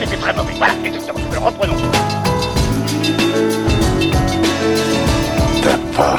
c'était 0.00 0.16
très 0.16 0.34
mauvais. 0.34 0.54
Voilà, 0.54 0.74
exactement. 0.84 1.20
Reprenons. 1.44 1.76
T'as 5.62 5.78
pas 5.94 6.18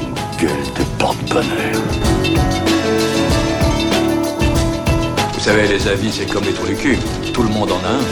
une 0.00 0.14
gueule 0.40 0.66
de 0.74 0.98
porte-bonheur. 0.98 1.82
Vous 5.34 5.40
savez, 5.40 5.68
les 5.68 5.88
avis, 5.88 6.12
c'est 6.12 6.26
comme 6.26 6.44
les 6.44 6.52
trous 6.52 6.66
du 6.66 6.76
cul. 6.76 6.98
Tout 7.32 7.42
le 7.42 7.48
monde 7.48 7.70
en 7.72 7.78
a 7.84 7.88
un. 7.88 8.02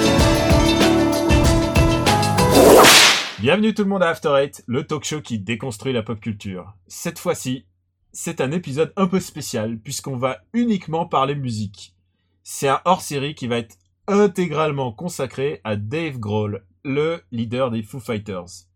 Bienvenue 3.40 3.74
tout 3.74 3.82
le 3.82 3.88
monde 3.88 4.02
à 4.02 4.10
After 4.10 4.36
Eight, 4.36 4.62
le 4.66 4.86
talk 4.86 5.04
show 5.04 5.20
qui 5.22 5.38
déconstruit 5.38 5.92
la 5.92 6.02
pop 6.02 6.20
culture. 6.20 6.74
Cette 6.88 7.18
fois-ci, 7.18 7.64
c'est 8.12 8.40
un 8.40 8.52
épisode 8.52 8.92
un 8.96 9.06
peu 9.06 9.18
spécial 9.18 9.78
puisqu'on 9.78 10.16
va 10.16 10.38
uniquement 10.52 11.06
parler 11.06 11.34
musique. 11.34 11.94
C'est 12.42 12.68
un 12.68 12.80
hors-série 12.84 13.34
qui 13.34 13.46
va 13.46 13.58
être 13.58 13.76
intégralement 14.08 14.92
consacré 14.92 15.60
à 15.64 15.76
Dave 15.76 16.18
Grohl, 16.18 16.62
le 16.84 17.20
leader 17.32 17.70
des 17.70 17.82
Foo 17.82 18.00
Fighters. 18.00 18.66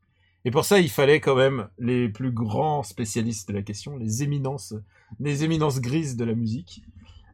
Et 0.44 0.50
pour 0.50 0.64
ça, 0.64 0.78
il 0.78 0.90
fallait 0.90 1.20
quand 1.20 1.36
même 1.36 1.68
les 1.78 2.08
plus 2.08 2.30
grands 2.30 2.82
spécialistes 2.82 3.48
de 3.48 3.54
la 3.54 3.62
question, 3.62 3.96
les 3.96 4.22
éminences, 4.22 4.74
les 5.20 5.42
éminences 5.44 5.80
grises 5.80 6.16
de 6.16 6.24
la 6.24 6.34
musique. 6.34 6.82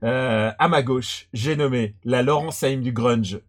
Euh, 0.05 0.51
à 0.59 0.69
ma 0.69 0.83
gauche, 0.83 1.27
j'ai 1.33 1.57
nommé 1.57 1.95
la 2.05 2.23
Laurence 2.23 2.63
Haim 2.63 2.79
du 2.81 2.93
grunge. 2.93 3.41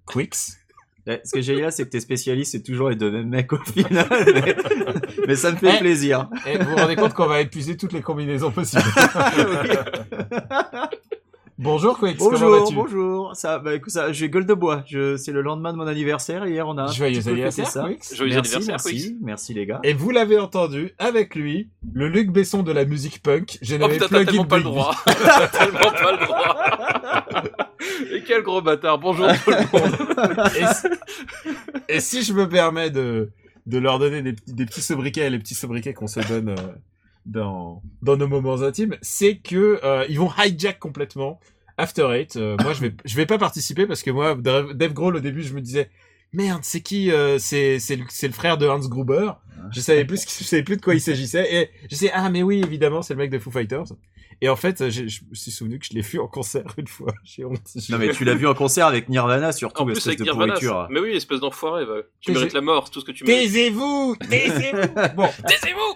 Ouais, 1.08 1.22
Ce 1.23 1.31
que 1.34 1.42
j'ai 1.42 1.59
là, 1.62 1.72
c'est 1.72 1.86
que 1.86 1.89
tes 1.92 2.00
spécialistes, 2.00 2.52
c'est 2.52 2.64
toujours 2.64 2.89
les 2.89 2.95
deux 2.95 3.12
mêmes 3.12 3.30
mecs 3.30 3.53
au 3.53 3.58
final. 3.58 4.08
mais, 4.34 4.55
mais 5.28 5.36
ça 5.36 5.52
me 5.52 5.58
fait 5.58 5.76
Eh. 5.76 5.80
plaisir. 5.80 6.28
Et 6.48 6.58
vous 6.58 6.70
vous 6.72 6.76
rendez 6.76 6.95
compte 6.95 7.14
qu'on 7.14 7.28
va 7.28 7.42
épuiser 7.42 7.78
toutes 7.78 7.94
les 7.94 8.02
combinaisons 8.02 8.52
possibles. 8.52 8.84
Bonjour 11.64 12.00
Quix, 12.00 12.16
comment 12.17 12.31
Bonjour, 12.31 12.50
vas-tu 12.59 12.73
bonjour. 12.73 13.36
Ça, 13.36 13.59
bah 13.59 13.76
écoute, 13.76 13.92
ça, 13.92 14.12
j'ai 14.12 14.30
gueule 14.31 14.48
de 14.48 14.54
bois. 14.56 14.84
Je, 14.88 15.16
c'est 15.16 15.31
le 15.31 15.44
lendemain 15.44 15.72
de 15.72 15.78
mon 15.78 15.86
anniversaire. 15.86 16.48
Hier, 16.48 16.68
on 16.68 16.76
a. 16.80 16.86
un 16.86 16.92
Joyeux 16.92 17.28
anniversaire, 17.28 17.68
ça. 17.68 17.88
Quix. 17.88 18.16
Joyeux 18.16 18.34
merci, 18.34 18.56
anniversaire, 18.56 18.73
merci, 18.94 19.09
Quix. 19.09 19.18
merci 19.22 19.53
les 19.53 19.68
gars. 19.68 19.80
Et 19.84 19.94
vous 19.94 20.09
l'avez 20.09 20.40
entendu, 20.40 20.95
avec 20.98 21.36
lui, 21.36 21.70
le 21.94 22.08
Luc 22.08 22.31
Besson 22.31 22.64
de 22.64 22.72
la 22.72 22.84
musique 22.86 23.22
punk. 23.22 23.59
J'ai 23.62 23.78
Oh 23.80 23.88
putain, 23.88 24.08
t'as 24.09 24.26
tellement 24.26 24.45
pas 24.45 24.58
le 24.58 24.64
droit. 24.64 24.95
T'as 25.06 25.48
tellement 25.50 25.80
pas 25.80 26.12
le 26.14 26.26
droit. 26.26 26.56
Et 28.12 28.23
quel 28.23 28.42
gros 28.42 28.62
bâtard. 28.64 28.98
Bonjour 28.98 29.28
tout 29.46 29.52
le 29.52 29.80
monde. 29.80 30.50
Et 30.58 30.66
si, 30.73 30.88
et 31.90 32.00
si 32.00 32.23
je 32.23 32.34
me 32.34 32.50
permets 32.50 32.90
de, 32.90 33.30
de 33.68 33.78
leur 33.78 34.00
donner 34.00 34.23
des, 34.23 34.34
petits- 34.34 34.53
des 34.53 34.66
petits 34.66 34.81
sobriquets, 34.81 35.30
les 35.30 35.38
petits 35.38 35.53
sobriquets 35.56 35.94
qu'on 35.94 36.08
se 36.08 36.22
donne 36.28 36.50
euh, 36.50 36.56
dans, 37.25 37.81
dans 38.02 38.17
nos 38.17 38.27
moments 38.27 38.61
intimes, 38.61 38.97
c'est 39.02 39.38
que 39.38 39.80
euh, 39.83 40.05
ils 40.09 40.19
vont 40.19 40.31
hijack 40.38 40.80
complètement 40.80 41.39
After 41.78 42.08
Eight. 42.11 42.36
Euh, 42.36 42.58
moi, 42.61 42.73
je 42.73 42.81
vais, 42.81 42.94
je 43.05 43.16
vais 43.16 43.25
pas 43.25 43.38
participer 43.38 43.86
parce 43.88 44.03
que 44.03 44.11
moi, 44.11 44.36
Dave 44.36 44.94
Grohl, 44.94 45.16
au 45.16 45.19
début, 45.19 45.41
je 45.41 45.53
me 45.53 45.61
disais, 45.61 45.89
merde, 46.33 46.61
c'est 46.63 46.81
qui 46.81 47.11
euh, 47.11 47.38
C'est 47.39 47.80
c'est 47.80 47.95
le, 47.95 48.03
c'est 48.09 48.28
le 48.28 48.33
frère 48.33 48.58
de 48.58 48.67
Hans 48.67 48.80
Gruber? 48.80 49.31
Je 49.72 49.80
savais 49.80 50.05
plus, 50.05 50.22
je 50.28 50.44
savais 50.44 50.63
plus 50.63 50.78
de 50.78 50.81
quoi 50.81 50.95
il 50.95 51.02
s'agissait. 51.02 51.53
Et 51.53 51.69
je 51.89 51.95
sais, 51.95 52.11
ah 52.13 52.30
mais 52.30 52.41
oui, 52.44 52.61
évidemment, 52.66 53.02
c'est 53.02 53.13
le 53.13 53.19
mec 53.19 53.30
de 53.30 53.38
Foo 53.39 53.52
Fighters. 53.52 53.85
Et 54.44 54.50
en 54.50 54.56
fait, 54.56 54.89
je 54.89 55.03
me 55.03 55.35
suis 55.35 55.52
souvenu 55.52 55.78
que 55.78 55.85
je 55.85 55.94
l'ai 55.94 56.02
vu 56.02 56.19
en 56.19 56.28
concert 56.28 56.73
une 56.78 56.88
fois. 56.88 57.13
J'ai 57.23 57.45
honte. 57.45 57.61
Non 57.89 58.00
mais 58.00 58.09
tu 58.09 58.25
l'as 58.25 58.33
vu 58.33 58.47
en 58.47 58.56
concert 58.56 58.88
avec 58.88 59.08
Nirvana 59.08 59.52
surtout, 59.52 59.83
En 59.83 59.85
plus, 59.85 59.91
espèce 59.94 60.08
avec 60.08 60.19
de 60.19 60.23
Nirvana. 60.23 60.53
pourriture. 60.53 60.88
Mais 60.89 61.00
oui, 61.00 61.11
espèce 61.11 61.39
d'enfoiré. 61.41 61.85
Tu 62.22 62.31
mérites 62.31 62.53
la 62.53 62.61
mort, 62.61 62.88
c'est 62.88 62.91
tout 62.91 63.02
ce 63.02 63.06
que 63.06 63.11
tu 63.11 63.23
mérites. 63.23 63.44
Taisez-vous 63.44 64.16
Taisez-vous 64.28 64.88
Bon, 65.16 65.30
Taisez-vous 65.47 65.95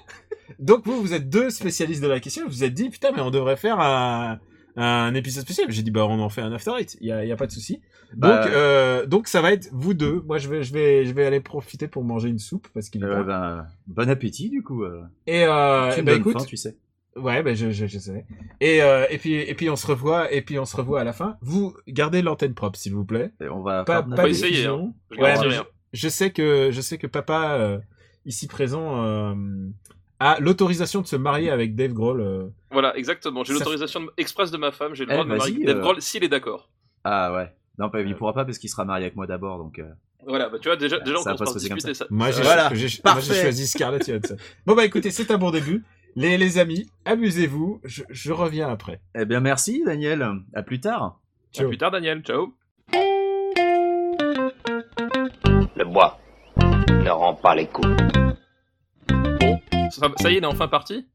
donc 0.59 0.85
vous, 0.85 1.01
vous 1.01 1.13
êtes 1.13 1.29
deux 1.29 1.49
spécialistes 1.49 2.01
de 2.03 2.07
la 2.07 2.19
question. 2.19 2.43
Vous 2.45 2.51
vous 2.51 2.63
êtes 2.63 2.73
dit, 2.73 2.89
putain, 2.89 3.11
mais 3.15 3.21
on 3.21 3.31
devrait 3.31 3.57
faire 3.57 3.79
un, 3.79 4.39
un 4.75 5.13
épisode 5.13 5.43
spécial. 5.43 5.71
J'ai 5.71 5.81
dit, 5.83 5.91
bah, 5.91 6.05
on 6.05 6.19
en 6.19 6.29
fait 6.29 6.41
un 6.41 6.51
After 6.51 6.71
Eight. 6.79 6.97
Il 7.01 7.07
y 7.07 7.11
a, 7.11 7.23
il 7.23 7.27
y 7.27 7.31
a 7.31 7.35
pas 7.35 7.47
de 7.47 7.51
souci. 7.51 7.81
Donc, 8.13 8.21
Bah, 8.31 8.45
euh, 8.47 9.05
donc 9.05 9.27
ça 9.27 9.41
va 9.41 9.51
être 9.51 9.69
vous 9.73 9.93
deux. 9.93 10.21
Moi, 10.27 10.37
je 10.37 10.47
vais, 10.49 10.63
je 10.63 10.73
vais, 10.73 11.05
je 11.05 11.13
vais 11.13 11.25
aller 11.25 11.39
profiter 11.39 11.87
pour 11.87 12.03
manger 12.03 12.29
une 12.29 12.39
soupe 12.39 12.67
parce 12.73 12.89
qu'il 12.89 13.03
est 13.03 13.07
Euh, 13.07 13.23
ben, 13.23 13.65
bon 13.87 14.09
appétit 14.09 14.49
du 14.49 14.63
coup. 14.63 14.83
euh. 14.83 15.01
Et, 15.27 15.43
euh, 15.45 15.91
tu 15.93 16.03
donnes 16.03 16.19
écoute, 16.19 16.39
faim, 16.39 16.45
tu 16.45 16.55
sais. 16.57 16.77
ouais, 17.15 17.41
ben, 17.43 17.55
je, 17.55 17.71
je, 17.71 17.87
je 17.87 17.97
sais. 17.99 18.25
Et, 18.61 18.81
euh, 18.81 19.05
et 19.09 19.17
puis, 19.17 19.33
et 19.33 19.53
puis 19.55 19.69
on 19.69 19.75
se 19.75 19.87
revoit, 19.87 20.31
et 20.31 20.41
puis 20.41 20.59
on 20.59 20.65
se 20.65 20.77
revoit 20.77 21.01
à 21.01 21.03
la 21.03 21.13
fin. 21.13 21.37
Vous 21.41 21.75
gardez 21.87 22.21
l'antenne 22.21 22.53
propre, 22.53 22.77
s'il 22.77 22.93
vous 22.93 23.05
plaît. 23.05 23.31
Et 23.41 23.49
on 23.49 23.61
va 23.63 23.83
Pas, 23.83 24.05
essayer, 24.27 24.51
diffusion. 24.51 24.93
Je 25.11 25.19
Ouais, 25.21 25.35
sais 26.09 26.31
que, 26.31 26.69
je 26.71 26.81
sais 26.81 26.97
que 26.97 27.07
papa, 27.07 27.55
euh, 27.59 27.79
ici 28.25 28.47
présent, 28.47 29.03
euh, 29.05 29.33
a 30.19 30.39
l'autorisation 30.39 31.01
de 31.01 31.07
se 31.07 31.15
marier 31.15 31.49
avec 31.49 31.75
Dave 31.75 31.93
Grohl. 31.93 32.21
euh, 32.21 32.47
Voilà, 32.71 32.95
exactement. 32.97 33.43
J'ai 33.43 33.53
Ça 33.53 33.59
l'autorisation 33.59 34.01
de- 34.01 34.11
express 34.17 34.51
de 34.51 34.57
ma 34.57 34.71
femme. 34.71 34.93
J'ai 34.95 35.05
le 35.05 35.11
Eh, 35.11 35.13
droit 35.13 35.25
de 35.25 35.29
me 35.29 35.37
marier 35.37 35.55
avec 35.55 35.65
Dave 35.67 35.77
euh. 35.77 35.81
Grohl 35.81 36.01
s'il 36.01 36.23
est 36.23 36.29
d'accord. 36.29 36.69
Ah 37.03 37.33
ouais. 37.33 37.51
Non, 37.77 37.89
pas, 37.89 38.01
il 38.01 38.15
pourra 38.15 38.33
pas 38.33 38.45
parce 38.45 38.57
qu'il 38.57 38.69
sera 38.69 38.85
marié 38.85 39.05
avec 39.05 39.15
moi 39.17 39.27
d'abord, 39.27 39.57
donc. 39.57 39.79
euh, 39.79 39.83
Voilà, 40.25 40.47
bah 40.49 40.57
tu 40.61 40.69
vois, 40.69 40.77
déjà, 40.77 40.99
déjà 40.99 41.19
on 41.19 41.23
commence 41.23 41.39
par 41.43 41.53
discuter 41.55 41.93
ça. 41.93 42.05
Moi, 42.09 42.31
j'ai 42.31 42.41
Voilà, 42.41 42.69
choisi 42.69 43.67
Scarlett 43.67 44.07
Johansson. 44.07 44.37
Bon, 44.65 44.75
bah 44.75 44.85
écoutez, 44.85 45.11
c'est 45.11 45.29
un 45.31 45.37
bon 45.37 45.51
début. 45.51 45.83
Les, 46.15 46.37
les 46.37 46.57
amis, 46.57 46.87
amusez-vous. 47.03 47.81
Je, 47.83 48.03
je 48.09 48.31
reviens 48.31 48.69
après. 48.69 49.01
Eh 49.19 49.25
bien, 49.25 49.41
merci 49.41 49.83
Daniel. 49.85 50.25
À 50.53 50.63
plus 50.63 50.79
tard. 50.79 51.03
À 51.03 51.17
Ciao. 51.51 51.67
plus 51.67 51.77
tard, 51.77 51.91
Daniel. 51.91 52.21
Ciao. 52.23 52.53
Le 55.77 55.83
bois 55.83 56.17
ne 56.57 57.09
rend 57.09 57.33
pas 57.35 57.53
les 57.55 57.67
coups. 57.67 57.89
Ça, 59.91 60.11
ça 60.17 60.29
y 60.29 60.35
est, 60.35 60.37
il 60.37 60.43
est 60.43 60.47
enfin 60.47 60.67
parti 60.67 61.07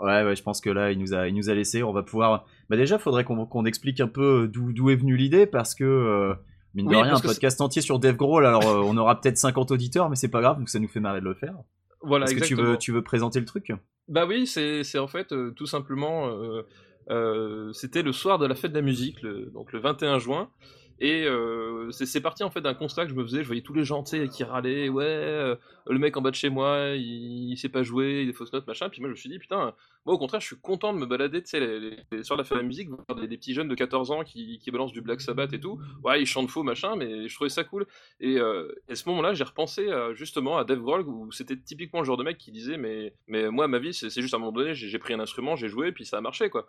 Ouais, 0.00 0.24
ouais, 0.24 0.34
je 0.34 0.42
pense 0.42 0.60
que 0.60 0.70
là, 0.70 0.90
il 0.90 0.98
nous 0.98 1.14
a, 1.14 1.28
il 1.28 1.34
nous 1.34 1.50
a 1.50 1.54
laissé. 1.54 1.82
On 1.82 1.92
va 1.92 2.02
pouvoir. 2.02 2.46
Bah 2.68 2.76
déjà, 2.76 2.98
faudrait 2.98 3.24
qu'on 3.24 3.64
explique 3.64 4.00
un 4.00 4.08
peu 4.08 4.48
d'où 4.52 4.72
d'où 4.72 4.90
est 4.90 4.96
venue 4.96 5.16
l'idée, 5.16 5.46
parce 5.46 5.74
que 5.74 5.84
euh, 5.84 6.34
mine 6.74 6.86
de 6.86 6.90
Oui, 6.90 7.02
rien, 7.02 7.14
un 7.14 7.20
podcast 7.20 7.60
entier 7.60 7.82
sur 7.82 7.98
Dave 7.98 8.16
Grohl. 8.16 8.44
Alors, 8.44 8.66
euh, 8.66 8.82
on 8.84 8.96
aura 8.96 9.20
peut-être 9.20 9.38
50 9.38 9.70
auditeurs, 9.70 10.10
mais 10.10 10.16
c'est 10.16 10.30
pas 10.30 10.40
grave, 10.40 10.58
donc 10.58 10.68
ça 10.68 10.80
nous 10.80 10.88
fait 10.88 11.00
marrer 11.00 11.20
de 11.20 11.26
le 11.26 11.34
faire. 11.34 11.54
Voilà, 12.02 12.26
Est-ce 12.26 12.34
que 12.34 12.44
tu 12.44 12.54
veux, 12.54 12.76
tu 12.76 12.92
veux 12.92 13.02
présenter 13.02 13.40
le 13.40 13.46
truc? 13.46 13.72
Bah 14.08 14.24
oui, 14.26 14.46
c'est 14.46 14.98
en 14.98 15.06
fait 15.06 15.32
euh, 15.32 15.50
tout 15.50 15.66
simplement, 15.66 16.28
euh, 16.28 16.62
euh, 17.10 17.72
c'était 17.72 18.02
le 18.02 18.12
soir 18.12 18.38
de 18.38 18.46
la 18.46 18.54
fête 18.54 18.72
de 18.72 18.76
la 18.76 18.82
musique, 18.82 19.22
le, 19.22 19.50
donc 19.52 19.72
le 19.72 19.80
21 19.80 20.18
juin. 20.18 20.50
Et 21.00 21.24
euh, 21.26 21.90
c'est 21.92 22.20
parti 22.20 22.42
en 22.42 22.50
fait 22.50 22.60
d'un 22.60 22.74
constat 22.74 23.04
que 23.04 23.10
je 23.10 23.14
me 23.14 23.24
faisais, 23.24 23.42
je 23.42 23.46
voyais 23.46 23.62
tous 23.62 23.74
les 23.74 23.84
gens 23.84 24.02
qui 24.02 24.44
râlaient, 24.44 24.88
ouais, 24.88 25.04
euh, 25.04 25.56
le 25.86 25.98
mec 25.98 26.16
en 26.16 26.22
bas 26.22 26.30
de 26.30 26.34
chez 26.34 26.50
moi, 26.50 26.94
il, 26.96 27.52
il 27.52 27.56
sait 27.56 27.68
pas 27.68 27.82
jouer, 27.82 28.22
il 28.22 28.22
a 28.22 28.26
des 28.26 28.32
fausses 28.32 28.52
notes, 28.52 28.66
machin. 28.66 28.88
Puis 28.88 29.00
moi 29.00 29.08
je 29.08 29.12
me 29.12 29.16
suis 29.16 29.28
dit, 29.28 29.38
putain, 29.38 29.74
moi 30.08 30.14
au 30.14 30.18
contraire, 30.18 30.40
je 30.40 30.46
suis 30.46 30.56
content 30.56 30.94
de 30.94 30.98
me 30.98 31.06
balader, 31.06 31.42
tu 31.42 31.50
sais, 31.50 31.60
de 31.60 31.96
la 32.10 32.42
de 32.42 32.54
la 32.54 32.62
musique, 32.62 32.88
voir 32.88 33.20
des, 33.20 33.36
petits 33.36 33.52
jeunes 33.52 33.68
de 33.68 33.74
14 33.74 34.10
ans 34.10 34.24
qui, 34.24 34.60
balancent 34.72 34.92
du 34.92 35.02
Black 35.02 35.20
Sabbath 35.20 35.52
et 35.52 35.60
tout. 35.60 35.78
Ouais, 36.02 36.20
ils 36.20 36.26
chantent 36.26 36.48
faux, 36.48 36.62
machin, 36.62 36.96
mais 36.96 37.28
je 37.28 37.34
trouvais 37.34 37.50
ça 37.50 37.62
cool. 37.62 37.86
Et, 38.20 38.38
euh, 38.38 38.72
à 38.88 38.94
ce 38.94 39.08
moment-là, 39.10 39.34
j'ai 39.34 39.44
repensé 39.44 39.86
euh, 39.86 40.14
justement 40.14 40.56
à 40.56 40.64
Dave 40.64 40.80
Grohl, 40.80 41.02
où 41.02 41.30
c'était 41.30 41.56
typiquement 41.56 42.00
le 42.00 42.06
genre 42.06 42.16
de 42.16 42.24
mec 42.24 42.38
qui 42.38 42.50
disait 42.50 42.78
Mais, 42.78 43.12
mais 43.26 43.50
moi, 43.50 43.68
ma 43.68 43.78
vie, 43.78 43.92
c'est 43.92 44.10
juste 44.10 44.32
à 44.32 44.38
un 44.38 44.40
moment 44.40 44.52
donné, 44.52 44.74
j'ai 44.74 44.98
pris 44.98 45.12
un 45.14 45.20
instrument, 45.20 45.56
j'ai 45.56 45.68
joué, 45.68 45.92
puis 45.92 46.06
ça 46.06 46.18
a 46.18 46.20
marché, 46.20 46.48
quoi. 46.48 46.66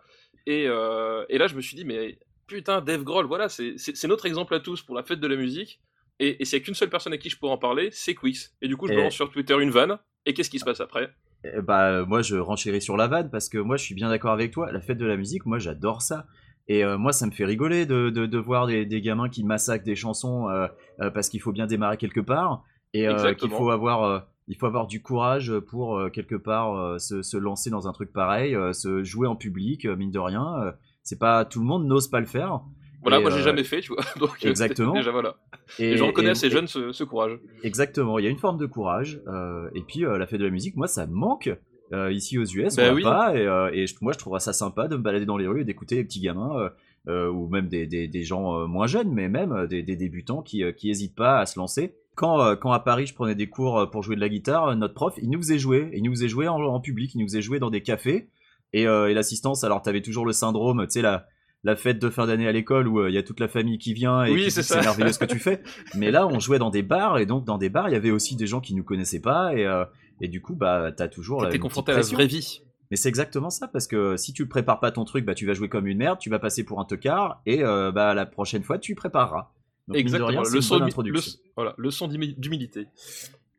Euh, 0.48 1.24
et 1.28 1.38
là, 1.38 1.46
je 1.46 1.56
me 1.56 1.60
suis 1.60 1.76
dit 1.76 1.84
Mais 1.84 2.18
putain, 2.50 2.80
Dave 2.80 3.02
Grohl, 3.04 3.26
voilà, 3.26 3.48
c'est 3.48 4.04
notre 4.04 4.26
exemple 4.26 4.54
à 4.54 4.60
tous 4.60 4.82
pour 4.82 4.94
la 4.94 5.02
fête 5.02 5.20
de 5.20 5.26
la 5.26 5.36
musique. 5.36 5.80
Et, 6.18 6.42
et 6.42 6.44
s'il 6.44 6.58
y 6.58 6.62
a 6.62 6.64
qu'une 6.64 6.74
seule 6.74 6.90
personne 6.90 7.12
à 7.14 7.18
qui 7.18 7.30
je 7.30 7.38
pourrais 7.38 7.52
en 7.52 7.58
parler, 7.58 7.88
c'est 7.92 8.14
Quix. 8.14 8.50
Et 8.60 8.68
du 8.68 8.76
coup, 8.76 8.86
je 8.86 8.92
Et- 8.92 8.96
balance 8.96 9.14
sur 9.14 9.30
Twitter 9.30 9.56
une 9.58 9.70
vanne. 9.70 9.98
Et 10.26 10.34
qu'est-ce 10.34 10.50
qui 10.50 10.58
se 10.58 10.64
passe 10.66 10.80
après? 10.80 11.10
Eh 11.44 11.62
bah, 11.62 11.88
euh, 11.90 12.04
moi, 12.04 12.20
je 12.20 12.36
renchéris 12.36 12.82
sur 12.82 12.98
la 12.98 13.06
vanne 13.06 13.30
parce 13.30 13.48
que 13.48 13.56
moi, 13.56 13.78
je 13.78 13.84
suis 13.84 13.94
bien 13.94 14.10
d'accord 14.10 14.32
avec 14.32 14.50
toi. 14.52 14.70
La 14.70 14.82
fête 14.82 14.98
de 14.98 15.06
la 15.06 15.16
musique, 15.16 15.46
moi, 15.46 15.58
j'adore 15.58 16.02
ça. 16.02 16.26
Et 16.68 16.84
euh, 16.84 16.98
moi, 16.98 17.12
ça 17.14 17.24
me 17.26 17.30
fait 17.30 17.46
rigoler 17.46 17.86
de, 17.86 18.10
de, 18.10 18.26
de 18.26 18.38
voir 18.38 18.66
des, 18.66 18.84
des 18.84 19.00
gamins 19.00 19.30
qui 19.30 19.42
massacrent 19.44 19.84
des 19.84 19.96
chansons 19.96 20.50
euh, 20.50 20.68
euh, 21.00 21.10
parce 21.10 21.30
qu'il 21.30 21.40
faut 21.40 21.52
bien 21.52 21.66
démarrer 21.66 21.96
quelque 21.96 22.20
part 22.20 22.64
et 22.92 23.06
qu'il 23.38 23.50
faut 23.50 23.70
avoir, 23.70 24.26
il 24.48 24.56
faut 24.56 24.66
avoir 24.66 24.86
du 24.88 25.00
courage 25.00 25.56
pour 25.60 26.10
quelque 26.12 26.34
part 26.34 27.00
se, 27.00 27.22
se 27.22 27.36
lancer 27.36 27.70
dans 27.70 27.86
un 27.86 27.92
truc 27.92 28.12
pareil, 28.12 28.56
se 28.72 29.04
jouer 29.04 29.28
en 29.28 29.36
public, 29.36 29.86
mine 29.86 30.10
de 30.10 30.18
rien. 30.18 30.74
C'est 31.02 31.18
pas 31.18 31.44
tout 31.44 31.60
le 31.60 31.66
monde 31.66 31.86
n'ose 31.86 32.08
pas 32.08 32.20
le 32.20 32.26
faire. 32.26 32.60
Voilà, 33.02 33.18
Et, 33.18 33.22
moi, 33.22 33.30
j'ai 33.30 33.38
euh, 33.38 33.42
jamais 33.42 33.64
fait, 33.64 33.80
tu 33.80 33.92
vois. 33.94 34.04
Donc, 34.18 34.44
euh, 34.44 34.50
exactement. 34.50 34.92
Déjà, 34.92 35.10
voilà. 35.10 35.36
Et, 35.78 35.92
Et, 35.92 35.96
je 35.96 36.04
reconnais 36.04 36.30
à 36.30 36.34
ces 36.34 36.50
jeunes 36.50 36.66
ce, 36.66 36.92
ce 36.92 37.02
courage. 37.04 37.38
Exactement, 37.62 38.18
il 38.18 38.24
y 38.24 38.28
a 38.28 38.30
une 38.30 38.38
forme 38.38 38.58
de 38.58 38.66
courage. 38.66 39.20
euh, 39.26 39.70
et 39.74 39.80
puis 39.82 40.00
la 40.00 40.26
fête 40.26 40.40
de 40.40 40.44
la 40.44 40.50
musique, 40.50 40.76
moi, 40.76 40.86
ça 40.86 41.06
me 41.06 41.14
manque. 41.14 41.50
Euh, 41.92 42.12
ici 42.12 42.38
aux 42.38 42.44
US, 42.44 42.76
Bah 42.76 42.90
on 42.92 42.94
oui. 42.94 43.02
pas. 43.02 43.34
Et, 43.34 43.44
euh, 43.44 43.70
et 43.72 43.84
moi, 44.00 44.12
je 44.12 44.18
trouverais 44.18 44.38
ça 44.38 44.52
sympa 44.52 44.86
de 44.86 44.96
me 44.96 45.02
balader 45.02 45.26
dans 45.26 45.36
les 45.36 45.48
rues 45.48 45.62
et 45.62 45.64
d'écouter 45.64 45.96
les 45.96 46.04
petits 46.04 46.20
gamins, 46.20 46.70
euh, 47.08 47.28
ou 47.30 47.48
même 47.48 47.66
des, 47.68 47.86
des, 47.88 48.06
des 48.06 48.22
gens 48.22 48.68
moins 48.68 48.86
jeunes, 48.86 49.10
mais 49.12 49.28
même 49.28 49.66
des, 49.66 49.82
des 49.82 49.96
débutants 49.96 50.40
qui, 50.42 50.62
euh, 50.62 50.70
qui 50.70 50.88
hésitent 50.90 51.16
pas 51.16 51.40
à 51.40 51.46
se 51.46 51.58
lancer. 51.58 51.96
Quand, 52.14 52.54
quand 52.56 52.70
à 52.70 52.78
Paris, 52.80 53.06
je 53.06 53.14
prenais 53.14 53.34
des 53.34 53.48
cours 53.48 53.88
pour 53.90 54.02
jouer 54.04 54.14
de 54.14 54.20
la 54.20 54.28
guitare, 54.28 54.76
notre 54.76 54.94
prof, 54.94 55.14
il 55.20 55.30
nous 55.30 55.38
faisait 55.38 55.58
jouer. 55.58 55.90
Il 55.94 56.02
nous 56.04 56.12
faisait 56.12 56.28
jouer 56.28 56.46
en, 56.48 56.60
en 56.60 56.78
public, 56.80 57.12
il 57.14 57.18
nous 57.18 57.26
faisait 57.26 57.40
jouer 57.42 57.58
dans 57.58 57.70
des 57.70 57.82
cafés. 57.82 58.28
Et, 58.72 58.86
euh, 58.86 59.08
et 59.10 59.14
l'assistance, 59.14 59.64
alors 59.64 59.82
t'avais 59.82 60.02
toujours 60.02 60.24
le 60.26 60.32
syndrome, 60.32 60.84
tu 60.86 60.92
sais, 60.94 61.02
la, 61.02 61.26
la 61.64 61.76
fête 61.76 61.98
de 61.98 62.08
fin 62.08 62.26
d'année 62.26 62.46
à 62.48 62.52
l'école 62.52 62.86
où 62.88 63.00
euh, 63.00 63.10
il 63.10 63.14
y 63.14 63.18
a 63.18 63.22
toute 63.22 63.40
la 63.40 63.48
famille 63.48 63.78
qui 63.78 63.92
vient 63.94 64.24
et 64.24 64.32
Oui, 64.32 64.44
qui 64.44 64.50
c'est 64.50 64.60
dit 64.60 64.66
ça. 64.66 64.74
c'est 64.76 64.80
merveilleux 64.82 65.12
ce 65.12 65.18
que 65.18 65.24
tu 65.24 65.38
fais. 65.38 65.62
Mais 65.94 66.10
là, 66.10 66.26
on 66.26 66.38
jouait 66.40 66.58
dans 66.58 66.70
des 66.70 66.82
bars 66.82 67.18
et 67.18 67.26
donc 67.26 67.44
dans 67.44 67.58
des 67.58 67.68
bars, 67.68 67.88
il 67.88 67.92
y 67.92 67.96
avait 67.96 68.10
aussi 68.12 68.36
des 68.36 68.46
gens 68.46 68.60
qui 68.60 68.74
nous 68.74 68.84
connaissaient 68.84 69.20
pas 69.20 69.54
et, 69.54 69.66
euh, 69.66 69.84
et 70.20 70.28
du 70.28 70.40
coup, 70.40 70.54
bah, 70.54 70.92
t'as 70.96 71.08
toujours 71.08 71.44
une 71.44 71.58
confronté 71.58 71.92
à 71.92 71.94
la 71.96 72.00
pression. 72.00 72.16
vraie 72.16 72.26
vie. 72.26 72.62
Mais 72.90 72.96
c'est 72.96 73.08
exactement 73.08 73.50
ça 73.50 73.68
parce 73.68 73.86
que 73.86 74.16
si 74.16 74.32
tu 74.32 74.46
prépares 74.48 74.80
pas 74.80 74.90
ton 74.90 75.04
truc, 75.04 75.24
bah 75.24 75.34
tu 75.34 75.46
vas 75.46 75.54
jouer 75.54 75.68
comme 75.68 75.86
une 75.86 75.98
merde, 75.98 76.18
tu 76.18 76.28
vas 76.28 76.38
passer 76.40 76.64
pour 76.64 76.80
un 76.80 76.84
tocard 76.84 77.40
et 77.46 77.62
euh, 77.62 77.92
bah 77.92 78.14
la 78.14 78.26
prochaine 78.26 78.62
fois 78.64 78.78
tu 78.78 78.94
prépareras. 78.96 79.50
Donc, 79.86 79.94
mine 79.94 79.94
de 79.94 79.98
Exactement, 80.00 80.28
rien, 80.28 80.44
c'est 80.44 80.50
le, 80.50 80.56
une 80.56 80.62
son 80.62 80.78
le- 81.04 81.20
voilà, 81.56 81.74
le 81.76 81.90
son 81.90 82.08
d'humi- 82.08 82.34
d'humilité. 82.38 82.86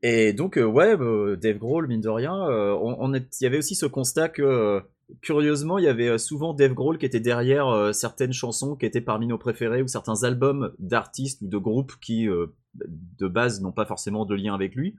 Et 0.04 0.34
donc, 0.34 0.58
euh, 0.58 0.64
ouais, 0.64 0.98
Dave 1.38 1.58
Grohl, 1.58 1.88
mine 1.88 2.02
de 2.02 2.10
rien, 2.10 2.34
euh, 2.50 2.72
on, 2.74 2.96
on 3.00 3.14
est- 3.14 3.40
il 3.40 3.44
y 3.44 3.48
avait 3.48 3.58
aussi 3.60 3.76
ce 3.76 3.86
constat 3.86 4.30
que, 4.30 4.42
euh, 4.42 4.80
curieusement, 5.22 5.78
il 5.78 5.84
y 5.86 5.88
avait 5.88 6.08
euh, 6.08 6.18
souvent 6.18 6.54
Dave 6.54 6.74
Grohl 6.74 6.98
qui 6.98 7.06
était 7.06 7.20
derrière 7.20 7.68
euh, 7.68 7.92
certaines 7.92 8.34
chansons 8.34 8.76
qui 8.76 8.86
étaient 8.86 9.02
parmi 9.02 9.28
nos 9.28 9.38
préférés 9.38 9.82
ou 9.82 9.88
certains 9.88 10.24
albums 10.24 10.74
d'artistes 10.80 11.42
ou 11.42 11.48
de 11.48 11.58
groupes 11.58 11.94
qui, 12.02 12.28
euh, 12.28 12.48
de 12.76 13.28
base, 13.28 13.62
n'ont 13.62 13.72
pas 13.72 13.86
forcément 13.86 14.26
de 14.26 14.36
lien 14.36 14.54
avec 14.54 14.76
lui. 14.76 14.96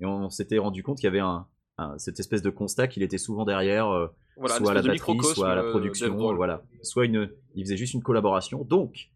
Et 0.00 0.06
on, 0.06 0.28
s'était 0.30 0.58
rendu 0.58 0.82
compte 0.82 0.98
qu'il 0.98 1.06
y 1.06 1.08
avait 1.08 1.20
un, 1.20 1.46
un- 1.78 1.98
cette 1.98 2.20
espèce 2.20 2.42
de 2.42 2.50
constat 2.50 2.86
qu'il 2.88 3.02
était 3.02 3.18
souvent 3.18 3.44
derrière, 3.44 3.88
euh, 3.88 4.08
Voilà, 4.36 4.56
soit 4.56 4.70
à 4.70 4.74
la 4.74 4.82
batterie, 4.82 5.18
soit 5.34 5.50
à 5.50 5.54
la 5.54 5.62
production, 5.70 6.06
voilà. 6.36 6.62
Soit 6.82 7.06
une, 7.06 7.30
il 7.54 7.64
faisait 7.64 7.76
juste 7.76 7.94
une 7.94 8.02
collaboration. 8.02 8.62
Donc, 8.64 9.10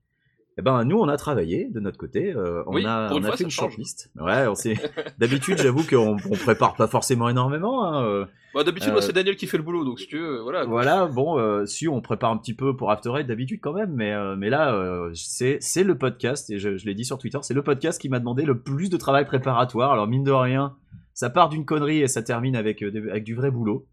eh 0.58 0.62
ben, 0.62 0.85
nous, 0.85 0.99
on 0.99 1.08
a 1.08 1.17
travaillé 1.17 1.69
de 1.70 1.81
notre 1.81 1.97
côté. 1.97 2.32
euh, 2.35 2.62
on 2.67 2.85
a, 2.85 3.08
pour 3.08 3.17
on 3.17 3.20
une 3.20 3.25
a 3.25 3.29
fois, 3.29 3.37
fait 3.37 3.44
une 3.44 3.50
shortlist. 3.50 4.11
Ouais. 4.20 4.47
D'habitude, 5.19 5.58
j'avoue 5.58 5.85
qu'on 5.87 6.17
on 6.31 6.37
prépare 6.37 6.75
pas 6.76 6.87
forcément 6.87 7.29
énormément. 7.29 7.85
hein, 7.87 8.05
euh, 8.05 8.26
Bah, 8.55 8.62
D'habitude, 8.64 8.93
Euh, 8.94 9.00
c'est 9.00 9.12
Daniel 9.12 9.37
qui 9.37 9.47
fait 9.47 9.56
le 9.56 9.62
boulot, 9.62 9.85
donc 9.85 10.00
si 10.00 10.06
tu 10.08 10.19
veux, 10.19 10.41
voilà. 10.43 10.64
voilà, 10.64 11.06
bon, 11.06 11.38
euh, 11.38 11.64
si 11.67 11.88
on 11.88 12.00
prépare 12.00 12.31
un 12.31 12.37
petit 12.37 12.55
peu 12.55 12.76
pour 12.76 12.91
After 12.91 13.11
Eight 13.17 13.26
d'habitude 13.26 13.61
quand 13.62 13.73
même, 13.73 13.93
mais, 13.94 14.12
mais 14.37 14.50
là, 14.50 14.76
c'est 15.14 15.85
le 15.85 15.97
podcast, 15.97 16.50
et 16.50 16.58
je, 16.58 16.76
je 16.76 16.85
l'ai 16.87 16.94
dit 16.94 17.05
sur 17.05 17.17
Twitter, 17.19 17.38
c'est 17.43 17.55
le 17.55 17.62
podcast 17.62 18.00
qui 18.00 18.08
m'a 18.08 18.19
demandé 18.19 18.44
le 18.44 18.61
plus 18.61 18.91
de 18.91 18.97
travail 18.97 19.25
préparatoire. 19.25 19.93
Alors, 19.93 20.06
mine 20.08 20.25
de 20.25 20.32
rien, 20.32 20.76
ça 21.14 21.31
part 21.31 21.49
d'une 21.49 21.64
connerie 21.64 22.00
et 22.02 22.08
ça 22.08 22.23
termine 22.23 22.56
avec, 22.56 22.82
avec 22.82 23.25
du 23.25 23.35
vrai 23.35 23.50
boulot. 23.50 23.87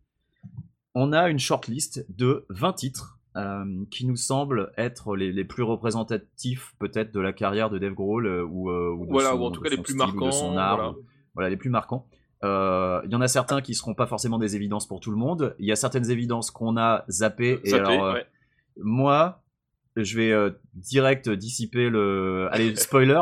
On 0.95 1.13
a 1.13 1.29
une 1.29 1.37
shortlist 1.39 2.05
de 2.09 2.45
20 2.49 2.73
titres 2.73 3.16
euh, 3.37 3.63
qui 3.91 4.05
nous 4.05 4.15
semblent 4.15 4.73
être 4.77 5.15
les, 5.15 5.31
les 5.31 5.45
plus 5.45 5.63
représentatifs 5.63 6.73
peut-être 6.79 7.13
de 7.13 7.19
la 7.19 7.31
carrière 7.33 7.69
de 7.69 7.77
Dave 7.77 7.93
Grohl 7.93 8.25
euh, 8.25 8.43
ou, 8.43 8.69
euh, 8.69 8.89
ou 8.97 9.05
de 9.05 9.11
Voilà, 9.11 9.31
son- 9.31 9.39
ou 9.39 9.43
en 9.45 9.51
tout 9.51 9.61
cas 9.61 9.69
les 9.69 9.77
plus 9.77 9.93
marquants. 9.95 10.25
de 10.25 10.31
son 10.31 10.57
art, 10.57 10.77
voilà. 10.77 10.91
ou- 10.91 11.05
voilà, 11.35 11.49
les 11.49 11.57
plus 11.57 11.69
marquants. 11.69 12.07
Il 12.43 13.09
y 13.11 13.15
en 13.15 13.21
a 13.21 13.27
certains 13.27 13.61
qui 13.61 13.73
seront 13.75 13.93
pas 13.95 14.07
forcément 14.07 14.37
des 14.39 14.55
évidences 14.55 14.87
pour 14.87 14.99
tout 14.99 15.11
le 15.11 15.17
monde. 15.17 15.55
Il 15.59 15.65
y 15.65 15.71
a 15.71 15.75
certaines 15.75 16.09
évidences 16.11 16.51
qu'on 16.51 16.77
a 16.77 17.03
zappées. 17.09 17.59
Et 17.63 17.69
Zappé, 17.71 17.93
alors, 17.93 18.13
ouais. 18.13 18.25
moi, 18.77 19.41
je 19.95 20.17
vais 20.17 20.51
direct 20.73 21.29
dissiper 21.29 21.89
le. 21.89 22.47
Allez, 22.51 22.75
spoiler. 22.75 23.21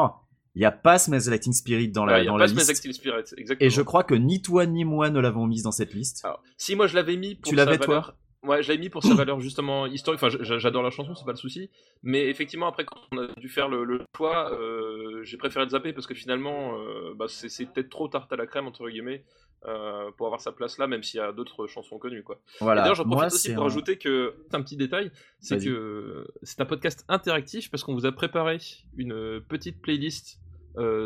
Il 0.56 0.60
n'y 0.60 0.66
a 0.66 0.72
pas 0.72 0.98
Smells 0.98 1.38
Teen 1.42 1.52
Spirit 1.54 1.90
dans 1.90 2.06
la, 2.06 2.14
Ouais, 2.14 2.26
y 2.26 2.30
a 2.30 2.32
pas 2.38 2.46
liste. 2.48 2.94
Spirit, 2.94 3.24
exactement. 3.38 3.68
Et 3.68 3.70
je 3.70 3.82
crois 3.82 4.04
que 4.06 4.16
ni 4.16 4.42
toi 4.42 4.66
ni 4.66 4.86
moi 4.86 5.10
ne 5.10 5.20
l'avons 5.20 5.48
mise 5.48 5.64
dans 5.64 5.74
cette 5.74 5.94
liste. 5.94 6.24
Alors, 6.24 6.42
si 6.58 6.76
moi 6.78 6.88
je 6.88 6.96
l'avais 6.96 7.18
mis 7.18 7.36
pour 7.36 7.50
Tu 7.50 7.56
l'avais, 7.56 7.78
toi? 7.78 8.16
Ouais, 8.48 8.64
je 8.64 8.70
l'avais 8.70 8.80
mis 8.80 8.90
pour 8.90 9.04
sa 9.04 9.14
valeur 9.16 9.40
justement 9.40 9.86
historique. 9.86 10.22
Enfin, 10.24 10.36
j'adore 10.42 10.84
la 10.84 10.90
chanson, 10.90 11.14
c'est 11.16 11.26
pas 11.26 11.32
le 11.32 11.38
souci. 11.38 11.70
Mais 12.04 12.28
effectivement, 12.30 12.68
après 12.68 12.86
quand 12.86 13.00
on 13.12 13.18
a 13.20 13.28
dû 13.38 13.50
faire 13.50 13.68
le, 13.70 13.84
le 13.84 14.02
choix, 14.16 14.52
euh, 14.54 15.24
j'ai 15.24 15.38
préféré 15.38 15.66
le 15.66 15.72
zapper 15.72 15.94
parce 15.94 16.08
que 16.08 16.14
finalement, 16.14 16.78
euh, 16.80 17.14
bah, 17.16 17.26
c'est 17.28 17.66
peut-être 17.72 17.90
trop 17.90 18.08
tarte 18.08 18.32
à 18.34 18.36
la 18.36 18.48
crème 18.48 18.68
entre 18.68 18.88
guillemets 18.90 19.24
euh, 19.68 20.12
pour 20.18 20.28
avoir 20.28 20.42
sa 20.42 20.52
place 20.52 20.78
là, 20.78 20.88
même 20.88 21.02
s'il 21.04 21.20
y 21.20 21.24
a 21.24 21.32
d'autres 21.32 21.68
chansons 21.68 21.98
connues 21.98 22.24
quoi. 22.24 22.40
Voilà. 22.62 22.82
D'ailleurs, 22.82 22.96
j'en 22.96 23.06
Moi, 23.06 23.18
profite 23.18 23.34
aussi 23.36 23.54
pour 23.54 23.64
un- 23.64 23.68
ajouter 23.68 23.98
que 23.98 24.36
un 24.54 24.62
petit 24.62 24.78
détail, 24.78 25.12
c'est 25.40 25.58
que 25.64 26.28
c'est 26.44 26.62
un 26.62 26.66
podcast 26.66 27.04
interactif 27.08 27.72
parce 27.72 27.84
qu'on 27.84 27.94
vous 27.94 28.06
a 28.06 28.12
préparé 28.12 28.58
une 28.98 29.42
petite 29.48 29.82
playlist 29.82 30.40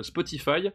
Spotify. 0.01 0.69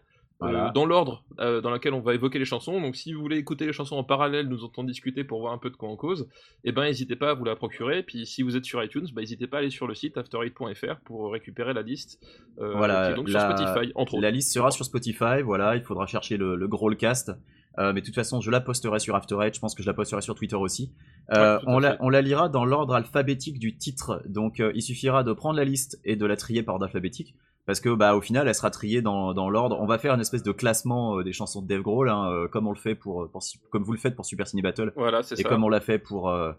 Euh, 0.46 0.50
Voilà. 0.50 0.70
dans 0.75 0.85
l'ordre 0.87 1.25
euh, 1.41 1.61
dans 1.61 1.70
lequel 1.70 1.94
on 1.94 2.00
va 2.00 2.14
évoquer 2.14 2.38
les 2.38 2.44
chansons. 2.44 2.81
Donc 2.81 2.96
si 2.96 3.12
vous 3.12 3.20
voulez 3.20 3.37
écouter 3.38 3.67
les 3.67 3.73
chansons 3.73 3.96
en 3.96 4.05
parallèle, 4.05 4.49
nous 4.49 4.64
entendre 4.64 4.88
discuter 4.88 5.25
pour 5.25 5.41
voir 5.41 5.52
un 5.52 5.58
peu 5.58 5.70
de 5.70 5.76
quoi 5.76 5.88
on 5.88 5.96
cause, 5.96 6.29
eh 6.64 6.73
ben 6.73 6.85
n'hésitez 6.85 7.17
pas 7.17 7.31
à 7.31 7.35
vous 7.35 7.44
la 7.44 7.56
procurer. 7.56 8.02
Puis 8.02 8.26
si 8.26 8.43
vous 8.43 8.56
êtes 8.56 8.64
sur 8.64 8.82
iTunes, 8.82 9.06
bah, 9.14 9.20
n'hésitez 9.23 9.46
pas 9.46 9.56
à 9.56 9.61
aller 9.61 9.70
sur 9.70 9.87
le 9.87 9.94
site 9.94 10.17
after8.fr 10.17 11.00
pour 11.05 11.32
récupérer 11.32 11.73
la 11.75 11.82
liste 11.82 12.20
euh, 12.61 12.73
Voilà, 12.76 13.06
qui 13.06 13.12
est 13.12 13.17
donc 13.17 13.29
la- 13.31 13.41
sur 13.56 13.58
Spotify, 13.58 13.93
entre 13.94 14.14
autres. 14.14 14.23
La 14.23 14.31
liste 14.31 14.52
sera 14.52 14.70
sur 14.70 14.85
Spotify, 14.85 15.43
voilà, 15.44 15.76
il 15.76 15.82
faudra 15.82 16.06
chercher 16.06 16.37
le, 16.37 16.56
le 16.56 16.69
Growlcast. 16.69 17.32
Euh, 17.76 17.93
mais 17.93 18.02
de 18.02 18.06
toute 18.06 18.14
façon, 18.14 18.41
je 18.41 18.52
la 18.52 18.61
posterai 18.61 19.00
sur 19.00 19.17
After 19.17 19.35
Eight, 19.43 19.56
je 19.56 19.58
pense 19.61 19.75
que 19.75 19.82
je 19.82 19.88
la 19.88 19.94
posterai 19.94 20.23
sur 20.23 20.37
Twitter 20.37 20.55
aussi. 20.55 20.93
Euh, 21.32 21.56
Ouais, 21.56 21.62
on, 21.67 21.79
la, 21.81 21.96
on 21.99 22.08
la 22.08 22.23
lira 22.23 22.49
dans 22.49 22.64
l'ordre 22.64 22.94
alphabétique 22.94 23.58
du 23.58 23.76
titre, 23.76 24.23
donc 24.29 24.61
euh, 24.61 24.70
il 24.76 24.82
suffira 24.82 25.25
de 25.25 25.32
prendre 25.32 25.56
la 25.56 25.64
liste 25.64 26.00
et 26.05 26.14
de 26.14 26.25
la 26.25 26.37
trier 26.37 26.62
par 26.62 26.76
ordre 26.76 26.87
alphabétique, 26.87 27.35
parce 27.66 27.81
que 27.81 27.94
bah 27.94 28.14
au 28.16 28.20
final, 28.20 28.46
elle 28.49 28.55
sera 28.55 28.70
triée 28.70 29.02
dans, 29.02 29.32
dans 29.34 29.49
l'ordre. 29.50 29.76
On 29.81 29.87
va 29.87 29.99
faire 29.99 30.14
une 30.14 30.20
espèce 30.20 30.43
de 30.43 30.52
classement 30.52 31.19
euh, 31.19 31.22
des 31.25 31.32
chansons 31.32 31.62
de 31.62 31.66
Dave 31.66 31.82
Grohl, 31.82 32.08
hein, 32.11 32.31
euh, 32.31 32.49
comme 32.49 32.66
on 32.66 32.72
le 32.72 32.78
fait 32.78 32.94
pour, 32.94 33.31
pour- 33.31 33.43
comme 33.70 33.82
vous 33.84 33.93
le 33.93 33.99
faites 33.99 34.14
pour 34.16 34.26
Super 34.26 34.46
Cine 34.46 34.61
Battle, 34.62 34.93
Voilà, 34.96 35.22
c'est 35.22 35.38
et 35.38 35.43
ça. 35.43 35.49
comme 35.49 35.64
on 35.64 35.69
l'a 35.69 35.81
fait 35.81 35.99
pour 35.99 36.28
euh, 36.31 36.52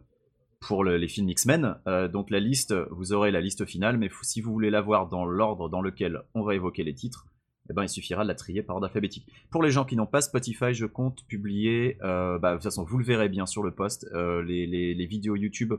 pour 0.62 0.84
le- 0.84 0.98
les 0.98 1.08
films 1.08 1.30
X-Men. 1.30 1.76
Euh, 1.88 2.08
donc 2.08 2.30
la 2.32 2.40
liste, 2.40 2.74
vous 2.92 3.14
aurez 3.14 3.30
la 3.32 3.42
liste 3.42 3.66
finale, 3.66 3.98
mais 3.98 4.10
si 4.24 4.42
vous 4.42 4.52
voulez 4.52 4.70
la 4.72 4.82
voir 4.82 5.08
dans 5.08 5.26
l'ordre 5.26 5.70
dans 5.70 5.82
lequel 5.82 6.22
on 6.34 6.44
va 6.44 6.56
évoquer 6.56 6.84
les 6.84 6.96
titres, 6.96 7.28
eh 7.70 7.74
ben, 7.74 7.84
il 7.84 7.90
suffira 7.90 8.24
de 8.24 8.28
la 8.28 8.36
trier 8.36 8.64
par 8.64 8.76
ordre 8.76 8.88
alphabétique. 8.88 9.28
Pour 9.52 9.62
les 9.64 9.70
gens 9.72 9.86
qui 9.86 9.96
n'ont 9.96 10.06
pas 10.08 10.22
Spotify, 10.22 10.74
je 10.74 10.86
compte 10.88 11.24
publier, 11.28 11.98
euh, 12.04 12.40
bah, 12.40 12.52
de 12.52 12.56
toute 12.58 12.64
façon 12.64 12.84
vous 12.84 12.98
le 12.98 13.04
verrez 13.06 13.30
bien 13.30 13.46
sur 13.46 13.62
le 13.64 13.72
post, 13.72 14.08
euh, 14.14 14.42
les, 14.44 14.66
les- 14.66 14.94
les 14.96 15.06
vidéos 15.06 15.36
YouTube 15.36 15.74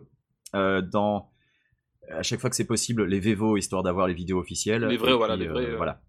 euh, 0.55 0.83
dans 0.83 1.31
à 2.11 2.23
chaque 2.23 2.41
fois 2.41 2.51
que 2.51 2.57
c'est 2.57 2.67
possible 2.67 3.05
les 3.05 3.21
Vevo 3.21 3.57
histoire 3.57 3.83
d'avoir 3.83 4.07
les 4.07 4.15
vidéos 4.15 4.39
officielles. 4.39 4.85
Les 4.85 4.97
vrais, 4.97 5.15
voilà, 5.15 5.37
puis, 5.37 5.45
les 5.45 5.51
vrais, 5.51 5.67
euh. 5.67 5.77
voilà. 5.77 6.01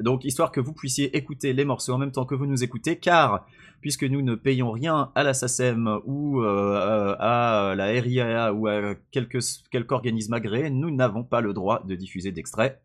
Donc 0.00 0.24
histoire 0.24 0.52
que 0.52 0.60
vous 0.60 0.72
puissiez 0.72 1.16
écouter 1.16 1.52
les 1.52 1.64
morceaux 1.64 1.92
en 1.92 1.98
même 1.98 2.12
temps 2.12 2.24
que 2.24 2.34
vous 2.34 2.46
nous 2.46 2.64
écoutez, 2.64 2.98
car 2.98 3.46
puisque 3.80 4.04
nous 4.04 4.22
ne 4.22 4.34
payons 4.34 4.70
rien 4.70 5.10
à 5.14 5.22
la 5.22 5.34
SACEM 5.34 6.00
ou 6.04 6.40
euh, 6.40 7.16
à 7.18 7.74
la 7.76 7.86
RIAA 7.86 8.52
ou 8.52 8.68
à 8.68 8.94
quelque, 9.10 9.38
quelque 9.70 9.92
organisme 9.92 10.32
agréé, 10.32 10.70
nous 10.70 10.90
n'avons 10.90 11.24
pas 11.24 11.40
le 11.40 11.52
droit 11.52 11.82
de 11.84 11.94
diffuser 11.94 12.32
d'extraits. 12.32 12.80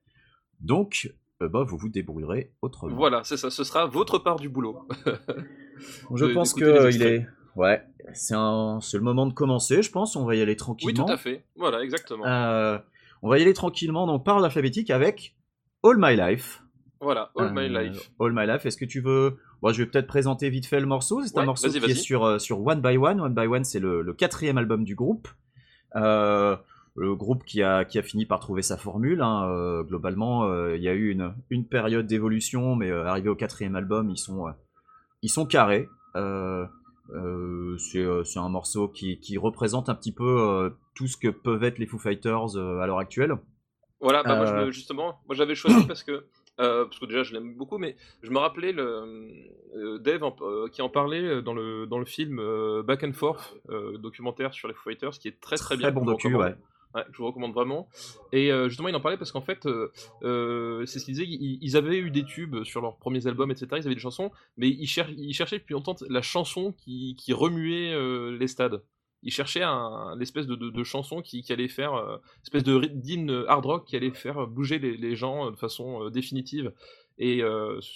Donc, 0.60 1.14
euh, 1.42 1.48
bah, 1.48 1.64
vous 1.64 1.78
vous 1.78 1.90
débrouillerez 1.90 2.52
autrement. 2.62 2.96
Voilà, 2.96 3.24
c'est 3.24 3.38
ça. 3.38 3.52
Ce 3.52 3.64
sera 3.64 3.86
votre 3.86 4.18
part 4.18 4.38
du 4.38 4.50
boulot. 4.50 4.88
Je 6.16 6.26
pense 6.26 6.54
que 6.54 6.66
d'écouter 6.66 6.80
les 6.80 6.86
euh, 6.86 6.92
il 6.92 7.02
extraits. 7.04 7.22
est... 7.22 7.37
Ouais, 7.58 7.84
c'est 8.14 8.36
le 8.36 9.00
moment 9.02 9.26
de 9.26 9.34
commencer, 9.34 9.82
je 9.82 9.92
pense. 9.92 10.16
On 10.16 10.26
va 10.26 10.36
y 10.36 10.42
aller 10.42 10.52
Oui, 10.52 10.56
tranquillement. 10.58 11.06
tout 11.06 11.12
à 11.12 11.18
fait. 11.18 11.44
Voilà, 11.56 11.82
exactement. 11.82 12.26
Euh, 12.26 12.78
on 13.24 13.30
va 13.30 13.40
y 13.40 13.42
aller 13.42 13.54
tranquillement, 13.54 14.06
donc 14.08 14.24
par 14.24 14.36
ordre 14.36 14.46
alphabétique 14.46 14.92
avec 14.92 15.36
All 15.84 15.96
My 15.98 16.16
Life. 16.16 16.64
Voilà, 17.02 17.32
All 17.36 17.52
My 17.54 17.62
Euh, 17.76 17.82
Life. 17.84 18.12
All 18.20 18.32
My 18.34 18.46
Life. 18.48 18.66
Est-ce 18.66 18.78
que 18.78 18.86
tu 18.86 19.02
veux. 19.02 19.38
Moi, 19.64 19.72
je 19.74 19.82
vais 19.84 19.90
peut-être 19.90 20.08
présenter 20.08 20.50
vite 20.52 20.68
fait 20.68 20.80
le 20.80 20.86
morceau. 20.86 21.24
C'est 21.26 21.38
un 21.38 21.46
morceau 21.46 21.70
qui 21.70 21.78
est 21.78 21.96
sur, 21.96 22.24
euh, 22.26 22.38
sur 22.40 22.64
One 22.66 22.82
by 22.82 22.98
One. 22.98 23.20
One 23.22 23.34
by 23.34 23.48
One, 23.48 23.64
c'est 23.64 23.80
le, 23.80 24.02
le 24.04 24.14
quatrième 24.14 24.58
album 24.60 24.84
du 24.84 24.94
groupe. 24.96 25.28
Euh, 25.96 26.56
le 26.96 27.16
groupe 27.16 27.44
qui 27.44 27.62
a, 27.64 27.86
qui 27.86 27.98
a 28.00 28.04
fini 28.04 28.26
par 28.28 28.40
trouver 28.40 28.62
sa 28.62 28.78
formule. 28.78 29.22
hein. 29.22 29.48
Euh, 29.50 29.84
globalement, 29.84 30.52
il 30.74 30.82
y 30.82 30.90
a 30.90 30.94
eu 30.94 31.10
une, 31.12 31.34
une 31.50 31.66
période 31.68 32.06
d'évolution, 32.08 32.76
mais 32.76 32.92
arrivé 32.92 33.30
au 33.30 33.36
quatrième 33.36 33.76
album, 33.76 34.10
ils 34.12 34.18
sont, 34.18 34.48
euh, 34.48 34.52
ils 35.24 35.30
sont 35.30 35.46
carrés. 35.48 35.88
Euh, 37.14 37.78
euh, 37.96 38.24
c'est 38.24 38.40
un 38.40 38.50
morceau 38.50 38.88
qui, 38.88 39.20
qui 39.20 39.38
représente 39.38 39.90
un 39.90 39.96
petit 39.96 40.12
peu 40.12 40.42
euh, 40.42 40.70
tout 40.96 41.08
ce 41.08 41.18
que 41.18 41.28
peuvent 41.30 41.64
être 41.64 41.78
les 41.80 41.86
Foo 41.88 41.98
Fighters 41.98 42.56
euh, 42.58 42.80
à 42.80 42.88
l'heure 42.88 43.00
actuelle. 43.00 43.36
Voilà, 44.00 44.24
bah 44.24 44.36
moi, 44.36 44.46
je 44.46 44.54
me- 44.54 44.72
justement, 44.72 45.20
moi 45.26 45.36
j'avais 45.36 45.56
choisi 45.56 45.88
parce 45.88 46.04
que, 46.04 46.26
parce 46.58 47.00
que 47.00 47.06
déjà 47.06 47.24
je 47.24 47.34
l'aime 47.34 47.56
beaucoup, 47.56 47.78
mais 47.80 47.96
je 48.22 48.30
me 48.30 48.38
rappelais 48.38 48.72
le 48.72 49.98
Dave 50.00 50.24
en- 50.24 50.36
qui 50.72 50.82
en 50.82 50.90
parlait 50.90 51.42
dans 51.42 51.54
le 51.54 51.88
dans 51.88 51.98
le 51.98 52.06
film 52.06 52.42
Back 52.84 53.04
and 53.04 53.14
Forth, 53.14 53.56
documentaire 54.00 54.54
sur 54.54 54.68
les 54.68 54.74
Foo 54.76 54.90
Fighters, 54.90 55.12
qui 55.18 55.28
est 55.30 55.40
très 55.40 55.56
très, 55.56 55.78
bien. 55.78 55.92
bon 55.92 56.02
que 56.02 56.06
je 56.06 56.28
vous 56.28 56.34
docu, 56.34 56.36
ouais. 56.36 56.56
Ouais, 56.98 57.04
je 57.12 57.18
vous 57.18 57.28
recommande 57.28 57.54
vraiment. 57.54 57.88
Et 58.32 58.52
euh, 58.52 58.70
justement, 58.70 58.88
il 58.88 58.96
en 58.96 59.00
parlait 59.00 59.18
parce 59.18 59.32
qu'en 59.32 59.42
fait, 59.42 59.68
euh, 59.68 59.92
euh, 60.24 60.84
c'est 60.88 60.98
ce 60.98 61.06
qu'il 61.06 61.14
disait, 61.14 61.28
ils, 61.28 61.78
avaient 61.78 62.00
eu 62.00 62.10
des 62.10 62.24
tubes 62.24 62.64
sur 62.64 62.82
leurs 62.82 62.98
premiers 62.98 63.28
albums, 63.28 63.52
etc. 63.52 63.68
Ils 63.74 63.86
avaient 63.86 63.94
des 63.94 64.02
chansons, 64.02 64.32
mais 64.58 64.68
ils, 64.68 64.88
cher- 64.88 65.12
ils 65.12 65.34
cherchaient 65.34 65.60
depuis 65.60 65.74
longtemps 65.74 65.96
la 66.10 66.24
chanson 66.24 66.74
qui, 66.74 67.16
remuait 67.30 67.96
les 68.36 68.48
stades. 68.48 68.82
Ils 69.22 69.32
cherchaient 69.32 69.64
l'espèce 70.18 70.48
de, 70.48 70.84
chanson 70.84 71.22
qui, 71.22 71.46
allait 71.50 71.68
faire, 71.68 72.20
espèce 72.44 72.64
de 72.64 72.80
d'hymne 72.88 73.46
hard 73.48 73.66
rock 73.66 73.86
qui 73.86 73.96
allait 73.96 74.12
faire 74.12 74.48
bouger 74.48 74.80
les, 74.80 75.16
gens 75.16 75.52
de 75.52 75.56
façon 75.56 76.10
définitive. 76.10 76.74
Et 77.20 77.44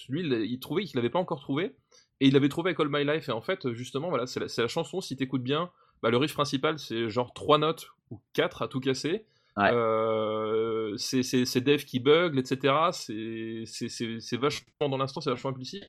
lui, 0.10 0.22
il, 0.22 0.60
trouvait 0.60 0.84
qu'il 0.84 0.98
l'avait 0.98 1.10
pas 1.10 1.20
encore 1.20 1.39
trouvé. 1.39 1.75
Et 2.20 2.27
il 2.27 2.34
l'avait 2.34 2.50
trouvé 2.50 2.70
avec 2.70 2.79
All 2.79 2.89
My 2.89 3.03
Life. 3.03 3.29
Et 3.29 3.31
en 3.31 3.41
fait, 3.41 3.72
justement, 3.72 4.10
voilà, 4.10 4.27
c'est 4.27 4.39
la, 4.39 4.46
la 4.55 4.67
chanson, 4.67 5.01
si 5.01 5.15
t'écoutes 5.15 5.41
bien, 5.41 5.72
bah, 6.01 6.10
le 6.10 6.17
riff 6.17 6.34
principal, 6.34 6.79
c'est 6.79 7.10
genre 7.10 7.34
trois 7.34 7.58
notes 7.58 7.88
ou 8.10 8.20
quatre 8.34 8.62
à 8.62 8.67
tout 8.67 8.79
casser. 8.79 9.25
Ouais. 9.58 9.70
Euh, 9.74 10.96
c'est 10.98 11.62
Dave 11.62 11.84
qui 11.84 12.00
bugle, 12.00 12.39
etc. 12.39 12.91
C'est- 12.91 14.38
vachement 14.38 14.89
dans 14.89 14.98
l'instant, 14.98 15.22
c'est 15.22 15.29
vachement 15.29 15.50
impulsif. 15.51 15.84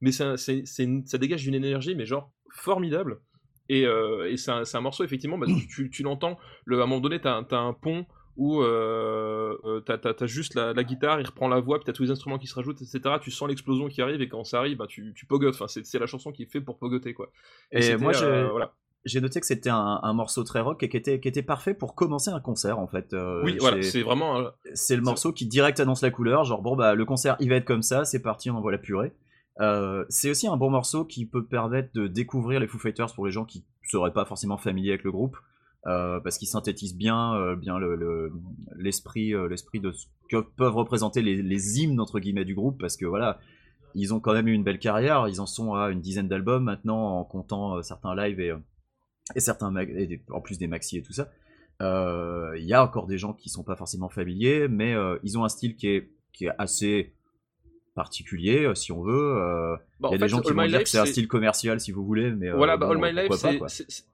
Mais 0.00 0.12
c'est- 0.12 0.36
c'est 0.66 0.84
une- 0.84 1.06
ça 1.06 1.16
dégage 1.18 1.46
une 1.46 1.54
énergie, 1.54 1.94
mais 1.94 2.04
genre 2.06 2.30
formidable. 2.50 3.20
Et, 3.68 3.84
euh, 3.86 4.30
et 4.30 4.36
c'est 4.36 4.50
un, 4.50 4.62
un 4.72 4.80
morceau, 4.80 5.04
effectivement, 5.04 5.38
bah, 5.38 5.46
tu, 5.46 5.66
tu- 5.68 5.90
tu 5.90 6.02
l'entends, 6.02 6.38
le- 6.64 6.78
à 6.80 6.84
un 6.84 6.86
moment 6.86 7.00
donné, 7.00 7.20
t'as 7.20 7.40
as 7.50 7.56
un 7.56 7.72
pont 7.72 8.06
où 8.36 8.60
euh, 8.62 9.56
euh, 9.64 9.80
t'as- 9.80 9.96
t'as 9.98 10.26
juste 10.26 10.54
la, 10.54 10.72
la 10.74 10.84
guitare, 10.84 11.20
il 11.20 11.26
reprend 11.26 11.48
la 11.48 11.58
voix, 11.58 11.78
puis 11.78 11.86
t'as 11.86 11.92
tous 11.94 12.02
les 12.02 12.10
instruments 12.10 12.38
qui 12.38 12.46
se 12.46 12.54
rajoutent, 12.54 12.82
etc. 12.82 13.00
Tu 13.22 13.30
sens 13.30 13.48
l'explosion 13.48 13.88
qui 13.88 14.02
arrive, 14.02 14.20
et 14.20 14.28
quand 14.28 14.44
ça 14.44 14.58
arrive, 14.58 14.76
bah, 14.76 14.86
tu, 14.86 15.14
tu 15.16 15.24
pogotes. 15.26 15.54
Enfin, 15.54 15.66
c'est 15.68 15.98
la 15.98 16.06
chanson 16.06 16.30
qui 16.32 16.42
est 16.42 16.46
faite 16.52 16.64
pour 16.64 16.78
pogoter, 16.78 17.14
quoi. 17.14 17.32
Et 17.72 17.96
moi, 18.02 18.12
j'ai- 18.12 18.24
euh, 18.26 18.48
voilà. 18.50 18.74
J'ai 19.06 19.20
noté 19.22 19.40
que 19.40 19.46
c'était 19.46 19.70
un, 19.70 20.00
un 20.02 20.12
morceau 20.12 20.42
très 20.44 20.60
rock 20.60 20.82
et 20.82 20.88
qui 20.90 20.96
était, 20.98 21.20
qui 21.20 21.28
était 21.28 21.42
parfait 21.42 21.72
pour 21.72 21.94
commencer 21.94 22.30
un 22.30 22.40
concert 22.40 22.78
en 22.78 22.86
fait. 22.86 23.14
Euh, 23.14 23.42
Oui, 23.44 23.56
voilà, 23.58 23.80
c'est- 23.82 24.02
vraiment. 24.02 24.44
c'est 24.74 24.96
le 24.96 25.02
morceau 25.02 25.32
qui 25.32 25.46
direct 25.46 25.80
annonce 25.80 26.02
la 26.02 26.10
couleur, 26.10 26.44
genre 26.44 26.60
bon 26.60 26.76
bah 26.76 26.94
le 26.94 27.04
concert 27.04 27.36
il 27.40 27.48
va 27.48 27.54
être 27.56 27.64
comme 27.64 27.82
ça, 27.82 28.04
c'est 28.04 28.20
parti, 28.20 28.50
on 28.50 28.56
envoie 28.56 28.72
la 28.72 28.78
purée. 28.78 29.12
Euh, 29.60 30.04
c'est 30.10 30.28
aussi 30.28 30.46
un 30.46 30.58
bon 30.58 30.68
morceau 30.70 31.06
qui 31.06 31.24
peut 31.24 31.46
permettre 31.46 31.88
de 31.94 32.06
découvrir 32.08 32.60
les 32.60 32.66
Foo 32.66 32.78
Fighters 32.78 33.14
pour 33.14 33.24
les 33.24 33.32
gens 33.32 33.46
qui 33.46 33.64
seraient 33.84 34.12
pas 34.12 34.26
forcément 34.26 34.58
familiers 34.58 34.90
avec 34.90 35.04
le 35.04 35.12
groupe, 35.12 35.38
euh, 35.86 36.20
parce 36.20 36.36
qu'il 36.36 36.48
synthétise 36.48 36.94
bien, 36.94 37.54
bien 37.56 37.78
le- 37.78 37.94
le- 37.96 38.32
l'esprit, 38.76 39.32
l'esprit 39.48 39.80
de 39.80 39.92
ce 39.92 40.06
que 40.28 40.38
peuvent 40.40 40.74
représenter 40.74 41.22
les, 41.22 41.40
les 41.42 41.80
hymnes 41.80 42.00
entre 42.00 42.18
guillemets 42.18 42.44
du 42.44 42.54
groupe, 42.54 42.78
parce 42.78 42.96
que 42.98 43.06
voilà, 43.06 43.38
ils 43.94 44.12
ont 44.12 44.20
quand 44.20 44.34
même 44.34 44.48
eu 44.48 44.52
une 44.52 44.64
belle 44.64 44.78
carrière, 44.78 45.26
ils 45.28 45.40
en 45.40 45.46
sont 45.46 45.72
à 45.74 45.88
une 45.90 46.00
dizaine 46.02 46.28
d'albums 46.28 46.64
maintenant 46.64 47.18
en 47.20 47.24
comptant 47.24 47.80
certains 47.82 48.14
lives 48.14 48.40
et, 48.40 48.52
et 49.34 49.40
certains 49.40 49.74
en 50.30 50.40
plus 50.40 50.58
des 50.58 50.66
maxi 50.66 50.98
et 50.98 51.02
tout 51.02 51.12
ça. 51.12 51.30
Euh, 51.82 52.54
Il 52.58 52.64
y 52.64 52.74
a 52.74 52.82
encore 52.82 53.06
des 53.06 53.18
gens 53.18 53.32
qui 53.32 53.48
sont 53.48 53.64
pas 53.64 53.76
forcément 53.76 54.08
familiers, 54.08 54.68
mais 54.68 54.94
euh, 54.94 55.18
ils 55.22 55.38
ont 55.38 55.44
un 55.44 55.48
style 55.48 55.76
qui 55.76 55.88
est 55.88 56.08
assez 56.58 57.15
particulier, 57.96 58.64
euh, 58.66 58.74
si 58.76 58.92
on 58.92 59.02
veut. 59.02 59.12
Euh, 59.36 59.74
bah, 59.98 60.10
Il 60.10 60.12
y 60.12 60.14
a 60.14 60.18
des 60.18 60.24
fait, 60.24 60.28
gens 60.28 60.40
qui 60.40 60.50
All 60.50 60.54
vont 60.54 60.62
My 60.62 60.68
dire 60.68 60.78
Life, 60.78 60.84
que 60.84 60.90
c'est 60.90 60.98
un 60.98 61.06
style 61.06 61.26
commercial, 61.26 61.80
si 61.80 61.90
vous 61.90 62.04
voulez, 62.04 62.30
mais 62.30 62.50
euh, 62.50 62.54
Voilà, 62.56 62.76
bah, 62.76 62.86
bon, 62.86 62.92
All 63.02 63.12
My 63.14 63.20
Life, 63.22 63.32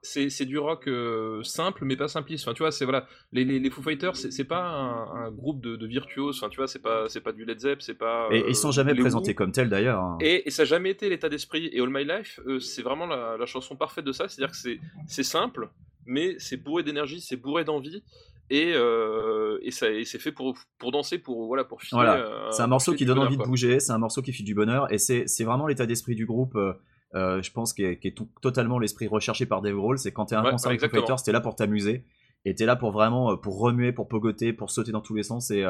c'est- 0.03 0.47
du 0.47 0.57
rock 0.59 0.89
euh, 0.89 1.43
simple, 1.43 1.85
mais 1.85 1.97
pas 1.97 2.09
simpliste. 2.09 2.47
Enfin, 2.49 2.55
tu 2.55 2.63
vois, 2.63 2.71
c'est 2.73 2.85
voilà, 2.85 3.07
les, 3.33 3.45
les, 3.45 3.59
les 3.59 3.71
Foo 3.71 3.83
Fighters, 3.83 4.17
c'est 4.17 4.45
pas 4.45 4.63
un, 4.63 5.27
un 5.27 5.31
groupe 5.31 5.61
de, 5.61 5.77
de 5.77 5.87
virtuoses. 5.87 6.39
Enfin, 6.39 6.49
tu 6.49 6.57
vois, 6.57 6.69
c'est 6.69 6.79
pas 6.83 7.09
c'est 7.09 7.21
pas 7.21 7.33
du 7.33 7.45
Led 7.45 7.59
Zepp, 7.61 7.83
c'est 7.83 7.95
pas. 7.99 8.29
Et 8.31 8.45
ils 8.49 8.55
sont 8.57 8.71
jamais 8.71 8.95
présentés 8.95 9.33
Who. 9.33 9.37
comme 9.37 9.53
tels 9.53 9.69
d'ailleurs. 9.69 10.01
hein. 10.01 10.17
Et, 10.21 10.47
et 10.47 10.51
ça 10.51 10.63
n'a 10.63 10.67
jamais 10.67 10.91
été 10.91 11.09
l'état 11.11 11.29
d'esprit. 11.29 11.69
Et 11.73 11.81
All 11.81 11.91
My 11.91 12.05
Life, 12.05 12.41
c'est 12.61 12.83
vraiment 12.83 13.07
la, 13.07 13.37
la 13.37 13.47
chanson 13.47 13.77
parfaite 13.77 14.05
de 14.05 14.13
ça. 14.13 14.29
C'est-à-dire 14.29 14.53
que 14.53 14.57
c'est- 14.57 14.79
c'est 15.07 15.23
simple, 15.25 15.69
mais 16.07 16.37
c'est 16.39 16.57
bourré 16.57 16.83
d'énergie, 16.85 17.21
c'est 17.21 17.37
bourré 17.37 17.65
d'envie. 17.65 18.03
Et, 18.51 18.73
euh, 18.75 19.59
et, 19.63 19.71
ça- 19.71 19.91
et 19.91 20.05
c'est 20.05 20.19
fait 20.19 20.33
pour, 20.33 20.55
pour 20.79 20.93
danser, 20.93 21.19
pour, 21.19 21.47
voilà, 21.47 21.65
pour 21.65 21.81
filer. 21.81 21.97
Voilà. 22.03 22.17
euh, 22.17 22.51
C'est 22.51 22.63
un 22.63 22.67
morceau 22.67 22.93
qui 22.95 23.05
donne 23.07 23.17
bonheur, 23.17 23.29
envie 23.29 23.39
de 23.39 23.43
bouger, 23.45 23.81
c'est 23.81 23.93
un 23.93 23.99
morceau 23.99 24.21
qui 24.21 24.33
fait 24.33 24.43
du 24.43 24.55
bonheur, 24.55 24.93
et 24.93 24.99
c'est 24.99 25.27
c'est 25.27 25.45
vraiment 25.45 25.67
l'état 25.67 25.87
d'esprit 25.87 26.15
du 26.15 26.27
groupe, 26.27 26.55
euh, 26.57 27.43
je 27.43 27.51
pense, 27.53 27.73
qui 27.73 27.85
est, 27.85 27.99
qui 27.99 28.09
est 28.09 28.13
tout- 28.13 28.29
totalement 28.43 28.79
l'esprit 28.79 29.07
recherché 29.07 29.47
par 29.47 29.63
Dave 29.63 29.75
Grohl. 29.77 29.99
C'est 29.99 30.13
quand 30.13 30.27
t'es 30.27 30.35
à 30.35 30.41
un 30.41 30.45
Ouais, 30.45 30.51
concert 30.51 30.71
ouais, 30.71 30.79
avec. 30.79 30.91
Fighters, 30.91 31.23
t'es 31.23 31.33
là 31.33 31.41
pour 31.41 31.57
t'amuser, 31.57 32.05
et 32.45 32.55
t'es 32.55 32.67
là 32.67 32.77
pour 32.77 32.91
vraiment 32.93 33.37
pour 33.39 33.59
remuer, 33.59 33.93
pour 33.93 34.07
pogoter, 34.09 34.53
pour 34.53 34.71
sauter 34.71 34.93
dans 34.93 35.01
tous 35.01 35.15
les 35.15 35.23
sens, 35.23 35.51
et, 35.51 35.61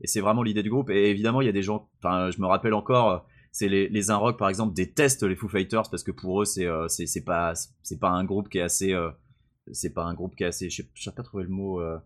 et 0.00 0.06
c'est 0.08 0.20
vraiment 0.20 0.42
l'idée 0.42 0.62
du 0.64 0.70
groupe. 0.70 0.90
Et 0.90 1.10
évidemment, 1.10 1.42
il 1.42 1.46
y 1.46 1.50
a 1.50 1.52
des 1.52 1.62
gens, 1.62 1.88
je 2.02 2.40
me 2.40 2.46
rappelle 2.46 2.74
encore, 2.74 3.24
c'est 3.52 3.68
les, 3.68 3.88
les 3.88 4.10
Un 4.10 4.16
Rock 4.16 4.36
par 4.38 4.48
exemple 4.48 4.74
détestent 4.74 5.22
les 5.22 5.36
Foo 5.36 5.46
Fighters 5.48 5.88
parce 5.90 6.02
que 6.02 6.10
pour 6.10 6.42
eux, 6.42 6.44
c'est 6.44 6.66
c'est 6.88 7.06
c'est 7.06 7.24
pas 7.24 7.52
c'est 7.82 8.00
pas 8.00 8.08
un 8.08 8.24
groupe 8.24 8.48
qui 8.48 8.58
est 8.58 8.62
assez, 8.62 8.96
c'est 9.70 9.92
pas 9.94 10.02
un 10.04 10.14
groupe 10.14 10.34
qui 10.34 10.42
est 10.42 10.46
assez, 10.46 10.70
je 10.70 10.82
sais- 10.82 10.88
je 10.94 11.02
sais 11.04 11.12
pas 11.12 11.22
trouver 11.22 11.44
le 11.44 11.50
mot. 11.50 11.80
euh, 11.80 11.98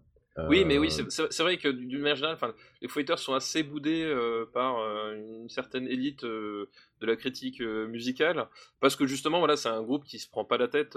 Oui, 0.49 0.64
mais 0.64 0.78
oui, 0.78 0.88
euh, 0.88 0.90
c'est 0.90 1.11
c'est- 1.11 1.33
c'est 1.33 1.43
vrai 1.43 1.57
que 1.57 1.69
d'une 1.69 2.00
manière 2.00 2.16
générale, 2.16 2.38
les 2.83 2.88
Fighters 2.88 3.19
sont 3.19 3.35
assez 3.35 3.62
boudés 3.62 4.02
euh, 4.05 4.45
par 4.52 4.78
euh, 4.78 5.14
une 5.43 5.49
certaine 5.49 5.87
élite 5.88 6.25
euh, 6.25 6.69
de 7.00 7.07
la 7.07 7.16
critique 7.16 7.61
musicale, 7.61 8.47
parce 8.81 8.97
que 8.97 9.07
justement, 9.07 9.38
voilà, 9.38 9.57
c'est 9.57 9.69
un 9.69 9.83
groupe 9.83 10.05
qui 10.05 10.19
se 10.19 10.28
prend 10.28 10.45
pas 10.45 10.59
la 10.59 10.69
tête, 10.69 10.97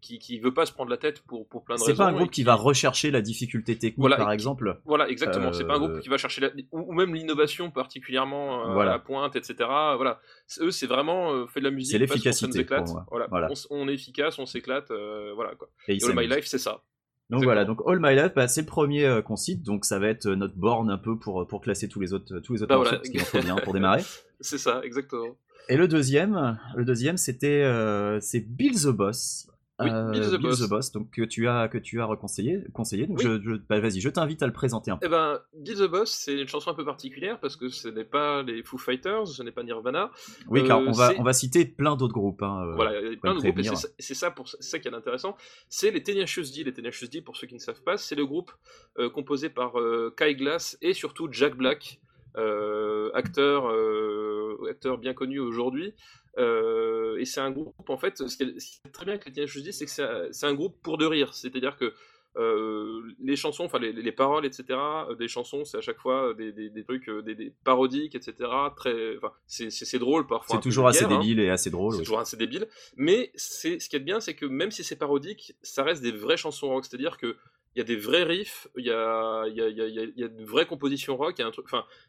qui, 0.00 0.18
qui 0.18 0.38
veut 0.40 0.54
pas 0.54 0.64
se 0.64 0.72
prendre 0.72 0.90
la 0.90 0.96
tête 0.96 1.20
pour, 1.20 1.46
pour 1.46 1.62
plein 1.62 1.74
de 1.74 1.80
C'est 1.80 1.88
raisons. 1.88 2.04
pas 2.04 2.08
un 2.08 2.12
groupe 2.14 2.30
qui 2.30 2.42
va 2.42 2.54
rechercher 2.54 3.10
la 3.10 3.20
difficulté 3.20 3.76
technique, 3.76 3.98
Voilà, 3.98 4.16
par 4.16 4.32
exemple. 4.32 4.80
Voilà, 4.86 5.08
exactement. 5.10 5.52
C'est 5.52 5.66
pas 5.66 5.74
un 5.74 5.78
groupe 5.78 6.00
qui 6.00 6.08
va 6.08 6.16
chercher 6.16 6.40
la... 6.40 6.48
ou, 6.72 6.90
ou 6.90 6.92
même 6.94 7.14
l'innovation 7.14 7.70
particulièrement 7.70 8.72
Voilà. 8.72 8.92
à 8.92 8.94
la 8.94 8.98
pointe, 8.98 9.36
etc. 9.36 9.54
Voilà, 9.58 10.20
C'est- 10.46 10.62
eux, 10.62 10.70
c'est 10.70 10.86
vraiment 10.86 11.46
fait 11.48 11.60
de 11.60 11.66
la 11.66 11.70
musique. 11.70 11.92
C'est 11.92 11.98
l'efficacité. 11.98 12.66
Voilà, 13.10 13.26
Voilà. 13.28 13.48
On, 13.70 13.82
on 13.84 13.88
est 13.88 13.94
efficace, 13.94 14.38
on 14.38 14.46
s'éclate, 14.46 14.90
voilà 15.34 15.54
quoi. 15.54 15.68
Et 15.88 15.98
All 16.02 16.14
My. 16.16 16.26
Life, 16.26 16.46
c'est 16.46 16.58
ça. 16.58 16.82
Donc 17.30 17.44
voilà, 17.44 17.64
donc 17.64 17.80
All 17.86 18.00
My 18.00 18.14
Life, 18.14 18.32
bah, 18.34 18.48
c'est 18.48 18.62
le 18.62 18.66
premier 18.66 19.04
euh, 19.04 19.22
qu'on 19.22 19.36
cite, 19.36 19.62
donc 19.62 19.84
ça 19.84 20.00
va 20.00 20.08
être 20.08 20.26
euh, 20.26 20.34
notre 20.36 20.56
borne 20.56 20.90
un 20.90 20.98
peu 20.98 21.16
pour, 21.16 21.46
pour 21.46 21.60
classer 21.60 21.88
tous 21.88 22.00
les 22.00 22.12
autres, 22.12 22.40
tous 22.40 22.54
les 22.54 22.62
autres 22.62 22.68
Bah 22.70 22.76
morceaux, 22.76 22.96
voilà. 22.96 23.18
parce 23.20 23.30
qu'il 23.30 23.40
bien 23.42 23.56
pour 23.56 23.72
démarrer. 23.72 24.02
C'est 24.40 24.58
ça, 24.58 24.80
exactement. 24.82 25.36
Et 25.68 25.76
le 25.76 25.86
deuxième, 25.86 26.58
le 26.74 26.84
deuxième, 26.84 27.16
c'était 27.16 27.62
euh, 27.62 28.18
c'est 28.20 28.40
Bill 28.40 28.74
the 28.74 28.88
Boss. 28.88 29.48
Oui, 29.82 29.90
Euh, 29.90 30.10
Bill 30.10 30.22
the 30.30 30.68
Boss. 30.68 30.92
donc 30.92 31.10
que 31.10 31.22
tu 31.22 31.48
as 31.48 31.68
que 31.68 31.78
tu 31.78 32.00
as 32.00 32.04
reconseillé, 32.04 32.64
conseillé. 32.72 33.06
Donc 33.06 33.18
Oui. 33.18 33.24
je, 33.24 33.40
je- 33.42 33.56
bah, 33.68 33.80
vas-y, 33.80 34.00
je 34.00 34.08
t'invite 34.08 34.42
à 34.42 34.46
le 34.46 34.52
présenter 34.52 34.90
un 34.90 34.96
peu. 34.96 35.06
Eh 35.06 35.08
ben, 35.08 35.40
Bill 35.54 35.76
the 35.78 35.90
Boss, 35.90 36.10
c'est 36.10 36.38
une 36.40 36.48
chanson 36.48 36.70
un 36.70 36.74
peu 36.74 36.84
particulière 36.84 37.40
parce 37.40 37.56
que 37.56 37.68
ce 37.68 37.88
n'est 37.88 38.04
pas 38.04 38.42
les 38.42 38.62
Foo 38.62 38.78
Fighters, 38.78 39.26
ce 39.28 39.42
n'est 39.42 39.52
pas 39.52 39.62
Nirvana. 39.62 40.10
Oui, 40.48 40.64
car 40.66 40.78
euh, 40.80 40.84
on 40.88 40.92
va 40.92 41.12
on 41.18 41.22
va 41.22 41.32
citer 41.32 41.64
plein 41.64 41.96
d'autres 41.96 42.12
groupes. 42.14 42.42
hein, 42.42 42.64
euh, 42.66 42.74
voilà, 42.74 43.00
il 43.00 43.12
y 43.12 43.14
a 43.14 43.16
plein 43.16 43.34
de 43.34 43.40
groupes 43.40 43.60
c'est 43.98 44.14
ça- 44.14 44.30
pour 44.30 44.48
ça 44.48 44.78
qui 44.78 44.88
est 44.88 44.94
intéressant. 44.94 45.36
C'est 45.68 45.90
les 45.90 46.02
Tenacious 46.02 46.42
D. 46.54 46.64
Les 46.64 46.72
Tenacious 46.72 47.08
D, 47.08 47.20
pour 47.22 47.36
ceux 47.36 47.46
qui 47.46 47.54
ne 47.54 47.58
savent 47.60 47.82
pas, 47.82 47.96
c'est 47.96 48.14
le 48.14 48.26
groupe 48.26 48.52
euh, 48.98 49.08
composé 49.10 49.48
par 49.50 49.78
euh, 49.80 50.14
Kai 50.16 50.34
Glass 50.34 50.76
et 50.82 50.92
surtout 50.94 51.28
Jack 51.30 51.56
Black, 51.56 52.00
euh, 52.36 53.10
acteur, 53.14 53.68
euh, 53.70 54.56
acteur 54.70 54.98
bien 54.98 55.14
connu 55.14 55.38
aujourd'hui. 55.40 55.94
Euh, 56.38 57.16
et 57.18 57.24
c'est 57.24 57.40
un 57.40 57.50
groupe, 57.50 57.74
en 57.88 57.96
fait, 57.96 58.18
ce 58.28 58.36
qui 58.36 58.42
est, 58.44 58.58
ce 58.60 58.66
qui 58.72 58.80
est 58.86 58.90
très 58.90 59.04
bien 59.04 59.14
avec 59.14 59.26
les 59.26 59.32
Tenacious 59.32 59.62
D, 59.62 59.72
c'est 59.72 59.84
que 59.86 59.90
c'est 60.32 60.46
un- 60.46 60.54
groupe 60.54 60.76
pour 60.82 60.96
de 60.98 61.06
rire. 61.06 61.34
C'est-à-dire 61.34 61.76
que 61.76 61.92
euh, 62.36 63.02
les 63.18 63.34
chansons, 63.34 63.64
enfin 63.64 63.80
les, 63.80 63.92
les 63.92 64.12
paroles, 64.12 64.46
etc. 64.46 64.64
euh, 64.70 65.16
Des 65.16 65.26
chansons, 65.26 65.64
c'est 65.64 65.78
à 65.78 65.80
chaque 65.80 65.98
fois 65.98 66.32
des, 66.34 66.52
des- 66.52 66.70
des 66.70 66.84
trucs, 66.84 67.10
des, 67.10 67.34
des 67.34 67.52
parodiques, 67.64 68.14
etc. 68.14 68.48
Très, 68.76 69.16
c'est 69.48 69.98
drôle 69.98 70.26
parfois. 70.28 70.56
C'est 70.56 70.62
toujours 70.62 70.86
assez 70.86 71.04
hein. 71.04 71.08
débile 71.08 71.40
et 71.40 71.50
assez 71.50 71.70
drôle. 71.70 71.92
C'est 71.92 71.98
oui. 71.98 72.04
toujours 72.04 72.20
assez 72.20 72.36
débile. 72.36 72.68
Mais 72.96 73.32
ce 73.34 73.76
qui 73.88 73.96
est 73.96 74.00
bien, 74.00 74.20
c'est 74.20 74.34
que 74.34 74.46
même 74.46 74.70
si 74.70 74.84
c'est 74.84 74.94
parodique, 74.96 75.54
ça 75.62 75.82
reste 75.82 76.02
des 76.02 76.12
vraies 76.12 76.36
chansons 76.36 76.68
rock. 76.68 76.84
C'est-à-dire 76.84 77.16
que 77.16 77.36
il 77.76 77.78
y 77.78 77.82
a 77.82 77.84
des 77.84 77.96
vrais 77.96 78.24
riffs, 78.24 78.66
il 78.76 78.84
y 78.84 78.90
a, 78.90 79.44
y, 79.46 79.60
de 79.60 80.44
vraies 80.44 80.66
compositions 80.66 81.16
rock, 81.16 81.40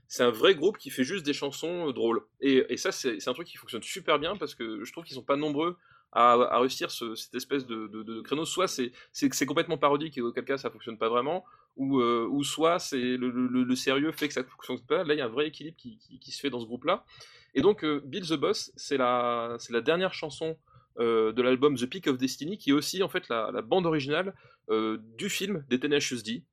c'est 0.08 0.24
un 0.24 0.32
vrai 0.32 0.56
groupe 0.56 0.78
qui 0.78 0.90
fait 0.90 1.04
juste 1.04 1.26
des 1.26 1.34
chansons 1.34 1.90
euh, 1.90 1.94
drôles. 1.94 2.22
Et, 2.40 2.78
ça, 2.78 2.92
c'est 2.92 3.28
un 3.28 3.34
truc 3.34 3.48
qui 3.48 3.58
fonctionne 3.58 3.84
super 3.84 4.18
bien 4.18 4.36
parce 4.36 4.56
que 4.56 4.84
je 4.84 4.92
trouve 4.92 5.04
qu'ils 5.04 5.16
sont 5.16 5.24
pas 5.24 5.36
nombreux 5.36 5.78
à, 6.14 6.60
réussir 6.60 6.90
ce- 6.92 7.16
cette 7.16 7.36
espèce 7.36 7.66
de, 7.68 8.22
créneau. 8.22 8.46
Soit 8.46 8.68
c'est 8.68 9.46
complètement 9.46 9.78
parodique 9.78 10.18
et 10.18 10.22
auquel 10.22 10.46
cas 10.46 10.58
ça 10.58 10.72
fonctionne 10.72 10.98
pas 10.98 11.10
vraiment, 11.10 11.46
ou, 11.78 12.00
euh, 12.00 12.44
soit 12.44 12.80
c'est 12.80 13.18
le, 13.18 13.76
sérieux 13.76 14.12
fait 14.12 14.28
que 14.28 14.34
ça 14.34 14.44
fonctionne 14.44 14.82
pas. 14.82 15.04
Là, 15.04 15.14
il 15.14 15.18
y 15.18 15.22
a 15.22 15.26
un 15.26 15.30
vrai 15.30 15.48
équilibre 15.48 15.78
qui, 15.78 16.32
se 16.32 16.40
fait 16.40 16.50
dans 16.50 16.60
ce 16.60 16.66
groupe-là. 16.66 17.06
Et 17.54 17.62
donc, 17.62 17.84
euh, 17.84 18.02
Bill 18.04 18.26
the 18.28 18.34
Boss, 18.34 18.72
c'est 18.76 18.98
la, 18.98 19.58
c'est 19.60 19.74
la 19.74 19.82
dernière 19.82 20.14
chanson 20.14 20.58
euh, 21.00 21.32
de 21.32 21.42
l'album 21.42 21.76
The 21.78 21.86
Peak 21.86 22.08
of 22.08 22.18
Destiny, 22.18 22.58
qui 22.58 22.72
est 22.72 22.74
aussi 22.74 23.02
en 23.04 23.10
fait 23.10 23.28
la, 23.30 23.50
la 23.54 23.62
bande 23.62 23.86
originale 23.86 24.34
euh, 24.70 24.98
du 25.18 25.30
film 25.30 25.64
des 25.70 25.80
Tenacious 25.80 26.22
D. 26.24 26.44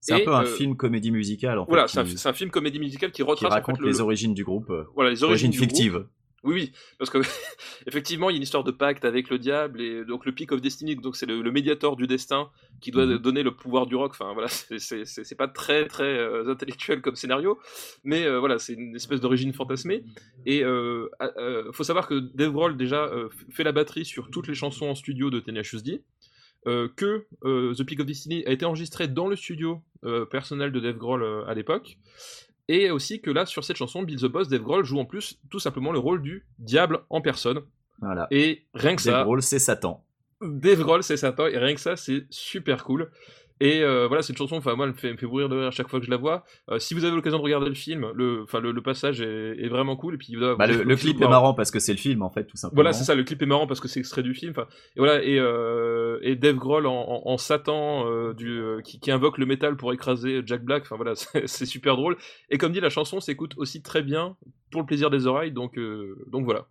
C'est 0.00 0.12
un 0.14 0.20
peu 0.24 0.34
un 0.34 0.42
euh, 0.44 0.46
film 0.46 0.76
comédie 0.76 1.10
musicale 1.10 1.58
en 1.58 1.64
fait, 1.64 1.70
Voilà, 1.70 1.84
qui, 1.86 1.92
c'est 1.92 2.00
un, 2.28 2.32
film 2.32 2.50
comédie 2.50 2.78
musicale 2.78 3.10
qui 3.10 3.16
qui 3.16 3.22
retrace 3.22 3.50
en 3.50 3.54
raconte 3.54 3.76
fait, 3.76 3.82
le- 3.82 3.88
les 3.88 4.00
origines 4.00 4.34
du 4.34 4.44
groupe, 4.44 4.70
voilà, 4.94 5.10
les 5.10 5.24
origines 5.24 5.50
groupe. 5.96 6.08
Oui, 6.46 6.54
oui, 6.54 6.72
parce 6.98 7.10
que 7.10 7.18
effectivement, 7.86 8.30
il 8.30 8.34
y 8.34 8.36
a 8.36 8.38
une 8.38 8.42
histoire 8.44 8.64
de 8.64 8.70
pacte 8.70 9.04
avec 9.04 9.28
le 9.30 9.38
diable 9.38 9.80
et 9.80 10.04
donc 10.04 10.24
le 10.24 10.32
Peak 10.32 10.52
of 10.52 10.60
Destiny, 10.60 10.96
donc 10.96 11.16
c'est 11.16 11.26
le, 11.26 11.42
le 11.42 11.50
médiator 11.52 11.96
du 11.96 12.06
destin 12.06 12.50
qui 12.80 12.90
doit 12.92 13.04
Mhm. 13.06 13.18
donner 13.18 13.42
le 13.42 13.50
pouvoir 13.50 13.86
du 13.86 13.96
rock. 13.96 14.12
Enfin 14.12 14.32
voilà, 14.32 14.48
c'est- 14.78 15.34
pas 15.36 15.48
très 15.48 15.86
très 15.86 16.04
euh, 16.04 16.48
intellectuel 16.48 17.02
comme 17.02 17.16
scénario, 17.16 17.58
mais 18.04 18.24
euh, 18.24 18.38
voilà, 18.38 18.58
c'est 18.58 18.74
une 18.74 18.94
espèce 18.96 19.20
d'origine 19.20 19.52
fantasmée. 19.52 20.04
Et 20.46 20.62
euh, 20.64 21.08
euh, 21.36 21.72
faut 21.72 21.84
savoir 21.84 22.06
que 22.06 22.14
Dave 22.34 22.52
Grohl 22.52 22.76
déjà 22.76 23.10
fait 23.50 23.64
la 23.64 23.72
batterie 23.72 24.04
sur 24.04 24.30
toutes 24.30 24.46
les 24.48 24.54
chansons 24.54 24.86
en 24.86 24.94
studio 24.94 25.30
de 25.30 25.40
Tenacious 25.40 25.82
D. 25.82 26.02
que 26.64 27.26
The 27.42 27.82
Peak 27.84 28.00
of 28.00 28.06
Destiny 28.06 28.44
a 28.46 28.52
été 28.52 28.64
enregistré 28.64 29.08
dans 29.08 29.26
le 29.28 29.36
studio 29.36 29.82
personnel 30.30 30.70
de 30.72 30.80
Dave 30.80 30.96
Grohl 30.96 31.24
à 31.48 31.54
l'époque, 31.54 31.98
et 32.68 32.90
aussi 32.90 33.20
que 33.20 33.30
là, 33.30 33.46
sur 33.46 33.64
cette 33.64 33.76
chanson, 33.76 34.02
Bill 34.02 34.20
the 34.20 34.26
Boss, 34.26 34.48
Dave 34.48 34.62
Grohl 34.62 34.84
joue 34.84 34.98
en 34.98 35.04
plus 35.04 35.38
tout 35.50 35.58
simplement 35.58 35.92
le 35.92 35.98
rôle 35.98 36.22
du 36.22 36.46
diable 36.58 37.00
en 37.10 37.20
personne. 37.20 37.62
Voilà. 38.00 38.26
Et 38.30 38.66
rien 38.74 38.96
que 38.96 39.02
Dave 39.04 39.14
ça, 39.14 39.22
Grohl, 39.24 39.42
c'est 39.42 39.58
Satan. 39.58 40.04
Dave 40.40 40.80
Grohl, 40.80 41.02
c'est 41.02 41.16
Satan, 41.16 41.46
et 41.46 41.58
rien 41.58 41.74
que 41.74 41.80
ça, 41.80 41.96
c'est 41.96 42.26
super 42.30 42.84
cool. 42.84 43.10
Et 43.58 43.82
euh, 43.82 44.06
voilà, 44.06 44.22
cette 44.22 44.36
chanson, 44.36 44.56
enfin 44.56 44.74
moi, 44.74 44.84
elle 44.84 44.92
me 44.92 44.96
fait, 44.98 45.10
me 45.12 45.16
fait 45.16 45.24
mourir 45.26 45.48
de 45.48 45.56
rire 45.56 45.72
chaque 45.72 45.88
fois 45.88 45.98
que 45.98 46.04
je 46.04 46.10
la 46.10 46.18
vois. 46.18 46.44
Euh, 46.70 46.78
si 46.78 46.92
vous 46.92 47.04
avez 47.06 47.16
l'occasion 47.16 47.38
de 47.38 47.42
regarder 47.42 47.68
le 47.70 47.74
film, 47.74 48.06
le, 48.14 48.42
enfin 48.42 48.60
le, 48.60 48.70
le 48.70 48.82
passage 48.82 49.22
est, 49.22 49.56
est 49.58 49.68
vraiment 49.68 49.96
cool. 49.96 50.14
Et 50.14 50.18
puis 50.18 50.36
Bah, 50.36 50.66
le, 50.66 50.94
clip 50.96 51.16
est 51.22 51.28
marrant 51.28 51.54
parce 51.54 51.70
que 51.70 51.78
c'est 51.78 51.92
le 51.92 51.98
film 51.98 52.22
en 52.22 52.28
fait, 52.28 52.44
tout 52.44 52.58
simplement. 52.58 52.76
Voilà, 52.76 52.92
c'est 52.92 53.04
ça. 53.04 53.14
Le 53.14 53.24
clip 53.24 53.40
est 53.40 53.46
marrant 53.46 53.66
parce 53.66 53.80
que 53.80 53.88
c'est 53.88 53.98
extrait 54.00 54.22
du 54.22 54.34
film. 54.34 54.52
Et 54.96 54.98
voilà, 54.98 55.22
et, 55.24 55.38
euh, 55.38 56.18
et 56.20 56.36
Dave 56.36 56.56
Grohl 56.56 56.86
en, 56.86 56.92
en- 56.92 57.22
en 57.32 57.38
Satan 57.38 58.06
euh, 58.06 58.34
du, 58.34 58.50
euh, 58.60 58.82
qui, 58.82 59.00
qui 59.00 59.10
invoque 59.10 59.38
le 59.38 59.46
métal 59.46 59.76
pour 59.78 59.90
écraser 59.94 60.42
Jack 60.44 60.62
Black. 60.62 60.82
Enfin 60.82 60.96
voilà, 60.96 61.14
c'est 61.46 61.64
super 61.66 61.96
drôle. 61.96 62.18
Et 62.50 62.58
comme 62.58 62.72
dit, 62.72 62.80
la 62.80 62.90
chanson 62.90 63.20
s'écoute 63.20 63.54
aussi 63.56 63.80
très 63.82 64.02
bien 64.02 64.36
pour 64.70 64.82
le 64.82 64.86
plaisir 64.86 65.08
des 65.08 65.26
oreilles. 65.26 65.52
Donc, 65.52 65.78
donc 66.30 66.44
voilà. 66.44 66.66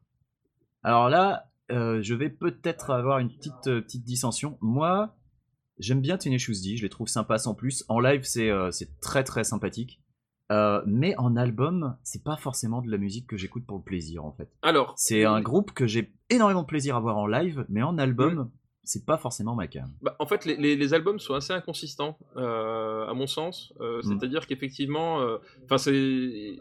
Alors 0.83 1.09
là, 1.09 1.45
je 1.69 2.13
vais 2.13 2.29
peut-être 2.29 2.91
avoir 2.91 3.17
une 3.17 3.29
petite, 3.29 3.63
petite 3.63 4.03
dissension. 4.03 4.57
Moi, 4.61 5.15
j'aime 5.79 6.01
bien 6.01 6.17
Tenacious 6.17 6.61
D, 6.63 6.77
je 6.77 6.83
les 6.83 6.89
trouve 6.89 7.07
sympas 7.07 7.37
sans 7.37 7.53
plus. 7.55 7.83
En 7.89 7.99
live, 7.99 8.21
c'est 8.23 8.49
euh, 8.49 8.69
très 9.01 9.23
très 9.23 9.43
sympathique. 9.43 10.01
Euh, 10.51 10.81
mais 10.85 11.15
en 11.17 11.35
album, 11.35 11.97
c'est 12.03 12.23
pas 12.23 12.37
forcément 12.37 12.81
de 12.83 12.91
la 12.91 12.97
musique 12.99 13.25
que 13.27 13.35
j'écoute 13.35 13.65
pour 13.65 13.77
le 13.77 13.83
plaisir 13.83 14.23
en 14.25 14.31
fait. 14.31 14.47
Alors, 14.61 14.93
C'est 14.95 15.25
un 15.25 15.41
groupe 15.41 15.71
que 15.71 15.87
j'ai 15.87 16.13
énormément 16.29 16.61
de 16.61 16.67
plaisir 16.67 16.95
à 16.95 16.99
voir 16.99 17.17
en 17.17 17.25
live, 17.25 17.65
mais 17.67 17.81
en 17.81 17.97
album, 17.97 18.51
c'est 18.83 19.07
pas 19.07 19.17
forcément 19.17 19.55
ma 19.55 19.65
cam. 19.65 19.91
Bah, 20.03 20.15
en 20.19 20.27
fait, 20.27 20.45
les, 20.45 20.55
les- 20.57 20.75
les 20.75 20.93
albums 20.93 21.17
sont 21.17 21.33
assez 21.33 21.51
inconsistants, 21.51 22.19
euh, 22.37 23.07
à 23.07 23.13
mon 23.15 23.25
sens. 23.25 23.73
Euh, 23.81 23.97
Mm. 23.97 24.19
C'est-à-dire 24.19 24.45
qu'effectivement, 24.45 25.19
euh, 25.21 25.37
enfin, 25.63 25.79
c'est 25.79 25.95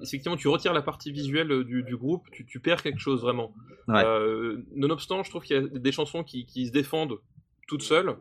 effectivement, 0.03 0.39
tu 0.39 0.49
retires 0.49 0.73
la 0.73 0.81
partie 0.81 1.13
visuelle 1.13 1.53
euh, 1.53 1.63
du, 1.65 1.83
du 1.83 1.95
groupe, 1.99 2.23
tu, 2.33 2.47
tu 2.47 2.61
perds 2.61 2.83
quelque 2.83 3.01
chose 3.01 3.21
vraiment. 3.21 3.53
Ouais. 3.89 4.03
Euh, 4.03 4.65
nonobstant, 4.75 5.23
je 5.25 5.29
trouve 5.29 5.43
qu'il 5.43 5.57
y 5.57 5.59
a 5.59 5.63
des 5.79 5.93
chansons 5.93 6.25
qui, 6.25 6.47
qui 6.47 6.67
se 6.69 6.73
défendent 6.73 7.19
toutes 7.69 7.83
seules. 7.83 8.17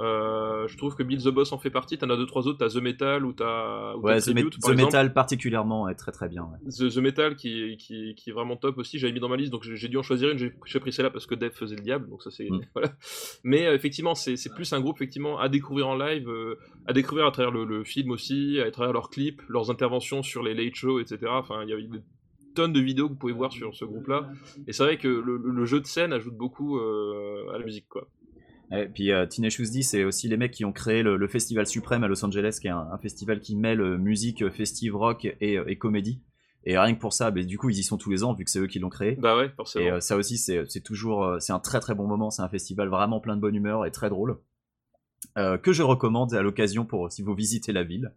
Euh, 0.00 0.66
je 0.66 0.76
trouve 0.76 0.96
que 0.96 1.02
Bill 1.02 1.22
the 1.22 1.28
Boss 1.28 1.52
en 1.52 1.58
fait 1.58 1.70
partie. 1.70 1.96
T'en 1.98 2.10
as 2.10 2.16
deux 2.16 2.26
trois 2.26 2.46
autres. 2.48 2.58
T'as 2.58 2.68
The 2.68 2.82
Metal 2.82 3.24
ou 3.24 3.32
t'as 3.32 3.94
Ouais, 3.96 4.18
The, 4.20 4.24
Tribute, 4.24 4.56
The 4.58 4.60
par 4.62 4.70
exemple. 4.72 4.84
Metal 4.92 5.12
particulièrement 5.12 5.88
est 5.88 5.94
très 5.94 6.10
très 6.12 6.28
bien. 6.28 6.42
ouais. 6.44 6.70
The, 6.70 6.92
The 6.92 6.98
Metal 6.98 7.36
qui, 7.36 7.76
qui, 7.76 8.14
qui 8.14 8.30
est 8.30 8.32
vraiment 8.32 8.56
top 8.56 8.78
aussi, 8.78 8.98
j'avais 8.98 9.12
mis 9.12 9.20
dans 9.20 9.28
ma 9.28 9.36
liste, 9.36 9.52
donc 9.52 9.62
j'ai 9.64 9.88
dû 9.88 9.96
en 9.98 10.02
choisir 10.02 10.30
une, 10.30 10.38
j'ai 10.38 10.80
pris 10.80 10.92
celle-là 10.92 11.10
parce 11.10 11.26
que 11.26 11.34
Dave 11.34 11.52
faisait 11.52 11.76
le 11.76 11.82
diable, 11.82 12.08
donc 12.08 12.22
ça 12.22 12.30
c'est... 12.30 12.48
Mm. 12.50 12.60
Voilà. 12.74 12.92
Mais 13.44 13.66
euh, 13.66 13.74
effectivement, 13.74 14.14
c'est 14.14 14.36
plus 14.54 14.72
un 14.72 14.80
groupe 14.80 14.96
effectivement 14.96 15.38
à 15.38 15.48
découvrir 15.48 15.88
en 15.88 15.96
live, 15.96 16.28
euh, 16.28 16.56
à 16.86 16.92
découvrir 16.92 17.26
à 17.26 17.30
travers 17.30 17.50
le, 17.52 17.64
le 17.64 17.84
film 17.84 18.10
aussi, 18.10 18.58
à 18.60 18.70
travers 18.70 18.92
leurs 18.92 19.10
clips, 19.10 19.42
leurs 19.48 19.70
interventions 19.70 20.22
sur 20.22 20.42
les 20.42 20.54
late 20.54 20.74
shows, 20.74 20.98
etc. 21.00 21.18
Enfin, 21.28 21.62
il 21.62 21.68
y 21.68 21.72
a 21.72 21.76
des 21.76 22.00
tonnes 22.54 22.72
de 22.72 22.80
vidéos 22.80 23.06
que 23.08 23.12
vous 23.12 23.18
pouvez 23.18 23.32
voir 23.32 23.52
sur 23.52 23.74
ce 23.74 23.84
groupe-là, 23.84 24.28
et 24.66 24.72
c'est 24.72 24.82
vrai 24.84 24.96
que 24.96 25.08
le, 25.08 25.36
le- 25.36 25.64
jeu 25.66 25.80
de 25.80 25.86
scène 25.86 26.12
ajoute 26.12 26.36
beaucoup 26.36 26.78
à 26.78 27.58
la 27.58 27.64
musique, 27.64 27.88
quoi. 27.88 28.06
Et 28.72 28.86
puis 28.86 29.12
euh, 29.12 29.26
Teenage 29.26 29.62
c'est 29.82 30.04
aussi 30.04 30.26
les 30.28 30.36
mecs 30.36 30.52
qui 30.52 30.64
ont 30.64 30.72
créé 30.72 31.02
le, 31.02 31.16
le 31.16 31.28
Festival 31.28 31.66
Suprême 31.66 32.02
à 32.02 32.08
Los 32.08 32.24
Angeles, 32.24 32.58
qui 32.60 32.66
est 32.66 32.70
un, 32.70 32.88
un 32.92 32.98
festival 32.98 33.40
qui 33.40 33.56
mêle 33.56 33.80
euh, 33.80 33.98
musique, 33.98 34.42
euh, 34.42 34.50
festive, 34.50 34.96
rock 34.96 35.26
et, 35.40 35.58
euh, 35.58 35.64
et 35.68 35.76
comédie. 35.76 36.22
Et 36.66 36.78
rien 36.78 36.94
que 36.94 36.98
pour 36.98 37.12
ça, 37.12 37.30
mais 37.30 37.44
du 37.44 37.58
coup, 37.58 37.68
ils 37.68 37.78
y 37.78 37.82
sont 37.82 37.98
tous 37.98 38.10
les 38.10 38.24
ans, 38.24 38.32
vu 38.32 38.42
que 38.42 38.50
c'est 38.50 38.58
eux 38.58 38.66
qui 38.66 38.78
l'ont 38.78 38.88
créé. 38.88 39.16
Bah 39.16 39.36
ouais, 39.36 39.50
forcément. 39.50 39.84
Et 39.84 39.90
euh, 39.90 40.00
ça 40.00 40.16
aussi, 40.16 40.38
c'est 40.38 40.80
toujours, 40.82 41.24
euh, 41.24 41.38
c'est 41.38 41.52
un 41.52 41.58
très 41.58 41.78
très 41.78 41.94
bon 41.94 42.06
moment. 42.06 42.30
C'est 42.30 42.40
un 42.40 42.48
festival 42.48 42.88
vraiment 42.88 43.20
plein 43.20 43.36
de 43.36 43.40
bonne 43.42 43.54
humeur 43.54 43.84
et 43.84 43.90
très 43.90 44.08
drôle, 44.08 44.38
euh, 45.36 45.58
que 45.58 45.74
je 45.74 45.82
recommande 45.82 46.32
à 46.32 46.40
l'occasion 46.40 46.86
pour 46.86 47.12
si 47.12 47.22
vous 47.22 47.34
visitez 47.34 47.72
la 47.72 47.82
ville. 47.84 48.14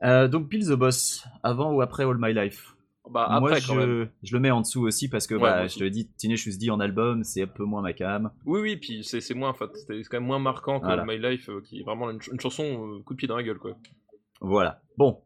Donc 0.00 0.48
Bill 0.48 0.64
the 0.68 0.74
Boss, 0.74 1.24
avant 1.42 1.72
ou 1.72 1.80
après 1.80 2.04
All 2.04 2.16
My 2.20 2.32
Life? 2.32 2.76
Bah 3.10 3.26
après, 3.28 3.40
Moi, 3.40 3.58
quand 3.66 3.74
même. 3.74 4.08
je, 4.22 4.28
je 4.28 4.34
le 4.34 4.40
mets 4.40 4.50
en 4.50 4.60
dessous 4.60 4.82
aussi 4.82 5.08
parce 5.08 5.26
que 5.26 5.34
Ouais, 5.34 5.40
bah, 5.40 5.66
je 5.66 5.76
te 5.78 5.84
l'ai 5.84 5.90
dit, 5.90 6.08
Teenage 6.18 6.46
Who's 6.46 6.56
en 6.70 6.80
album, 6.80 7.24
c'est 7.24 7.42
un 7.42 7.46
peu 7.46 7.64
moins 7.64 7.82
ma 7.82 7.92
cam. 7.92 8.30
Oui, 8.46 8.60
oui, 8.60 8.76
puis 8.76 9.04
c'est 9.04 9.20
c'est 9.20 9.34
moins, 9.34 9.50
enfin, 9.50 9.68
c'est 9.74 10.02
quand 10.04 10.18
même 10.18 10.26
moins 10.26 10.38
marquant 10.38 10.80
que 10.80 10.86
Voilà. 10.86 11.04
My 11.04 11.18
Life, 11.18 11.48
euh, 11.48 11.60
qui 11.62 11.80
est 11.80 11.84
vraiment 11.84 12.10
une, 12.10 12.20
ch- 12.20 12.30
une 12.32 12.40
chanson 12.40 12.64
euh, 12.64 13.02
coup 13.02 13.14
de 13.14 13.18
pied 13.18 13.28
dans 13.28 13.36
la 13.36 13.42
gueule, 13.42 13.58
quoi. 13.58 13.72
Voilà. 14.40 14.80
Bon. 14.96 15.20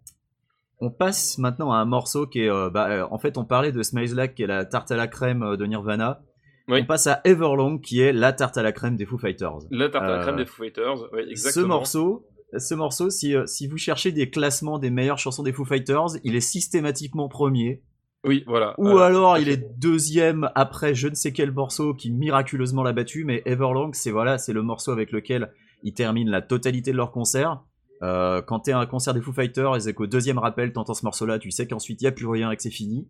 On 0.85 0.91
passe 0.91 1.39
maintenant 1.39 1.71
à 1.73 1.77
un 1.77 1.85
morceau 1.85 2.27
qui 2.27 2.41
est. 2.41 2.51
euh, 2.51 2.69
bah, 2.71 2.89
euh, 2.91 3.07
en 3.11 3.19
fait, 3.19 3.39
on 3.39 3.45
parlait 3.45 3.71
de 3.73 3.83
Smiles 3.83 4.15
Like, 4.15 4.35
qui 4.35 4.43
est 4.43 4.47
la 4.49 4.65
tarte 4.65 4.91
à 4.91 4.97
la 4.97 5.07
crème 5.07 5.57
de 5.57 5.65
Nirvana. 5.67 6.23
Oui. 6.69 6.81
On 6.83 6.87
passe 6.87 7.07
à 7.07 7.21
Everlong, 7.25 7.81
qui 7.81 8.01
est 8.01 8.13
la 8.13 8.33
tarte 8.33 8.57
à 8.57 8.63
la 8.63 8.73
crème 8.73 8.97
des 8.97 9.05
Foo 9.05 9.19
Fighters. 9.19 9.59
La 9.71 9.89
tarte 9.89 10.05
à 10.05 10.17
la 10.17 10.23
crème 10.23 10.37
des 10.37 10.45
Foo 10.47 10.63
Fighters, 10.65 10.97
Ce 10.99 11.17
exactement. 11.31 11.69
morceau, 11.69 12.27
ce 12.59 12.75
morceau 12.75 13.11
si, 13.11 13.35
euh, 13.35 13.47
si 13.47 13.67
vous 13.67 13.79
cherchez 13.79 14.13
des 14.13 14.31
classements 14.31 14.79
des 14.79 14.91
meilleures 14.91 15.19
chansons 15.19 15.43
des 15.43 15.53
Foo 15.53 15.65
Fighters, 15.65 16.19
il 16.25 16.35
est 16.37 16.41
systématiquement 16.41 17.29
premier. 17.29 17.83
Oui, 18.25 18.45
voilà. 18.47 18.75
Ou 18.79 18.99
alors 18.99 19.39
il 19.39 19.49
est 19.49 19.79
deuxième 19.79 20.49
après 20.55 20.95
je 20.95 21.09
ne 21.09 21.15
sais 21.15 21.33
quel 21.33 21.51
morceau 21.51 21.93
qui 21.93 22.11
miraculeusement 22.11 22.83
l'a 22.83 22.93
battu. 22.93 23.25
Mais 23.25 23.43
Everlong, 23.47 23.91
c'est 23.95 24.11
voilà, 24.11 24.39
c'est 24.39 24.53
le 24.53 24.63
morceau 24.63 24.93
avec 24.93 25.11
lequel 25.11 25.53
ils 25.83 25.95
terminent 25.95 26.31
la 26.31 26.43
totalité 26.43 26.93
de 26.93 26.97
leur 26.97 27.11
concert. 27.11 27.63
Euh, 28.03 28.43
quand 28.43 28.61
t'es 28.61 28.73
à 28.73 28.79
un 28.79 28.87
concert 28.87 29.15
des 29.15 29.21
Foo 29.21 29.33
Fighters 29.33 29.89
et 29.89 29.95
qu'au 29.95 30.07
deuxième 30.07 30.39
rappel 30.39 30.73
t'entends 30.73 30.95
ce 30.95 31.05
morceau-là, 31.05 31.39
tu 31.39 31.51
sais 31.51 31.67
qu'ensuite 31.67 32.01
il 32.03 32.05
y 32.05 32.09
a 32.09 32.13
plus 32.13 32.27
rien 32.27 32.51
et 32.51 32.57
que 32.57 32.63
c'est 32.63 32.71
fini. 32.71 33.09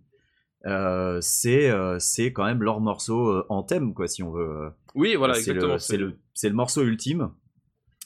Euh, 0.64 1.18
c'est 1.20 1.68
euh, 1.68 1.98
c'est 1.98 2.32
quand 2.32 2.44
même 2.44 2.62
leur 2.62 2.80
morceau 2.80 3.42
en 3.48 3.62
thème 3.62 3.92
quoi 3.92 4.06
si 4.06 4.22
on 4.22 4.30
veut. 4.30 4.70
Oui, 4.94 5.14
voilà, 5.16 5.36
exactement. 5.36 5.74
le 5.74 5.78
c'est 5.78 5.96
le 5.98 6.18
c'est 6.32 6.48
le 6.48 6.54
morceau 6.54 6.82
ultime. 6.82 7.32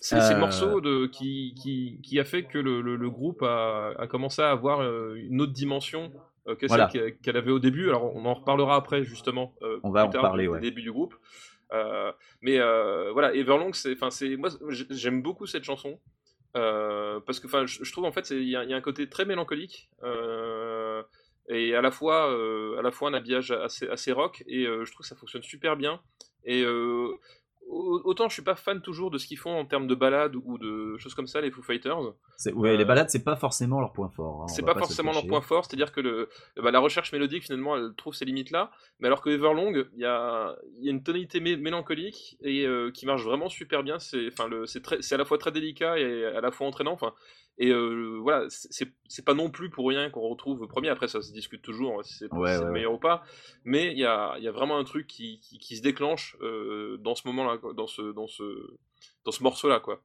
C'est 0.01 0.17
Euh, 0.17 0.31
le 0.35 0.39
morceau 0.39 0.81
de, 0.81 1.07
qui, 1.07 1.55
qui, 1.61 2.01
qui 2.03 2.21
a 2.21 2.25
fait 2.25 2.45
que 2.45 2.59
le, 2.59 2.81
le- 2.81 2.97
le 2.97 3.11
groupe 3.11 3.43
a, 3.43 3.93
a 3.99 4.07
commencé 4.07 4.43
à 4.43 4.51
avoir 4.51 4.81
euh, 4.83 5.15
une 5.17 5.41
autre 5.41 5.53
dimension 5.53 6.13
euh, 6.49 6.55
que 6.55 6.67
Voilà. 6.67 6.89
celle 6.91 7.17
qu'elle- 7.19 7.37
avait 7.37 7.51
au 7.51 7.59
début. 7.59 7.89
Alors 7.89 8.15
on 8.15 8.25
en 8.25 8.35
reparlera 8.35 8.77
après 8.77 9.03
justement. 9.05 9.55
euh, 9.63 9.81
On 9.83 9.91
va 9.91 10.05
en 10.07 10.11
tard, 10.11 10.23
parler, 10.23 10.47
ouais. 10.49 10.61
début 10.61 10.83
du 10.83 10.93
groupe. 10.93 11.15
Euh, 11.73 12.13
mais 12.43 12.59
euh, 12.61 13.11
voilà, 13.13 13.35
Everlong, 13.35 13.73
c'est, 13.73 13.93
enfin, 13.95 14.11
c'est, 14.11 14.37
moi, 14.37 14.51
j'aime 14.91 15.23
beaucoup 15.23 15.47
cette 15.47 15.65
chanson 15.65 15.99
euh, 16.57 17.19
parce 17.27 17.41
que, 17.41 17.47
enfin, 17.49 17.67
je, 17.67 17.91
trouve 17.91 18.05
en 18.05 18.13
fait, 18.13 18.31
il 18.31 18.45
y, 18.49 18.55
a 18.55 18.63
il 18.63 18.71
y 18.71 18.75
a 18.75 18.77
un 18.77 18.81
côté 18.81 19.09
très 19.09 19.25
mélancolique 19.25 19.91
et 21.49 21.75
à 21.75 21.81
la 21.81 21.91
fois, 21.91 22.33
à 22.79 22.83
la 22.83 22.91
fois 22.93 23.09
un 23.09 23.15
habillage 23.15 23.51
assez, 23.51 23.89
assez 23.89 24.13
rock 24.13 24.43
et 24.47 24.65
je 24.65 24.91
trouve 24.93 25.03
que 25.03 25.07
ça 25.09 25.17
fonctionne 25.17 25.43
super 25.43 25.77
bien. 25.77 26.01
Et 26.45 26.65
autant 27.69 28.29
je 28.29 28.35
suis 28.35 28.43
pas 28.43 28.55
fan 28.55 28.81
toujours 28.81 29.11
de 29.11 29.19
ce 29.19 29.27
qu'ils 29.27 29.39
font 29.39 29.59
en 29.59 29.65
termes 29.65 29.87
de 29.87 29.95
balades 29.95 30.37
ou 30.37 30.59
de 30.59 30.97
choses 30.99 31.15
comme 31.15 31.27
ça, 31.27 31.41
les 31.41 31.51
Foo 31.51 31.63
Fighters. 31.63 31.99
Ouais, 32.55 32.71
Euh, 32.71 32.77
les 32.77 32.85
balades 32.85 33.11
c'est 33.11 33.25
pas 33.25 33.37
forcément 33.37 33.81
leur 33.81 33.93
point 33.93 34.09
fort. 34.11 34.43
hein, 34.43 34.47
C'est 34.49 34.63
pas 34.63 34.75
forcément 34.75 35.13
leur 35.13 35.27
point 35.27 35.41
fort, 35.41 35.65
c'est-à-dire 35.65 35.91
que 35.93 36.01
le, 36.01 36.29
bah, 36.57 36.71
la 36.71 36.81
recherche 36.81 37.13
mélodique 37.13 37.45
finalement 37.45 37.77
elle 37.77 37.93
trouve 37.97 38.15
ses 38.15 38.25
limites 38.25 38.51
là, 38.51 38.71
mais 39.01 39.07
alors 39.09 39.21
que 39.21 39.31
Everlong, 39.31 39.87
il 39.95 40.01
y 40.01 40.05
a, 40.05 40.55
il 40.79 40.85
y 40.85 40.89
a 40.89 40.93
une 40.93 41.03
tonalité 41.03 41.41
mé- 41.41 41.57
mélancolique 41.57 42.37
et 42.43 42.67
euh, 42.67 42.91
qui 42.93 43.07
marche 43.07 43.23
vraiment 43.25 43.49
super 43.49 43.83
bien. 43.83 43.99
C'est, 43.99 44.29
à 44.39 45.17
la 45.17 45.25
fois 45.25 45.39
très 45.39 45.51
délicat 45.53 45.99
et 45.99 46.25
à 46.27 46.41
la 46.41 46.51
fois 46.51 46.67
entraînant. 46.67 46.93
Enfin, 46.93 47.13
et 47.59 47.71
euh, 47.71 48.19
voilà, 48.21 48.47
c'est, 48.49 49.25
pas 49.25 49.35
non 49.35 49.51
plus 49.51 49.71
pour 49.71 49.89
rien 49.89 50.11
qu'on 50.11 50.29
retrouve 50.29 50.67
premier. 50.67 50.91
Après, 50.91 51.09
ça 51.09 51.23
se 51.23 51.33
discute 51.33 51.63
toujours 51.63 52.05
si 52.05 52.15
c'est, 52.15 52.33
Ouais, 52.33 52.51
si 52.51 52.55
c'est 52.55 52.61
ouais, 52.61 52.67
le 52.67 52.73
meilleur 52.73 52.93
ou 52.93 52.99
pas, 52.99 53.23
mais 53.65 53.93
il 53.93 53.99
y 53.99 54.05
a, 54.05 54.35
il 54.39 54.45
y 54.45 54.49
a 54.49 54.53
vraiment 54.53 54.79
un 54.79 54.85
truc 54.85 55.07
qui, 55.07 55.41
qui, 55.41 55.59
qui 55.59 55.77
se 55.77 55.83
déclenche 55.83 56.37
euh, 56.43 56.99
dans 56.99 57.15
ce 57.15 57.27
moment-là, 57.29 57.59
dans 57.75 57.87
ce, 57.87 58.13
dans 58.13 58.27
ce, 58.27 58.45
dans 59.25 59.33
ce 59.33 59.43
morceau-là, 59.43 59.81
quoi. 59.81 60.03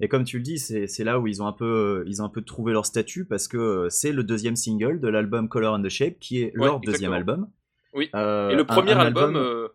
Et 0.00 0.08
comme 0.08 0.24
tu 0.24 0.38
le 0.38 0.42
dis, 0.42 0.58
c'est 0.58 1.04
là 1.04 1.18
où 1.18 1.26
ils 1.26 1.42
ont 1.42 1.46
un 1.46 1.52
peu, 1.52 1.64
euh, 1.64 2.04
ils 2.06 2.20
ont 2.20 2.24
un 2.24 2.30
peu 2.30 2.42
trouvé 2.42 2.72
leur 2.72 2.84
statut 2.84 3.24
parce 3.24 3.48
que 3.48 3.56
euh, 3.56 3.88
c'est 3.90 4.12
le 4.12 4.24
deuxième 4.24 4.56
single 4.56 5.00
de 5.00 5.08
l'album 5.08 5.48
Color 5.48 5.74
and 5.74 5.82
the 5.82 5.88
Shape, 5.88 6.18
qui 6.18 6.42
est 6.42 6.52
leur 6.54 6.80
deuxième 6.80 7.12
album. 7.12 7.48
Oui. 7.94 8.10
Euh, 8.14 8.50
et 8.50 8.54
le 8.54 8.64
premier 8.64 8.92
un 8.92 8.98
album. 8.98 9.68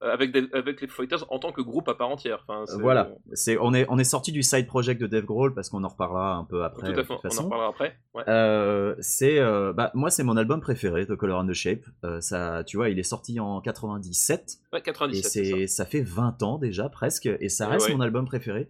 Avec, 0.00 0.30
des- 0.32 0.48
avec 0.52 0.80
les 0.80 0.86
Fighters 0.88 1.24
en 1.32 1.38
tant 1.38 1.50
que 1.52 1.60
groupe 1.60 1.88
à 1.88 1.94
part 1.94 2.08
entière. 2.08 2.44
Enfin, 2.46 2.64
Voilà, 2.78 3.10
c'est 3.32 3.56
on 3.60 3.74
est 3.74 3.84
on 3.88 3.98
est 3.98 4.04
sorti 4.04 4.30
du 4.32 4.42
side 4.42 4.66
project 4.66 5.00
de 5.00 5.06
Dave 5.06 5.24
Grohl 5.24 5.54
parce 5.54 5.68
qu'on 5.70 5.82
en 5.84 5.88
reparlera 5.88 6.36
un 6.36 6.44
peu 6.44 6.62
après. 6.64 6.92
Tout 6.92 6.98
à 6.98 7.02
euh, 7.02 7.04
fait, 7.04 7.14
de 7.14 7.34
on 7.34 7.38
en 7.40 7.42
reparlera 7.44 7.68
après. 7.70 7.96
Ouais. 8.14 8.22
Euh, 8.28 8.94
c'est 9.00 9.38
euh, 9.38 9.72
bah 9.72 9.90
moi 9.94 10.10
c'est 10.10 10.22
mon 10.22 10.36
album 10.36 10.60
préféré 10.60 11.04
de 11.06 11.14
Color 11.14 11.40
and 11.40 11.46
the 11.48 11.52
Shape. 11.52 11.84
Euh, 12.04 12.20
ça, 12.20 12.62
tu 12.64 12.76
vois, 12.76 12.90
il 12.90 12.98
est 12.98 13.02
sorti 13.02 13.40
en 13.40 13.60
97 13.60 14.58
Ouais, 14.72 14.78
et 14.78 14.82
97. 14.82 15.24
c'est 15.24 15.44
c'est 15.44 15.66
ça 15.66 15.84
fait 15.84 16.02
20 16.02 16.42
ans 16.42 16.58
déjà 16.58 16.88
presque 16.88 17.26
et 17.26 17.48
ça 17.48 17.66
Et 17.66 17.70
reste 17.72 17.88
ouais. 17.88 17.94
mon 17.94 18.00
album 18.00 18.24
préféré. 18.24 18.68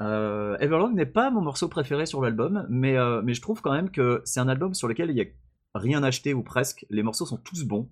Euh, 0.00 0.56
Everlong 0.60 0.94
n'est 0.94 1.04
pas 1.04 1.30
mon 1.30 1.42
morceau 1.42 1.68
préféré 1.68 2.06
sur 2.06 2.22
l'album, 2.22 2.66
mais 2.70 2.96
euh, 2.96 3.20
mais 3.22 3.34
je 3.34 3.42
trouve 3.42 3.60
quand 3.60 3.72
même 3.72 3.90
que 3.90 4.22
c'est 4.24 4.40
un 4.40 4.48
album 4.48 4.72
sur 4.72 4.88
lequel 4.88 5.10
il 5.10 5.16
y 5.16 5.20
a 5.20 5.26
rien 5.74 6.02
acheté 6.02 6.32
ou 6.32 6.42
presque. 6.42 6.86
Les 6.88 7.02
morceaux 7.02 7.26
sont 7.26 7.36
tous 7.36 7.64
bons. 7.64 7.88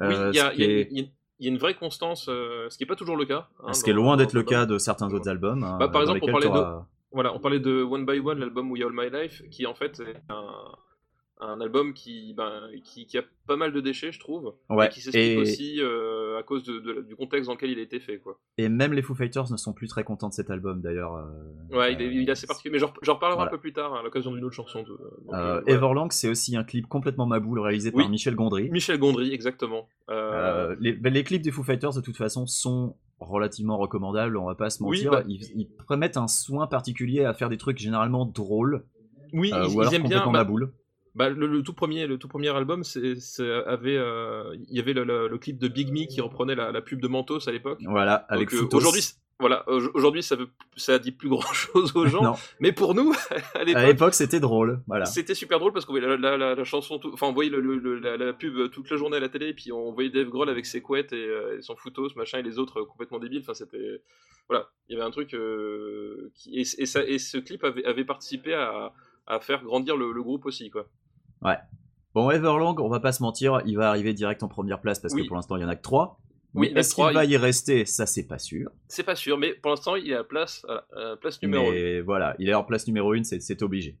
Oui, 0.00 0.06
Euh, 0.08 0.30
il 0.32 0.36
y, 0.36 0.40
a- 0.40 0.50
ce 0.50 0.54
qui 0.56 0.62
il 0.62 0.70
y 0.70 0.74
a- 0.74 0.78
est- 0.80 0.88
il 0.90 0.98
y 0.98 1.02
a- 1.02 1.08
il 1.40 1.46
y 1.46 1.48
a 1.48 1.52
une 1.52 1.58
vraie 1.58 1.74
constance, 1.74 2.26
euh, 2.28 2.68
ce 2.70 2.76
qui 2.78 2.84
n'est 2.84 2.88
pas 2.88 2.94
toujours 2.96 3.16
le 3.16 3.24
cas. 3.24 3.48
hein, 3.64 3.72
ce 3.72 3.82
qui 3.82 3.90
est 3.90 3.94
loin 3.94 4.16
d'être 4.16 4.34
le 4.34 4.42
cas 4.42 4.66
de 4.66 4.78
certains 4.78 5.12
autres 5.12 5.28
albums. 5.28 5.64
hein, 5.64 5.78
Bah, 5.78 5.88
par 5.88 6.04
dans 6.04 6.14
exemple, 6.14 6.20
on 6.28 6.32
parlait 6.32 6.48
de- 6.48 6.84
Voilà, 7.12 7.34
on 7.34 7.40
parlait 7.40 7.58
de 7.60 7.82
One 7.82 8.06
by 8.06 8.20
One, 8.20 8.38
l'album 8.38 8.70
We 8.70 8.82
All 8.84 8.92
My 8.92 9.10
Life, 9.10 9.42
qui 9.50 9.66
en 9.66 9.74
fait 9.74 9.98
est 10.00 10.16
un, 10.28 10.44
un 11.40 11.60
album 11.60 11.94
qui, 11.94 12.34
ben, 12.34 12.62
qui, 12.84 13.06
qui 13.06 13.18
a 13.18 13.22
pas 13.46 13.56
mal 13.56 13.72
de 13.72 13.80
déchets, 13.80 14.12
je 14.12 14.20
trouve, 14.20 14.54
Ouais, 14.68 14.86
et 14.86 14.88
qui 14.90 15.00
s'explique 15.00 15.24
et- 15.32 15.36
aussi 15.38 15.76
euh, 15.80 16.38
à 16.38 16.42
cause 16.42 16.62
de, 16.64 16.78
de- 16.78 17.00
du 17.02 17.16
contexte 17.16 17.46
dans 17.48 17.54
lequel 17.54 17.70
il 17.70 17.78
a 17.78 17.82
été 17.82 17.98
fait. 18.00 18.18
Quoi. 18.18 18.38
Et 18.58 18.68
même 18.68 18.92
les 18.92 19.02
Foo 19.02 19.14
Fighters 19.14 19.50
ne 19.50 19.56
sont 19.56 19.72
plus 19.72 19.88
très 19.88 20.04
contents 20.04 20.28
de 20.28 20.34
cet 20.34 20.50
album 20.50 20.80
d'ailleurs. 20.80 21.14
euh, 21.16 21.76
Ouais, 21.76 21.92
il 21.94 22.00
est, 22.02 22.14
il 22.14 22.28
est 22.28 22.32
assez 22.32 22.46
particulier, 22.46 22.72
mais 22.72 22.78
j'en 22.78 23.14
reparlerai 23.14 23.36
Voilà. 23.36 23.50
un 23.50 23.54
peu 23.54 23.58
plus 23.60 23.72
tard, 23.72 23.94
à 23.94 24.02
l'occasion 24.02 24.32
d'une 24.32 24.44
autre 24.44 24.54
chanson. 24.54 24.82
de- 24.82 24.90
Euh, 24.90 24.94
euh, 24.94 25.60
voilà. 25.60 25.62
Everlong, 25.66 26.08
c'est 26.10 26.28
aussi 26.28 26.56
un 26.56 26.64
clip 26.64 26.86
complètement 26.86 27.26
maboule 27.26 27.58
réalisé 27.60 27.90
Oui. 27.94 28.02
par 28.04 28.10
Michel 28.10 28.34
Gondry. 28.34 28.70
Michel 28.70 28.98
Gondry, 28.98 29.32
exactement. 29.32 29.88
Euh, 30.10 30.70
Euh, 30.70 30.76
les, 30.80 30.92
ben, 30.92 31.12
les 31.12 31.24
clips 31.24 31.42
des 31.42 31.50
Foo 31.50 31.62
Fighters, 31.62 31.94
de 31.94 32.00
toute 32.00 32.16
façon, 32.16 32.46
sont 32.46 32.96
relativement 33.18 33.76
recommandables, 33.76 34.36
on 34.38 34.46
va 34.46 34.54
pas 34.54 34.70
se 34.70 34.82
Oui, 34.82 35.04
mentir. 35.04 35.10
bah- 35.10 35.24
Ils, 35.28 35.42
ils 35.54 35.96
mettent 35.98 36.16
un 36.16 36.28
soin 36.28 36.66
particulier 36.66 37.24
à 37.24 37.34
faire 37.34 37.48
des 37.50 37.58
trucs 37.58 37.78
généralement 37.78 38.24
drôles, 38.24 38.84
oui, 39.32 39.52
euh, 39.52 39.66
ils, 39.68 39.76
ou 39.76 39.80
alors 39.80 39.92
ils 39.92 39.96
aiment 39.96 40.02
bien. 40.02 40.18
complètement 40.20 40.32
bah, 40.32 40.38
maboule. 40.38 40.72
Bah, 41.14 41.28
le, 41.28 41.46
le 41.46 41.62
tout 41.62 41.72
premier, 41.72 42.06
le 42.06 42.18
tout 42.18 42.28
premier 42.28 42.48
album, 42.50 42.84
c'est, 42.84 43.14
avait, 43.66 43.96
euh, 43.96 44.54
il 44.68 44.76
y 44.76 44.80
avait 44.80 44.92
le, 44.92 45.02
le- 45.04 45.26
le 45.28 45.38
clip 45.38 45.58
de 45.58 45.66
Big 45.68 45.90
Me 45.92 46.06
qui 46.06 46.20
reprenait 46.20 46.54
la, 46.54 46.70
la 46.70 46.80
pub 46.82 47.00
de 47.00 47.08
Mentos 47.08 47.48
à 47.48 47.52
l'époque. 47.52 47.78
Voilà, 47.84 48.14
avec 48.28 48.48
euh, 48.54 48.58
aujourd'hui, 48.76 49.00
voilà, 49.40 49.64
au- 49.68 49.90
aujourd'hui, 49.94 50.22
ça, 50.22 50.36
veut, 50.36 50.48
ça 50.76 50.98
dit 51.00 51.10
plus 51.10 51.28
grand 51.28 51.52
chose 51.52 51.90
aux 51.96 52.06
gens, 52.06 52.22
mais 52.60 52.70
pour 52.72 52.94
nous, 52.94 53.12
à 53.54 53.64
l'époque, 53.64 54.14
c'était 54.14 54.38
drôle. 54.38 54.82
Voilà. 54.86 55.04
c'était 55.06 55.34
super 55.34 55.58
drôle 55.58 55.72
parce 55.72 55.84
qu'on 55.84 55.92
voyait 55.94 56.06
la, 56.06 56.16
la- 56.16 56.36
la- 56.36 56.54
la 56.54 56.64
chanson, 56.64 56.98
tout- 57.00 57.10
enfin, 57.12 57.26
on 57.26 57.32
voyait 57.32 57.50
la, 57.50 58.16
la 58.16 58.32
pub 58.32 58.70
toute 58.70 58.88
la 58.90 58.96
journée 58.96 59.16
à 59.16 59.20
la 59.20 59.28
télé, 59.28 59.48
et 59.48 59.54
puis 59.54 59.72
on 59.72 59.92
voyait 59.92 60.10
Dave 60.10 60.28
Grohl 60.28 60.48
avec 60.48 60.64
ses 60.66 60.80
couettes 60.80 61.12
et, 61.12 61.16
euh, 61.26 61.58
et 61.58 61.62
son 61.62 61.74
Footos, 61.74 62.10
machin, 62.14 62.38
et 62.38 62.42
les 62.42 62.58
autres 62.60 62.82
complètement 62.82 63.18
débiles. 63.18 63.40
Enfin, 63.40 63.54
c'était, 63.54 64.00
voilà, 64.48 64.68
il 64.88 64.92
y 64.92 64.96
avait 64.96 65.06
un 65.06 65.10
truc 65.10 65.34
euh, 65.34 66.30
qui, 66.36 66.56
et, 66.56 66.60
et 66.60 66.86
ça, 66.86 67.02
et 67.04 67.18
ce 67.18 67.38
clip 67.38 67.64
avait, 67.64 67.84
avait 67.84 68.04
participé 68.04 68.54
à, 68.54 68.92
à 69.26 69.40
faire 69.40 69.62
grandir 69.64 69.96
le, 69.96 70.12
le 70.12 70.22
groupe 70.22 70.46
aussi, 70.46 70.70
quoi. 70.70 70.86
Ouais. 71.42 71.56
Bon, 72.14 72.30
Everlong, 72.30 72.74
on 72.80 72.88
va 72.88 73.00
pas 73.00 73.12
se 73.12 73.22
mentir, 73.22 73.62
il 73.66 73.76
va 73.76 73.88
arriver 73.90 74.12
direct 74.14 74.42
en 74.42 74.48
première 74.48 74.80
place 74.80 74.98
parce 74.98 75.14
Oui. 75.14 75.22
que 75.22 75.26
pour 75.28 75.36
l'instant 75.36 75.56
il 75.56 75.62
y 75.62 75.64
en 75.64 75.68
a 75.68 75.76
que 75.76 75.82
3. 75.82 76.20
Oui, 76.54 76.70
Mais 76.74 76.80
est-ce 76.80 76.96
qu'il 76.96 77.04
va 77.04 77.24
y 77.24 77.36
rester? 77.36 77.84
Ça, 77.86 78.06
c'est 78.06 78.26
pas 78.26 78.38
sûr. 78.40 78.72
C'est 78.88 79.04
pas 79.04 79.14
sûr, 79.14 79.38
mais 79.38 79.54
pour 79.54 79.70
l'instant, 79.70 79.94
il 79.94 80.10
est 80.10 80.16
à 80.16 80.24
place, 80.24 80.66
à 80.68 80.84
la- 80.96 81.12
à 81.12 81.16
place 81.16 81.40
numéro 81.40 81.68
1. 81.68 81.72
Mais 81.72 82.00
voilà, 82.00 82.34
il 82.40 82.48
est 82.48 82.54
en 82.54 82.64
place 82.64 82.88
numéro 82.88 83.12
1, 83.14 83.22
c'est 83.22 83.62
obligé. 83.62 83.96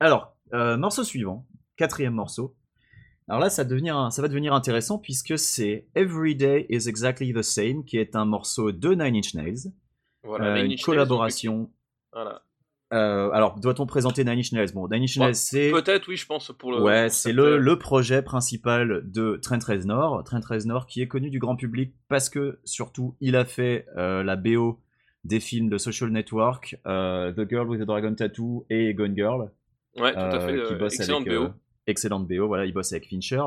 Alors, 0.00 0.34
euh, 0.54 0.76
morceau 0.76 1.04
suivant, 1.04 1.46
quatrième 1.76 2.14
morceau. 2.14 2.56
Alors 3.28 3.40
là, 3.40 3.48
ça, 3.48 3.62
va 3.62 3.68
devenir- 3.70 4.12
ça 4.12 4.22
va 4.22 4.28
devenir 4.28 4.54
intéressant 4.54 4.98
puisque 4.98 5.38
c'est 5.38 5.86
Every 5.94 6.34
Day 6.34 6.66
is 6.68 6.88
Exactly 6.88 7.32
the 7.32 7.42
Same, 7.42 7.84
qui 7.84 7.98
est 7.98 8.16
un 8.16 8.24
morceau 8.24 8.72
de 8.72 8.94
Nine 8.94 9.14
Inch 9.16 9.34
Nails, 9.34 9.72
Voilà, 10.24 10.46
euh, 10.46 10.54
Nine 10.56 10.66
une 10.66 10.72
Inch 10.72 10.82
collaboration. 10.82 11.70
Voilà. 12.12 12.42
Euh, 12.92 13.30
alors, 13.32 13.58
doit-on 13.58 13.84
présenter 13.86 14.24
Nine 14.24 14.38
Inch 14.38 14.52
Nails? 14.52 14.72
Bon, 14.72 14.86
Nine 14.88 15.02
Inch 15.02 15.18
c'est 15.32 15.70
Peut-être, 15.70 16.06
oui, 16.08 16.16
je 16.16 16.26
pense, 16.26 16.52
pour 16.56 16.70
le. 16.70 16.82
ouais, 16.82 17.08
c'est 17.08 17.32
le, 17.32 17.54
euh, 17.54 17.56
le 17.58 17.78
projet 17.78 18.22
principal 18.22 19.02
de 19.04 19.40
Trent 19.42 19.58
Reznor. 19.66 20.22
Trent 20.24 20.40
Reznor 20.48 20.86
qui 20.86 21.02
est 21.02 21.08
connu 21.08 21.30
du 21.30 21.40
grand 21.40 21.56
public 21.56 21.92
parce 22.08 22.30
que 22.30 22.60
surtout 22.64 23.16
il 23.20 23.34
a 23.34 23.44
fait 23.44 23.86
euh, 23.96 24.22
la 24.22 24.36
BO 24.36 24.78
des 25.24 25.40
films 25.40 25.68
de 25.68 25.78
Social 25.78 26.10
Network, 26.10 26.76
euh, 26.86 27.32
The 27.32 27.48
Girl 27.48 27.68
with 27.68 27.80
the 27.80 27.84
Dragon 27.84 28.14
Tattoo 28.14 28.64
et 28.70 28.94
Gone 28.94 29.16
Girl. 29.16 29.50
Ouais, 29.98 30.12
tout 30.12 30.18
à 30.18 30.38
fait. 30.38 30.62
qui 30.68 30.74
bosse 30.76 30.94
excellente 30.94 31.26
avec, 31.26 31.40
BO. 31.40 31.48
excellente 31.88 32.28
BO, 32.28 32.46
voilà, 32.46 32.66
il 32.66 32.72
bosse 32.72 32.92
avec 32.92 33.08
Fincher. 33.08 33.42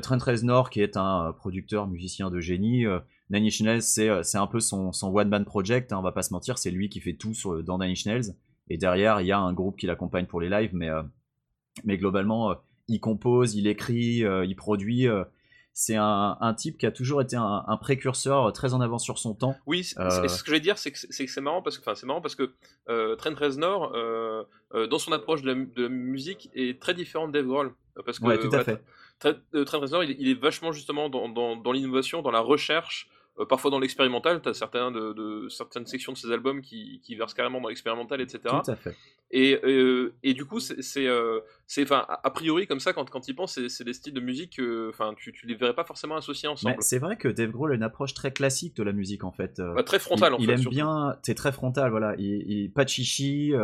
Trent 0.00 0.18
Reznor, 0.24 0.70
qui 0.70 0.80
est 0.80 0.96
un 0.96 1.34
producteur, 1.36 1.88
musicien 1.88 2.30
de 2.30 2.40
génie. 2.40 2.86
Nine 3.30 3.44
Inch 3.44 3.60
Nails, 3.60 3.82
c'est, 3.82 4.22
c'est 4.22 4.38
un 4.38 4.46
peu 4.46 4.60
son, 4.60 4.92
son 4.92 5.08
one-man 5.14 5.44
project, 5.44 5.92
hein, 5.92 5.98
on 5.98 6.02
va 6.02 6.12
pas 6.12 6.22
se 6.22 6.32
mentir, 6.32 6.56
c'est 6.56 6.70
lui 6.70 6.88
qui 6.88 7.00
fait 7.00 7.14
tout 7.14 7.34
sur, 7.34 7.64
dans 7.64 7.78
Nine 7.78 7.90
Inch 7.90 8.06
Nails. 8.06 8.34
Et 8.72 8.78
derrière, 8.78 9.20
il 9.20 9.26
y 9.26 9.32
a 9.32 9.38
un 9.38 9.52
groupe 9.52 9.76
qui 9.78 9.86
l'accompagne 9.86 10.26
pour 10.26 10.40
les 10.40 10.48
lives, 10.48 10.70
mais, 10.72 10.88
euh, 10.88 11.02
mais 11.84 11.98
globalement, 11.98 12.50
euh, 12.50 12.54
il 12.88 13.00
compose, 13.00 13.54
il 13.54 13.66
écrit, 13.66 14.24
euh, 14.24 14.44
il 14.46 14.56
produit. 14.56 15.06
c'est 15.74 15.96
un, 15.96 16.36
un 16.40 16.54
type 16.54 16.76
qui 16.78 16.86
a 16.86 16.90
toujours 16.90 17.22
été 17.22 17.36
un, 17.36 17.64
un 17.66 17.76
précurseur 17.76 18.52
très 18.52 18.74
en 18.74 18.80
avance 18.80 19.04
sur 19.04 19.18
son 19.18 19.34
temps. 19.34 19.56
Oui, 19.66 19.86
Euh, 19.98 20.28
ce 20.28 20.42
que 20.42 20.48
je 20.48 20.52
vais 20.52 20.60
dire, 20.60 20.76
c'est 20.78 20.90
que 20.92 20.98
c'est 20.98 21.40
marrant 21.40 21.62
parce 21.62 21.76
que, 21.78 21.82
enfin, 21.82 21.94
c'est 21.94 22.06
marrant 22.06 22.20
parce 22.20 22.34
que 22.34 22.52
euh, 22.88 23.14
Trent 23.16 23.34
Reznor, 23.34 23.92
euh, 23.94 24.44
dans 24.90 24.98
son 24.98 25.12
approche 25.12 25.42
de 25.42 25.48
la, 25.48 25.54
mu- 25.54 25.70
de 25.74 25.82
la 25.84 25.88
musique, 25.88 26.50
est 26.54 26.80
très 26.80 26.94
différent 26.94 27.26
de 27.26 27.32
Dave 27.32 27.46
Grohl. 27.46 27.74
Parce 28.06 28.18
que, 28.18 28.24
Ouais, 28.26 28.38
tout 28.38 28.54
à 28.54 28.64
fait. 28.64 28.82
Trent, 29.18 29.32
Trent 29.66 29.80
Reznor, 29.80 30.04
il, 30.04 30.10
est- 30.12 30.16
il 30.18 30.28
est 30.28 30.40
vachement 30.40 30.72
justement 30.72 31.08
dans, 31.08 31.28
dans, 31.28 31.56
dans 31.56 31.72
l'innovation, 31.72 32.20
dans 32.22 32.30
la 32.30 32.40
recherche, 32.40 33.08
euh, 33.38 33.46
parfois 33.46 33.70
dans 33.70 33.78
l'expérimental. 33.78 34.40
Tu 34.42 34.48
as 34.48 34.54
certains 34.54 34.90
de, 34.90 35.12
de- 35.12 35.48
certaines 35.48 35.86
sections 35.86 36.12
de 36.12 36.18
ses 36.18 36.30
albums 36.30 36.60
qui, 36.62 37.00
qui 37.02 37.14
versent 37.14 37.34
carrément 37.34 37.60
dans 37.60 37.68
l'expérimental, 37.68 38.20
etc. 38.20 38.40
Tout 38.64 38.70
à 38.70 38.76
fait. 38.76 38.94
Et, 39.34 39.58
euh, 39.64 40.12
et 40.22 40.34
du 40.34 40.44
coup, 40.44 40.60
c'est, 40.60 40.82
c'est, 40.82 41.06
euh, 41.06 41.40
enfin, 41.80 42.04
a 42.08 42.30
priori 42.30 42.66
comme 42.66 42.80
ça, 42.80 42.92
quand, 42.92 43.08
quand 43.08 43.26
il 43.28 43.34
pense, 43.34 43.58
c'est, 43.66 43.84
des 43.84 43.94
styles 43.94 44.12
de 44.12 44.20
musique, 44.20 44.56
que, 44.58 44.90
enfin, 44.90 45.14
tu, 45.16 45.32
tu 45.32 45.46
les 45.46 45.54
verrais 45.54 45.74
pas 45.74 45.84
forcément 45.84 46.16
associés 46.16 46.48
ensemble. 46.50 46.76
c'est 46.80 46.98
vrai 46.98 47.16
que 47.16 47.28
Dave 47.28 47.50
Grohl 47.50 47.72
a 47.72 47.74
une 47.74 47.82
approche 47.82 48.12
très 48.12 48.30
classique 48.32 48.76
de 48.76 48.82
la 48.82 48.92
musique 48.92 49.24
en 49.24 49.32
fait. 49.32 49.58
Bah, 49.74 49.82
très 49.82 49.98
frontal 49.98 50.32
il, 50.32 50.34
en 50.34 50.38
il 50.38 50.46
fait. 50.46 50.52
aime 50.52 50.58
surtout. 50.58 50.74
bien, 50.76 51.16
c'est 51.22 51.34
très 51.34 51.50
frontal, 51.52 51.90
voilà. 51.90 52.14
Il, 52.18 52.44
il- 52.46 52.70
pas 52.70 52.84
de 52.84 52.90
chichi. 52.90 53.54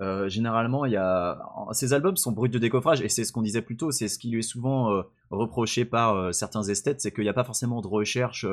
euh, 0.00 0.28
généralement, 0.28 0.84
il 0.84 0.92
y 0.92 0.96
a, 0.96 1.38
ses 1.70 1.92
albums 1.92 2.16
sont 2.16 2.32
bruts 2.32 2.48
de 2.48 2.58
décoffrage 2.58 3.00
et 3.00 3.08
c'est 3.08 3.22
ce 3.22 3.30
qu'on 3.30 3.42
disait 3.42 3.62
plus 3.62 3.76
tôt. 3.76 3.92
C'est 3.92 4.08
ce 4.08 4.18
qui 4.18 4.28
lui 4.30 4.40
est 4.40 4.42
souvent 4.42 4.92
euh, 4.92 5.02
reproché 5.30 5.84
par 5.84 6.16
euh, 6.16 6.32
certains 6.32 6.64
esthètes, 6.64 7.00
c'est 7.00 7.12
qu'il 7.12 7.22
n'y 7.22 7.30
a 7.30 7.34
pas 7.34 7.44
forcément 7.44 7.80
de 7.80 7.86
recherche. 7.86 8.44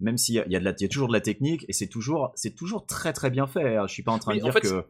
Même 0.00 0.16
s'il 0.18 0.34
y 0.34 0.38
a, 0.40 0.46
y 0.46 0.56
y 0.56 0.84
toujours 0.88 1.08
de 1.08 1.12
la 1.12 1.20
technique 1.20 1.64
et 1.68 1.72
c'est 1.72 1.86
toujours, 1.88 2.32
très 2.86 3.12
très 3.12 3.30
bien 3.30 3.46
fait. 3.46 3.76
hein. 3.76 3.86
Je 3.86 3.92
suis 3.92 4.02
pas 4.02 4.12
en 4.12 4.18
train 4.18 4.32
Oui, 4.32 4.38
de 4.38 4.42
dire 4.44 4.52
fait, 4.52 4.60
que, 4.60 4.82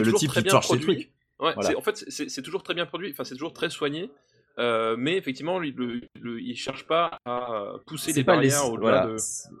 le 0.00 0.12
type 0.14 0.30
très 0.30 0.40
qui 0.40 0.44
bien 0.44 0.52
torche 0.52 0.68
ses 0.68 0.80
trucs. 0.80 1.12
Ouais, 1.38 1.52
Voilà. 1.54 1.68
c'est- 1.70 1.76
en 1.76 1.82
fait, 1.82 2.04
c'est 2.08 2.30
c'est 2.30 2.40
toujours 2.42 2.62
très 2.62 2.72
bien 2.74 2.86
produit, 2.86 3.10
enfin, 3.12 3.24
c'est 3.24 3.34
toujours 3.34 3.52
très 3.52 3.68
soigné, 3.68 4.10
euh, 4.58 4.96
mais 4.98 5.16
effectivement, 5.16 5.58
lui, 5.58 5.72
le, 5.76 6.00
le- 6.20 6.40
il 6.40 6.56
cherche 6.56 6.86
pas 6.86 7.18
à 7.26 7.74
pousser 7.86 8.12
les 8.12 8.24
pas 8.24 8.36
les- 8.40 8.48
barrières 8.48 8.72
au-delà 8.72 8.80
voilà, 9.02 9.06
de. 9.06 9.16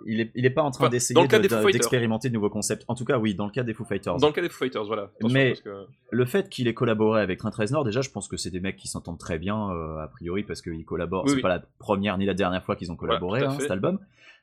il 0.06 0.20
est, 0.20 0.30
il 0.34 0.46
est 0.46 0.50
pas 0.50 0.62
en 0.62 0.70
train 0.70 0.84
Enfin, 0.86 0.90
d'essayer 0.90 1.14
de- 1.20 1.26
de- 1.26 1.70
d'expérimenter 1.72 2.28
de 2.28 2.34
nouveaux 2.34 2.48
concepts. 2.50 2.84
En 2.88 2.94
tout 2.94 3.04
cas, 3.04 3.18
oui, 3.18 3.34
dans 3.34 3.44
le 3.46 3.52
cas 3.52 3.62
des 3.62 3.74
Foo 3.74 3.84
Fighters. 3.84 4.16
Dans 4.16 4.28
le 4.28 4.32
cas 4.32 4.40
des 4.42 4.48
Foo 4.48 4.58
Fighters, 4.64 4.84
voilà. 4.86 5.10
Attention, 5.18 5.34
Mais- 5.34 5.48
parce 5.50 5.60
que- 5.60 5.86
le 6.10 6.24
fait 6.24 6.48
qu'il 6.48 6.66
ait 6.68 6.74
collaboré 6.74 7.20
avec 7.20 7.38
Trent 7.38 7.50
Reznor, 7.50 7.84
déjà, 7.84 8.00
je 8.00 8.10
pense 8.10 8.26
que 8.28 8.36
c'est 8.36 8.50
des 8.50 8.60
mecs 8.60 8.76
qui 8.76 8.88
s'entendent 8.88 9.18
très 9.18 9.38
bien, 9.38 9.70
euh, 9.70 9.98
a 9.98 10.08
priori, 10.08 10.44
parce 10.44 10.62
qu'ils 10.62 10.84
collaborent. 10.84 11.24
Oui, 11.24 11.30
c'est 11.30 11.36
oui. 11.36 11.42
pas 11.42 11.48
la 11.48 11.62
première 11.78 12.16
ni 12.16 12.24
la 12.24 12.34
dernière 12.34 12.64
fois 12.64 12.74
qu'ils 12.76 12.90
ont 12.90 12.96
collaboré, 12.96 13.40
tout 13.40 13.46
à 13.46 13.50
hein, 13.50 13.56
cet 13.60 13.70
album. 13.70 13.98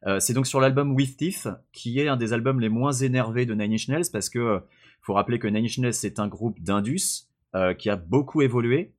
Euh, 0.06 0.20
c'est 0.20 0.34
donc 0.34 0.46
sur 0.46 0.60
l'album 0.60 0.92
With 0.94 1.18
Teeth, 1.18 1.48
qui 1.72 2.00
est 2.00 2.08
un 2.10 2.18
des 2.18 2.34
albums 2.34 2.60
les 2.60 2.70
moins 2.70 2.92
énervés 2.92 3.46
de 3.46 3.54
Nine 3.54 3.74
Inch 3.74 3.88
Nails, 3.88 4.04
parce 4.12 4.30
que 4.30 4.60
faut 5.02 5.14
rappeler 5.14 5.40
que 5.40 5.48
Nine 5.48 5.66
Inch 5.66 5.78
Nails 5.80 5.94
c'est 5.94 6.20
un 6.20 6.28
groupe 6.28 6.60
d'indus 6.62 7.26
qui 7.78 7.90
a 7.90 7.96
beaucoup 7.96 8.42
évolué, 8.42 8.92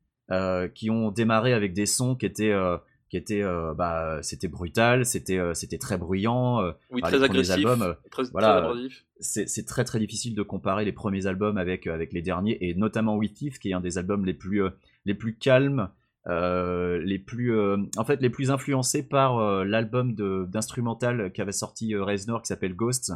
qui 0.68 0.90
ont 0.90 1.10
démarré 1.10 1.52
avec 1.52 1.72
des 1.74 1.86
sons 1.86 2.14
qui 2.16 2.26
étaient 2.26 2.50
euh, 2.52 2.76
qui 3.10 3.16
étaient 3.16 3.42
euh, 3.42 3.74
bah 3.74 4.18
c'était 4.22 4.48
brutal, 4.48 5.04
c'était 5.06 5.38
euh, 5.38 5.54
c'était 5.54 5.78
très 5.78 5.98
bruyant. 5.98 6.60
euh, 6.62 6.72
oui, 6.90 7.00
très 7.00 7.18
les 7.18 7.24
agressif, 7.24 7.54
albums, 7.54 7.82
euh, 7.82 7.94
très, 8.10 8.24
voilà, 8.32 8.72
c'est 9.20 9.48
c'est 9.48 9.64
très 9.64 9.84
très 9.84 9.98
difficile 9.98 10.34
de 10.34 10.42
comparer 10.42 10.84
les 10.84 10.92
premiers 10.92 11.26
albums 11.26 11.56
avec, 11.58 11.86
avec 11.86 12.12
les 12.12 12.22
derniers, 12.22 12.58
et 12.68 12.74
notamment 12.74 13.16
With 13.16 13.34
Teeth, 13.34 13.58
qui 13.58 13.70
est 13.70 13.74
un 13.74 13.80
des 13.80 13.98
albums 13.98 14.24
les 14.24 14.34
plus, 14.34 14.62
euh, 14.64 14.70
les 15.04 15.14
plus 15.14 15.36
calmes, 15.36 15.90
euh, 16.26 16.98
les 17.04 17.18
plus, 17.18 17.54
euh, 17.54 17.76
en 17.96 18.04
fait, 18.04 18.20
les 18.20 18.30
plus 18.30 18.50
influencés 18.50 19.06
par 19.06 19.38
euh, 19.38 19.64
l'album 19.64 20.14
de- 20.14 20.46
d'instrumental 20.48 21.30
qu'avait 21.32 21.52
sorti 21.52 21.94
euh, 21.94 22.02
Reznor 22.02 22.42
qui 22.42 22.48
s'appelle 22.48 22.74
Ghosts, 22.74 23.12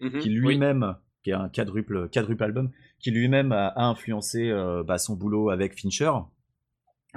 Mhm, 0.00 0.18
qui 0.20 0.28
oui. 0.40 0.58
Qui 1.28 1.32
un 1.32 1.48
quadruple, 1.48 2.08
quadruple 2.08 2.42
album, 2.42 2.70
qui 2.98 3.10
lui-même 3.10 3.52
a, 3.52 3.72
influencé 3.76 4.50
euh, 4.50 4.82
bah, 4.82 4.98
son 4.98 5.14
boulot 5.14 5.50
avec 5.50 5.78
Fincher, 5.78 6.12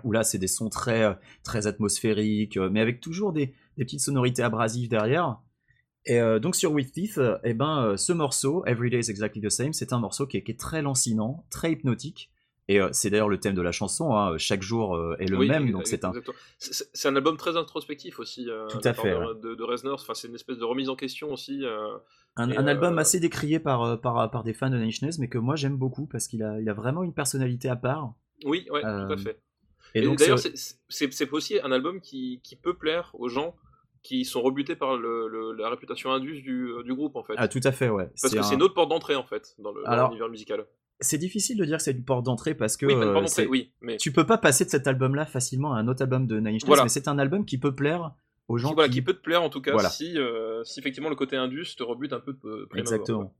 où 0.03 0.11
là 0.11 0.23
c'est 0.23 0.37
des 0.37 0.47
sons 0.47 0.69
très, 0.69 1.17
très 1.43 1.67
atmosphériques, 1.67 2.57
euh, 2.57 2.69
mais 2.69 2.81
avec 2.81 2.99
toujours 2.99 3.33
des, 3.33 3.53
petites 3.77 4.01
sonorités 4.01 4.43
abrasives 4.43 4.89
derrière. 4.89 5.39
Et 6.05 6.19
euh, 6.19 6.39
donc 6.39 6.55
sur 6.55 6.71
With 6.71 6.91
Teeth, 6.91 7.17
euh, 7.17 7.37
eh 7.43 7.53
ben, 7.53 7.95
ce 7.97 8.13
morceau, 8.13 8.63
Every 8.65 8.89
Day 8.89 8.99
is 8.99 9.09
Exactly 9.09 9.41
the 9.41 9.49
Same, 9.49 9.73
c'est 9.73 9.93
un 9.93 9.99
morceau 9.99 10.27
qui 10.27 10.37
est 10.37 10.59
très 10.59 10.81
lancinant, 10.81 11.45
très 11.49 11.71
hypnotique. 11.71 12.31
Et 12.71 12.79
euh, 12.79 12.89
c'est 12.93 13.09
d'ailleurs 13.09 13.27
le 13.29 13.39
thème 13.39 13.53
de 13.55 13.61
la 13.61 13.71
chanson, 13.71 14.15
hein, 14.15 14.37
chaque 14.37 14.61
jour 14.61 14.95
euh, 14.95 15.15
est 15.19 15.25
le 15.25 15.37
Oui, 15.37 15.47
même, 15.49 15.71
donc 15.71 15.87
c'est 15.87 16.05
un. 16.05 16.13
C'est- 16.57 17.07
un 17.07 17.15
album 17.15 17.35
très 17.37 17.57
introspectif 17.57 18.19
aussi. 18.19 18.49
euh, 18.49 18.67
Tout 18.67 18.79
à 18.83 18.93
fait, 18.93 19.11
De, 19.11 19.49
de, 19.49 19.55
de 19.55 19.63
Reznor. 19.63 19.99
Enfin, 20.01 20.13
c'est 20.13 20.27
une 20.29 20.35
espèce 20.35 20.57
de 20.57 20.63
remise 20.63 20.89
en 20.89 20.95
question 20.95 21.31
aussi. 21.33 21.65
euh, 21.65 21.97
un, 22.37 22.49
album 22.67 22.97
euh, 22.97 23.01
assez 23.01 23.19
décrié 23.19 23.59
par, 23.59 23.83
euh, 23.83 23.97
par, 23.97 24.31
par 24.31 24.43
des 24.43 24.53
fans 24.53 24.69
de 24.69 24.77
Nine 24.77 24.91
mais 25.19 25.27
que 25.27 25.37
moi 25.37 25.55
j'aime 25.57 25.75
beaucoup 25.75 26.05
parce 26.05 26.27
qu'il 26.27 26.43
a, 26.43 26.59
il 26.61 26.69
a 26.69 26.73
vraiment 26.73 27.03
une 27.03 27.13
personnalité 27.13 27.67
à 27.67 27.75
part. 27.75 28.13
Oui, 28.45 28.65
ouais, 28.71 28.81
tout 28.81 28.87
Euh, 28.87 29.09
à 29.09 29.17
fait. 29.17 29.39
Et, 29.93 29.99
Et 29.99 30.05
donc 30.05 30.17
d'ailleurs, 30.19 30.39
c'est- 30.39 31.31
aussi 31.33 31.59
un 31.61 31.71
album 31.73 31.99
qui, 31.99 32.39
qui 32.43 32.55
peut 32.55 32.75
plaire 32.75 33.11
aux 33.15 33.27
gens 33.27 33.55
qui 34.03 34.23
sont 34.23 34.41
rebutés 34.41 34.75
par 34.77 34.95
le, 34.97 35.27
le- 35.27 35.51
la 35.53 35.69
réputation 35.69 36.11
indus 36.11 36.41
du, 36.41 36.69
euh, 36.69 36.83
du 36.83 36.93
groupe 36.95 37.15
en 37.17 37.23
fait. 37.23 37.33
ah, 37.37 37.47
tout 37.47 37.59
à 37.63 37.71
fait, 37.73 37.89
ouais. 37.89 38.09
Parce 38.21 38.33
que 38.33 38.39
un- 38.39 38.43
c'est 38.43 38.55
une 38.55 38.63
autre 38.63 38.73
porte 38.73 38.89
d'entrée 38.89 39.15
en 39.15 39.25
fait 39.25 39.53
dans 39.59 39.73
l'univers 40.07 40.29
musical. 40.29 40.65
C'est 41.01 41.17
difficile 41.17 41.57
de 41.57 41.65
dire 41.65 41.77
que 41.77 41.83
c'est 41.83 41.91
une 41.91 42.03
porte 42.03 42.25
d'entrée 42.25 42.55
parce 42.55 42.77
que 42.77 42.85
Oui, 42.85 42.93
euh, 42.93 43.13
d'entrée, 43.13 43.47
mais 43.81 43.97
tu 43.97 44.11
peux 44.11 44.25
pas 44.25 44.37
passer 44.37 44.65
de 44.65 44.69
cet 44.69 44.87
album-là 44.87 45.25
facilement 45.25 45.73
à 45.73 45.77
un 45.79 45.87
autre 45.87 46.01
album 46.01 46.27
de 46.27 46.35
Nine 46.37 46.47
Inch 46.47 46.53
Nails, 46.61 46.67
Voilà. 46.67 46.83
mais 46.83 46.89
c'est 46.89 47.07
un 47.07 47.19
album 47.19 47.45
qui 47.45 47.57
peut 47.57 47.73
plaire 47.75 48.13
aux 48.47 48.57
gens 48.57 48.69
qui, 48.69 48.75
voilà, 48.75 48.89
qui... 48.89 48.95
qui 48.95 49.01
peut 49.01 49.13
te 49.13 49.21
plaire 49.21 49.41
en 49.43 49.49
tout 49.49 49.61
cas 49.61 49.71
Voilà. 49.73 49.89
si, 49.89 50.17
euh, 50.17 50.63
si 50.63 50.79
effectivement 50.79 51.09
le 51.09 51.15
côté 51.15 51.35
indus 51.37 51.75
te 51.75 51.83
rebute 51.83 52.13
un 52.13 52.19
peu 52.19 52.33
de 52.33 52.39
abord, 52.63 52.67
Exactement. 52.77 53.33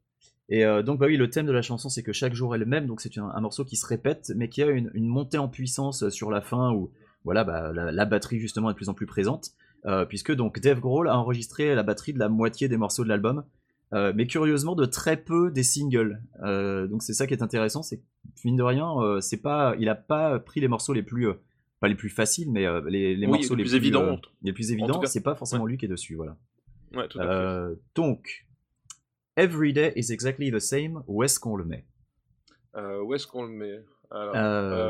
Et 0.49 0.65
euh, 0.65 0.81
donc 0.83 0.99
bah 0.99 1.05
oui, 1.07 1.15
le 1.17 1.29
thème 1.29 1.45
de 1.45 1.51
la 1.51 1.61
chanson 1.61 1.87
c'est 1.89 2.03
que 2.03 2.11
chaque 2.13 2.33
jour 2.33 2.55
est 2.55 2.59
le 2.59 2.65
même, 2.65 2.85
donc 2.87 2.99
c'est 3.01 3.17
un, 3.17 3.29
un 3.33 3.41
morceau 3.41 3.63
qui 3.63 3.75
se 3.77 3.85
répète, 3.85 4.31
mais 4.35 4.49
qui 4.49 4.61
a 4.63 4.67
une, 4.67 4.91
une 4.93 5.07
montée 5.07 5.37
en 5.37 5.47
puissance 5.47 6.09
sur 6.09 6.29
la 6.31 6.41
fin 6.41 6.73
où 6.73 6.91
voilà 7.23 7.43
bah, 7.43 7.71
la, 7.73 7.91
la 7.91 8.05
batterie 8.05 8.39
justement 8.39 8.69
est 8.69 8.73
de 8.73 8.77
plus 8.77 8.89
en 8.89 8.93
plus 8.93 9.05
présente, 9.05 9.51
euh, 9.85 10.05
puisque 10.05 10.33
donc 10.33 10.59
Dave 10.59 10.79
Grohl 10.79 11.07
a 11.07 11.17
enregistré 11.17 11.73
la 11.75 11.83
batterie 11.83 12.13
de 12.13 12.19
la 12.19 12.27
moitié 12.29 12.67
des 12.67 12.77
morceaux 12.77 13.03
de 13.03 13.09
l'album, 13.09 13.43
euh, 13.93 14.13
mais 14.15 14.25
curieusement 14.27 14.75
de 14.75 14.85
très 14.85 15.17
peu 15.17 15.51
des 15.51 15.63
singles. 15.63 16.21
Euh, 16.43 16.87
donc 16.87 17.03
c'est 17.03 17.13
ça 17.13 17.27
qui 17.27 17.33
est 17.33 17.43
intéressant, 17.43 17.83
c'est 17.83 17.97
que 17.97 18.03
mine 18.45 18.55
de 18.57 18.63
rien, 18.63 18.89
euh, 18.99 19.19
c'est 19.21 19.41
pas, 19.41 19.75
il 19.79 19.89
a 19.89 19.95
pas 19.95 20.39
pris 20.39 20.59
les 20.61 20.67
morceaux 20.67 20.93
les 20.93 21.03
plus, 21.03 21.27
pas 21.79 21.87
les 21.87 21.95
plus 21.95 22.09
faciles, 22.09 22.51
mais 22.51 22.65
les, 22.89 23.15
les 23.15 23.25
Oui, 23.27 23.33
morceaux 23.33 23.55
les 23.55 23.63
plus 23.63 23.75
évidents. 23.75 24.19
les 24.43 24.53
plus 24.53 24.71
évidents, 24.71 25.01
c'est 25.05 25.23
pas 25.23 25.35
forcément 25.35 25.65
lui 25.65 25.77
qui 25.77 25.85
est 25.85 25.89
dessus, 25.89 26.15
voilà. 26.15 26.37
Ouais, 26.93 27.07
tout 27.07 27.19
à 27.19 27.67
fait. 27.69 27.79
Donc, 27.95 28.45
Every 29.37 29.71
Day 29.73 29.93
is 29.95 30.11
Exactly 30.11 30.51
the 30.51 30.59
Same, 30.59 31.03
où 31.07 31.23
est-ce 31.23 31.39
qu'on 31.39 31.55
le 31.55 31.63
met? 31.65 31.85
Où 32.75 33.13
est-ce 33.13 33.27
qu'on 33.27 33.43
le 33.43 33.51
met? 33.51 33.83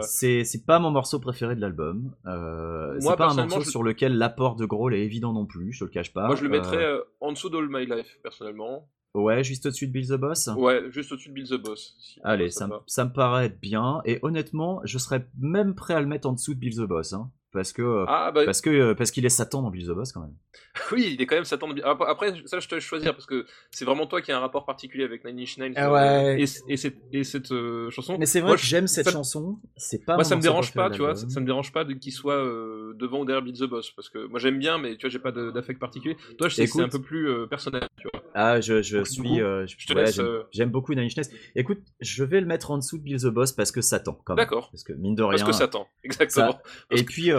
C'est 0.01 0.65
pas 0.65 0.79
mon 0.79 0.91
morceau 0.91 1.19
préféré 1.19 1.55
de 1.55 1.61
l'album. 1.61 2.13
C'est 2.25 3.15
pas 3.17 3.29
un 3.29 3.35
morceau 3.45 3.61
je- 3.61 3.69
sur 3.69 3.83
lequel 3.83 4.17
l'apport 4.17 4.55
de 4.55 4.65
Grohl 4.65 4.93
est 4.95 5.03
évident 5.05 5.31
non 5.33 5.45
plus, 5.45 5.71
je 5.73 5.79
te 5.79 5.83
le 5.85 5.89
cache 5.91 6.11
pas. 6.13 6.25
Moi, 6.27 6.35
je 6.35 6.43
le 6.43 6.49
mettrais 6.49 6.85
en 7.21 7.31
dessous 7.31 7.49
d'All 7.49 7.67
My 7.69 7.85
Life, 7.85 8.19
personnellement. 8.23 8.87
ouais, 9.13 9.43
juste 9.43 9.65
au-dessus 9.65 9.87
de 9.87 9.93
Bill 9.93 10.07
the 10.07 10.13
Boss. 10.13 10.49
Ouais, 10.57 10.89
juste 10.91 11.11
au-dessus 11.11 11.29
de 11.29 11.33
Bill 11.33 11.47
the 11.49 11.53
Boss. 11.61 11.95
si 11.99 12.19
Allez, 12.23 12.49
ça 12.49 12.59
ça, 12.61 12.67
me- 12.67 12.71
va. 12.73 12.83
ça 12.87 13.05
me 13.05 13.13
paraît 13.13 13.49
bien. 13.49 14.01
Et 14.05 14.19
honnêtement, 14.21 14.81
je 14.83 14.97
serais 14.97 15.27
même 15.39 15.75
prêt 15.75 15.93
à 15.93 16.01
le 16.01 16.07
mettre 16.07 16.27
en 16.27 16.33
dessous 16.33 16.53
de 16.55 16.59
Bill 16.59 16.75
the 16.75 16.81
Boss. 16.87 17.13
hein. 17.13 17.31
Parce 17.51 17.73
que 17.73 17.81
euh, 17.81 18.05
Ah 18.07 18.31
bah 18.33 18.43
parce 18.45 18.61
que 18.61 18.69
euh, 18.69 18.95
parce 18.95 19.11
qu'il 19.11 19.25
est 19.25 19.29
Satan 19.29 19.61
dans 19.61 19.69
Bill 19.71 19.85
the 19.87 19.91
Boss 19.91 20.11
quand 20.11 20.21
même. 20.21 20.33
oui, 20.91 21.11
il 21.13 21.21
est 21.21 21.25
quand 21.25 21.35
même 21.35 21.45
Satan. 21.45 21.69
Après, 21.83 22.33
ça 22.45 22.59
je 22.59 22.67
te 22.67 22.75
laisse 22.75 22.83
choisir 22.83 23.13
parce 23.13 23.25
que 23.25 23.45
c'est 23.71 23.85
vraiment 23.85 24.05
toi 24.07 24.21
qui 24.21 24.31
as 24.31 24.37
un 24.37 24.39
rapport 24.39 24.65
particulier 24.65 25.03
avec 25.03 25.25
Nine 25.25 25.39
Inch 25.39 25.57
Nails 25.57 25.73
Ah 25.75 25.87
euh, 25.87 25.91
ouais. 26.35 26.41
et, 26.41 26.71
et 26.73 26.77
cette, 26.77 26.97
et 27.11 27.23
cette 27.23 27.51
euh, 27.51 27.89
chanson. 27.89 28.17
Mais 28.19 28.25
c'est 28.25 28.39
vrai 28.39 28.49
Moi, 28.51 28.55
que 28.57 28.63
j'aime 28.63 28.87
cette 28.87 29.05
ça- 29.05 29.11
chanson. 29.11 29.59
C'est 29.77 30.05
pas 30.05 30.15
Moi, 30.15 30.23
ça 30.23 30.35
me 30.35 30.41
dérange 30.41 30.73
pas, 30.73 30.89
tu 30.89 30.99
vois. 30.99 31.15
Ça, 31.15 31.27
ça 31.29 31.39
me 31.39 31.45
dérange 31.45 31.71
pas 31.73 31.83
de- 31.83 31.93
qu'il 31.93 32.13
soit 32.13 32.35
euh, 32.35 32.93
devant 32.97 33.19
ou 33.19 33.25
derrière 33.25 33.43
Beat 33.43 33.57
the 33.59 33.63
Boss 33.69 33.91
parce 33.91 34.09
que 34.09 34.25
moi 34.27 34.39
j'aime 34.39 34.57
bien, 34.59 34.77
mais 34.77 34.95
tu 34.95 35.01
vois, 35.01 35.09
j'ai 35.09 35.19
pas 35.19 35.31
d'affect 35.31 35.79
particulier. 35.79 36.15
Toi, 36.37 36.47
je 36.47 36.55
sais 36.55 36.65
que 36.65 36.71
c'est 36.71 36.81
un 36.81 36.89
peu 36.89 37.01
plus 37.01 37.29
euh, 37.29 37.47
personnel, 37.47 37.87
tu 37.97 38.07
vois. 38.13 38.23
Ah, 38.33 38.61
je, 38.61 38.81
je 38.81 39.03
suis. 39.03 39.21
coup, 39.21 39.39
euh, 39.39 39.65
je 39.67 39.85
te 39.87 39.93
ouais, 39.93 40.03
laisse, 40.05 40.21
J'aime 40.51 40.69
euh, 40.69 40.71
beaucoup 40.71 40.93
Nine 40.93 41.05
Inch 41.05 41.17
Nails. 41.17 41.27
Écoute, 41.55 41.79
je 41.99 42.23
vais 42.23 42.39
le 42.39 42.47
mettre 42.47 42.71
en 42.71 42.77
dessous 42.77 42.97
de 42.97 43.03
Bill 43.03 43.17
the 43.21 43.25
Boss 43.27 43.51
parce 43.51 43.71
que 43.71 43.81
Satan, 43.81 44.17
quand 44.23 44.35
même. 44.35 44.43
D'accord. 44.45 44.69
Parce 44.71 44.83
que 44.83 44.93
mine 44.93 45.15
de 45.15 45.23
rien. 45.23 45.31
Parce 45.37 45.43
que 45.43 45.51
Satan, 45.55 45.87
exactement. 46.03 46.59
Et 46.91 47.03
puis, 47.03 47.31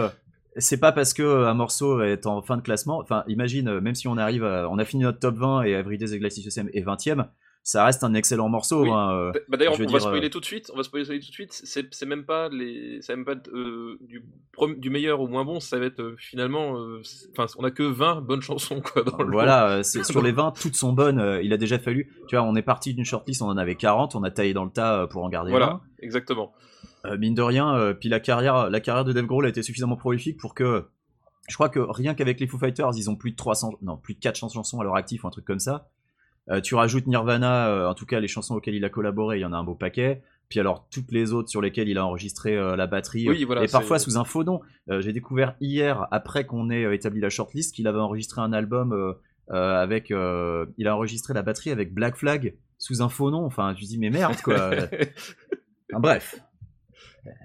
c'est 0.57 0.79
pas 0.79 0.91
parce 0.91 1.13
que 1.13 1.23
euh, 1.23 1.47
un 1.49 1.53
morceau 1.53 2.01
est 2.01 2.25
en 2.27 2.41
fin 2.41 2.57
de 2.57 2.61
classement. 2.61 2.99
Enfin, 2.99 3.23
imagine, 3.27 3.67
euh, 3.67 3.81
même 3.81 3.95
si 3.95 4.07
on 4.07 4.17
arrive, 4.17 4.43
à- 4.43 4.69
on 4.69 4.77
a 4.77 4.85
fini 4.85 5.03
notre 5.03 5.19
top 5.19 5.35
20 5.35 5.63
et 5.63 5.71
Everyday's 5.71 6.11
a 6.13 6.17
Glacial 6.17 6.43
System 6.43 6.69
est 6.73 6.81
20ème, 6.81 7.27
ça 7.65 7.85
reste 7.85 8.03
un 8.03 8.13
excellent 8.13 8.49
morceau. 8.49 8.83
Oui. 8.83 8.89
hein, 8.91 9.11
euh. 9.13 9.31
Bah, 9.47 9.55
D'ailleurs, 9.57 9.73
on 9.79 9.91
va 9.91 9.99
spoiler 10.01 10.29
tout 10.29 10.41
de 10.41 10.45
suite. 10.45 10.69
On 10.73 10.77
va 10.77 10.83
spoiler 10.83 11.05
tout 11.05 11.13
de 11.17 11.21
suite. 11.23 11.53
C'est 11.63 12.05
même 12.05 12.25
pas 12.25 12.49
les, 12.49 12.99
c'est 13.01 13.15
même 13.15 13.23
pas 13.23 13.35
euh, 13.53 13.97
du 14.77 14.89
meilleur 14.89 15.21
au 15.21 15.27
moins 15.27 15.45
bon. 15.45 15.59
Ça 15.61 15.79
va 15.79 15.85
être 15.85 16.01
euh, 16.01 16.15
finalement, 16.17 16.77
euh, 16.77 17.01
enfin, 17.37 17.45
on 17.57 17.63
a 17.63 17.71
que 17.71 17.83
20 17.83 18.19
bonnes 18.21 18.41
chansons 18.41 18.81
quoi 18.81 19.03
dans 19.03 19.17
le. 19.17 19.31
Voilà, 19.31 19.81
c'est- 19.83 20.03
sur 20.03 20.21
les 20.21 20.33
20, 20.33 20.51
toutes 20.61 20.75
sont 20.75 20.91
bonnes. 20.93 21.39
il 21.41 21.53
a 21.53 21.57
déjà 21.57 21.79
fallu. 21.79 22.11
Tu 22.27 22.35
vois, 22.35 22.43
on 22.45 22.55
est 22.55 22.61
parti 22.63 22.93
d'une 22.93 23.05
shortlist, 23.05 23.41
on 23.41 23.47
en 23.47 23.57
avait 23.57 23.75
40, 23.75 24.15
on 24.15 24.23
a 24.23 24.29
taillé 24.31 24.53
dans 24.53 24.65
le 24.65 24.71
tas 24.71 25.07
pour 25.07 25.23
en 25.23 25.29
garder 25.29 25.51
Voilà, 25.51 25.79
exactement. 25.99 26.53
20. 27.03 27.11
Euh, 27.11 27.17
mine 27.17 27.33
de 27.33 27.41
rien, 27.41 27.75
euh, 27.75 27.93
puis 27.93 28.09
la 28.09 28.19
carrière, 28.19 28.69
la 28.69 28.79
carrière 28.79 29.05
de 29.05 29.13
Dave 29.13 29.25
Grohl 29.25 29.45
a 29.45 29.49
été 29.49 29.61
suffisamment 29.61 29.97
prolifique 29.97 30.37
pour 30.37 30.53
que. 30.53 30.85
Je 31.49 31.55
crois 31.55 31.67
que 31.67 31.79
rien 31.79 32.13
qu'avec 32.13 32.39
les 32.39 32.47
Foo 32.47 32.57
Fighters, 32.57 32.91
ils 32.95 33.09
ont 33.09 33.17
plus 33.17 33.31
de 33.31 33.35
300, 33.35 33.73
non, 33.81 33.97
plus 33.97 34.13
de 34.13 34.19
400 34.19 34.47
chansons 34.49 34.79
à 34.79 34.83
leur 34.85 34.95
actif 34.95 35.25
ou 35.25 35.27
un 35.27 35.29
truc 35.29 35.43
comme 35.43 35.59
ça. 35.59 35.89
Euh, 36.49 36.61
tu 36.61 36.75
rajoutes 36.75 37.07
Nirvana, 37.07 37.67
euh, 37.67 37.87
en 37.87 37.93
tout 37.93 38.05
cas 38.05 38.19
les 38.19 38.27
chansons 38.27 38.55
auxquelles 38.55 38.75
il 38.75 38.85
a 38.85 38.89
collaboré, 38.89 39.39
il 39.39 39.41
y 39.41 39.45
en 39.45 39.53
a 39.53 39.57
un 39.57 39.63
beau 39.63 39.75
paquet. 39.75 40.21
Puis 40.49 40.59
alors 40.59 40.87
toutes 40.89 41.11
les 41.11 41.33
autres 41.33 41.49
sur 41.49 41.61
lesquelles 41.61 41.87
il 41.89 41.97
a 41.97 42.05
enregistré 42.05 42.55
la 42.55 42.85
batterie, 42.85 43.27
Oui, 43.27 43.43
voilà, 43.43 43.63
et 43.63 43.67
parfois 43.67 43.97
sous 43.97 44.17
un 44.17 44.23
faux 44.23 44.43
nom. 44.43 44.61
J'ai 44.87 45.13
découvert 45.13 45.55
hier, 45.61 46.07
après 46.11 46.45
qu'on 46.45 46.69
ait 46.69 46.93
établi 46.93 47.21
la 47.21 47.29
shortlist, 47.29 47.73
qu'il 47.73 47.87
avait 47.87 47.99
enregistré 47.99 48.41
un 48.41 48.53
album 48.53 49.15
avec, 49.49 50.09
il 50.11 50.87
a 50.87 50.95
enregistré 50.95 51.33
la 51.33 51.41
batterie 51.41 51.71
avec 51.71 51.93
Black 51.93 52.17
Flag 52.17 52.55
sous 52.77 53.01
un 53.01 53.09
faux 53.09 53.31
nom. 53.31 53.45
Enfin, 53.45 53.73
tu 53.73 53.85
dis 53.85 53.97
mais 53.97 54.09
merde 54.09 54.39
quoi. 54.41 54.71
Enfin, 55.91 55.99
bref. 55.99 56.43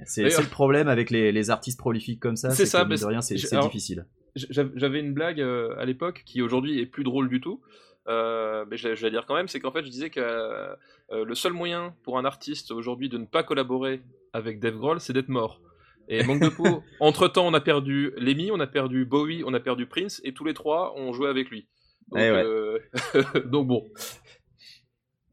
C'est 0.06 0.22
le 0.24 0.48
problème 0.50 0.88
avec 0.88 1.10
les, 1.10 1.32
les 1.32 1.50
artistes 1.50 1.78
prolifiques 1.78 2.20
comme 2.20 2.36
ça. 2.36 2.50
C'est 2.50 2.66
ça, 2.66 2.80
mine 2.80 2.88
mais 2.90 2.96
de 3.00 3.04
rien, 3.04 3.20
c'est 3.20 3.34
difficile. 3.34 4.06
J'av- 4.34 4.70
J'avais 4.76 5.00
une 5.00 5.14
blague 5.14 5.40
euh, 5.40 5.74
à 5.78 5.84
l'époque 5.84 6.22
qui 6.26 6.42
aujourd'hui 6.42 6.80
est 6.80 6.86
plus 6.86 7.04
drôle 7.04 7.28
du 7.28 7.40
tout. 7.40 7.60
Euh, 8.08 8.64
mais 8.70 8.76
je, 8.78 8.94
je 8.94 9.00
vais 9.02 9.08
la 9.08 9.18
dire 9.18 9.26
quand 9.26 9.34
même, 9.34 9.48
c'est 9.48 9.60
qu'en 9.60 9.70
fait 9.72 9.84
je 9.84 9.90
disais 9.90 10.08
que 10.08 10.18
euh, 10.20 10.74
le 11.10 11.34
seul 11.34 11.52
moyen 11.52 11.94
pour 12.04 12.16
un 12.18 12.24
artiste 12.24 12.70
aujourd'hui 12.70 13.10
de 13.10 13.18
ne 13.18 13.26
pas 13.26 13.42
collaborer 13.42 14.00
avec 14.32 14.60
Dave 14.60 14.76
Grohl, 14.76 14.98
c'est 15.00 15.12
d'être 15.12 15.28
mort. 15.28 15.60
Et 16.08 16.22
manque 16.24 16.40
de 16.40 16.48
peau, 16.48 16.82
entre 17.00 17.28
temps 17.28 17.46
on 17.46 17.52
a 17.52 17.60
perdu 17.60 18.12
Lemmy, 18.16 18.50
on 18.50 18.60
a 18.60 18.66
perdu 18.66 19.04
Bowie, 19.04 19.42
on 19.44 19.52
a 19.52 19.60
perdu 19.60 19.84
Prince, 19.86 20.22
et 20.24 20.32
tous 20.32 20.44
les 20.44 20.54
trois 20.54 20.94
ont 20.96 21.12
joué 21.12 21.28
avec 21.28 21.50
lui. 21.50 21.68
Donc, 22.10 22.20
Eh 22.22 22.30
ouais. 22.30 22.42
euh, 22.44 22.78
donc 23.44 23.66
bon. 23.66 23.86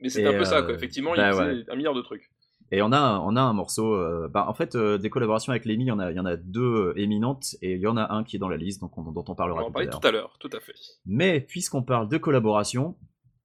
Mais 0.02 0.10
c'est 0.10 0.26
un 0.26 0.38
peu 0.38 0.44
ça, 0.44 0.62
quoi. 0.62 0.74
Effectivement, 0.74 1.14
bah 1.16 1.30
il 1.30 1.34
faisait 1.34 1.44
ouais. 1.60 1.66
un 1.70 1.76
milliard 1.78 1.94
de 1.94 2.02
trucs. 2.02 2.30
Et 2.72 2.82
on 2.82 2.92
a, 2.92 2.98
un- 2.98 3.20
on 3.20 3.36
a 3.36 3.42
un 3.42 3.54
morceau. 3.54 3.94
euh, 3.94 4.28
bah, 4.28 4.46
en 4.48 4.54
fait, 4.54 4.76
euh, 4.76 4.98
des 4.98 5.10
collaborations 5.10 5.52
avec 5.52 5.66
Lemmy, 5.66 5.84
il 5.86 5.88
y 5.88 5.92
en 5.92 6.00
a, 6.00 6.12
y 6.12 6.20
en 6.20 6.26
a 6.26 6.36
deux 6.36 6.62
euh, 6.62 6.94
éminentes 7.00 7.56
et 7.62 7.74
il 7.76 7.80
y 7.80 7.88
en 7.88 7.96
a 7.98 8.12
un 8.14 8.24
qui 8.24 8.36
est 8.36 8.40
dans 8.40 8.50
la 8.50 8.58
liste, 8.58 8.82
donc 8.82 8.98
on- 8.98 9.04
dont 9.12 9.24
on 9.28 9.32
On 9.32 9.36
parlera 9.36 9.64
en 9.64 9.72
tout 9.72 9.80
à 9.80 9.86
tout 9.88 10.08
à 10.08 10.12
l'heure, 10.12 10.36
tout 10.40 10.50
à 10.52 10.60
fait. 10.60 10.74
Mais 11.06 11.40
puisqu'on 11.42 11.84
parle 11.84 12.10
de 12.10 12.18
collaboration, 12.18 12.96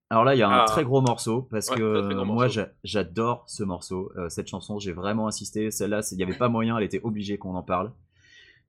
alors 0.09 0.25
là, 0.25 0.35
il 0.35 0.39
y 0.39 0.43
a 0.43 0.49
un 0.49 0.63
Ah. 0.63 0.65
très 0.67 0.85
gros 0.85 1.01
morceau 1.03 1.43
parce 1.43 1.69
Ouais, 1.71 1.77
que 1.77 2.25
moi, 2.25 2.49
j'adore 2.83 3.45
ce 3.47 3.63
morceau, 3.63 4.11
euh, 4.17 4.29
cette 4.29 4.49
chanson. 4.49 4.79
J'ai 4.79 4.93
vraiment 4.93 5.29
insisté. 5.29 5.71
Celle-là, 5.71 6.01
il 6.11 6.17
n'y 6.17 6.23
avait 6.25 6.37
pas 6.39 6.49
moyen, 6.49 6.77
elle 6.79 6.85
était 6.85 7.01
obligée 7.05 7.37
qu'on 7.39 7.55
en 7.55 7.63
parle. 7.63 7.93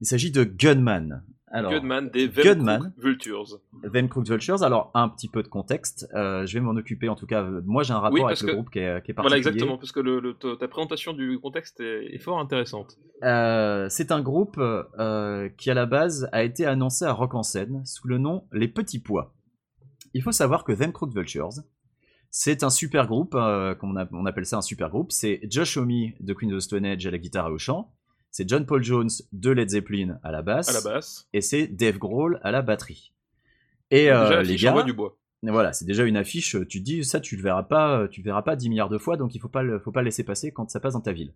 Il 0.00 0.06
s'agit 0.06 0.30
de 0.30 0.44
Gunman. 0.44 1.24
Alors, 1.54 1.70
des. 2.12 2.26
Velcro 2.28 2.86
Vultures. 2.98 3.60
Them 3.92 4.08
Crooked 4.08 4.28
Vultures. 4.30 4.62
Alors, 4.62 4.90
un 4.94 5.08
petit 5.08 5.28
peu 5.28 5.42
de 5.42 5.48
contexte. 5.48 6.08
euh, 6.14 6.46
je 6.46 6.54
vais 6.54 6.60
m'en 6.60 6.70
occuper. 6.72 7.08
En 7.08 7.14
tout 7.14 7.26
cas, 7.26 7.42
euh, 7.42 7.60
moi, 7.66 7.82
j'ai 7.82 7.92
un 7.92 7.98
rapport 8.00 8.14
Oui, 8.14 8.22
avec 8.24 8.40
le 8.40 8.46
que- 8.48 8.52
groupe 8.54 8.70
qui 8.70 8.78
est, 8.78 9.04
qui 9.04 9.10
est 9.10 9.14
particulier. 9.14 9.22
Voilà, 9.22 9.36
exactement, 9.36 9.76
parce 9.76 9.92
que 9.92 10.00
le, 10.00 10.20
le- 10.20 10.34
ta 10.34 10.56
ta 10.56 10.66
présentation 10.68 11.12
du 11.12 11.38
contexte 11.38 11.80
est, 11.80 12.06
est 12.14 12.18
fort 12.18 12.38
intéressante. 12.38 12.96
Euh, 13.22 13.86
c'est 13.90 14.10
un 14.12 14.22
groupe 14.22 14.56
euh, 14.58 15.48
qui 15.58 15.70
à 15.70 15.74
la 15.74 15.86
base 15.86 16.28
a 16.32 16.42
été 16.42 16.64
annoncé 16.66 17.04
à 17.04 17.12
Rock 17.12 17.34
en 17.34 17.42
scène 17.42 17.84
sous 17.84 18.08
le 18.08 18.18
nom 18.18 18.44
Les 18.52 18.68
Petits 18.68 19.00
Pois. 19.00 19.34
Il 20.14 20.22
faut 20.22 20.32
savoir 20.32 20.64
que 20.64 20.72
Them 20.72 20.92
Crooked 20.92 21.14
Vultures, 21.14 21.50
c'est 22.30 22.62
un 22.64 22.70
super 22.70 23.06
groupe, 23.06 23.34
a- 23.34 23.76
on 23.82 24.24
appelle 24.26 24.46
ça 24.46 24.56
un 24.56 24.62
super 24.62 24.88
groupe. 24.88 25.12
C'est 25.12 25.40
Josh 25.50 25.76
Homme 25.76 26.12
de 26.20 26.32
Queen 26.32 26.52
of 26.52 26.58
the 26.58 26.62
Stone 26.62 26.86
Age 26.86 27.06
à 27.06 27.10
la 27.10 27.18
guitare 27.18 27.48
et 27.48 27.52
au 27.52 27.58
chant. 27.58 27.92
C'est 28.32 28.48
John 28.48 28.66
Paul 28.66 28.82
Jones 28.82 29.10
de 29.32 29.50
Led 29.50 29.68
Zeppelin 29.68 30.18
à 30.22 30.32
la 30.32 30.42
basse. 30.42 30.68
À 30.68 30.72
la 30.72 30.80
basse. 30.80 31.28
Et 31.32 31.40
c'est 31.40 31.68
Dave 31.68 31.98
Grohl 31.98 32.40
à 32.42 32.50
la 32.50 32.62
batterie. 32.62 33.12
Et 33.90 34.10
euh, 34.10 34.28
déjà, 34.28 34.42
les 34.42 34.56
gars, 34.56 34.70
envoie 34.70 34.82
du 34.82 34.94
bois. 34.94 35.18
voilà, 35.42 35.72
c'est 35.72 35.84
déjà 35.84 36.04
une 36.04 36.16
affiche. 36.16 36.56
Tu 36.68 36.80
te 36.80 36.84
dis 36.84 37.04
ça, 37.04 37.20
tu 37.20 37.36
le 37.36 37.42
verras 37.42 37.62
pas, 37.62 38.08
tu 38.08 38.22
le 38.22 38.24
verras 38.24 38.42
pas 38.42 38.56
10 38.56 38.70
milliards 38.70 38.88
de 38.88 38.98
fois, 38.98 39.16
donc 39.16 39.34
il 39.34 39.38
faut 39.38 39.48
pas 39.48 39.62
le, 39.62 39.78
faut 39.78 39.92
pas 39.92 40.00
le 40.00 40.06
laisser 40.06 40.24
passer 40.24 40.50
quand 40.50 40.70
ça 40.70 40.80
passe 40.80 40.94
dans 40.94 41.00
ta 41.00 41.12
ville. 41.12 41.34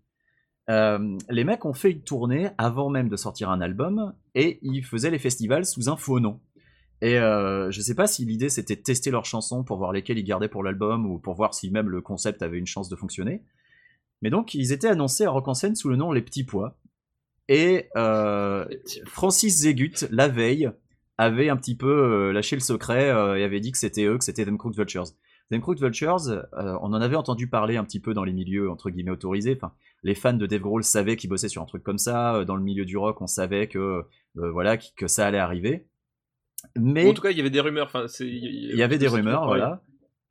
Euh, 0.68 1.16
les 1.30 1.44
mecs 1.44 1.64
ont 1.64 1.74
fait 1.74 1.92
une 1.92 2.02
tournée 2.02 2.48
avant 2.58 2.88
même 2.88 3.08
de 3.08 3.16
sortir 3.16 3.50
un 3.50 3.60
album 3.60 4.14
et 4.34 4.58
ils 4.62 4.84
faisaient 4.84 5.10
les 5.10 5.18
festivals 5.18 5.64
sous 5.64 5.88
un 5.88 5.96
faux 5.96 6.18
nom. 6.18 6.40
Et 7.02 7.18
euh, 7.18 7.70
je 7.70 7.80
sais 7.80 7.94
pas 7.94 8.06
si 8.06 8.24
l'idée 8.24 8.48
c'était 8.48 8.74
de 8.74 8.80
tester 8.80 9.10
leurs 9.10 9.26
chansons 9.26 9.62
pour 9.62 9.76
voir 9.76 9.92
lesquelles 9.92 10.18
ils 10.18 10.24
gardaient 10.24 10.48
pour 10.48 10.64
l'album 10.64 11.06
ou 11.06 11.18
pour 11.18 11.34
voir 11.34 11.54
si 11.54 11.70
même 11.70 11.88
le 11.88 12.00
concept 12.00 12.42
avait 12.42 12.58
une 12.58 12.66
chance 12.66 12.88
de 12.88 12.96
fonctionner. 12.96 13.42
Mais 14.22 14.30
donc 14.30 14.54
ils 14.54 14.72
étaient 14.72 14.88
annoncés 14.88 15.24
à 15.24 15.30
Rock 15.30 15.46
en 15.46 15.54
scène 15.54 15.76
sous 15.76 15.88
le 15.88 15.96
nom 15.96 16.10
Les 16.10 16.22
Petits 16.22 16.44
Pois. 16.44 16.76
Et 17.48 17.88
euh, 17.96 18.66
Francis 19.06 19.60
Zegut, 19.62 20.06
la 20.10 20.28
veille, 20.28 20.70
avait 21.18 21.48
un 21.48 21.56
petit 21.56 21.76
peu 21.76 21.86
euh, 21.88 22.32
lâché 22.32 22.56
le 22.56 22.60
secret 22.60 23.08
euh, 23.10 23.36
et 23.38 23.44
avait 23.44 23.60
dit 23.60 23.72
que 23.72 23.78
c'était 23.78 24.04
eux, 24.04 24.18
que 24.18 24.24
c'était 24.24 24.44
Them 24.44 24.58
Crooked 24.58 24.76
Vultures. 24.76 25.04
Them 25.50 25.60
Crooked 25.60 25.80
Vultures, 25.80 26.28
euh, 26.28 26.42
on 26.82 26.92
en 26.92 27.00
avait 27.00 27.16
entendu 27.16 27.46
parler 27.48 27.76
un 27.76 27.84
petit 27.84 28.00
peu 28.00 28.12
dans 28.14 28.24
les 28.24 28.32
milieux 28.32 28.68
entre 28.70 28.90
guillemets 28.90 29.12
autorisés. 29.12 29.56
Enfin, 29.56 29.72
les 30.02 30.14
fans 30.16 30.32
de 30.34 30.44
Dave 30.46 30.60
Grohl 30.60 30.82
savaient 30.84 31.16
qu'il 31.16 31.30
bossait 31.30 31.48
sur 31.48 31.62
un 31.62 31.66
truc 31.66 31.82
comme 31.84 31.98
ça. 31.98 32.44
Dans 32.44 32.56
le 32.56 32.62
milieu 32.62 32.84
du 32.84 32.96
rock, 32.98 33.22
on 33.22 33.26
savait 33.28 33.68
que 33.68 33.78
euh, 34.38 34.50
voilà 34.50 34.76
qu- 34.76 34.92
que 34.96 35.06
ça 35.06 35.26
allait 35.26 35.38
arriver. 35.38 35.86
Mais 36.76 37.08
En 37.08 37.14
tout 37.14 37.22
cas, 37.22 37.30
il 37.30 37.36
y 37.36 37.40
avait 37.40 37.50
des 37.50 37.60
rumeurs. 37.60 37.86
Enfin, 37.86 38.06
il 38.20 38.76
y 38.76 38.82
avait 38.82 38.98
des 38.98 39.06
rumeurs, 39.08 39.46
voilà. 39.46 39.82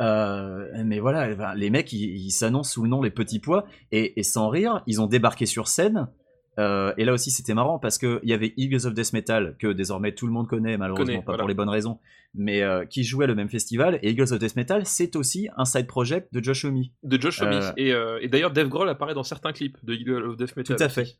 Euh, 0.01 0.83
mais 0.83 0.99
voilà, 0.99 1.31
eh 1.31 1.35
ben, 1.35 1.53
les 1.55 1.69
mecs, 1.69 1.93
ils 1.93 2.17
ils 2.25 2.31
s'annoncent 2.31 2.73
sous 2.73 2.83
le 2.83 2.89
nom 2.89 3.01
Les 3.01 3.09
Petits 3.11 3.39
Pois, 3.39 3.65
et, 3.93 4.19
et 4.19 4.23
sans 4.23 4.49
rire, 4.49 4.83
ils 4.85 4.99
ont 5.01 5.07
débarqué 5.07 5.45
sur 5.45 5.67
scène. 5.69 6.09
Euh, 6.57 6.93
et 6.97 7.05
là 7.05 7.13
aussi, 7.13 7.31
c'était 7.31 7.53
marrant 7.53 7.79
parce 7.79 7.97
qu'il 7.97 8.19
y 8.23 8.33
avait 8.33 8.53
Eagles 8.57 8.85
of 8.87 8.93
Death 8.93 9.13
Metal, 9.13 9.55
que 9.59 9.67
désormais 9.67 10.13
tout 10.13 10.25
le 10.27 10.33
monde 10.33 10.47
connaît, 10.47 10.77
malheureusement 10.77 11.05
Connaît, 11.05 11.17
pas 11.17 11.23
voilà. 11.33 11.39
pour 11.39 11.49
les 11.49 11.53
bonnes 11.53 11.69
raisons, 11.69 11.99
mais 12.33 12.61
euh, 12.61 12.85
qui 12.85 13.03
jouait 13.03 13.27
le 13.27 13.35
même 13.35 13.49
festival. 13.49 13.99
Et 14.01 14.11
Eagles 14.11 14.33
of 14.33 14.39
Death 14.39 14.55
Metal, 14.55 14.85
c'est 14.85 15.15
aussi 15.15 15.49
un 15.57 15.65
side 15.65 15.87
project 15.87 16.33
de 16.33 16.43
Josh 16.43 16.65
Homme. 16.65 16.83
De 17.03 17.21
Josh 17.21 17.41
Homme. 17.41 17.49
Euh, 17.49 18.19
Et, 18.19 18.25
et 18.25 18.27
d'ailleurs, 18.29 18.51
Dave 18.51 18.69
Grohl 18.69 18.89
apparaît 18.89 19.13
dans 19.13 19.23
certains 19.23 19.51
clips 19.51 19.77
de 19.83 19.93
Eagle 19.93 20.23
of 20.23 20.37
Death 20.37 20.55
Metal. 20.55 20.77
Tout 20.77 20.83
à 20.83 20.89
fait. 20.89 21.17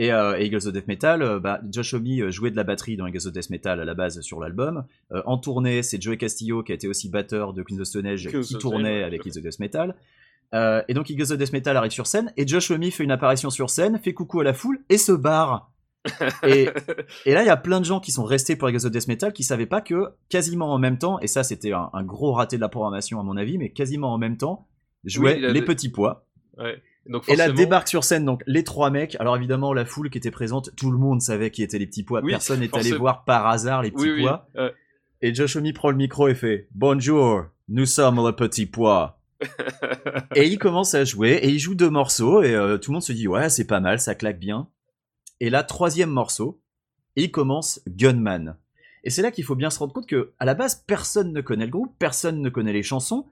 Et, 0.00 0.12
euh, 0.14 0.38
Eagles 0.38 0.66
of 0.66 0.72
Death 0.72 0.88
Metal, 0.88 1.20
euh, 1.20 1.40
bah, 1.40 1.60
Josh 1.70 1.92
Homme 1.92 2.30
jouait 2.30 2.50
de 2.50 2.56
la 2.56 2.64
batterie 2.64 2.96
dans 2.96 3.06
Eagles 3.06 3.26
of 3.26 3.34
Death 3.34 3.50
Metal 3.50 3.78
à 3.78 3.84
la 3.84 3.92
base 3.92 4.18
sur 4.22 4.40
l'album. 4.40 4.86
Euh, 5.12 5.20
en 5.26 5.36
tournée, 5.36 5.82
c'est 5.82 6.00
Joey 6.00 6.16
Castillo 6.16 6.62
qui 6.62 6.72
a 6.72 6.74
été 6.74 6.88
aussi 6.88 7.10
batteur 7.10 7.52
de 7.52 7.62
Queen 7.62 7.78
of 7.78 7.86
Stone 7.86 8.06
Age 8.06 8.26
qui 8.26 8.56
tournait 8.56 9.02
avec 9.02 9.26
Eagles 9.26 9.36
of 9.36 9.44
Death 9.44 9.60
Metal. 9.60 9.94
Euh, 10.54 10.82
et 10.88 10.94
donc 10.94 11.08
Eagles 11.10 11.32
of 11.32 11.38
Death 11.38 11.52
Metal 11.52 11.76
arrive 11.76 11.92
sur 11.92 12.06
scène 12.06 12.32
et 12.36 12.46
Josh 12.46 12.70
Homme 12.72 12.82
fait 12.90 13.04
une 13.04 13.12
apparition 13.12 13.50
sur 13.50 13.70
scène, 13.70 13.98
fait 14.02 14.14
coucou 14.14 14.40
à 14.40 14.44
la 14.44 14.52
foule 14.52 14.80
et 14.88 14.98
se 14.98 15.12
barre. 15.12 15.70
et, 16.44 16.68
et 17.26 17.34
là, 17.34 17.42
il 17.42 17.46
y 17.46 17.50
a 17.50 17.56
plein 17.56 17.78
de 17.78 17.84
gens 17.84 18.00
qui 18.00 18.10
sont 18.10 18.24
restés 18.24 18.56
pour 18.56 18.68
Eagles 18.68 18.86
of 18.86 18.90
Death 18.90 19.06
Metal 19.08 19.32
qui 19.32 19.44
savaient 19.44 19.66
pas 19.66 19.80
que 19.80 20.08
quasiment 20.28 20.72
en 20.72 20.78
même 20.78 20.98
temps, 20.98 21.20
et 21.20 21.26
ça 21.26 21.44
c'était 21.44 21.72
un, 21.72 21.90
un 21.92 22.02
gros 22.02 22.32
raté 22.32 22.56
de 22.56 22.60
la 22.62 22.68
programmation 22.68 23.20
à 23.20 23.22
mon 23.22 23.36
avis, 23.36 23.58
mais 23.58 23.70
quasiment 23.70 24.12
en 24.12 24.18
même 24.18 24.36
temps, 24.36 24.66
jouaient 25.04 25.38
Oui, 25.40 25.52
les 25.52 25.62
petits 25.62 25.90
pois. 25.90 26.24
Ouais. 26.58 26.82
Donc, 27.06 27.28
Et 27.28 27.36
là 27.36 27.50
débarque 27.50 27.88
sur 27.88 28.04
scène 28.04 28.24
donc 28.24 28.42
les 28.46 28.62
trois 28.64 28.90
mecs. 28.90 29.16
Alors 29.20 29.36
évidemment 29.36 29.72
la 29.72 29.84
foule 29.84 30.10
qui 30.10 30.18
était 30.18 30.30
présente, 30.30 30.70
tout 30.76 30.90
le 30.90 30.98
monde 30.98 31.22
savait 31.22 31.50
qui 31.50 31.62
étaient 31.62 31.78
les 31.78 31.86
petits 31.86 32.02
pois. 32.02 32.20
Oui, 32.22 32.32
Personne 32.32 32.60
n'est 32.60 32.74
allé 32.76 32.92
voir 32.92 33.24
par 33.24 33.46
hasard 33.46 33.82
les 33.82 33.90
petits 33.90 34.10
oui. 34.10 34.22
pois. 34.22 34.48
euh, 34.56 34.70
Et 35.22 35.34
Josh 35.34 35.56
Homme 35.56 35.72
prend 35.72 35.90
le 35.90 35.96
micro 35.96 36.28
et 36.28 36.34
fait 36.34 36.68
Bonjour, 36.74 37.44
nous 37.68 37.86
sommes 37.86 38.24
les 38.26 38.32
petits 38.34 38.66
pois. 38.66 39.19
Et 40.34 40.46
il 40.46 40.58
commence 40.58 40.94
à 40.94 41.04
jouer 41.04 41.40
et 41.42 41.48
il 41.48 41.58
joue 41.58 41.74
deux 41.74 41.90
morceaux 41.90 42.42
et 42.42 42.54
euh, 42.54 42.78
tout 42.78 42.90
le 42.90 42.94
monde 42.94 43.02
se 43.02 43.12
dit 43.12 43.28
ouais 43.28 43.48
c'est 43.48 43.66
pas 43.66 43.80
mal, 43.80 44.00
ça 44.00 44.14
claque 44.14 44.38
bien. 44.38 44.68
Et 45.40 45.50
là 45.50 45.62
troisième 45.62 46.10
morceau, 46.10 46.60
il 47.16 47.30
commence 47.30 47.80
Gunman. 47.88 48.56
Et 49.02 49.10
c'est 49.10 49.22
là 49.22 49.30
qu'il 49.30 49.44
faut 49.44 49.56
bien 49.56 49.70
se 49.70 49.78
rendre 49.78 49.92
compte 49.92 50.08
que 50.08 50.32
à 50.38 50.44
la 50.44 50.54
base 50.54 50.84
personne 50.86 51.32
ne 51.32 51.40
connaît 51.40 51.64
le 51.64 51.70
groupe, 51.70 51.94
personne 51.98 52.40
ne 52.42 52.50
connaît 52.50 52.72
les 52.72 52.82
chansons. 52.82 53.26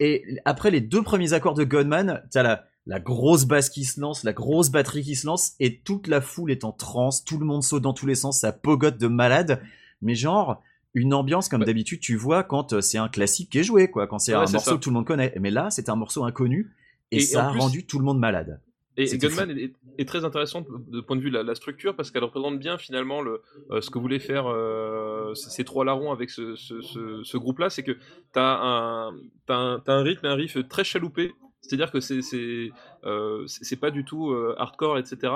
Et 0.00 0.24
après 0.44 0.70
les 0.70 0.80
deux 0.80 1.02
premiers 1.02 1.32
accords 1.32 1.54
de 1.54 1.64
Gunman, 1.64 2.22
t'as 2.30 2.42
la 2.42 2.66
la 2.86 2.98
grosse 2.98 3.44
basse 3.44 3.70
qui 3.70 3.84
se 3.84 4.00
lance, 4.00 4.24
la 4.24 4.32
grosse 4.32 4.70
batterie 4.70 5.02
qui 5.02 5.14
se 5.14 5.26
lance, 5.26 5.52
et 5.60 5.78
toute 5.80 6.06
la 6.06 6.20
foule 6.20 6.50
est 6.50 6.64
en 6.64 6.72
transe, 6.72 7.24
tout 7.24 7.38
le 7.38 7.46
monde 7.46 7.62
saute 7.62 7.82
dans 7.82 7.92
tous 7.92 8.06
les 8.06 8.14
sens, 8.14 8.40
ça 8.40 8.52
pogote 8.52 8.98
de 8.98 9.06
malade, 9.06 9.62
mais 10.02 10.14
genre 10.14 10.62
une 10.94 11.14
ambiance 11.14 11.48
comme 11.48 11.60
Ouais. 11.60 11.66
d'habitude 11.66 12.00
tu 12.00 12.16
vois 12.16 12.42
quand 12.42 12.72
euh, 12.72 12.80
c'est 12.80 12.98
un 12.98 13.08
classique 13.08 13.50
qui 13.50 13.58
est 13.58 13.62
joué, 13.64 13.90
quoi, 13.90 14.06
quand 14.06 14.18
c'est 14.18 14.32
Ouais, 14.32 14.38
un 14.38 14.50
morceau 14.50 14.70
ça. 14.70 14.76
que 14.76 14.80
tout 14.80 14.90
le 14.90 14.94
monde 14.94 15.06
connaît. 15.06 15.32
Mais 15.40 15.50
là, 15.50 15.70
c'est 15.70 15.88
un 15.88 15.96
morceau 15.96 16.24
inconnu, 16.24 16.72
et, 17.12 17.20
ça 17.20 17.48
a 17.48 17.50
plus- 17.50 17.60
rendu 17.60 17.86
tout 17.86 17.98
le 17.98 18.04
monde 18.04 18.18
malade. 18.18 18.60
Et 18.96 19.06
Gunman 19.16 19.50
est, 19.56 19.72
est 19.98 20.04
très 20.04 20.24
intéressante 20.26 20.66
de 20.88 21.00
point 21.00 21.16
de 21.16 21.22
vue 21.22 21.30
de 21.30 21.36
la, 21.36 21.42
la 21.42 21.54
structure 21.54 21.94
parce 21.96 22.10
qu'elle 22.10 22.24
représente 22.24 22.58
bien 22.58 22.76
finalement 22.76 23.22
le, 23.22 23.40
euh, 23.70 23.80
ce 23.80 23.88
que 23.88 23.98
voulaient 23.98 24.18
faire 24.18 24.44
euh, 24.46 25.32
ces 25.34 25.64
trois 25.64 25.84
larrons 25.86 26.12
avec 26.12 26.28
ce, 26.28 26.54
ce- 26.56 26.82
ce- 26.82 27.22
ce 27.24 27.36
groupe-là, 27.38 27.70
c'est 27.70 27.82
que 27.84 27.92
tu 27.92 27.98
as 28.34 28.60
un, 28.60 29.14
t'as 29.46 29.54
un, 29.56 29.78
t'as 29.78 29.94
un 29.94 30.02
rythme 30.02 30.26
un 30.26 30.34
riff 30.34 30.58
très 30.68 30.84
chaloupé, 30.84 31.32
c'est-à-dire 31.62 31.90
que 31.92 32.00
c'est 32.00 32.20
c'est 32.20 32.72
euh, 33.04 33.46
pas 33.80 33.90
du 33.90 34.04
tout 34.04 34.32
euh, 34.32 34.54
hardcore, 34.58 34.98
etc. 34.98 35.32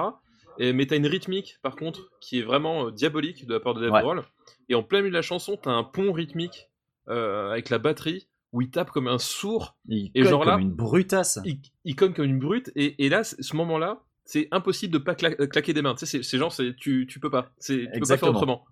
Et, 0.58 0.72
mais 0.72 0.86
tu 0.86 0.94
as 0.94 0.96
une 0.96 1.06
rythmique 1.06 1.58
par 1.62 1.76
contre 1.76 2.10
qui 2.20 2.38
est 2.38 2.42
vraiment 2.42 2.86
euh, 2.86 2.90
diabolique 2.90 3.46
de 3.46 3.54
la 3.54 3.60
part 3.60 3.74
de 3.74 3.80
Dave 3.82 3.92
Ouais. 3.92 4.00
Grohl. 4.02 4.22
Et 4.68 4.74
en 4.74 4.82
plein 4.82 4.98
milieu 5.00 5.10
de 5.10 5.14
la 5.16 5.22
chanson, 5.22 5.58
tu 5.60 5.68
as 5.68 5.72
un 5.72 5.84
pont 5.84 6.12
rythmique 6.12 6.68
euh, 7.08 7.50
avec 7.50 7.70
la 7.70 7.78
batterie 7.78 8.28
où 8.52 8.62
il 8.62 8.70
tape 8.70 8.90
comme 8.90 9.08
un 9.08 9.18
sourd 9.18 9.76
Il 9.88 10.10
Et 10.14 10.22
genre 10.24 10.40
comme 10.44 10.48
là- 10.48 10.58
une 10.58 10.70
brutasse. 10.72 11.38
il, 11.44 11.58
il 11.84 11.96
cogne 11.96 12.12
comme 12.14 12.24
une 12.26 12.38
brute 12.38 12.70
et, 12.76 13.04
et 13.04 13.08
là 13.08 13.24
ce 13.24 13.56
moment 13.56 13.78
là 13.78 14.00
c'est 14.24 14.48
impossible 14.52 14.92
de 14.94 14.98
pas 14.98 15.12
cla- 15.14 15.34
euh, 15.40 15.46
claquer 15.46 15.74
des 15.74 15.82
mains 15.82 15.94
tu 15.94 16.06
sais 16.06 16.22
c'est- 16.22 16.38
genre 16.38 16.52
c'est 16.52 16.74
tu, 16.76 17.06
tu 17.08 17.18
peux 17.20 17.28
pas 17.30 17.50
tu 17.60 17.88
peux 17.92 18.06
pas 18.06 18.16
faire 18.16 18.28
autrement 18.30 18.64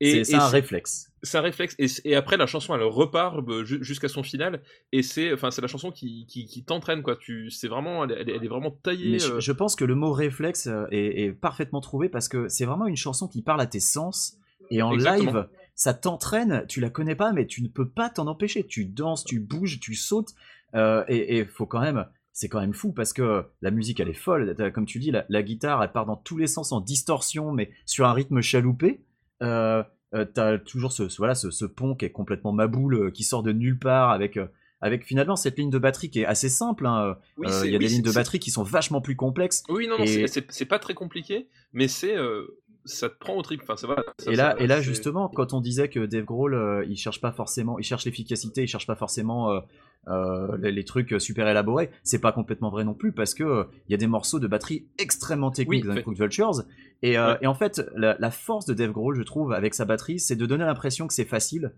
et, 0.00 0.24
c'est 0.24 0.34
un 0.34 0.46
réflexe. 0.48 1.12
c'est 1.22 1.36
un 1.38 1.42
réflexe 1.42 1.76
et, 1.78 2.14
après 2.14 2.36
la 2.36 2.46
chanson 2.46 2.74
elle 2.74 2.82
repart 2.82 3.36
euh, 3.48 3.64
ju- 3.64 3.82
jusqu'à 3.82 4.08
son 4.08 4.22
final 4.22 4.62
et 4.92 5.02
c'est 5.02 5.32
enfin 5.32 5.50
c'est 5.50 5.60
la 5.60 5.68
chanson 5.68 5.90
qui, 5.90 6.26
qui, 6.26 6.46
qui 6.46 6.64
t'entraîne 6.64 7.02
quoi 7.02 7.16
tu 7.16 7.50
c'est 7.50 7.68
vraiment 7.68 8.04
elle, 8.04 8.28
est- 8.28 8.34
elle 8.36 8.48
vraiment 8.48 8.70
taillée 8.70 9.12
Mais 9.12 9.18
je, 9.18 9.32
euh, 9.34 9.40
je 9.40 9.52
pense 9.52 9.76
que 9.76 9.84
le 9.84 9.94
mot 9.94 10.12
réflexe 10.12 10.66
euh, 10.68 10.86
est, 10.90 11.22
est 11.24 11.32
parfaitement 11.32 11.80
trouvé 11.80 12.08
parce 12.08 12.28
que 12.28 12.48
c'est 12.48 12.64
vraiment 12.64 12.86
une 12.86 12.96
chanson 12.96 13.28
qui 13.28 13.42
parle 13.42 13.60
à 13.60 13.66
tes 13.66 13.80
sens 13.80 14.36
et 14.70 14.82
en 14.82 14.92
Exactement. 14.92 15.32
live, 15.32 15.48
ça 15.74 15.94
t'entraîne. 15.94 16.64
Tu 16.68 16.80
la 16.80 16.90
connais 16.90 17.16
pas, 17.16 17.32
mais 17.32 17.46
tu 17.46 17.60
ne 17.62 17.68
peux 17.68 17.88
pas 17.88 18.08
t'en 18.08 18.26
empêcher. 18.28 18.64
Tu 18.64 18.84
danses, 18.84 19.24
tu 19.24 19.40
bouges, 19.40 19.80
tu 19.80 19.94
sautes 19.96 20.30
euh, 20.74 21.04
et 21.08 21.38
et 21.38 21.44
faut 21.44 21.66
quand 21.66 21.80
même. 21.80 22.06
C'est 22.32 22.48
quand 22.48 22.60
même 22.60 22.72
fou 22.72 22.92
parce 22.92 23.12
que 23.12 23.44
la 23.62 23.70
musique 23.72 23.98
elle 24.00 24.08
est 24.08 24.14
folle. 24.14 24.54
Comme 24.72 24.86
tu 24.86 24.98
dis, 25.00 25.10
la, 25.10 25.26
la 25.28 25.42
guitare 25.42 25.82
elle 25.82 25.90
part 25.92 26.06
dans 26.06 26.16
tous 26.16 26.36
les 26.38 26.46
sens 26.46 26.70
en 26.72 26.80
distorsion, 26.80 27.50
mais 27.52 27.70
sur 27.84 28.06
un 28.06 28.12
rythme 28.12 28.40
chaloupé. 28.40 29.00
Euh, 29.42 29.82
euh, 30.14 30.24
T'as 30.24 30.58
toujours 30.58 30.92
ce, 30.92 31.08
ce- 31.08 31.16
voilà 31.18 31.34
ce, 31.34 31.50
ce 31.50 31.64
pont 31.64 31.94
qui 31.94 32.04
est 32.04 32.10
complètement 32.10 32.52
maboule, 32.52 32.94
euh, 32.94 33.10
qui 33.10 33.22
sort 33.24 33.42
de 33.42 33.52
nulle 33.52 33.78
part 33.78 34.10
avec 34.10 34.38
avec 34.82 35.04
finalement 35.04 35.36
cette 35.36 35.58
ligne 35.58 35.68
de 35.70 35.78
batterie 35.78 36.08
qui 36.10 36.20
est 36.20 36.24
assez 36.26 36.48
simple. 36.48 36.86
hein. 36.86 37.16
oui, 37.36 37.46
Euh, 37.48 37.66
Il 37.66 37.70
y 37.70 37.74
a 37.74 37.78
oui, 37.78 37.84
des 37.84 37.90
lignes 37.92 38.02
de 38.02 38.10
batterie 38.12 38.38
qui 38.40 38.50
sont 38.50 38.62
vachement 38.62 39.00
plus 39.02 39.14
complexes. 39.14 39.62
oui 39.68 39.86
non 39.86 39.98
non 39.98 40.04
et- 40.04 40.26
c'est- 40.26 40.64
pas 40.64 40.78
très 40.78 40.94
compliqué 40.94 41.48
mais 41.72 41.86
c'est 41.86 42.16
euh, 42.16 42.46
ça 42.84 43.08
te 43.08 43.18
prend 43.18 43.36
au 43.36 43.42
trip 43.42 43.60
enfin 43.62 43.76
ça- 43.76 43.88
Et 44.26 44.36
là, 44.36 44.52
ça- 44.56 44.62
et 44.62 44.66
là 44.66 44.80
justement, 44.80 45.28
quand 45.28 45.52
on 45.52 45.60
disait 45.60 45.88
que 45.88 46.04
Dave 46.06 46.24
Grohl, 46.24 46.54
euh, 46.54 46.84
il 46.88 46.96
cherche 46.96 47.20
pas 47.20 47.32
forcément, 47.32 47.78
il 47.78 47.84
cherche 47.84 48.04
l'efficacité, 48.04 48.62
il 48.62 48.66
cherche 48.68 48.86
pas 48.86 48.94
forcément 48.96 49.50
euh, 49.52 49.60
euh, 50.08 50.56
les, 50.58 50.72
les 50.72 50.84
trucs 50.84 51.14
super 51.20 51.46
élaborés. 51.48 51.90
C'est 52.02 52.20
pas 52.20 52.32
complètement 52.32 52.70
vrai 52.70 52.84
non 52.84 52.94
plus 52.94 53.12
parce 53.12 53.34
que 53.34 53.66
il 53.88 53.92
y 53.92 53.94
a 53.94 53.98
des 53.98 54.06
morceaux 54.06 54.38
de 54.40 54.46
batterie 54.46 54.86
extrêmement 54.98 55.50
techniques 55.50 55.84
Oui, 55.84 55.88
dans 55.88 55.94
fait- 55.94 56.04
Vultures. 56.18 56.62
Et, 57.02 57.18
Ouais. 57.18 57.36
et 57.42 57.46
en 57.46 57.54
fait, 57.54 57.82
la, 57.96 58.16
la 58.18 58.30
force 58.30 58.66
de 58.66 58.74
Dave 58.74 58.92
Grohl, 58.92 59.14
je 59.16 59.22
trouve, 59.22 59.52
avec 59.52 59.74
sa 59.74 59.84
batterie, 59.84 60.18
c'est 60.20 60.36
de 60.36 60.46
donner 60.46 60.64
l'impression 60.64 61.06
que 61.06 61.14
c'est 61.14 61.24
facile, 61.24 61.74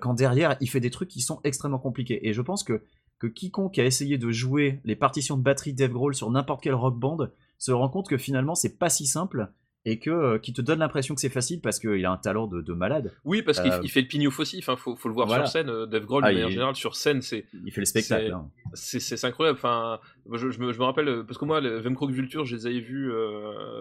quand 0.00 0.14
derrière, 0.14 0.56
il 0.60 0.68
fait 0.68 0.80
des 0.80 0.90
trucs 0.90 1.08
qui 1.08 1.20
sont 1.20 1.40
extrêmement 1.44 1.78
compliqués. 1.78 2.28
Et 2.28 2.32
je 2.32 2.42
pense 2.42 2.62
que 2.64 2.82
que 3.18 3.28
quiconque 3.28 3.78
a 3.78 3.84
essayé 3.84 4.18
de 4.18 4.32
jouer 4.32 4.80
les 4.84 4.96
partitions 4.96 5.36
de 5.36 5.42
batterie 5.44 5.72
Dave 5.72 5.92
Grohl 5.92 6.12
sur 6.12 6.28
n'importe 6.32 6.60
quel 6.64 6.74
rock 6.74 6.98
band 6.98 7.28
se 7.56 7.70
rend 7.70 7.88
compte 7.88 8.08
que 8.08 8.18
finalement 8.18 8.56
c'est 8.56 8.76
pas 8.80 8.88
si 8.90 9.06
simple 9.06 9.48
et 9.84 9.98
que 9.98 10.10
euh, 10.10 10.38
qui 10.38 10.52
te 10.52 10.60
donne 10.62 10.78
l'impression 10.78 11.14
que 11.14 11.20
c'est 11.20 11.28
facile 11.28 11.60
parce 11.60 11.80
qu'il 11.80 12.04
a 12.06 12.12
un 12.12 12.16
talent 12.16 12.46
de, 12.46 12.60
de 12.60 12.72
malade. 12.72 13.12
oui 13.24 13.42
parce 13.42 13.60
qu'il 13.60 13.72
Euh, 13.72 13.82
fait 13.88 14.02
le 14.02 14.06
pignouf 14.06 14.38
aussi 14.38 14.58
enfin 14.58 14.76
faut, 14.76 14.94
faut 14.94 15.08
le 15.08 15.14
voir 15.14 15.26
voilà. 15.26 15.46
sur 15.46 15.52
scène 15.52 15.68
euh, 15.70 15.86
Dave 15.86 16.04
Grohl 16.04 16.22
Ah, 16.24 16.28
de 16.28 16.34
manière 16.34 16.48
il- 16.48 16.52
générale 16.52 16.76
sur 16.76 16.94
scène 16.94 17.20
c'est 17.20 17.44
Il 17.64 17.72
fait 17.72 17.80
le 17.80 17.86
spectacle. 17.86 18.34
C'est- 18.74 19.24
hein. 19.24 19.28
Incroyable. 19.28 19.58
Enfin, 19.58 19.98
je, 20.32 20.50
je 20.50 20.60
me, 20.60 20.72
je 20.72 20.78
me 20.78 20.84
rappelle 20.84 21.08
euh, 21.08 21.22
parce 21.24 21.36
que 21.38 21.44
moi, 21.44 21.60
les 21.60 21.80
Vemkrog 21.80 22.10
Vulture, 22.12 22.44
je 22.44 22.54
les 22.56 22.66
avais 22.66 22.80
vus 22.80 23.10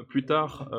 plus 0.10 0.26
tard. 0.26 0.70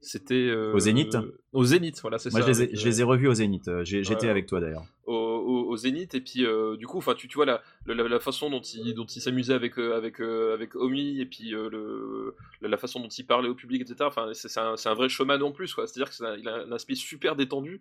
Euh, 0.00 0.06
C'était 0.06 0.34
euh, 0.48 0.72
Au 0.72 0.78
Zénith 0.78 1.16
Au 1.52 1.64
Zénith, 1.64 2.00
voilà, 2.00 2.18
c'est 2.18 2.30
Moi, 2.32 2.40
ça. 2.40 2.46
je 2.46 2.50
les, 2.52 2.60
ai, 2.60 2.64
avec, 2.64 2.78
je 2.78 2.84
les 2.86 3.00
ai 3.00 3.04
revus 3.04 3.28
au 3.28 3.34
Zénith. 3.34 3.68
Euh, 3.68 3.84
J'étais 3.84 4.24
Ouais. 4.24 4.28
avec 4.30 4.46
toi 4.46 4.60
d'ailleurs. 4.60 4.84
au, 5.06 5.14
au- 5.14 5.68
au 5.70 5.76
Zénith 5.76 6.14
et 6.14 6.20
puis 6.20 6.44
euh, 6.44 6.76
du 6.76 6.86
coup, 6.86 6.98
enfin, 6.98 7.14
tu, 7.14 7.26
tu 7.28 7.34
vois 7.36 7.46
la, 7.46 7.60
la, 7.86 7.94
la 8.08 8.20
façon 8.20 8.48
dont 8.50 8.60
il, 8.60 8.94
dont 8.94 9.04
il 9.06 9.20
s'amusait 9.20 9.52
avec 9.54 9.78
euh, 9.78 9.96
avec 9.96 10.20
euh, 10.20 10.54
avec 10.54 10.74
Omi 10.76 11.20
et 11.20 11.26
puis 11.26 11.54
euh, 11.54 11.68
le, 11.70 12.34
la, 12.68 12.76
façon 12.76 13.00
dont 13.00 13.08
il 13.08 13.24
parlait 13.26 13.48
au 13.48 13.54
public, 13.54 13.82
etc. 13.82 13.96
Enfin, 14.02 14.28
c'est 14.32 14.58
un, 14.58 14.94
vrai 14.94 15.08
showman 15.08 15.42
en 15.42 15.50
plus, 15.52 15.74
quoi. 15.74 15.86
C'est-à-dire 15.86 16.10
qu'il 16.12 16.48
a 16.48 16.54
un 16.66 16.72
aspect 16.72 16.94
super 16.94 17.34
détendu 17.36 17.80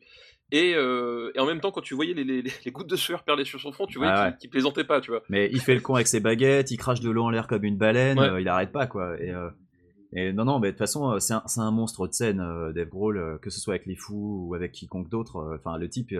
et, 0.52 0.74
euh, 0.76 1.32
et 1.36 1.40
en 1.40 1.46
même 1.46 1.60
temps, 1.62 1.72
quand 1.72 1.82
tu 1.82 1.94
voyais 1.94 2.14
les, 2.16 2.24
les, 2.24 2.42
les 2.66 2.72
gouttes 2.72 2.90
de 2.90 2.96
sueur 2.96 3.24
perler 3.24 3.46
sur 3.46 3.60
son 3.60 3.72
front, 3.72 3.86
tu 3.86 3.98
voyais 4.00 4.12
Ah 4.14 4.24
qu'il 4.24 4.32
ouais. 4.32 4.38
qu'il 4.40 4.50
plaisantait 4.50 4.84
pas, 4.84 5.00
tu 5.02 5.12
vois. 5.12 5.22
Mais 5.30 5.50
il 5.52 5.62
fait 5.62 5.76
le 5.76 5.82
con 5.82 5.94
avec 5.96 6.08
ses 6.08 6.20
baguettes, 6.20 6.72
il 6.72 6.78
crache 6.78 7.02
de 7.02 7.10
l'eau 7.12 7.24
en 7.24 7.30
l'air 7.30 7.46
comme 7.48 7.64
une 7.64 7.78
baleine, 7.78 8.20
Ouais. 8.20 8.30
euh, 8.30 8.42
il 8.42 8.48
arrête 8.48 8.72
pas 8.72 8.88
quoi. 8.88 9.16
Et, 9.22 9.30
euh, 9.32 9.50
et 10.14 10.34
non, 10.34 10.46
non, 10.46 10.60
mais 10.60 10.68
de 10.68 10.72
toute 10.72 10.80
façon, 10.80 11.12
euh, 11.12 11.20
c'est 11.20 11.60
un, 11.60 11.72
monstre 11.72 12.08
de 12.08 12.14
scène, 12.14 12.40
euh, 12.40 12.74
Dave 12.74 12.90
Grohl, 12.90 13.18
euh, 13.18 13.38
que 13.38 13.50
ce 13.50 13.60
soit 13.60 13.76
avec 13.76 13.86
les 13.86 13.96
fous 13.96 14.48
ou 14.48 14.56
avec 14.56 14.72
quiconque 14.72 15.10
d'autre. 15.10 15.56
Enfin, 15.56 15.78
le 15.78 15.88
type, 15.88 16.14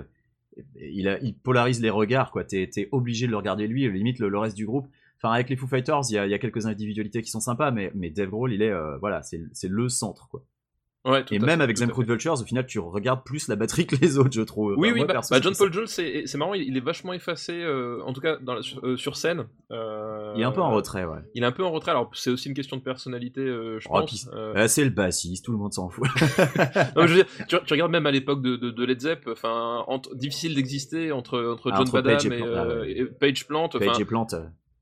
il, 0.76 1.36
polarise 1.44 1.82
les 1.82 1.90
regards 1.90 2.32
quoi. 2.32 2.44
T'es 2.44 2.70
es 2.76 2.90
obligé 2.92 3.26
de 3.26 3.32
le 3.32 3.38
regarder 3.38 3.68
lui, 3.68 3.90
limite 3.92 4.20
le, 4.20 4.38
reste 4.38 4.56
du 4.56 4.66
groupe. 4.66 4.88
Enfin, 5.18 5.34
avec 5.34 5.50
les 5.50 5.56
Foo 5.56 5.68
Fighters, 5.68 6.02
il 6.10 6.14
y 6.14 6.18
a, 6.18 6.40
quelques 6.40 6.66
individualités 6.66 7.22
qui 7.22 7.30
sont 7.30 7.42
sympas, 7.42 7.72
mais, 7.72 7.92
mais 7.96 8.10
Dave 8.10 8.30
Grohl, 8.30 8.54
il 8.54 8.62
est, 8.62 8.74
voilà, 9.00 9.22
c'est 9.24 9.68
le 9.68 9.90
centre 9.90 10.30
quoi. 10.30 10.46
Ouais, 11.06 11.24
tout 11.24 11.34
Et 11.34 11.38
à 11.38 11.40
même 11.40 11.60
fait, 11.60 11.64
avec 11.64 11.78
tout 11.78 11.84
à 11.84 11.86
Them 11.86 11.90
fait. 11.90 11.94
Crude 11.94 12.08
Vultures, 12.10 12.34
au 12.42 12.44
final, 12.46 12.66
tu 12.66 12.78
regardes 12.80 13.24
plus 13.24 13.48
la 13.48 13.56
batterie 13.56 13.88
que 13.88 13.96
les 13.96 14.18
autres, 14.18 14.34
je 14.34 14.42
trouve. 14.42 14.74
Oui, 14.78 14.90
Enfin, 14.90 14.94
oui, 14.94 15.00
moi, 15.00 15.08
bah, 15.08 15.14
perso, 15.14 15.34
bah, 15.34 15.40
John 15.42 15.54
Paul 15.58 15.72
Jones, 15.72 15.88
c'est 15.88 16.36
marrant, 16.36 16.54
il, 16.54 16.64
il 16.64 16.76
est 16.76 16.82
vachement 16.82 17.14
effacé, 17.14 17.54
euh, 17.54 18.02
en 18.04 18.12
tout 18.12 18.20
cas 18.20 18.36
dans 18.42 18.54
la- 18.56 18.62
sur, 18.62 18.86
euh, 18.86 18.98
sur 18.98 19.16
scène. 19.16 19.46
euh. 19.72 20.34
Il 20.36 20.42
est 20.42 20.46
un 20.46 20.52
peu 20.52 20.60
en 20.62 20.72
retrait, 20.72 21.06
ouais. 21.06 21.20
Il 21.36 21.44
est 21.44 21.46
un 21.46 21.54
peu 21.54 21.64
en 21.64 21.72
retrait, 21.72 21.92
alors 21.92 22.12
c'est 22.14 22.30
aussi 22.32 22.50
une 22.50 22.54
question 22.54 22.76
de 22.76 22.82
personnalité, 22.82 23.46
je 23.46 23.88
Oh, 23.90 24.00
pense. 24.02 24.30
Euh, 24.34 24.68
c'est 24.68 24.84
le 24.84 24.90
bassiste, 24.90 25.46
tout 25.46 25.54
le 25.54 25.58
monde 25.58 25.72
s'en 25.74 25.88
fout. 25.90 26.06
non, 26.18 27.04
mais 27.04 27.08
je 27.08 27.14
veux 27.16 27.24
dire, 27.24 27.28
tu, 27.48 27.56
tu 27.66 27.74
regardes 27.74 27.92
même 27.92 28.06
à 28.06 28.12
l'époque 28.12 28.42
de, 28.42 28.58
de, 28.58 28.70
de 28.70 28.86
Led 28.86 29.00
Zepp, 29.00 29.28
enfin, 29.32 29.86
difficile 30.16 30.54
d'exister 30.54 31.14
entre, 31.14 31.40
entre 31.42 31.70
Ah, 31.72 31.76
John 31.78 31.82
entre 31.88 32.02
Badham 32.02 32.16
Page 32.18 32.26
et 32.26 33.00
et, 33.00 33.06
Plant, 33.06 33.14
Page 33.20 33.48
Plant. 33.48 33.70
Page 33.70 34.00
et 34.02 34.06
Plante. 34.06 34.36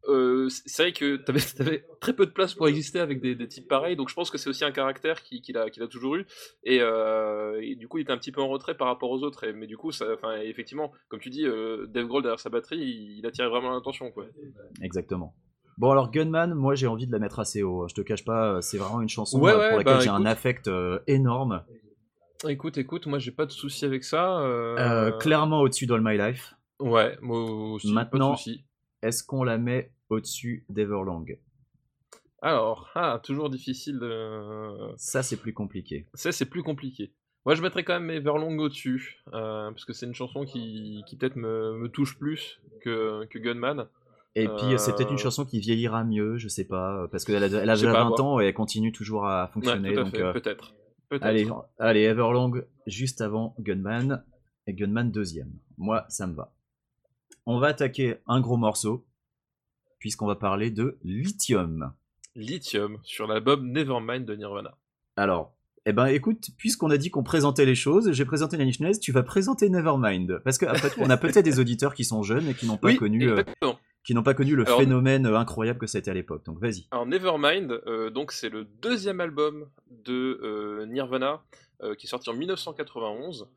Euh, 0.07 0.47
c'est 0.49 0.83
vrai 0.83 0.93
que 0.93 1.17
t'avais 1.17 1.39
avais 1.59 1.85
très 2.01 2.13
peu 2.13 2.25
de 2.25 2.31
place 2.31 2.53
pour 2.53 2.67
exister 2.67 2.99
avec 2.99 3.21
des, 3.21 3.35
des 3.35 3.47
types 3.47 3.67
pareils, 3.67 3.95
donc 3.95 4.09
je 4.09 4.13
pense 4.15 4.29
que 4.31 4.37
c'est 4.37 4.49
aussi 4.49 4.63
un 4.65 4.71
caractère 4.71 5.21
qu'il 5.23 5.41
qu'il 5.41 5.57
a, 5.57 5.69
toujours 5.87 6.15
eu, 6.15 6.25
et, 6.63 6.79
euh, 6.81 7.59
et 7.61 7.75
du 7.75 7.87
coup 7.87 7.97
il 7.97 8.01
était 8.01 8.11
un 8.11 8.17
petit 8.17 8.31
peu 8.31 8.41
en 8.41 8.47
retrait 8.47 8.75
par 8.77 8.87
rapport 8.87 9.11
aux 9.11 9.21
autres, 9.23 9.43
et, 9.43 9.53
mais 9.53 9.67
du 9.67 9.77
coup, 9.77 9.91
ça, 9.91 10.05
effectivement, 10.43 10.91
comme 11.09 11.19
tu 11.19 11.29
dis, 11.29 11.45
euh, 11.45 11.85
Dave 11.87 12.07
Grohl 12.07 12.23
derrière 12.23 12.39
sa 12.39 12.49
batterie, 12.49 12.77
il, 12.79 13.19
il 13.19 13.25
attirait 13.25 13.49
vraiment 13.49 13.71
l'attention, 13.73 14.11
quoi. 14.11 14.25
Exactement. 14.81 15.35
Bon, 15.77 15.91
alors 15.91 16.09
Gunman, 16.09 16.55
moi 16.55 16.73
j'ai 16.73 16.87
envie 16.87 17.05
de 17.05 17.11
la 17.11 17.19
mettre 17.19 17.39
assez 17.39 17.61
haut. 17.61 17.83
hein. 17.83 17.87
Je 17.87 17.93
te 17.93 18.01
cache 18.01 18.25
pas, 18.25 18.61
c'est 18.61 18.77
vraiment 18.79 19.01
une 19.01 19.09
chanson 19.09 19.39
Ouais, 19.39 19.51
euh, 19.51 19.57
ouais, 19.59 19.69
pour 19.69 19.77
laquelle 19.77 19.93
bah, 19.93 19.99
j'ai 19.99 20.09
un 20.09 20.25
affect 20.25 20.67
euh, 20.67 20.99
énorme. 21.05 21.63
Écoute, 22.47 22.77
écoute, 22.77 23.05
moi 23.07 23.19
j'ai 23.19 23.31
pas 23.31 23.45
de 23.45 23.51
souci 23.51 23.85
avec 23.85 24.03
ça. 24.03 24.39
euh, 24.39 24.75
Euh, 24.77 25.11
clairement 25.19 25.59
au-dessus 25.61 25.85
d'All 25.85 26.01
My 26.03 26.17
Life. 26.17 26.55
Ouais, 26.79 27.17
moi 27.21 27.41
aussi, 27.73 27.91
Maintenant- 27.93 28.29
pas 28.29 28.33
de 28.33 28.37
souci. 28.39 28.65
Est-ce 29.03 29.23
qu'on 29.23 29.43
la 29.43 29.57
met 29.59 29.91
au-dessus 30.09 30.65
d'Everlong 30.69 31.25
Alors, 32.41 32.89
ah, 32.95 33.19
toujours 33.23 33.49
difficile 33.49 33.99
de. 33.99 34.93
Ça, 34.97 35.23
c'est 35.23 35.37
plus 35.37 35.53
compliqué. 35.53 36.07
Ça, 36.13 36.31
c'est 36.31 36.45
plus 36.45 36.63
compliqué. 36.63 37.13
Moi, 37.45 37.55
je 37.55 37.61
mettrais 37.61 37.83
quand 37.85 37.99
même 37.99 38.09
Everlong 38.09 38.57
au-dessus, 38.59 39.19
euh, 39.33 39.69
parce 39.71 39.85
que 39.85 39.93
c'est 39.93 40.05
une 40.05 40.13
chanson 40.13 40.43
qui, 40.43 41.01
qui 41.07 41.15
peut-être 41.15 41.37
me, 41.37 41.77
me 41.77 41.87
touche 41.87 42.19
plus 42.19 42.59
que, 42.81 43.25
que 43.27 43.39
Gunman. 43.39 43.87
Et 44.35 44.47
puis, 44.49 44.77
c'est 44.77 44.93
peut-être 44.93 45.07
Euh, 45.07 45.11
une 45.13 45.17
chanson 45.17 45.45
qui 45.45 45.59
vieillira 45.59 46.03
mieux, 46.03 46.37
je 46.37 46.47
sais 46.49 46.65
pas, 46.65 47.07
parce 47.09 47.23
qu'elle 47.25 47.41
a, 47.43 47.47
elle 47.47 47.69
a 47.69 47.75
déjà 47.75 47.91
pas, 47.91 48.03
20 48.03 48.07
voir. 48.09 48.23
ans 48.25 48.39
et 48.41 48.47
elle 48.47 48.53
continue 48.53 48.91
toujours 48.91 49.25
à 49.25 49.45
Ouais, 49.45 49.51
fonctionner. 49.53 49.97
euh, 49.97 50.33
peut-être. 50.33 50.75
Peut-être. 51.09 51.23
allez, 51.25 51.47
allez, 51.79 52.01
Everlong 52.03 52.65
juste 52.85 53.21
avant 53.21 53.55
Gunman 53.59 54.23
et 54.67 54.73
Gunman 54.73 55.09
deuxième. 55.09 55.53
Moi, 55.77 56.05
ça 56.09 56.27
me 56.27 56.35
va. 56.35 56.53
On 57.45 57.59
va 57.59 57.67
attaquer 57.67 58.17
un 58.27 58.41
gros 58.41 58.57
morceau, 58.57 59.06
puisqu'on 59.99 60.27
va 60.27 60.36
parler 60.36 60.71
de 60.71 60.97
Lithium. 61.03 61.91
Lithium, 62.36 62.97
sur 63.03 63.27
l'album 63.27 63.71
Nevermind 63.71 64.25
de 64.25 64.36
Nirvana. 64.36 64.77
Alors, 65.15 65.53
eh 65.86 65.93
ben 65.93 66.07
écoute, 66.07 66.50
puisqu'on 66.58 66.89
a 66.91 66.98
dit 66.98 67.10
qu'on 67.10 67.23
présentait 67.23 67.65
les 67.65 67.73
choses, 67.75 68.12
j'ai 68.12 68.25
présenté 68.25 68.58
Nine 68.58 68.67
Inch 68.67 68.79
Nails, 68.81 69.00
tu 69.00 69.12
vas 69.12 69.23
présenter 69.23 69.69
Nevermind. 69.69 70.41
Parce 70.43 70.58
qu'après 70.58 70.89
tout, 70.89 71.00
on 71.02 71.10
a 71.10 71.17
peut-être 71.17 71.45
des 71.45 71.60
auditeurs 71.60 71.93
qui 71.95 72.04
sont 72.06 72.23
jeunes 72.23 72.48
et 72.48 72.54
qui 72.54 72.67
n'ont 72.67 72.77
pas 72.77 72.89
Oui, 72.89 72.98
connu, 72.98 73.27
euh, 73.29 73.43
qui 74.04 74.13
n'ont 74.13 74.21
pas 74.23 74.33
connu 74.33 74.56
le 74.56 74.65
Alors- 74.67 74.79
phénomène 74.79 75.25
euh, 75.25 75.37
incroyable 75.37 75.79
que 75.79 75.87
c'était 75.87 76.12
à 76.12 76.13
l'époque. 76.13 76.45
Donc 76.45 76.60
vas-y. 76.60 76.87
Alors 76.91 77.06
Nevermind, 77.06 77.71
euh, 77.87 78.10
donc 78.10 78.31
c'est 78.33 78.50
le 78.50 78.65
deuxième 78.65 79.21
album 79.21 79.65
de 79.89 80.39
euh, 80.43 80.85
Nirvana 80.85 81.41
qui 82.00 82.08
est 82.08 82.10
sorti 82.10 82.27
en 82.29 82.33
1991. 82.33 83.48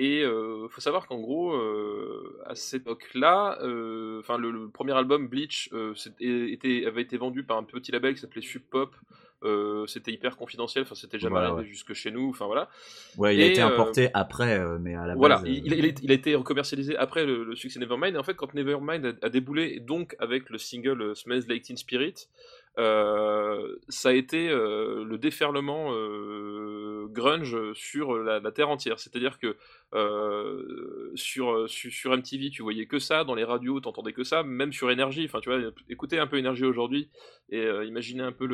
Et 0.00 0.22
euh, 0.22 0.68
faut 0.68 0.80
savoir 0.80 1.06
qu'en 1.08 1.18
gros, 1.18 1.52
euh, 1.54 2.40
à 2.46 2.54
cette 2.54 2.82
époque-là, 2.82 3.58
euh, 3.62 4.22
le, 4.38 4.50
le 4.52 4.68
premier 4.68 4.92
album 4.92 5.26
Bleach 5.26 5.68
euh, 5.72 5.92
était, 6.20 6.86
avait 6.86 7.02
été 7.02 7.16
vendu 7.16 7.42
par 7.42 7.56
un 7.58 7.64
petit 7.64 7.90
label 7.90 8.14
qui 8.14 8.20
s'appelait 8.20 8.40
Sub 8.42 8.62
Pop. 8.62 8.94
Euh, 9.44 9.86
c'était 9.86 10.10
hyper 10.10 10.36
confidentiel, 10.36 10.82
enfin 10.82 10.96
c'était 10.96 11.20
jamais 11.20 11.30
Voilà, 11.34 11.46
arrivé 11.48 11.62
ouais. 11.62 11.68
jusque 11.68 11.92
chez 11.94 12.10
nous, 12.10 12.28
enfin 12.30 12.46
voilà. 12.46 12.68
Ouais, 13.16 13.36
il 13.36 13.42
a 13.42 13.46
été 13.46 13.60
importé 13.60 14.10
après, 14.12 14.58
mais 14.80 14.96
à 14.96 15.06
la 15.06 15.14
Voilà, 15.14 15.36
base. 15.36 15.44
euh, 15.44 15.48
il, 15.50 15.66
il- 15.72 15.94
il 16.02 16.10
a- 16.10 16.14
été 16.14 16.36
commercialisé 16.42 16.96
après 16.96 17.24
le, 17.24 17.44
le 17.44 17.54
succès 17.54 17.78
Nevermind, 17.78 18.14
et 18.16 18.18
en 18.18 18.24
fait, 18.24 18.34
quand 18.34 18.52
Nevermind 18.54 19.04
a, 19.06 19.26
a 19.26 19.28
déboulé, 19.28 19.78
donc 19.78 20.16
avec 20.18 20.50
le 20.50 20.58
single 20.58 21.14
Smells 21.14 21.44
Like 21.48 21.62
Teen 21.62 21.76
Spirit, 21.76 22.26
ça 22.78 24.10
a 24.10 24.12
été 24.12 24.48
euh, 24.48 25.04
le 25.04 25.18
déferlement 25.18 25.88
euh, 25.92 27.06
grunge 27.10 27.56
sur 27.74 28.16
la, 28.16 28.40
terre 28.52 28.68
entière. 28.68 29.00
C'est-à-dire 29.00 29.38
que 29.38 29.56
euh, 29.94 31.10
sur, 31.14 31.66
MTV, 32.06 32.50
tu 32.50 32.62
voyais 32.62 32.86
que 32.86 32.98
ça, 32.98 33.24
dans 33.24 33.34
les 33.34 33.44
radios, 33.44 33.80
t'entendais 33.80 34.12
que 34.12 34.24
ça, 34.24 34.42
même 34.42 34.72
sur 34.72 34.90
Énergie. 34.90 35.24
Enfin, 35.24 35.40
tu 35.40 35.50
vois, 35.50 35.70
écoutez 35.88 36.18
un 36.18 36.26
peu 36.26 36.38
Énergie 36.38 36.64
aujourd'hui 36.64 37.08
et 37.50 37.60
euh, 37.60 37.84
imaginez 37.84 38.22
un 38.22 38.32
peu 38.32 38.46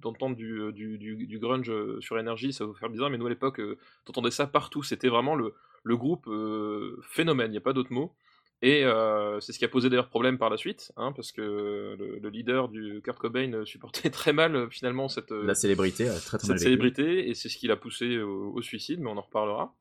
d'entendre 0.00 0.36
du, 0.36 1.38
grunge 1.40 1.72
sur 2.00 2.18
Énergie, 2.18 2.52
ça 2.52 2.64
va 2.64 2.70
vous 2.70 2.76
faire 2.76 2.88
bizarre, 2.88 3.10
mais 3.10 3.18
nous 3.18 3.26
à 3.26 3.30
l'époque, 3.30 3.60
euh, 3.60 3.78
t'entendais 4.04 4.30
ça 4.30 4.46
partout. 4.46 4.82
C'était 4.82 5.08
vraiment 5.08 5.34
le, 5.34 5.54
groupe 5.84 6.26
euh, 6.28 7.00
phénomène, 7.02 7.48
il 7.48 7.52
n'y 7.52 7.58
a 7.58 7.62
pas 7.62 7.72
d'autre 7.72 7.92
mot. 7.92 8.14
Et 8.60 8.84
euh, 8.84 9.38
c'est 9.38 9.52
ce 9.52 9.58
qui 9.60 9.64
a 9.64 9.68
posé 9.68 9.88
d'ailleurs 9.88 10.08
problème 10.08 10.36
par 10.36 10.50
la 10.50 10.56
suite, 10.56 10.90
hein, 10.96 11.12
parce 11.14 11.30
que 11.30 11.40
le, 11.40 12.18
le 12.20 12.28
leader 12.28 12.68
du 12.68 13.00
Kurt 13.04 13.16
Cobain 13.18 13.52
euh, 13.52 13.64
supportait 13.64 14.10
très 14.10 14.32
mal 14.32 14.56
euh, 14.56 14.68
finalement 14.68 15.08
cette, 15.08 15.30
La 15.30 15.54
célébrité, 15.54 16.06
très 16.06 16.38
très 16.38 16.48
mal 16.48 16.58
cette 16.58 16.58
vécu. 16.58 16.64
célébrité, 16.64 17.28
et 17.30 17.34
c'est 17.34 17.48
ce 17.48 17.56
qui 17.56 17.68
l'a 17.68 17.76
poussé 17.76 18.18
au, 18.18 18.52
au 18.52 18.60
suicide, 18.60 18.98
mais 19.00 19.08
on 19.10 19.16
en 19.16 19.20
reparlera. 19.20 19.74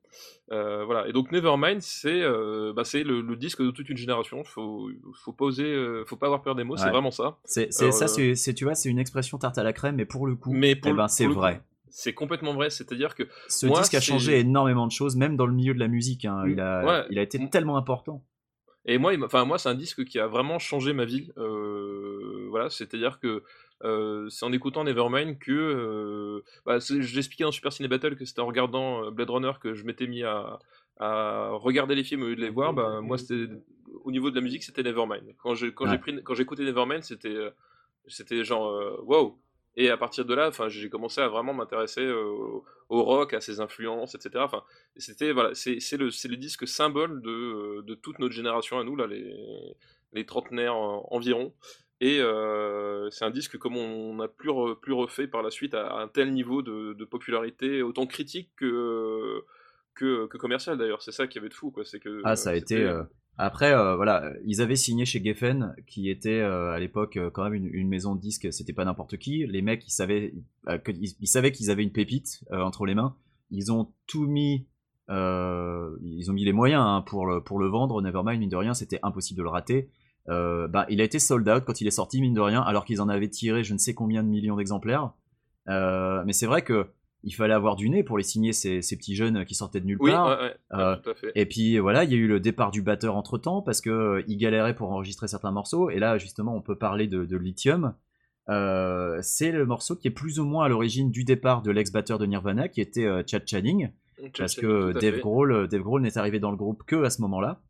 Euh, 0.52 0.86
voilà. 0.86 1.08
Et 1.08 1.12
donc 1.12 1.32
Nevermind, 1.32 1.82
c'est 1.82 2.22
euh, 2.22 2.72
bah, 2.72 2.84
c'est 2.84 3.04
le, 3.04 3.22
le 3.22 3.36
disque 3.36 3.64
de 3.64 3.72
toute 3.72 3.90
une 3.90 3.98
génération. 3.98 4.44
Faut, 4.44 4.90
faut 5.24 5.34
pas 5.34 5.46
oser, 5.46 6.04
faut 6.06 6.16
pas 6.16 6.28
avoir 6.28 6.44
peur 6.44 6.54
des 6.54 6.64
mots. 6.64 6.78
C'est 6.78 6.90
vraiment 6.92 7.12
ça. 7.12 7.38
C'est, 7.46 7.72
ça, 7.74 8.08
c'est, 8.08 8.54
tu 8.54 8.64
vois, 8.64 8.76
c'est 8.76 8.90
une 8.90 9.00
expression 9.00 9.40
tarte 9.40 9.58
à 9.58 9.64
la 9.64 9.74
crème, 9.74 9.96
mais 9.96 10.06
pour 10.06 10.28
le 10.28 10.36
coup, 10.36 10.54
Mais 10.54 10.76
pour 10.76 10.92
eh 10.92 10.94
ben, 10.94 11.08
c'est 11.08 11.26
vrai. 11.28 11.62
C'est 11.90 12.14
complètement 12.14 12.54
vrai. 12.54 12.70
C'est-à-dire 12.70 13.16
que 13.16 13.24
Ce 13.48 13.66
moi, 13.66 13.80
disque 13.80 13.96
a 13.96 14.02
changé 14.02 14.40
énormément 14.40 14.86
de 14.86 14.92
choses, 14.92 15.16
même 15.16 15.36
dans 15.36 15.48
le 15.48 15.54
milieu 15.54 15.74
de 15.74 15.80
la 15.80 15.88
musique. 15.88 16.26
hein. 16.26 16.44
Il, 16.48 16.60
a, 16.60 16.86
Ouais. 16.86 17.06
il 17.10 17.18
a 17.18 17.24
été 17.24 17.40
Mm. 17.40 17.50
tellement 17.50 17.78
important. 17.78 18.24
Et 18.88 18.98
moi, 18.98 19.14
enfin 19.24 19.46
moi, 19.46 19.58
c'est 19.58 19.70
un 19.70 19.76
disque 19.76 20.06
qui 20.06 20.18
a 20.18 20.28
vraiment 20.28 20.60
changé 20.60 20.94
ma 20.94 21.06
vie. 21.06 21.30
Euh, 21.38 22.48
voilà, 22.50 22.70
c'est-à-dire 22.70 23.20
que 23.20 23.44
euh, 23.84 24.28
c'est 24.30 24.46
en 24.46 24.54
écoutant 24.54 24.84
Nevermind 24.86 25.38
que, 25.38 25.52
euh, 25.52 26.42
bah, 26.66 26.80
je 26.80 27.16
l'expliquais 27.16 27.44
dans 27.44 27.52
Super 27.52 27.72
Ciné 27.74 27.88
Battle 27.90 28.16
que 28.16 28.26
c'était 28.26 28.40
en 28.40 28.48
regardant 28.48 29.04
euh, 29.06 29.12
Blade 29.12 29.30
Runner 29.30 29.52
que 29.62 29.74
je 29.76 29.84
m'étais 29.84 30.08
mis 30.08 30.24
à, 30.24 30.58
à 31.00 31.50
regarder 31.52 31.94
les 31.96 32.04
films 32.04 32.24
au 32.24 32.28
lieu 32.28 32.36
de 32.36 32.42
les 32.42 32.50
voir. 32.50 32.74
Bah, 32.74 33.02
moi, 33.02 33.18
c'était 33.18 33.50
au 34.04 34.12
niveau 34.12 34.30
de 34.32 34.36
la 34.36 34.42
musique, 34.42 34.64
c'était 34.64 34.84
Nevermind. 34.84 35.36
Quand 35.38 35.54
j'ai 35.54 35.74
quand 35.74 35.86
Ouais. 35.86 35.92
j'ai 35.92 35.98
pris 36.00 36.24
quand 36.24 36.36
écouté 36.40 36.64
Nevermind, 36.64 37.04
c'était 37.04 37.38
c'était 38.08 38.44
genre 38.46 38.70
euh, 38.70 38.98
wow. 39.04 39.38
Et 39.80 39.90
à 39.92 39.98
partir 39.98 40.26
de 40.26 40.34
là, 40.34 40.48
enfin, 40.50 40.68
j'ai 40.70 40.90
commencé 40.90 41.22
à 41.22 41.28
vraiment 41.30 41.54
m'intéresser 41.54 42.02
euh, 42.04 42.26
au, 42.90 43.04
rock, 43.04 43.34
à 43.34 43.42
ses 43.42 43.60
influences, 43.62 44.16
etc. 44.16 44.44
Enfin, 44.44 44.64
c'était 44.98 45.32
voilà, 45.32 45.54
c'est 45.54 45.78
le 45.98 46.10
c'est 46.12 46.28
le 46.28 46.36
disque 46.38 46.68
symbole 46.68 47.22
de, 47.22 47.30
euh, 47.30 47.82
de 47.84 47.94
toute 47.96 48.20
notre 48.20 48.34
génération 48.34 48.80
à 48.80 48.84
nous 48.84 48.96
là, 48.96 49.08
les 49.08 49.34
les 50.14 50.26
trentenaires 50.26 50.76
euh, 50.76 51.00
environ. 51.12 51.54
Et 52.00 52.20
euh, 52.22 53.10
c'est 53.12 53.26
un 53.26 53.32
disque 53.32 53.58
comme 53.58 53.76
on 53.78 54.16
n'a 54.16 54.28
plus 54.28 54.50
re- 54.50 54.80
plus 54.80 54.94
refait 54.94 55.28
par 55.28 55.42
la 55.44 55.50
suite 55.52 55.74
à, 55.74 55.88
à 55.88 56.02
un 56.02 56.08
tel 56.08 56.32
niveau 56.32 56.62
de, 56.62 56.94
de 56.94 57.06
popularité, 57.06 57.82
autant 57.84 58.06
critique 58.08 58.52
que 58.56 59.44
que, 59.96 60.28
que 60.28 60.38
commercial 60.38 60.78
d'ailleurs. 60.78 61.02
C'est 61.02 61.12
ça 61.12 61.28
qui 61.28 61.38
avait 61.40 61.50
de 61.50 61.54
fou 61.56 61.72
quoi. 61.72 61.86
C'est 61.86 62.00
que 62.00 62.22
Ah, 62.24 62.36
ça 62.36 62.52
a 62.52 62.56
été. 62.56 62.84
euh, 62.84 63.04
Après, 63.40 63.72
euh, 63.72 63.96
voilà, 63.96 64.32
ils 64.46 64.62
avaient 64.62 64.76
signé 64.76 65.06
chez 65.06 65.24
Geffen, 65.24 65.76
qui 65.86 66.10
était 66.10 66.40
euh, 66.40 66.72
à 66.72 66.80
l'époque 66.80 67.18
euh, 67.18 67.30
quand 67.30 67.44
même 67.48 67.54
une, 67.54 67.88
maison 67.88 68.16
de 68.16 68.20
disques. 68.20 68.52
C'était 68.52 68.74
pas 68.74 68.84
n'importe 68.84 69.18
qui. 69.18 69.46
Les 69.46 69.62
mecs, 69.62 69.86
ils 69.88 69.92
savaient, 69.92 70.34
qu'ils 71.52 71.70
avaient 71.70 71.84
une 71.84 71.92
pépite 71.92 72.44
entre 72.52 72.86
les 72.86 72.96
mains. 72.96 73.16
Ils 73.52 73.72
ont 73.72 73.94
tout 74.08 74.26
mis. 74.26 74.68
ils 75.10 76.26
ont 76.30 76.34
mis 76.34 76.46
les 76.46 76.54
moyens 76.54 76.84
hein, 76.84 77.04
pour 77.06 77.28
le 77.28 77.44
pour 77.44 77.60
le 77.60 77.68
vendre. 77.68 78.02
Nevermind, 78.02 78.40
mine 78.40 78.50
de 78.50 78.56
rien, 78.56 78.74
c'était 78.74 79.00
impossible 79.04 79.38
de 79.38 79.44
le 79.44 79.50
rater. 79.50 79.90
Bah, 80.28 80.88
il 80.90 81.00
a 81.00 81.04
été 81.04 81.20
sold 81.20 81.48
out 81.48 81.64
quand 81.64 81.80
il 81.80 81.88
est 81.88 81.92
sorti, 81.92 82.20
mine 82.20 82.34
de 82.34 82.42
rien, 82.42 82.62
alors 82.62 82.86
qu'ils 82.86 83.02
en 83.02 83.08
avaient 83.08 83.30
tiré 83.30 83.64
je 83.64 83.74
ne 83.74 83.78
sais 83.78 83.94
combien 83.94 84.24
de 84.24 84.30
millions 84.30 84.58
d'exemplaires. 84.58 85.14
Mais 85.68 86.34
c'est 86.34 86.48
vrai 86.48 86.64
que 86.64 86.88
il 87.24 87.32
fallait 87.32 87.54
avoir 87.54 87.76
du 87.76 87.90
nez 87.90 88.04
pour 88.04 88.18
les 88.18 88.24
signer 88.24 88.54
ces, 88.54 88.82
ces 88.82 88.96
petits 88.98 89.16
jeunes 89.16 89.44
qui 89.46 89.56
sortaient 89.56 89.80
de 89.82 89.86
nulle 89.86 89.98
Oui, 90.00 90.12
part. 90.12 90.28
ouais, 90.30 90.36
ouais, 90.36 90.42
ouais, 90.44 90.80
Euh, 90.80 90.96
tout 90.98 91.10
à 91.10 91.14
fait. 91.16 91.32
Et 91.36 91.46
puis 91.46 91.78
voilà, 91.80 92.04
il 92.04 92.12
y 92.12 92.14
a 92.14 92.18
eu 92.18 92.28
le 92.28 92.40
départ 92.40 92.72
du 92.72 92.82
batteur 92.82 93.16
entre 93.16 93.38
temps 93.38 93.62
parce 93.62 93.82
que 93.82 93.90
euh, 93.90 94.24
il 94.28 94.38
galérait 94.38 94.76
pour 94.76 94.92
enregistrer 94.92 95.28
certains 95.28 95.52
morceaux. 95.52 95.90
Et 95.90 96.00
là, 96.00 96.18
justement, 96.18 96.56
on 96.56 96.62
peut 96.62 96.78
parler 96.78 97.08
de, 97.08 97.26
de 97.26 97.38
Lithium. 97.38 97.94
Euh, 98.50 99.18
c'est 99.22 99.52
le 99.52 99.66
morceau 99.66 99.96
qui 99.96 100.08
est 100.08 100.12
plus 100.12 100.40
ou 100.40 100.46
moins 100.46 100.66
à 100.66 100.70
l'origine 100.70 101.12
du 101.12 101.24
départ 101.24 101.62
de 101.62 101.72
l'ex-batteur 101.72 102.18
de 102.18 102.26
Nirvana, 102.26 102.70
qui 102.70 102.80
était 102.82 103.06
Chad 103.28 103.46
Channing, 103.48 103.90
parce 104.38 104.56
que 104.56 104.94
Dave. 104.94 105.20
Grohl, 105.20 105.68
Dave 105.68 105.82
Grohl 105.82 106.02
n'est 106.02 106.18
arrivé 106.18 106.40
dans 106.40 106.52
le 106.52 106.58
groupe 106.58 106.84
que 106.86 107.04
à 107.04 107.10
ce 107.10 107.22
moment-là, 107.24 107.62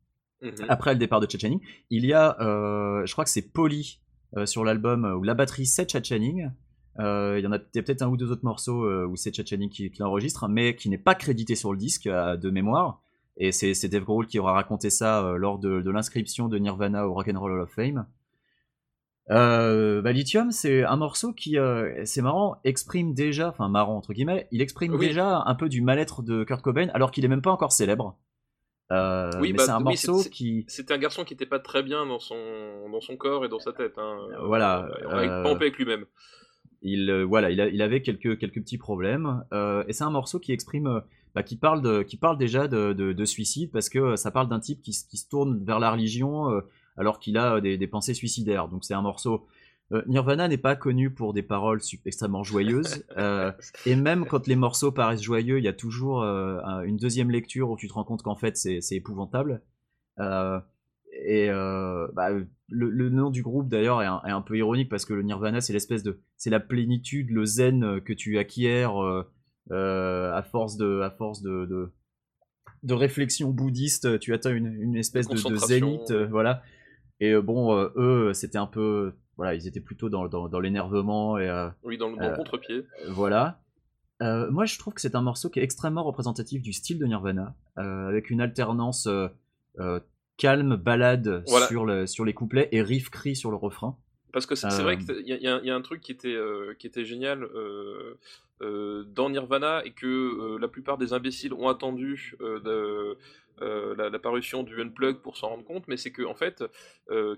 Mhm. 0.43 0.51
après 0.69 0.93
le 0.93 0.99
départ 0.99 1.19
de 1.19 1.27
Chad 1.27 1.41
Channing. 1.41 1.61
Il 1.89 2.05
y 2.05 2.13
a, 2.13 2.35
je 2.39 3.11
crois 3.11 3.23
que 3.23 3.29
c'est 3.31 3.51
Polly 3.51 3.99
sur 4.45 4.63
l'album 4.63 5.03
où 5.17 5.23
la 5.23 5.33
batterie 5.33 5.65
c'est 5.65 5.89
Chad 5.89 6.05
Channing. 6.05 6.51
Euh, 6.99 7.35
Il 7.39 7.43
y 7.43 7.47
en 7.47 7.51
a 7.51 7.59
peut- 7.59 7.81
peut-être 7.83 8.01
un 8.01 8.07
ou 8.09 8.17
deux 8.17 8.31
autres 8.31 8.43
morceaux 8.45 8.83
euh, 8.85 9.05
où 9.05 9.15
c'est 9.15 9.33
Chad 9.35 9.45
Channing 9.47 9.69
qui, 9.69 9.91
qui 9.91 9.99
l'enregistre, 10.01 10.47
mais 10.47 10.75
qui 10.75 10.89
n'est 10.89 10.97
pas 10.97 11.13
crédité 11.15 11.55
sur 11.55 11.71
le 11.71 11.77
disque 11.77 12.07
euh, 12.07 12.37
de 12.37 12.49
mémoire. 12.49 13.01
Et 13.39 13.51
c'est 13.51 13.87
Dave 13.87 14.03
Grohl 14.03 14.25
qui 14.25 14.39
aura 14.39 14.53
raconté 14.53 14.89
ça 14.89 15.33
lors 15.37 15.59
de, 15.59 15.81
de 15.81 15.91
l'inscription 15.91 16.47
de 16.47 16.57
Nirvana 16.57 17.07
au 17.07 17.13
Rock'n'Roll 17.13 17.51
Hall 17.51 17.61
of 17.61 17.69
Fame. 17.69 18.07
Bah, 19.29 20.11
Lithium, 20.11 20.51
c'est 20.51 20.83
un 20.83 20.95
morceau 20.95 21.33
qui, 21.33 21.57
c'est 22.05 22.21
marrant, 22.21 22.57
exprime 22.63 23.13
déjà, 23.13 23.49
enfin 23.49 23.67
marrant 23.69 23.95
entre 23.97 24.13
guillemets, 24.13 24.47
il 24.51 24.61
exprime 24.61 24.93
Oui. 24.93 25.07
déjà 25.07 25.43
un 25.45 25.55
peu 25.55 25.69
du 25.69 25.81
mal-être 25.81 26.23
de 26.23 26.43
Kurt 26.43 26.61
Cobain 26.61 26.87
alors 26.93 27.11
qu'il 27.11 27.25
est 27.25 27.27
même 27.27 27.41
pas 27.41 27.51
encore 27.51 27.71
célèbre. 27.71 28.17
Euh, 28.91 29.29
Oui, 29.41 29.51
bah, 29.53 29.63
c'est 29.65 29.71
un 29.71 29.81
morceau 29.81 30.23
qui, 30.31 30.63
C'était 30.69 30.93
un 30.93 30.97
garçon 30.97 31.25
qui 31.25 31.33
était 31.33 31.45
pas 31.45 31.59
très 31.59 31.83
bien 31.83 32.05
dans 32.05 32.19
son 32.19 32.89
dans 32.91 33.01
son 33.01 33.17
corps 33.17 33.43
et 33.43 33.49
dans 33.49 33.59
sa 33.59 33.73
tête. 33.73 33.93
Hein. 33.97 34.17
Voilà, 34.45 34.85
Euh, 35.03 35.09
avec- 35.09 35.29
euh, 35.29 35.43
pas 35.43 35.49
en 35.51 35.55
paix 35.57 35.65
avec 35.65 35.77
lui-même. 35.77 36.05
Il 36.81 37.09
euh, 37.09 37.23
voilà 37.25 37.49
il, 37.49 37.59
a- 37.61 37.67
il 37.69 37.81
avait 37.81 38.01
quelques 38.01 38.37
quelques 38.39 38.61
petits 38.61 38.77
problèmes 38.77 39.43
euh, 39.53 39.83
et 39.87 39.93
c'est 39.93 40.03
un 40.03 40.11
morceau 40.11 40.39
qui 40.39 40.51
exprime 40.51 40.87
euh, 40.87 40.99
bah, 41.35 41.43
qui 41.43 41.55
parle 41.57 41.81
de 41.81 42.03
qui 42.03 42.17
parle 42.17 42.37
déjà 42.37 42.67
de, 42.67 42.93
de- 42.93 43.13
de 43.13 43.25
suicide 43.25 43.71
parce 43.71 43.89
que 43.89 44.15
ça 44.15 44.31
parle 44.31 44.47
d'un 44.49 44.59
type 44.59 44.81
qui, 44.81 44.93
se- 44.93 45.07
qui 45.07 45.17
se 45.17 45.27
tourne 45.27 45.63
vers 45.63 45.79
la 45.79 45.91
religion 45.91 46.51
euh, 46.51 46.61
alors 46.97 47.19
qu'il 47.19 47.37
a 47.37 47.61
des, 47.61 47.77
des 47.77 47.87
pensées 47.87 48.13
suicidaires. 48.13 48.67
Donc 48.69 48.83
c'est 48.85 48.93
un 48.95 49.01
morceau 49.01 49.45
Nirvana 50.07 50.49
n'est 50.49 50.57
pas 50.57 50.75
connu 50.75 51.11
pour 51.11 51.33
des 51.33 51.43
paroles 51.43 51.79
extrêmement 52.05 52.43
joyeuses 52.43 53.05
et 53.85 53.95
même 53.95 54.25
quand 54.25 54.45
les 54.45 54.57
morceaux 54.57 54.91
paraissent 54.91 55.21
joyeux 55.23 55.59
il 55.59 55.63
y 55.63 55.69
a 55.69 55.73
toujours 55.73 56.23
un- 56.23 56.81
une 56.83 56.97
deuxième 56.97 57.31
lecture 57.31 57.69
où 57.69 57.77
tu 57.77 57.87
te 57.87 57.93
rends 57.93 58.03
compte 58.03 58.21
qu'en 58.21 58.35
fait 58.35 58.57
c'est 58.57 58.81
épouvantable 58.95 59.61
et 61.11 61.49
euh, 61.49 62.07
bah, 62.13 62.29
le, 62.31 62.45
le 62.89 63.09
nom 63.09 63.29
du 63.29 63.41
groupe 63.41 63.69
d'ailleurs 63.69 64.01
est, 64.01 64.05
un- 64.05 64.21
est 64.25 64.31
un 64.31 64.41
peu 64.41 64.57
ironique 64.57 64.89
parce 64.89 65.05
que 65.05 65.13
le 65.13 65.23
Nirvana 65.23 65.61
c'est 65.61 65.73
l'espèce 65.73 66.03
de 66.03 66.19
c'est 66.35 66.49
la 66.49 66.59
plénitude 66.59 67.29
le 67.31 67.45
zen 67.45 67.83
euh, 67.83 67.99
que 67.99 68.13
tu 68.13 68.37
acquiers 68.37 68.85
euh, 69.71 70.33
à 70.33 70.43
force 70.43 70.77
de 70.77 71.01
à 71.01 71.09
force 71.11 71.41
de, 71.41 71.65
de 71.65 71.91
de 72.83 72.93
réflexion 72.93 73.49
bouddhiste 73.51 74.19
tu 74.19 74.33
atteins 74.33 74.53
une, 74.53 74.67
une 74.67 74.95
espèce 74.95 75.27
de, 75.27 75.35
de 75.49 75.55
zénith 75.55 76.11
voilà 76.29 76.61
et 77.19 77.35
bon 77.35 77.75
eux 77.95 78.33
c'était 78.33 78.57
un 78.59 78.67
peu 78.67 79.13
voilà 79.37 79.55
ils 79.55 79.67
étaient 79.67 79.81
plutôt 79.81 80.09
dans, 80.09 80.27
dans, 80.27 80.47
dans 80.49 80.59
l'énervement 80.59 81.37
et 81.37 81.49
Oui, 81.83 81.97
dans 81.97 82.09
le, 82.09 82.17
dans 82.17 82.29
le 82.29 82.35
contre-pied. 82.37 82.85
voilà. 83.09 83.61
Euh, 84.23 84.49
moi, 84.49 84.65
je 84.65 84.79
trouve 84.79 84.95
que 84.95 85.01
c'est 85.01 85.13
un 85.13 85.21
morceau 85.21 85.47
qui 85.51 85.59
est 85.59 85.63
extrêmement 85.63 86.03
représentatif 86.03 86.63
du 86.63 86.73
style 86.73 86.97
de 86.97 87.05
Nirvana, 87.05 87.55
euh, 87.77 88.07
avec 88.07 88.31
une 88.31 88.41
alternance 88.41 89.05
euh, 89.05 89.99
calme, 90.37 90.75
balade 90.75 91.43
Voilà. 91.47 91.67
sur, 91.67 91.85
le, 91.85 92.07
sur 92.07 92.23
les 92.25 92.33
couplets 92.33 92.69
et 92.71 92.81
riff 92.81 93.09
cri 93.09 93.35
sur 93.35 93.49
le 93.51 93.57
refrain. 93.57 93.97
Parce 94.33 94.45
que 94.45 94.55
c'est 94.55 94.69
c'est 94.69 94.81
Euh, 94.81 94.83
vrai 94.83 94.97
qu'il 94.97 95.27
y, 95.27 95.33
a- 95.47 95.61
y 95.63 95.69
un 95.69 95.81
truc 95.81 96.01
qui 96.01 96.11
était, 96.11 96.33
euh, 96.35 96.73
qui 96.77 96.85
était 96.87 97.05
génial 97.05 97.43
euh, 97.43 98.15
dans 98.61 99.29
Nirvana 99.29 99.83
et 99.85 99.91
que 99.91 100.57
la 100.59 100.67
plupart 100.67 100.97
des 100.97 101.13
imbéciles 101.13 101.53
ont 101.53 101.67
attendu 101.69 102.35
de, 102.39 103.17
la, 103.61 104.09
la 104.09 104.19
parution 104.19 104.63
du 104.63 104.81
Unplug 104.81 105.17
pour 105.17 105.37
s'en 105.37 105.49
rendre 105.49 105.63
compte, 105.63 105.87
mais 105.87 105.97
c'est 105.97 106.11
que 106.11 106.23
en 106.23 106.33
fait, 106.35 106.63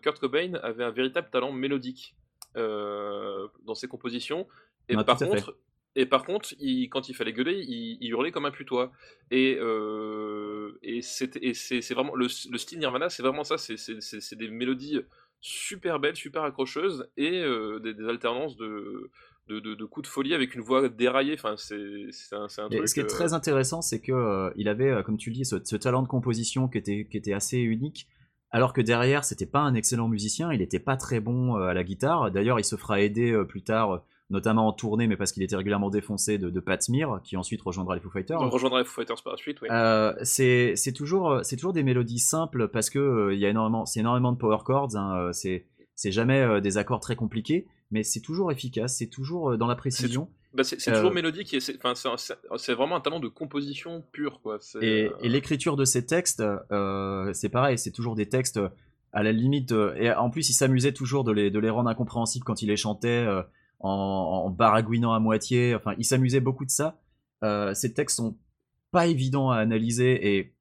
Kurt 0.01 0.19
Cobain 0.19 0.53
avait 0.63 0.83
un 0.83 0.91
véritable 0.91 1.29
talent 1.29 1.51
mélodique 1.51 2.15
dans 2.55 3.75
ses 3.75 3.87
compositions. 3.87 4.47
Et 4.87 4.95
par 4.95 5.17
contre, 5.17 5.55
et 5.95 6.05
par 6.05 6.23
contre, 6.23 6.53
il- 6.59 6.87
quand 6.89 7.09
il 7.09 7.13
fallait 7.15 7.33
gueuler, 7.33 7.59
il, 7.67 7.97
il 8.01 8.09
hurlait 8.11 8.31
comme 8.31 8.45
un 8.45 8.51
putois. 8.51 8.91
Et, 9.31 9.57
euh, 9.59 10.77
et 10.83 10.99
et 11.41 11.53
c'est 11.53 11.93
vraiment 11.93 12.15
le, 12.15 12.27
le 12.51 12.57
style 12.57 12.79
Nirvana, 12.79 13.09
c'est 13.09 13.23
vraiment 13.23 13.43
ça. 13.43 13.57
C'est- 13.57 14.35
des 14.35 14.47
mélodies 14.49 14.99
super 15.41 15.99
belles, 15.99 16.15
super 16.15 16.43
accrocheuses 16.43 17.09
et 17.17 17.39
euh, 17.41 17.79
des, 17.79 17.93
des 17.93 18.07
alternances 18.07 18.57
de, 18.57 19.09
de, 19.47 19.59
de, 19.59 19.73
de 19.73 19.85
coups 19.85 20.07
de 20.07 20.11
folie 20.11 20.33
avec 20.33 20.53
une 20.55 20.61
voix 20.61 20.89
déraillée. 20.89 21.33
Enfin, 21.33 21.55
c'est 21.57 21.75
un, 22.33 22.43
un 22.43 22.47
truc. 22.47 22.87
ce 22.87 22.93
qui 22.93 22.99
est 22.99 23.03
euh, 23.03 23.07
très 23.07 23.33
intéressant, 23.33 23.81
c'est 23.81 24.01
que 24.01 24.11
euh, 24.11 24.51
il 24.57 24.67
avait, 24.67 25.01
comme 25.03 25.17
tu 25.17 25.29
le 25.29 25.35
dis, 25.35 25.45
ce, 25.45 25.55
ce 25.63 25.75
talent 25.75 26.01
de 26.03 26.07
composition 26.07 26.67
qui 26.67 26.77
était, 26.77 27.07
qui 27.09 27.17
était 27.17 27.33
assez 27.33 27.57
unique. 27.57 28.07
Alors 28.51 28.73
que 28.73 28.81
derrière, 28.81 29.23
c'était 29.23 29.45
pas 29.45 29.59
un 29.59 29.75
excellent 29.75 30.07
musicien, 30.07 30.51
il 30.51 30.61
était 30.61 30.79
pas 30.79 30.97
très 30.97 31.19
bon 31.19 31.55
à 31.55 31.73
la 31.73 31.83
guitare. 31.83 32.31
D'ailleurs, 32.31 32.59
il 32.59 32.63
se 32.63 32.75
fera 32.75 32.99
aider 32.99 33.39
plus 33.47 33.61
tard, 33.61 34.03
notamment 34.29 34.67
en 34.67 34.73
tournée, 34.73 35.07
mais 35.07 35.17
parce 35.17 35.31
qu'il 35.31 35.41
était 35.41 35.55
régulièrement 35.55 35.89
défoncé 35.89 36.37
de, 36.37 36.49
de 36.49 36.59
Pat 36.59 36.81
Smear, 36.81 37.21
qui 37.23 37.35
ensuite 37.35 37.61
rejoindra 37.61 37.95
les 37.95 38.01
Foo 38.01 38.11
Fighters. 38.11 38.39
On 38.39 38.49
rejoindra 38.49 38.79
les 38.79 38.85
Foo 38.85 39.01
Fighters 39.01 39.23
par 39.23 39.33
la 39.33 39.37
suite, 39.37 39.59
oui. 39.61 39.69
Euh, 39.71 40.13
c'est 40.23 40.75
toujours 40.95 41.31
euh, 41.31 41.41
toujours 41.57 41.73
des 41.73 41.83
mélodies 41.83 42.19
simples 42.19 42.67
parce 42.67 42.89
que 42.89 42.99
euh, 42.99 43.35
y 43.35 43.45
a 43.45 43.49
énormément 43.49 43.85
c'est 43.85 43.99
énormément 44.01 44.31
de 44.31 44.37
power 44.37 44.59
chords 44.63 44.95
hein, 44.95 45.17
euh, 45.17 45.31
c'est 45.33 45.65
c'est 45.95 46.11
jamais 46.11 46.39
euh, 46.41 46.61
des 46.61 46.77
accords 46.77 46.99
très 46.99 47.15
compliqués 47.15 47.67
mais 47.91 48.03
c'est 48.03 48.21
toujours 48.21 48.51
efficace 48.51 48.95
c'est 48.97 49.09
toujours 49.09 49.57
dans 49.57 49.67
la 49.67 49.75
précision 49.75 50.29
Bah, 50.53 50.63
c'est 50.63 50.77
toujours 50.77 51.11
mélodique, 51.11 51.55
c'est 51.59 52.73
vraiment 52.73 52.95
un 52.95 53.01
talent 53.01 53.19
de 53.19 53.27
composition 53.27 54.03
pur, 54.11 54.41
quoi. 54.41 54.59
Et, 54.81 55.09
et 55.21 55.29
l'écriture 55.29 55.75
de 55.75 55.85
ces 55.85 56.05
textes 56.05 56.43
c'est 57.33 57.49
pareil 57.49 57.77
c'est 57.79 57.91
toujours 57.91 58.15
des 58.15 58.29
textes 58.29 58.59
à 59.11 59.23
la 59.23 59.31
limite 59.31 59.73
et 59.97 60.13
en 60.13 60.29
plus 60.29 60.49
il 60.49 60.53
s'amusait 60.53 60.93
toujours 60.93 61.23
de 61.23 61.31
les 61.31 61.49
de 61.49 61.59
les 61.59 61.71
rendre 61.71 61.89
incompréhensibles 61.89 62.45
quand 62.45 62.61
il 62.61 62.67
les 62.67 62.77
chantait 62.77 63.25
en, 63.79 63.89
en 64.45 64.49
baragouinant 64.49 65.13
à 65.13 65.19
moitié 65.19 65.73
enfin 65.75 65.93
il 65.97 66.05
s'amusait 66.05 66.41
beaucoup 66.41 66.65
de 66.65 66.71
ça 66.71 66.99
Euh, 67.43 67.73
ces 67.73 67.93
textes 67.93 68.17
sont 68.17 68.37
pas 68.91 69.07
évidents 69.07 69.49
à 69.51 69.57
analyser 69.57 70.35
et 70.35 70.53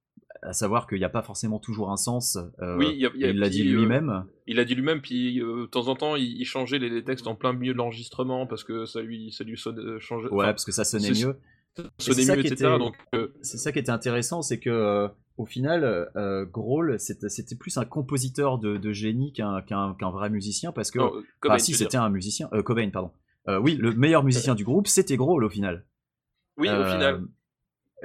à 0.43 0.53
savoir 0.53 0.87
qu'il 0.87 0.99
n'y 0.99 1.05
a 1.05 1.09
pas 1.09 1.23
forcément 1.23 1.59
toujours 1.59 1.91
un 1.91 1.97
sens 1.97 2.39
euh, 2.63 2.77
oui, 2.79 2.95
y 2.97 3.07
a- 3.07 3.11
il 3.15 3.21
y 3.21 3.25
a- 3.25 3.29
Et 3.29 3.31
il 3.33 3.39
l'a 3.41 3.49
dit 3.49 3.63
euh, 3.69 3.77
lui-même. 3.81 4.25
Il 4.47 4.61
a 4.61 4.65
dit 4.65 4.77
lui-même, 4.77 5.01
puis 5.01 5.41
euh, 5.41 5.63
de 5.63 5.67
temps 5.67 5.89
en 5.89 5.97
temps, 5.97 6.15
il, 6.15 6.41
il 6.41 6.45
changeait 6.45 6.79
les, 6.79 6.89
les 6.89 7.03
textes 7.03 7.27
en 7.27 7.35
plein 7.35 7.53
milieu 7.53 7.73
de 7.73 7.79
l'enregistrement 7.79 8.47
parce 8.47 8.63
que 8.63 8.87
ça 8.87 9.01
lui, 9.03 9.33
ça 9.33 9.43
lui 9.43 9.59
sonne- 9.59 9.99
changeait, 9.99 10.29
ouais, 10.29 10.45
parce 10.47 10.65
que 10.65 10.71
ça 10.71 10.85
sonnait 10.85 11.09
mieux. 11.11 11.37
sonnait 11.77 11.91
c'est 11.99 12.23
ça 12.23 12.37
mieux, 12.37 12.43
qui 12.43 12.49
etc. 12.53 12.71
était- 12.71 12.79
Donc, 12.79 12.95
C'est 13.43 13.59
ça 13.59 13.73
qui 13.73 13.81
était 13.81 13.91
intéressant, 13.91 14.43
c'est 14.43 14.61
que 14.61 15.09
au 15.39 15.47
final, 15.47 16.11
euh, 16.17 16.45
Grohl, 16.45 16.99
c'était 17.01 17.57
plus 17.57 17.79
un 17.79 17.85
compositeur 17.87 18.59
de, 18.59 18.77
de 18.77 18.93
génie 18.93 19.33
qu'un 19.33 19.63
vrai 20.11 20.29
musicien, 20.31 20.73
parce 20.73 20.91
que 20.91 20.99
non, 20.99 21.15
euh, 21.17 21.23
Cobain, 21.41 21.59
si 21.59 21.73
c'était 21.75 21.97
un 21.97 22.11
musicien, 22.11 22.49
euh, 22.53 22.63
Cobain, 22.63 22.91
pardon. 22.91 23.11
Euh, 23.49 23.59
oui, 23.59 23.77
le 23.77 23.93
meilleur 23.95 24.25
musicien 24.25 24.55
du 24.55 24.65
groupe, 24.65 24.87
c'était 24.89 25.17
Grohl 25.17 25.45
au 25.45 25.49
final. 25.49 25.87
Oui, 26.59 26.69
au 26.69 26.73
Euh, 26.73 26.93
final. 26.93 27.23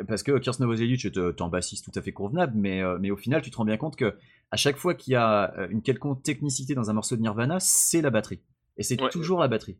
Parce 0.08 0.24
que 0.24 0.38
Kirsten 0.40 0.66
Novoselic 0.66 1.06
est 1.06 1.18
euh, 1.18 1.36
un 1.40 1.50
bassiste 1.50 1.86
tout 1.92 2.00
à 2.00 2.02
fait 2.02 2.14
convenable, 2.14 2.54
mais, 2.56 2.82
euh, 2.82 2.98
mais 3.00 3.12
au 3.12 3.18
final, 3.18 3.42
tu 3.42 3.52
te 3.52 3.58
rends 3.58 3.66
bien 3.66 3.78
compte 3.78 3.96
que 3.96 4.16
à 4.52 4.56
chaque 4.58 4.78
fois 4.78 4.94
qu'il 4.96 5.14
y 5.14 5.16
a 5.16 5.54
euh, 5.58 5.68
une 5.70 5.82
quelconque 5.82 6.24
technicité 6.24 6.74
dans 6.76 6.90
un 6.90 6.94
morceau 6.94 7.16
de 7.16 7.22
Nirvana, 7.22 7.60
c'est 7.60 8.02
la 8.02 8.10
batterie. 8.10 8.42
Et 8.78 8.84
c'est 8.84 9.00
Ouais. 9.02 9.10
toujours 9.10 9.40
la 9.40 9.48
batterie. 9.48 9.78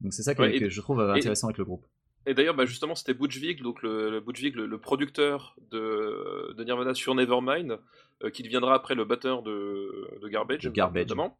Donc 0.00 0.12
c'est 0.12 0.22
ça 0.22 0.34
que, 0.34 0.42
Ouais, 0.42 0.56
et- 0.56 0.60
que 0.60 0.68
je 0.68 0.80
trouve 0.82 1.00
euh, 1.00 1.14
et- 1.14 1.18
intéressant 1.18 1.46
avec 1.46 1.56
le 1.58 1.64
groupe. 1.64 1.86
Et 2.26 2.34
d'ailleurs, 2.34 2.54
bah, 2.54 2.64
justement, 2.64 2.94
c'était 2.94 3.14
Butch 3.14 3.36
Vig, 3.36 3.62
donc 3.62 3.82
le, 3.82 4.10
le 4.10 4.20
Butch 4.20 4.40
Vig, 4.40 4.54
le, 4.56 4.66
le 4.66 4.78
producteur 4.78 5.56
de, 5.70 6.54
de 6.56 6.64
Nirvana 6.64 6.94
sur 6.94 7.14
Nevermind, 7.14 7.78
euh, 8.22 8.30
qui 8.30 8.42
deviendra 8.42 8.74
après 8.74 8.94
le 8.94 9.04
batteur 9.04 9.42
de, 9.42 10.08
de 10.22 10.28
Garbage, 10.28 10.70
Garbage. 10.72 11.02
notamment, 11.02 11.36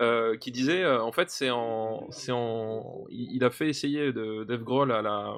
euh, 0.00 0.36
qui 0.36 0.50
disait, 0.50 0.82
euh, 0.82 1.02
en 1.02 1.12
fait, 1.12 1.28
c'est 1.30 1.50
en, 1.50 2.10
c'est 2.10 2.32
en, 2.32 3.04
il, 3.10 3.44
a 3.44 3.50
fait 3.50 3.68
essayer 3.68 4.12
de 4.12 4.44
Dave 4.44 4.62
Grohl 4.62 4.92
à 4.92 5.02
la, 5.02 5.36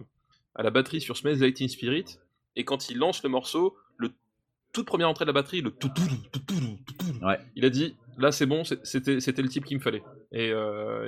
à 0.55 0.63
la 0.63 0.71
batterie 0.71 1.01
sur 1.01 1.17
Smells 1.17 1.53
Teen 1.53 1.69
Spirit, 1.69 2.19
et 2.55 2.65
quand 2.65 2.89
il 2.89 2.99
lance 2.99 3.23
le 3.25 3.29
morceau, 3.29 3.77
le 3.97 4.11
toute 4.73 4.87
première 4.87 5.09
entrée 5.09 5.25
de 5.25 5.31
la 5.31 5.35
batterie, 5.35 5.63
le 5.63 5.71
tout 5.71 5.91
Ouais. 7.23 7.39
il 7.57 7.65
a 7.65 7.71
dit, 7.71 7.97
là 8.19 8.31
c'est 8.31 8.47
bon, 8.47 8.63
c'était, 8.65 9.21
c'était 9.21 9.43
le 9.43 9.49
type 9.49 9.65
qu'il 9.65 9.79
me 9.79 9.83
fallait. 9.83 10.03
Et, 10.33 10.53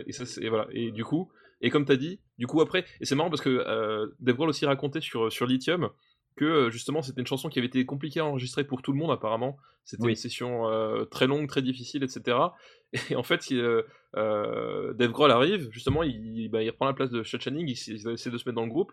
et 0.06 0.12
ça, 0.12 0.24
et 0.40 0.48
voilà. 0.48 0.66
Et 0.72 0.90
du 0.90 1.04
coup, 1.04 1.30
et 1.60 1.70
comme 1.70 1.84
tu 1.84 1.92
as 1.92 1.96
dit, 1.96 2.20
du 2.38 2.46
coup 2.46 2.60
après, 2.60 2.84
et 3.00 3.04
c'est 3.04 3.14
marrant 3.14 3.30
parce 3.30 3.42
que 3.42 3.48
euh, 3.48 4.06
Dave 4.20 4.36
Grohl 4.36 4.48
aussi 4.48 4.66
racontait 4.66 5.00
sur, 5.00 5.32
sur 5.32 5.46
Lithium 5.46 5.90
que 6.36 6.44
euh, 6.44 6.70
justement 6.70 7.02
c'était 7.02 7.20
une 7.20 7.26
chanson 7.26 7.48
qui 7.48 7.58
avait 7.58 7.66
été 7.66 7.84
compliquée 7.84 8.20
à 8.20 8.24
enregistrer 8.26 8.64
pour 8.64 8.80
tout 8.82 8.92
le 8.92 8.98
monde 8.98 9.10
apparemment. 9.10 9.56
C'était 9.84 10.04
Oui. 10.04 10.10
une 10.10 10.16
session 10.16 10.68
euh, 10.68 11.04
très 11.06 11.26
longue, 11.26 11.48
très 11.48 11.62
difficile, 11.62 12.04
etc. 12.04 12.36
Et 13.10 13.16
en 13.16 13.22
fait, 13.22 13.50
il, 13.50 13.58
euh, 13.58 13.82
euh, 14.16 14.92
Dave 14.92 15.10
Grohl 15.12 15.30
arrive, 15.30 15.68
justement, 15.70 16.02
il, 16.02 16.48
bah, 16.50 16.62
il 16.62 16.68
reprend 16.68 16.84
la 16.86 16.92
place 16.92 17.10
de 17.10 17.22
Chad 17.22 17.40
Channing, 17.40 17.66
il, 17.66 17.76
il 17.94 18.08
essaie 18.10 18.30
de 18.30 18.36
se 18.36 18.46
mettre 18.46 18.56
dans 18.56 18.64
le 18.66 18.70
groupe. 18.70 18.92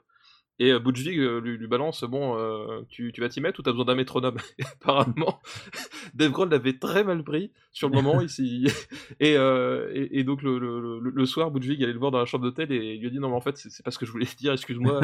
Et 0.58 0.72
euh, 0.72 0.80
euh, 0.80 1.42
lui, 1.42 1.68
balance 1.68 2.04
Bon, 2.06 2.38
euh, 2.38 2.82
tu, 2.88 3.12
tu 3.12 3.20
vas 3.20 3.28
t'y 3.28 3.42
mettre 3.42 3.60
ou 3.60 3.64
t'as 3.64 3.72
besoin 3.72 3.86
d'un 3.86 3.96
métronome? 3.96 4.38
Apparemment, 4.82 5.42
Dave 6.14 6.32
Grohl 6.32 6.50
l'avait 6.50 6.78
très 6.78 7.04
mal 7.04 7.24
pris 7.24 7.52
sur 7.74 7.90
le 7.90 7.96
moment. 7.96 8.22
et, 9.20 9.38
euh, 9.38 9.92
et, 9.94 10.20
et 10.20 10.24
donc, 10.24 10.42
le, 10.42 11.00
le, 11.00 11.26
soir, 11.26 11.52
Butch 11.52 11.66
Vig 11.66 11.84
allait 11.84 11.92
le 11.92 12.00
voir 12.00 12.12
dans 12.12 12.20
la 12.20 12.26
chambre 12.26 12.46
d'hôtel 12.46 12.72
et 12.72 12.94
il 12.94 13.02
lui 13.02 13.08
a 13.08 13.10
dit 13.10 13.20
Non, 13.20 13.30
mais 13.30 13.36
en 13.36 13.42
fait, 13.42 13.58
c'est 13.58 13.84
pas 13.84 13.92
ce 13.92 14.00
que 14.00 14.06
je 14.06 14.12
voulais 14.12 14.28
dire, 14.38 14.54
excuse-moi. 14.54 15.02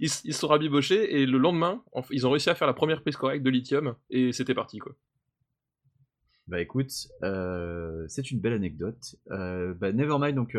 Ils, 0.00 0.10
ils 0.24 0.34
sont 0.34 0.48
rabibochés 0.48 1.20
et 1.20 1.26
le 1.26 1.38
lendemain, 1.38 1.82
ils 2.10 2.26
ont 2.26 2.30
réussi 2.30 2.50
à 2.50 2.54
faire 2.54 2.66
la 2.66 2.74
première 2.74 3.00
prise 3.00 3.16
correcte 3.16 3.44
de 3.44 3.50
lithium 3.50 3.94
et 4.10 4.32
c'était 4.32 4.54
parti, 4.54 4.78
quoi. 4.78 4.92
Bah 6.48 6.60
écoute, 6.60 6.90
c'est 6.90 8.30
une 8.30 8.40
belle 8.40 8.52
anecdote. 8.52 9.16
Bah, 9.26 9.92
Nevermind, 9.92 10.34
donc, 10.34 10.54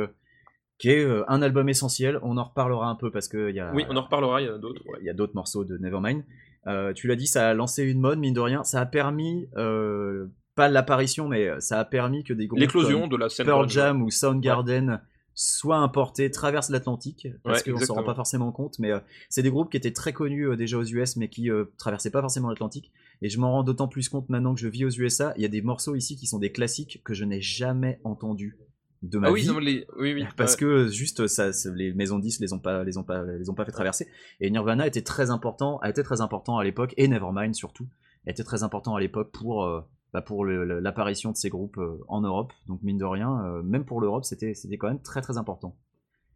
qui 0.77 0.89
est 0.89 1.03
euh, 1.03 1.23
un 1.27 1.41
album 1.41 1.69
essentiel. 1.69 2.19
On 2.21 2.37
en 2.37 2.43
reparlera 2.43 2.87
un 2.89 2.95
peu 2.95 3.11
parce 3.11 3.27
qu'il 3.27 3.49
y 3.55 3.59
a, 3.59 3.73
Oui, 3.73 3.85
on 3.89 3.95
en 3.97 4.01
reparlera, 4.03 4.41
il 4.41 4.45
y 4.45 4.49
a 4.49 4.57
d'autres. 4.57 4.81
ouais. 4.87 4.97
il 5.01 5.05
y 5.05 5.09
a 5.09 5.13
d'autres 5.13 5.35
morceaux 5.35 5.63
de 5.65 5.77
Nevermind. 5.77 6.23
Euh, 6.67 6.93
tu 6.93 7.07
l'as 7.07 7.15
dit, 7.15 7.27
ça 7.27 7.49
a 7.49 7.53
lancé 7.53 7.83
une 7.83 7.99
mode, 7.99 8.19
mine 8.19 8.33
de 8.33 8.39
rien. 8.41 8.63
Ça 8.63 8.81
a 8.81 8.85
permis, 8.85 9.47
euh, 9.55 10.27
pas 10.55 10.67
l'apparition, 10.67 11.27
mais 11.27 11.49
ça 11.59 11.79
a 11.79 11.85
permis 11.85 12.23
que 12.23 12.33
des 12.33 12.47
groupes 12.47 12.59
L'éclosion 12.59 13.01
comme 13.01 13.09
de 13.09 13.17
la 13.17 13.29
scène. 13.29 13.45
Pearl. 13.45 13.69
Jam 13.69 14.01
ou 14.01 14.11
Soundgarden 14.11 15.01
soient 15.39 15.77
importés, 15.77 16.31
traversent 16.31 16.71
l'Atlantique, 16.71 17.27
parce 17.43 17.63
Ouais, 17.63 17.71
qu'on 17.71 17.79
s'en 17.79 17.93
rend 17.93 18.03
pas 18.03 18.15
forcément 18.15 18.51
compte, 18.51 18.79
mais 18.79 18.91
euh, 18.91 18.99
c'est 19.29 19.43
des 19.43 19.51
groupes 19.51 19.69
qui 19.69 19.77
étaient 19.77 19.93
très 19.93 20.11
connus 20.11 20.47
euh, 20.49 20.55
déjà 20.57 20.79
aux 20.79 20.83
US, 20.83 21.15
mais 21.15 21.29
qui 21.29 21.51
euh, 21.51 21.65
traversaient 21.77 22.09
pas 22.09 22.21
forcément 22.21 22.49
l'Atlantique. 22.49 22.91
Et 23.21 23.29
je 23.29 23.39
m'en 23.39 23.51
rends 23.51 23.61
d'autant 23.63 23.87
plus 23.87 24.09
compte 24.09 24.29
maintenant 24.29 24.55
que 24.55 24.59
je 24.59 24.67
vis 24.67 24.83
aux 24.83 24.89
USA. 24.89 25.33
Il 25.37 25.43
y 25.43 25.45
a 25.45 25.47
des 25.49 25.61
morceaux 25.61 25.93
ici 25.95 26.15
qui 26.15 26.25
sont 26.25 26.39
des 26.39 26.51
classiques 26.51 27.01
que 27.03 27.13
je 27.13 27.23
n'ai 27.23 27.39
jamais 27.39 27.99
entendus 28.03 28.57
de 29.03 29.19
ma 29.19 29.27
Ah 29.27 29.31
oui, 29.31 29.41
vie. 29.41 29.47
non, 29.47 29.53
mais 29.55 29.61
les... 29.61 29.87
oui, 29.97 30.13
oui. 30.13 30.25
Parce 30.35 30.53
ouais. 30.53 30.59
que 30.59 30.87
juste 30.87 31.27
ça, 31.27 31.49
les 31.75 31.93
maisons 31.93 32.19
10 32.19 32.39
les 32.39 32.53
ont 32.53 32.59
pas, 32.59 32.83
les 32.83 32.97
ont 32.97 33.03
pas, 33.03 33.23
les 33.23 33.49
ont 33.49 33.53
pas 33.53 33.65
fait 33.65 33.71
traverser. 33.71 34.07
Et 34.39 34.49
Nirvana 34.49 34.87
était 34.87 35.03
très 35.03 35.29
important, 35.29 35.77
a 35.79 35.89
été 35.89 36.03
très 36.03 36.21
important 36.21 36.57
à 36.57 36.63
l'époque 36.63 36.93
et 36.97 37.07
Nevermind 37.07 37.53
surtout 37.53 37.87
été 38.27 38.43
très 38.43 38.63
important 38.63 38.95
à 38.95 38.99
l'époque 38.99 39.31
pour, 39.31 39.65
euh, 39.65 39.81
bah, 40.13 40.21
pour 40.21 40.45
l'apparition 40.45 41.31
de 41.31 41.37
ces 41.37 41.49
groupes 41.49 41.77
euh, 41.77 42.03
en 42.07 42.21
Europe. 42.21 42.53
Donc 42.67 42.83
mine 42.83 42.97
de 42.97 43.05
rien, 43.05 43.43
euh, 43.45 43.63
même 43.63 43.85
pour 43.85 44.01
l'Europe, 44.01 44.25
c'était, 44.25 44.53
c'était 44.53 44.77
quand 44.77 44.87
même 44.87 45.01
très 45.01 45.21
très 45.21 45.37
important. 45.37 45.77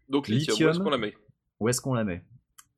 Donc, 0.10 0.28
lithium, 0.28 0.68
où 0.68 0.72
est-ce 0.72 0.80
qu'on 0.80 0.90
la 0.90 0.98
met? 0.98 1.14
Où 1.60 1.70
est-ce 1.70 1.82
qu'on 1.82 1.94
la 1.94 2.04
met? 2.04 2.24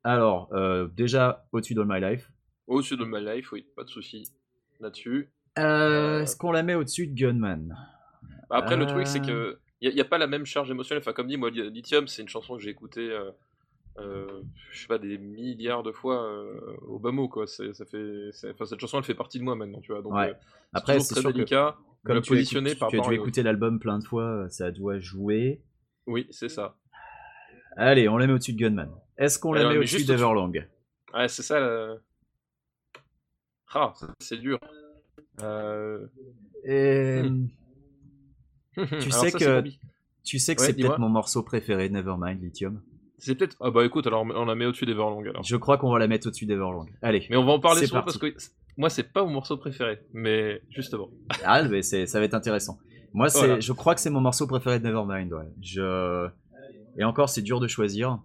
Alors 0.03 0.51
déjà 0.95 1.45
au-dessus 1.53 1.75
de 1.75 1.83
My 1.83 2.01
Life. 2.01 2.29
Au-dessus 2.67 2.97
de 2.97 3.05
My 3.05 3.23
Life, 3.23 3.51
oui, 3.51 3.65
pas 3.75 3.83
de 3.83 3.89
souci 3.89 4.33
là-dessus. 4.79 5.31
Est-ce 5.55 6.35
qu'on 6.35 6.51
la 6.51 6.63
met 6.63 6.75
au-dessus 6.75 7.07
de 7.07 7.13
Gunman? 7.13 7.75
Bah, 8.49 8.57
Après, 8.57 8.75
le 8.75 8.85
truc, 8.85 9.07
c'est 9.07 9.21
que 9.21 9.59
il 9.81 9.93
n'y 9.93 10.01
a, 10.01 10.05
pas 10.05 10.17
la 10.17 10.27
même 10.27 10.45
charge 10.45 10.71
émotionnelle. 10.71 11.01
Enfin, 11.01 11.13
comme 11.13 11.27
dit, 11.27 11.37
moi, 11.37 11.49
Li- 11.49 11.69
Lithium, 11.69 12.07
c'est 12.07 12.21
une 12.21 12.29
chanson 12.29 12.55
que 12.55 12.63
j'ai 12.63 12.69
écoutée, 12.69 13.11
euh, 13.11 13.31
euh, 13.99 14.41
je 14.71 14.79
sais 14.81 14.87
pas, 14.87 14.97
des 14.97 15.17
milliards 15.17 15.83
de 15.83 15.91
fois 15.91 16.23
euh, 16.23 16.59
au 16.87 16.99
bas 16.99 17.11
mot, 17.11 17.27
quoi. 17.27 17.47
Ça 17.47 17.63
fait, 17.85 18.29
enfin, 18.51 18.65
cette 18.65 18.79
chanson, 18.79 18.97
elle 18.97 19.03
fait 19.03 19.13
partie 19.13 19.39
de 19.39 19.43
moi 19.43 19.55
maintenant, 19.55 19.81
tu 19.81 19.91
vois. 19.91 20.01
Donc, 20.01 20.13
Ouais. 20.13 20.29
euh, 20.29 20.33
Après, 20.73 20.99
c'est 20.99 21.13
très 21.15 21.21
sûr 21.21 21.31
que 21.31 21.35
délicat 21.35 21.75
de 22.03 22.07
Comme 22.07 22.21
tu 22.21 22.33
as, 22.33 22.35
positionner 22.35 22.75
par 22.75 22.89
tu 22.89 22.95
as 22.95 22.99
rapport 22.99 23.11
dû 23.11 23.19
écouter 23.19 23.43
l'album 23.43 23.79
plein 23.79 23.99
de 23.99 24.03
fois, 24.05 24.47
ça 24.49 24.71
doit 24.71 24.99
jouer. 24.99 25.61
Oui, 26.07 26.27
c'est 26.31 26.49
ça. 26.49 26.75
Allez, 27.75 28.07
on 28.07 28.17
la 28.17 28.27
met 28.27 28.33
au-dessus 28.33 28.53
de 28.53 28.59
Gunman. 28.59 28.91
Est-ce 29.17 29.39
qu'on 29.39 29.53
la 29.53 29.67
met 29.67 29.77
au-dessus 29.77 30.05
d'Everlong? 30.05 30.65
Ouais, 31.13 31.27
c'est 31.27 31.43
ça. 31.43 31.95
Ah, 33.73 33.93
c'est 34.19 34.37
dur. 34.37 34.59
Euh... 35.41 36.05
Et... 36.63 37.23
Tu 39.01 39.11
sais 39.11 39.31
que- 39.31 39.63
Tu 40.23 40.39
sais 40.39 40.55
que 40.55 40.61
Ouais, 40.61 40.67
c'est 40.67 40.73
peut-être 40.73 40.99
mon 40.99 41.09
morceau 41.09 41.43
préféré, 41.43 41.89
Nevermind, 41.89 42.41
Lithium. 42.41 42.81
C'est 43.17 43.35
peut-être. 43.35 43.55
Ah 43.61 43.71
bah 43.71 43.85
écoute, 43.85 44.05
alors 44.07 44.23
on 44.23 44.45
la 44.45 44.55
met 44.55 44.65
au-dessus 44.65 44.85
d'Everlong 44.85 45.25
alors. 45.27 45.43
Je 45.43 45.55
crois 45.55 45.77
qu'on 45.77 45.91
va 45.91 45.99
la 45.99 46.07
mettre 46.07 46.27
au-dessus 46.27 46.45
d'Everlong. 46.45 46.87
Allez. 47.01 47.25
Mais 47.29 47.37
on 47.37 47.45
va 47.45 47.53
en 47.53 47.59
parler 47.59 47.85
souvent 47.87 48.01
parti. 48.03 48.19
parce 48.19 48.33
que 48.33 48.51
moi 48.77 48.89
c'est 48.89 49.03
pas 49.13 49.23
mon 49.23 49.31
morceau 49.31 49.55
préféré, 49.57 49.99
mais 50.13 50.61
justement. 50.69 51.09
Ah, 51.45 51.63
mais 51.63 51.81
ça 51.83 52.19
va 52.19 52.25
être 52.25 52.33
intéressant. 52.33 52.77
Moi, 53.13 53.27
Voilà. 53.33 53.59
je 53.59 53.71
crois 53.73 53.93
que 53.95 54.01
c'est 54.01 54.09
mon 54.09 54.21
morceau 54.21 54.47
préféré 54.47 54.79
de 54.79 54.85
Nevermind. 54.87 55.31
Ouais. 55.31 55.45
Je... 55.61 56.27
Et 56.97 57.03
encore, 57.03 57.29
c'est 57.29 57.41
dur 57.43 57.59
de 57.59 57.67
choisir. 57.67 58.19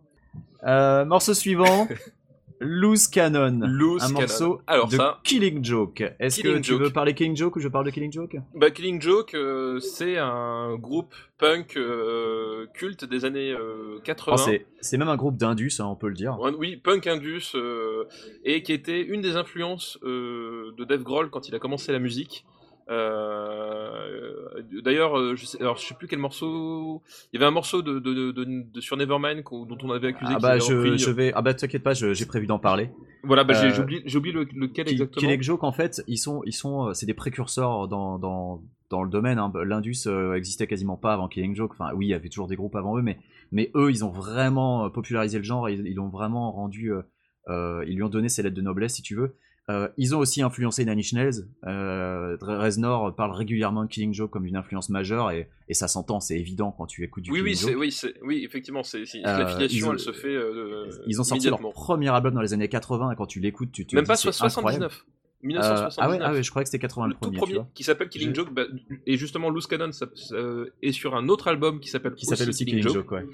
Euh, 0.66 1.04
morceau 1.04 1.34
suivant. 1.34 1.86
Loose 2.60 3.06
Cannon. 3.08 3.60
Loose 3.62 4.02
un 4.02 4.06
Cannon. 4.08 4.20
morceau 4.20 4.60
Alors 4.66 4.88
de 4.88 4.96
ça- 4.96 5.20
Killing 5.24 5.64
Joke. 5.64 6.02
Est-ce 6.18 6.40
que 6.42 6.58
tu 6.58 6.72
Joke. 6.72 6.82
veux 6.82 6.90
parler 6.90 7.14
Killing 7.14 7.36
Joke 7.36 7.56
ou 7.56 7.60
je 7.60 7.68
parle 7.68 7.86
de 7.86 7.90
Killing 7.90 8.12
Joke? 8.12 8.36
Bah, 8.54 8.70
Killing 8.70 9.00
Joke, 9.00 9.34
euh, 9.34 9.78
c'est 9.80 10.18
un 10.18 10.74
groupe 10.76 11.14
punk 11.38 11.76
euh, 11.76 12.66
culte 12.74 13.04
des 13.04 13.24
années 13.24 13.52
euh, 13.52 14.00
80. 14.02 14.36
Oh, 14.38 14.50
c'est, 14.80 14.96
même 14.98 15.08
un 15.08 15.16
groupe 15.16 15.36
d'Indus, 15.36 15.72
hein, 15.78 15.86
on 15.86 15.94
peut 15.96 16.08
le 16.08 16.14
dire. 16.14 16.36
Oui, 16.58 16.76
punk 16.76 17.06
indus, 17.06 17.52
euh, 17.54 18.04
et 18.44 18.62
qui 18.62 18.72
était 18.72 19.02
une 19.02 19.20
des 19.20 19.36
influences 19.36 19.98
euh, 20.02 20.72
de 20.76 20.84
Dave 20.84 21.02
Grohl 21.04 21.30
quand 21.30 21.48
il 21.48 21.54
a 21.54 21.58
commencé 21.60 21.92
la 21.92 21.98
musique. 22.00 22.44
Euh, 22.90 24.62
D'ailleurs, 24.82 25.18
euh, 25.18 25.36
je 25.36 25.44
sais, 25.46 25.60
alors 25.60 25.76
je 25.76 25.86
sais 25.86 25.94
plus 25.94 26.08
quel 26.08 26.18
morceau. 26.18 27.02
Il 27.32 27.36
y 27.36 27.42
avait 27.42 27.46
un 27.46 27.50
morceau 27.52 27.82
de, 27.82 27.98
de, 27.98 28.32
de, 28.32 28.44
de- 28.72 28.80
sur 28.80 28.96
Nevermind 28.96 29.42
dont 29.42 29.78
on 29.82 29.90
avait 29.90 30.08
accusé. 30.08 30.32
Ah 30.34 30.38
bah 30.40 30.58
je, 30.58 30.74
repris. 30.74 30.98
je 30.98 31.10
vais. 31.10 31.32
Ah 31.34 31.42
bah 31.42 31.54
t'inquiète 31.54 31.82
pas, 31.82 31.94
j'ai 31.94 32.26
prévu 32.26 32.46
d'en 32.46 32.58
parler. 32.58 32.90
Voilà, 33.24 33.44
bah, 33.44 33.54
j'ai 33.54 33.66
Euh, 33.80 34.00
j'ai 34.06 34.16
oublié, 34.18 34.32
lequel 34.54 34.88
exactement. 34.88 35.20
Killing 35.20 35.42
Joke, 35.42 35.64
en 35.64 35.72
fait, 35.72 36.02
ils 36.06 36.16
sont, 36.18 36.42
ils 36.46 36.52
sont, 36.52 36.88
euh, 36.88 36.94
c'est 36.94 37.06
des 37.06 37.14
précurseurs 37.14 37.88
dans, 37.88 38.18
dans, 38.18 38.62
dans 38.90 39.02
le 39.02 39.10
domaine. 39.10 39.38
Hein. 39.38 39.52
L'Indus 39.64 39.96
euh, 40.06 40.34
existait 40.34 40.66
quasiment 40.66 40.96
pas 40.96 41.12
avant 41.14 41.28
Killing 41.28 41.54
Joke. 41.54 41.72
Enfin, 41.72 41.90
oui, 41.94 42.06
il 42.06 42.10
y 42.10 42.14
avait 42.14 42.28
toujours 42.28 42.48
des 42.48 42.56
groupes 42.56 42.76
avant 42.76 42.96
eux, 42.96 43.02
mais, 43.02 43.18
mais 43.52 43.70
eux, 43.74 43.90
ils 43.90 44.04
ont 44.04 44.10
vraiment 44.10 44.86
euh, 44.86 44.88
popularisé 44.88 45.38
le 45.38 45.44
genre. 45.44 45.68
Et 45.68 45.74
ils 45.74 45.94
l'ont 45.94 46.08
vraiment 46.08 46.52
rendu. 46.52 46.92
euh, 46.92 47.02
euh, 47.48 47.84
ils 47.88 47.96
lui 47.96 48.02
ont 48.02 48.08
donné 48.08 48.28
ses 48.28 48.42
lettres 48.42 48.56
de 48.56 48.62
noblesse, 48.62 48.94
si 48.94 49.02
tu 49.02 49.14
veux. 49.14 49.34
Euh, 49.70 49.88
ils 49.98 50.14
ont 50.16 50.18
aussi 50.18 50.40
influencé 50.40 50.84
Nine 50.86 50.98
Inch 50.98 51.12
Nails. 51.12 51.44
Euh, 51.66 52.36
Reznor 52.40 53.14
parle 53.14 53.32
régulièrement 53.32 53.84
de 53.84 53.88
Killing 53.88 54.14
Joke 54.14 54.30
comme 54.30 54.46
une 54.46 54.56
influence 54.56 54.88
majeure, 54.88 55.30
et, 55.30 55.48
et 55.68 55.74
ça 55.74 55.88
s'entend, 55.88 56.20
c'est 56.20 56.38
évident 56.38 56.72
quand 56.76 56.86
tu 56.86 57.04
écoutes 57.04 57.24
du 57.24 57.30
Oui, 57.30 57.40
Killing 57.54 57.76
oui, 57.76 57.90
Joke. 57.90 58.12
oui, 58.22 58.28
oui, 58.38 58.44
effectivement, 58.44 58.82
c'est, 58.82 59.00
Euh, 59.02 59.04
l'affiliation, 59.24 59.92
elle 59.92 59.98
se 59.98 60.12
fait. 60.12 60.28
euh, 60.34 60.88
Ils 61.06 61.20
ont 61.20 61.24
sorti 61.24 61.48
leur 61.50 61.60
premier 61.72 62.08
album 62.08 62.32
dans 62.34 62.40
les 62.40 62.54
années 62.54 62.68
80, 62.68 63.12
et 63.12 63.16
quand 63.16 63.26
tu 63.26 63.40
l'écoutes, 63.40 63.70
tu 63.72 63.84
te 63.86 63.94
Même 63.94 64.04
dis 64.04 64.08
pas 64.08 64.16
c'est 64.16 64.32
so- 64.32 64.44
incroyable. 64.46 64.84
79. 64.88 65.04
Euh, 65.04 65.46
1979. 65.46 65.94
ah 65.98 66.10
ouais, 66.10 66.18
ah 66.20 66.32
ouais, 66.32 66.42
je 66.42 66.50
croyais 66.50 66.64
que 66.64 66.68
c'était 66.70 66.80
80 66.80 67.04
le 67.06 67.10
le 67.10 67.14
tout 67.14 67.20
premier, 67.20 67.36
tu 67.36 67.40
premier, 67.54 67.60
qui 67.74 67.84
s'appelle 67.84 68.08
Killing 68.08 68.30
Je- 68.30 68.34
Joke, 68.34 68.52
bah, 68.54 68.62
et 69.06 69.16
justement 69.16 69.50
Loose 69.50 69.66
Cannon 69.68 69.92
ça, 69.92 70.06
ça, 70.16 70.34
est 70.82 70.90
sur 70.92 71.14
un 71.14 71.28
autre 71.28 71.46
album 71.46 71.78
qui 71.78 71.90
s'appelle 71.90 72.14
qui 72.14 72.26
s'appelle 72.26 72.48
aussi 72.48 72.64
Killing 72.64 72.82
Joke, 72.88 73.12
ouais. 73.12 73.24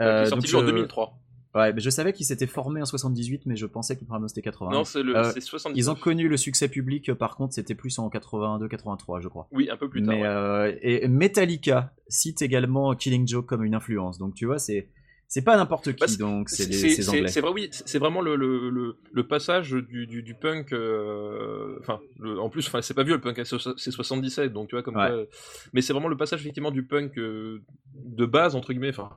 euh, 0.00 0.22
qui 0.22 0.26
est 0.26 0.30
sorti 0.30 0.52
donc 0.52 0.60
je- 0.62 0.66
2003. 0.66 1.16
Ouais, 1.56 1.72
mais 1.72 1.80
je 1.80 1.88
savais 1.88 2.12
qu'ils 2.12 2.26
s'étaient 2.26 2.46
formés 2.46 2.82
en 2.82 2.84
78, 2.84 3.46
mais 3.46 3.56
je 3.56 3.64
pensais 3.64 3.96
que 3.96 4.02
le 4.02 4.06
premier 4.06 4.28
c'était 4.28 4.42
80. 4.42 4.70
Non, 4.70 4.84
c'est, 4.84 5.02
le, 5.02 5.16
Euh, 5.16 5.30
c'est 5.32 5.40
79. 5.40 5.76
Ils 5.76 5.90
ont 5.90 5.94
connu 5.94 6.28
le 6.28 6.36
succès 6.36 6.68
public, 6.68 7.08
euh, 7.08 7.14
par 7.14 7.36
contre, 7.36 7.54
c'était 7.54 7.74
plus 7.74 7.98
en 7.98 8.10
82-83, 8.10 9.20
je 9.22 9.28
crois. 9.28 9.48
Oui, 9.52 9.70
un 9.70 9.76
peu 9.76 9.88
plus 9.88 10.02
tard. 10.02 10.14
mais 10.14 10.20
ouais. 10.20 10.28
euh, 10.28 10.72
et 10.82 11.08
Metallica 11.08 11.94
cite 12.08 12.42
également 12.42 12.94
Killing 12.94 13.26
Joke 13.26 13.46
comme 13.46 13.64
une 13.64 13.74
influence. 13.74 14.18
Donc 14.18 14.34
tu 14.34 14.44
vois, 14.44 14.58
c'est 14.58 14.88
c'est 15.28 15.42
pas 15.42 15.56
n'importe 15.56 15.94
qui, 15.94 16.16
Bah, 16.18 16.24
donc 16.24 16.48
c'est 16.48 16.70
ces 16.72 17.08
anglais. 17.08 17.28
c'est 17.28 17.40
vrai, 17.40 17.50
oui, 17.52 17.68
c'est 17.72 17.98
vraiment 17.98 18.20
le, 18.20 18.36
le, 18.36 18.70
le, 18.70 18.96
le 19.12 19.26
passage 19.26 19.70
du, 19.72 20.06
du, 20.06 20.22
du 20.22 20.34
punk. 20.34 20.72
euh, 20.72 21.76
Enfin, 21.80 22.00
le- 22.18 22.38
en 22.40 22.48
plus, 22.48 22.70
c'est 22.80 22.94
pas 22.94 23.02
vieux 23.02 23.14
le 23.14 23.20
punk, 23.20 23.40
c'est 23.44 23.56
c'est 23.76 23.90
77, 23.90 24.52
donc 24.52 24.68
tu 24.68 24.74
vois, 24.76 24.82
comme 24.82 24.96
Ouais. 24.96 25.08
quoi, 25.08 25.24
mais 25.72 25.82
c'est 25.82 25.92
vraiment 25.92 26.08
le 26.08 26.16
passage 26.16 26.40
effectivement 26.40 26.70
du 26.70 26.84
punk 26.84 27.18
euh, 27.18 27.60
de 27.94 28.24
base, 28.26 28.54
entre 28.54 28.72
guillemets, 28.72 28.90
enfin, 28.90 29.10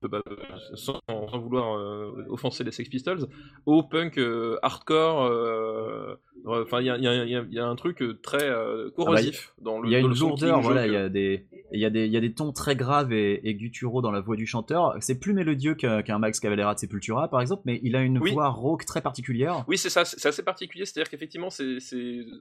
sans, 0.76 0.99
sans 1.07 1.39
vouloir 1.39 1.78
euh, 1.78 2.26
offenser 2.30 2.64
les 2.64 2.72
Sex 2.72 2.89
Pistols, 2.89 3.28
au 3.66 3.84
punk 3.84 4.18
euh, 4.18 4.57
hardcore. 4.62 6.18
Enfin, 6.45 6.79
il 6.81 6.85
y 6.87 6.89
a, 6.89 6.97
y, 6.97 7.45
y 7.51 7.59
un 7.59 7.75
truc 7.75 8.01
euh, 8.01 8.17
très 8.21 8.43
euh, 8.43 8.89
corrosif 8.95 9.53
dans 9.61 9.79
le 9.81 9.89
Il 9.89 9.91
y 9.91 9.95
a 9.95 9.99
une 9.99 10.07
lourdeur, 10.13 10.61
voilà, 10.61 10.87
il 10.87 10.93
y 10.93 10.95
a 10.95 11.09
des, 11.09 11.45
il 11.73 11.79
y 11.79 11.85
a 11.85 11.89
des, 11.89 12.05
il 12.05 12.11
y 12.11 12.17
a 12.17 12.19
des 12.21 12.31
tons 12.33 12.51
très 12.53 12.75
graves 12.75 13.11
et, 13.13 13.47
et 13.47 13.53
gutturaux 13.55 14.01
dans 14.01 14.11
la 14.11 14.21
voix 14.21 14.35
du 14.35 14.45
chanteur. 14.47 14.95
C'est 15.01 15.19
plus 15.19 15.33
mélodieux 15.33 15.75
qu'un 15.75 16.17
Max 16.19 16.39
Cavalera 16.39 16.73
de 16.73 16.79
Sepultura, 16.79 17.27
par 17.29 17.41
exemple, 17.41 17.63
mais 17.65 17.79
il 17.83 17.95
a 17.95 18.01
une 18.01 18.17
Oui. 18.19 18.31
voix 18.31 18.49
rauque 18.49 18.85
très 18.85 19.01
particulière. 19.01 19.65
Oui, 19.67 19.77
c'est 19.77 19.89
ça, 19.89 20.05
c'est 20.05 20.27
assez 20.27 20.43
particulier, 20.43 20.85
c'est-à-dire 20.85 21.09
qu'effectivement, 21.09 21.49
c'est, 21.49 21.77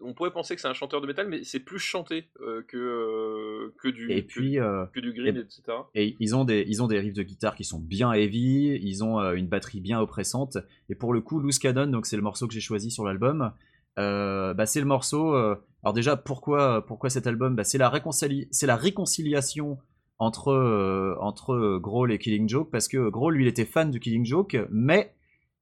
on 0.03 0.15
pourrait 0.15 0.31
penser 0.33 0.55
que 0.55 0.61
c'est 0.61 0.69
un 0.69 0.75
chanteur 0.75 1.01
de 1.01 1.07
métal, 1.07 1.29
mais 1.29 1.43
c'est 1.43 1.61
plus 1.61 1.79
chanté 1.81 2.29
euh, 2.41 2.63
que, 2.69 2.77
euh, 2.77 3.75
que, 3.83 3.89
du, 3.89 4.11
Et 4.13 4.23
que- 4.23 4.27
puis, 4.29 4.55
que 4.95 5.01
du 5.01 5.13
grind, 5.13 5.37
et- 5.37 5.41
etc. 5.41 5.63
Et 5.95 6.17
ils 6.21 6.37
ont 6.37 6.45
des, 6.45 6.65
ils 6.69 6.83
ont 6.83 6.87
des 6.87 6.99
riffs 7.01 7.15
de 7.15 7.23
guitare 7.23 7.57
qui 7.57 7.65
sont 7.65 7.79
bien 7.81 8.13
heavy, 8.13 8.79
ils 8.83 9.03
ont 9.05 9.19
une 9.33 9.49
batterie 9.49 9.81
bien 9.81 10.01
oppressante. 10.01 10.59
Et 10.89 10.95
pour 10.95 11.13
le 11.13 11.21
coup, 11.21 11.41
Loose 11.41 11.59
Cannon, 11.59 11.87
donc 11.89 12.07
c'est 12.07 12.17
le 12.17 12.23
morceau 12.23 12.47
que 12.47 12.55
j'ai 12.55 12.61
choisi 12.61 12.91
sur 12.91 13.05
l'album. 13.05 13.53
Euh, 13.99 14.55
bah, 14.55 14.67
c'est 14.67 14.81
le 14.81 14.87
morceau. 14.87 15.35
euh, 15.35 15.57
alors 15.83 15.93
déjà, 15.93 16.17
pourquoi, 16.17 16.85
pourquoi 16.87 17.11
cet 17.11 17.27
album? 17.27 17.55
Bah, 17.57 17.65
C'est 17.65 17.79
la 17.79 17.89
réconcili- 17.91 18.49
c'est 18.51 18.67
la 18.67 18.77
réconciliation 18.77 19.79
entre 20.19 20.49
euh, 20.51 21.15
entre 21.21 21.53
euh, 21.55 21.79
Grohl 21.79 22.11
et 22.13 22.19
Killing 22.19 22.49
Joke 22.49 22.71
parce 22.73 22.89
que 22.89 23.09
Grohl 23.09 23.35
lui 23.37 23.45
il 23.45 23.49
était 23.49 23.65
fan 23.65 23.91
de 23.91 23.99
Killing 23.99 24.25
Joke, 24.25 24.57
mais 24.71 25.15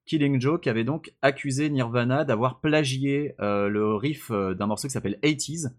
Killing 0.07 0.41
Joke 0.41 0.67
avait 0.67 0.85
donc 0.85 1.13
accusé 1.21 1.69
Nirvana 1.69 2.25
d'avoir 2.25 2.61
plagié 2.61 3.35
euh, 3.41 3.69
le 3.69 3.95
riff 3.97 4.31
euh, 4.31 4.55
d'un 4.55 4.67
morceau 4.67 4.89
qui 4.89 4.93
s'appelle 4.93 5.19
80s 5.23 5.73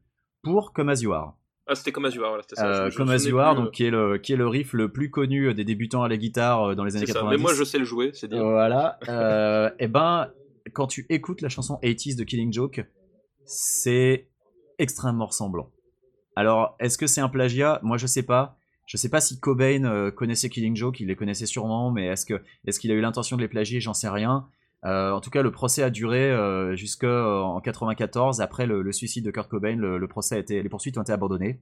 pour 0.44 0.74
Come 0.74 0.90
As 0.90 1.02
You 1.02 1.14
Are. 1.14 1.36
Ah, 1.66 1.76
c'était 1.76 1.92
comme 1.92 2.06
As 2.06 2.12
You 2.14 2.22
Are, 2.24 2.30
voilà, 2.30 2.44
c'était 2.44 2.56
ça. 2.56 2.68
Euh, 2.68 2.86
je- 2.86 2.92
je 2.92 2.98
Come 2.98 3.08
me 3.08 3.14
As 3.14 3.18
souvenais 3.18 3.32
You 3.32 3.40
Are, 3.40 3.56
plus, 3.56 3.64
donc 3.64 3.72
qui 3.74 3.84
est 3.86 3.90
le 3.90 4.18
qui 4.20 4.34
est 4.34 4.38
le 4.38 4.48
riff 4.48 4.74
le 4.74 4.92
plus 4.92 5.10
connu 5.10 5.54
des 5.56 5.64
débutants 5.64 6.04
à 6.04 6.08
la 6.08 6.18
guitare 6.18 6.64
euh, 6.72 6.76
dans 6.76 6.84
les 6.84 6.94
euh, 6.96 6.98
années 6.98 7.08
ça. 7.08 7.14
90. 7.14 7.36
Mais 7.36 7.42
moi, 7.42 7.54
je 7.56 7.64
sais 7.64 7.80
le 7.80 7.86
jouer, 7.86 8.12
c'est 8.14 8.28
dire. 8.28 8.44
Voilà. 8.44 9.00
Euh, 9.10 9.70
et 9.80 9.88
ben, 9.88 10.30
quand 10.74 10.88
tu 10.88 11.06
écoutes 11.10 11.42
la 11.42 11.50
chanson 11.50 11.80
80s 11.82 12.18
de 12.18 12.24
Killing 12.24 12.54
Joke, 12.54 12.86
c'est 13.46 14.30
extrêmement 14.78 15.28
ressemblant. 15.28 15.72
Alors, 16.36 16.76
est-ce 16.80 16.98
que 16.98 17.08
c'est 17.08 17.22
un 17.22 17.30
plagiat? 17.30 17.80
Moi, 17.84 17.98
je 17.98 18.06
sais 18.06 18.24
pas. 18.24 18.58
Je 18.86 18.96
sais 18.96 19.10
pas 19.10 19.20
si 19.20 19.40
Cobain 19.40 19.84
euh, 19.84 20.12
connaissait 20.12 20.50
Killing 20.50 20.76
Joke, 20.76 21.00
il 21.00 21.08
les 21.08 21.16
connaissait 21.16 21.46
sûrement, 21.46 21.92
mais 21.92 22.06
est-ce 22.06 22.26
que 22.26 22.42
est-ce 22.66 22.80
qu'il 22.80 22.92
a 22.92 22.94
eu 22.94 23.02
l'intention 23.02 23.36
de 23.36 23.42
les 23.42 23.48
plagier? 23.48 23.82
J'en 23.82 23.94
sais 23.94 24.08
rien. 24.08 24.48
Euh, 24.86 25.12
en 25.12 25.20
tout 25.20 25.30
cas, 25.30 25.42
le 25.42 25.52
procès 25.52 25.84
a 25.84 25.90
duré 25.90 26.32
euh, 26.32 26.76
jusqu'en 26.76 27.60
94. 27.60 28.40
Après 28.40 28.66
le, 28.66 28.92
suicide 28.92 29.26
de 29.26 29.32
Kurt 29.32 29.50
Cobain, 29.50 29.76
le, 29.76 30.08
procès 30.08 30.36
a 30.36 30.38
été, 30.38 30.62
les 30.64 30.70
poursuites 30.70 30.98
ont 30.98 31.02
été 31.02 31.12
abandonnées. 31.12 31.62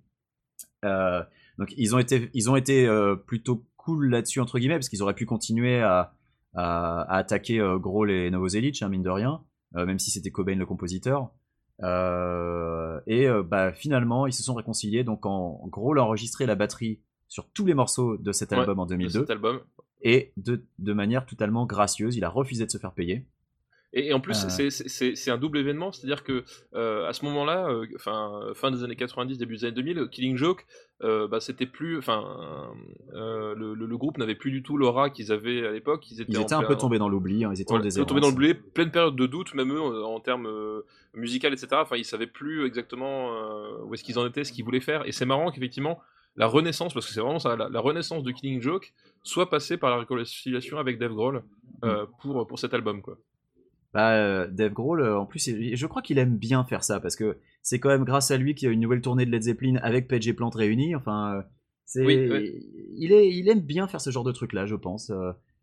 Donc 0.84 1.74
ils 1.78 1.96
ont 1.96 2.00
été, 2.00 2.30
ils 2.34 2.50
ont 2.50 2.56
été 2.56 2.88
plutôt 3.26 3.66
cool 3.78 4.10
là-dessus 4.10 4.40
entre 4.40 4.60
guillemets 4.60 4.76
parce 4.76 4.90
qu'ils 4.90 5.02
auraient 5.02 5.16
pu 5.16 5.26
continuer 5.26 5.82
à, 5.82 6.15
à, 6.56 7.02
à 7.02 7.18
attaquer 7.18 7.60
euh, 7.60 7.78
gros 7.78 8.06
les 8.06 8.32
Novoselic, 8.32 8.82
hein, 8.82 8.90
mine 8.90 9.04
de 9.04 9.10
rien, 9.10 9.42
euh, 9.76 9.86
même 9.86 10.00
si 10.00 10.10
c'était 10.12 10.32
Cobain 10.32 10.56
le 10.56 10.66
compositeur. 10.66 11.30
Euh, 11.84 13.00
et 13.08 13.28
bah, 13.46 13.74
finalement, 13.74 14.28
ils 14.28 14.34
se 14.34 14.44
sont 14.44 14.54
réconciliés. 14.54 15.04
Donc 15.04 15.26
en, 15.26 15.60
en 15.64 15.68
gros, 15.68 15.96
enregistré 15.98 16.46
la 16.46 16.56
batterie 16.56 17.02
sur 17.28 17.50
tous 17.50 17.66
les 17.66 17.74
morceaux 17.74 18.18
de 18.18 18.32
cet 18.32 18.52
Ouais, 18.52 18.60
album 18.60 18.80
en 18.80 18.86
de 18.86 18.92
2002 18.92 19.20
cet 19.22 19.30
album. 19.30 19.60
et 20.02 20.32
de, 20.38 20.66
de 20.80 20.94
manière 20.94 21.26
totalement 21.26 21.66
gracieuse. 21.66 22.16
Il 22.16 22.24
a 22.24 22.30
refusé 22.30 22.66
de 22.66 22.72
se 22.72 22.78
faire 22.78 22.94
payer. 22.94 23.26
Et, 23.96 24.08
et 24.10 24.14
en 24.14 24.20
plus, 24.20 24.34
c'est- 24.70 25.32
un 25.32 25.38
double 25.38 25.58
événement, 25.58 25.92
c'est-à-dire 25.92 26.24
que 26.24 26.44
euh, 26.76 27.08
à 27.08 27.14
ce 27.14 27.24
moment-là, 27.26 27.70
euh, 27.70 27.88
fin 28.54 28.70
des 28.72 28.84
années 28.84 28.96
90, 28.96 29.38
début 29.38 29.56
des 29.56 29.66
années 29.66 29.74
2000, 29.74 30.10
Killing 30.12 30.36
Joke, 30.38 30.66
euh, 31.02 31.28
bah, 31.28 31.40
c'était 31.40 31.66
plus, 31.66 31.98
enfin 31.98 32.24
euh, 33.14 33.56
le, 33.56 33.74
le- 33.74 33.86
le 33.86 33.98
groupe 33.98 34.18
n'avait 34.18 34.36
plus 34.36 34.52
du 34.52 34.62
tout 34.64 34.78
l'aura 34.78 35.10
qu'ils 35.10 35.32
avaient 35.32 35.66
à 35.66 35.72
l'époque. 35.72 36.10
Ils 36.12 36.22
étaient, 36.22 36.32
Ils 36.32 36.38
en 36.38 36.42
étaient 36.44 36.54
un 36.56 36.60
plein- 36.60 36.68
peu 36.68 36.76
tombés 36.78 37.00
dans 37.00 37.10
l'oubli, 37.10 37.44
hein, 37.46 37.52
ils 37.54 37.62
étaient 37.62 37.72
en 38.02 38.06
tombés 38.06 38.22
dans 38.22 38.30
le 38.30 38.36
blé, 38.36 38.54
pleine 38.54 38.92
période 38.92 39.16
de 39.16 39.26
doute, 39.26 39.54
même 39.54 39.72
eux, 39.74 39.82
en 40.04 40.20
termes 40.20 40.48
euh, 40.48 40.82
musical, 41.14 41.54
etc. 41.54 41.68
Enfin, 41.82 41.96
ils 41.96 42.06
savaient 42.06 42.28
plus 42.28 42.66
exactement 42.66 43.32
où 43.86 43.94
est-ce 43.94 44.04
qu'ils 44.04 44.20
en 44.20 44.26
étaient, 44.28 44.44
ce 44.44 44.52
qu'ils 44.52 44.66
voulaient 44.66 44.80
faire. 44.82 45.08
Et 45.08 45.12
c'est 45.12 45.26
marrant 45.26 45.52
qu'effectivement, 45.52 46.00
la 46.36 46.48
renaissance, 46.48 46.94
parce 46.94 47.08
que 47.08 47.14
c'est 47.14 47.22
vraiment 47.22 47.40
ça, 47.40 47.56
la, 47.56 47.70
la 47.70 47.80
renaissance 47.80 48.24
de 48.24 48.32
Killing 48.32 48.62
Joke, 48.62 48.94
soit 49.24 49.50
passée 49.50 49.78
par 49.78 49.90
la 49.90 49.98
réconciliation 50.00 50.78
avec 50.80 51.00
Dave 51.00 51.14
Grohl 51.14 51.44
euh, 51.86 52.06
pour, 52.22 52.46
pour 52.46 52.60
cet 52.60 52.74
album, 52.74 53.02
quoi. 53.02 53.18
Bah, 53.96 54.12
euh, 54.18 54.50
Dave 54.52 54.74
Grohl, 54.74 55.00
euh, 55.00 55.18
en 55.18 55.26
plus, 55.26 55.50
je 55.74 55.86
crois 55.88 56.02
qu'il 56.02 56.18
aime 56.18 56.36
bien 56.36 56.66
faire 56.66 56.84
ça 56.84 57.00
parce 57.00 57.16
que 57.16 57.38
c'est 57.62 57.80
quand 57.80 57.88
même 57.88 58.04
grâce 58.04 58.30
à 58.30 58.36
lui 58.36 58.54
qu'il 58.54 58.66
y 58.66 58.70
a 58.70 58.74
une 58.74 58.82
nouvelle 58.82 59.00
tournée 59.00 59.26
de 59.26 59.32
Led 59.32 59.44
Zeppelin 59.44 59.78
avec 59.82 60.10
Page 60.10 60.28
et 60.28 60.34
Plant 60.34 60.50
réunis. 60.50 60.96
Enfin, 60.96 61.36
euh, 61.38 61.42
c'est, 61.86 62.04
Oui, 62.04 62.14
il, 62.98 63.14
est, 63.14 63.30
il 63.30 63.48
aime 63.48 63.62
bien 63.62 63.88
faire 63.88 64.02
ce 64.02 64.10
genre 64.10 64.26
de 64.26 64.34
truc-là, 64.34 64.66
je 64.66 64.76
pense. 64.76 65.14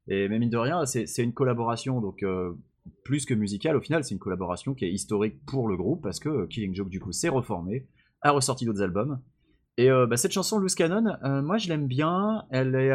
et 0.08 0.30
mais 0.30 0.38
mine 0.38 0.48
de 0.48 0.56
rien, 0.56 0.86
c'est, 0.86 1.06
c'est 1.06 1.22
une 1.22 1.34
collaboration, 1.34 2.00
donc 2.00 2.22
euh, 2.22 2.54
plus 3.04 3.26
que 3.26 3.34
musicale, 3.34 3.76
au 3.76 3.82
final, 3.82 4.02
c'est 4.02 4.14
une 4.14 4.18
collaboration 4.18 4.72
qui 4.72 4.86
est 4.86 4.90
historique 4.90 5.44
pour 5.44 5.68
le 5.68 5.76
groupe 5.76 6.02
parce 6.02 6.18
que 6.18 6.46
Killing 6.46 6.74
Joke, 6.74 6.88
du 6.88 7.00
coup, 7.00 7.12
s'est 7.12 7.28
reformé, 7.28 7.86
a 8.22 8.30
ressorti 8.30 8.64
d'autres 8.64 8.82
albums. 8.82 9.20
Et 9.76 9.90
euh, 9.90 10.06
bah, 10.06 10.16
cette 10.16 10.32
chanson, 10.32 10.58
Loose 10.58 10.74
Cannon, 10.74 11.18
euh, 11.22 11.42
moi 11.42 11.58
je 11.58 11.68
l'aime 11.68 11.86
bien. 11.86 12.46
Elle 12.48 12.76
est, 12.76 12.92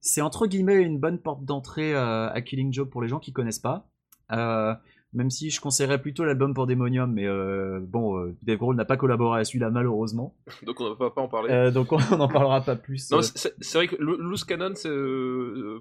c'est 0.00 0.20
entre 0.20 0.48
guillemets 0.48 0.82
une 0.82 0.98
bonne 0.98 1.20
porte 1.20 1.44
d'entrée 1.44 1.94
à 1.94 2.42
Killing 2.44 2.72
Joke 2.72 2.90
pour 2.90 3.02
les 3.02 3.08
gens 3.08 3.20
qui 3.20 3.32
connaissent 3.32 3.60
pas. 3.60 3.88
Euh, 4.32 4.74
même 5.14 5.30
si 5.30 5.50
je 5.50 5.60
conseillerais 5.60 6.00
plutôt 6.00 6.24
l'album 6.24 6.52
pour 6.54 6.66
Demonium, 6.66 7.12
mais 7.12 7.26
euh, 7.26 7.80
bon, 7.80 8.18
euh, 8.18 8.34
Dave 8.42 8.58
Grohl 8.58 8.76
n'a 8.76 8.84
pas 8.84 8.96
collaboré 8.96 9.40
à 9.40 9.44
celui-là 9.44 9.70
malheureusement, 9.70 10.34
Donc 10.66 10.80
on 10.80 10.90
ne 10.90 10.94
va 10.94 11.10
pas 11.10 11.22
en 11.22 11.28
parler. 11.28 11.50
Euh, 11.52 11.70
donc 11.70 11.92
on 11.92 12.16
n'en 12.16 12.28
parlera 12.28 12.60
pas 12.60 12.76
plus. 12.76 13.10
Euh. 13.12 13.22
c'est- 13.22 13.54
vrai 13.74 13.88
que 13.88 13.96
Lo- 13.98 14.18
Loose 14.18 14.44
Cannon 14.44 14.74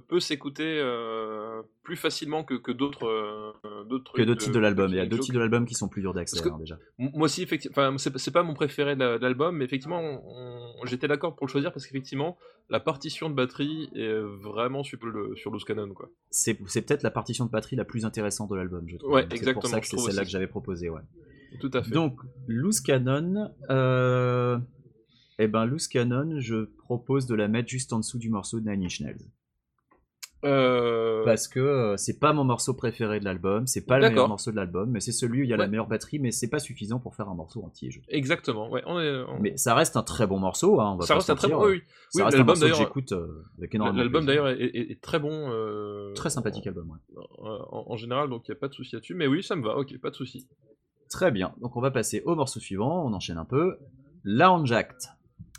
peut 0.07 0.19
s'écouter 0.19 0.81
plus 1.83 1.95
facilement 1.97 2.43
que, 2.43 2.53
que 2.53 2.71
d'autres 2.71 3.53
que 4.13 4.21
deux 4.21 4.35
titres 4.37 4.53
de 4.53 4.59
l'album. 4.59 4.89
Il 4.91 4.95
y 4.95 4.99
a 4.99 5.05
deux 5.05 5.19
titres 5.19 5.33
de 5.35 5.39
l'album 5.39 5.65
qui 5.65 5.73
sont 5.73 5.87
plus 5.89 6.01
durs 6.01 6.13
d'accès 6.13 6.39
hein, 6.47 6.57
déjà. 6.59 6.77
Moi 6.97 7.25
aussi, 7.25 7.41
effectivement, 7.43 7.97
c'est 7.97 8.31
pas 8.31 8.43
mon 8.43 8.53
préféré 8.53 8.95
de 8.95 8.99
la- 8.99 9.17
de 9.17 9.23
l'album, 9.23 9.57
mais 9.57 9.65
effectivement, 9.65 10.21
j'étais 10.85 11.07
d'accord 11.07 11.35
pour 11.35 11.47
le 11.47 11.51
choisir 11.51 11.71
parce 11.73 11.85
qu'effectivement, 11.85 12.37
la 12.69 12.79
partition 12.79 13.29
de 13.29 13.35
batterie 13.35 13.89
est 13.95 14.13
vraiment 14.41 14.83
sur, 14.83 14.97
le, 15.05 15.35
sur 15.35 15.51
Loose 15.51 15.65
Cannon, 15.65 15.89
c'est 16.29 16.53
peut-être 16.55 17.03
la 17.03 17.11
partition 17.11 17.45
de 17.45 17.51
batterie 17.51 17.75
la 17.75 17.83
plus 17.85 18.05
intéressante 18.05 18.49
de 18.49 18.55
l'album, 18.55 18.85
je 18.87 18.97
trouve. 18.97 19.11
Ouais, 19.11 19.22
C'est 19.29 19.35
exactement, 19.35 19.61
pour 19.61 19.69
ça 19.69 19.79
que 19.79 19.87
c'est 19.87 19.97
celle-là 19.97 20.23
que 20.23 20.29
j'avais 20.29 20.47
proposé, 20.47 20.89
ouais. 20.89 21.01
Tout 21.59 21.71
à 21.73 21.83
fait. 21.83 21.91
Donc, 21.91 22.19
Loose 22.47 22.81
Cannon, 22.81 23.51
euh... 23.69 24.57
eh 25.39 25.47
ben, 25.47 25.65
Loose 25.65 25.87
Cannon, 25.87 26.39
je 26.39 26.65
propose 26.77 27.27
de 27.27 27.35
la 27.35 27.47
mettre 27.47 27.69
juste 27.69 27.93
en 27.93 27.99
dessous 27.99 28.17
du 28.17 28.29
morceau 28.29 28.59
de 28.59 28.69
Nine 28.69 28.85
Inch 28.85 29.01
Nails. 29.01 29.29
Euh, 30.43 31.23
parce 31.25 31.47
que 31.47 31.59
euh, 31.59 31.97
c'est 31.97 32.19
pas 32.19 32.33
mon 32.33 32.43
morceau 32.43 32.73
préféré 32.73 33.19
de 33.19 33.25
l'album, 33.25 33.65
c'est 33.67 33.85
pas 33.85 33.97
le 33.99 34.09
meilleur 34.09 34.27
morceau 34.27 34.51
de 34.51 34.55
l'album, 34.57 34.89
mais 34.91 34.99
c'est 34.99 35.11
celui 35.13 35.41
où 35.41 35.43
il 35.43 35.49
y 35.49 35.53
a 35.53 35.57
la 35.57 35.67
meilleure 35.67 35.87
batterie, 35.87 36.19
mais 36.19 36.31
c'est 36.31 36.49
pas 36.49 36.59
suffisant 36.59 36.99
pour 36.99 37.15
faire 37.15 37.29
un 37.29 37.35
morceau 37.35 37.63
entier. 37.63 37.91
je. 37.91 37.99
Exactement, 38.09 38.69
ouais. 38.69 38.83
On 38.85 38.99
est, 38.99 39.23
on- 39.29 39.39
Mais 39.39 39.55
ça 39.57 39.73
reste 39.73 39.95
un 39.95 40.03
très 40.03 40.27
bon 40.27 40.39
morceau, 40.39 40.81
hein, 40.81 40.91
on 40.93 40.97
va 40.97 41.05
ça 41.05 41.13
pas 41.13 41.19
reste 41.19 41.29
un 41.29 41.35
très 41.35 41.47
bon. 41.49 41.63
Oui, 41.65 41.71
oui. 41.71 41.81
Ça 42.09 42.19
Oui, 42.19 42.23
reste 42.23 42.35
un 42.35 42.37
l'album 42.39 42.45
morceau 42.47 42.59
que 42.59 42.71
d'ailleurs. 42.71 42.77
j'écoute 42.87 43.11
euh, 43.13 43.43
avec 43.57 43.73
énormément 43.75 43.97
L'album 43.99 44.25
d'ailleurs 44.25 44.47
est, 44.49 44.59
est- 44.61 44.91
est 44.91 45.01
très 45.01 45.19
bon. 45.19 45.49
euh, 45.51 46.13
Très 46.13 46.29
sympathique 46.29 46.67
album, 46.67 46.89
ouais. 46.91 47.23
En, 47.39 47.47
en- 47.49 47.91
en 47.91 47.95
général, 47.97 48.29
donc 48.29 48.47
il 48.47 48.51
n'y 48.51 48.57
a 48.57 48.59
pas 48.59 48.67
de 48.67 48.73
souci 48.73 48.95
là-dessus. 48.95 49.15
Mais 49.15 49.27
oui, 49.27 49.43
ça 49.43 49.55
me 49.55 49.63
va, 49.63 49.77
ok, 49.77 49.97
pas 50.01 50.09
de 50.09 50.15
souci. 50.15 50.47
Très 51.09 51.31
bien, 51.31 51.53
donc 51.61 51.75
on 51.77 51.81
va 51.81 51.91
passer 51.91 52.21
au 52.25 52.35
morceau 52.35 52.59
suivant, 52.59 53.05
on 53.05 53.13
enchaîne 53.13 53.37
un 53.37 53.45
peu. 53.45 53.77
Lounge 54.23 54.71
Act. 54.71 55.07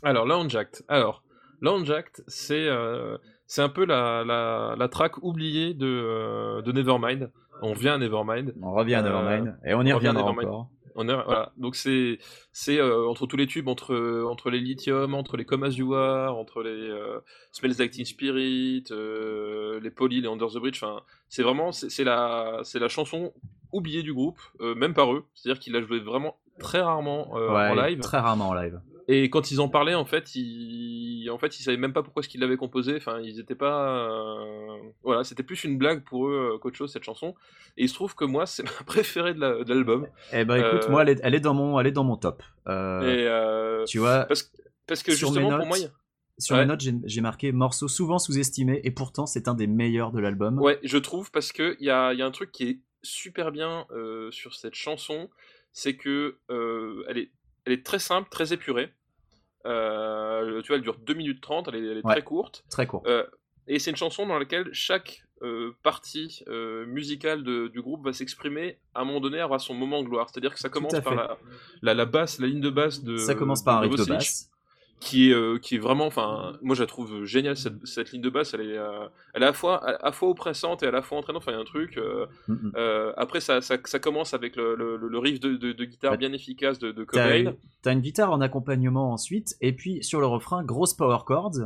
Alors, 0.03 0.25
Lounge 0.25 0.55
Act. 0.55 0.83
Alors, 0.87 1.23
Lounge 1.61 1.89
Act, 1.89 2.23
c'est 2.27 2.67
euh, 2.67 3.17
c'est 3.47 3.61
un 3.61 3.69
peu 3.69 3.85
la, 3.85 4.23
la, 4.25 4.75
la 4.77 4.87
track 4.87 5.17
oubliée 5.23 5.73
de, 5.73 5.85
euh, 5.85 6.61
de 6.61 6.71
Nevermind. 6.71 7.29
On 7.61 7.73
vient 7.73 7.93
à 7.93 7.97
Nevermind. 7.97 8.53
On 8.61 8.73
revient 8.73 8.95
à 8.95 8.99
Euh, 8.99 9.03
Nevermind, 9.03 9.57
et 9.65 9.73
on 9.73 9.81
y 9.83 9.93
on 9.93 9.95
revient 9.97 10.09
reviendra 10.09 10.31
encore. 10.31 10.69
On 10.97 11.09
est, 11.09 11.13
voilà. 11.25 11.51
Donc 11.57 11.75
c'est 11.75 12.19
c'est 12.53 12.79
euh, 12.79 13.05
entre 13.09 13.25
tous 13.27 13.35
les 13.35 13.47
tubes, 13.47 13.67
entre 13.67 14.23
entre 14.29 14.49
les 14.49 14.59
Lithium, 14.61 15.13
entre 15.13 15.35
les 15.35 15.43
Come 15.43 15.63
As 15.63 15.71
You 15.77 15.93
Are, 15.93 16.37
entre 16.37 16.63
les 16.63 16.69
euh, 16.69 17.19
Smells 17.51 17.75
Like 17.77 17.91
Teen 17.91 18.05
Spirit, 18.05 18.85
euh, 18.91 19.79
les 19.81 19.91
Poly, 19.91 20.21
les 20.21 20.27
Under 20.29 20.47
the 20.47 20.57
Bridge. 20.57 20.81
Enfin, 20.81 21.01
c'est 21.27 21.43
vraiment 21.43 21.73
c'est 21.73 21.89
c'est 21.89 22.05
la 22.05 22.59
c'est 22.63 22.79
la 22.79 22.87
chanson 22.87 23.33
oubliée 23.73 24.03
du 24.03 24.13
groupe, 24.13 24.39
même 24.61 24.93
par 24.93 25.13
eux. 25.13 25.25
C'est-à-dire 25.33 25.59
qu'ils 25.59 25.73
la 25.73 25.81
jouaient 25.81 25.99
vraiment 25.99 26.37
très 26.59 26.79
rarement 26.79 27.29
Ouais, 27.33 27.71
en 27.71 27.75
live. 27.75 27.99
Très 27.99 28.19
rarement 28.19 28.49
en 28.49 28.53
live. 28.53 28.79
Et 29.07 29.29
quand 29.29 29.51
ils 29.51 29.61
en 29.61 29.69
parlaient, 29.69 29.93
en 29.93 30.05
fait, 30.05 30.35
ils, 30.35 31.29
en 31.29 31.37
fait, 31.37 31.59
ils 31.59 31.63
savaient 31.63 31.77
même 31.77 31.93
pas 31.93 32.01
pourquoi 32.01 32.23
ce 32.23 32.27
qu'ils 32.29 32.41
l'avaient 32.41 32.57
composé. 32.57 32.95
Enfin, 32.97 33.19
ils 33.21 33.39
étaient 33.39 33.53
pas, 33.55 34.09
euh, 34.09 34.77
voilà, 35.03 35.23
c'était 35.23 35.43
plus 35.43 35.63
une 35.63 35.77
blague 35.77 36.03
pour 36.03 36.27
eux 36.27 36.53
euh, 36.55 36.57
qu'autre 36.57 36.75
chose 36.77 36.91
cette 36.91 37.03
chanson. 37.03 37.35
Et 37.77 37.83
il 37.83 37.89
se 37.89 37.93
trouve 37.93 38.15
que 38.15 38.25
moi, 38.25 38.45
c'est 38.47 38.63
ma 38.63 38.71
préférée 38.85 39.33
de 39.35 39.39
la- 39.39 39.63
de 39.63 39.73
l'album. 39.73 40.07
Eh 40.33 40.43
ben 40.43 40.55
écoute, 40.55 40.85
Euh, 40.87 40.89
moi 40.91 41.03
elle 41.03 41.09
est, 41.09 41.19
elle 41.23 41.35
est 41.35 41.39
dans 41.39 41.53
mon, 41.53 41.79
elle 41.79 41.87
est 41.87 41.91
dans 41.91 42.03
mon 42.03 42.17
top. 42.17 42.41
Euh, 42.67 43.81
Et 43.83 43.85
tu 43.85 43.99
vois, 43.99 44.25
parce, 44.25 44.51
parce 44.87 45.03
que 45.03 45.11
justement, 45.11 45.55
pour 45.57 45.67
moi, 45.67 45.77
y 45.77 45.87
sur 46.37 46.55
ouais. 46.55 46.63
mes 46.63 46.67
notes, 46.67 46.81
j'ai 47.05 47.21
marqué 47.21 47.51
morceau 47.53 47.87
souvent 47.87 48.17
sous-estimé, 48.19 48.81
et 48.83 48.91
pourtant 48.91 49.25
c'est 49.25 49.47
un 49.47 49.53
des 49.53 49.67
meilleurs 49.67 50.11
de 50.11 50.19
l'album. 50.19 50.59
ouais, 50.59 50.79
je 50.83 50.97
trouve 50.97 51.31
parce 51.31 51.53
que 51.53 51.77
il 51.79 51.85
y 51.85 51.89
a, 51.89 52.13
y 52.13 52.21
a 52.21 52.25
un 52.25 52.31
truc 52.31 52.51
qui 52.51 52.63
est 52.69 52.79
super 53.03 53.51
bien 53.53 53.85
sur 54.31 54.53
cette 54.55 54.73
chanson, 54.75 55.29
c'est 55.71 55.95
que 55.95 56.37
elle 57.07 57.19
est, 57.19 57.31
elle 57.65 57.73
est 57.73 57.85
très 57.85 57.99
simple, 57.99 58.29
très 58.29 58.53
épurée. 58.53 58.91
Euh, 59.65 60.61
tu 60.61 60.67
vois, 60.67 60.77
elle 60.77 60.83
dure 60.83 60.97
2 60.99 61.13
minutes 61.13 61.41
30, 61.41 61.67
elle 61.69 61.75
est, 61.75 61.79
elle 61.79 61.97
est 61.97 62.05
Ouais. 62.05 62.13
très 62.13 62.23
courte. 62.23 62.63
Très 62.69 62.85
court. 62.85 63.03
Euh, 63.07 63.25
et 63.67 63.79
c'est 63.79 63.89
une 63.89 63.97
chanson 63.97 64.27
dans 64.27 64.37
laquelle 64.37 64.69
chaque 64.73 65.21
euh, 65.41 65.73
partie 65.83 66.43
musicale 66.87 67.43
de- 67.43 67.67
du 67.67 67.81
groupe 67.81 68.05
va 68.05 68.13
s'exprimer 68.13 68.79
à 68.93 69.01
un 69.01 69.05
moment 69.05 69.19
donné, 69.19 69.43
aura 69.43 69.59
son 69.59 69.73
moment 69.73 70.01
de 70.01 70.07
gloire. 70.07 70.29
C'est-à-dire 70.29 70.53
que 70.53 70.59
ça 70.59 70.69
commence 70.69 70.97
par 71.01 71.13
la, 71.13 71.37
la, 71.81 71.93
la 71.93 72.05
basse, 72.05 72.39
la 72.39 72.47
ligne 72.47 72.61
de 72.61 72.69
basse 72.69 73.03
de. 73.03 73.17
ça 73.17 73.35
commence 73.35 73.61
par 73.63 73.77
un 73.77 73.79
riff 73.81 73.91
de 73.91 73.97
Novoselic, 73.97 74.17
basse. 74.19 74.49
Qui 75.01 75.29
est, 75.29 75.33
euh, 75.33 75.59
qui 75.59 75.75
est 75.75 75.79
vraiment, 75.79 76.05
enfin, 76.05 76.57
moi 76.61 76.73
je 76.73 76.81
la 76.81 76.87
trouve 76.87 77.25
géniale 77.25 77.57
cette, 77.57 77.85
cette 77.85 78.11
ligne 78.13 78.21
de 78.21 78.29
basse. 78.29 78.53
Elle 78.53 78.61
est, 78.61 78.77
euh, 78.77 79.07
elle 79.33 79.43
est 79.43 79.45
à 79.45 79.49
la 79.49 79.53
fois, 79.53 79.85
à, 79.85 79.91
à 79.91 80.05
la 80.05 80.11
fois 80.13 80.29
oppressante 80.29 80.83
et 80.83 80.87
à 80.87 80.91
la 80.91 81.01
fois 81.01 81.17
entraînante. 81.17 81.43
Enfin, 81.43 81.51
il 81.51 81.55
y 81.55 81.57
a 81.57 81.61
un 81.61 81.65
truc. 81.65 81.97
euh, 81.97 82.25
Mm, 82.47 82.71
après, 83.17 83.41
ça, 83.41 83.59
ça, 83.61 83.77
ça 83.83 83.99
commence 83.99 84.33
avec 84.33 84.55
le, 84.55 84.73
le, 84.75 84.95
le 84.95 85.19
riff 85.19 85.39
de, 85.41 85.55
de, 85.57 85.73
de 85.73 85.85
guitare 85.85 86.11
Ouais. 86.13 86.17
bien 86.17 86.31
efficace 86.31 86.79
de, 86.79 86.91
de 86.91 87.03
Cobain. 87.03 87.53
t'as 87.81 87.91
une 87.93 87.99
guitare 87.99 88.31
en 88.31 88.39
accompagnement 88.41 89.11
ensuite, 89.11 89.55
et 89.61 89.73
puis 89.73 90.01
sur 90.03 90.21
le 90.21 90.27
refrain, 90.27 90.63
grosse 90.63 90.93
power 90.93 91.19
chords. 91.27 91.57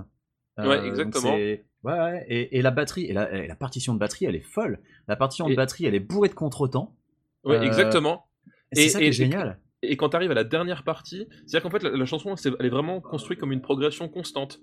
Euh, 0.60 0.68
Ouais, 0.68 0.88
exactement. 0.88 1.34
Ouais, 1.36 1.64
ouais, 1.84 2.26
et, 2.28 2.58
et 2.58 2.62
la 2.62 2.72
batterie, 2.72 3.06
et 3.06 3.14
la, 3.14 3.32
et 3.32 3.48
la 3.48 3.56
partition 3.56 3.94
de 3.94 4.00
batterie, 4.00 4.26
elle 4.26 4.36
est 4.36 4.42
folle. 4.42 4.80
La 5.08 5.16
partition 5.16 5.48
de 5.48 5.56
batterie, 5.56 5.86
elle 5.86 5.96
est 5.96 6.00
bourrée 6.02 6.30
de 6.30 6.34
contretemps. 6.34 6.96
Ouais, 7.46 7.64
exactement. 7.66 8.26
Et 8.74 8.76
c'est 8.76 8.90
ça 8.90 9.00
qui 9.00 9.06
est 9.06 9.12
génial. 9.14 9.60
Et 9.82 9.96
quand 9.96 10.10
tu 10.10 10.16
arrives 10.18 10.32
à 10.32 10.36
la 10.36 10.44
dernière 10.44 10.84
partie, 10.84 11.28
c'est-à-dire 11.46 11.64
qu'en 11.64 11.70
fait 11.70 11.84
la, 11.84 11.92
la 11.96 12.06
chanson 12.06 12.34
elle 12.60 12.66
est 12.66 12.70
vraiment 12.70 13.00
construite 13.02 13.40
comme 13.40 13.52
une 13.54 13.62
progression 13.62 14.10
constante. 14.10 14.60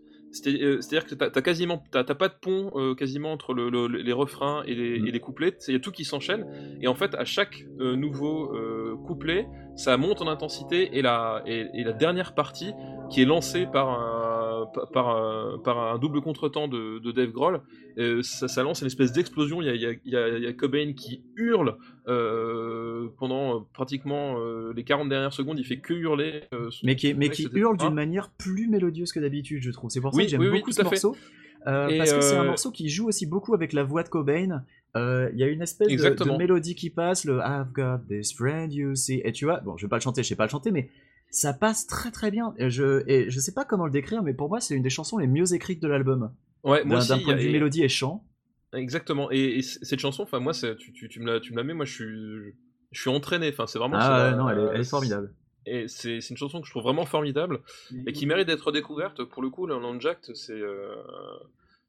Euh, 0.46 0.80
C'est-à-dire 0.80 1.06
que 1.06 1.14
t'as 1.14 1.26
as 1.34 1.42
quasiment, 1.42 1.82
t'as 1.90 2.02
pas 2.04 2.28
de 2.28 2.34
pont 2.38 2.70
euh, 2.74 2.94
quasiment 2.94 3.32
entre 3.32 3.54
le- 3.54 3.70
le- 3.70 3.86
les 3.86 4.12
refrains 4.12 4.62
et 4.66 4.74
les, 4.74 5.00
Mm. 5.00 5.06
et 5.06 5.10
les 5.12 5.20
couplets. 5.20 5.56
Il 5.68 5.72
y 5.72 5.76
a 5.76 5.80
tout 5.80 5.92
qui 5.92 6.04
s'enchaîne. 6.04 6.44
Et 6.82 6.88
en 6.88 6.94
fait, 6.94 7.14
à 7.14 7.24
chaque 7.24 7.64
euh, 7.80 7.96
nouveau 7.96 8.52
euh, 8.54 8.96
couplet, 9.06 9.46
ça 9.76 9.96
monte 9.96 10.20
en 10.20 10.26
intensité. 10.28 10.98
Et 10.98 11.00
la, 11.00 11.42
et, 11.46 11.66
et 11.72 11.84
la 11.84 11.92
dernière 11.92 12.34
partie, 12.34 12.72
qui 13.08 13.22
est 13.22 13.24
lancée 13.24 13.66
par 13.72 13.88
un, 13.88 14.35
par, 14.72 14.90
par 14.90 15.08
un, 15.16 15.58
par 15.64 15.78
un 15.78 15.98
double 15.98 16.20
contretemps 16.20 16.68
de, 16.68 16.98
de 16.98 17.12
Dave 17.12 17.30
Grohl, 17.30 17.60
euh, 17.98 18.22
ça, 18.22 18.48
ça 18.48 18.62
lance 18.62 18.80
une 18.80 18.86
espèce 18.88 19.12
d'explosion. 19.12 19.62
Il 19.62 19.66
y 19.66 19.70
a, 19.70 19.74
il 19.74 19.98
il 20.04 20.44
y 20.48 20.56
Cobain 20.56 20.92
qui 20.94 21.22
hurle 21.36 21.76
euh, 22.08 23.08
pendant 23.18 23.56
euh, 23.56 23.60
pratiquement 23.72 24.38
euh, 24.38 24.72
les 24.74 24.84
40 24.84 25.08
dernières 25.08 25.32
secondes. 25.32 25.58
Il 25.58 25.64
fait 25.64 25.78
que 25.78 25.94
hurler. 25.94 26.42
euh, 26.52 26.70
Mais 26.82 26.96
qui, 26.96 27.14
mais 27.14 27.30
hurle 27.54 27.76
d'une 27.76 27.94
manière 27.94 28.30
plus 28.30 28.68
mélodieuse 28.68 29.12
que 29.12 29.20
d'habitude, 29.20 29.62
je 29.62 29.70
trouve. 29.70 29.90
C'est 29.90 30.00
pour 30.00 30.12
ça 30.12 30.16
Oui, 30.18 30.24
que 30.24 30.30
j'aime 30.30 30.40
oui, 30.40 30.48
oui, 30.48 30.58
beaucoup 30.58 30.70
tout 30.70 30.76
ce 30.76 30.82
morceau. 30.82 31.16
euh, 31.66 31.96
parce 31.98 32.12
que 32.12 32.20
c'est 32.20 32.36
un 32.36 32.42
euh, 32.44 32.46
morceau 32.46 32.70
qui 32.70 32.88
joue 32.88 33.08
aussi 33.08 33.26
beaucoup 33.26 33.54
avec 33.54 33.72
la 33.72 33.82
voix 33.84 34.02
de 34.02 34.08
Cobain. 34.08 34.62
Euh, 34.96 35.28
Il 35.32 35.38
y 35.38 35.42
a 35.42 35.48
une 35.48 35.62
espèce 35.62 35.88
de 35.88 36.36
mélodie 36.38 36.74
qui 36.74 36.90
passe, 36.90 37.24
le 37.24 37.38
I've 37.38 37.72
got 37.74 37.98
this 38.08 38.32
friend 38.32 38.72
you 38.72 38.94
see. 38.94 39.20
Et 39.24 39.32
tu 39.32 39.44
vois, 39.44 39.60
bon, 39.60 39.76
je 39.76 39.84
vais 39.86 39.90
pas 39.90 39.96
le 39.96 40.02
chanter, 40.02 40.22
je 40.22 40.28
sais 40.28 40.36
pas 40.36 40.44
le 40.44 40.50
chanter, 40.50 40.70
mais 40.70 40.88
ça 41.36 41.52
passe 41.52 41.86
très 41.86 42.10
très 42.10 42.30
bien. 42.30 42.54
Et 42.58 42.70
je, 42.70 43.02
et 43.06 43.28
je 43.30 43.38
sais 43.40 43.52
pas 43.52 43.64
comment 43.66 43.84
le 43.84 43.90
décrire, 43.92 44.22
mais 44.22 44.32
pour 44.32 44.48
moi, 44.48 44.60
c'est 44.60 44.74
une 44.74 44.82
des 44.82 44.90
chansons 44.90 45.18
les 45.18 45.26
mieux 45.26 45.52
écrites 45.52 45.82
de 45.82 45.88
l'album. 45.88 46.32
Ouais, 46.64 46.82
moi 46.84 47.04
D'un 47.04 47.18
point 47.18 47.34
de 47.34 47.40
vue 47.40 47.48
et- 47.48 47.52
mélodie 47.52 47.82
et 47.84 47.88
chant. 47.88 48.24
Exactement. 48.72 49.30
Et, 49.30 49.60
cette 49.62 50.00
chanson, 50.00 50.22
enfin 50.22 50.40
moi, 50.40 50.54
c'est- 50.54 50.76
tu, 50.76 50.92
tu, 50.92 51.08
tu 51.08 51.20
me 51.20 51.26
la, 51.32 51.40
tu 51.40 51.52
me 51.52 51.56
la 51.58 51.64
mets, 51.64 51.74
moi 51.74 51.84
je 51.84 51.92
suis, 51.92 52.54
je 52.90 53.00
suis 53.00 53.10
entraîné. 53.10 53.50
Enfin, 53.50 53.66
c'est 53.66 53.78
vraiment. 53.78 53.96
Ah 53.98 54.30
ouais, 54.30 54.36
non, 54.36 54.48
elle 54.48 54.58
est, 54.58 54.68
elle 54.74 54.80
est 54.80 54.84
formidable. 54.84 55.34
Et 55.66 55.88
c'est 55.88 56.20
c'est 56.20 56.30
une 56.30 56.36
chanson 56.36 56.60
que 56.60 56.66
je 56.66 56.72
trouve 56.72 56.84
vraiment 56.84 57.04
formidable 57.06 57.60
et 58.06 58.12
qui 58.12 58.24
mérite 58.26 58.46
d'être 58.46 58.72
découverte. 58.72 59.22
Pour 59.24 59.42
le 59.42 59.50
coup, 59.50 59.68
Jacked, 60.00 60.34
c'est. 60.34 60.52
euh, 60.52 60.94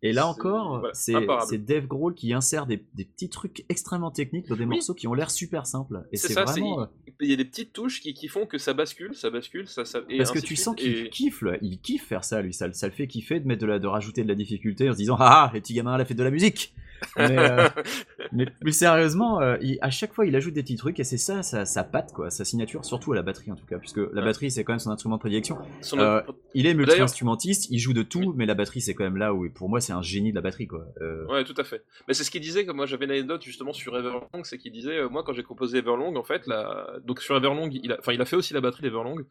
Et 0.04 0.14
là 0.14 0.28
encore, 0.28 0.80
voilà, 0.80 0.94
c'est 0.94 1.58
Dave 1.66 1.88
Grohl 1.88 2.14
qui 2.14 2.32
insère 2.32 2.68
des, 2.68 2.86
des 2.94 3.06
petits 3.06 3.30
trucs 3.30 3.66
extrêmement 3.68 4.12
techniques 4.12 4.48
dans 4.48 4.56
des 4.56 4.62
Oui. 4.66 4.76
morceaux 4.76 4.94
qui 4.94 5.08
ont 5.08 5.14
l'air 5.16 5.32
super 5.32 5.66
simples. 5.66 6.04
Et 6.12 6.18
C'est 6.18 6.34
vraiment. 6.34 6.82
euh, 6.82 6.86
il 7.20 7.30
y 7.30 7.34
a 7.34 7.36
des 7.36 7.46
petites 7.46 7.74
touches 7.74 8.00
qui, 8.02 8.14
qui 8.14 8.28
font 8.28 8.46
que 8.46 8.60
ça 8.60 8.74
bascule, 8.74 9.16
ça 9.16 9.32
bascule, 9.32 9.68
ça. 9.68 9.86
ça 9.86 10.02
et 10.08 10.18
Parce 10.20 10.32
que 10.32 10.38
tu 10.40 10.56
sens 10.56 10.76
qu'il 10.76 10.96
et- 10.96 11.10
kiffe, 11.10 11.42
là. 11.42 11.58
il 11.64 11.80
kiffe 11.80 12.06
faire 12.06 12.24
ça, 12.24 12.44
lui. 12.44 12.54
Ça, 12.54 12.72
ça 12.74 12.86
le 12.88 12.94
fait 12.94 13.08
kiffer 13.08 13.40
de 13.40 13.48
mettre 13.48 13.62
de 13.62 13.66
la, 13.68 13.80
de 13.80 13.88
rajouter 13.88 14.22
de 14.24 14.28
la 14.28 14.36
difficulté 14.36 14.88
en 14.88 14.94
se 14.94 14.98
disant 14.98 15.16
ah, 15.20 15.46
ah 15.48 15.52
les 15.54 15.62
petits 15.62 15.74
gamins 15.74 15.98
la 15.98 16.06
fête 16.06 16.18
de 16.18 16.24
la 16.24 16.30
musique. 16.32 16.76
Mais, 17.18 17.38
euh, 17.38 17.68
mais 18.32 18.72
sérieusement, 18.72 19.42
euh, 19.42 19.58
il- 19.62 19.78
à 19.82 19.90
chaque 19.90 20.14
fois 20.14 20.26
il 20.26 20.36
ajoute 20.36 20.54
des 20.54 20.64
petits 20.64 20.76
trucs 20.76 21.00
et 21.00 21.04
c'est 21.04 21.18
ça, 21.18 21.44
sa, 21.44 21.66
sa 21.66 21.84
patte 21.84 22.12
quoi, 22.14 22.30
sa 22.30 22.46
signature, 22.46 22.84
surtout 22.86 23.14
à 23.14 23.16
la 23.16 23.22
batterie 23.22 23.52
en 23.52 23.56
tout 23.56 23.66
cas, 23.66 23.78
puisque 23.78 23.98
la 23.98 24.22
batterie 24.22 24.52
c'est 24.52 24.64
quand 24.64 24.74
même 24.74 24.80
son 24.80 24.92
instrument 24.92 25.16
de 25.16 25.20
prédilection. 25.20 25.58
Son- 25.82 25.98
Euh, 26.00 26.22
Il 26.54 26.66
est 26.66 26.74
multi-instrumentiste, 26.74 27.68
il 27.70 27.80
joue 27.80 27.94
de 27.94 28.04
tout, 28.04 28.34
mais 28.36 28.46
la 28.46 28.54
batterie 28.56 28.82
c'est 28.82 28.94
quand 28.94 29.04
même 29.04 29.18
là 29.18 29.34
où 29.34 29.50
pour 29.50 29.70
moi 29.70 29.80
c'est 29.82 29.94
un 29.94 30.02
génie 30.02 30.32
de 30.32 30.36
la 30.36 30.42
batterie 30.42 30.68
quoi. 30.68 30.86
Ouais, 31.30 31.44
tout 31.44 31.54
à 31.58 31.64
fait. 31.64 31.84
Mais 32.08 32.14
c'est 32.14 32.24
ce 32.24 32.32
qu'il 32.32 32.42
disait, 32.42 32.66
que 32.66 32.72
moi 32.72 32.86
j'avais 32.86 33.06
une 33.06 33.12
anecdote 33.12 33.42
justement 33.44 33.74
sur 33.74 33.98
Everlong, 33.98 34.44
c'est 34.44 34.58
qu'il 34.58 34.72
disait, 34.72 35.08
moi 35.10 35.24
quand 35.24 35.34
j'ai 35.34 35.44
composé 35.44 35.80
Everlong, 35.80 36.16
en 36.16 36.24
fait, 36.24 36.48
la... 36.48 36.88
donc 37.06 37.22
sur 37.22 37.36
Everlong, 37.38 37.70
il 37.72 37.92
a, 37.92 37.98
enfin, 38.00 38.14
il 38.14 38.22
a 38.22 38.26
fait 38.26 38.36
aussi 38.36 38.54
la 38.54 38.62
batterie 38.62 38.82
d'Everlong, 38.84 39.24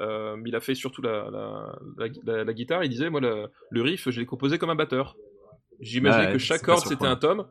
mais 0.00 0.48
il 0.48 0.56
a 0.56 0.60
fait 0.60 0.74
surtout 0.74 1.02
la, 1.02 1.30
la, 1.30 1.78
la, 1.98 2.06
la- 2.24 2.44
la 2.44 2.52
guitare, 2.52 2.84
il 2.84 2.88
disait, 2.90 3.10
moi 3.10 3.20
le, 3.20 3.48
le 3.70 3.82
riff, 3.82 4.08
je 4.10 4.18
l'ai 4.20 4.26
composé 4.26 4.58
comme 4.58 4.70
un 4.70 4.74
batteur. 4.74 5.16
J'imaginais 5.80 6.26
Ouais, 6.26 6.32
que 6.32 6.38
chaque 6.38 6.62
corde 6.62 6.84
c'était 6.86 7.06
un 7.06 7.16
tome. 7.16 7.46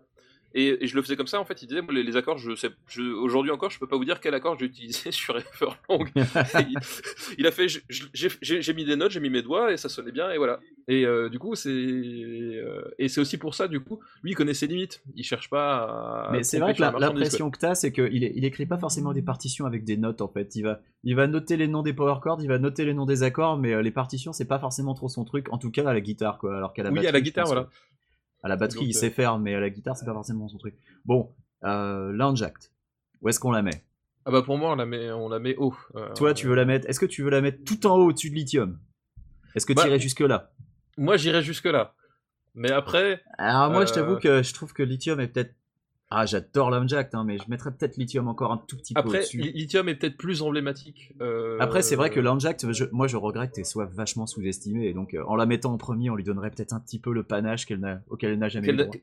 Et, 0.55 0.83
et 0.83 0.87
je 0.87 0.95
le 0.95 1.03
faisais 1.03 1.15
comme 1.15 1.27
ça 1.27 1.39
en 1.39 1.45
fait. 1.45 1.61
Il 1.61 1.67
disait 1.67 1.81
les, 1.91 2.01
les 2.01 2.17
accords, 2.17 2.39
je 2.39 2.55
sais, 2.55 2.69
je- 2.87 3.03
aujourd'hui 3.03 3.51
encore, 3.51 3.69
je 3.69 3.77
peux 3.77 3.85
pas 3.85 3.97
vous 3.97 4.03
dire 4.05 4.19
quel 4.19 4.33
accord 4.33 4.57
j'ai 4.57 4.65
utilisé 4.65 5.11
sur 5.11 5.37
Everlong. 5.37 6.09
il, 6.15 6.75
il 7.37 7.45
a 7.45 7.51
fait, 7.51 7.67
j'ai 7.87 8.73
mis 8.73 8.83
des 8.83 8.95
notes, 8.95 9.11
j'ai 9.11 9.19
mis 9.19 9.29
mes 9.29 9.43
doigts 9.43 9.71
et 9.71 9.77
ça 9.77 9.89
sonnait 9.89 10.11
bien 10.11 10.31
et 10.31 10.39
voilà. 10.39 10.59
Et 10.87 11.05
euh, 11.05 11.29
du 11.29 11.37
coup, 11.37 11.53
c'est 11.53 11.69
euh, 11.69 12.81
et 12.97 13.09
c'est 13.09 13.21
aussi 13.21 13.37
pour 13.37 13.53
ça, 13.53 13.67
du 13.67 13.79
coup, 13.79 13.99
lui 14.23 14.31
il 14.31 14.35
connaît 14.35 14.55
ses 14.55 14.65
limites. 14.65 15.03
Il 15.15 15.23
cherche 15.23 15.51
pas 15.51 15.83
à. 15.83 16.29
Mais 16.31 16.41
c'est 16.41 16.57
vrai 16.57 16.73
que 16.73 16.81
l'impression 16.81 17.51
que 17.51 17.59
t'as, 17.59 17.75
c'est 17.75 17.91
qu'il 17.91 18.11
il 18.23 18.43
écrit 18.43 18.65
pas 18.65 18.79
forcément 18.79 19.13
des 19.13 19.21
partitions 19.21 19.67
avec 19.67 19.83
des 19.83 19.97
notes 19.97 20.21
en 20.21 20.29
fait. 20.29 20.55
Il 20.55 20.63
va, 20.63 20.81
il 21.03 21.15
va 21.15 21.27
noter 21.27 21.57
les 21.57 21.67
noms 21.67 21.83
des 21.83 21.93
power 21.93 22.15
chords, 22.23 22.41
il 22.41 22.47
va 22.47 22.57
noter 22.57 22.85
les 22.85 22.95
noms 22.95 23.05
des 23.05 23.21
accords, 23.21 23.57
mais 23.59 23.73
euh, 23.73 23.83
les 23.83 23.91
partitions 23.91 24.33
c'est 24.33 24.47
pas 24.47 24.57
forcément 24.57 24.95
trop 24.95 25.09
son 25.09 25.25
truc. 25.25 25.47
En 25.53 25.59
tout 25.59 25.69
cas 25.69 25.87
à 25.87 25.93
la 25.93 26.01
guitare 26.01 26.39
quoi. 26.39 26.57
Alors 26.57 26.73
qu'à 26.73 26.81
la 26.81 26.91
Oui, 26.91 27.05
à 27.05 27.11
la 27.11 27.21
guitare, 27.21 27.45
voilà. 27.45 27.65
que- 27.65 27.69
À 28.43 28.47
la 28.47 28.55
batterie 28.55 28.79
Donc, 28.79 28.87
il 28.89 28.95
euh, 28.95 28.99
sait 28.99 29.09
faire, 29.09 29.37
mais 29.39 29.53
à 29.55 29.59
la 29.59 29.69
guitare 29.69 29.97
c'est 29.97 30.05
pas 30.05 30.13
forcément 30.13 30.47
son 30.47 30.57
truc. 30.57 30.75
Bon, 31.05 31.33
euh, 31.63 32.11
Lounge 32.11 32.41
Act. 32.41 32.71
Où 33.21 33.29
est-ce 33.29 33.39
qu'on 33.39 33.51
la 33.51 33.61
met? 33.61 33.83
Ah 34.25 34.31
bah 34.31 34.41
pour 34.41 34.57
moi, 34.57 34.71
on 34.71 34.75
la 34.75 34.85
met, 34.85 35.11
on 35.11 35.27
la 35.29 35.39
met 35.39 35.55
haut. 35.57 35.75
Euh, 35.95 36.13
Toi, 36.13 36.33
tu 36.33 36.47
veux 36.47 36.55
la 36.55 36.65
mettre 36.65 36.87
Est-ce 36.89 36.99
que 36.99 37.05
tu 37.05 37.23
veux 37.23 37.29
la 37.29 37.41
mettre 37.41 37.63
tout 37.63 37.85
en 37.87 37.97
haut 37.97 38.09
au-dessus 38.09 38.29
de 38.29 38.35
Lithium? 38.35 38.79
Est-ce 39.55 39.65
que 39.65 39.73
Bah, 39.73 39.81
tu 39.83 39.87
irais 39.89 39.99
jusque 39.99 40.19
là 40.21 40.51
Moi, 40.97 41.17
j'irais 41.17 41.41
jusque 41.41 41.65
là. 41.65 41.95
Mais 42.55 42.71
après, 42.71 43.21
Alors 43.37 43.71
moi, 43.71 43.85
je 43.85 43.91
euh, 43.91 43.95
t'avoue 43.95 44.17
que 44.17 44.43
je 44.43 44.53
trouve 44.53 44.73
que 44.73 44.83
Lithium 44.83 45.19
est 45.19 45.27
peut-être. 45.27 45.53
Ah, 46.11 46.25
j'adore 46.25 46.71
Act, 46.93 47.13
hein, 47.13 47.23
mais 47.23 47.37
je 47.37 47.43
mettrais 47.49 47.71
peut-être 47.71 47.95
Lithium 47.97 48.27
encore 48.27 48.51
un 48.51 48.57
tout 48.57 48.77
petit 48.77 48.95
peu 48.95 48.99
après, 48.99 49.19
au-dessus. 49.19 49.37
Li- 49.41 49.51
Lithium 49.51 49.87
est 49.89 49.95
peut-être 49.95 50.17
plus 50.17 50.41
emblématique. 50.41 51.13
euh, 51.21 51.57
Après, 51.59 51.83
c'est 51.83 51.95
vrai 51.95 52.09
que 52.09 52.19
je- 52.73 52.85
moi 52.91 53.07
je 53.07 53.15
regrette 53.15 53.51
qu'elle 53.53 53.65
soit 53.65 53.85
vachement 53.85 54.25
sous-estimée. 54.25 54.87
Et 54.87 54.93
donc, 54.93 55.13
euh, 55.13 55.23
en 55.27 55.35
la 55.35 55.45
mettant 55.45 55.71
en 55.71 55.77
premier, 55.77 56.09
on 56.09 56.15
lui 56.15 56.23
donnerait 56.23 56.49
peut-être 56.49 56.73
un 56.73 56.79
petit 56.79 56.97
peu 56.99 57.13
le 57.13 57.21
panache 57.23 57.67
qu'elle 57.67 57.79
n'a- 57.79 58.01
auquel 58.09 58.31
elle 58.31 58.39
n'a 58.39 58.49
jamais 58.49 58.69
eu 58.69 58.75
droit. 58.75 58.95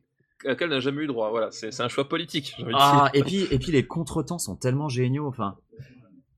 laquelle 0.44 0.68
n'a 0.70 0.80
jamais 0.80 1.02
eu 1.02 1.06
droit. 1.06 1.30
Voilà, 1.30 1.50
c'est 1.52 1.70
c'est 1.72 1.82
un 1.84 1.88
choix 1.88 2.08
politique. 2.08 2.54
j'ai 2.58 2.64
envie 2.64 2.72
de 2.72 2.78
Ah, 2.80 3.08
dire. 3.12 3.20
et 3.20 3.24
puis, 3.24 3.46
et 3.54 3.58
puis 3.60 3.70
les 3.70 3.86
contretemps 3.86 4.38
sont 4.38 4.56
tellement 4.56 4.88
géniaux. 4.88 5.28
Enfin, 5.28 5.56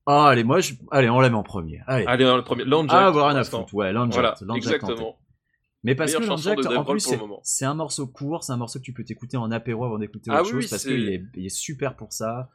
ah, 0.06 0.28
allez, 0.28 0.44
moi, 0.44 0.60
je... 0.60 0.74
allez, 0.90 1.08
on 1.08 1.20
la 1.20 1.30
met 1.30 1.36
en 1.36 1.42
premier. 1.42 1.80
Allez, 1.86 2.04
Allez, 2.06 2.24
dans 2.24 2.36
le 2.36 2.44
premier. 2.44 2.64
Landjack. 2.64 2.94
ah, 2.94 3.06
avoir 3.06 3.32
l'instant. 3.32 3.60
foutre. 3.60 3.74
Ouais, 3.74 3.92
Voilà, 3.92 4.34
en 4.48 4.54
exactement. 4.54 5.16
Mais 5.84 5.94
parce 5.94 6.12
que 6.12 6.18
Dave 6.62 6.76
en 6.78 6.84
plus, 6.84 7.00
c'est- 7.42 7.64
un 7.64 7.74
morceau 7.74 8.06
court, 8.06 8.42
c'est 8.44 8.52
un 8.52 8.56
morceau 8.56 8.78
que 8.80 8.84
tu 8.84 8.92
peux 8.92 9.04
t'écouter 9.04 9.36
en 9.36 9.50
apéro 9.50 9.84
avant 9.84 9.98
d'écouter 9.98 10.30
Ah 10.32 10.42
autre 10.42 10.52
oui, 10.54 10.62
chose 10.62 10.70
parce 10.70 10.84
qu'il 10.84 11.08
est, 11.08 11.22
il 11.34 11.46
est 11.46 11.48
super 11.50 11.96
pour 11.96 12.12
ça. 12.12 12.50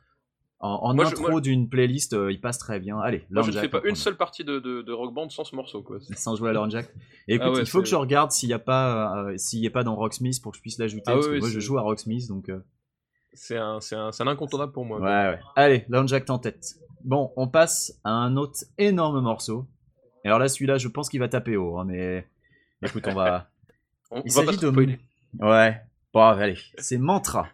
En, 0.59 0.69
en 0.89 0.93
Moi, 0.93 1.05
je- 1.05 1.09
intro 1.11 1.30
moi- 1.32 1.41
d'une 1.41 1.67
playlist, 1.69 2.13
euh, 2.13 2.32
il 2.32 2.39
passe 2.39 2.57
très 2.57 2.80
bien. 2.80 2.97
Allez, 2.99 3.26
Moi, 3.30 3.43
je 3.43 3.51
ne 3.51 3.57
fais 3.59 3.67
pas 3.67 3.82
une 3.84 3.95
seule 3.95 4.15
partie 4.15 4.45
de, 4.45 4.59
de, 4.59 4.82
de 4.82 4.93
Rock 4.93 5.13
Band 5.13 5.30
sans 5.30 5.43
ce 5.43 5.55
morceau, 5.57 5.82
quoi. 5.84 5.97
Sans 6.17 6.36
jouer 6.38 6.51
à 6.51 6.53
Landjack. 6.53 6.88
Et 7.28 7.36
écoute, 7.36 7.47
Ah 7.49 7.51
ouais, 7.53 7.59
il 7.61 7.65
faut 7.65 7.82
que 7.82 7.88
je 7.88 7.95
regarde 7.95 8.32
s'il 8.32 8.47
n'y 8.47 8.53
a 8.53 8.59
pas, 8.59 9.26
euh, 9.26 9.38
s'il 9.38 9.65
est 9.65 9.69
pas 9.69 9.84
dans 9.84 9.95
Rocksmith 9.95 10.41
pour 10.41 10.51
que 10.53 10.57
je 10.57 10.61
puisse 10.61 10.78
l'ajouter. 10.78 11.03
Ah 11.07 11.13
parce 11.15 11.28
oui, 11.28 11.34
que 11.36 11.39
moi, 11.39 11.49
je 11.49 11.59
joue 11.59 11.78
à 11.78 11.82
Rocksmith, 11.82 12.30
donc. 12.30 12.47
euh, 12.49 12.59
C'est 13.34 13.57
un, 13.57 13.80
un, 13.91 14.11
un 14.17 14.28
incontournable 14.28 14.71
pour 14.71 14.86
moi. 14.86 14.99
Ouais, 14.99 15.05
ouais. 15.36 15.39
Allez, 15.57 15.86
Landjack 15.89 16.30
en 16.30 16.39
tête. 16.39 16.76
Bon, 17.03 17.32
on 17.36 17.47
passe 17.49 17.99
à 18.05 18.11
un 18.11 18.38
autre 18.38 18.59
énorme 18.78 19.19
morceau. 19.21 19.65
Et 20.24 20.28
alors 20.28 20.39
là, 20.39 20.47
celui-là, 20.47 20.78
je 20.78 20.88
pense 20.88 21.09
qu'il 21.09 21.19
va 21.19 21.28
taper 21.28 21.57
haut, 21.57 21.78
hein, 21.78 21.84
mais 21.86 22.26
écoute, 22.86 23.03
on 23.07 23.13
va. 23.13 23.47
On, 24.11 24.21
Il 24.25 24.31
s'agit 24.31 24.57
de. 24.57 24.69
spoiler. 24.69 24.99
Ouais. 25.39 25.81
Bon, 26.13 26.21
allez, 26.21 26.57
c'est 26.77 26.97
Mantra. 26.99 27.47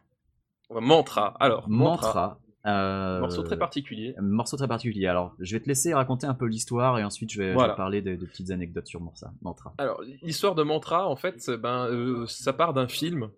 Mantra. 0.69 1.35
Alors, 1.39 1.69
Mantra. 1.69 2.39
Euh, 2.65 3.21
Morceau 3.21 3.43
très 3.43 3.57
particulier. 3.57 4.13
Morceau 4.19 4.57
très 4.57 4.67
particulier. 4.67 5.07
Alors, 5.07 5.33
je 5.39 5.55
vais 5.55 5.61
te 5.61 5.67
laisser 5.69 5.93
raconter 5.93 6.27
un 6.27 6.33
peu 6.33 6.45
l'histoire 6.45 6.99
et 6.99 7.03
ensuite 7.05 7.31
je 7.31 7.37
vais, 7.37 7.43
je 7.45 7.49
vais 7.51 7.55
Voilà. 7.55 7.73
parler 7.75 8.01
de, 8.01 8.15
de 8.17 8.25
petites 8.25 8.51
anecdotes 8.51 8.87
sur. 8.87 8.99
Mantra. 9.41 9.73
Alors, 9.77 10.01
l'histoire 10.21 10.55
de 10.55 10.63
Mantra, 10.63 11.07
en 11.07 11.15
fait, 11.15 11.49
ben, 11.49 11.85
euh, 11.87 12.25
ça 12.27 12.51
part 12.51 12.73
d'un 12.73 12.89
film 12.89 13.29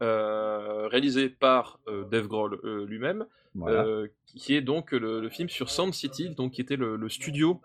euh, 0.00 0.88
réalisé 0.88 1.28
par 1.28 1.78
euh, 1.86 2.04
Dave 2.10 2.26
Grohl 2.26 2.58
lui-même, 2.88 3.26
Voilà. 3.54 3.84
qui 4.24 4.54
est 4.54 4.62
donc 4.62 4.92
le, 4.92 5.20
le 5.20 5.28
film 5.28 5.50
sur 5.50 5.68
Sound 5.70 5.92
City, 5.92 6.30
donc 6.30 6.52
qui 6.52 6.62
était 6.62 6.76
le, 6.76 6.96
le 6.96 7.08
studio 7.10 7.60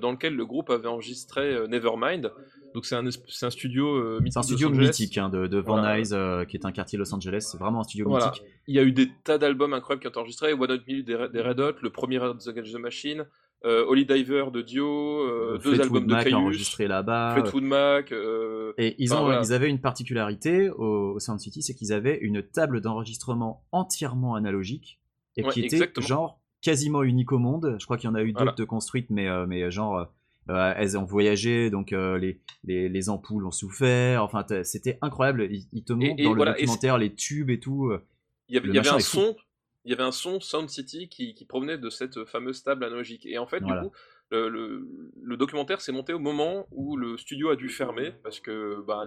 dans 0.00 0.12
lequel 0.12 0.36
le 0.36 0.46
groupe 0.46 0.70
avait 0.70 0.86
enregistré 0.86 1.66
Nevermind. 1.68 2.30
Donc 2.74 2.86
c'est 2.86 2.94
un, 2.96 3.04
un 3.06 3.50
studio 3.50 3.86
euh, 3.96 4.20
mythique. 4.20 4.32
c'est 4.32 4.38
un 4.38 4.42
de 4.42 4.46
studio 4.46 4.70
mythique 4.70 5.18
hein, 5.18 5.28
de, 5.28 5.46
de 5.46 5.58
Van 5.58 5.78
Voilà. 5.78 5.96
Nuys, 5.98 6.10
euh, 6.12 6.44
qui 6.44 6.56
est 6.56 6.64
un 6.66 6.72
quartier 6.72 6.98
Los 6.98 7.12
Angeles. 7.14 7.48
C'est 7.50 7.58
vraiment 7.58 7.80
un 7.80 7.84
studio 7.84 8.08
Voilà. 8.08 8.26
mythique. 8.26 8.44
Il 8.66 8.74
y 8.74 8.78
a 8.78 8.82
eu 8.82 8.92
des 8.92 9.08
tas 9.24 9.38
d'albums 9.38 9.72
incroyables 9.74 10.00
qui 10.00 10.06
ont 10.06 10.10
été 10.10 10.18
enregistrés. 10.18 10.52
One 10.52 10.70
Hot 10.70 10.78
Minute 10.86 11.06
des, 11.06 11.14
Red- 11.16 11.32
des 11.32 11.40
Red 11.42 11.58
Hot, 11.60 11.72
le 11.82 11.90
premier 11.90 12.18
Red 12.18 12.36
Against 12.46 12.72
the 12.74 12.78
Machine, 12.78 13.26
euh, 13.64 13.84
Holy 13.86 14.06
Diver 14.06 14.46
de 14.52 14.62
Dio, 14.62 14.86
euh, 14.86 15.54
deux 15.54 15.74
Fleetwood 15.74 15.80
albums 15.82 16.06
de 16.06 16.12
Mac 16.12 16.24
Caius, 16.24 16.34
enregistré 16.34 16.86
là-bas. 16.88 17.34
Fleetwood 17.38 17.64
Mac. 17.64 18.12
euh, 18.12 18.72
Et 18.78 18.94
ils, 18.98 19.12
Enfin, 19.12 19.22
ont, 19.22 19.24
voilà. 19.26 19.42
ils 19.42 19.52
avaient 19.52 19.68
une 19.68 19.80
particularité 19.80 20.70
au, 20.70 21.14
au 21.14 21.18
Sound 21.18 21.40
City, 21.40 21.62
c'est 21.62 21.74
qu'ils 21.74 21.92
avaient 21.92 22.18
une 22.22 22.42
table 22.42 22.80
d'enregistrement 22.80 23.64
entièrement 23.72 24.34
analogique 24.34 24.98
et 25.36 25.44
Ouais, 25.44 25.50
qui 25.52 25.60
était 25.60 25.76
exactement. 25.76 26.06
genre 26.06 26.40
quasiment 26.62 27.02
unique 27.02 27.32
au 27.32 27.38
monde. 27.38 27.76
Je 27.78 27.84
crois 27.84 27.96
qu'il 27.96 28.08
y 28.08 28.10
en 28.12 28.14
a 28.14 28.22
eu 28.22 28.32
d'autres 28.32 28.54
de 28.54 28.64
construites, 28.64 29.10
mais, 29.10 29.28
euh, 29.28 29.46
mais 29.46 29.70
genre 29.70 30.06
euh, 30.48 30.72
elles 30.76 30.96
ont 30.98 31.04
voyagé, 31.04 31.70
donc 31.70 31.92
euh, 31.92 32.18
les, 32.18 32.40
les, 32.64 32.88
les 32.88 33.08
ampoules 33.08 33.46
ont 33.46 33.50
souffert. 33.50 34.24
Enfin, 34.24 34.44
c'était 34.64 34.98
incroyable. 35.02 35.48
Ils, 35.50 35.66
ils 35.72 35.84
te 35.84 35.92
montrent 35.92 36.14
et 36.18 36.24
dans 36.24 36.34
voilà, 36.34 36.52
le 36.52 36.56
documentaire 36.58 36.98
les 36.98 37.14
tubes 37.14 37.50
et 37.50 37.60
tout. 37.60 37.88
euh. 37.88 38.04
il 38.48 38.54
y 38.54 38.58
avait, 38.58 38.68
il 38.68 38.74
y 38.74 38.78
un 38.78 38.98
son 38.98 39.36
il 39.84 39.90
y 39.90 39.94
avait 39.94 40.02
un 40.02 40.12
son 40.12 40.40
Sound 40.40 40.68
City 40.68 41.08
qui, 41.08 41.34
qui 41.34 41.44
provenait 41.46 41.78
de 41.78 41.88
cette 41.88 42.24
fameuse 42.26 42.62
table 42.62 42.84
analogique 42.84 43.24
et 43.26 43.38
en 43.38 43.46
fait 43.46 43.60
Voilà. 43.60 43.82
du 43.82 43.88
coup 43.88 43.94
le, 44.30 44.48
le- 44.48 44.86
le 45.22 45.36
documentaire 45.36 45.80
s'est 45.80 45.92
monté 45.92 46.12
au 46.12 46.18
moment 46.18 46.66
où 46.72 46.96
le 46.96 47.16
studio 47.16 47.50
a 47.50 47.56
dû 47.56 47.68
fermer 47.68 48.12
parce 48.22 48.40
que 48.40 48.80
bah, 48.86 49.04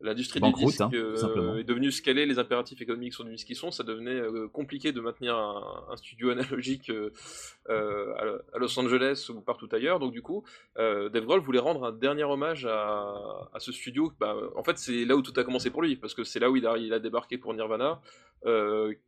l'industrie 0.00 0.40
du 0.40 0.52
disque 0.52 0.80
hein, 0.80 0.90
euh, 0.94 1.56
est 1.58 1.64
devenue 1.64 1.90
ce 1.90 2.00
qu'elle 2.02 2.18
est 2.18 2.26
les 2.26 2.38
impératifs 2.38 2.80
économiques 2.80 3.12
sont 3.14 3.22
devenus 3.24 3.40
ce 3.40 3.46
qu'ils 3.46 3.56
sont 3.56 3.70
ça 3.70 3.82
devenait 3.84 4.10
euh, 4.20 4.48
compliqué 4.48 4.92
de 4.92 5.00
maintenir 5.00 5.36
un, 5.36 5.84
un 5.90 5.96
studio 5.96 6.30
analogique 6.36 6.90
euh, 6.90 8.14
à, 8.52 8.58
Los 8.58 8.78
Angeles 8.78 9.26
ou 9.34 9.40
partout 9.40 9.68
ailleurs 9.72 9.98
donc 9.98 10.12
du 10.12 10.22
coup 10.22 10.44
Dave 10.76 11.24
Grohl 11.24 11.40
voulait 11.40 11.58
rendre 11.58 11.84
un 11.84 11.92
dernier 11.92 12.24
hommage 12.24 12.66
à, 12.66 13.48
à 13.52 13.58
ce 13.58 13.72
studio 13.72 14.12
bah, 14.20 14.36
en 14.56 14.62
fait 14.62 14.78
c'est 14.78 15.04
là 15.04 15.16
où 15.16 15.22
tout 15.22 15.38
a 15.38 15.44
commencé 15.44 15.70
pour 15.70 15.82
lui 15.82 15.96
parce 15.96 16.14
que 16.14 16.24
c'est 16.24 16.38
là 16.40 16.50
où 16.50 16.56
il 16.56 16.66
a, 16.66 16.76
il 16.78 16.92
a 16.92 16.98
débarqué 16.98 17.36
pour 17.38 17.52
Nirvana 17.54 18.00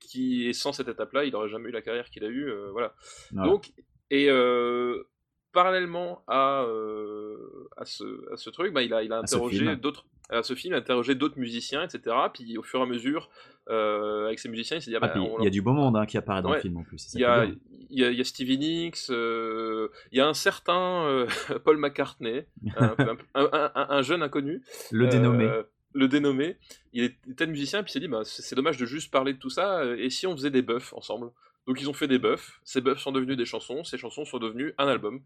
qui 0.01 0.49
est 0.49 0.53
sans 0.53 0.73
cette 0.73 0.89
étape-là, 0.89 1.25
il 1.25 1.33
n'aurait 1.33 1.49
jamais 1.49 1.69
eu 1.69 1.73
la 1.73 1.83
carrière 1.83 2.11
qu'il 2.11 2.25
a 2.25 2.29
eue. 2.29 2.53
voilà. 2.73 2.95
Voilà. 3.33 3.49
Donc, 3.51 3.71
et 4.11 4.27
euh, 4.29 5.05
parallèlement 5.53 6.23
à, 6.29 6.63
euh, 6.63 7.69
à, 7.77 7.85
ce, 7.85 8.05
à 8.33 8.37
ce 8.37 8.51
truc, 8.51 8.73
bah, 8.73 8.83
il 8.83 8.93
a, 8.95 9.03
il 9.03 9.13
a 9.13 9.19
interrogé 9.19 9.59
d'autres. 9.77 10.07
À 10.33 10.45
ce 10.45 10.55
film, 10.55 10.75
interrogé 10.75 11.17
d'autres 11.17 11.41
musiciens, 11.41 11.83
etc. 11.83 12.15
Puis 12.33 12.57
au 12.57 12.63
fur 12.63 12.79
et 12.79 12.83
à 12.85 12.87
mesure, 12.87 13.31
euh, 13.69 14.27
avec 14.27 14.39
ces 14.39 14.49
musiciens, 14.49 14.77
il 14.77 14.81
s'est 14.83 14.91
dit 14.93 14.97
ah, 14.97 15.01
Ah, 15.03 15.09
bah, 15.09 15.21
on- 15.21 15.41
il 15.41 15.45
y 15.45 15.47
a 15.49 15.51
du 15.51 15.61
beau 15.61 15.73
monde 15.73 15.97
hein, 15.97 16.07
qui 16.07 16.17
apparaît 16.19 16.41
dans 16.41 16.53
le 16.53 16.61
film 16.61 16.77
en 16.77 16.85
plus. 16.85 17.13
il 17.15 17.21
y, 17.21 17.25
a, 17.25 17.47
il, 17.47 17.99
y 17.99 18.05
a, 18.05 18.11
il 18.13 18.17
y 18.17 18.21
a 18.21 18.25
Stevie 18.25 18.57
Nicks, 18.59 19.11
euh, 19.11 19.89
il 20.13 20.19
y 20.19 20.21
a 20.21 20.29
un 20.29 20.35
certain 20.35 21.05
euh, 21.07 21.27
Paul 21.65 21.79
McCartney, 21.79 22.47
un, 22.77 22.95
un- 22.99 23.17
un- 23.35 23.71
un- 23.75 23.87
un 23.91 24.03
jeune 24.03 24.23
inconnu, 24.23 24.63
Le 24.93 25.09
dénommé. 25.09 25.51
le 25.95 26.07
dénommé. 26.07 26.57
Il 26.93 27.03
était 27.29 27.49
musicien, 27.49 27.83
puis 27.83 27.91
il 27.91 27.95
s'est 27.95 28.01
dit 28.01 28.07
bah, 28.07 28.21
c'est 28.25 28.55
dommage 28.55 28.77
de 28.77 28.87
juste 28.87 29.11
parler 29.11 29.33
de 29.33 29.39
tout 29.41 29.51
ça, 29.51 29.85
et 29.97 30.11
si 30.11 30.29
on 30.29 30.37
faisait 30.37 30.51
des 30.51 30.63
buffs 30.63 30.93
ensemble? 30.93 31.33
Donc 31.67 31.81
ils 31.81 31.89
ont 31.89 31.93
fait 31.93 32.09
des 32.09 32.19
buffs, 32.19 32.61
ces 32.65 32.81
buffs 32.81 32.99
sont 32.99 33.13
devenus 33.13 33.37
des 33.37 33.45
chansons, 33.45 33.85
ces 33.85 33.99
chansons 33.99 34.25
sont 34.25 34.39
devenues 34.39 34.75
un 34.79 34.89
album, 34.89 35.21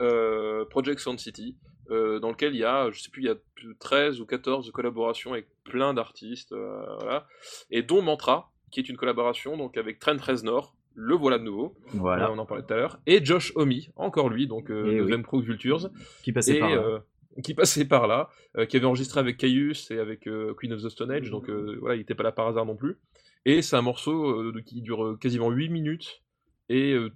euh, 0.00 0.64
Project 0.66 1.00
Sound 1.00 1.18
City, 1.18 1.56
euh, 1.90 2.18
dans 2.20 2.30
lequel 2.30 2.54
il 2.54 2.58
y 2.60 2.64
a, 2.64 2.90
je 2.90 3.00
sais 3.00 3.10
plus, 3.10 3.22
il 3.22 3.26
y 3.26 3.30
a 3.30 3.36
plus 3.54 3.68
de 3.68 3.76
13 3.78 4.20
ou 4.20 4.26
14 4.26 4.70
collaborations 4.72 5.32
avec 5.32 5.46
plein 5.64 5.94
d'artistes, 5.94 6.52
euh, 6.52 6.84
voilà, 7.00 7.26
et 7.70 7.82
dont 7.82 8.02
Mantra, 8.02 8.52
qui 8.70 8.80
est 8.80 8.88
une 8.88 8.96
collaboration 8.96 9.56
donc 9.56 9.76
avec 9.76 9.98
Trent 9.98 10.16
Reznor, 10.20 10.74
le 10.94 11.14
voilà 11.14 11.38
de 11.38 11.44
nouveau, 11.44 11.74
Voilà. 11.94 12.24
Là, 12.24 12.32
on 12.32 12.38
en 12.38 12.46
parlait 12.46 12.64
tout 12.64 12.72
à 12.74 12.76
l'heure, 12.76 12.98
et 13.06 13.24
Josh 13.24 13.52
Homme, 13.56 13.72
encore 13.96 14.28
lui, 14.28 14.46
donc 14.46 14.66
Eh 14.68 14.72
de 14.72 15.02
oui. 15.02 15.42
Vultures, 15.42 15.90
Qui 16.22 16.32
passait 16.32 16.56
et 16.56 16.60
par 16.60 16.70
là. 16.70 17.02
qui 17.42 17.54
passait 17.54 17.84
par 17.84 18.06
là, 18.08 18.28
euh, 18.56 18.66
qui 18.66 18.76
avait 18.76 18.86
enregistré 18.86 19.20
avec 19.20 19.36
Caius 19.38 19.90
et 19.90 19.98
avec 19.98 20.26
euh, 20.26 20.54
Queen 20.54 20.72
of 20.72 20.82
the 20.82 20.88
Stone 20.88 21.10
Age, 21.12 21.30
donc 21.30 21.48
euh, 21.48 21.76
voilà, 21.80 21.94
il 21.94 21.98
n'était 21.98 22.14
pas 22.14 22.24
là 22.24 22.32
par 22.32 22.48
hasard 22.48 22.66
non 22.66 22.76
plus. 22.76 22.98
Et 23.48 23.62
c'est 23.62 23.76
un 23.76 23.82
morceau 23.82 24.26
euh, 24.28 24.62
qui 24.66 24.82
dure 24.82 25.02
euh, 25.02 25.16
quasiment 25.16 25.50
8 25.50 25.70
minutes. 25.70 26.22
Et 26.68 26.92
euh, 26.92 27.14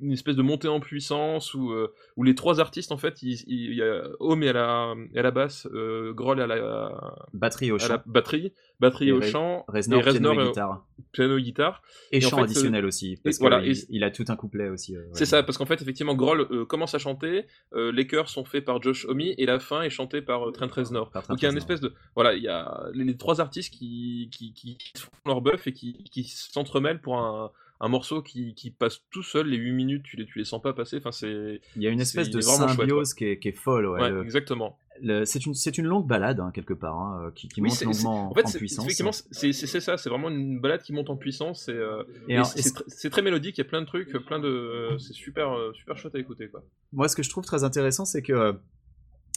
une 0.00 0.12
espèce 0.12 0.36
de 0.36 0.42
montée 0.42 0.68
en 0.68 0.80
puissance 0.80 1.54
où, 1.54 1.72
euh, 1.72 1.92
où 2.16 2.22
les 2.22 2.34
trois 2.34 2.60
artistes 2.60 2.92
en 2.92 2.96
fait, 2.96 3.22
il, 3.22 3.74
y 3.74 3.82
a 3.82 4.02
Homme 4.20 4.42
est 4.42 4.48
à 4.50 4.52
la, 4.52 4.94
à 5.16 5.22
la 5.22 5.30
basse, 5.30 5.66
euh, 5.72 6.12
Grohl 6.12 6.38
est 6.38 6.42
à 6.42 6.46
la, 6.46 7.24
Batterie 7.32 7.72
au 7.72 7.76
à 7.76 7.78
chant. 7.78 7.88
la 7.88 8.02
batterie, 8.06 8.52
batterie 8.78 9.08
Et 9.08 9.12
au 9.12 9.20
chant, 9.22 9.64
Reznor, 9.68 10.00
et 10.00 10.02
Reznor 10.02 10.32
piano 10.32 10.40
et 10.40 10.44
euh, 10.44 10.48
guitare. 10.50 10.86
piano 11.12 11.36
et 11.38 11.42
guitare. 11.42 11.82
Et, 12.12 12.18
et 12.22 12.24
en 12.26 12.28
chant 12.28 12.36
fait, 12.36 12.42
additionnel 12.44 12.84
aussi. 12.84 13.18
Parce 13.24 13.36
et 13.36 13.40
voilà, 13.40 13.64
et- 13.66 13.72
il 13.90 14.04
a 14.04 14.10
tout 14.10 14.24
un 14.28 14.36
couplet 14.36 14.68
aussi. 14.68 14.96
euh, 14.96 15.02
C'est 15.12 15.26
ça, 15.26 15.42
parce 15.42 15.58
qu'en 15.58 15.66
fait, 15.66 15.82
effectivement, 15.82 16.14
Grohl 16.14 16.46
euh, 16.50 16.64
commence 16.64 16.94
à 16.94 16.98
chanter, 16.98 17.46
euh, 17.74 17.90
les 17.90 18.06
chœurs 18.06 18.28
sont 18.28 18.44
faits 18.44 18.64
par 18.64 18.80
Josh 18.82 19.06
Homme, 19.06 19.20
et 19.22 19.46
la 19.46 19.58
fin 19.58 19.82
est 19.82 19.90
chantée 19.90 20.22
par 20.22 20.48
euh, 20.48 20.52
Trent 20.52 20.68
Reznor. 20.70 21.10
Par 21.10 21.22
Trent 21.24 21.32
Donc 21.34 21.42
il 21.42 21.44
y 21.44 21.48
a 21.48 21.50
une 21.50 21.56
espèce 21.56 21.80
de... 21.80 21.92
Voilà, 22.14 22.34
il 22.34 22.42
y 22.42 22.48
a 22.48 22.84
les, 22.92 23.04
les 23.04 23.16
trois 23.16 23.40
artistes 23.40 23.72
qui, 23.74 24.28
qui, 24.32 24.52
qui 24.54 24.76
font 24.96 25.10
leur 25.26 25.40
buff 25.40 25.66
et 25.66 25.72
qui, 25.72 26.04
qui 26.04 26.24
s'entremêlent 26.24 27.00
pour 27.00 27.16
un, 27.18 27.50
un 27.84 27.88
morceau 27.88 28.22
qui, 28.22 28.54
qui 28.54 28.70
passe 28.70 29.02
tout 29.10 29.22
seul, 29.22 29.46
les 29.48 29.56
8 29.58 29.72
minutes, 29.72 30.02
tu 30.04 30.16
les, 30.16 30.24
tu 30.26 30.38
les 30.38 30.44
sens 30.44 30.62
pas 30.62 30.72
passer, 30.72 30.96
enfin 30.96 31.12
c'est... 31.12 31.60
Il 31.76 31.82
y 31.82 31.86
a 31.86 31.90
une 31.90 32.00
espèce 32.00 32.30
de 32.30 32.40
chouette, 32.40 32.68
symbiose 32.70 33.12
qui, 33.14 33.24
est, 33.26 33.38
qui 33.38 33.48
est 33.48 33.52
folle. 33.52 33.86
ouais. 33.86 34.00
Ouais, 34.00 34.10
Le- 34.10 34.22
exactement. 34.22 34.78
c'est 35.24 35.44
une, 35.44 35.54
c'est 35.54 35.76
une 35.76 35.86
longue 35.86 36.06
balade, 36.06 36.40
hein, 36.40 36.50
quelque 36.54 36.72
part, 36.74 36.98
hein, 36.98 37.30
qui, 37.34 37.48
qui 37.48 37.60
Oui, 37.60 37.68
monte 37.68 37.82
longuement 37.82 38.30
En 38.30 38.34
fait, 38.34 38.44
en 38.44 38.46
c'est- 38.48 38.58
puissance. 38.58 38.84
effectivement, 38.86 39.10
c'est 39.30 39.52
ça, 39.52 39.96
c'est 39.98 40.08
vraiment 40.08 40.30
une 40.30 40.60
balade 40.60 40.82
qui 40.82 40.92
monte 40.94 41.10
en 41.10 41.16
puissance, 41.16 41.68
et, 41.68 41.72
euh, 41.72 42.02
Et 42.28 42.32
et 42.32 42.34
alors, 42.36 42.46
c'est 42.46 42.72
c'est 42.88 43.10
très 43.10 43.22
mélodique, 43.22 43.58
il 43.58 43.60
y 43.60 43.66
a 43.66 43.68
plein 43.68 43.82
de 43.82 43.86
trucs, 43.86 44.12
plein 44.24 44.38
de... 44.40 44.96
C'est 44.98 45.12
super, 45.12 45.52
euh, 45.52 45.72
super 45.74 45.96
chouette 45.98 46.14
à 46.14 46.18
écouter, 46.18 46.48
quoi. 46.48 46.62
Moi, 46.92 47.08
ce 47.08 47.16
que 47.16 47.22
je 47.22 47.28
trouve 47.30 47.44
très 47.44 47.64
intéressant, 47.64 48.04
c'est 48.06 48.22
que, 48.22 48.32
euh, 48.32 48.52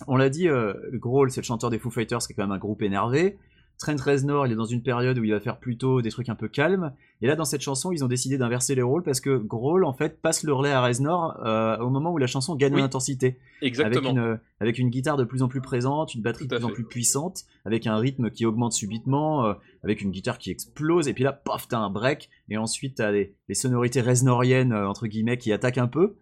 on 0.08 0.16
l'a 0.16 0.30
dit, 0.30 0.48
euh, 0.48 0.74
Grohl, 0.94 1.32
c'est 1.32 1.42
le 1.42 1.46
chanteur 1.46 1.70
des 1.70 1.80
Foo 1.80 1.90
Fighters, 1.90 2.20
qui 2.20 2.32
est 2.32 2.36
quand 2.36 2.44
même 2.44 2.52
un 2.52 2.60
groupe 2.60 2.82
énervé. 2.84 3.38
Trent 3.80 3.96
Reznor, 4.04 4.48
il 4.48 4.54
est 4.54 4.56
dans 4.56 4.66
une 4.66 4.82
période 4.82 5.20
où 5.20 5.24
il 5.24 5.32
va 5.32 5.40
faire 5.40 5.60
plutôt 5.60 6.02
des 6.02 6.10
trucs 6.10 6.30
un 6.30 6.36
peu 6.36 6.48
calmes. 6.48 6.94
Et 7.22 7.28
là, 7.28 7.36
dans 7.36 7.46
cette 7.46 7.62
chanson, 7.62 7.92
ils 7.92 8.04
ont 8.04 8.08
décidé 8.08 8.38
d'inverser 8.40 8.74
les 8.74 8.82
rôles 8.82 9.04
parce 9.04 9.22
que 9.22 9.38
Grohl, 9.38 9.86
en 9.86 9.94
fait, 9.94 10.20
passe 10.20 10.44
le 10.44 10.52
relais 10.54 10.72
à 10.72 10.82
Reznor 10.84 11.40
euh, 11.46 11.78
au 11.78 11.90
moment 11.92 12.12
où 12.12 12.18
la 12.18 12.26
chanson 12.26 12.56
gagne 12.56 12.74
Oui. 12.74 12.82
en 12.82 12.86
intensité. 12.86 13.38
Avec 13.62 13.70
Exactement. 13.74 14.10
une, 14.10 14.18
euh, 14.20 14.36
avec 14.60 14.80
une 14.80 14.90
guitare 14.90 15.16
de 15.16 15.24
plus 15.24 15.44
en 15.44 15.48
plus 15.48 15.62
présente, 15.62 16.16
une 16.16 16.22
batterie 16.24 16.48
de 16.48 16.56
plus 16.56 16.66
en 16.66 16.70
plus 16.70 16.86
puissante, 16.86 17.44
avec 17.66 17.86
un 17.86 17.98
rythme 17.98 18.32
qui 18.32 18.46
augmente 18.48 18.74
subitement, 18.74 19.46
euh, 19.46 19.54
avec 19.84 20.02
une 20.02 20.10
guitare 20.10 20.40
qui 20.40 20.50
explose, 20.50 21.08
et 21.08 21.14
puis 21.14 21.24
là, 21.24 21.32
paf, 21.32 21.68
t'as 21.68 21.78
un 21.78 21.92
break, 21.92 22.30
et 22.50 22.58
ensuite 22.58 22.96
t'as 22.96 23.12
les, 23.12 23.36
les 23.48 23.56
sonorités 23.56 24.02
reznoriennes, 24.02 24.74
euh, 24.74 24.88
entre 24.90 25.06
guillemets, 25.06 25.38
qui 25.38 25.52
attaquent 25.54 25.78
un 25.78 25.88
peu. 25.88 26.16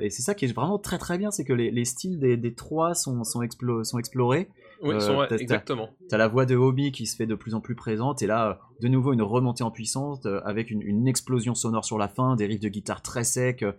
Et 0.00 0.10
c'est 0.10 0.22
ça 0.22 0.34
qui 0.34 0.44
est 0.44 0.52
vraiment 0.52 0.78
très 0.78 0.96
très 0.96 1.18
bien, 1.18 1.32
c'est 1.32 1.44
que 1.44 1.52
les, 1.52 1.72
les 1.72 1.84
styles 1.84 2.20
des, 2.20 2.36
des 2.36 2.54
trois 2.54 2.94
sont, 2.94 3.24
sont, 3.24 3.42
explo- 3.42 3.82
sont 3.82 3.98
explorés. 3.98 4.48
Oui, 4.82 4.90
ils 4.94 4.96
euh, 4.96 5.00
sont- 5.00 5.16
ouais, 5.18 5.26
exactement. 5.40 5.90
T'as 6.08 6.16
la 6.16 6.28
voix 6.28 6.46
de 6.46 6.56
Hobie 6.56 6.90
qui 6.92 7.06
se 7.06 7.16
fait 7.16 7.26
de 7.26 7.34
plus 7.34 7.54
en 7.54 7.60
plus 7.60 7.74
présente, 7.74 8.22
et 8.22 8.26
là, 8.26 8.60
de 8.80 8.88
nouveau, 8.88 9.12
une 9.12 9.22
remontée 9.22 9.62
en 9.62 9.70
puissance, 9.70 10.24
euh, 10.26 10.40
avec 10.44 10.70
une, 10.70 10.80
une 10.82 11.06
explosion 11.06 11.54
sonore 11.54 11.84
sur 11.84 11.98
la 11.98 12.08
fin, 12.08 12.34
des 12.36 12.46
riffs 12.46 12.60
de 12.60 12.68
guitare 12.68 13.02
très 13.02 13.24
secs. 13.24 13.62
euh, 13.62 13.72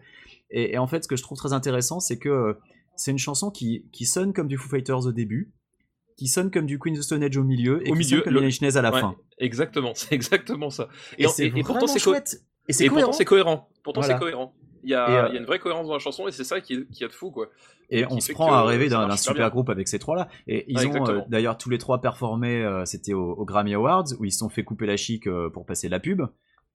et, 0.52 0.74
et 0.74 0.78
en 0.78 0.88
fait, 0.88 1.04
ce 1.04 1.08
que 1.08 1.16
je 1.16 1.24
trouve 1.24 1.38
très 1.38 1.54
intéressant, 1.54 2.00
c'est 2.00 2.18
que 2.20 2.58
c'est 2.96 3.12
une 3.12 3.18
chanson 3.18 3.50
qui, 3.52 3.86
qui 3.92 4.06
sonne 4.06 4.34
comme 4.34 4.48
du 4.48 4.58
Foo 4.58 4.70
Fighters 4.70 5.06
au 5.08 5.12
début, 5.12 5.52
qui 6.18 6.28
sonne 6.28 6.52
comme 6.52 6.66
du 6.68 6.78
Queen 6.78 6.96
of 6.98 7.04
Stone 7.04 7.24
Age 7.24 7.38
au 7.38 7.44
milieu 7.44 7.78
et 7.88 7.90
Au 7.90 7.94
qui 7.94 8.00
milieu, 8.00 8.10
sonne 8.18 8.24
comme 8.26 8.34
le- 8.34 8.42
Nine 8.42 8.78
à 8.78 8.82
la 8.82 8.92
Ouais, 8.94 9.00
fin. 9.02 9.16
Exactement, 9.40 9.94
c'est 9.96 10.14
exactement 10.14 10.70
ça. 10.70 10.88
Et, 11.18 11.26
en- 11.26 11.32
pourtant, 11.66 11.88
c'est 11.88 11.98
chouette. 12.00 12.44
Et 12.68 12.74
c'est 12.74 12.86
Et 12.86 12.88
pourtant, 12.90 13.00
cohérent. 13.06 13.14
c'est 13.14 13.26
cohérent. 13.26 13.70
Pourtant, 13.84 14.02
Voilà. 14.02 14.14
c'est 14.16 14.20
cohérent. 14.20 14.54
Il 14.84 14.90
y, 14.92 14.96
a, 14.96 15.10
Et, 15.10 15.16
euh, 15.16 15.28
il 15.30 15.34
y 15.34 15.38
a 15.38 15.40
une 15.40 15.46
vraie 15.46 15.60
cohérence 15.60 15.88
dans 15.88 15.94
la 15.94 16.00
chanson 16.00 16.28
et 16.28 16.32
c'est 16.32 16.44
ça 16.44 16.60
qui 16.60 16.74
est, 16.74 16.88
qui 16.92 17.04
est 17.04 17.08
de 17.08 17.14
fou, 17.14 17.32
quoi. 17.32 17.50
Et 17.92 18.06
on 18.10 18.20
se 18.20 18.32
prend 18.32 18.48
que 18.48 18.54
à 18.54 18.64
rêver 18.64 18.90
ça 18.90 19.06
d'un 19.06 19.18
super 19.18 19.52
groupe 19.52 19.70
avec 19.70 19.88
ces 19.88 20.00
trois-là. 20.00 20.28
Et 20.48 20.66
ils 20.72 20.78
Ah, 20.80 20.88
ont 20.88 21.08
euh, 21.10 21.20
d'ailleurs 21.28 21.58
tous 21.58 21.70
les 21.70 21.78
trois 21.78 22.00
performé, 22.02 22.64
euh, 22.64 22.86
c'était 22.86 23.14
au, 23.14 23.32
au 23.34 23.46
Grammy 23.46 23.74
Awards, 23.74 24.06
où 24.20 24.26
ils 24.26 24.32
se 24.32 24.40
sont 24.40 24.50
fait 24.50 24.64
couper 24.64 24.86
la 24.86 24.98
chic 24.98 25.28
euh, 25.28 25.50
pour 25.50 25.66
passer 25.66 25.90
la 25.90 26.00
pub, 26.00 26.22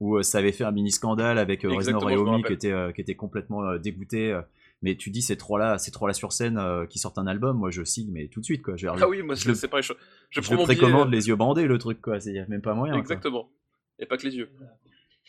où 0.00 0.16
euh, 0.16 0.22
ça 0.22 0.38
avait 0.38 0.52
fait 0.52 0.64
un 0.64 0.72
mini 0.72 0.90
scandale 0.92 1.38
avec 1.38 1.64
euh, 1.64 1.70
Reznor 1.72 2.10
et 2.10 2.16
Omi 2.16 2.42
qui 2.44 2.52
était, 2.52 2.70
euh, 2.72 2.92
qui 2.92 3.00
était 3.00 3.14
complètement 3.14 3.62
euh, 3.64 3.78
dégoûté. 3.78 4.30
euh. 4.32 4.42
mais 4.82 4.94
tu 4.94 5.08
dis 5.08 5.22
ces 5.22 5.38
trois-là, 5.38 5.78
ces 5.78 5.90
trois-là 5.90 6.12
sur 6.12 6.32
scène 6.32 6.58
euh, 6.58 6.84
qui 6.84 6.98
sortent 6.98 7.16
un 7.18 7.26
album, 7.26 7.56
moi 7.56 7.70
je 7.70 7.82
signe, 7.82 8.10
mais 8.12 8.28
tout 8.28 8.40
de 8.40 8.44
suite 8.44 8.62
quoi. 8.62 8.76
Je, 8.76 8.86
Ah 8.88 9.08
oui, 9.08 9.22
moi, 9.22 9.34
je 9.34 9.54
c'est 9.54 9.68
pareil. 9.68 9.82
Je, 9.82 9.94
je, 10.28 10.40
billet, 10.42 10.64
précommande 10.64 11.08
euh, 11.08 11.12
les 11.12 11.28
yeux 11.28 11.36
bandés 11.36 11.66
le 11.66 11.78
truc 11.78 12.02
quoi. 12.02 12.20
C'est 12.20 12.46
même 12.48 12.60
pas 12.60 12.74
moyen. 12.74 12.92
quoi. 12.92 13.00
Exactement. 13.00 13.48
Et 13.98 14.04
pas 14.04 14.18
que 14.18 14.26
les 14.26 14.36
yeux. 14.36 14.50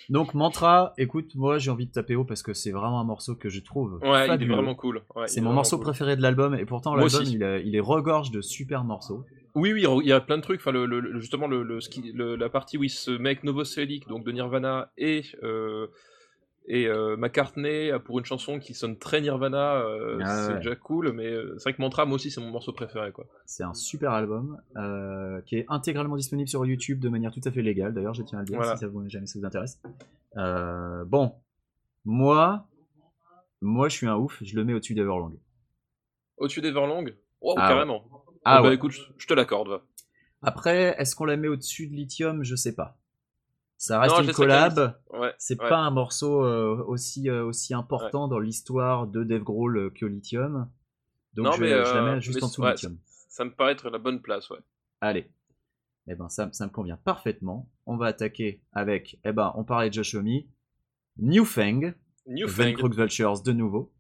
Donc 0.10 0.34
Mantra, 0.34 0.94
écoute, 0.98 1.36
moi 1.36 1.58
j'ai 1.58 1.72
envie 1.72 1.86
de 1.88 1.92
taper 1.92 2.16
haut 2.16 2.24
parce 2.26 2.44
que 2.44 2.54
c'est 2.54 2.72
vraiment 2.72 3.00
un 3.00 3.04
morceau 3.04 3.36
que 3.36 3.50
je 3.50 3.60
trouve 3.60 4.00
Ouais, 4.04 4.28
il 4.28 4.44
est 4.44 4.46
vraiment 4.48 4.76
cool. 4.76 5.02
Ouais, 5.16 5.28
C'est 5.28 5.40
est 5.40 5.44
mon 5.44 5.54
morceau 5.54 5.78
cool. 5.78 5.86
préféré 5.86 6.16
de 6.16 6.22
l'album 6.22 6.56
et 6.56 6.66
pourtant 6.66 6.96
l'album 6.96 7.24
il, 7.26 7.44
est- 7.44 7.64
il 7.66 7.76
est 7.76 7.80
regorge 7.80 8.32
de 8.32 8.42
super 8.42 8.84
morceaux. 8.84 9.26
Oui, 9.56 9.74
oui, 9.74 9.86
il 10.04 10.08
y 10.08 10.12
a 10.12 10.20
plein 10.22 10.38
de 10.38 10.44
trucs. 10.44 10.60
Enfin, 10.62 10.72
le, 10.72 11.20
justement, 11.20 11.48
le- 11.48 11.80
la 12.36 12.50
partie 12.50 12.78
où 12.78 12.84
il 12.84 12.90
se 12.92 13.10
met 13.12 13.30
avec 13.30 13.44
Novoselic, 13.44 14.08
donc 14.08 14.24
de 14.24 14.32
Nirvana, 14.32 14.92
et, 15.00 15.24
euh, 15.42 15.88
et 16.70 16.88
euh, 16.88 17.16
McCartney 17.16 17.92
pour 18.04 18.20
une 18.20 18.26
chanson 18.26 18.60
qui 18.60 18.74
sonne 18.74 18.98
très 18.98 19.22
Nirvana, 19.22 19.76
euh, 19.82 20.20
Ah 20.22 20.44
c'est 20.46 20.52
ouais. 20.52 20.58
déjà 20.58 20.76
cool. 20.76 21.14
Mais 21.14 21.26
euh, 21.28 21.54
c'est 21.58 21.64
vrai 21.64 21.74
que 21.74 21.82
Mantra, 21.82 22.06
moi 22.06 22.16
aussi, 22.16 22.30
c'est 22.30 22.42
mon 22.42 22.52
morceau 22.52 22.74
préféré, 22.74 23.12
quoi. 23.14 23.26
C'est 23.46 23.64
un 23.64 23.74
super 23.74 24.12
album 24.12 24.62
qui 25.46 25.58
est 25.58 25.66
intégralement 25.70 26.18
disponible 26.18 26.50
sur 26.50 26.66
YouTube 26.66 27.00
de 27.00 27.10
manière 27.10 27.32
tout 27.32 27.42
à 27.46 27.52
fait 27.52 27.62
légale. 27.62 27.94
D'ailleurs, 27.94 28.14
je 28.14 28.24
tiens 28.24 28.40
à 28.40 28.42
le 28.42 28.48
dire 28.48 28.58
Voilà. 28.58 28.76
si 28.76 28.82
ça 28.82 28.88
vous, 28.88 29.08
jamais 29.10 29.26
ça 29.28 29.40
vous 29.40 29.46
intéresse. 29.46 29.80
Bon, 30.36 31.34
moi, 32.06 32.68
moi, 33.62 33.90
je 33.90 33.96
suis 33.96 34.08
un 34.08 34.16
ouf. 34.16 34.38
Je 34.44 34.56
le 34.56 34.64
mets 34.66 34.74
au-dessus 34.74 34.94
d'Everlong. 34.94 35.34
Au-dessus 36.38 36.62
d'Everlong 36.62 37.14
Oh, 37.42 37.54
Ah 37.58 37.68
carrément. 37.70 38.04
Ah 38.44 38.58
Ah 38.58 38.62
bah 38.62 38.70
ouais. 38.70 38.76
écoute, 38.76 38.92
je, 39.18 39.28
te 39.28 39.34
l'accorde. 39.34 39.82
Après, 40.42 40.96
est-ce 41.00 41.16
qu'on 41.16 41.26
la 41.26 41.38
met 41.38 41.48
au-dessus 41.48 41.88
de 41.88 41.94
Lithium? 41.94 42.44
Je 42.44 42.56
sais 42.56 42.76
pas. 42.76 42.98
Ça 43.78 44.00
reste 44.00 44.16
Non, 44.16 44.24
une 44.24 44.32
collab. 44.32 45.00
Ouais. 45.14 45.34
C'est 45.38 45.62
ouais. 45.62 45.70
pas 45.70 45.78
un 45.78 45.92
morceau 45.92 46.44
euh, 46.44 46.84
aussi 46.88 47.30
euh, 47.30 47.46
aussi 47.46 47.74
important 47.74 48.28
dans 48.28 48.40
l'histoire 48.40 49.08
de 49.08 49.24
Dave 49.24 49.44
Grohl 49.44 49.78
euh, 49.78 49.90
que 49.92 50.06
Lithium. 50.06 50.70
Donc 51.34 51.46
Non, 51.46 51.52
je, 51.52 51.62
mais, 51.62 51.70
je 51.70 51.76
la 51.76 51.96
euh, 51.96 52.16
mets 52.16 52.22
juste 52.22 52.40
mais 52.40 52.44
en 52.44 52.48
dessous 52.48 52.62
ouais, 52.62 52.70
de 52.70 52.74
Lithium. 52.74 52.98
Ça 53.06 53.46
me 53.46 53.52
paraît 53.52 53.74
être 53.74 53.90
la 53.90 54.00
bonne 54.00 54.22
place, 54.22 54.50
ouais. 54.50 54.58
Allez. 55.00 55.30
Eh 56.08 56.16
ben 56.16 56.28
ça, 56.30 56.50
ça 56.54 56.66
me 56.66 56.72
convient 56.72 56.98
parfaitement. 56.98 57.70
On 57.86 57.98
va 57.98 58.08
attaquer 58.08 58.64
avec, 58.74 59.20
eh 59.24 59.32
ben 59.32 59.54
on 59.56 59.64
parlait 59.64 59.90
de 59.90 59.94
Josh 59.94 60.16
Homme, 60.16 60.42
Newfang, 61.18 61.94
New 62.26 62.48
Van 62.48 62.74
Fang. 62.80 62.90
Vultures 62.90 63.42
de 63.44 63.52
nouveau. 63.52 63.94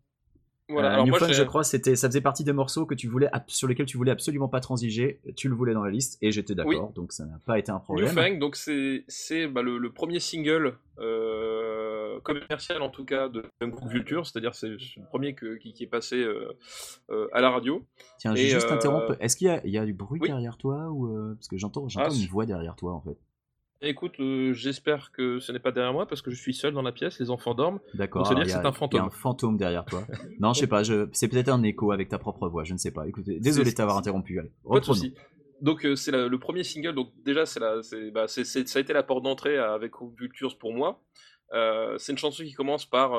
Voilà, 0.69 0.89
Euh, 0.89 0.93
alors 0.95 1.07
moi, 1.07 1.17
je 1.31 1.43
crois, 1.43 1.63
c'était, 1.63 1.95
ça 1.95 2.09
faisait 2.09 2.19
partie 2.19 2.43
des 2.43 2.51
morceaux 2.51 2.85
que 2.85 2.93
tu 2.93 3.07
voulais, 3.07 3.29
sur 3.47 3.69
lesquels 3.69 3.85
tu 3.85 3.95
voulais 3.95 4.11
absolument 4.11 4.49
pas 4.49 4.59
transiger. 4.59 5.21
Tu 5.37 5.47
le 5.47 5.55
voulais 5.55 5.73
dans 5.73 5.83
la 5.83 5.91
liste 5.91 6.17
et 6.21 6.31
j'étais 6.31 6.55
d'accord, 6.55 6.91
donc 6.93 7.13
ça 7.13 7.25
n'a 7.25 7.39
pas 7.45 7.57
été 7.57 7.71
un 7.71 7.79
problème. 7.79 8.13
Newfang, 8.13 8.37
donc 8.37 8.55
c'est 8.57 9.05
c'est 9.07 9.47
bah, 9.47 9.61
le, 9.61 9.77
le 9.77 9.93
premier 9.93 10.19
single 10.19 10.77
euh, 10.99 12.19
commercial 12.21 12.81
en 12.81 12.89
tout 12.89 13.05
cas 13.05 13.29
de 13.29 13.43
Van 13.61 13.69
Crook 13.71 13.89
Vulture, 13.89 14.25
c'est-à-dire 14.25 14.55
c'est 14.55 14.67
le 14.69 14.77
premier 15.09 15.33
que- 15.35 15.55
qui, 15.55 15.73
qui 15.73 15.83
est 15.83 15.87
passé 15.87 16.17
euh, 16.17 17.27
à 17.31 17.41
la 17.41 17.49
radio. 17.49 17.85
Tiens, 18.17 18.35
je 18.35 18.41
vais 18.43 18.49
juste 18.49 18.69
euh, 18.69 18.73
interrompre. 18.75 19.15
Est-ce 19.19 19.35
qu'il 19.37 19.47
y 19.47 19.51
a, 19.51 19.61
il 19.65 19.71
y 19.71 19.77
a 19.77 19.85
du 19.85 19.93
bruit 19.93 20.19
oui. 20.21 20.27
derrière 20.27 20.57
toi 20.57 20.89
ou 20.89 21.33
parce 21.35 21.47
que 21.47 21.57
j'entends, 21.57 21.87
j'entends 21.87 22.09
Ah, 22.11 22.15
une 22.15 22.27
voix 22.27 22.45
derrière 22.45 22.75
toi 22.75 22.93
en 22.93 23.01
fait. 23.01 23.17
Écoute, 23.81 24.13
euh, 24.19 24.53
j'espère 24.53 25.11
que 25.11 25.39
ce 25.39 25.51
n'est 25.51 25.59
pas 25.59 25.71
derrière 25.71 25.93
moi 25.93 26.07
parce 26.07 26.21
que 26.23 26.31
je 26.31 26.35
suis 26.35 26.53
seul 26.53 26.73
dans 26.73 26.81
la 26.81 26.91
pièce, 26.91 27.19
les 27.19 27.29
enfants 27.29 27.53
dorment. 27.53 27.79
D'accord. 27.93 28.25
Alors, 28.27 28.43
dire 28.43 28.45
que 28.45 28.59
c'est 28.61 28.67
un 28.67 28.71
fantôme. 28.71 28.99
Il 28.99 29.03
y 29.03 29.03
a 29.03 29.07
un 29.07 29.09
fantôme 29.11 29.57
derrière 29.57 29.85
toi. 29.85 30.03
non, 30.39 30.53
je 30.53 30.61
sais 30.61 30.67
pas. 30.67 30.81
Je... 30.83 31.07
C'est 31.13 31.27
peut-être 31.27 31.49
un 31.49 31.61
écho 31.63 31.91
avec 31.91 32.09
ta 32.09 32.17
propre 32.17 32.47
voix. 32.49 32.63
Je 32.63 32.73
ne 32.73 32.77
sais 32.79 32.91
pas. 32.91 33.07
Écoutez, 33.07 33.39
désolé 33.39 33.65
de 33.65 33.69
C'est- 33.69 33.75
t'avoir 33.75 33.97
interrompu. 33.97 34.39
Allez, 34.39 34.49
Pas 34.67 34.79
de. 34.79 35.13
Donc 35.61 35.85
euh, 35.85 35.95
c'est 35.95 36.11
le 36.11 36.37
premier 36.39 36.63
single, 36.63 36.93
donc 36.93 37.11
déjà 37.23 37.45
c'est 37.47 37.59
la, 37.59 37.81
c'est, 37.81 38.11
bah, 38.11 38.27
c'est, 38.27 38.43
c'est- 38.45 38.67
ça 38.67 38.77
a 38.77 38.81
été 38.81 38.93
la 38.93 39.01
porte 39.03 39.23
d'entrée 39.23 39.57
avec 39.57 39.91
Vultures 40.19 40.57
pour 40.59 40.71
moi. 40.73 41.01
Euh, 41.53 41.97
c'est 41.97 42.11
une 42.11 42.17
chanson 42.19 42.43
qui 42.43 42.53
commence 42.53 42.85
par 42.85 43.13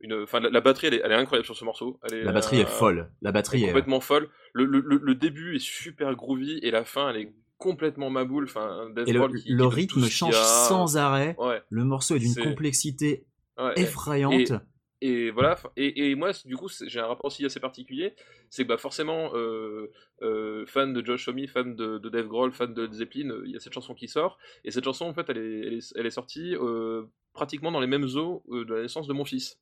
une, 0.00 0.12
enfin 0.22 0.38
la, 0.38 0.50
la 0.50 0.60
batterie 0.60 0.86
elle 0.88 0.94
est, 0.94 1.00
elle 1.04 1.10
est 1.10 1.16
incroyable 1.16 1.44
sur 1.46 1.56
ce 1.56 1.64
morceau. 1.64 1.98
Elle 2.04 2.18
est, 2.18 2.22
La 2.22 2.30
batterie 2.32 2.60
est 2.60 2.68
folle. 2.68 3.10
La 3.22 3.32
batterie 3.32 3.60
est 3.62 3.64
est. 3.64 3.66
complètement 3.68 3.98
folle. 4.00 4.28
Le, 4.52 4.66
le, 4.66 4.80
le- 4.80 5.00
le 5.02 5.14
début 5.16 5.56
est 5.56 5.60
super 5.64 6.14
groovy 6.14 6.58
et 6.62 6.70
la 6.70 6.84
fin 6.84 7.10
elle 7.10 7.16
est 7.16 7.32
complètement 7.58 8.08
maboule. 8.10 8.44
Enfin, 8.44 8.88
Dave 8.94 9.08
Et 9.08 9.12
le, 9.12 9.28
qui- 9.28 9.52
le 9.52 9.66
rythme 9.66 10.04
change 10.06 10.34
a. 10.34 10.42
sans 10.42 10.96
arrêt. 10.96 11.36
Ouais. 11.38 11.60
Le 11.68 11.84
morceau 11.84 12.16
est 12.16 12.20
d'une 12.20 12.34
complexité 12.34 13.26
ouais, 13.58 13.72
effrayante. 13.76 14.52
Et 15.00 15.30
voilà, 15.30 15.56
et, 15.76 16.10
et 16.10 16.14
moi, 16.16 16.32
du 16.44 16.56
coup, 16.56 16.68
j'ai 16.68 16.98
un 16.98 17.06
rapport 17.06 17.26
aussi 17.26 17.44
assez 17.44 17.60
particulier. 17.60 18.14
C'est 18.50 18.64
que 18.64 18.68
bah, 18.68 18.78
forcément, 18.78 19.30
euh, 19.34 19.92
euh, 20.22 20.66
fan 20.66 20.92
de 20.92 21.06
Josh 21.06 21.28
Homme, 21.28 21.46
fan 21.46 21.76
de, 21.76 21.98
de 21.98 22.08
Dave 22.08 22.26
Grohl, 22.26 22.52
fan 22.52 22.74
de 22.74 22.92
Zeppelin, 22.92 23.32
il 23.44 23.52
y 23.52 23.56
a 23.56 23.60
cette 23.60 23.72
chanson 23.74 23.94
qui 23.94 24.08
sort. 24.08 24.38
Et 24.64 24.72
cette 24.72 24.82
chanson, 24.82 25.04
en 25.04 25.14
fait, 25.14 25.26
elle 25.28 25.38
est, 25.38 25.60
elle 25.66 25.74
est, 25.74 25.92
elle 25.94 26.06
est 26.06 26.10
sortie 26.10 26.56
euh, 26.56 27.04
pratiquement 27.32 27.70
dans 27.70 27.78
les 27.78 27.86
mêmes 27.86 28.08
eaux 28.16 28.42
de 28.48 28.74
la 28.74 28.82
naissance 28.82 29.06
de 29.06 29.12
mon 29.12 29.24
fils. 29.24 29.60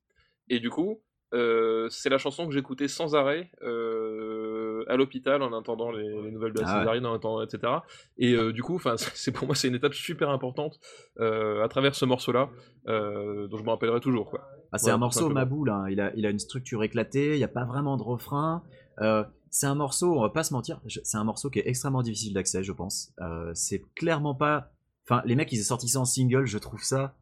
Et 0.49 0.59
du 0.59 0.71
coup, 0.71 1.03
c'est 1.33 2.09
la 2.09 2.17
chanson 2.17 2.47
que 2.47 2.55
j'écoutais 2.55 2.89
sans 2.89 3.15
arrêt 3.15 3.51
à 4.89 4.97
l'hôpital 4.97 5.43
en 5.43 5.53
attendant 5.59 5.91
les, 5.91 6.09
les 6.23 6.31
nouvelles 6.31 6.53
de 6.53 6.61
la 6.61 6.67
Ah 6.69 6.73
ouais. 6.75 6.81
césarienne, 6.81 7.07
en 7.07 7.15
attendant, 7.15 7.43
etc. 7.43 7.73
Et 8.19 8.35
euh, 8.35 8.53
du 8.53 8.63
coup, 8.63 8.81
c'est 8.97 9.33
pour 9.33 9.47
moi, 9.47 9.55
c'est 9.55 9.69
une 9.69 9.75
étape 9.75 9.95
super 9.95 10.31
importante 10.31 10.79
euh, 11.21 11.63
à 11.65 11.69
travers 11.69 11.95
ce 11.95 12.05
morceau-là, 12.05 12.51
euh, 12.89 13.47
dont 13.49 13.57
je 13.57 13.63
me 13.65 13.71
rappellerai 13.71 14.01
toujours, 14.01 14.31
quoi. 14.31 14.49
Ah, 14.73 14.79
c'est 14.79 14.91
un 14.91 14.99
morceau 14.99 15.29
maboule. 15.31 15.71
hein. 15.71 15.87
Il, 15.91 16.01
a, 16.01 16.13
il 16.17 16.27
a 16.27 16.31
une 16.31 16.39
structure 16.41 16.83
éclatée. 16.83 17.35
Il 17.35 17.39
n'y 17.39 17.45
a 17.45 17.49
pas 17.49 17.65
vraiment 17.65 17.97
de 17.97 18.03
refrain. 18.03 18.63
Euh, 19.01 19.25
c'est 19.51 19.67
un 19.67 19.75
morceau, 19.77 20.13
on 20.19 20.21
va 20.23 20.29
pas 20.31 20.43
se 20.43 20.53
mentir, 20.53 20.81
c'est 20.87 21.17
un 21.17 21.25
morceau 21.25 21.49
qui 21.51 21.61
est 21.61 21.69
extrêmement 21.69 22.03
difficile 22.03 22.35
d'accès, 22.35 22.63
je 22.63 22.73
pense. 22.73 23.13
Euh, 23.21 23.51
c'est 23.55 23.83
clairement 23.95 24.35
pas. 24.35 24.71
Enfin, 25.09 25.23
les 25.25 25.35
mecs, 25.37 25.51
ils 25.53 25.61
ont 25.61 25.65
sorti 25.65 25.89
ça 25.89 26.01
en 26.01 26.05
single, 26.05 26.45
je 26.47 26.59
trouve 26.59 26.83
ça 26.83 27.15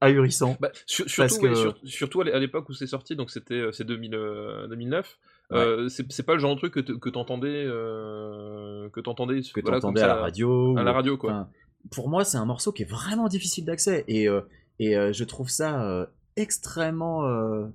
ahurissant. 0.00 0.56
Bah, 0.60 0.70
sur- 0.86 1.08
surtout, 1.08 1.34
ouais, 1.42 1.48
que- 1.50 1.54
sur- 1.54 1.76
surtout 1.84 2.20
à 2.20 2.24
l'é- 2.24 2.32
à 2.32 2.38
l'époque 2.38 2.68
où 2.68 2.72
c'est 2.72 2.86
sorti, 2.86 3.16
donc 3.16 3.30
c'était 3.30 3.54
euh, 3.54 3.72
c'est 3.72 3.84
2000, 3.84 4.14
euh, 4.14 4.66
2009. 4.68 5.18
Euh, 5.52 5.88
c'est 5.88 6.22
pas 6.26 6.34
le 6.34 6.40
genre 6.40 6.54
de 6.54 6.58
truc 6.60 6.74
que 6.74 6.80
t- 6.80 6.98
que 6.98 7.08
t'entendais 7.08 7.64
euh, 7.66 8.88
que 8.90 9.00
t'entendais 9.00 9.40
que 9.40 9.60
voilà, 9.60 9.80
t'entendais 9.80 10.02
à 10.02 10.06
la 10.08 10.14
radio. 10.16 10.76
à 10.76 10.82
la 10.82 10.92
radio 10.92 11.16
quoi. 11.16 11.30
Enfin, 11.30 11.48
pour 11.90 12.08
moi, 12.08 12.24
c'est 12.24 12.38
un 12.38 12.44
morceau 12.44 12.72
qui 12.72 12.82
est 12.82 12.90
vraiment 12.90 13.28
difficile 13.28 13.64
d'accès 13.64 14.04
et, 14.08 14.28
euh, 14.28 14.40
et 14.78 14.94
je 15.12 15.24
trouve 15.24 15.48
ça 15.48 16.08
extrêmement 16.36 17.22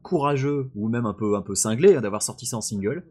courageux 0.04 0.70
ou 0.76 0.88
même 0.90 1.06
un 1.06 1.14
peu 1.14 1.36
un 1.36 1.42
peu 1.42 1.56
cinglé 1.56 1.96
hein, 1.96 2.02
d'avoir 2.02 2.22
sorti 2.22 2.46
ça 2.46 2.58
en 2.58 2.62
single. 2.62 3.04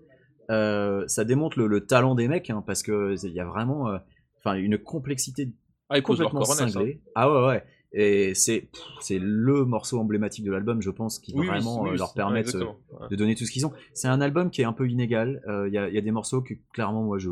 Ça 0.49 1.25
démontre 1.25 1.59
le, 1.59 1.67
le 1.67 1.87
talent 1.87 2.15
des 2.15 2.29
mecs 2.29 2.51
hein, 2.51 2.63
parce 2.67 2.83
que 2.83 3.15
il 3.25 3.33
y 3.33 3.41
a 3.41 3.45
vraiment 3.45 3.99
enfin 4.39 4.55
une 4.57 4.79
complexité 4.79 5.53
ah, 5.89 6.01
complètement 6.01 6.45
cinglée. 6.45 7.01
Ah 7.15 7.31
ouais 7.31 7.47
ouais. 7.47 7.65
Et 7.95 8.35
c'est 8.35 8.69
c'est 9.01 9.19
le 9.19 9.65
morceau 9.65 9.99
emblématique 9.99 10.45
de 10.45 10.53
l'album, 10.53 10.81
je 10.81 10.91
pense, 10.91 11.19
qui 11.19 11.35
Oui, 11.37 11.47
vraiment 11.47 11.83
oui, 11.83 11.89
euh, 11.89 11.93
oui, 11.93 11.99
leur 11.99 12.15
permet 12.15 12.37
ouais, 12.37 12.41
exactement, 12.41 12.77
ouais. 13.01 13.09
de 13.11 13.17
donner 13.17 13.35
tout 13.35 13.45
ce 13.45 13.51
qu'ils 13.51 13.67
ont. 13.67 13.73
C'est 13.93 14.09
un 14.09 14.21
album 14.23 14.51
qui 14.51 14.63
est 14.63 14.65
un 14.65 14.73
peu 14.73 14.89
inégal. 14.89 15.43
Euh, 15.47 15.69
Il 15.69 15.75
y, 15.75 15.79
a, 15.79 15.89
il 15.89 15.95
y 15.95 15.99
a 15.99 16.01
des 16.01 16.11
morceaux 16.11 16.41
que 16.41 16.55
clairement 16.73 17.03
moi 17.03 17.19
je, 17.19 17.31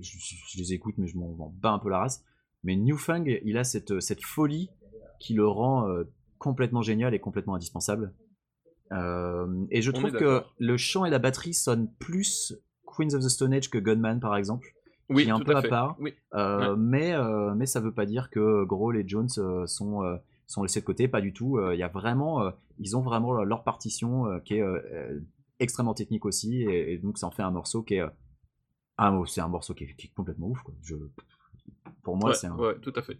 je, 0.00 0.16
je 0.48 0.58
les 0.58 0.72
écoute 0.72 0.96
mais 0.98 1.06
je 1.06 1.16
m'en 1.16 1.54
bats 1.60 1.70
un 1.70 1.78
peu 1.78 1.88
la 1.88 1.98
race. 1.98 2.24
Mais 2.64 2.76
Newfang, 2.76 3.24
il 3.26 3.58
a 3.58 3.64
cette, 3.64 4.00
cette 4.00 4.22
folie 4.22 4.70
qui 5.20 5.34
le 5.34 5.46
rend 5.46 5.88
euh, 5.88 6.04
complètement 6.38 6.82
génial 6.82 7.14
et 7.14 7.18
complètement 7.20 7.54
indispensable. 7.54 8.12
Euh, 8.92 9.46
et 9.70 9.82
je 9.82 9.90
On 9.90 9.94
trouve 9.94 10.12
que 10.12 10.42
le 10.58 10.76
chant 10.76 11.04
et 11.04 11.10
la 11.10 11.18
batterie 11.18 11.54
sonnent 11.54 11.90
plus 11.98 12.54
Queens 12.86 13.14
of 13.14 13.24
the 13.24 13.28
Stone 13.28 13.54
Age 13.54 13.70
que 13.70 13.78
Gunman 13.78 14.20
par 14.20 14.36
exemple, 14.36 14.74
Oui, 15.14 15.22
qui 15.24 15.28
est 15.28 15.32
un 15.32 15.40
peu 15.40 15.54
à 15.56 15.62
part. 15.62 15.96
Oui. 16.00 16.14
Euh, 16.34 16.76
mais, 16.76 17.12
euh, 17.14 17.54
mais 17.54 17.66
ça 17.66 17.80
veut 17.80 17.92
pas 17.92 18.06
dire 18.06 18.30
que 18.30 18.64
Grohl 18.64 18.96
et 18.96 19.04
Jones 19.06 19.28
euh, 19.38 19.66
sont, 19.66 20.02
euh, 20.02 20.16
sont 20.46 20.62
laissés 20.62 20.80
de 20.80 20.84
côté, 20.86 21.08
pas 21.08 21.20
du 21.20 21.32
tout. 21.32 21.58
Il 21.72 21.78
y 21.78 21.82
a 21.82 21.88
vraiment, 21.88 22.50
ils 22.78 22.96
ont 22.96 23.00
vraiment 23.02 23.32
leur 23.44 23.62
partition 23.64 24.26
qui 24.44 24.54
est 24.54 24.64
extrêmement 25.60 25.94
technique 25.94 26.24
aussi, 26.24 26.62
et, 26.62 26.92
et 26.94 26.98
donc 26.98 27.18
ça 27.18 27.26
en 27.26 27.30
fait 27.30 27.42
un 27.42 27.50
morceau 27.52 27.82
qui 27.82 27.94
est, 27.94 28.02
un, 28.98 29.24
c'est 29.26 29.40
un 29.40 29.48
morceau 29.48 29.74
qui 29.74 29.84
est, 29.84 29.94
qui 29.96 30.08
est 30.08 30.12
complètement 30.14 30.48
ouf. 30.48 30.60
Quoi. 30.62 30.74
Je, 30.82 30.96
pour 32.02 32.16
moi, 32.16 32.30
Ouais, 32.30 32.34
c'est 32.36 32.48
un, 32.48 32.56
ouais, 32.56 32.76
tout 32.80 32.92
à 32.96 33.02
fait. 33.02 33.16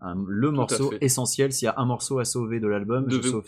un- 0.00 0.24
le 0.26 0.50
morceau 0.52 0.90
essentiel. 1.00 1.52
S'il 1.52 1.66
y 1.66 1.68
a 1.68 1.74
un 1.78 1.84
morceau 1.84 2.18
à 2.20 2.24
sauver 2.24 2.60
de 2.60 2.68
l'album, 2.68 3.10
je 3.10 3.20
sauve 3.22 3.44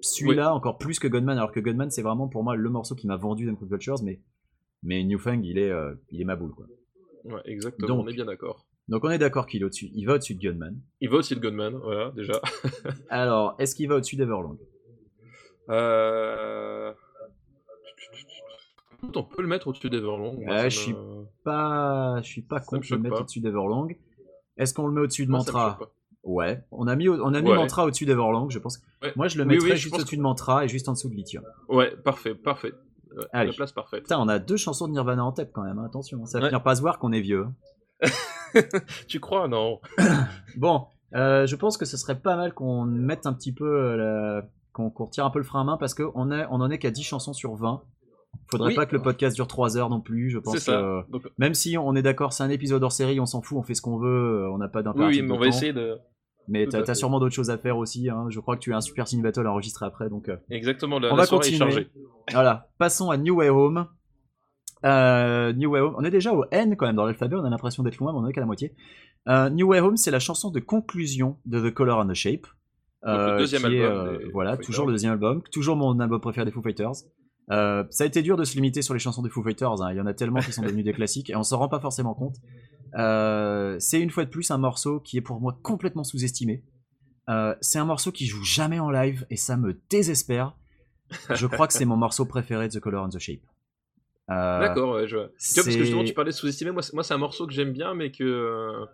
celui-là 0.00 0.52
encore 0.54 0.78
plus 0.78 0.98
que 0.98 1.06
Gunman, 1.06 1.36
alors 1.38 1.52
que 1.52 1.60
Gunman 1.60 1.90
c'est 1.90 2.02
vraiment 2.02 2.26
pour 2.28 2.42
moi 2.42 2.56
le 2.56 2.68
morceau 2.70 2.94
qui 2.96 3.06
m'a 3.06 3.16
vendu 3.16 3.46
Duncan 3.46 3.66
Vultures, 3.66 4.02
mais 4.02 4.20
mais 4.82 5.04
Newfang 5.04 5.42
il 5.44 5.58
est 5.58 5.70
euh, 5.70 5.94
il 6.10 6.20
est 6.20 6.24
ma 6.24 6.34
boule 6.34 6.50
quoi. 6.52 6.66
Ouais, 7.24 7.40
exactement, 7.44 7.88
Donc. 7.88 8.04
on 8.04 8.08
est 8.08 8.14
bien 8.14 8.24
d'accord. 8.24 8.66
Donc 8.88 9.04
on 9.04 9.10
est 9.10 9.18
d'accord 9.18 9.46
qu'il 9.46 9.62
est 9.62 9.64
au-dessus, 9.64 9.90
il 9.94 10.04
va 10.06 10.14
au-dessus 10.14 10.34
de 10.34 10.40
Gunman. 10.40 10.76
Il 11.00 11.08
va 11.08 11.18
aussi 11.18 11.34
de 11.36 11.40
Gunman, 11.40 11.76
voilà, 11.76 12.10
déjà. 12.10 12.40
Alors, 13.10 13.54
est-ce 13.58 13.74
qu'il 13.76 13.88
va 13.88 13.96
au-dessus 13.96 14.16
d'Everlong? 14.16 14.58
Euh... 15.70 16.92
On 19.14 19.22
peut 19.24 19.42
le 19.42 19.48
mettre 19.48 19.66
au-dessus 19.68 19.90
d'Everlong. 19.90 20.36
Ouais, 20.46 20.70
je 20.70 20.78
suis 20.78 20.92
me- 20.92 21.24
Pas, 21.44 22.20
je 22.22 22.28
suis 22.28 22.42
pas 22.42 22.60
contre 22.60 22.88
de 22.88 22.94
le 22.96 23.02
mettre 23.02 23.20
au-dessus 23.20 23.40
d'Everlong. 23.40 23.96
Est-ce 24.56 24.74
qu'on 24.74 24.86
le 24.86 24.92
met 24.92 25.00
au-dessus 25.00 25.26
de 25.26 25.30
Mantra? 25.30 25.78
Ouais, 26.22 26.62
on 26.70 26.86
a 26.86 26.94
mis, 26.94 27.08
on 27.08 27.34
a 27.34 27.40
mis 27.40 27.50
Ouais. 27.50 27.56
Mantra 27.56 27.84
au-dessus 27.84 28.04
d'Everlong, 28.06 28.48
je 28.50 28.58
pense. 28.60 28.80
Moi, 29.16 29.26
je 29.26 29.38
le 29.38 29.44
mettrais 29.44 29.70
oui, 29.72 29.76
juste 29.76 29.94
au-dessus 29.94 30.12
que- 30.16 30.20
de 30.20 30.22
Mantra 30.22 30.64
et 30.64 30.68
juste 30.68 30.88
en 30.88 30.92
dessous 30.92 31.08
de 31.08 31.14
Lithium. 31.14 31.44
Ouais, 31.68 31.96
parfait, 31.96 32.34
parfait. 32.36 32.72
Ouais. 33.16 33.46
La 33.46 33.52
place 33.52 33.72
parfaite. 33.72 34.02
Putain, 34.02 34.18
on 34.20 34.28
a 34.28 34.38
deux 34.38 34.56
chansons 34.56 34.86
de 34.88 34.92
Nirvana 34.92 35.24
en 35.24 35.32
tête 35.32 35.50
quand 35.52 35.62
même, 35.62 35.78
hein, 35.78 35.84
attention, 35.86 36.24
ça 36.26 36.38
va 36.38 36.44
Ouais. 36.44 36.48
finir 36.50 36.62
par 36.62 36.76
se 36.76 36.80
voir 36.80 36.98
qu'on 36.98 37.12
est 37.12 37.20
vieux. 37.20 37.46
Tu 39.08 39.20
crois 39.20 39.48
Non? 39.48 39.80
Bon, 40.56 40.86
euh, 41.14 41.46
je 41.46 41.56
pense 41.56 41.76
que 41.76 41.84
ce 41.84 41.96
serait 41.96 42.18
pas 42.18 42.36
mal 42.36 42.52
qu'on 42.54 42.84
mette 42.84 43.26
un 43.26 43.32
petit 43.32 43.52
peu, 43.52 43.64
euh, 43.66 43.96
la- 43.96 44.46
qu'on 44.72 44.90
qu'on 44.90 45.04
retire 45.06 45.24
un 45.26 45.30
peu 45.30 45.38
le 45.38 45.44
frein 45.44 45.60
à 45.60 45.64
main 45.64 45.76
parce 45.76 45.94
qu'on 45.94 46.10
on 46.14 46.30
en 46.60 46.70
est 46.70 46.78
qu'à 46.78 46.90
10 46.90 47.02
chansons 47.02 47.32
sur 47.32 47.54
20. 47.54 47.82
Faudrait 48.50 48.68
Oui. 48.70 48.74
pas 48.74 48.86
que 48.86 48.96
le 48.96 49.02
podcast 49.02 49.36
dure 49.36 49.46
3 49.46 49.76
heures 49.76 49.90
non 49.90 50.00
plus, 50.00 50.30
je 50.30 50.38
pense 50.38 50.54
C'est 50.54 50.60
ça. 50.60 50.72
que- 51.06 51.10
Donc, 51.10 51.22
Même 51.36 51.52
si 51.52 51.76
on 51.76 51.94
est 51.94 52.00
d'accord, 52.02 52.32
c'est 52.32 52.42
un 52.42 52.48
épisode 52.48 52.82
hors 52.82 52.92
série, 52.92 53.20
on 53.20 53.26
s'en 53.26 53.42
fout, 53.42 53.58
on 53.58 53.62
fait 53.62 53.74
ce 53.74 53.82
qu'on 53.82 53.98
veut, 53.98 54.44
euh, 54.44 54.50
on 54.50 54.56
n'a 54.58 54.68
pas 54.68 54.78
oui, 54.78 54.84
d'impératif 54.84 55.20
oui, 55.22 55.28
mais 55.28 55.34
on 55.34 55.38
va 55.38 55.46
essayer 55.48 55.72
de. 55.74 55.98
Mais 56.48 56.66
t'as 56.66 56.84
fait. 56.84 56.94
sûrement 56.94 57.20
d'autres 57.20 57.34
choses 57.34 57.50
à 57.50 57.58
faire 57.58 57.78
aussi. 57.78 58.08
hein. 58.10 58.26
Je 58.28 58.40
crois 58.40 58.56
que 58.56 58.60
tu 58.60 58.72
as 58.72 58.76
un 58.76 58.80
Super 58.80 59.06
Cine 59.08 59.22
Battle 59.22 59.46
à 59.46 59.50
enregistrer 59.52 59.86
après. 59.86 60.08
Donc 60.10 60.28
euh, 60.28 60.36
Exactement, 60.50 60.98
la, 60.98 61.08
On 61.12 61.16
la 61.16 61.22
va 61.22 61.26
soirée 61.26 61.48
est 61.48 61.50
continuer. 61.58 61.72
chargée. 61.72 61.90
voilà. 62.32 62.68
Passons 62.78 63.10
à 63.10 63.16
New 63.16 63.36
Way 63.36 63.48
Home. 63.50 63.86
Euh, 64.84 65.52
New 65.52 65.70
Way 65.70 65.80
Home. 65.80 65.94
On 65.96 66.04
est 66.04 66.10
déjà 66.10 66.32
au 66.34 66.44
N 66.50 66.76
quand 66.76 66.86
même 66.86 66.96
dans 66.96 67.06
l'alphabet. 67.06 67.36
On 67.36 67.44
a 67.44 67.50
l'impression 67.50 67.82
d'être 67.82 67.98
loin, 67.98 68.12
mais 68.12 68.18
on 68.18 68.22
en 68.22 68.28
est 68.28 68.32
qu'à 68.32 68.40
la 68.40 68.46
moitié. 68.46 68.74
Euh, 69.28 69.48
New 69.50 69.68
Way 69.68 69.80
Home, 69.80 69.96
c'est 69.96 70.10
la 70.10 70.18
chanson 70.18 70.50
de 70.50 70.58
conclusion 70.58 71.38
de 71.46 71.68
The 71.70 71.72
Color 71.72 72.00
and 72.00 72.08
the 72.08 72.14
Shape. 72.14 72.46
le 73.04 73.38
deuxième 73.38 73.62
qui 73.62 73.80
album 73.80 74.18
voilà, 74.32 74.56
Foo 74.56 74.62
toujours 74.64 74.74
Fighters. 74.84 74.86
le 74.86 74.92
deuxième 74.94 75.12
album, 75.12 75.42
toujours 75.52 75.76
mon 75.76 75.98
album 76.00 76.20
préféré 76.20 76.44
des 76.44 76.50
Foo 76.50 76.62
Fighters. 76.62 76.94
Ça 77.48 77.84
a 78.00 78.04
été 78.04 78.22
dur 78.22 78.36
de 78.36 78.42
se 78.44 78.54
limiter 78.56 78.82
sur 78.82 78.94
les 78.94 79.00
chansons 79.00 79.22
des 79.22 79.28
Foo 79.30 79.42
Fighters. 79.42 79.80
hein. 79.82 79.92
Il 79.92 79.96
y 79.96 80.00
en 80.00 80.06
a 80.06 80.14
tellement 80.14 80.40
qui 80.40 80.52
sont 80.52 80.62
devenus 80.62 80.84
des 80.84 80.92
classiques 80.98 81.30
et 81.30 81.36
on 81.36 81.42
s'en 81.44 81.58
rend 81.58 81.68
pas 81.68 81.78
forcément 81.80 82.14
compte. 82.14 82.36
Euh, 82.96 83.76
c'est 83.78 84.00
une 84.00 84.10
fois 84.10 84.24
de 84.24 84.30
plus 84.30 84.50
un 84.50 84.58
morceau 84.58 85.00
qui 85.00 85.16
est 85.16 85.22
pour 85.22 85.40
moi 85.40 85.58
complètement 85.62 86.04
sous-estimé. 86.04 86.62
Euh, 87.28 87.54
c'est 87.60 87.78
un 87.78 87.84
morceau 87.84 88.12
qui 88.12 88.26
joue 88.26 88.44
jamais 88.44 88.78
en 88.80 88.90
live 88.90 89.26
et 89.30 89.36
ça 89.36 89.56
me 89.56 89.80
désespère. 89.90 90.56
Je 91.30 91.46
crois 91.46 91.66
que 91.66 91.72
c'est 91.72 91.84
mon 91.84 91.96
morceau 91.96 92.24
préféré 92.24 92.68
de 92.68 92.72
The 92.74 92.80
Color 92.80 93.04
and 93.04 93.08
the 93.10 93.18
Shape. 93.18 93.40
Euh, 94.30 94.60
D'accord, 94.60 94.94
ouais, 94.94 95.06
je 95.06 95.16
vois. 95.16 95.26
Tu 95.28 95.54
vois, 95.54 95.64
parce 95.64 95.66
que 95.66 95.72
justement, 95.72 96.00
c'est- 96.02 96.06
tu 96.08 96.14
parlais 96.14 96.30
de 96.30 96.36
sous-estimé. 96.36 96.70
Moi, 96.70 96.82
c'est- 96.82 97.14
un 97.14 97.18
morceau 97.18 97.46
que 97.46 97.52
j'aime 97.52 97.72
bien, 97.72 97.94
mais 97.94 98.10
que. 98.10 98.84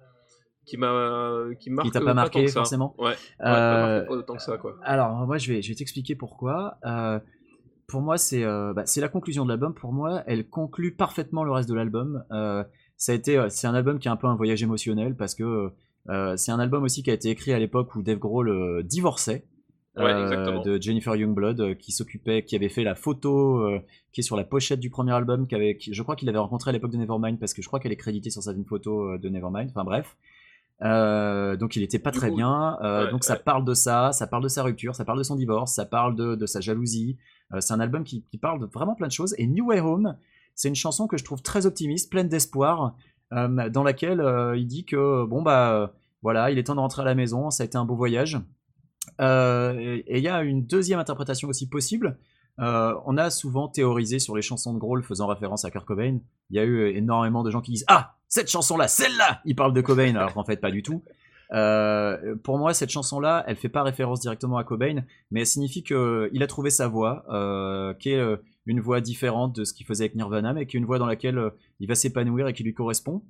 qui 0.66 0.76
m'a. 0.76 1.44
qui 1.60 1.70
marque. 1.70 1.86
Qui 1.86 1.92
t'a 1.92 2.00
pas 2.00 2.12
marqué 2.14 2.46
ça. 2.48 2.60
forcément 2.60 2.94
Ouais, 2.98 3.06
ouais, 3.06 3.14
pas 3.38 3.80
marqué 3.80 4.06
pas 4.06 4.12
autant 4.14 4.36
que 4.36 4.42
ça, 4.42 4.58
quoi. 4.58 4.76
Alors, 4.82 5.26
moi, 5.26 5.38
je 5.38 5.52
vais, 5.52 5.62
je 5.62 5.68
vais 5.70 5.74
t'expliquer 5.74 6.14
pourquoi. 6.14 6.78
Pour 7.86 8.02
moi, 8.02 8.18
c'est 8.18 8.44
bah, 8.44 8.82
c'est 8.84 9.00
la 9.00 9.08
conclusion 9.08 9.44
de 9.44 9.48
l'album. 9.50 9.74
Pour 9.74 9.92
moi, 9.92 10.22
elle 10.26 10.48
conclut 10.48 10.94
parfaitement 10.94 11.42
le 11.44 11.52
reste 11.52 11.68
de 11.68 11.74
l'album. 11.74 12.24
Euh, 12.98 13.00
ça 13.00 13.12
a 13.12 13.14
été, 13.14 13.38
euh, 13.38 13.48
c'est 13.48 13.66
un 13.66 13.74
album 13.74 13.98
qui 13.98 14.08
est 14.08 14.10
un 14.10 14.16
peu 14.16 14.26
un 14.26 14.34
voyage 14.36 14.62
émotionnel 14.62 15.14
parce 15.16 15.34
que 15.34 15.70
euh, 16.08 16.36
c'est 16.36 16.52
un 16.52 16.58
album 16.60 16.82
aussi 16.84 17.02
qui 17.02 17.10
a 17.10 17.14
été 17.14 17.28
écrit 17.30 17.52
à 17.52 17.58
l'époque 17.58 17.94
où 17.94 18.02
Dave 18.02 18.18
Grohl 18.18 18.48
euh, 18.48 18.82
divorçait. 18.82 19.44
Ouais, 19.96 20.04
euh, 20.12 20.62
de 20.62 20.80
Jennifer 20.80 21.16
Youngblood 21.16 21.60
euh, 21.60 21.74
qui 21.74 21.90
s'occupait, 21.90 22.44
qui 22.44 22.54
avait 22.54 22.68
fait 22.68 22.84
la 22.84 22.94
photo 22.94 23.58
euh, 23.58 23.80
qui 24.12 24.20
est 24.20 24.22
sur 24.22 24.36
la 24.36 24.44
pochette 24.44 24.78
du 24.78 24.90
premier 24.90 25.10
album, 25.12 25.48
qui 25.48 25.56
avait, 25.56 25.76
qui- 25.76 25.92
je 25.92 26.02
crois 26.04 26.14
qu'il 26.14 26.26
l'avait 26.26 26.38
rencontré 26.38 26.68
à 26.68 26.72
l'époque 26.72 26.92
de 26.92 26.96
Nevermind 26.98 27.36
parce 27.40 27.52
que 27.52 27.62
je 27.62 27.66
crois 27.66 27.80
qu'elle 27.80 27.90
est 27.90 27.96
créditée 27.96 28.30
sur 28.30 28.40
sa 28.40 28.52
une 28.52 28.64
photo 28.64 29.14
euh, 29.14 29.18
de 29.18 29.28
Nevermind. 29.28 29.70
Enfin 29.70 29.82
bref, 29.84 30.16
Euh, 30.82 31.56
donc 31.56 31.74
il 31.74 31.82
était 31.82 31.98
pas 31.98 32.12
Du 32.12 32.18
très 32.18 32.28
coup, 32.30 32.36
bien. 32.36 32.78
Euh, 32.82 33.06
ouais, 33.06 33.10
donc 33.10 33.24
ça 33.24 33.34
parle 33.36 33.64
de 33.64 33.74
ça, 33.74 34.12
ça 34.12 34.28
parle 34.28 34.44
de 34.44 34.48
sa 34.48 34.62
rupture, 34.62 34.94
ça 34.94 35.04
parle 35.04 35.18
de 35.18 35.24
son 35.24 35.34
divorce, 35.34 35.74
ça 35.74 35.84
parle 35.84 36.14
de, 36.14 36.36
de 36.36 36.46
sa 36.46 36.60
jalousie. 36.60 37.16
Euh, 37.52 37.60
c'est 37.60 37.74
un 37.74 37.80
album 37.80 38.04
qui, 38.04 38.22
qui 38.30 38.38
parle 38.38 38.60
de 38.60 38.66
vraiment 38.66 38.94
plein 38.94 39.08
de 39.08 39.12
choses. 39.12 39.34
Et 39.38 39.46
New 39.48 39.66
Way 39.66 39.80
Home, 39.80 40.16
c'est 40.58 40.68
une 40.68 40.74
chanson 40.74 41.06
que 41.06 41.16
je 41.16 41.24
trouve 41.24 41.40
très 41.40 41.66
optimiste, 41.66 42.10
pleine 42.10 42.28
d'espoir, 42.28 42.96
euh, 43.32 43.70
dans 43.70 43.84
laquelle 43.84 44.20
euh, 44.20 44.56
il 44.56 44.66
dit 44.66 44.84
que 44.84 45.24
bon 45.24 45.40
bah 45.40 45.72
euh, 45.72 45.86
voilà, 46.20 46.50
il 46.50 46.58
est 46.58 46.64
temps 46.64 46.74
de 46.74 46.80
rentrer 46.80 47.02
à 47.02 47.04
la 47.04 47.14
maison, 47.14 47.50
ça 47.50 47.62
a 47.62 47.66
été 47.66 47.78
un 47.78 47.84
beau 47.84 47.94
voyage. 47.94 48.40
Euh, 49.20 50.00
et 50.04 50.18
il 50.18 50.22
y 50.22 50.28
a 50.28 50.42
une 50.42 50.66
deuxième 50.66 50.98
interprétation 50.98 51.48
aussi 51.48 51.68
possible. 51.68 52.18
Euh, 52.58 52.92
on 53.06 53.16
a 53.16 53.30
souvent 53.30 53.68
théorisé 53.68 54.18
sur 54.18 54.34
les 54.34 54.42
chansons 54.42 54.74
de 54.74 54.80
Grohl 54.80 55.04
faisant 55.04 55.28
référence 55.28 55.64
à 55.64 55.70
Kurt 55.70 55.86
Cobain. 55.86 56.18
Il 56.50 56.56
y 56.56 56.58
a 56.58 56.64
eu 56.64 56.88
énormément 56.88 57.44
de 57.44 57.52
gens 57.52 57.60
qui 57.60 57.70
disent 57.70 57.84
Ah, 57.86 58.16
cette 58.26 58.50
chanson-là, 58.50 58.88
celle-là 58.88 59.40
Il 59.44 59.54
parle 59.54 59.72
de 59.72 59.80
Cobain, 59.80 60.16
alors 60.16 60.34
qu'en 60.34 60.44
fait, 60.44 60.56
pas 60.56 60.72
du 60.72 60.82
tout. 60.82 61.04
Euh, 61.52 62.36
pour 62.42 62.58
moi, 62.58 62.74
cette 62.74 62.90
chanson-là, 62.90 63.44
elle 63.46 63.56
fait 63.56 63.68
pas 63.68 63.82
référence 63.82 64.20
directement 64.20 64.58
à 64.58 64.64
Cobain, 64.64 65.04
mais 65.30 65.40
elle 65.40 65.46
signifie 65.46 65.82
qu'il 65.82 66.42
a 66.42 66.46
trouvé 66.46 66.70
sa 66.70 66.88
voix, 66.88 67.24
euh, 67.30 67.94
qui 67.94 68.10
est 68.10 68.18
euh, 68.18 68.36
une 68.72 68.80
voix 68.80 69.00
différente 69.00 69.54
de 69.56 69.64
ce 69.64 69.72
qu'il 69.74 69.86
faisait 69.86 70.04
avec 70.04 70.14
Nirvana, 70.14 70.52
mais 70.52 70.66
qui 70.66 70.76
est 70.76 70.80
une 70.80 70.86
voix 70.86 70.98
dans 70.98 71.06
laquelle 71.06 71.38
euh, 71.38 71.50
il 71.80 71.88
va 71.88 71.94
s'épanouir 71.94 72.48
et 72.48 72.52
qui 72.52 72.62
lui 72.64 72.74
correspond. 72.74 73.22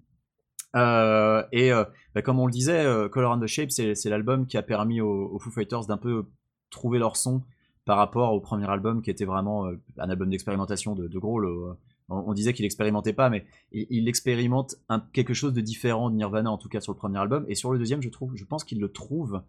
Euh, 0.77 1.43
et 1.53 1.73
euh, 1.73 1.85
bah, 2.15 2.23
comme 2.23 2.39
on 2.39 2.47
le 2.47 2.53
disait, 2.53 2.85
euh, 2.85 3.09
Color 3.09 3.33
and 3.33 3.41
the 3.41 3.47
Shape, 3.47 3.71
c'est 3.71 4.05
l'album 4.11 4.47
qui 4.47 4.57
a 4.57 4.63
permis 4.63 5.01
aux, 5.01 5.31
aux 5.33 5.39
Foo 5.39 5.51
Fighters 5.51 5.87
d'un 5.87 5.97
peu 5.97 6.27
trouver 6.71 6.99
leur 6.99 7.17
son 7.17 7.43
par 7.87 7.97
rapport 7.97 8.35
au 8.35 8.41
premier 8.41 8.69
album 8.69 9.01
qui 9.01 9.11
était 9.11 9.25
vraiment 9.25 9.67
un 9.67 10.11
album 10.11 10.29
d'expérimentation 10.29 10.95
de, 10.95 11.09
de 11.09 11.17
euh, 11.17 11.73
on, 12.11 12.17
on 12.27 12.33
disait 12.35 12.53
qu'il 12.53 12.67
expérimentait 12.67 13.15
pas, 13.15 13.31
mais 13.31 13.47
il, 13.73 13.87
il 13.89 14.09
expérimente 14.09 14.75
un- 14.91 15.01
quelque 15.15 15.33
chose 15.33 15.55
de 15.55 15.63
différent 15.63 16.11
de 16.11 16.17
Nirvana 16.17 16.51
en 16.51 16.59
tout 16.59 16.69
cas 16.69 16.81
sur 16.81 16.93
le 16.93 16.99
premier 16.99 17.19
album. 17.19 17.47
Et 17.49 17.55
sur 17.55 17.73
le 17.73 17.79
deuxième, 17.79 18.03
je 18.03 18.11
trouve, 18.11 18.33
je 18.37 18.45
pense 18.45 18.65
qu'il 18.65 18.79
le 18.81 18.93
trouve. 18.93 19.41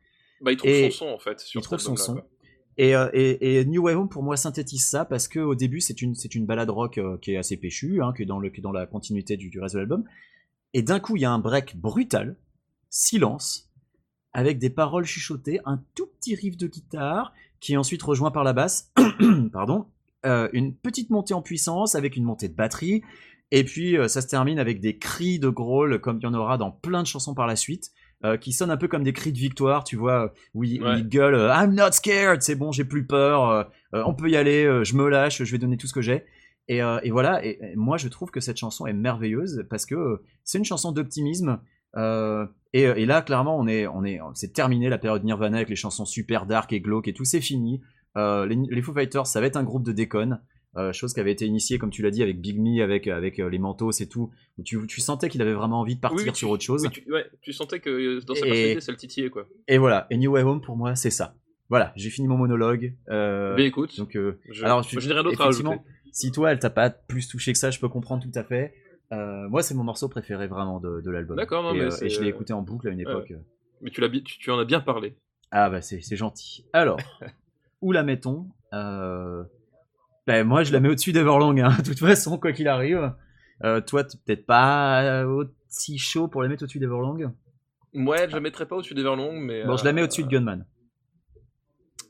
Bah, 0.42 0.54
il 0.54 0.58
trouve 0.58 0.70
et- 0.72 0.90
son 0.90 1.06
son, 1.08 1.12
en 1.14 1.20
fait. 1.20 1.42
Sur 1.42 1.60
il 1.60 1.64
trouve 1.64 1.80
son 1.80 1.98
son. 1.98 2.14
quoi. 2.14 2.26
Et, 2.80 2.96
euh, 2.96 3.10
et, 3.12 3.66
New 3.66 3.84
Way 3.84 3.94
Home 3.96 4.08
pour 4.08 4.24
moi 4.24 4.38
synthétise 4.38 4.86
ça 4.86 5.04
parce 5.04 5.28
que 5.28 5.42
au 5.42 5.54
début 5.54 5.82
c'est 5.82 6.02
une 6.02 6.16
c'est 6.16 6.34
une 6.34 6.46
balade 6.46 6.70
rock 6.70 6.98
euh, 6.98 7.18
qui 7.18 7.34
est 7.34 7.38
assez 7.38 7.58
péchue, 7.58 8.02
hein, 8.02 8.14
qui 8.16 8.24
est 8.24 8.26
dans 8.26 8.40
le 8.40 8.50
dans 8.62 8.72
la 8.72 8.86
continuité 8.86 9.36
du, 9.36 9.52
reste 9.60 9.76
de 9.76 9.80
l'album. 9.80 10.06
Et 10.74 10.82
d'un 10.82 11.02
coup 11.02 11.18
il 11.18 11.24
y 11.24 11.26
a 11.26 11.32
un 11.32 11.40
break 11.40 11.76
brutal, 11.76 12.38
silence, 12.90 13.70
avec 14.32 14.60
des 14.60 14.70
paroles 14.70 15.04
chuchotées, 15.04 15.60
un 15.66 15.84
tout 15.94 16.06
petit 16.06 16.36
riff 16.36 16.56
de 16.56 16.68
guitare 16.68 17.34
qui 17.60 17.74
est 17.74 17.78
ensuite 17.78 18.02
rejoint 18.02 18.32
par 18.32 18.46
la 18.46 18.54
basse, 18.54 18.94
pardon, 19.52 19.88
euh, 20.26 20.48
une 20.54 20.74
petite 20.74 21.10
montée 21.10 21.34
en 21.34 21.42
puissance 21.42 21.96
avec 21.96 22.16
une 22.16 22.24
montée 22.24 22.48
de 22.48 22.56
batterie. 22.56 23.04
Et 23.52 23.66
puis 23.66 23.98
ça 24.08 24.22
se 24.22 24.28
termine 24.28 24.58
avec 24.58 24.80
des 24.80 24.98
cris 24.98 25.38
de 25.38 25.50
growl 25.50 26.00
comme 26.00 26.20
il 26.20 26.24
y 26.24 26.28
en 26.28 26.34
aura 26.34 26.58
dans 26.58 26.72
plein 26.72 27.02
de 27.02 27.08
chansons 27.08 27.34
par 27.34 27.48
la 27.48 27.58
suite. 27.58 27.92
Euh, 28.26 28.38
qui 28.38 28.52
sonnent 28.54 28.72
un 28.72 28.78
peu 28.78 28.88
comme 28.88 29.04
des 29.04 29.14
cris 29.14 29.32
de 29.32 29.38
victoire, 29.38 29.84
tu 29.84 29.96
vois, 29.96 30.34
où 30.54 30.64
il, 30.64 30.82
où 30.82 30.86
Ouais. 30.86 31.00
il 31.00 31.08
gueule 31.10 31.36
euh, 31.36 31.54
I'm 31.54 31.74
not 31.74 31.92
scared, 31.94 32.42
c'est 32.42 32.56
bon, 32.56 32.72
j'ai 32.72 32.84
plus 32.86 33.06
peur, 33.06 33.50
euh, 33.50 33.64
euh, 33.96 34.04
on 34.06 34.14
peut 34.14 34.30
y 34.30 34.36
aller, 34.36 34.66
euh, 34.66 34.84
je 34.84 34.96
me 34.96 35.08
lâche, 35.10 35.44
je 35.44 35.52
vais 35.52 35.58
donner 35.58 35.78
tout 35.78 35.88
ce 35.88 35.94
que 35.94 36.02
j'ai. 36.02 36.26
Et, 36.68 36.84
euh, 36.84 37.00
et 37.04 37.10
voilà, 37.12 37.44
et, 37.46 37.58
et 37.62 37.76
moi 37.76 37.98
je 37.98 38.08
trouve 38.10 38.30
que 38.30 38.40
cette 38.40 38.58
chanson 38.58 38.86
est 38.86 38.94
merveilleuse 38.94 39.66
parce 39.70 39.86
que 39.86 39.96
euh, 39.96 40.24
c'est 40.44 40.58
une 40.60 40.66
chanson 40.66 40.92
d'optimisme. 40.92 41.60
euh, 41.98 42.46
et, 42.74 42.84
et 42.84 43.06
là, 43.08 43.24
clairement, 43.24 43.58
on 43.58 43.66
est, 43.68 43.88
on 43.88 44.04
est, 44.04 44.20
c'est 44.36 44.54
terminé 44.54 44.90
la 44.90 45.00
période 45.00 45.24
Nirvana 45.24 45.58
avec 45.58 45.70
les 45.70 45.76
chansons 45.76 46.06
super 46.06 46.46
dark 46.46 46.72
et 46.72 46.82
glauques 46.82 47.08
et 47.08 47.14
tout, 47.14 47.26
c'est 47.26 47.42
fini. 47.42 47.82
Euh, 48.18 48.46
les, 48.46 48.56
les 48.70 48.82
Foo 48.84 48.94
Fighters, 48.94 49.26
ça 49.26 49.40
va 49.42 49.48
être 49.48 49.58
un 49.58 49.64
groupe 49.64 49.84
de 49.84 49.92
déconne. 49.92 50.40
Euh, 50.80 50.94
chose 50.94 51.14
qui 51.14 51.20
avait 51.20 51.32
été 51.34 51.46
initiée, 51.46 51.78
comme 51.78 51.90
tu 51.90 52.02
l'as 52.02 52.10
dit, 52.12 52.24
avec 52.24 52.40
Big 52.40 52.58
Me, 52.60 52.82
avec, 52.82 53.06
avec 53.08 53.40
euh, 53.40 53.50
les 53.50 53.60
manteaux 53.60 53.92
et 53.92 54.08
tout, 54.08 54.32
où 54.58 54.64
tu, 54.64 54.80
tu 54.88 55.02
sentais 55.02 55.28
qu'il 55.28 55.42
avait 55.42 55.54
vraiment 55.54 55.82
envie 55.82 55.96
de 55.96 56.00
partir 56.00 56.18
Oui, 56.18 56.24
oui, 56.28 56.32
tu- 56.32 56.38
sur 56.40 56.50
autre 56.52 56.64
chose. 56.64 56.84
oui, 56.84 56.90
tu, 56.90 57.12
ouais, 57.12 57.26
tu 57.42 57.52
sentais 57.52 57.80
que 57.82 57.90
euh, 57.90 58.22
dans 58.22 58.34
sa 58.34 58.46
Et- 58.46 58.50
personnalité, 58.50 58.82
ça 58.82 58.92
le 58.94 58.98
titillait, 58.98 59.30
quoi. 59.30 59.46
Et 59.68 59.78
voilà, 59.78 60.08
et 60.10 60.18
New 60.18 60.32
Way 60.32 60.44
Home 60.44 60.62
pour 60.62 60.78
moi, 60.78 60.96
c'est 60.96 61.10
ça. 61.10 61.36
Voilà, 61.70 61.92
j'ai 61.98 62.10
fini 62.10 62.28
mon 62.28 62.38
monologue. 62.38 62.96
euh, 63.10 63.56
Mais 63.58 63.66
écoute, 63.68 63.98
donc, 63.98 64.16
euh, 64.16 64.40
je, 64.50 64.64
alors, 64.64 64.82
je 64.84 64.98
n'ai 65.00 65.14
rien 65.14 65.24
d'autre 65.24 65.42
à 65.42 65.52
si 66.12 66.32
toi, 66.32 66.52
elle 66.52 66.60
t'a 66.60 66.70
pas 66.70 66.90
plus 66.90 67.28
touché 67.28 67.52
que 67.52 67.60
ça, 67.60 67.72
je 67.72 67.80
peux 67.80 67.90
comprendre 67.90 68.24
tout 68.24 68.40
à 68.40 68.44
fait. 68.44 68.74
Euh, 69.12 69.48
moi, 69.50 69.62
c'est 69.64 69.74
mon 69.76 69.84
morceau 69.84 70.08
préféré 70.08 70.48
vraiment 70.48 70.80
de, 70.80 71.02
de 71.02 71.12
l'album. 71.12 71.36
D'accord, 71.38 71.64
non, 71.64 71.74
et, 71.76 71.80
mais 71.80 71.86
euh, 71.86 71.90
c'est, 71.92 72.06
et 72.06 72.10
je 72.10 72.22
l'ai 72.22 72.28
euh, 72.28 72.30
écouté 72.30 72.54
en 72.54 72.62
boucle 72.62 72.88
à 72.88 72.92
une 72.92 73.00
époque. 73.00 73.34
Mais 73.82 73.90
tu, 73.92 74.02
tu, 74.24 74.52
en 74.52 74.60
as 74.60 74.66
bien 74.66 74.80
parlé. 74.80 75.16
Ah 75.52 75.70
bah 75.70 75.82
c'est 75.82 76.02
c'est 76.02 76.16
gentil. 76.16 76.66
Alors, 76.74 77.00
où 77.82 77.92
la 77.92 78.04
mettons? 78.04 78.48
Euh, 78.74 79.44
ben, 80.30 80.48
Moi, 80.48 80.64
je 80.64 80.72
la 80.72 80.80
mets 80.80 80.90
au-dessus 80.90 81.12
d'Everlong, 81.12 81.60
hein, 81.60 81.76
de 81.80 81.84
toute 81.84 82.00
façon, 82.00 82.38
quoi 82.38 82.52
qu'il 82.52 82.68
arrive. 82.68 83.14
Euh, 83.64 83.82
toi, 83.82 84.04
t'es 84.04 84.18
peut-être 84.26 84.46
pas 84.46 85.02
euh, 85.24 85.26
aussi 85.68 85.98
chaud 85.98 86.28
pour 86.28 86.42
la 86.44 86.50
mettre 86.50 86.64
au-dessus 86.64 86.80
d'Everlong? 86.80 87.32
Ouais, 87.96 88.30
je 88.30 88.36
la 88.36 88.40
mettrais 88.40 88.66
pas 88.68 88.76
au-dessus 88.76 88.94
d'Everlong, 88.94 89.34
mais. 89.40 89.66
Bon, 89.66 89.76
je 89.76 89.84
la 89.86 89.92
mets 89.94 90.02
euh, 90.02 90.04
au-dessus 90.06 90.24
de 90.24 90.30
Gunman. 90.30 90.66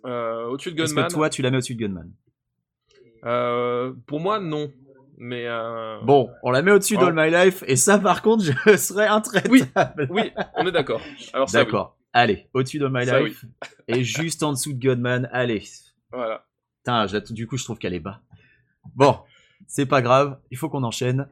euh, 0.05 0.45
au-dessus 0.47 0.71
de 0.73 0.81
Est-ce 0.83 0.93
Gunman. 0.93 1.07
que 1.09 1.13
toi, 1.13 1.29
tu 1.29 1.41
la 1.41 1.49
mets 1.51 1.57
au-dessus 1.57 1.75
de 1.75 1.79
Gunman? 1.79 2.11
Euh, 3.25 3.93
pour 4.05 4.19
moi, 4.19 4.39
non. 4.39 4.71
Mais. 5.17 5.45
euh, 5.47 5.99
Bon, 6.03 6.29
on 6.43 6.51
la 6.51 6.61
met 6.61 6.71
au-dessus 6.71 6.95
Oh. 6.97 7.01
d'All 7.05 7.13
My 7.15 7.29
Life, 7.31 7.63
et 7.67 7.75
ça, 7.75 7.97
par 7.99 8.21
contre, 8.21 8.43
je 8.43 8.51
serais 8.77 9.07
intraitable. 9.07 10.07
Oui, 10.09 10.31
on 10.55 10.67
est 10.67 10.71
d'accord. 10.71 11.01
Alors, 11.33 11.47
oui. 11.47 11.53
D'accord. 11.53 11.97
Allez, 12.13 12.47
au-dessus 12.53 12.79
d'All 12.79 12.91
My 12.93 13.05
Ça, 13.05 13.21
Life, 13.21 13.45
et 13.87 14.03
juste 14.03 14.43
en 14.43 14.51
dessous 14.53 14.73
de 14.73 14.79
Gunman. 14.79 15.29
Allez. 15.31 15.63
Voilà. 16.11 16.43
Putain, 17.07 17.33
du 17.33 17.47
coup, 17.47 17.57
je 17.57 17.63
trouve 17.63 17.77
qu'elle 17.77 17.93
est 17.93 17.99
bas. 17.99 18.19
Bon, 18.95 19.17
c'est 19.67 19.85
pas 19.85 20.01
grave, 20.01 20.37
il 20.51 20.57
faut 20.57 20.69
qu'on 20.69 20.83
enchaîne. 20.83 21.27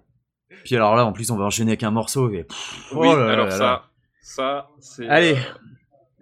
Puis 0.64 0.76
alors 0.76 0.96
là, 0.96 1.06
en 1.06 1.12
plus, 1.14 1.30
on 1.32 1.38
va 1.38 1.46
enchaîner 1.46 1.72
avec 1.72 1.84
un 1.84 1.92
morceau. 1.92 2.32
Et... 2.32 2.44
pff, 2.44 2.92
Oui, 2.94 3.08
oh 3.12 3.16
là 3.18 3.32
alors 3.32 3.46
là 3.48 3.52
ça, 3.52 3.64
là. 3.64 3.86
ça, 4.22 4.70
c'est. 4.80 5.08
Allez. 5.08 5.34
euh, 5.36 5.70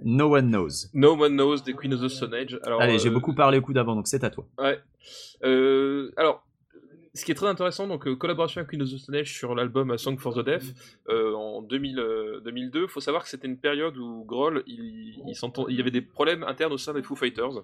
No 0.03 0.35
one 0.35 0.49
knows. 0.49 0.87
no 0.93 1.13
One 1.15 1.33
Knows 1.35 1.61
des 1.61 1.73
Queen 1.73 1.93
of 1.93 2.01
the 2.01 2.09
Stone 2.09 2.33
Age. 2.33 2.59
Alors, 2.63 2.81
Allez, 2.81 2.99
j'ai 2.99 3.07
euh, 3.07 3.11
beaucoup 3.11 3.33
parlé 3.33 3.59
au 3.59 3.61
coup 3.61 3.71
d'avant, 3.73 3.95
donc 3.95 4.07
c'est 4.07 4.23
à 4.25 4.29
toi. 4.29 4.45
Ouais. 4.57 4.77
Euh, 5.43 6.11
alors, 6.17 6.43
ce 7.13 7.23
qui 7.23 7.31
est 7.31 7.35
très 7.35 7.47
intéressant, 7.47 7.87
donc 7.87 8.05
euh, 8.05 8.15
collaboration 8.15 8.59
avec 8.59 8.69
Queen 8.71 8.81
of 8.81 8.89
the 8.89 8.97
Stone 8.97 9.15
Age 9.15 9.31
sur 9.33 9.55
l'album 9.55 9.89
A 9.91 9.97
Song 9.97 10.17
for 10.19 10.33
the 10.33 10.43
Deaf 10.43 10.63
euh, 11.07 11.33
en 11.33 11.61
2000, 11.61 11.97
euh, 11.99 12.41
2002. 12.41 12.83
Il 12.83 12.87
faut 12.89 12.99
savoir 12.99 13.23
que 13.23 13.29
c'était 13.29 13.47
une 13.47 13.57
période 13.57 13.95
où 13.97 14.25
Grohl, 14.25 14.63
il, 14.67 15.15
il 15.25 15.75
y 15.75 15.79
avait 15.81 15.91
des 15.91 16.01
problèmes 16.01 16.43
internes 16.43 16.73
au 16.73 16.77
sein 16.77 16.93
des 16.93 17.01
Foo 17.01 17.15
Fighters. 17.15 17.63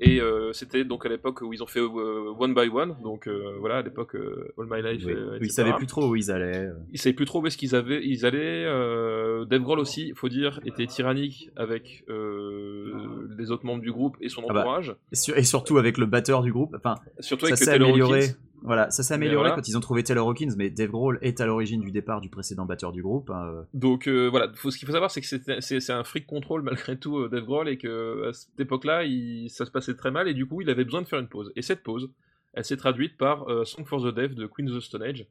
Et 0.00 0.20
euh, 0.20 0.52
c'était 0.52 0.84
donc 0.84 1.04
à 1.06 1.08
l'époque 1.08 1.40
où 1.42 1.52
ils 1.52 1.62
ont 1.62 1.66
fait 1.66 1.80
euh, 1.80 2.32
One 2.38 2.54
by 2.54 2.68
One, 2.72 2.96
donc 3.02 3.26
euh, 3.26 3.56
voilà, 3.58 3.78
à 3.78 3.82
l'époque 3.82 4.14
euh, 4.14 4.52
All 4.56 4.66
My 4.70 4.80
Life. 4.80 5.02
Oui. 5.06 5.12
euh, 5.12 5.38
Ils 5.40 5.50
savaient 5.50 5.72
plus 5.74 5.86
trop 5.86 6.08
où 6.08 6.14
ils 6.14 6.30
allaient. 6.30 6.68
Ils 6.92 6.98
savaient 7.00 7.14
plus 7.14 7.24
trop 7.24 7.40
où 7.42 7.46
est-ce 7.48 7.56
qu'ils 7.58 7.74
avaient, 7.74 8.00
ils 8.04 8.24
allaient. 8.24 8.64
Euh, 8.64 9.44
Dave 9.46 9.62
Grohl 9.62 9.78
aussi, 9.80 10.12
faut 10.14 10.28
dire, 10.28 10.60
était 10.64 10.86
tyrannique 10.86 11.50
avec 11.56 12.04
euh, 12.08 13.26
les 13.38 13.50
autres 13.50 13.66
membres 13.66 13.82
du 13.82 13.92
groupe 13.92 14.16
et 14.20 14.28
son 14.28 14.42
Ah 14.48 14.52
bah, 14.52 14.60
entourage. 14.60 14.94
Et, 15.12 15.16
sur- 15.16 15.36
et 15.36 15.42
surtout 15.42 15.78
avec 15.78 15.98
le 15.98 16.06
batteur 16.06 16.42
du 16.42 16.52
groupe. 16.52 16.74
Enfin, 16.76 16.94
Surtout 17.20 17.46
ça 17.46 17.52
avec 17.54 17.58
s'est 17.64 17.70
amélioré. 17.70 18.20
Voilà, 18.62 18.90
ça 18.90 19.02
s'est 19.02 19.16
Mais 19.16 19.26
amélioré 19.26 19.48
voilà. 19.48 19.54
quand 19.54 19.68
ils 19.68 19.76
ont 19.76 19.80
trouvé 19.80 20.02
Taylor 20.02 20.26
Hawkins, 20.28 20.54
mais 20.56 20.70
Dave 20.70 20.90
Grohl 20.90 21.18
est 21.22 21.40
à 21.40 21.46
l'origine 21.46 21.80
du 21.80 21.90
départ 21.90 22.20
du 22.20 22.28
précédent 22.28 22.66
batteur 22.66 22.92
du 22.92 23.02
groupe. 23.02 23.30
hein, 23.30 23.46
euh. 23.46 23.62
Donc 23.74 24.08
euh, 24.08 24.28
voilà, 24.28 24.50
faut, 24.54 24.70
ce 24.70 24.78
qu'il 24.78 24.86
faut 24.86 24.92
savoir, 24.92 25.10
c'est 25.10 25.20
que 25.20 25.60
c'est 25.60 25.92
un 25.92 26.04
freak 26.04 26.26
control 26.26 26.62
malgré 26.64 26.98
tout, 26.98 27.18
euh, 27.18 27.28
Dave 27.28 27.44
Grohl, 27.44 27.68
et 27.68 27.78
que 27.78 28.28
à 28.28 28.32
cette 28.32 28.58
époque-là, 28.58 29.02
ça 29.48 29.64
se 29.64 29.70
passait 29.70 29.94
très 29.94 30.10
mal, 30.10 30.28
et 30.28 30.34
du 30.34 30.46
coup, 30.46 30.60
il 30.60 30.70
avait 30.70 30.84
besoin 30.84 31.02
de 31.02 31.06
faire 31.06 31.18
une 31.18 31.28
pause. 31.28 31.52
Et 31.56 31.62
cette 31.62 31.82
pause, 31.82 32.10
elle 32.54 32.64
s'est 32.64 32.76
traduite 32.76 33.16
par 33.16 33.48
euh, 33.48 33.64
Song 33.64 33.86
for 33.86 34.02
the 34.02 34.14
Deaf 34.14 34.34
de 34.34 34.46
Queen 34.46 34.68
of 34.70 34.78
the 34.78 34.80
Stone 34.80 35.02
Age. 35.02 35.26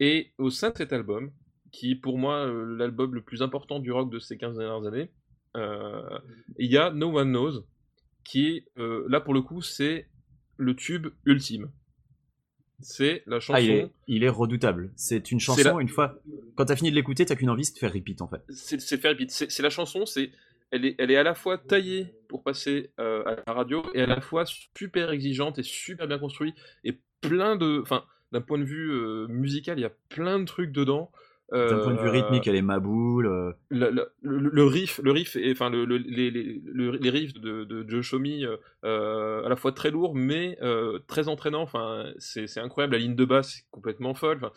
Et 0.00 0.32
au 0.38 0.50
sein 0.50 0.70
de 0.70 0.76
cet 0.76 0.92
album, 0.92 1.30
qui 1.72 1.92
est 1.92 1.96
pour 1.96 2.18
moi 2.18 2.46
l'album 2.46 3.14
le 3.14 3.22
plus 3.22 3.42
important 3.42 3.80
du 3.80 3.92
rock 3.92 4.10
de 4.10 4.18
ces 4.18 4.36
15 4.36 4.58
dernières 4.58 4.86
années, 4.86 5.10
il 6.58 6.70
y 6.70 6.76
a 6.76 6.90
No 6.90 7.18
One 7.18 7.30
Knows, 7.30 7.64
qui 8.24 8.48
est, 8.48 8.64
là 8.76 9.20
pour 9.20 9.32
le 9.32 9.40
coup, 9.40 9.62
c'est 9.62 10.06
le 10.58 10.76
tube 10.76 11.08
ultime. 11.24 11.70
C'est 12.80 13.22
la 13.26 13.40
chanson. 13.40 13.54
Ah, 13.56 13.60
il 13.60 13.70
est, 13.70 13.90
il 14.06 14.24
est 14.24 14.28
redoutable. 14.28 14.90
C'est 14.96 15.30
une 15.32 15.40
chanson, 15.40 15.76
la- 15.76 15.82
une 15.82 15.88
fois. 15.88 16.20
Quand 16.56 16.66
t'as 16.66 16.76
fini 16.76 16.90
de 16.90 16.94
l'écouter, 16.94 17.24
t'as 17.24 17.34
qu'une 17.36 17.48
envie, 17.50 17.64
c'est 17.64 17.74
de 17.74 17.78
faire 17.78 17.92
repeat 17.92 18.20
en 18.22 18.28
fait. 18.28 18.42
c'est 18.50 18.98
faire. 19.00 19.14
C'est 19.28 19.50
c'est 19.50 19.62
la 19.62 19.70
chanson, 19.70 20.04
c'est 20.06 20.30
elle 20.72 20.84
est, 20.84 20.94
elle 20.98 21.10
est 21.10 21.16
à 21.16 21.22
la 21.22 21.34
fois 21.34 21.58
taillée 21.58 22.08
pour 22.28 22.42
passer 22.42 22.90
euh, 22.98 23.22
à 23.24 23.36
la 23.46 23.52
radio 23.52 23.84
et 23.94 24.02
à 24.02 24.06
la 24.06 24.20
fois 24.20 24.44
super 24.76 25.10
exigeante 25.12 25.58
et 25.58 25.62
super 25.62 26.06
bien 26.08 26.18
construite 26.18 26.56
et 26.84 26.98
plein 27.20 27.54
de, 27.56 27.80
enfin, 27.82 28.04
d'un 28.32 28.40
point 28.40 28.58
de 28.58 28.64
vue 28.64 28.90
euh, 28.90 29.26
musical, 29.28 29.78
il 29.78 29.82
y 29.82 29.86
a 29.86 29.92
plein 30.08 30.38
de 30.40 30.44
trucs 30.44 30.72
dedans. 30.72 31.10
D'un 31.52 31.78
point 31.78 31.92
de 31.94 32.00
vue 32.00 32.08
Euh, 32.08 32.10
rythmique, 32.10 32.46
elle 32.48 32.56
est 32.56 32.62
maboule. 32.62 33.26
euh, 33.26 33.52
le, 33.70 33.90
le- 33.90 34.08
le- 34.22 34.50
le 34.52 34.64
riff, 34.64 35.00
le 35.04 35.12
riff, 35.12 35.36
et, 35.36 35.52
enfin 35.52 35.70
le, 35.70 35.84
le- 35.84 35.98
les, 35.98 36.30
les, 36.32 36.60
le- 36.64 36.96
les 36.96 37.10
riffs 37.10 37.34
de, 37.34 37.62
de 37.62 37.88
Joe 37.88 38.02
Shomme, 38.02 38.26
euh, 38.84 39.44
à 39.44 39.48
la 39.48 39.54
fois 39.54 39.70
très 39.70 39.92
lourds 39.92 40.16
mais 40.16 40.58
euh, 40.62 40.98
très 41.06 41.28
entraînants. 41.28 41.62
Enfin, 41.62 42.06
c'est 42.18 42.58
incroyable. 42.58 42.94
La 42.94 42.98
ligne 42.98 43.14
de 43.14 43.24
basse 43.24 43.58
est 43.58 43.64
complètement 43.70 44.12
folle. 44.14 44.38
Enfin, 44.42 44.50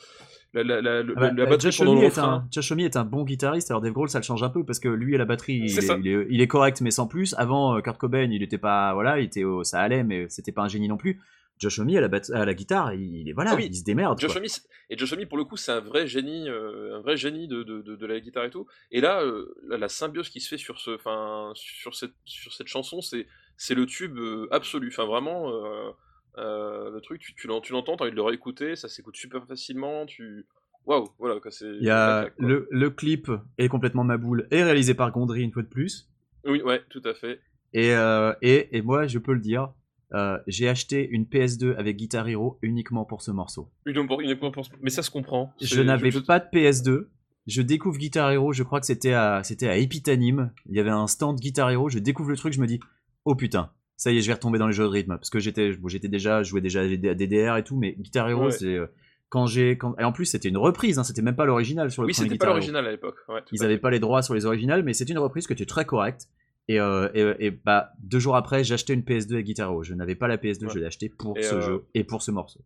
la, 0.55 0.63
la, 0.63 0.81
la, 0.81 1.03
Ah 1.15 1.19
bah, 1.19 1.31
la 1.31 1.43
euh, 1.43 1.45
batterie 1.45 1.75
pendant 1.77 2.01
est, 2.01 2.17
un, 2.17 2.47
est 2.79 2.97
un 2.97 3.05
bon 3.05 3.23
guitariste, 3.23 3.69
alors 3.69 3.81
Dave 3.81 3.93
Grohl 3.93 4.09
ça 4.09 4.17
le 4.17 4.23
change 4.23 4.41
un 4.41 4.49
peu 4.49 4.63
parce 4.65 4.79
que 4.79 4.89
lui 4.89 5.13
à 5.13 5.19
la 5.19 5.25
batterie 5.25 5.57
il 5.57 5.77
est, 5.77 5.99
il 5.99 6.07
est- 6.07 6.27
il 6.31 6.41
est 6.41 6.47
correct 6.47 6.81
mais 6.81 6.89
sans 6.89 7.05
plus. 7.05 7.35
Avant 7.37 7.75
euh, 7.77 7.81
Kurt 7.81 7.99
Cobain 7.99 8.27
il 8.31 8.41
était 8.41 8.57
pas 8.57 8.95
voilà, 8.95 9.19
il 9.19 9.25
était 9.25 9.43
au- 9.43 9.63
ça 9.63 9.79
allait 9.79 10.03
mais 10.03 10.25
c'était 10.29 10.51
pas 10.51 10.63
un 10.63 10.67
génie 10.67 10.87
non 10.87 10.97
plus. 10.97 11.19
Josh 11.59 11.79
Homme 11.79 11.89
à 11.89 12.01
la, 12.01 12.07
bat- 12.07 12.33
à 12.33 12.45
la 12.45 12.53
guitare 12.53 12.93
il, 12.93 13.15
il 13.17 13.29
est 13.29 13.33
voilà, 13.33 13.51
Ah 13.51 13.55
oui, 13.55 13.67
il 13.69 13.75
se 13.75 13.83
démerde. 13.83 14.19
Josh. 14.19 14.35
Homme, 14.35 14.45
et 14.89 14.97
Josh 14.97 15.13
Homme, 15.13 15.25
pour 15.27 15.37
le 15.37 15.43
coup, 15.43 15.57
c'est 15.57 15.71
un 15.71 15.81
vrai 15.81 16.07
génie, 16.07 16.49
euh, 16.49 16.97
un 16.97 17.01
vrai 17.01 17.17
génie 17.17 17.47
de, 17.47 17.63
de, 17.63 17.81
de, 17.81 17.95
de 17.95 18.05
la 18.05 18.19
guitare 18.19 18.45
et 18.45 18.49
tout. 18.49 18.65
Et 18.91 19.01
là, 19.01 19.21
euh, 19.21 19.53
la, 19.67 19.77
la 19.77 19.89
symbiose 19.89 20.29
qui 20.29 20.39
se 20.39 20.47
fait 20.49 20.57
sur 20.57 20.79
ce, 20.79 20.91
enfin, 20.91 21.51
sur 21.55 21.93
cette, 21.95 22.13
sur 22.25 22.53
cette 22.53 22.67
chanson, 22.67 23.01
c'est, 23.01 23.27
c'est 23.57 23.75
le 23.75 23.85
tube 23.85 24.17
euh, 24.17 24.47
absolu. 24.51 24.87
Enfin, 24.91 25.05
vraiment, 25.05 25.51
euh, 25.53 25.91
euh, 26.37 26.89
le 26.91 27.01
truc, 27.01 27.19
tu, 27.21 27.35
tu 27.35 27.47
l'en- 27.47 27.61
tu 27.61 27.73
l'entends, 27.73 27.97
t'as 27.97 28.05
envie 28.05 28.11
de 28.11 28.15
le 28.15 28.21
réécouter, 28.23 28.75
ça 28.75 28.87
s'écoute 28.87 29.15
super 29.17 29.45
facilement. 29.45 30.05
Tu, 30.05 30.45
waouh, 30.85 31.09
voilà 31.19 31.39
quoi. 31.39 31.51
C'est. 31.51 31.67
Il 31.67 31.83
y 31.83 31.89
a 31.89 32.29
le, 32.37 32.67
le 32.71 32.89
clip 32.89 33.29
est 33.57 33.67
complètement 33.67 34.03
maboule 34.03 34.47
et 34.51 34.63
réalisé 34.63 34.93
par 34.93 35.11
Gondry 35.11 35.41
une 35.43 35.51
fois 35.51 35.63
de 35.63 35.67
plus. 35.67 36.07
Oui, 36.45 36.61
ouais, 36.61 36.81
tout 36.89 37.01
à 37.03 37.13
fait. 37.13 37.41
Et, 37.73 37.93
euh, 37.93 38.33
et, 38.41 38.75
et 38.77 38.81
moi 38.81 39.05
je 39.07 39.19
peux 39.19 39.33
le 39.33 39.39
dire, 39.41 39.71
euh, 40.13 40.37
j'ai 40.47 40.67
acheté 40.67 41.07
une 41.09 41.25
PS2 41.25 41.75
avec 41.77 41.97
Guitar 41.97 42.27
Hero 42.27 42.57
uniquement 42.61 43.05
pour 43.05 43.21
ce 43.21 43.31
morceau. 43.31 43.69
Uniquement 43.85 44.51
pour- 44.51 44.63
Mais 44.81 44.89
ça 44.89 45.03
se 45.03 45.11
comprend. 45.11 45.53
Je 45.61 45.67
C'est- 45.67 45.83
n'avais 45.83 46.11
je- 46.11 46.19
pas 46.19 46.39
de 46.39 46.45
PS2. 46.51 47.09
Je 47.47 47.61
découvre 47.61 47.97
Guitar 47.97 48.31
Hero, 48.31 48.53
je 48.53 48.63
crois 48.63 48.79
que 48.79 48.85
c'était 48.85 49.13
à, 49.13 49.41
c'était 49.43 49.67
à 49.67 49.77
Epitanim. 49.77 50.51
Il 50.69 50.75
y 50.75 50.79
avait 50.79 50.89
un 50.91 51.07
stand 51.07 51.39
Guitar 51.39 51.69
Hero, 51.71 51.89
je 51.89 51.97
découvre 51.99 52.29
le 52.29 52.37
truc, 52.37 52.53
je 52.53 52.61
me 52.61 52.67
dis, 52.67 52.79
oh 53.25 53.33
putain, 53.35 53.71
ça 53.97 54.11
y 54.11 54.17
est, 54.17 54.21
je 54.21 54.27
vais 54.27 54.33
retomber 54.33 54.59
dans 54.59 54.67
les 54.67 54.73
jeux 54.73 54.83
de 54.83 54.89
rythme. 54.89 55.15
Parce 55.15 55.29
que 55.31 55.39
j'étais, 55.39 55.71
bon, 55.73 55.87
j'étais 55.87 56.07
déjà, 56.09 56.43
je 56.43 56.49
jouais 56.49 56.61
déjà 56.61 56.81
à 56.81 56.87
DDR 56.87 57.57
et 57.57 57.63
tout, 57.63 57.75
mais 57.77 57.95
Guitar 57.97 58.29
Hero, 58.29 58.45
Ouais. 58.45 58.51
c'est, 58.51 58.75
euh, 58.75 58.85
quand 59.29 59.45
j'ai, 59.47 59.77
quand, 59.77 59.95
et 59.99 60.03
en 60.03 60.11
plus 60.11 60.25
c'était 60.25 60.49
une 60.49 60.57
reprise, 60.57 60.97
hein, 60.99 61.03
c'était 61.03 61.21
même 61.21 61.35
pas 61.35 61.45
l'original 61.45 61.89
sur 61.91 62.01
le 62.03 62.07
Oui, 62.07 62.13
premier 62.13 62.29
c'était 62.29 62.37
pas 62.39 62.47
l'original 62.47 62.85
à 62.87 62.91
l'époque. 62.91 63.15
Ouais, 63.29 63.41
Ils 63.51 63.61
à 63.61 63.65
avaient 63.65 63.75
fait. 63.75 63.79
pas 63.79 63.89
les 63.91 63.99
droits 63.99 64.21
sur 64.23 64.33
les 64.33 64.45
originales, 64.45 64.83
mais 64.83 64.93
c'était 64.93 65.11
une 65.13 65.19
reprise 65.19 65.45
qui 65.47 65.53
était 65.53 65.65
très 65.65 65.85
correcte. 65.85 66.27
Et, 66.69 66.79
euh, 66.79 67.09
et, 67.13 67.47
et 67.47 67.51
bah, 67.51 67.91
deux 67.99 68.19
jours 68.19 68.35
après, 68.35 68.63
j'ai 68.63 68.75
acheté 68.75 68.93
une 68.93 69.01
PS2 69.01 69.33
avec 69.33 69.45
Guitar 69.47 69.69
Hero. 69.71 69.83
Je 69.83 69.93
n'avais 69.95 70.15
pas 70.15 70.27
la 70.27 70.37
PS2, 70.37 70.65
Ouais. 70.67 70.73
je 70.73 70.79
l'ai 70.79 70.85
acheté 70.85 71.09
pour 71.09 71.37
Et, 71.37 71.41
ce 71.43 71.55
euh, 71.55 71.61
jeu 71.61 71.85
et 71.95 72.03
pour 72.03 72.21
ce 72.21 72.29
morceau. 72.31 72.61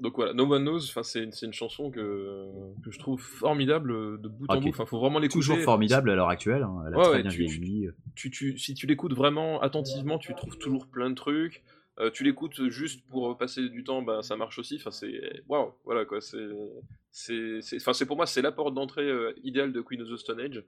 Donc 0.00 0.16
voilà, 0.16 0.32
No 0.32 0.50
One 0.52 0.62
Knows, 0.64 0.80
c'est 1.02 1.22
une, 1.42 1.52
chanson 1.52 1.90
que, 1.90 2.48
que 2.82 2.90
je 2.90 2.98
trouve 2.98 3.20
formidable 3.20 4.18
de 4.20 4.28
bout 4.28 4.46
en 4.48 4.60
bout. 4.60 4.70
Enfin, 4.70 4.86
faut 4.86 4.98
vraiment 4.98 5.18
l'écouter. 5.20 5.38
Toujours 5.38 5.58
formidable 5.60 6.10
à 6.10 6.16
l'heure 6.16 6.30
actuelle. 6.30 6.62
hein, 6.64 6.84
Elle 6.88 6.94
a 6.94 6.96
Ouais, 6.96 7.02
très 7.04 7.12
ouais, 7.16 7.22
bien 7.22 7.30
tu- 7.30 7.44
vieilli. 7.44 7.88
tu, 8.16 8.30
tu, 8.30 8.58
si 8.58 8.74
tu 8.74 8.86
l'écoutes 8.86 9.14
vraiment 9.14 9.60
attentivement, 9.60 10.18
tu 10.18 10.34
trouves 10.34 10.58
toujours 10.58 10.86
plein 10.88 11.10
de 11.10 11.14
trucs. 11.14 11.62
Euh, 12.00 12.10
tu 12.10 12.24
l'écoutes 12.24 12.68
juste 12.70 13.06
pour 13.08 13.36
passer 13.38 13.68
du 13.68 13.84
temps, 13.84 14.02
ben, 14.02 14.20
ça 14.22 14.36
marche 14.36 14.58
aussi. 14.58 14.76
Enfin, 14.80 14.90
c'est 14.90 15.20
waouh, 15.48 15.72
voilà 15.84 16.04
quoi. 16.06 16.20
C'est, 16.20 16.38
c'est, 17.12 17.60
c'est- 17.60 17.76
enfin, 17.76 17.92
c'est 17.92 18.06
pour 18.06 18.16
moi, 18.16 18.26
c'est 18.26 18.42
la 18.42 18.50
porte 18.52 18.74
d'entrée 18.74 19.08
euh, 19.08 19.32
idéale 19.44 19.72
de 19.72 19.80
Queen 19.80 20.02
of 20.02 20.08
the 20.08 20.16
Stone 20.16 20.40
Age. 20.40 20.64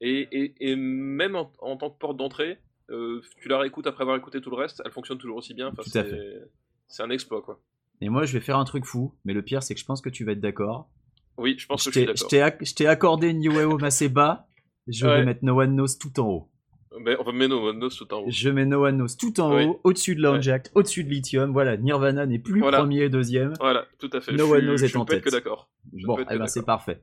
Et, 0.00 0.28
et, 0.32 0.54
et 0.70 0.76
même 0.76 1.36
en, 1.36 1.52
en 1.60 1.76
tant 1.76 1.90
que 1.90 1.98
porte 1.98 2.16
d'entrée, 2.16 2.58
euh, 2.90 3.20
tu 3.40 3.48
la 3.48 3.58
réécoutes 3.58 3.86
après 3.86 4.02
avoir 4.02 4.16
écouté 4.16 4.40
tout 4.40 4.50
le 4.50 4.56
reste, 4.56 4.82
elle 4.84 4.92
fonctionne 4.92 5.18
toujours 5.18 5.36
aussi 5.36 5.54
bien. 5.54 5.68
Enfin, 5.68 5.82
Tout 5.82 5.98
à 5.98 6.04
c'est, 6.04 6.42
c'est 6.88 7.02
un 7.02 7.10
exploit 7.10 7.42
quoi. 7.42 7.60
Et 8.00 8.08
moi, 8.08 8.24
je 8.24 8.32
vais 8.32 8.40
faire 8.40 8.56
un 8.58 8.64
truc 8.64 8.86
fou, 8.86 9.14
mais 9.24 9.34
le 9.34 9.42
pire, 9.42 9.62
c'est 9.62 9.74
que 9.74 9.80
je 9.80 9.84
pense 9.84 10.00
que 10.00 10.08
tu 10.08 10.24
vas 10.24 10.32
être 10.32 10.40
d'accord. 10.40 10.88
Oui, 11.36 11.54
je 11.58 11.66
pense 11.66 11.82
Je 11.84 11.90
que 11.90 11.94
je 11.94 11.98
suis 12.00 12.06
d'accord. 12.38 12.58
je 12.66 12.74
t'ai 12.74 12.86
accordé 12.86 13.34
New 13.34 13.52
Wave 13.54 13.84
assez 13.84 14.08
bas. 14.08 14.46
Je 14.88 15.06
vais 15.06 15.12
Ouais. 15.12 15.24
mettre 15.24 15.44
No 15.44 15.60
One 15.60 15.76
Knows 15.76 15.98
tout 16.00 16.18
en 16.18 16.26
haut. 16.28 16.48
Ben, 17.04 17.16
on 17.20 17.22
va 17.24 17.32
mettre 17.32 17.50
No 17.54 17.68
One 17.68 17.78
Knows 17.78 17.90
tout 17.90 18.12
en 18.12 18.20
haut. 18.22 18.30
Je 18.30 18.48
mets 18.50 18.64
No 18.64 18.84
One 18.86 18.96
Knows 18.96 19.14
tout 19.18 19.38
en 19.40 19.54
Oui. 19.54 19.64
haut, 19.66 19.80
au-dessus 19.84 20.16
de 20.16 20.22
Lounge 20.22 20.48
Act, 20.48 20.72
au-dessus 20.74 21.04
de 21.04 21.10
Lithium. 21.10 21.52
Voilà, 21.52 21.76
Nirvana 21.76 22.24
n'est 22.26 22.38
plus 22.40 22.60
Voilà. 22.60 22.78
premier 22.78 23.02
et 23.02 23.08
deuxième. 23.10 23.52
Voilà, 23.60 23.86
tout 23.98 24.10
à 24.14 24.20
fait. 24.22 24.32
No 24.32 24.46
je 24.46 24.52
One 24.54 24.64
Knows 24.64 24.82
est 24.84 24.96
en 24.96 25.04
tête. 25.04 25.22
que 25.22 25.30
d'accord. 25.30 25.68
Bon, 25.92 26.18
eh 26.18 26.36
ben, 26.38 26.46
c'est 26.46 26.64
parfait. 26.64 27.02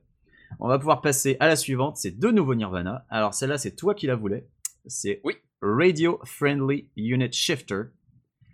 On 0.60 0.68
va 0.68 0.78
pouvoir 0.78 1.00
passer 1.00 1.36
à 1.40 1.46
la 1.46 1.56
suivante. 1.56 1.96
C'est 1.96 2.18
de 2.18 2.28
nouveau 2.28 2.54
Nirvana. 2.54 3.04
Alors 3.10 3.34
celle-là, 3.34 3.58
c'est 3.58 3.76
toi 3.76 3.94
qui 3.94 4.06
la 4.06 4.16
voulais. 4.16 4.48
C'est 4.86 5.20
Oui. 5.24 5.36
Radio 5.60 6.20
Friendly 6.24 6.88
Unit 6.96 7.32
Shifter. 7.32 7.82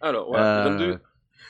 Alors, 0.00 0.28
voilà, 0.28 0.66
Euh, 0.66 0.70
22. 0.70 0.98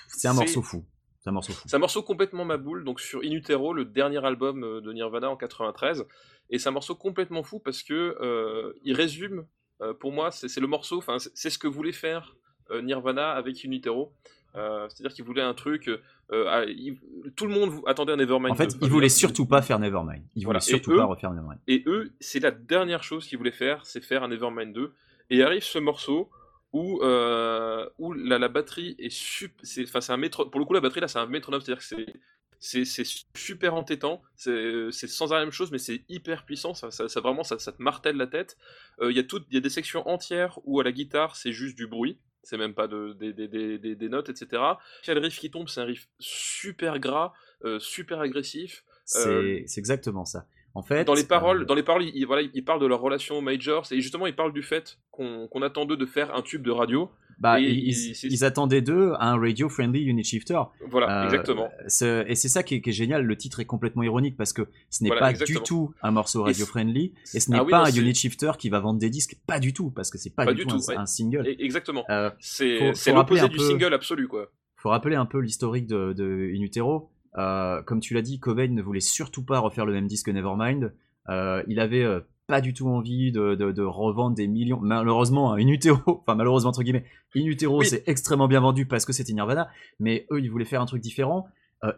c'est 0.08 0.28
un 0.28 0.34
morceau 0.34 0.62
fou. 0.62 0.84
C'est 1.20 1.30
un 1.30 1.32
morceau 1.32 1.52
fou. 1.52 1.62
C'est 1.66 1.76
un 1.76 1.80
morceau 1.80 2.02
complètement 2.02 2.44
ma 2.44 2.56
boule, 2.56 2.84
donc 2.84 3.00
sur 3.00 3.20
In 3.20 3.30
Utero, 3.30 3.72
le 3.72 3.84
dernier 3.84 4.24
album 4.24 4.62
euh, 4.64 4.80
de 4.80 4.92
Nirvana 4.92 5.30
en 5.30 5.36
93. 5.36 6.04
Et 6.50 6.58
c'est 6.58 6.68
un 6.68 6.72
morceau 6.72 6.94
complètement 6.94 7.42
fou 7.42 7.58
parce 7.60 7.82
que 7.82 8.16
euh, 8.20 8.74
il 8.84 8.94
résume, 8.94 9.46
euh, 9.80 9.94
pour 9.94 10.12
moi, 10.12 10.30
c'est 10.30 10.60
le 10.60 10.66
morceau, 10.66 10.98
enfin, 10.98 11.16
c'est 11.18 11.50
ce 11.50 11.58
que 11.58 11.66
voulait 11.66 11.92
faire 11.92 12.36
Nirvana 12.82 13.30
avec 13.32 13.64
In 13.64 13.70
Utero. 13.72 14.14
Euh, 14.56 14.86
C'est-à-dire 14.88 15.14
qu'il 15.14 15.24
voulait 15.24 15.42
un 15.42 15.54
truc. 15.54 15.88
euh, 16.30 16.64
il- 16.68 16.98
tout 17.36 17.46
le 17.46 17.52
monde 17.52 17.82
attendait 17.86 18.12
un 18.12 18.16
Nevermind. 18.16 18.52
En 18.52 18.54
fait, 18.56 18.68
2. 18.78 18.86
il 18.86 18.88
voulait 18.90 19.08
surtout 19.08 19.46
pas 19.46 19.62
faire 19.62 19.78
Nevermind. 19.78 20.22
Il 20.36 20.44
Voilà. 20.44 20.58
voulait 20.60 20.68
Et 20.68 20.76
surtout 20.78 20.92
eux- 20.92 20.96
pas 20.96 21.04
refaire 21.04 21.30
Nevermind. 21.30 21.58
Et 21.66 21.82
eux, 21.86 22.12
c'est 22.20 22.40
la 22.40 22.50
dernière 22.50 23.02
chose 23.02 23.26
qu'ils 23.26 23.38
voulaient 23.38 23.50
faire, 23.50 23.84
c'est 23.84 24.02
faire 24.02 24.22
un 24.22 24.28
Nevermind 24.28 24.72
2. 24.72 24.92
Et 25.30 25.42
arrive 25.42 25.62
ce 25.64 25.78
morceau 25.78 26.30
où, 26.72 27.00
euh, 27.02 27.88
où 27.98 28.12
la, 28.12 28.38
la 28.38 28.48
batterie 28.48 28.94
est 28.98 29.10
super. 29.12 29.64
Enfin, 29.84 30.12
un 30.14 30.16
métro, 30.16 30.46
pour 30.46 30.60
le 30.60 30.66
coup, 30.66 30.74
la 30.74 30.80
batterie 30.80 31.00
là, 31.00 31.08
c'est 31.08 31.18
un 31.18 31.26
métronome, 31.26 31.60
c'est-à-dire 31.60 31.80
que 31.80 31.86
c'est. 31.86 32.06
C'est, 32.60 32.84
super 33.36 33.74
entêtant, 33.74 34.22
c'est, 34.36 34.90
sans 34.90 35.30
arrêt 35.32 35.40
la 35.40 35.44
même 35.44 35.52
chose, 35.52 35.70
mais 35.70 35.76
c'est 35.76 36.02
hyper 36.08 36.46
puissant, 36.46 36.72
ça, 36.72 36.90
ça, 36.90 37.10
ça 37.10 37.20
vraiment 37.20 37.44
ça, 37.44 37.58
ça 37.58 37.72
te 37.72 37.82
martèle 37.82 38.16
la 38.16 38.26
tête. 38.26 38.56
Euh, 39.02 39.10
Il 39.10 39.16
y, 39.18 39.20
a 39.20 39.22
tout- 39.22 39.42
il 39.50 39.54
y 39.54 39.58
a 39.58 39.60
des 39.60 39.68
sections 39.68 40.08
entières 40.08 40.58
où 40.64 40.80
à 40.80 40.84
la 40.84 40.90
guitare 40.92 41.36
c'est 41.36 41.52
juste 41.52 41.76
du 41.76 41.86
bruit, 41.86 42.18
c'est 42.44 42.56
même 42.56 42.74
pas 42.74 42.86
de, 42.86 43.12
des, 43.12 44.08
notes, 44.08 44.28
etc. 44.28 44.62
Le 45.08 45.18
riff 45.18 45.38
qui 45.38 45.50
tombe, 45.50 45.68
c'est 45.68 45.80
un 45.80 45.84
riff 45.84 46.08
super 46.18 46.98
gras, 46.98 47.32
euh, 47.64 47.78
super 47.78 48.20
agressif. 48.20 48.84
C'est 49.04 49.64
c'est 49.66 49.80
exactement 49.80 50.24
ça. 50.24 50.46
En 50.76 50.82
fait, 50.82 51.04
Dans 51.04 51.14
les 51.14 51.24
paroles, 51.24 51.62
euh, 51.62 51.64
dans 51.66 51.74
les 51.76 51.84
paroles, 51.84 52.02
il, 52.04 52.12
il- 52.16 52.26
voilà, 52.26 52.42
il 52.52 52.64
parle 52.64 52.80
de 52.80 52.86
leur 52.86 53.00
relation 53.00 53.36
aux 53.38 53.40
majors 53.40 53.86
et 53.92 54.00
justement 54.00 54.26
il 54.26 54.34
parle 54.34 54.52
du 54.52 54.62
fait 54.62 54.98
qu'on 55.12 55.48
attend 55.62 55.84
d'eux 55.84 55.96
de 55.96 56.06
faire 56.06 56.34
un 56.34 56.42
tube 56.42 56.62
de 56.62 56.72
radio. 56.72 57.10
bah, 57.38 57.60
et 57.60 57.64
ils, 57.70 58.12
ils 58.24 58.44
attendaient 58.44 58.80
d'eux 58.82 59.12
un 59.20 59.36
Radio 59.38 59.68
Friendly 59.68 60.02
Unit 60.02 60.24
Shifter. 60.24 60.60
Voilà, 60.88 61.20
Euh, 61.22 61.24
exactement. 61.26 61.68
Et 62.28 62.34
c'est 62.34 62.48
ça 62.48 62.62
qui 62.64 62.74
est, 62.76 62.80
qui 62.80 62.90
est 62.90 62.92
génial. 62.92 63.24
Le 63.24 63.36
titre 63.36 63.60
est 63.60 63.64
complètement 63.66 64.02
ironique 64.02 64.36
parce 64.36 64.52
que 64.52 64.62
ce 64.90 65.02
n'est 65.04 65.10
Voilà, 65.10 65.20
pas 65.26 65.30
exactement. 65.30 65.60
du 65.60 65.64
tout 65.64 65.94
un 66.02 66.10
morceau 66.10 66.42
radio 66.42 66.66
friendly 66.66 67.12
et 67.34 67.40
ce 67.40 67.50
n'est 67.52 67.58
Ah 67.58 67.64
oui, 67.64 67.70
pas 67.70 67.78
non, 67.78 67.84
un 67.86 67.92
unit 68.02 68.14
shifter 68.14 68.52
qui 68.58 68.68
va 68.68 68.80
vendre 68.80 68.98
des 68.98 69.10
disques. 69.10 69.36
Pas 69.46 69.60
du 69.60 69.72
tout 69.72 69.90
parce 69.90 70.10
que 70.10 70.18
c'est 70.18 70.34
pas, 70.34 70.44
Pas 70.44 70.54
du 70.54 70.62
tout, 70.64 70.76
tout, 70.76 70.82
un, 70.90 70.94
ouais. 70.94 70.96
un 70.96 71.06
single. 71.06 71.46
Et- 71.46 71.64
exactement. 71.64 72.04
Euh, 72.10 72.30
C'est 72.40 73.12
l'opposé 73.12 73.48
du 73.48 73.56
peu- 73.58 73.62
single 73.68 73.94
absolu 73.94 74.26
quoi. 74.28 74.50
faut 74.76 74.90
rappeler 74.90 75.14
un 75.16 75.26
peu 75.26 75.38
l'historique 75.38 75.86
de, 75.86 76.12
de 76.12 76.50
In 76.54 76.60
Utero. 76.62 77.10
Euh, 77.36 77.82
comme 77.82 78.00
tu 78.00 78.14
l'as 78.14 78.22
dit, 78.22 78.38
Cobain 78.38 78.68
ne 78.68 78.82
voulait 78.82 79.00
surtout 79.00 79.44
pas 79.44 79.58
refaire 79.58 79.86
le 79.86 79.92
même 79.92 80.06
disque 80.06 80.26
que 80.26 80.30
Nevermind. 80.30 80.92
Euh, 81.28 81.62
il 81.66 81.80
avait 81.80 82.04
euh, 82.04 82.20
pas 82.46 82.60
du 82.60 82.74
tout 82.74 82.88
envie 82.88 83.32
de, 83.32 83.54
de, 83.54 83.72
de 83.72 83.82
revendre 83.82 84.36
des 84.36 84.46
millions. 84.46 84.78
Malheureusement, 84.80 85.52
hein, 85.52 85.56
In 85.58 85.68
Utero, 85.68 86.00
enfin 86.06 86.34
malheureusement 86.34 86.70
entre 86.70 86.82
guillemets, 86.82 87.04
In 87.34 87.44
Utero 87.46 87.80
Oui. 87.80 87.86
c'est 87.86 88.06
extrêmement 88.06 88.48
bien 88.48 88.60
vendu 88.60 88.86
parce 88.86 89.04
que 89.04 89.12
c'était 89.12 89.32
Nirvana, 89.32 89.68
mais 89.98 90.26
eux 90.30 90.40
ils 90.40 90.50
voulaient 90.50 90.64
faire 90.64 90.80
un 90.80 90.86
truc 90.86 91.02
différent. 91.02 91.46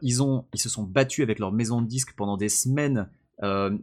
Ils 0.02 0.20
ont, 0.20 0.46
ils 0.52 0.58
se 0.58 0.68
sont 0.68 0.82
battus 0.82 1.22
avec 1.22 1.38
leur 1.38 1.52
maison 1.52 1.80
de 1.80 1.86
disques 1.86 2.14
pendant 2.16 2.36
des 2.36 2.48
semaines. 2.48 3.08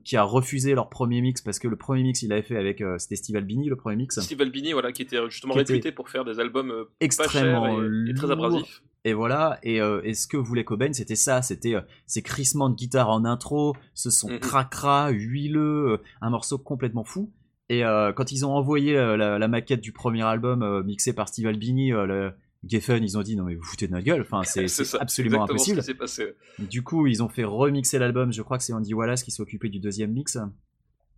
qui 0.04 0.18
a 0.18 0.24
refusé 0.24 0.74
leur 0.76 0.90
premier 0.90 1.22
mix 1.22 1.42
parce 1.42 1.60
que 1.60 1.70
le 1.70 1.78
premier 1.78 2.04
mix 2.04 2.24
il 2.24 2.34
avait 2.34 2.42
fait 2.42 2.58
avec 2.58 2.84
c'était 2.98 3.16
Steve 3.16 3.38
Albini 3.38 3.70
le 3.70 3.78
premier 3.78 3.96
mix 3.96 4.20
Steve 4.20 4.42
Albini, 4.42 4.74
voilà, 4.74 4.92
qui 4.92 5.02
était 5.02 5.18
justement 5.30 5.54
Qui 5.54 5.62
était 5.62 5.74
réputé 5.74 5.92
pour 5.94 6.10
faire 6.10 6.26
des 6.26 6.42
albums 6.42 6.72
euh, 6.72 6.84
pas 6.86 7.06
extrêmement 7.06 7.68
chers 7.78 7.84
et, 8.08 8.10
et 8.10 8.14
très 8.16 8.32
abrasifs. 8.32 8.82
Et 9.06 9.14
voilà, 9.14 9.60
et, 9.64 9.82
euh, 9.82 10.02
et 10.06 10.14
ce 10.14 10.28
que 10.28 10.38
voulait 10.38 10.64
Cobain, 10.64 10.94
c'était 10.94 11.16
ça, 11.16 11.42
c'était 11.42 11.76
euh, 11.76 11.82
ces 12.08 12.22
crissements 12.22 12.70
de 12.70 12.76
guitare 12.76 13.10
en 13.10 13.26
intro, 13.26 13.76
ce 13.94 14.10
son 14.10 14.30
Mhm. 14.30 14.40
cracra, 14.40 15.10
huileux, 15.10 15.92
euh, 15.92 15.98
un 16.22 16.30
morceau 16.30 16.58
complètement 16.58 17.04
fou. 17.04 17.32
Et 17.70 17.82
quand 18.16 18.32
ils 18.32 18.46
ont 18.46 18.54
envoyé 18.54 18.94
la, 18.94 19.40
la 19.40 19.48
maquette 19.48 19.82
du 19.82 19.94
premier 19.94 20.22
album 20.22 20.84
mixé 20.84 21.12
par 21.14 21.28
Steve 21.30 21.48
Albini, 21.48 21.90
le 21.90 22.32
Geffen, 22.68 23.02
ils 23.04 23.18
ont 23.18 23.24
dit 23.24 23.36
non 23.36 23.46
mais 23.46 23.56
vous 23.56 23.64
foutez 23.64 23.88
de 23.88 23.94
notre 23.94 24.06
gueule, 24.06 24.22
enfin 24.22 24.44
c'est 24.44 24.66
absolument 25.02 25.44
impossible. 25.46 25.78
Ce 25.78 25.82
qui 25.82 25.86
s'est 25.88 25.94
passé. 25.98 26.36
Du 26.60 26.84
coup, 26.84 27.08
ils 27.08 27.24
ont 27.24 27.30
fait 27.30 27.46
remixer 27.46 27.98
l'album, 28.00 28.32
je 28.32 28.42
crois 28.44 28.58
que 28.60 28.64
c'est 28.64 28.74
Andy 28.74 28.94
Wallace 28.94 29.24
qui 29.24 29.32
s'est 29.32 29.42
occupé 29.42 29.70
du 29.70 29.80
deuxième 29.80 30.12
mix. 30.12 30.38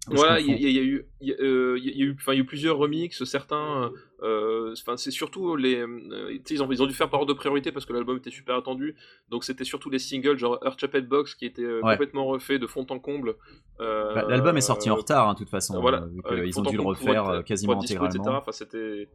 Voilà, 0.07 0.39
il 0.39 0.47
y, 0.47 0.51
a- 0.53 0.55
il 0.69 0.75
y 0.75 0.79
a 0.79 0.83
eu, 0.83 1.05
il 1.21 1.27
y 1.29 1.33
a, 1.33 1.35
euh, 1.41 1.77
il 1.79 1.97
y 1.97 2.01
a 2.01 2.05
eu, 2.05 2.13
enfin, 2.13 2.33
il 2.33 2.35
y 2.35 2.39
a 2.39 2.41
eu 2.43 2.45
plusieurs 2.45 2.77
remixes. 2.77 3.23
Certains, 3.23 3.91
euh, 4.21 4.73
enfin, 4.79 4.97
c'est 4.97 5.11
surtout 5.11 5.55
les, 5.55 5.77
euh, 5.77 6.37
ils 6.49 6.61
ont, 6.63 6.71
ils 6.71 6.83
ont 6.83 6.85
dû 6.85 6.93
faire 6.93 7.09
par 7.09 7.21
ordre 7.21 7.33
de 7.33 7.37
priorité 7.37 7.71
parce 7.71 7.85
que 7.85 7.93
l'album 7.93 8.17
était 8.17 8.29
super 8.31 8.55
attendu. 8.55 8.95
Donc 9.29 9.43
c'était 9.43 9.63
surtout 9.63 9.89
les 9.89 9.99
singles, 9.99 10.37
genre 10.37 10.59
Earth 10.63 10.79
Chapel 10.79 11.07
Box, 11.07 11.33
qui 11.35 11.45
était 11.45 11.63
euh, 11.63 11.81
Ouais. 11.81 11.93
complètement 11.93 12.25
refait 12.25 12.59
de 12.59 12.67
fond 12.67 12.85
en 12.89 12.99
comble. 12.99 13.35
Euh, 13.79 14.13
Bah, 14.13 14.25
L'album 14.29 14.55
est 14.57 14.61
sorti 14.61 14.89
en 14.89 14.95
retard, 14.95 15.27
hein, 15.29 15.33
de 15.33 15.39
toute 15.39 15.49
façon, 15.49 15.79
voilà, 15.81 16.07
euh, 16.31 16.51
fond 16.51 16.59
ont 16.61 16.63
dû 16.69 16.77
le 16.77 16.83
refaire 16.83 17.23
être- 17.23 17.29
euh, 17.29 17.41
quasiment 17.41 17.81
etc. 17.81 17.95
intégralement. 17.99 18.43
C'était 18.51 19.07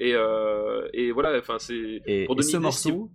et, 0.00 0.14
euh, 0.14 0.88
et 0.92 1.10
voilà, 1.10 1.36
enfin 1.38 1.56
c'est 1.58 2.00
Et, 2.06 2.24
pour 2.26 2.38
et 2.38 2.42
ce 2.42 2.56
morceau, 2.56 3.10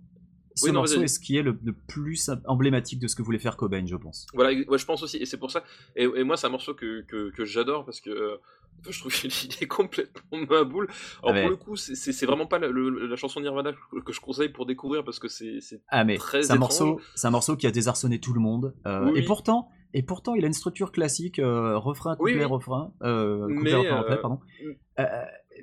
ce 0.54 0.66
Oui, 0.66 0.72
non, 0.72 0.80
morceau 0.80 0.96
vas-y. 0.96 1.04
est 1.04 1.08
ce 1.08 1.20
qui 1.20 1.36
est 1.36 1.42
le, 1.42 1.58
le 1.64 1.72
plus 1.72 2.30
emblématique 2.46 3.00
de 3.00 3.08
ce 3.08 3.16
que 3.16 3.22
voulait 3.22 3.38
faire 3.38 3.56
Cobain, 3.56 3.84
je 3.86 3.96
pense. 3.96 4.26
Voilà, 4.34 4.58
ouais, 4.68 4.78
je 4.78 4.84
pense 4.86 5.02
aussi, 5.02 5.16
et 5.18 5.26
c'est 5.26 5.36
pour 5.38 5.50
ça. 5.50 5.64
Et, 5.96 6.04
et 6.04 6.24
moi, 6.24 6.36
c'est 6.36 6.46
un 6.46 6.50
morceau 6.50 6.74
que, 6.74 7.02
que, 7.02 7.30
que 7.30 7.44
j'adore 7.44 7.84
parce 7.84 8.00
que 8.00 8.10
euh, 8.10 8.36
je 8.90 8.98
trouve 9.00 9.12
qu'il 9.12 9.30
est 9.60 9.66
complètement 9.66 10.38
ma 10.48 10.64
boule. 10.64 10.88
Alors, 11.22 11.34
Ah, 11.36 11.40
pour 11.40 11.50
le 11.50 11.56
coup, 11.56 11.76
c'est- 11.76 12.26
vraiment 12.26 12.46
pas 12.46 12.58
la, 12.58 12.68
le- 12.68 13.06
la 13.06 13.16
chanson 13.16 13.40
Nirvana 13.40 13.72
que, 13.72 14.00
que 14.00 14.12
je 14.12 14.20
conseille 14.20 14.50
pour 14.50 14.66
découvrir 14.66 15.04
parce 15.04 15.18
que 15.18 15.28
c'est. 15.28 15.58
Ah 15.88 16.04
mais 16.04 16.16
Très 16.18 16.50
un 16.50 16.56
morceau, 16.56 17.00
c'est 17.14 17.26
un 17.26 17.30
morceau 17.30 17.56
qui 17.56 17.66
a 17.66 17.70
désarçonné 17.70 18.20
tout 18.20 18.32
le 18.32 18.40
monde. 18.40 18.74
euh, 18.86 19.10
Oui, 19.10 19.18
et 19.20 19.24
pourtant, 19.24 19.68
et 19.92 20.02
pourtant, 20.02 20.34
il 20.34 20.44
a 20.44 20.46
une 20.46 20.52
structure 20.52 20.92
classique, 20.92 21.38
euh, 21.38 21.78
refrain, 21.78 22.16
couplet, 22.16 22.34
Oui, 22.34 22.44
refrain, 22.44 22.92
couplet, 23.00 23.48
Mais, 23.50 23.74
refrain, 23.74 24.00
refrain, 24.02 24.16
pardon. 24.16 24.40
mm. 24.62 25.04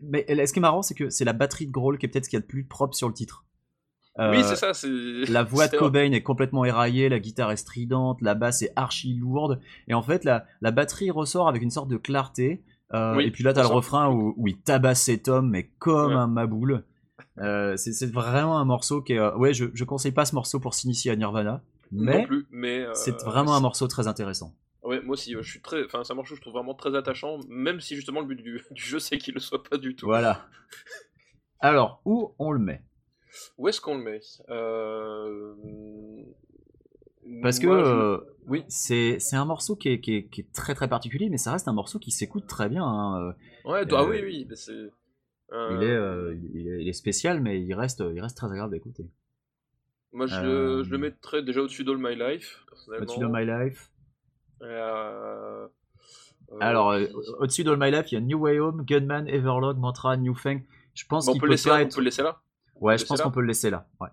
Mais 0.04 0.26
ce 0.48 0.54
qui 0.54 0.60
est 0.60 0.62
marrant, 0.62 0.82
c'est 0.82 0.96
que 0.96 1.10
c'est 1.10 1.26
la 1.26 1.34
batterie 1.34 1.68
de 1.68 1.72
Grohl 1.72 1.98
qui 1.98 2.06
est 2.06 2.10
peut-être 2.10 2.26
ce 2.26 2.30
qu'il 2.30 2.38
y 2.38 2.42
a 2.42 2.42
de 2.42 2.48
plus 2.48 2.64
propre 2.66 2.96
sur 2.96 3.08
le 3.08 3.14
titre. 3.14 3.46
Euh, 4.20 4.32
oui, 4.32 4.44
c'est 4.44 4.56
ça. 4.58 4.72
La 5.32 5.44
voix 5.52 5.68
de 5.68 5.78
Cobain 5.78 6.12
est 6.12 6.22
complètement 6.22 6.66
éraillée, 6.66 7.08
la 7.10 7.20
guitare 7.20 7.52
est 7.52 7.58
stridente, 7.58 8.22
la 8.22 8.36
basse 8.36 8.62
est 8.62 8.74
archi 8.76 9.14
lourde, 9.14 9.60
et 9.88 9.94
en 9.94 10.02
fait 10.02 10.26
la, 10.26 10.46
la 10.62 10.72
batterie 10.72 11.12
ressort 11.12 11.48
avec 11.48 11.62
une 11.62 11.70
sorte 11.72 11.88
de 11.90 11.98
clarté. 11.98 12.62
euh, 12.94 13.16
Oui, 13.16 13.26
et 13.26 13.32
puis 13.32 13.44
là 13.44 13.54
t'as 13.54 13.62
le 13.62 13.68
refrain 13.68 14.10
où, 14.10 14.34
où 14.38 14.48
il 14.48 14.58
tabasse 14.58 15.04
cet 15.04 15.28
homme, 15.30 15.50
mais 15.50 15.70
comme 15.80 16.12
Ouais. 16.12 16.18
un 16.18 16.28
maboule. 16.28 16.84
Euh, 17.38 17.78
c'est 17.78 18.06
vraiment 18.12 18.60
un 18.60 18.66
morceau 18.66 19.02
qui 19.02 19.14
est. 19.14 19.20
euh, 19.20 19.34
ouais, 19.38 19.54
je, 19.54 19.66
je 19.74 19.84
conseille 19.86 20.12
pas 20.12 20.26
ce 20.26 20.36
morceau 20.36 20.60
pour 20.60 20.74
s'initier 20.74 21.12
à 21.12 21.16
Nirvana, 21.16 21.62
mais 21.92 22.28
euh, 22.86 22.94
c'est 22.94 23.24
vraiment 23.24 23.56
un 23.56 23.62
morceau 23.62 23.88
très 23.88 24.08
intéressant. 24.08 24.54
Ouais, 24.84 25.00
moi 25.02 25.14
aussi, 25.14 25.36
euh, 25.36 25.42
je 25.42 25.50
suis 25.50 25.62
très. 25.62 25.86
Enfin, 25.86 26.04
c'est 26.04 26.12
un 26.12 26.16
morceau 26.18 26.32
que 26.34 26.38
je 26.38 26.42
trouve 26.42 26.54
vraiment 26.56 26.74
très 26.74 26.94
attachant, 26.96 27.38
même 27.48 27.80
si 27.80 27.96
justement 27.96 28.20
le 28.20 28.26
but 28.26 28.36
du, 28.42 28.62
du 28.72 28.82
jeu 28.82 29.00
c'est 29.00 29.18
qu'il 29.18 29.36
le 29.36 29.40
soit 29.40 29.64
pas 29.64 29.78
du 29.78 29.96
tout. 29.96 30.06
Voilà. 30.08 30.46
Alors, 31.62 32.02
où 32.06 32.34
on 32.40 32.52
le 32.52 32.60
met? 32.60 32.82
Où 33.58 33.68
est-ce 33.68 33.80
qu'on 33.82 33.98
le 33.98 34.04
met? 34.04 34.22
Euh, 34.50 35.54
Parce 37.42 37.60
que 37.60 37.68
moi, 37.68 37.84
je- 37.84 37.90
euh, 37.90 38.18
Oui. 38.48 38.64
c'est 38.68 39.20
un 39.34 39.46
morceau 39.46 39.76
qui 39.76 39.90
est, 39.90 40.00
qui, 40.02 40.16
est, 40.16 40.24
qui 40.26 40.42
est 40.42 40.52
très 40.54 40.74
très 40.76 40.88
particulier, 40.90 41.30
mais 41.30 41.38
ça 41.38 41.52
reste 41.54 41.68
un 41.68 41.74
morceau 41.74 42.00
qui 42.00 42.12
s'écoute 42.12 42.48
très 42.48 42.68
bien. 42.70 42.84
hein. 42.86 43.34
Ouais, 43.66 43.84
ah 43.92 44.02
euh, 44.02 44.10
oui, 44.10 44.20
oui, 44.24 44.48
mais 44.50 44.56
euh, 45.54 45.78
Il, 45.78 45.84
est, 45.84 45.92
euh, 45.92 46.36
il, 46.54 46.68
est, 46.68 46.82
il 46.82 46.88
est 46.90 46.94
spécial, 46.94 47.42
mais 47.42 47.62
il 47.62 47.74
reste, 47.74 48.04
il 48.14 48.20
reste 48.22 48.38
très 48.38 48.48
agréable 48.48 48.74
à 48.74 48.78
écouter. 48.78 49.06
Moi, 50.14 50.26
je, 50.28 50.36
Euh, 50.36 50.78
le, 50.78 50.84
je 50.84 50.92
le 50.92 50.98
mettrais 50.98 51.42
déjà 51.44 51.62
au-dessus 51.62 51.84
d'All 51.84 51.98
My 52.00 52.16
Life. 52.16 52.66
Au-dessus 52.88 53.20
de 53.20 53.28
My 53.28 53.46
Life. 53.46 53.92
Euh, 54.62 55.68
euh, 56.52 56.58
Alors, 56.60 56.92
euh, 56.92 57.06
au-dessus 57.40 57.64
de 57.64 57.74
My 57.76 57.92
Life, 57.92 58.12
il 58.12 58.16
y 58.16 58.18
a 58.18 58.22
New 58.22 58.40
Way 58.40 58.60
Home, 58.60 58.84
Gunman, 58.84 59.28
Everlord, 59.28 59.76
Mantra, 59.76 60.18
New 60.18 60.36
Fang. 60.36 60.60
Je 60.94 61.06
pense 61.06 61.26
bon, 61.26 61.32
on 61.32 61.34
qu'il 61.34 61.42
peut, 61.42 61.46
peut 61.46 61.48
le 61.48 61.52
laisser 61.54 61.70
pas 61.70 61.80
là, 61.80 61.86
on 61.86 61.90
peut 61.90 62.02
le 62.02 62.06
laisser 62.06 62.24
là 62.24 62.42
Ouais, 62.82 62.98
je 62.98 63.06
pense 63.06 63.22
qu'on 63.22 63.32
peut 63.32 63.42
le 63.42 63.48
laisser 63.48 63.70
là. 63.70 63.88
Ouais. 64.00 64.10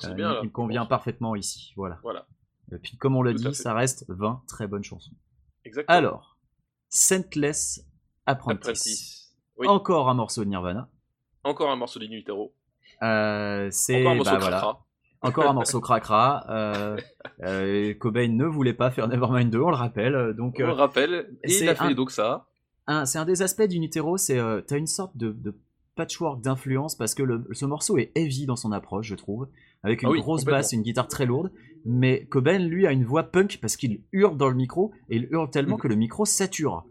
C'est 0.00 0.10
Euh, 0.10 0.14
bien 0.14 0.30
il, 0.30 0.34
là. 0.34 0.40
il 0.44 0.52
convient 0.52 0.86
parfaitement 0.86 1.34
ici. 1.34 1.72
Voilà. 1.76 1.98
Voilà, 2.02 2.26
Et 2.72 2.78
puis, 2.78 2.96
comme 2.96 3.16
on 3.16 3.22
l'a 3.22 3.32
dit, 3.32 3.54
ça 3.54 3.74
reste 3.74 4.04
20 4.08 4.42
très 4.46 4.66
bonnes 4.66 4.84
chansons. 4.84 5.12
exactement. 5.64 5.96
Alors, 5.98 6.38
Scentless 6.88 7.84
Apprentice. 8.26 8.60
Apprentice. 8.68 9.34
Oui. 9.58 9.66
Encore 9.66 10.08
un 10.08 10.14
morceau 10.14 10.44
de 10.44 10.48
Nirvana. 10.50 10.88
Encore 11.44 11.70
un 11.70 11.76
morceau 11.76 11.98
d'Inutero. 11.98 12.54
Euh, 13.02 13.68
c'est 13.72 14.00
Encore 14.00 14.12
un 14.12 14.14
morceau 14.14 14.30
bah, 14.30 14.36
de 14.36 14.42
voilà. 14.42 14.56
Cracra. 14.60 14.86
Encore 15.22 15.46
un 15.50 15.52
morceau 15.52 15.80
cracra. 15.80 16.44
Euh, 16.50 16.96
euh, 17.42 17.94
Cobain 17.94 18.28
ne 18.28 18.44
voulait 18.44 18.74
pas 18.74 18.90
faire 18.90 19.08
Nevermind 19.08 19.50
2, 19.50 19.60
on 19.60 19.70
le 19.70 19.76
rappelle. 19.76 20.34
Donc, 20.36 20.56
On 20.58 20.62
euh, 20.62 20.66
le 20.66 20.72
rappelle. 20.72 21.36
Et 21.44 21.52
il 21.58 21.68
a 21.68 21.74
fait 21.74 21.84
un- 21.84 21.92
Doxa. 21.92 22.46
un- 22.86 23.04
c'est 23.06 23.18
un 23.18 23.24
des 23.24 23.42
aspects 23.42 23.62
d'Unitero, 23.62 24.16
c'est 24.16 24.38
euh, 24.38 24.60
t'as 24.60 24.76
une 24.78 24.86
sorte 24.86 25.16
de, 25.16 25.32
de 25.32 25.56
patchwork 25.94 26.42
d'influence 26.42 26.96
parce 26.96 27.14
que 27.14 27.22
le- 27.22 27.44
ce 27.52 27.64
morceau 27.64 27.98
est 27.98 28.12
heavy 28.14 28.46
dans 28.46 28.56
son 28.56 28.72
approche, 28.72 29.06
je 29.08 29.14
trouve, 29.14 29.48
avec 29.82 30.02
une 30.02 30.08
Ah 30.08 30.12
oui, 30.12 30.20
grosse 30.20 30.44
basse, 30.44 30.72
une 30.72 30.82
guitare 30.82 31.08
très 31.08 31.26
lourde. 31.26 31.50
Mais 31.84 32.26
Cobain, 32.26 32.58
lui, 32.58 32.86
a 32.86 32.92
une 32.92 33.04
voix 33.04 33.24
punk 33.24 33.58
parce 33.60 33.76
qu'il 33.76 34.02
hurle 34.12 34.36
dans 34.36 34.48
le 34.48 34.54
micro 34.54 34.92
et 35.10 35.16
il 35.16 35.28
hurle 35.30 35.50
tellement 35.50 35.76
Mhm. 35.76 35.82
que 35.82 35.88
le 35.88 35.96
micro 35.96 36.24
sature. 36.24 36.84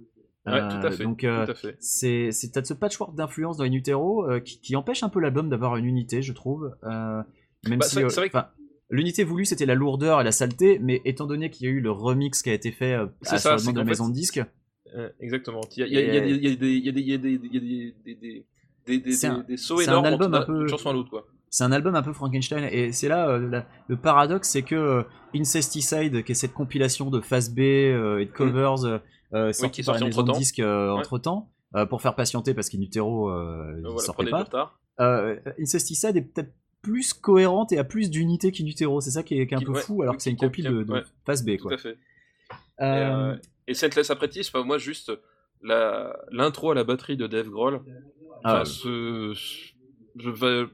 Ouais, 0.46 0.54
Euh, 0.54 0.70
tout 0.70 0.88
à 0.88 0.92
fait. 0.92 1.04
Donc, 1.04 1.24
euh, 1.24 1.46
c'est 1.80 2.30
t'as 2.52 2.64
ce 2.64 2.74
patchwork 2.74 3.16
d'influence 3.16 3.58
dans 3.58 3.64
Inutero 3.64 4.28
euh, 4.30 4.40
qui, 4.40 4.60
qui 4.60 4.76
empêche 4.76 5.04
un 5.04 5.10
peu 5.10 5.20
l'album 5.20 5.50
d'avoir 5.50 5.78
une 5.78 5.86
unité, 5.86 6.22
je 6.24 6.34
trouve. 6.34 6.76
Euh, 6.84 7.22
même 7.70 7.80
Bah, 7.80 7.86
si, 7.86 8.00
euh, 8.04 8.08
que- 8.10 8.38
l'unité 8.90 9.24
voulue 9.24 9.46
c'était 9.46 9.68
la 9.68 9.76
lourdeur 9.76 10.20
et 10.20 10.24
la 10.24 10.32
saleté, 10.32 10.80
mais 10.80 11.00
étant 11.06 11.28
donné 11.28 11.52
qu'il 11.52 11.68
y 11.68 11.70
a 11.70 11.72
eu 11.72 11.80
le 11.80 11.92
remix 11.92 12.42
qui 12.42 12.50
a 12.50 12.54
été 12.54 12.72
fait 12.72 12.94
à- 12.94 13.12
ça, 13.22 13.56
de 13.56 13.72
qu'en 13.72 13.86
maison 13.86 14.06
fait- 14.06 14.10
de 14.12 14.16
disque, 14.16 14.42
exactement. 15.20 15.62
Il 15.78 15.88
y 15.88 15.98
a, 15.98 16.22
des- 16.22 16.34
des- 19.00 19.26
un- 19.26 19.40
des- 19.48 19.58
sauts 19.58 19.78
c'est 19.80 19.88
un 19.90 19.92
énormes 19.94 20.06
album 20.06 20.34
un 20.34 20.42
peu- 20.44 20.58
d'une 20.60 20.68
chanson 20.68 20.90
à 20.90 20.94
l'autre, 20.94 21.10
quoi. 21.10 21.26
c'est 21.50 21.64
un 21.64 21.72
album 21.72 21.96
un 21.96 22.02
peu 22.02 22.14
Frankenstein 22.14 22.64
et 22.72 22.92
c'est 22.92 23.08
là 23.08 23.30
euh, 23.30 23.50
la- 23.50 23.66
le 23.88 23.98
paradoxe, 23.98 24.50
c'est 24.50 24.62
que 24.64 24.76
euh, 24.76 25.04
Incesticide, 25.36 26.24
qui 26.24 26.32
est 26.32 26.36
cette 26.36 26.54
compilation 26.54 27.10
de 27.10 27.22
face 27.22 27.50
B 27.54 27.60
euh, 27.60 28.20
et 28.20 28.26
de 28.26 28.32
covers 28.32 28.84
euh, 28.86 28.98
euh, 29.34 29.54
sortis 29.54 29.68
Mm. 29.68 29.72
qui 29.72 29.82
est 29.82 29.84
par 29.86 29.94
la 29.96 30.00
sorti 30.00 30.10
maison 30.10 30.24
de 30.24 30.30
entre-temps. 30.32 30.40
disque 30.40 30.60
entre 30.60 31.18
temps, 31.20 31.50
pour 31.90 32.02
faire 32.02 32.16
patienter 32.16 32.54
parce 32.54 32.70
qu'Inutero 32.70 33.30
Euh, 33.30 33.80
voilà, 33.84 34.00
sortait 34.00 34.30
pas. 34.30 34.74
Incesticide 35.60 36.18
est 36.18 36.22
peut-être 36.22 36.54
plus 36.82 37.14
cohérente 37.14 37.72
et 37.72 37.78
a 37.78 37.84
plus 37.84 38.10
d'unité 38.10 38.52
qu'Inutero. 38.52 39.02
C'est 39.02 39.12
ça 39.12 39.22
qui 39.24 39.40
est, 39.40 39.46
qui 39.48 39.54
est 39.54 39.58
un 39.58 39.60
Qui- 39.60 39.66
peu 39.66 39.74
ouais, 39.74 39.82
fou, 39.82 40.02
alors 40.02 40.14
oui, 40.14 40.18
que 40.18 40.24
c'est 40.24 40.32
une 40.32 40.38
copie 40.38 40.64
de, 40.64 40.84
de 40.84 40.92
ouais, 40.92 41.04
Phase 41.26 41.46
B. 41.46 41.58
Tout 41.58 41.68
Quoi. 41.68 41.74
à 41.76 41.78
fait. 41.78 41.98
Et, 42.82 43.72
et 43.72 43.74
Scentless 43.76 44.10
Apprentice, 44.10 44.52
moi, 44.54 44.78
juste 44.80 45.12
l'intro 45.64 46.72
à 46.72 46.76
la 46.76 46.84
batterie 46.84 47.18
de 47.18 47.28
Dave 47.28 47.50
Grohl. 47.50 47.82
Ah, 48.44 48.54
Enfin, 48.62 48.66
ce- 48.66 49.34
ce- 49.36 49.72
je 50.18 50.30
vais- 50.30 50.66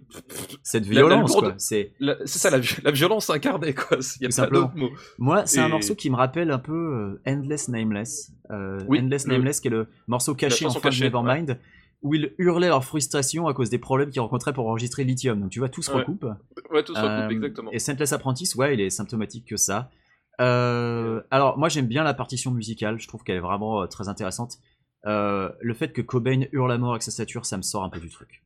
cette 0.64 0.86
violence, 0.86 1.34
lourde-. 1.34 1.54
C'est 1.58 1.94
ça, 2.26 2.50
la, 2.50 2.60
vi- 2.60 2.82
la 2.84 2.92
violence 2.92 3.30
incarnée, 3.30 3.74
quoi. 3.74 3.98
Il 4.20 4.24
y 4.24 4.26
a 4.26 4.36
pas 4.36 4.50
d'autre 4.50 4.76
mot. 4.76 4.90
moi, 5.20 5.46
c'est 5.46 5.60
un 5.60 5.70
morceau 5.70 5.94
qui 5.96 6.10
me 6.10 6.16
rappelle 6.16 6.50
un 6.52 6.58
peu 6.60 6.74
euh, 6.74 7.22
Endless 7.32 7.68
Nameless. 7.70 8.32
Euh, 8.52 8.80
Oui, 8.88 9.00
Endless 9.00 9.28
le- 9.28 9.34
Nameless, 9.34 9.60
qui 9.60 9.68
est 9.68 9.72
le 9.72 9.88
morceau 10.08 10.34
caché 10.34 10.66
en 10.66 10.72
fin 10.72 10.90
de 10.90 10.96
Nevermind, 11.04 11.60
où 12.02 12.14
ils 12.16 12.34
hurlaient 12.40 12.68
leur 12.70 12.84
frustration 12.84 13.48
à 13.48 13.54
cause 13.54 13.70
des 13.70 13.78
problèmes 13.80 14.10
qu'ils 14.10 14.22
rencontraient 14.22 14.54
pour 14.54 14.68
enregistrer 14.68 15.04
Lithium. 15.04 15.40
Donc 15.42 15.50
tu 15.52 15.60
vois, 15.60 15.70
tout 15.70 15.82
se 15.84 15.92
Ouais. 15.92 15.98
recoupe. 16.00 16.26
Ouais, 16.72 16.84
tout 16.84 16.94
se 16.96 17.00
recoupe, 17.00 17.12
Euh, 17.12 17.30
exactement. 17.30 17.72
Et 17.72 17.80
Scentless 17.80 18.14
Apprentice, 18.14 18.56
ouais, 18.56 18.74
il 18.74 18.82
est 18.82 18.90
symptomatique 18.90 19.46
que 19.46 19.58
ça. 19.58 19.90
Euh, 20.42 21.22
alors, 21.32 21.58
moi, 21.58 21.70
j'aime 21.70 21.88
bien 21.88 22.04
la 22.04 22.14
partition 22.14 22.52
musicale. 22.52 23.00
Je 23.00 23.08
trouve 23.08 23.24
qu'elle 23.24 23.38
est 23.38 23.42
vraiment 23.42 23.88
très 23.88 24.08
intéressante. 24.10 24.58
Euh, 25.08 25.50
le 25.62 25.74
fait 25.74 25.94
que 25.94 26.02
Cobain 26.02 26.42
hurle 26.52 26.70
la 26.70 26.78
mort 26.78 26.92
avec 26.92 27.04
sa 27.04 27.12
stature, 27.12 27.46
ça 27.46 27.58
me 27.58 27.62
sort 27.64 27.84
un 27.84 27.90
peu 27.90 28.00
du 28.00 28.10
truc. 28.10 28.44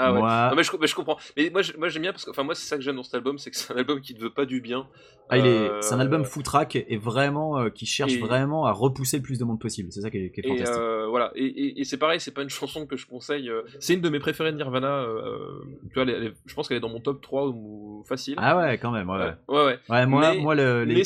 Ah 0.00 0.12
ouais. 0.12 0.18
Moi- 0.20 0.48
Non, 0.50 0.56
mais 0.56 0.62
je, 0.62 0.70
mais 0.80 0.86
je 0.86 0.94
comprends. 0.94 1.16
Mais 1.36 1.50
moi, 1.50 1.60
j'aime 1.62 2.02
bien 2.02 2.12
parce 2.12 2.24
que, 2.24 2.30
enfin, 2.30 2.44
moi, 2.44 2.54
c'est 2.54 2.68
ça 2.68 2.76
que 2.76 2.82
j'aime 2.82 2.94
dans 2.96 3.02
cet 3.02 3.14
album, 3.14 3.36
c'est 3.36 3.50
que 3.50 3.56
c'est 3.56 3.72
un 3.72 3.76
album 3.76 4.00
qui 4.00 4.14
ne 4.14 4.20
veut 4.20 4.30
pas 4.32 4.44
du 4.46 4.60
bien. 4.60 4.86
Ah, 5.28 5.38
il 5.38 5.44
est, 5.46 5.48
Euh, 5.70 5.80
c'est 5.82 5.92
un 5.94 5.98
album 6.00 6.24
footrack 6.24 6.76
et 6.76 6.96
vraiment 6.96 7.58
euh, 7.58 7.68
qui 7.68 7.84
cherche 7.84 8.12
et- 8.14 8.18
vraiment 8.20 8.64
à 8.66 8.72
repousser 8.72 9.16
le 9.16 9.22
plus 9.24 9.38
de 9.40 9.44
monde 9.44 9.58
possible. 9.60 9.90
C'est 9.90 10.00
ça 10.02 10.10
qui 10.10 10.18
est, 10.18 10.30
qui 10.30 10.40
est 10.40 10.46
Et 10.46 10.48
fantastique. 10.50 10.78
euh, 10.80 11.06
voilà, 11.08 11.32
et, 11.34 11.44
et- 11.46 11.80
et 11.80 11.84
c'est 11.84 11.96
pareil, 11.98 12.20
c'est 12.20 12.30
pas 12.32 12.42
une 12.42 12.48
chanson 12.48 12.86
que 12.86 12.96
je 12.96 13.06
conseille. 13.06 13.50
euh, 13.50 13.62
C'est 13.80 13.94
une 13.94 14.00
de 14.00 14.08
mes 14.08 14.20
préférées 14.20 14.52
de 14.52 14.56
Nirvana. 14.56 15.00
euh, 15.02 15.58
tu 15.88 15.94
vois, 15.94 16.04
elle 16.04 16.10
elle 16.10 16.34
je 16.46 16.54
pense 16.54 16.68
qu'elle 16.68 16.76
est 16.76 16.80
dans 16.80 16.88
mon 16.90 17.00
top 17.00 17.20
3 17.20 17.48
ou 17.48 18.04
facile. 18.08 18.36
Ah 18.38 18.56
ouais, 18.56 18.78
quand 18.78 18.92
même. 18.92 19.10
Ouais, 19.10 19.18
ouais, 19.18 19.24
ouais. 19.48 19.56
ouais. 19.56 19.64
ouais. 19.64 19.78
Ouais, 19.90 20.06
moi, 20.06 20.32
Mais- 20.34 20.40
moi 20.40 20.54
le- 20.54 20.84
les, 20.84 20.94
les 20.94 21.04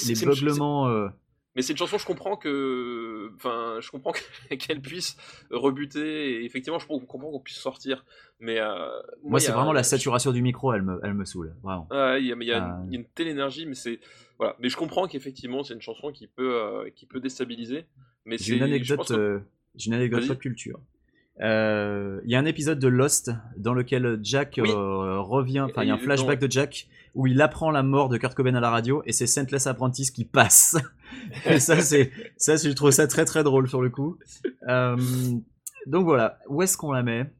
euh, 1.52 1.56
Mais 1.56 1.62
c'est 1.62 1.72
une 1.72 1.78
chanson, 1.78 1.98
je 1.98 2.06
comprends 2.06 2.36
que, 2.36 3.30
enfin, 3.36 3.76
je 3.80 3.90
comprends 3.90 4.12
qu'elle 4.58 4.80
puisse 4.80 5.16
rebuter. 5.50 6.40
Et 6.40 6.44
effectivement, 6.44 6.78
je 6.78 6.86
comprends 6.86 7.30
qu'on 7.30 7.40
puisse 7.40 7.58
sortir. 7.58 8.04
Mais 8.40 8.58
euh, 8.58 8.88
moi, 9.22 9.38
c'est 9.40 9.52
vraiment 9.52 9.72
la 9.72 9.82
saturation 9.82 10.32
du 10.32 10.42
micro, 10.42 10.72
elle 10.72 10.82
me, 10.82 10.98
elle 11.02 11.14
me 11.14 11.24
saoule. 11.24 11.54
Vraiment. 11.62 11.86
Ah, 11.90 12.18
il 12.18 12.24
y 12.24 12.28
y 12.28 12.32
a 12.32 12.34
une, 12.34 12.42
il 12.88 12.92
y 12.94 12.96
a 12.96 13.00
une 13.00 13.06
telle 13.06 13.28
énergie, 13.28 13.66
mais 13.66 13.74
c'est 13.74 14.00
voilà. 14.38 14.56
Mais 14.58 14.68
je 14.68 14.76
comprends 14.76 15.06
qu'effectivement, 15.06 15.62
c'est 15.62 15.74
une 15.74 15.82
chanson 15.82 16.10
qui 16.10 16.26
peut, 16.26 16.54
euh, 16.54 16.90
qui 16.94 17.06
peut 17.06 17.20
déstabiliser. 17.20 17.84
Mais 18.24 18.38
J'ai 18.38 18.44
c'est 18.44 18.56
une 18.56 18.62
anecdote, 18.62 19.06
que- 19.08 19.12
euh, 19.14 19.38
une 19.86 19.94
anecdote 19.94 20.26
pop 20.26 20.38
culture. 20.38 20.80
Euh, 21.40 22.20
Il 22.24 22.30
y 22.30 22.34
a 22.34 22.38
un 22.38 22.44
épisode 22.44 22.78
de 22.78 22.88
Lost 22.88 23.30
dans 23.56 23.74
lequel 23.74 24.18
Jack 24.22 24.58
Oui. 24.62 24.70
euh, 24.70 25.18
revient, 25.20 25.60
enfin 25.60 25.82
il 25.82 25.88
y 25.88 25.90
a 25.90 25.94
un 25.94 25.98
flashback 25.98 26.38
de 26.38 26.50
Jack 26.50 26.88
où 27.14 27.26
il 27.26 27.40
apprend 27.40 27.70
la 27.70 27.82
mort 27.82 28.08
de 28.08 28.16
Kurt 28.18 28.34
Cobain 28.34 28.54
à 28.54 28.60
la 28.60 28.70
radio 28.70 29.02
et 29.06 29.12
c'est 29.12 29.26
Scentless 29.26 29.66
Apprentice 29.66 30.10
qui 30.10 30.24
passe. 30.24 30.76
et 31.46 31.58
ça 31.60 31.80
c'est, 31.80 32.10
ça 32.36 32.56
je 32.56 32.70
trouve 32.70 32.90
ça 32.90 33.06
très 33.06 33.24
très 33.24 33.42
drôle 33.44 33.68
sur 33.68 33.82
le 33.82 33.90
coup. 33.90 34.18
Euh, 34.68 34.96
donc 35.86 36.04
voilà, 36.04 36.38
où 36.48 36.62
est-ce 36.62 36.76
qu'on 36.76 36.92
la 36.92 37.02
met? 37.02 37.32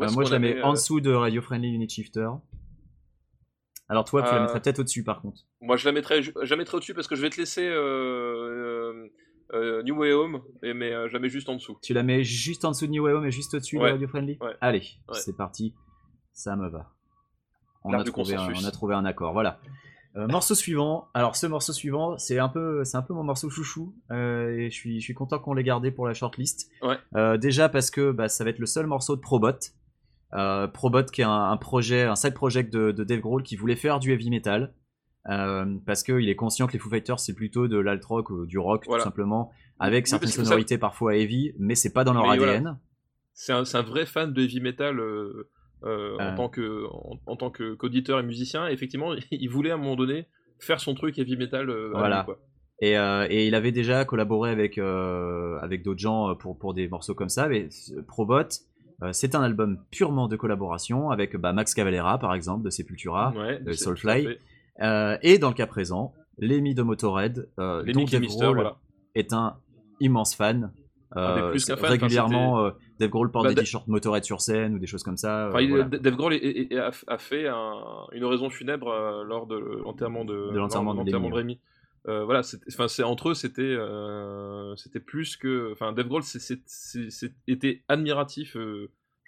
Euh, 0.00 0.10
Moi 0.10 0.24
je 0.24 0.30
la 0.32 0.38
mets 0.38 0.54
met, 0.54 0.62
en 0.62 0.70
euh, 0.70 0.72
dessous 0.74 1.00
de 1.00 1.12
Radio 1.12 1.40
Friendly 1.42 1.68
Unit 1.68 1.88
Shifter. 1.88 2.28
Alors 3.88 4.04
toi 4.04 4.22
tu 4.22 4.32
la 4.34 4.40
mettrais 4.40 4.60
peut-être 4.60 4.78
au-dessus 4.80 5.04
par 5.04 5.20
contre. 5.20 5.42
Moi, 5.60 5.76
je 5.76 5.84
la 5.86 5.92
mettrai, 5.92 6.22
je, 6.22 6.30
je 6.42 6.50
la 6.50 6.56
mettrai 6.56 6.76
au-dessus 6.78 6.94
parce 6.94 7.06
que 7.08 7.14
je 7.14 7.22
vais 7.22 7.30
te 7.30 7.36
laisser 7.38 7.68
euh, 9.54 9.82
New 9.82 9.96
Way 9.96 10.12
Home, 10.12 10.40
et, 10.62 10.72
mais 10.72 10.92
euh, 10.92 11.08
je 11.08 11.12
la 11.12 11.18
mets 11.18 11.28
juste 11.28 11.48
en 11.48 11.54
dessous. 11.56 11.78
Tu 11.82 11.92
la 11.92 12.02
mets 12.02 12.24
juste 12.24 12.64
en 12.64 12.70
dessous 12.70 12.86
de 12.86 12.92
New 12.92 13.04
Way 13.04 13.12
Home 13.12 13.26
et 13.26 13.30
juste 13.30 13.52
au-dessus 13.54 13.76
de. 13.78 13.82
Radio 13.82 14.08
Friendly? 14.08 14.38
Ouais. 14.40 14.54
Allez, 14.60 14.82
Ouais. 15.08 15.18
c'est 15.18 15.36
parti. 15.36 15.74
Ça 16.32 16.56
me 16.56 16.68
va. 16.70 16.90
On 17.84 17.90
L'art 17.90 18.00
a, 18.00 18.04
du 18.04 18.10
trouvé 18.12 18.34
un, 18.34 18.46
consensus. 18.46 18.64
on 18.64 18.68
a 18.68 18.70
trouvé 18.70 18.94
un 18.94 19.04
accord, 19.04 19.32
voilà. 19.34 19.60
Euh, 20.16 20.26
morceau 20.28 20.54
suivant. 20.54 21.08
Alors 21.14 21.36
ce 21.36 21.46
morceau 21.46 21.72
suivant, 21.72 22.18
c'est 22.18 22.38
un 22.38 22.48
peu, 22.50 22.84
c'est 22.84 22.96
un 22.98 23.02
peu 23.02 23.14
mon 23.14 23.22
morceau 23.24 23.48
chouchou 23.48 23.94
euh, 24.10 24.50
et 24.50 24.70
je 24.70 24.74
suis, 24.74 25.00
je 25.00 25.04
suis 25.04 25.14
content 25.14 25.38
qu'on 25.38 25.54
l'ait 25.54 25.62
gardé 25.64 25.90
pour 25.90 26.06
la 26.06 26.12
shortlist. 26.14 26.70
Ouais. 26.82 26.96
Euh, 27.16 27.38
déjà 27.38 27.68
parce 27.70 27.90
que 27.90 28.10
bah, 28.12 28.28
ça 28.28 28.44
va 28.44 28.50
être 28.50 28.58
le 28.58 28.66
seul 28.66 28.86
morceau 28.86 29.16
de 29.16 29.20
Probot. 29.22 29.52
Euh, 30.34 30.66
Probot 30.68 31.04
qui 31.04 31.22
est 31.22 31.24
un, 31.24 31.30
un 31.50 31.56
projet, 31.56 32.02
un 32.02 32.14
side 32.16 32.34
project 32.34 32.72
de, 32.72 32.92
de 32.92 33.04
Dave 33.04 33.20
Grohl 33.20 33.42
qui 33.42 33.56
voulait 33.56 33.76
faire 33.76 34.00
du 34.00 34.12
heavy 34.12 34.28
metal. 34.30 34.74
Parce 35.86 36.02
qu'il 36.02 36.28
est 36.28 36.34
conscient 36.36 36.66
que 36.66 36.72
les 36.72 36.78
Foo 36.80 36.90
Fighters 36.90 37.20
c'est 37.20 37.34
plutôt 37.34 37.68
de 37.68 37.78
l'alt 37.78 38.04
rock 38.04 38.30
ou 38.30 38.44
du 38.44 38.58
rock 38.58 38.82
Voilà. 38.86 39.02
tout 39.02 39.08
simplement 39.08 39.50
avec 39.78 40.04
Oui, 40.06 40.10
certaines 40.10 40.28
ça- 40.30 40.44
sonorités 40.44 40.78
parfois 40.78 41.14
heavy 41.16 41.52
mais 41.60 41.74
c'est 41.76 41.92
pas 41.92 42.02
dans 42.04 42.12
leur 42.12 42.28
Mais 42.28 42.36
voilà. 42.38 42.52
ADN 42.54 42.78
C'est 43.32 43.52
un, 43.52 43.64
c'est 43.64 43.76
un 43.78 43.82
vrai 43.82 44.04
fan 44.04 44.32
de 44.32 44.42
heavy 44.42 44.60
metal 44.60 44.98
euh, 45.84 46.16
en 46.18 46.34
tant 46.34 46.48
que 46.48 46.86
en, 46.90 47.18
en 47.26 47.36
tant 47.36 47.50
que 47.50 47.74
qu'auditeur 47.74 48.18
et 48.20 48.22
musicien. 48.22 48.68
Et 48.68 48.72
effectivement, 48.72 49.12
il 49.30 49.48
voulait 49.48 49.70
à 49.70 49.74
un 49.74 49.78
moment 49.78 49.96
donné 49.96 50.26
faire 50.58 50.80
son 50.80 50.94
truc 50.94 51.18
heavy 51.18 51.36
metal. 51.36 51.68
euh, 51.70 51.90
Voilà. 51.92 52.18
lui, 52.20 52.24
quoi. 52.26 52.38
Et, 52.80 52.98
euh, 52.98 53.26
et 53.30 53.46
il 53.46 53.54
avait 53.54 53.70
déjà 53.72 54.04
collaboré 54.04 54.50
avec, 54.50 54.76
avec 54.78 55.82
d'autres 55.84 56.00
gens 56.00 56.34
pour, 56.34 56.58
pour 56.58 56.74
des 56.74 56.88
morceaux 56.88 57.14
comme 57.14 57.28
ça. 57.28 57.46
Mais 57.48 57.68
Probot, 58.08 58.48
c'est 59.12 59.34
un 59.36 59.42
album 59.42 59.78
purement 59.92 60.26
de 60.26 60.36
collaboration 60.36 61.10
avec 61.10 61.36
bah, 61.36 61.52
Max 61.52 61.74
Cavalera, 61.74 62.18
par 62.18 62.34
exemple, 62.34 62.64
de 62.64 62.70
Sepultura. 62.70 63.32
Ouais, 63.36 63.60
de 63.60 63.72
Soulfly. 63.72 64.26
et 64.80 65.38
dans 65.38 65.48
le 65.48 65.54
cas 65.54 65.66
présent, 65.68 66.12
Lemmy 66.38 66.74
de 66.74 66.82
Motorhead, 66.82 67.48
euh, 67.60 67.82
Lemmy 67.82 67.92
dont 67.92 68.00
Dave 68.00 68.08
Kilmister, 68.10 68.44
Grohl 68.46 68.54
voilà. 68.56 68.76
est 69.14 69.32
un 69.32 69.56
immense 70.00 70.34
fan. 70.34 70.72
Euh, 71.16 71.50
plus 71.50 71.66
fan, 71.66 71.78
régulièrement, 71.90 72.64
euh, 72.64 72.70
Dave 72.98 73.10
Grohl 73.10 73.30
porte 73.30 73.44
Bah, 73.44 73.54
des 73.54 73.60
t-shirts 73.60 73.86
Motorhead 73.88 74.24
sur 74.24 74.40
scène 74.40 74.74
ou 74.74 74.78
des 74.78 74.86
choses 74.86 75.02
comme 75.02 75.16
ça. 75.16 75.46
euh, 75.46 75.50
Enfin, 75.50 75.66
voilà. 75.68 75.84
Dave 75.84 76.16
Grohl 76.16 76.34
est- 76.34 76.38
est- 76.38 76.72
est- 76.72 76.78
a, 76.78 76.90
a 77.08 77.18
fait 77.18 77.46
un- 77.48 78.06
une 78.12 78.24
oraison 78.24 78.48
funèbre 78.50 78.88
euh, 78.88 79.22
lors 79.24 79.46
de 79.46 79.56
l'enterrement 79.56 80.24
de, 80.24 80.50
De 80.52 80.56
l'enterrement 80.56 80.94
de 80.94 81.10
de 81.10 81.34
Rémi. 81.34 81.58
Voilà, 82.04 82.40
enfin, 82.68 82.88
c'est 82.88 83.02
entre 83.02 83.30
eux, 83.30 83.34
c'était, 83.34 83.76
c'était 84.76 85.00
plus 85.00 85.36
que, 85.36 85.70
enfin, 85.72 85.92
Dave 85.92 86.08
Grohl, 86.08 86.22
c'est- 86.22 86.38
c'est- 86.40 86.62
c'est- 86.66 87.10
c'est- 87.10 87.32
était 87.46 87.82
admiratif 87.88 88.56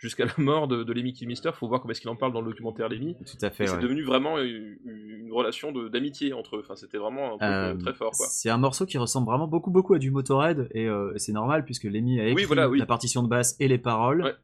jusqu'à 0.05 0.25
la 0.27 0.33
mort 0.39 0.69
de, 0.69 0.85
de 0.85 0.93
Lemmy 0.93 1.13
Kilmister. 1.13 1.51
Faut 1.55 1.67
voir 1.67 1.81
comment 1.81 1.91
est-ce 1.93 2.01
qu'il 2.01 2.11
en 2.11 2.17
parle 2.17 2.33
dans 2.33 2.41
le 2.41 2.51
documentaire 2.51 2.89
Lemmy. 2.89 3.17
Tout 3.17 3.45
à 3.45 3.51
fait. 3.51 3.65
Et 3.65 3.67
c'est 3.67 3.79
devenu 3.79 4.03
vraiment 4.05 4.39
une, 4.39 4.77
une 4.85 5.33
relation 5.33 5.73
de- 5.73 5.89
d'amitié 5.89 6.33
entre 6.33 6.57
eux. 6.57 6.61
Enfin, 6.65 6.77
c'était 6.77 6.99
vraiment 6.99 7.27
un 7.35 7.39
truc 7.39 7.43
Euh, 7.43 7.73
euh, 7.73 7.77
très 7.79 7.95
fort. 7.95 8.15
C'est 8.15 8.51
un 8.51 8.59
morceau 8.59 8.87
qui 8.87 8.99
ressemble 8.99 9.27
vraiment 9.27 9.49
beaucoup 9.49 9.71
beaucoup 9.71 9.95
à 9.95 9.99
du 9.99 10.11
Motorhead 10.11 10.69
et 10.73 10.87
euh, 10.89 11.13
c'est 11.17 11.33
normal 11.33 11.65
puisque 11.65 11.85
Lemmy 11.85 12.21
a 12.21 12.29
écrit 12.29 12.45
voilà, 12.45 12.69
oui. 12.69 12.79
la 12.79 12.87
partition 12.87 13.23
de 13.23 13.29
basse 13.29 13.57
et 13.61 13.67
les 13.69 13.79
paroles. 13.79 14.23
Ouais. 14.23 14.35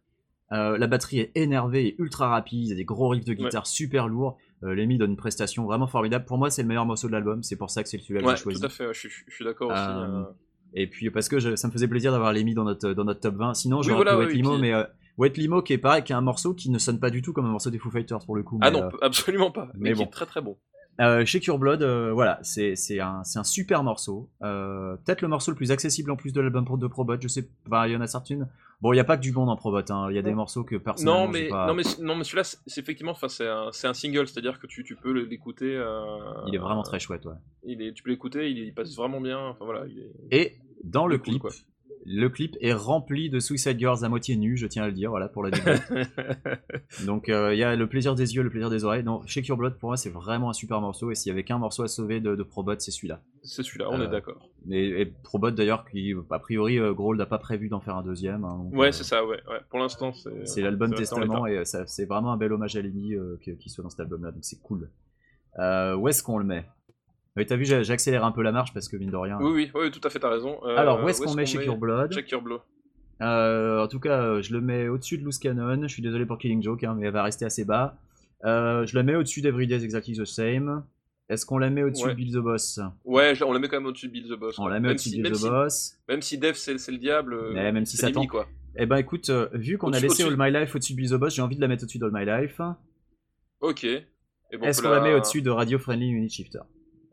Euh, 0.53 0.77
la 0.79 0.89
batterie 0.89 1.21
est 1.21 1.31
énervée 1.37 1.87
et 1.87 1.95
ultra 2.01 2.29
rapide, 2.29 2.59
il 2.65 2.69
y 2.71 2.73
a 2.73 2.75
des 2.75 2.85
gros 2.85 3.09
riffs 3.09 3.25
de 3.25 3.35
guitare 3.35 3.69
super 3.69 4.09
lourds. 4.09 4.37
Euh, 4.65 4.75
Lemmy 4.75 4.99
donne 4.99 5.11
une 5.13 5.17
prestation 5.17 5.65
vraiment 5.65 5.87
formidable. 5.87 6.25
Pour 6.25 6.39
moi, 6.39 6.51
c'est 6.51 6.63
le 6.63 6.69
meilleur 6.69 6.85
morceau 6.87 7.07
de 7.07 7.13
l'album, 7.13 7.43
c'est 7.45 7.57
pour 7.57 7.71
ça 7.71 7.83
que 7.85 7.89
c'est 7.89 7.99
celui-là 7.99 8.21
que 8.23 8.31
j'ai 8.31 8.43
choisi. 8.43 8.61
tout 8.61 8.67
à 8.67 8.69
fait. 8.69 8.87
ouais, 8.89 8.93
Je, 8.93 9.09
suis- 9.09 9.45
d'accord. 9.45 9.71
Euh, 9.71 9.77
euh. 9.77 10.25
Et 10.75 10.87
puis 10.89 11.11
parce 11.11 11.29
que 11.29 11.39
je- 11.39 11.55
ça 11.57 11.69
me 11.69 11.73
faisait 11.73 11.87
plaisir 11.89 12.11
d'avoir 12.13 12.33
Lemmy 12.33 12.55
dans 12.55 12.65
notre 12.65 12.93
dans 12.93 13.05
notre 13.05 13.21
top 13.21 13.37
20. 13.37 13.55
Sinon, 13.55 13.83
j'aurais 13.83 13.97
voilà, 13.97 14.13
pris 14.13 14.19
ouais, 14.21 14.27
Wet 14.27 14.33
oui, 14.33 14.37
Limo, 14.43 14.53
puis- 14.55 14.61
mais 14.63 14.73
euh, 14.75 14.85
Wet 15.21 15.33
Limo 15.37 15.63
qui 15.63 15.73
est 15.75 15.79
pareil, 15.79 16.03
qui 16.03 16.13
est 16.13 16.17
un 16.17 16.21
morceau 16.21 16.55
qui 16.55 16.71
ne 16.71 16.79
sonne 16.79 16.99
pas 16.99 17.11
du 17.11 17.21
tout 17.23 17.33
comme 17.33 17.45
un 17.47 17.51
morceau 17.51 17.71
des 17.71 17.79
Foo 17.79 17.91
Fighters 17.91 18.25
pour 18.27 18.35
le 18.37 18.43
coup. 18.43 18.59
Ah 18.63 18.71
mais, 18.71 18.81
non, 18.81 18.87
euh, 18.87 18.91
absolument 19.03 19.51
pas. 19.51 19.69
mais 19.75 19.91
Mais, 19.91 19.93
qui 19.93 19.99
bon. 19.99 20.05
est 20.07 20.11
très 20.11 20.27
très 20.27 20.41
bon. 20.41 20.57
Euh, 21.01 21.25
Shake 21.25 21.45
Your 21.47 21.59
Blood, 21.59 21.83
euh, 21.83 22.11
voilà, 22.13 22.39
c'est 22.43 22.77
c'est 22.77 23.01
un, 23.01 23.23
c'est 23.25 23.39
un 23.39 23.45
super 23.45 23.83
morceau. 23.83 24.29
Euh, 24.43 24.97
Peut-être 25.05 25.23
le 25.23 25.29
morceau 25.29 25.51
le 25.51 25.57
plus 25.57 25.71
accessible 25.71 26.11
en 26.11 26.17
plus 26.17 26.33
de 26.33 26.41
l'album 26.43 26.67
de 26.79 26.87
Probot, 26.89 27.17
je 27.21 27.29
sais 27.29 27.49
pas, 27.71 27.89
il 27.89 27.93
y 27.93 27.97
en 27.97 28.01
a 28.03 28.07
certaines. 28.07 28.49
Bon, 28.83 28.93
il 28.93 28.97
n'y 28.97 29.01
a 29.01 29.05
pas 29.05 29.17
que 29.17 29.23
du 29.23 29.33
bon 29.33 29.47
dans 29.47 29.57
Probot, 29.57 29.79
hein. 29.91 30.09
il 30.11 30.17
y 30.17 30.19
a 30.19 30.23
des 30.23 30.35
morceaux 30.35 30.63
que 30.65 30.77
personnellement 30.77 31.27
Non, 31.27 31.29
mais, 31.33 31.49
pas... 31.49 31.67
non, 31.67 31.75
mais, 31.75 31.83
non, 32.01 32.17
mais 32.17 32.25
celui-là, 32.25 32.45
c'est 32.45 32.81
effectivement, 32.81 33.13
enfin, 33.13 33.29
c'est 33.29 33.47
un, 33.49 33.69
c'est 33.73 33.87
un 33.87 33.95
single, 33.95 34.27
c'est-à-dire 34.27 34.59
que 34.59 34.67
tu, 34.67 34.85
tu 34.85 34.97
peux 34.97 35.13
l'écouter. 35.13 35.75
euh, 35.77 36.19
Il 36.49 36.55
est 36.55 36.59
vraiment 36.59 36.83
très 36.83 36.99
chouette, 36.99 37.25
ouais. 37.27 37.35
il 37.65 37.81
est, 37.83 37.93
tu 37.95 38.03
peux 38.03 38.11
l'écouter, 38.11 38.51
il, 38.51 38.59
il 38.59 38.75
passe 38.75 38.95
vraiment 38.97 39.21
bien. 39.21 39.39
Enfin 39.39 39.65
voilà, 39.65 39.85
il 39.87 39.99
est- 40.01 40.37
Et 40.37 40.57
dans 40.85 41.07
le 41.07 41.17
clip. 41.19 41.43
Le 42.07 42.29
clip 42.29 42.57
est 42.61 42.73
rempli 42.73 43.29
de 43.31 43.41
Suicide 43.41 43.79
Girls 43.79 44.05
à 44.05 44.09
moitié 44.09 44.37
nus, 44.37 44.57
je 44.57 44.67
tiens 44.67 44.85
à 44.85 44.87
le 44.87 44.93
dire, 44.93 45.11
voilà, 45.11 45.29
pour 45.29 45.43
la 45.43 45.51
Donc 47.07 47.29
euh, 47.29 47.55
il 47.55 47.59
y 47.59 47.65
a 47.65 47.77
le 47.77 47.87
plaisir 47.89 48.15
des 48.15 48.35
yeux, 48.35 48.43
le 48.43 48.51
plaisir 48.51 48.71
des 48.71 48.85
oreilles. 48.85 49.03
Non, 49.05 49.23
Shake 49.27 49.47
Your 49.47 49.59
Blood, 49.59 49.75
pour 49.79 49.91
moi, 49.91 49.97
c'est 49.97 50.11
vraiment 50.11 50.51
un 50.51 50.53
super 50.55 50.81
morceau, 50.81 51.11
et 51.11 51.15
s'il 51.15 51.31
y 51.31 51.33
avait 51.33 51.45
qu'un 51.45 51.59
morceau 51.59 51.83
à 51.83 51.89
sauver 51.89 52.21
de, 52.21 52.35
de 52.37 52.43
Probot, 52.43 52.75
c'est 52.79 52.91
celui-là. 52.91 53.21
c'est 53.43 53.63
celui-là, 53.63 53.89
on 53.91 54.01
Euh, 54.01 54.07
est 54.07 54.11
d'accord. 54.11 54.49
Et, 54.71 55.03
et 55.03 55.07
Probot, 55.07 55.51
d'ailleurs, 55.51 55.85
qui, 55.91 56.15
a 56.31 56.39
priori, 56.39 56.79
euh, 56.79 56.93
Grohl 56.93 57.17
n'a 57.17 57.27
pas 57.27 57.39
prévu 57.39 57.69
d'en 57.69 57.81
faire 57.81 57.97
un 57.97 58.03
deuxième. 58.03 58.45
hein, 58.45 58.59
donc, 58.65 58.75
Ouais, 58.75 58.89
euh, 58.89 58.93
c'est 58.93 59.05
ça, 59.05 59.25
ouais, 59.25 59.41
ouais. 59.49 59.61
Pour 59.69 59.79
l'instant, 59.79 60.13
c'est. 60.13 60.47
C'est 60.47 60.63
l'album 60.63 60.95
Testament 60.95 61.47
et 61.47 61.63
c'est 61.65 62.05
vraiment 62.07 62.33
un 62.33 62.37
bel 62.37 62.53
hommage 62.53 62.77
à 62.77 62.81
euh, 62.81 63.37
qui, 63.43 63.57
qui 63.57 63.69
soit 63.71 63.83
dans 63.85 63.91
cet 63.91 64.01
album-là, 64.01 64.31
donc 64.33 64.43
c'est 64.45 64.61
cool. 64.63 64.89
Où 65.59 66.09
est-ce 66.09 66.23
qu'on 66.23 66.39
le 66.39 66.45
met? 66.45 66.65
Oui, 67.41 67.47
t'as 67.47 67.57
vu, 67.57 67.73
accéléré 67.73 68.23
un 68.25 68.33
peu 68.33 68.43
la 68.43 68.53
marche 68.53 68.75
parce 68.75 68.89
que 68.89 68.97
mine 68.97 69.11
de 69.11 69.17
rien. 69.17 69.39
Oui, 69.41 69.51
oui, 69.55 69.71
oui, 69.75 69.91
tout 69.91 70.01
à 70.05 70.11
fait, 70.11 70.19
t'as 70.19 70.29
raison. 70.31 70.59
Euh, 70.65 70.77
Alors, 70.77 71.03
où 71.03 71.09
est-ce 71.09 71.23
qu'on 71.23 71.35
met 71.35 71.47
Shake 71.47 71.65
Your 71.65 71.77
Blood? 71.79 72.13
Check 72.13 72.31
Your 72.31 72.43
Blood? 72.43 72.61
Euh, 73.23 73.83
En 73.83 73.89
tout 73.89 74.01
cas, 74.01 74.21
euh, 74.23 74.43
je 74.43 74.53
le 74.53 74.61
mets 74.61 74.89
au-dessus 74.89 75.17
de 75.19 75.25
Loose 75.25 75.39
Cannon. 75.39 75.83
Je 75.83 75.89
suis 75.89 76.03
désolé 76.03 76.27
pour 76.27 76.39
Killing 76.39 76.63
Joke, 76.63 76.85
hein, 76.85 76.95
mais 76.99 77.07
elle 77.07 77.13
va 77.13 77.23
rester 77.23 77.45
assez 77.47 77.65
bas. 77.65 77.97
Euh, 78.45 78.85
je 78.87 78.95
la 78.95 79.03
mets 79.03 79.15
au-dessus 79.17 79.41
d'Everyday's 79.41 79.83
Exactly 79.83 80.17
the 80.17 80.25
Same. 80.25 80.85
Est-ce 81.29 81.47
qu'on 81.47 81.59
la 81.59 81.71
met 81.71 81.83
au-dessus 81.83 82.05
Ouais. 82.07 82.11
de 82.13 82.17
Bill 82.17 82.33
the 82.33 82.39
Boss? 82.39 82.81
Ouais, 83.05 83.33
on 83.43 83.53
la 83.53 83.59
met 83.59 83.69
quand 83.69 83.77
même 83.77 83.87
au-dessus 83.87 84.09
de 84.09 84.13
Bill 84.13 84.29
the 84.29 84.39
Boss. 84.39 84.59
On 84.59 84.63
quoi. 84.65 84.73
la 84.73 84.81
met 84.81 84.91
au-dessus 84.91 85.11
si, 85.11 85.17
de 85.19 85.23
Bill 85.23 85.31
même, 85.33 85.39
the 85.39 85.43
si, 85.43 85.49
Boss. 85.49 85.99
même 86.09 86.23
si 86.23 86.39
Dev 86.39 86.55
c'est 86.55 86.73
le 86.93 86.99
diable. 86.99 87.53
Mais 87.55 87.71
même 87.73 87.87
si 87.87 87.97
tend. 88.13 88.27
quoi. 88.27 88.47
Eh 88.77 88.87
ben 88.87 88.97
écoute, 88.97 89.31
euh, 89.31 89.49
vu 89.55 89.79
qu'on 89.79 89.93
a 89.93 90.01
laissé 90.01 90.25
All. 90.25 90.35
My 90.37 90.51
Life 90.51 90.75
au-dessus 90.75 90.93
de 90.95 90.97
Bill 90.99 91.11
the 91.11 91.15
Boss, 91.15 91.35
j'ai 91.35 91.43
envie 91.43 91.57
de 91.57 91.61
la 91.61 91.69
mettre 91.69 91.85
au-dessus 91.85 91.99
d'All 91.99 92.11
My 92.13 92.25
Life. 92.25 92.61
Ok. 93.61 93.87
Bon, 94.59 94.67
Est-ce 94.67 94.83
qu'on 94.83 94.89
la 94.91 95.01
met 95.01 95.15
au-dessus 95.15 95.43
de 95.43 95.51
Radio 95.51 95.79
Friendly 95.79 96.09
Unit 96.09 96.31
Shifter? 96.31 96.61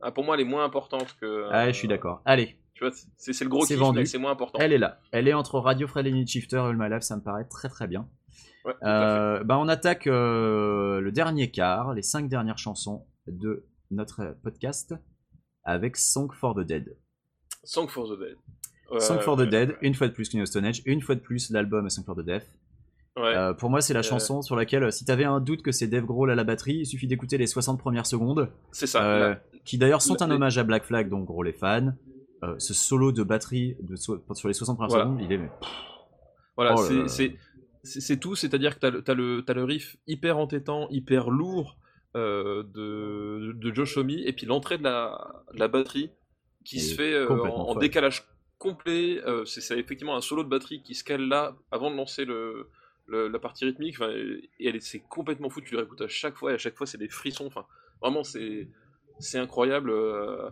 Ah, 0.07 0.11
pour 0.11 0.23
moi, 0.23 0.35
elle 0.35 0.41
est 0.41 0.45
moins 0.45 0.63
importante 0.63 1.17
que. 1.19 1.49
Ah, 1.51 1.67
je 1.69 1.75
suis 1.77 1.89
d'accord. 1.89 2.21
Allez, 2.23 2.57
Tu 2.75 2.85
vois, 2.85 2.93
c'est 3.17 3.33
c'est 3.33 3.43
le 3.43 3.49
gros 3.49 3.65
C'est 3.65 3.73
kiff, 3.73 3.81
vendu. 3.81 3.99
mais 3.99 4.05
c'est 4.05 4.17
moins 4.17 4.31
important. 4.31 4.57
Elle 4.61 4.71
est 4.71 4.77
là. 4.77 5.01
Elle 5.11 5.27
est 5.27 5.33
entre 5.33 5.59
Radio 5.59 5.85
Friendly 5.85 6.11
Unit 6.11 6.25
Shifter 6.25 6.63
et 6.71 6.89
Life, 6.89 7.01
ça 7.01 7.17
me 7.17 7.21
paraît 7.21 7.43
très 7.43 7.67
très 7.67 7.87
bien. 7.87 8.07
Ouais. 8.63 8.73
Euh, 8.83 9.43
bah 9.43 9.57
on 9.57 9.67
attaque 9.67 10.07
euh, 10.07 11.01
le 11.01 11.11
dernier 11.11 11.51
quart, 11.51 11.93
les 11.93 12.03
cinq 12.03 12.29
dernières 12.29 12.57
chansons 12.57 13.05
de 13.27 13.65
notre 13.91 14.37
podcast 14.43 14.95
avec 15.65 15.97
Song 15.97 16.31
for 16.31 16.55
the 16.55 16.61
Dead. 16.61 16.95
Song 17.65 17.89
for 17.89 18.07
the 18.07 18.17
Dead. 18.17 18.37
Song 19.01 19.19
for 19.19 19.35
the 19.35 19.41
Dead, 19.41 19.71
ouais. 19.71 19.77
une 19.81 19.93
fois 19.93 20.07
de 20.07 20.13
plus 20.13 20.29
qu'une 20.29 20.45
Stone 20.45 20.63
Age, 20.63 20.81
une 20.85 21.01
fois 21.01 21.15
de 21.15 21.19
plus 21.19 21.49
l'album 21.49 21.89
Song 21.89 22.05
for 22.05 22.15
the 22.15 22.23
Death. 22.23 22.47
Ouais. 23.17 23.35
Euh, 23.35 23.53
pour 23.53 23.69
moi, 23.69 23.81
c'est 23.81 23.93
la 23.93 23.99
Euh. 24.01 24.03
chanson 24.03 24.41
sur 24.41 24.55
laquelle, 24.55 24.83
euh, 24.83 24.91
si 24.91 25.03
t'avais 25.05 25.23
un 25.23 25.39
doute 25.39 25.61
que 25.63 25.71
c'est 25.71 25.87
Dave 25.87 26.05
Grohl 26.05 26.29
à 26.31 26.35
la 26.35 26.43
batterie, 26.43 26.75
il 26.77 26.85
suffit 26.85 27.07
d'écouter 27.07 27.37
les 27.37 27.47
60 27.47 27.79
premières 27.79 28.05
secondes, 28.05 28.49
c'est 28.71 28.87
ça. 28.87 29.39
qui 29.65 29.77
d'ailleurs 29.77 30.01
sont 30.01 30.15
la- 30.19 30.25
un 30.27 30.31
hommage 30.31 30.57
à 30.57 30.63
Black 30.63 30.85
Flag, 30.85 31.09
dont 31.09 31.19
Grohl 31.21 31.47
est 31.47 31.59
fan. 31.59 31.97
Ce 32.59 32.73
solo 32.73 33.11
de 33.11 33.23
batterie 33.23 33.75
de 33.81 33.95
so- 33.95 34.23
sur 34.33 34.47
les 34.47 34.53
60 34.53 34.77
premières 34.77 34.89
Voilà. 34.89 35.03
secondes, 35.05 35.21
il 35.21 35.31
est 35.33 35.41
Voilà, 36.55 36.75
oh 36.77 36.83
c'est- 36.83 38.17
tout, 38.19 38.35
c'est-à-dire 38.35 38.77
que 38.79 38.87
t'as 38.99 39.13
le, 39.13 39.43
le 39.47 39.63
riff 39.63 39.97
hyper 40.07 40.37
entêtant, 40.37 40.87
hyper 40.89 41.29
lourd 41.29 41.77
euh, 42.15 42.63
de, 42.63 43.53
de 43.53 43.73
Joe 43.75 43.87
Shomi, 43.87 44.23
et 44.25 44.33
puis 44.33 44.45
l'entrée 44.45 44.77
de 44.77 44.83
la, 44.83 45.43
de 45.53 45.59
la 45.59 45.67
batterie 45.67 46.09
qui 46.65 46.79
se 46.79 46.95
fait 46.95 47.13
euh, 47.13 47.29
en, 47.29 47.75
décalage 47.75 48.23
complet. 48.57 49.21
euh, 49.25 49.45
c'est 49.45 49.61
c'est 49.61 49.77
effectivement 49.79 50.15
un 50.17 50.21
solo 50.21 50.43
de 50.43 50.49
batterie 50.49 50.81
qui 50.81 50.95
se 50.95 51.03
cale 51.03 51.21
là 51.27 51.55
avant 51.71 51.91
de 51.91 51.95
lancer 51.95 52.25
le, 52.25 52.69
le- 53.07 53.27
la 53.27 53.39
partie 53.39 53.65
rythmique. 53.65 53.95
enfin, 53.99 54.11
Et 54.11 54.67
elle 54.67 54.75
est- 54.75 54.79
c'est 54.81 54.99
complètement 54.99 55.49
fou, 55.49 55.61
tu 55.61 55.73
le 55.73 55.79
réécoutes 55.79 56.01
à 56.01 56.07
chaque 56.07 56.35
fois, 56.35 56.51
et 56.51 56.55
à 56.55 56.57
chaque 56.57 56.75
fois 56.75 56.85
c'est 56.87 56.97
des 56.97 57.09
frissons. 57.09 57.45
Enfin, 57.47 57.65
vraiment, 58.01 58.23
c'est 58.23 58.67
c'est 59.19 59.39
incroyable. 59.39 59.89
euh, 59.89 60.49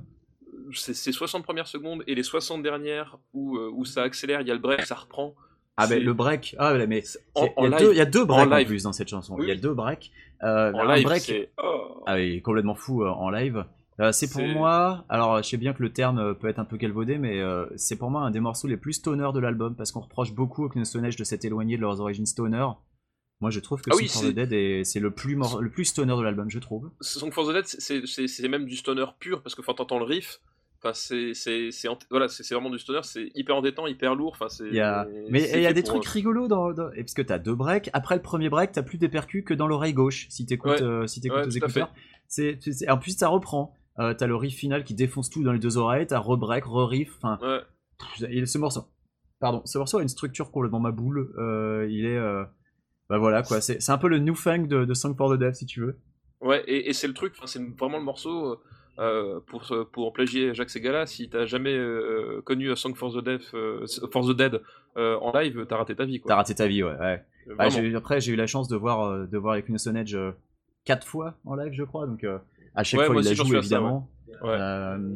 c'est 0.73 0.93
ces 0.95 1.11
60 1.11 1.43
premières 1.43 1.67
secondes 1.67 2.03
et 2.07 2.15
les 2.15 2.23
60 2.23 2.63
dernières 2.63 3.17
où, 3.33 3.57
euh, 3.57 3.69
où 3.73 3.85
ça 3.85 4.03
accélère, 4.03 4.41
il 4.41 4.47
y 4.47 4.51
a 4.51 4.53
le 4.53 4.59
break, 4.59 4.81
ça 4.85 4.95
reprend. 4.95 5.35
Ah 5.77 5.87
ben 5.87 6.01
le 6.01 6.13
break, 6.13 6.55
ah 6.57 6.73
mais 6.87 7.03
en, 7.35 7.47
il 7.65 7.69
y, 7.69 7.73
a 7.73 7.77
deux- 7.77 7.91
il 7.91 7.97
y 7.97 8.01
a 8.01 8.05
deux 8.05 8.23
breaks 8.23 8.47
en 8.51 8.55
live. 8.55 8.67
plus 8.67 8.83
dans 8.83 8.93
cette 8.93 9.09
chanson. 9.09 9.35
Oui, 9.35 9.45
Il 9.45 9.49
y 9.49 9.51
a 9.51 9.55
deux 9.57 9.73
breaks. 9.73 10.11
Euh, 10.43 10.71
en 10.71 10.85
live, 10.85 11.03
break, 11.03 11.49
oh. 11.61 12.03
ah 12.05 12.15
oui, 12.15 12.41
complètement 12.41 12.75
fou 12.75 13.03
euh, 13.03 13.09
en 13.09 13.29
live. 13.29 13.65
Euh, 14.01 14.11
c'est 14.11 14.29
pour 14.29 14.41
moi, 14.53 15.05
alors 15.07 15.37
je 15.41 15.47
sais 15.47 15.57
bien 15.57 15.73
que 15.73 15.81
le 15.81 15.91
terme 15.93 16.19
euh, 16.19 16.33
peut 16.33 16.49
être 16.49 16.59
un 16.59 16.65
peu 16.65 16.75
galvaudé, 16.75 17.17
mais 17.17 17.39
euh, 17.39 17.65
c'est 17.77 17.95
pour 17.95 18.11
moi 18.11 18.21
un 18.23 18.31
des 18.31 18.41
morceaux 18.41 18.67
les 18.67 18.75
plus 18.75 18.93
stoner 18.93 19.29
de 19.33 19.39
l'album 19.39 19.73
parce 19.75 19.91
qu'on 19.93 20.01
reproche 20.01 20.33
beaucoup 20.33 20.65
aux 20.65 20.69
Knust 20.69 20.97
Age 20.97 21.15
de 21.15 21.23
s'être 21.23 21.45
éloigné 21.45 21.77
de 21.77 21.81
leurs 21.81 22.01
origines 22.01 22.25
stoner. 22.25 22.67
Moi 23.39 23.51
je 23.51 23.59
trouve 23.61 23.81
que 23.81 23.89
Ah 23.91 23.93
Song 23.93 24.01
oui, 24.01 24.07
for 24.09 24.21
the 24.23 24.33
Dead 24.33 24.51
est- 24.53 24.83
c'est 24.83 24.99
le 24.99 25.11
plus 25.11 25.35
mor- 25.37 25.61
le 25.61 25.69
plus 25.69 25.85
stoner 25.85 26.15
de 26.17 26.21
l'album, 26.21 26.49
je 26.49 26.59
trouve. 26.59 26.91
Song 26.99 27.31
for 27.31 27.47
the 27.47 27.53
Dead, 27.53 27.65
c'est- 27.67 28.47
même 28.49 28.65
du 28.65 28.75
stoner 28.75 29.05
pur 29.19 29.41
parce 29.41 29.55
que 29.55 29.61
quand 29.61 29.75
t'entends 29.75 29.99
le 29.99 30.05
riff, 30.05 30.41
enfin 30.83 30.93
c'est 30.93 31.31
voilà, 32.09 32.27
c'est 32.27 32.53
vraiment 32.53 32.69
du 32.69 32.79
stoner, 32.79 32.99
c'est 33.03 33.31
hyper 33.33 33.55
endettant, 33.55 33.87
hyper 33.87 34.15
lourd. 34.15 34.33
Enfin 34.35 34.49
c'est. 34.49 34.77
A... 34.79 35.07
Mais 35.29 35.49
il 35.53 35.61
y 35.61 35.65
a 35.67 35.73
des 35.73 35.83
trucs 35.83 36.05
rigolos 36.05 36.47
dans, 36.49 36.73
dans- 36.73 36.91
et 36.91 37.01
parce 37.03 37.13
que 37.13 37.21
t'as 37.21 37.37
deux 37.39 37.55
breaks. 37.55 37.89
Après 37.93 38.15
le 38.15 38.21
premier 38.21 38.49
break, 38.49 38.73
t'as 38.73 38.83
plus 38.83 38.97
des 38.97 39.07
percus 39.09 39.43
que 39.45 39.53
dans 39.53 39.67
l'oreille 39.67 39.93
gauche 39.93 40.27
si 40.29 40.45
t'écoutes 40.45 40.71
Ouais. 40.71 40.83
euh, 40.83 41.07
si 41.07 41.21
t'écoutes 41.21 41.39
Ouais, 41.39 41.47
aux 41.47 41.49
écouteurs. 41.49 41.93
C'est- 42.27 42.59
en 42.89 42.97
plus 42.97 43.17
ça 43.17 43.29
reprend. 43.29 43.73
Euh, 43.99 44.13
t'as 44.13 44.27
le 44.27 44.35
riff 44.35 44.55
final 44.55 44.83
qui 44.83 44.93
défonce 44.93 45.29
tout 45.29 45.43
dans 45.43 45.53
les 45.53 45.59
deux 45.59 45.77
oreilles. 45.77 46.05
T'as 46.07 46.19
re-break, 46.19 46.65
re-riff. 46.65 47.15
Enfin, 47.21 47.39
Ouais. 47.41 48.45
ce 48.45 48.57
morceau. 48.57 48.81
Pardon, 49.39 49.61
ce 49.65 49.77
morceau 49.77 49.99
a 49.99 50.01
une 50.01 50.09
structure 50.09 50.51
complètement 50.51 50.79
ma 50.79 50.91
boule. 50.91 51.33
Euh, 51.37 51.87
il 51.89 52.05
est, 52.05 52.17
euh, 52.17 52.43
bah 53.09 53.17
voilà 53.17 53.43
quoi. 53.43 53.61
C'est, 53.61 53.89
un 53.89 53.97
peu 53.97 54.07
le 54.07 54.19
new 54.19 54.35
fang 54.35 54.59
de, 54.59 54.85
de 54.85 54.93
Song 54.93 55.15
for 55.15 55.33
the 55.33 55.39
Dead 55.39 55.55
si 55.55 55.65
tu 55.65 55.81
veux. 55.81 55.97
Ouais, 56.41 56.63
et, 56.67 56.89
et 56.89 56.93
c'est 56.93 57.07
le 57.07 57.13
truc, 57.13 57.33
c'est 57.45 57.61
vraiment 57.77 57.97
le 57.97 58.03
morceau 58.03 58.59
euh, 58.99 59.39
pour, 59.47 59.63
pour 59.91 60.13
plagier 60.13 60.53
Jacques 60.53 60.69
Segala. 60.69 61.05
Si 61.05 61.29
t'as 61.29 61.45
jamais 61.45 61.73
euh, 61.73 62.41
connu 62.43 62.75
Song 62.75 62.95
for 62.95 63.13
the, 63.13 63.23
Deaf, 63.23 63.53
euh, 63.53 63.85
for 64.11 64.27
the 64.27 64.35
Dead 64.35 64.61
en 64.97 65.31
live, 65.37 65.65
t'as 65.67 65.77
raté 65.77 65.95
ta 65.95 66.05
vie. 66.05 66.21
T'as 66.25 66.35
raté 66.35 66.55
ta 66.55 66.67
vie, 66.67 66.83
ouais. 66.83 66.97
Euh, 66.99 67.55
Ah, 67.59 67.69
eu- 67.79 67.95
après, 67.95 68.19
j'ai 68.21 68.33
eu 68.33 68.35
la 68.35 68.47
chance 68.47 68.67
de 68.67 68.75
voir, 68.75 69.27
de 69.27 69.37
voir 69.37 69.55
les 69.55 69.63
euh, 70.15 70.31
quatre 70.85 71.05
fois 71.07 71.35
en 71.45 71.55
live, 71.55 71.73
je 71.73 71.83
crois. 71.83 72.07
Donc, 72.07 72.25
à 72.75 72.83
chaque 72.83 72.99
Ouais, 73.01 73.05
fois, 73.07 73.15
il 73.21 73.25
la 73.25 73.33
joue 73.33 73.55
évidemment. 73.55 74.09
Ouais. 74.43 74.49
Euh, 74.49 75.15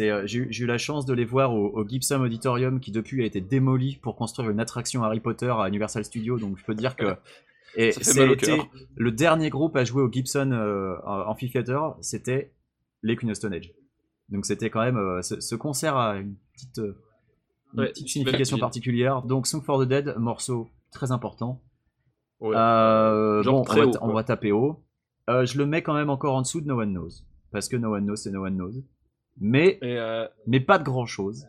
euh, 0.00 0.22
j'ai, 0.26 0.38
eu- 0.38 0.66
la 0.66 0.78
chance 0.78 1.04
de 1.04 1.12
les 1.12 1.24
voir 1.24 1.54
au, 1.54 1.66
au 1.68 1.86
Gibson 1.86 2.20
Auditorium, 2.20 2.80
qui 2.80 2.92
depuis 2.92 3.22
a 3.22 3.26
été 3.26 3.40
démoli 3.40 3.96
pour 3.96 4.16
construire 4.16 4.50
une 4.50 4.60
attraction 4.60 5.02
Harry 5.02 5.20
Potter 5.20 5.52
à 5.58 5.68
Universal 5.68 6.04
Studios. 6.04 6.38
Donc, 6.38 6.58
je 6.58 6.64
peux 6.64 6.74
dire 6.74 6.96
que. 6.96 7.16
Et 7.74 7.90
c'était 7.92 8.36
le 8.96 9.10
dernier 9.12 9.48
groupe 9.48 9.76
à 9.76 9.84
jouer 9.84 10.02
au 10.02 10.12
Gibson 10.12 10.50
euh, 10.52 10.94
Amphitheater, 11.06 11.96
c'était 12.02 12.52
les 13.02 13.16
Queen 13.16 13.30
of 13.30 13.36
Stone 13.38 13.54
Age. 13.54 13.72
Donc, 14.28 14.44
c'était 14.46 14.68
quand 14.70 14.82
même. 14.82 14.98
euh, 14.98 15.22
ce, 15.22 15.40
ce 15.40 15.54
concert 15.54 15.96
a 15.96 16.16
une 16.18 16.34
petite, 16.54 16.78
une 16.78 17.80
Ouais, 17.80 17.88
petite 17.88 18.02
une 18.02 18.08
signification 18.08 18.58
particulière. 18.58 19.22
Donc, 19.22 19.46
Song 19.46 19.62
for 19.62 19.80
the 19.82 19.88
Dead, 19.88 20.14
morceau 20.18 20.68
très 20.90 21.12
important. 21.12 21.62
Ouais. 22.40 22.54
Bon, 22.54 23.64
on 24.02 24.08
haut, 24.08 24.12
va 24.12 24.24
taper 24.24 24.52
haut. 24.52 24.84
Euh, 25.32 25.46
je 25.46 25.58
le 25.58 25.66
mets 25.66 25.82
quand 25.82 25.94
même 25.94 26.10
encore 26.10 26.34
en 26.34 26.42
dessous 26.42 26.60
de 26.60 26.66
No 26.66 26.80
One 26.80 26.92
Knows. 26.92 27.22
Parce 27.50 27.68
que 27.68 27.76
No 27.76 27.94
One 27.94 28.04
Knows, 28.04 28.16
c'est 28.16 28.30
No 28.30 28.44
One 28.44 28.56
Knows. 28.56 28.82
Mais, 29.40 29.78
euh, 29.82 30.26
mais 30.46 30.60
pas 30.60 30.78
de 30.78 30.84
grand 30.84 31.06
chose. 31.06 31.46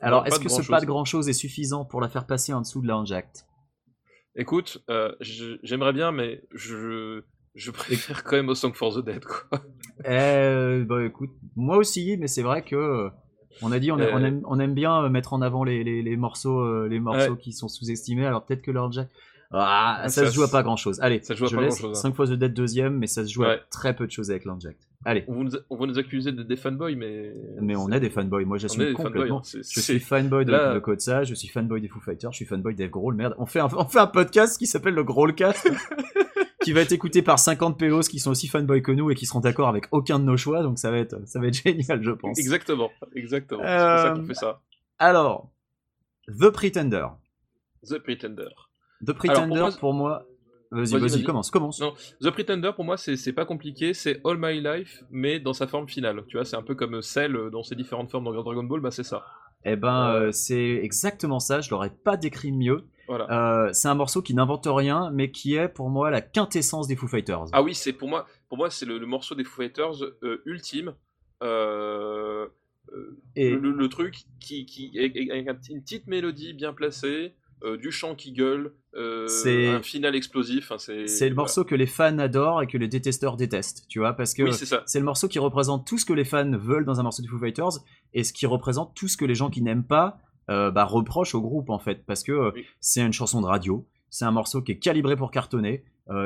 Alors, 0.00 0.26
est-ce 0.26 0.40
que 0.40 0.48
ce 0.48 0.68
pas 0.68 0.80
de 0.80 0.86
grand 0.86 1.04
chose 1.04 1.28
est 1.28 1.32
suffisant 1.32 1.84
pour 1.84 2.00
la 2.00 2.08
faire 2.08 2.26
passer 2.26 2.52
en 2.52 2.60
dessous 2.60 2.82
de 2.82 2.88
la 2.88 3.02
écoute, 4.34 4.82
euh, 4.90 5.12
j'aimerais 5.62 5.92
bien, 5.92 6.10
mais 6.10 6.42
je, 6.52 7.22
je 7.54 7.70
préfère 7.70 8.24
quand 8.24 8.36
même 8.36 8.48
au 8.48 8.54
Song 8.54 8.72
for 8.74 8.94
the 8.94 9.04
Dead. 9.04 9.24
Quoi. 9.24 9.60
Euh, 10.06 10.84
bah 10.84 11.04
écoute, 11.04 11.30
moi 11.54 11.76
aussi, 11.76 12.16
mais 12.18 12.26
c'est 12.26 12.42
vrai 12.42 12.62
que. 12.62 13.08
On 13.60 13.70
a 13.70 13.78
dit, 13.78 13.92
on, 13.92 13.98
a- 14.00 14.10
on 14.10 14.18
aime, 14.24 14.40
on 14.46 14.58
aime 14.58 14.74
bien 14.74 15.08
mettre 15.10 15.32
en 15.34 15.42
avant 15.42 15.62
les, 15.62 15.84
les, 15.84 16.02
les 16.02 16.16
morceaux, 16.16 16.88
les 16.88 16.98
morceaux 16.98 17.32
Ouais. 17.34 17.38
qui 17.38 17.52
sont 17.52 17.68
sous-estimés. 17.68 18.26
Alors 18.26 18.44
peut-être 18.44 18.62
que 18.62 18.70
leur 18.72 18.90
Jack. 18.90 19.08
Ah, 19.54 20.02
ça, 20.04 20.08
ça, 20.24 20.30
se 20.30 20.34
joue 20.34 20.42
à 20.44 20.48
pas 20.48 20.62
grand 20.62 20.76
chose. 20.76 20.98
Allez, 21.00 21.20
ça 21.22 21.34
se 21.34 21.38
joue 21.38 21.44
à 21.44 21.48
je 21.48 21.56
pas 21.56 21.62
laisse 21.62 21.78
grand-chose, 21.78 21.98
hein. 21.98 22.00
5 22.02 22.14
fois 22.14 22.26
The 22.26 22.32
Dead 22.32 22.54
deuxième, 22.54 22.98
mais 22.98 23.06
ça 23.06 23.24
se 23.26 23.30
joue 23.30 23.44
à 23.44 23.58
très 23.70 23.94
peu 23.94 24.06
de 24.06 24.10
choses 24.10 24.30
avec 24.30 24.44
l'Unjacked. 24.46 24.78
Allez, 25.04 25.24
On, 25.28 25.34
va 25.34 25.44
nous, 25.44 25.50
on 25.68 25.76
va 25.76 25.86
nous 25.86 25.98
accuser 25.98 26.32
d'être 26.32 26.46
des 26.46 26.56
fanboys, 26.56 26.96
mais. 26.96 27.34
mais 27.60 27.76
on 27.76 27.90
est 27.90 28.00
des 28.00 28.08
fanboys. 28.08 28.44
Moi, 28.46 28.56
j'assume 28.58 28.92
complètement. 28.94 29.38
hein. 29.40 29.60
Je 29.74 29.80
suis 29.80 30.00
fanboy 30.00 30.44
de, 30.46 30.52
là- 30.52 30.74
de 30.74 30.78
Kotsa, 30.78 31.24
je 31.24 31.34
suis 31.34 31.48
fanboy 31.48 31.80
des 31.80 31.88
Foo 31.88 32.00
Fighters, 32.00 32.30
je 32.32 32.36
suis 32.36 32.44
fanboy 32.46 32.74
d'Eve 32.74 32.90
Grohl. 32.90 33.14
Merde, 33.14 33.34
on 33.38 33.44
fait 33.46 33.60
un, 33.60 33.68
on 33.76 33.84
fait 33.86 33.98
un 33.98 34.06
podcast 34.06 34.56
qui 34.58 34.66
s'appelle 34.66 34.94
le 34.94 35.04
Grohlcast, 35.04 35.68
qui 36.64 36.72
va 36.72 36.80
être 36.80 36.92
écouté 36.92 37.20
par 37.22 37.38
50 37.38 37.78
pélos 37.78 38.02
qui 38.08 38.20
sont 38.20 38.30
aussi 38.30 38.46
fanboys 38.48 38.80
que 38.80 38.92
nous 38.92 39.10
et 39.10 39.14
qui 39.16 39.26
seront 39.26 39.40
d'accord 39.40 39.68
avec 39.68 39.86
aucun 39.90 40.18
de 40.20 40.24
nos 40.24 40.36
choix, 40.36 40.62
donc 40.62 40.78
ça 40.78 40.90
va 40.90 40.98
être, 40.98 41.16
ça 41.26 41.40
va 41.40 41.48
être 41.48 41.60
génial, 41.62 42.02
je 42.02 42.12
pense. 42.12 42.38
Exactement, 42.38 42.90
exactement. 43.14 43.62
C'est 43.64 43.68
Euh, 43.68 43.96
pour 43.96 44.02
ça 44.02 44.20
qu'on 44.20 44.26
fait 44.28 44.34
ça. 44.34 44.60
Alors, 44.98 45.50
The 46.28 46.48
Pretender. 46.50 47.06
The 47.86 47.98
Pretender. 47.98 48.48
The 49.06 49.12
Pretender, 49.12 49.60
pour 49.70 49.78
pour 49.78 49.94
moi. 49.94 50.26
Vas-y, 50.70 50.98
Vas-y, 50.98 51.22
commence, 51.22 51.50
commence. 51.50 51.80
Non. 51.80 51.92
The 52.22 52.30
Pretender, 52.30 52.70
pour 52.74 52.84
moi, 52.84 52.96
c'est 52.96 53.32
pas 53.34 53.44
compliqué, 53.44 53.92
c'est 53.92 54.20
All 54.24 54.38
My 54.38 54.58
Life, 54.60 55.02
mais 55.10 55.38
dans 55.38 55.52
sa 55.52 55.66
forme 55.66 55.86
finale. 55.86 56.24
Tu 56.28 56.38
vois, 56.38 56.46
c'est 56.46 56.56
un 56.56 56.62
peu 56.62 56.74
comme 56.74 57.02
Cell 57.02 57.36
euh, 57.36 57.50
dans 57.50 57.62
ses 57.62 57.74
différentes 57.74 58.10
formes 58.10 58.24
dans 58.24 58.32
Dragon 58.42 58.62
Ball, 58.64 58.80
bah 58.80 58.90
c'est 58.90 59.02
ça. 59.02 59.22
Eh 59.66 59.76
ben, 59.76 60.08
Euh, 60.08 60.20
euh, 60.28 60.32
c'est 60.32 60.80
exactement 60.82 61.40
ça, 61.40 61.60
je 61.60 61.70
l'aurais 61.70 61.90
pas 61.90 62.16
décrit 62.16 62.52
mieux. 62.52 62.84
Voilà. 63.06 63.66
Euh, 63.66 63.72
c'est 63.74 63.88
un 63.88 63.94
morceau 63.94 64.22
qui 64.22 64.32
n'invente 64.34 64.66
rien, 64.66 65.10
mais 65.12 65.30
qui 65.30 65.56
est 65.56 65.68
pour 65.68 65.90
moi 65.90 66.10
la 66.10 66.22
quintessence 66.22 66.86
des 66.88 66.96
Foo 66.96 67.06
Fighters. 67.06 67.44
Ah 67.52 67.62
oui, 67.62 67.74
c'est 67.74 67.92
pour 67.92 68.08
moi, 68.08 68.26
pour 68.48 68.56
moi, 68.56 68.70
c'est 68.70 68.86
le, 68.86 68.96
le 68.98 69.06
morceau 69.06 69.34
des 69.34 69.44
Foo 69.44 69.60
Fighters 69.62 70.02
euh, 70.22 70.40
ultime. 70.46 70.94
Et- 73.36 73.50
le, 73.54 73.88
truc 73.88 74.24
qui, 74.40 74.64
qui 74.66 74.90
avec 74.98 75.14
petit- 75.60 75.72
une 75.72 75.82
petite 75.82 76.06
mélodie 76.06 76.52
bien 76.54 76.72
placée, 76.72 77.34
euh, 77.64 77.76
du 77.76 77.90
chant 77.92 78.14
qui 78.14 78.32
gueule, 78.32 78.74
euh, 78.94 79.26
C'est- 79.28 79.68
un 79.68 79.82
final 79.82 80.14
explosif. 80.16 80.72
hein, 80.72 80.78
c'est 80.78 80.94
le 81.02 81.06
voilà. 81.06 81.34
morceau 81.34 81.64
que 81.64 81.74
les 81.74 81.86
fans 81.86 82.18
adorent 82.18 82.62
et 82.62 82.66
que 82.66 82.76
les 82.78 82.88
détesteurs 82.88 83.36
détestent, 83.36 83.84
tu 83.88 83.98
vois, 84.00 84.12
parce 84.14 84.34
que 84.34 84.42
Oui, 84.42 84.52
c'est 84.52 84.66
ça. 84.66 84.82
c'est 84.86 84.98
le 84.98 85.04
morceau 85.04 85.28
qui 85.28 85.38
représente 85.38 85.86
tout 85.86 85.98
ce 85.98 86.04
que 86.04 86.12
les 86.12 86.24
fans 86.24 86.50
veulent 86.56 86.84
dans 86.84 86.98
un 87.00 87.02
morceau 87.02 87.22
de 87.22 87.28
Foo 87.28 87.38
Fighters 87.38 87.70
et 88.14 88.24
ce 88.24 88.32
qui 88.32 88.46
représente 88.46 88.94
tout 88.94 89.08
ce 89.08 89.16
que 89.16 89.24
les 89.24 89.34
gens 89.34 89.50
qui 89.50 89.62
n'aiment 89.62 89.84
pas 89.86 90.18
euh, 90.50 90.70
bah, 90.72 90.84
reprochent 90.84 91.34
au 91.36 91.40
groupe 91.40 91.70
en 91.70 91.78
fait, 91.78 92.04
parce 92.04 92.24
que 92.24 92.32
euh, 92.32 92.50
Oui. 92.54 92.64
c'est 92.80 93.00
une 93.00 93.12
chanson 93.12 93.40
de 93.40 93.46
radio, 93.46 93.86
c'est 94.10 94.24
un 94.24 94.32
morceau 94.32 94.60
qui 94.60 94.72
est 94.72 94.78
calibré 94.78 95.14
pour 95.16 95.30
cartonner, 95.30 95.84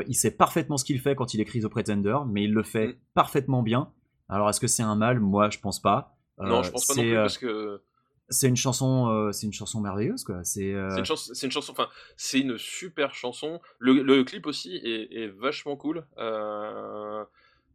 il 0.08 0.14
sait 0.14 0.30
parfaitement 0.32 0.78
ce 0.78 0.84
qu'il 0.84 0.98
fait 1.00 1.14
quand 1.14 1.34
il 1.34 1.40
écrit 1.40 1.60
The 1.60 1.68
Pretender, 1.68 2.16
mais 2.26 2.44
il 2.44 2.52
le 2.52 2.62
fait 2.64 2.88
Mm. 2.88 2.94
parfaitement 3.14 3.62
bien. 3.62 3.90
Alors 4.28 4.48
est-ce 4.50 4.58
que 4.58 4.66
c'est 4.66 4.82
un 4.82 4.96
mal? 4.96 5.20
Moi, 5.20 5.50
je 5.50 5.58
pense 5.60 5.80
pas. 5.80 6.16
non, 6.40 6.62
je 6.64 6.70
pense 6.72 6.86
pas 6.86 6.94
non 6.94 7.02
plus 7.02 7.14
parce 7.14 7.38
que 7.38 7.80
c'est 8.28 8.48
une 8.48 8.56
chanson, 8.56 9.08
euh, 9.08 9.32
c'est 9.32 9.46
une 9.46 9.52
chanson 9.52 9.80
merveilleuse 9.80 10.24
quoi. 10.24 10.42
C'est 10.44 10.72
euh, 10.74 10.90
c'est 10.90 10.98
une, 10.98 11.04
chanson- 11.04 11.30
c'est 11.34 11.46
une 11.46 11.52
chanson, 11.52 11.72
enfin, 11.72 11.88
c'est 12.16 12.40
une 12.40 12.58
super 12.58 13.14
chanson. 13.14 13.60
Le, 13.78 14.02
le 14.02 14.24
clip 14.24 14.46
aussi 14.46 14.76
est, 14.76 15.12
est 15.12 15.28
vachement 15.28 15.76
cool. 15.76 16.04
euh, 16.18 17.24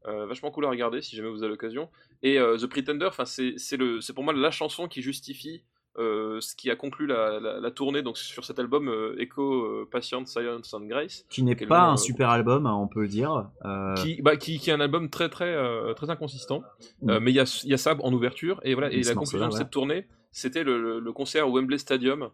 euh, 0.08 0.26
vachement 0.26 0.50
cool 0.52 0.66
à 0.66 0.70
regarder 0.70 1.02
si 1.02 1.16
jamais 1.16 1.30
vous 1.30 1.44
avez 1.44 1.52
l'occasion. 1.52 1.90
Et 2.24 2.38
The 2.38 2.66
Pretender, 2.68 3.06
enfin, 3.06 3.26
c'est 3.26 3.78
le, 3.78 4.02
c'est 4.02 4.14
pour 4.14 4.24
moi 4.24 4.34
la 4.34 4.52
chanson 4.52 4.88
qui 4.88 5.02
justifie 5.02 5.64
ce 5.98 6.56
qui 6.56 6.72
a 6.72 6.76
conclu 6.76 7.06
la, 7.06 7.40
la- 7.40 7.60
la 7.60 7.72
tournée 7.72 8.02
donc 8.02 8.18
sur 8.18 8.46
cet 8.46 8.58
album 8.60 8.90
Echo, 9.20 9.86
Patience, 9.92 10.32
Science 10.32 10.74
and 10.74 10.86
Grace, 10.86 11.26
qui 11.30 11.44
n'est 11.44 11.56
pas 11.56 11.84
un 11.90 11.98
super 11.98 12.30
album, 12.30 12.66
hein, 12.66 12.74
on 12.74 12.88
peut 12.88 13.02
le 13.02 13.08
dire. 13.10 13.50
Qui, 13.98 14.22
bah, 14.22 14.38
qui, 14.38 14.58
qui 14.60 14.70
est 14.70 14.74
un 14.74 14.80
album 14.80 15.10
très 15.10 15.30
très 15.30 15.56
très 15.96 16.10
inconsistant. 16.10 16.64
Mm. 17.02 17.18
Mais 17.20 17.32
il 17.32 17.36
y 17.36 17.40
a, 17.40 17.62
y 17.66 17.74
a 17.74 17.78
ça 17.78 17.96
en 18.00 18.14
ouverture 18.14 18.60
et 18.64 18.74
voilà. 18.74 18.92
Et 18.92 19.04
la 19.04 19.14
conclusion 19.16 19.48
de 19.50 19.54
cette 19.54 19.70
tournée, 19.70 20.08
c'était 20.32 20.64
le, 20.64 20.82
le- 20.82 21.00
le 21.00 21.12
concert 21.14 21.48
au 21.48 21.52
Wembley 21.58 21.78
Stadium. 21.78 22.30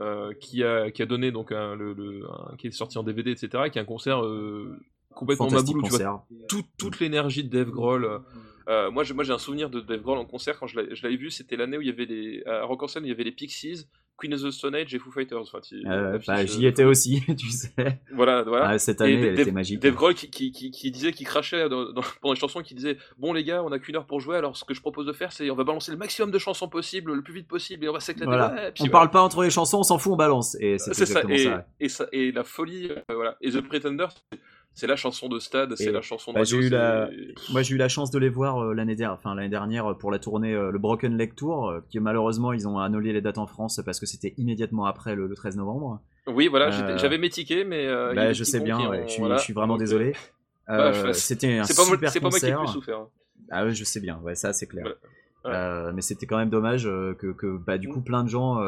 euh, 0.00 0.32
qui 0.34 0.62
a 0.62 0.92
qui 0.92 1.02
a 1.02 1.06
donné 1.06 1.32
donc 1.32 1.50
un, 1.50 1.74
le, 1.74 1.92
le- 1.92 2.24
un- 2.30 2.54
qui 2.56 2.68
est 2.68 2.70
sorti 2.70 2.98
en 2.98 3.02
DVD 3.02 3.32
etc 3.32 3.64
qui 3.68 3.78
est 3.78 3.82
un 3.82 3.84
concert 3.84 4.24
euh, 4.24 4.78
complètement 5.12 5.48
fantastique 5.48 5.74
maboule 5.74 5.84
où 5.84 5.88
tu 5.88 5.90
vois 5.90 5.98
concert. 5.98 6.46
tout- 6.48 6.64
toute 6.78 7.00
l'énergie 7.00 7.42
de 7.42 7.48
Dave 7.50 7.70
Grohl. 7.70 8.04
euh, 8.68 8.90
moi, 8.92 9.02
j'ai, 9.02 9.12
moi, 9.14 9.24
j'ai 9.24 9.32
un 9.32 9.38
souvenir 9.38 9.70
de 9.70 9.80
Dave 9.80 10.02
Grohl 10.02 10.18
en 10.18 10.24
concert 10.24 10.56
quand 10.60 10.68
je 10.68 10.76
l'avais, 10.76 11.16
vu. 11.16 11.30
C'était 11.32 11.56
l'année 11.56 11.78
où 11.78 11.80
il 11.80 11.88
y 11.88 11.90
avait 11.90 12.04
les, 12.04 12.44
à 12.46 12.62
Rock 12.64 12.82
en 12.84 12.86
Scène, 12.86 13.04
il 13.06 13.08
y 13.08 13.12
avait 13.12 13.24
les 13.24 13.32
Pixies 13.32 13.86
Queen 14.18 14.34
of 14.34 14.42
the 14.42 14.50
Stone 14.50 14.74
Age 14.74 14.92
et 14.94 14.98
Foo 14.98 15.10
Fighters. 15.12 15.40
Enfin, 15.40 15.60
Euh, 15.86 16.18
bah, 16.26 16.44
j'y 16.44 16.66
étais 16.66 16.82
aussi, 16.84 17.22
tu 17.38 17.50
sais. 17.50 17.72
Voilà, 18.12 18.42
voilà. 18.42 18.68
Ah, 18.70 18.78
cette 18.78 19.00
Et 19.00 19.04
année, 19.04 19.16
Dave- 19.16 19.24
elle 19.34 19.40
était 19.40 19.52
magique. 19.52 19.78
Dave 19.80 19.94
Grohl 19.94 20.14
qui, 20.14 20.28
qui, 20.28 20.50
qui, 20.50 20.70
qui 20.72 20.90
disait, 20.90 21.12
qui 21.12 21.24
crachait 21.24 21.68
dans, 21.68 21.92
dans- 21.92 22.02
pendant 22.20 22.34
les 22.34 22.40
chansons, 22.40 22.60
qui 22.62 22.74
disait 22.74 22.98
Bon, 23.16 23.32
les 23.32 23.44
gars, 23.44 23.62
on 23.62 23.70
a 23.72 23.78
qu'une 23.78 23.96
heure 23.96 24.06
pour 24.06 24.20
jouer, 24.20 24.36
alors 24.36 24.56
ce 24.56 24.64
que 24.64 24.74
je 24.74 24.80
propose 24.80 25.06
de 25.06 25.12
faire, 25.12 25.30
c'est 25.32 25.48
on 25.50 25.54
va 25.54 25.64
balancer 25.64 25.92
le 25.92 25.96
maximum 25.98 26.30
de 26.30 26.38
chansons 26.38 26.68
possible, 26.68 27.12
le 27.14 27.22
plus 27.22 27.34
vite 27.34 27.48
possible, 27.48 27.84
et 27.84 27.88
on 27.88 27.92
va 27.92 28.00
s'éclater. 28.00 28.26
Voilà. 28.26 28.52
Ouais, 28.54 28.72
On 28.80 28.88
parle 28.88 29.10
pas 29.10 29.22
entre 29.22 29.42
les 29.44 29.50
chansons, 29.50 29.78
on 29.78 29.82
s'en 29.84 29.98
fout, 29.98 30.12
on 30.12 30.16
balance. 30.16 30.56
Et 30.60 30.78
c'est 30.78 30.90
et, 31.30 31.48
et 31.80 31.88
ça. 31.88 32.06
et 32.12 32.32
la 32.32 32.42
folie, 32.44 32.90
euh, 32.90 33.14
voilà. 33.14 33.36
Et 33.40 33.50
The 33.52 33.60
Pretender, 33.60 34.06
c'est- 34.80 34.86
la 34.86 34.96
chanson 34.96 35.28
de 35.28 35.38
stade, 35.38 35.74
c'est 35.76 35.90
la 35.92 36.00
chanson 36.02 36.30
de 36.32 36.34
bah, 36.34 36.40
radio, 36.40 36.60
eu 36.60 36.68
la- 36.68 37.08
Moi, 37.50 37.62
j'ai 37.62 37.74
eu 37.74 37.78
la 37.78 37.88
chance 37.88 38.10
de 38.10 38.18
les 38.18 38.28
voir 38.28 38.58
euh, 38.62 38.74
l'année 38.74 38.94
dernière, 38.96 39.14
enfin 39.14 39.34
l'année 39.34 39.48
dernière 39.48 39.86
euh, 39.90 39.94
pour 39.94 40.10
la 40.10 40.18
tournée 40.18 40.54
euh, 40.54 40.70
le 40.70 40.78
Broken 40.78 41.16
Leg 41.16 41.34
Tour, 41.34 41.68
euh, 41.70 41.80
qui 41.90 42.00
malheureusement 42.00 42.52
ils 42.52 42.66
ont 42.68 42.78
annulé 42.78 43.12
les 43.12 43.20
dates 43.20 43.38
en 43.38 43.46
France 43.46 43.80
parce 43.84 44.00
que 44.00 44.06
c'était 44.06 44.34
immédiatement 44.38 44.86
après 44.86 45.14
le, 45.14 45.26
le 45.26 45.34
13 45.34 45.56
novembre. 45.56 46.00
Oui, 46.26 46.48
voilà, 46.48 46.70
j'avais 46.96 47.18
mes 47.18 47.30
tickets, 47.30 47.66
mais. 47.66 47.86
bah, 48.14 48.32
je 48.32 48.44
sais 48.44 48.60
bien, 48.60 48.78
qui 48.78 48.86
ouais, 48.86 48.98
ont- 49.00 49.06
je, 49.06 49.12
suis, 49.12 49.20
voilà. 49.20 49.36
je 49.38 49.42
suis 49.42 49.52
vraiment 49.54 49.74
Donc, 49.74 49.80
désolé. 49.80 50.12
bah, 50.68 51.12
c'était 51.14 51.58
un 51.58 51.64
C'est 51.64 51.74
pas, 51.76 51.82
moi- 51.84 51.94
super 51.94 52.10
c'est 52.10 52.20
pas 52.20 52.28
moi 52.28 52.38
qui 52.38 52.46
ai 52.46 52.50
concert. 52.52 52.64
plus 52.64 52.72
souffert. 52.72 52.98
hein. 52.98 53.08
Ah 53.50 53.64
ouais, 53.64 53.72
je 53.74 53.82
sais 53.84 54.00
bien, 54.00 54.18
ouais, 54.22 54.34
ça 54.34 54.52
c'est 54.52 54.66
clair. 54.66 54.84
Voilà. 55.44 55.86
Ouais. 55.86 55.92
Mais 55.94 56.02
c'était 56.02 56.26
quand 56.26 56.36
même 56.36 56.50
dommage 56.50 56.84
que, 56.84 57.32
que 57.32 57.56
bah, 57.58 57.78
du 57.78 57.88
coup 57.88 58.02
plein 58.02 58.24
de 58.24 58.28
gens 58.28 58.60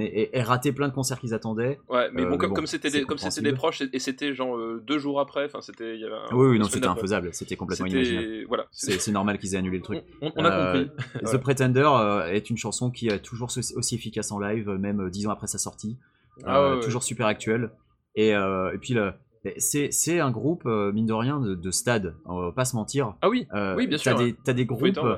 aient 0.00 0.42
raté 0.42 0.72
plein 0.72 0.88
de 0.88 0.92
concerts 0.92 1.18
qu'ils 1.20 1.34
attendaient. 1.34 1.80
Ouais, 1.88 2.10
mais 2.12 2.22
Euh, 2.22 2.28
bon, 2.30 2.36
comme 2.38 2.52
bon, 2.54 2.66
c'était 2.66 2.90
des, 2.90 3.02
comme 3.04 3.18
c'était 3.18 3.42
des 3.42 3.52
proches 3.56 3.80
et, 3.80 3.88
et 3.92 3.98
c'était 3.98 4.34
genre 4.34 4.56
euh, 4.56 4.82
deux 4.86 4.98
jours 4.98 5.20
après, 5.20 5.44
enfin 5.46 5.60
c'était. 5.60 5.94
il 5.94 6.00
y 6.00 6.04
avait 6.04 6.14
un- 6.14 6.34
oui, 6.36 6.48
oui, 6.50 6.58
non, 6.58 6.66
c'était 6.66 6.86
infaisable, 6.86 7.30
c'était 7.32 7.56
complètement 7.56 7.86
inimaginable. 7.86 8.44
Voilà. 8.48 8.66
C'est 8.72 9.10
normal 9.12 9.38
qu'ils 9.38 9.54
aient 9.54 9.58
annulé 9.58 9.78
le 9.78 9.82
truc. 9.82 10.02
On, 10.20 10.32
on 10.36 10.44
a 10.44 10.50
Euh, 10.50 10.84
compris. 10.86 11.30
The. 11.32 11.36
Pretender 11.38 11.88
est 12.30 12.50
une 12.50 12.56
chanson 12.58 12.90
qui 12.90 13.08
est 13.08 13.20
toujours 13.20 13.48
aussi 13.76 13.94
efficace 13.94 14.30
en 14.32 14.38
live, 14.38 14.68
même 14.70 15.08
dix 15.10 15.26
ans 15.26 15.30
après 15.30 15.46
sa 15.46 15.58
sortie. 15.58 15.96
Ah 16.44 16.74
ouais. 16.76 16.80
Toujours 16.80 17.02
super 17.02 17.26
actuelle. 17.26 17.70
Et, 18.14 18.28
et 18.30 18.78
puis, 18.80 18.94
le- 18.94 19.12
c'est 19.56 19.90
c'est 19.92 20.20
un 20.20 20.30
groupe, 20.30 20.64
mine 20.66 21.06
de 21.06 21.12
rien, 21.12 21.40
de, 21.40 21.54
de 21.54 21.70
stade, 21.70 22.16
on 22.26 22.40
va 22.40 22.52
pas 22.52 22.64
se 22.64 22.76
mentir. 22.76 23.14
Ah 23.22 23.28
oui. 23.28 23.46
Euh, 23.54 23.76
Oui, 23.76 23.86
bien 23.86 23.96
t'as 23.96 24.10
sûr, 24.10 24.18
Des. 24.18 24.34
T'as 24.44 24.52
des 24.52 24.66
groupes 24.66 24.80
Fighters, 24.80 25.04
ouais. 25.04 25.16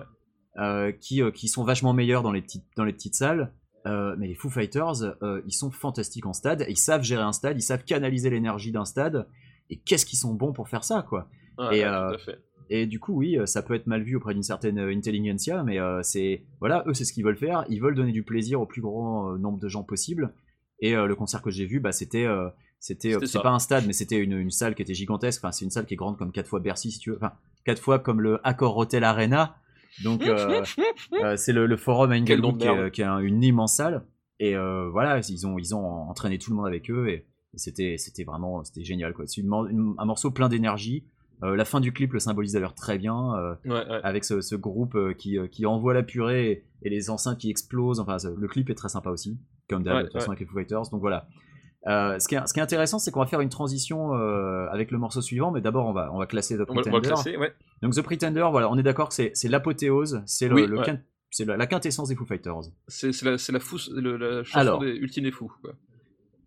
euh, 0.59 0.93
qui, 0.93 1.23
euh, 1.23 1.31
qui 1.31 1.49
sont 1.49 1.65
vachement 1.65 1.93
meilleurs 1.95 2.23
dans 2.23 2.31
les 2.33 2.43
petites, 2.43 2.65
dans 2.77 2.85
les 2.85 2.93
petites 2.93 3.15
salles. 3.15 3.53
Euh, 3.87 4.15
mais 4.19 4.29
les 4.29 4.35
Foo 4.35 4.51
Fighters, 4.51 5.03
euh, 5.23 5.41
ils 5.47 5.53
sont 5.53 5.71
fantastiques 5.71 6.27
en 6.27 6.33
stade. 6.33 6.67
Ils 6.69 6.77
savent 6.77 7.03
gérer 7.03 7.23
un 7.23 7.33
stade, 7.33 7.57
ils 7.59 7.63
savent 7.63 7.85
canaliser 7.85 8.31
l'énergie 8.31 8.73
d'un 8.73 8.85
stade. 8.85 9.27
Et 9.71 9.79
qu'est-ce 9.79 10.05
qu'ils 10.05 10.19
sont 10.19 10.35
bons 10.35 10.53
pour 10.53 10.69
faire 10.69 10.85
ça, 10.85 11.05
quoi. 11.09 11.29
Ouais, 11.59 11.79
Et, 11.79 11.81
ouais, 11.81 11.85
euh, 11.85 12.09
tout 12.09 12.15
à 12.15 12.19
fait. 12.19 12.39
Et 12.73 12.87
du 12.87 13.01
coup, 13.01 13.15
oui, 13.15 13.37
ça 13.47 13.63
peut 13.63 13.75
être 13.75 13.89
mal 13.89 14.03
vu 14.03 14.15
auprès 14.15 14.33
d'une 14.33 14.45
certaine 14.45 14.79
intelligentsia, 14.79 15.65
mais 15.65 15.79
c'est 16.05 16.45
voilà, 16.61 16.85
eux, 16.87 16.95
c'est 16.95 17.05
ce 17.05 17.13
qu'ils 17.13 17.25
veulent 17.25 17.37
faire. 17.37 17.65
Ils 17.69 17.81
veulent 17.81 17.97
donner 17.97 18.13
du 18.13 18.23
plaisir 18.23 18.61
au 18.61 18.67
plus 18.67 18.81
grand 18.81 19.37
nombre 19.39 19.59
de 19.59 19.67
gens 19.67 19.83
possible. 19.83 20.33
Et 20.79 20.95
le 20.95 21.15
concert 21.17 21.43
que 21.43 21.51
j'ai 21.51 21.67
vu, 21.67 21.81
bah, 21.81 21.91
c'était, 21.91 22.29
c'était, 22.79 23.17
c'est 23.27 23.43
pas 23.43 23.51
un 23.51 23.59
stade, 23.59 23.87
mais 23.89 23.93
c'était 23.93 24.19
une, 24.19 24.39
une 24.39 24.53
salle 24.53 24.77
qui 24.77 24.83
était 24.83 24.95
gigantesque. 24.95 25.41
Enfin, 25.43 25.51
c'est 25.51 25.65
une 25.65 25.73
salle 25.73 25.85
qui 25.85 25.95
est 25.95 25.97
grande 25.97 26.17
comme 26.17 26.31
quatre 26.31 26.47
fois 26.47 26.61
Bercy, 26.61 26.93
si 26.93 27.01
tu 27.01 27.11
veux. 27.11 27.17
Enfin, 27.17 27.33
quatre 27.65 27.83
fois 27.83 27.99
comme 27.99 28.21
le 28.21 28.39
Accor 28.47 28.77
Hotel 28.77 29.03
Arena. 29.03 29.57
Donc, 30.05 30.23
euh, 30.27 30.63
euh, 31.23 31.37
c'est 31.37 31.53
le, 31.53 31.67
le 31.67 31.77
forum 31.77 32.11
à 32.13 32.15
de 32.19 32.25
qui, 32.59 32.91
qui 32.91 33.03
un- 33.03 33.19
une 33.19 33.43
immense 33.43 33.75
salle. 33.77 34.05
Et 34.39 34.57
euh, 34.57 34.89
voilà, 34.91 35.21
ils 35.29 35.47
ont, 35.47 35.59
ils 35.59 35.75
ont 35.75 35.85
entraîné 35.85 36.39
tout 36.39 36.51
le 36.51 36.57
monde 36.57 36.67
avec 36.67 36.91
eux. 36.91 37.09
Et 37.09 37.27
c'était, 37.55 37.97
c'était 37.99 38.25
vraiment, 38.25 38.63
c'était 38.65 38.85
génial, 38.85 39.13
quoi. 39.13 39.27
C'est 39.27 39.43
un 39.43 40.05
morceau 40.05 40.31
plein 40.31 40.49
d'énergie. 40.49 41.05
Euh, 41.43 41.57
la 41.57 41.65
fin 41.65 41.81
du 41.81 41.93
clip 41.93 42.13
le 42.13 42.21
symbolise 42.21 42.53
d'ailleurs 42.53 42.75
très 42.75 42.99
bien. 42.99 43.35
euh, 43.37 43.55
Ouais, 43.65 43.71
ouais. 43.73 44.01
avec 44.03 44.25
ce, 44.25 44.41
ce 44.41 44.55
groupe 44.55 44.95
euh, 44.95 45.15
qui, 45.15 45.39
euh, 45.39 45.47
qui 45.47 45.65
envoie 45.67 45.95
la 45.95 46.03
purée 46.03 46.51
et, 46.51 46.65
et 46.83 46.91
les 46.91 47.11
enceintes 47.11 47.39
qui 47.39 47.51
explosent. 47.51 47.99
Enfin, 48.01 48.17
le 48.37 48.47
clip 48.49 48.69
est 48.71 48.75
très 48.75 48.89
sympa 48.91 49.11
aussi, 49.11 49.39
comme 49.69 49.83
d'hab, 49.83 49.95
Ouais, 49.97 50.01
de 50.03 50.07
toute 50.09 50.13
façon 50.15 50.29
ouais. 50.31 50.37
avec 50.37 50.41
les 50.41 50.47
Foo 50.47 50.55
Fighters. 50.59 50.91
Donc 50.93 51.01
voilà. 51.01 51.27
Euh, 51.87 52.19
ce, 52.19 52.29
qui 52.29 52.35
est, 52.35 52.47
ce 52.47 52.53
qui 52.53 52.61
est 52.61 52.63
intéressant, 52.63 52.99
c'est 52.99 53.11
qu'on 53.11 53.21
va 53.21 53.27
faire 53.27 53.41
une 53.41 53.49
transition 53.49 54.15
euh, 54.15 54.67
avec 54.71 54.91
le 54.91 54.99
morceau 54.99 55.23
suivant, 55.23 55.51
mais 55.51 55.63
d'abord 55.63 55.87
on 55.87 55.93
va, 55.95 56.13
on 56.13 56.19
va 56.19 56.27
classer 56.27 56.57
The 56.57 56.61
on 56.69 56.75
va 56.75 56.83
Pretender. 56.83 56.97
le 56.97 57.01
classer, 57.03 57.37
ouais. 57.39 57.55
Donc 57.81 57.95
The 57.95 58.03
Pretender, 58.03 58.47
voilà, 58.51 58.71
on 58.71 58.77
est 58.77 58.83
d'accord 58.83 59.09
que 59.09 59.15
c'est, 59.15 59.33
l'apothéose, 59.49 60.23
c'est, 60.27 60.49
le, 60.49 60.55
Oui, 60.57 60.67
le 60.67 60.79
ouais. 60.79 60.85
quin- 60.85 61.01
c'est 61.31 61.47
la, 61.47 61.57
la 61.57 61.67
quintessence 61.67 62.09
des 62.11 62.17
Foo 62.17 62.27
Fighters. 62.27 62.65
C'est 62.89 63.13
la, 63.23 63.31
la, 63.31 63.37
fousse- 63.61 63.91
le- 63.95 64.17
la 64.19 64.45
chanson 64.45 64.59
Alors. 64.59 64.79
des 64.81 64.91
Ultime 64.91 65.25
des 65.25 65.31
Fous. 65.31 65.51
Quoi. 65.63 65.73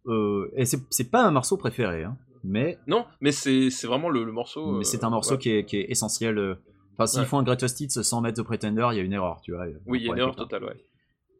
Euh, 0.05 0.51
et 0.55 0.65
c'est, 0.65 1.09
pas 1.09 1.23
un 1.23 1.31
morceau 1.31 1.57
préféré, 1.57 2.03
hein, 2.03 2.15
mais, 2.43 2.77
Non, 2.85 3.05
mais 3.21 3.31
c'est 3.31 3.69
vraiment 3.87 4.09
le, 4.09 4.23
le 4.25 4.31
morceau. 4.31 4.73
mais 4.77 4.83
c'est 4.83 5.03
un 5.03 5.09
morceau 5.09 5.31
ouais. 5.33 5.37
qui, 5.39 5.49
est, 5.51 5.65
qui 5.65 5.77
est 5.77 5.89
essentiel. 5.89 6.57
Enfin, 6.95 7.07
s'ils 7.07 7.25
font 7.25 7.39
un 7.39 7.43
Greatest 7.43 7.79
Hits 7.81 7.89
sans 8.03 8.21
mettre 8.21 8.43
The 8.43 8.45
Pretender, 8.45 8.87
il 8.91 8.97
y 8.97 8.99
a 8.99 9.03
une 9.03 9.13
erreur, 9.13 9.41
tu 9.41 9.53
vois. 9.53 9.65
Oui, 9.87 9.99
il 10.01 10.05
y 10.05 10.09
a 10.09 10.11
une 10.13 10.19
erreur 10.19 10.35
totale, 10.35 10.63
ouais. 10.65 10.75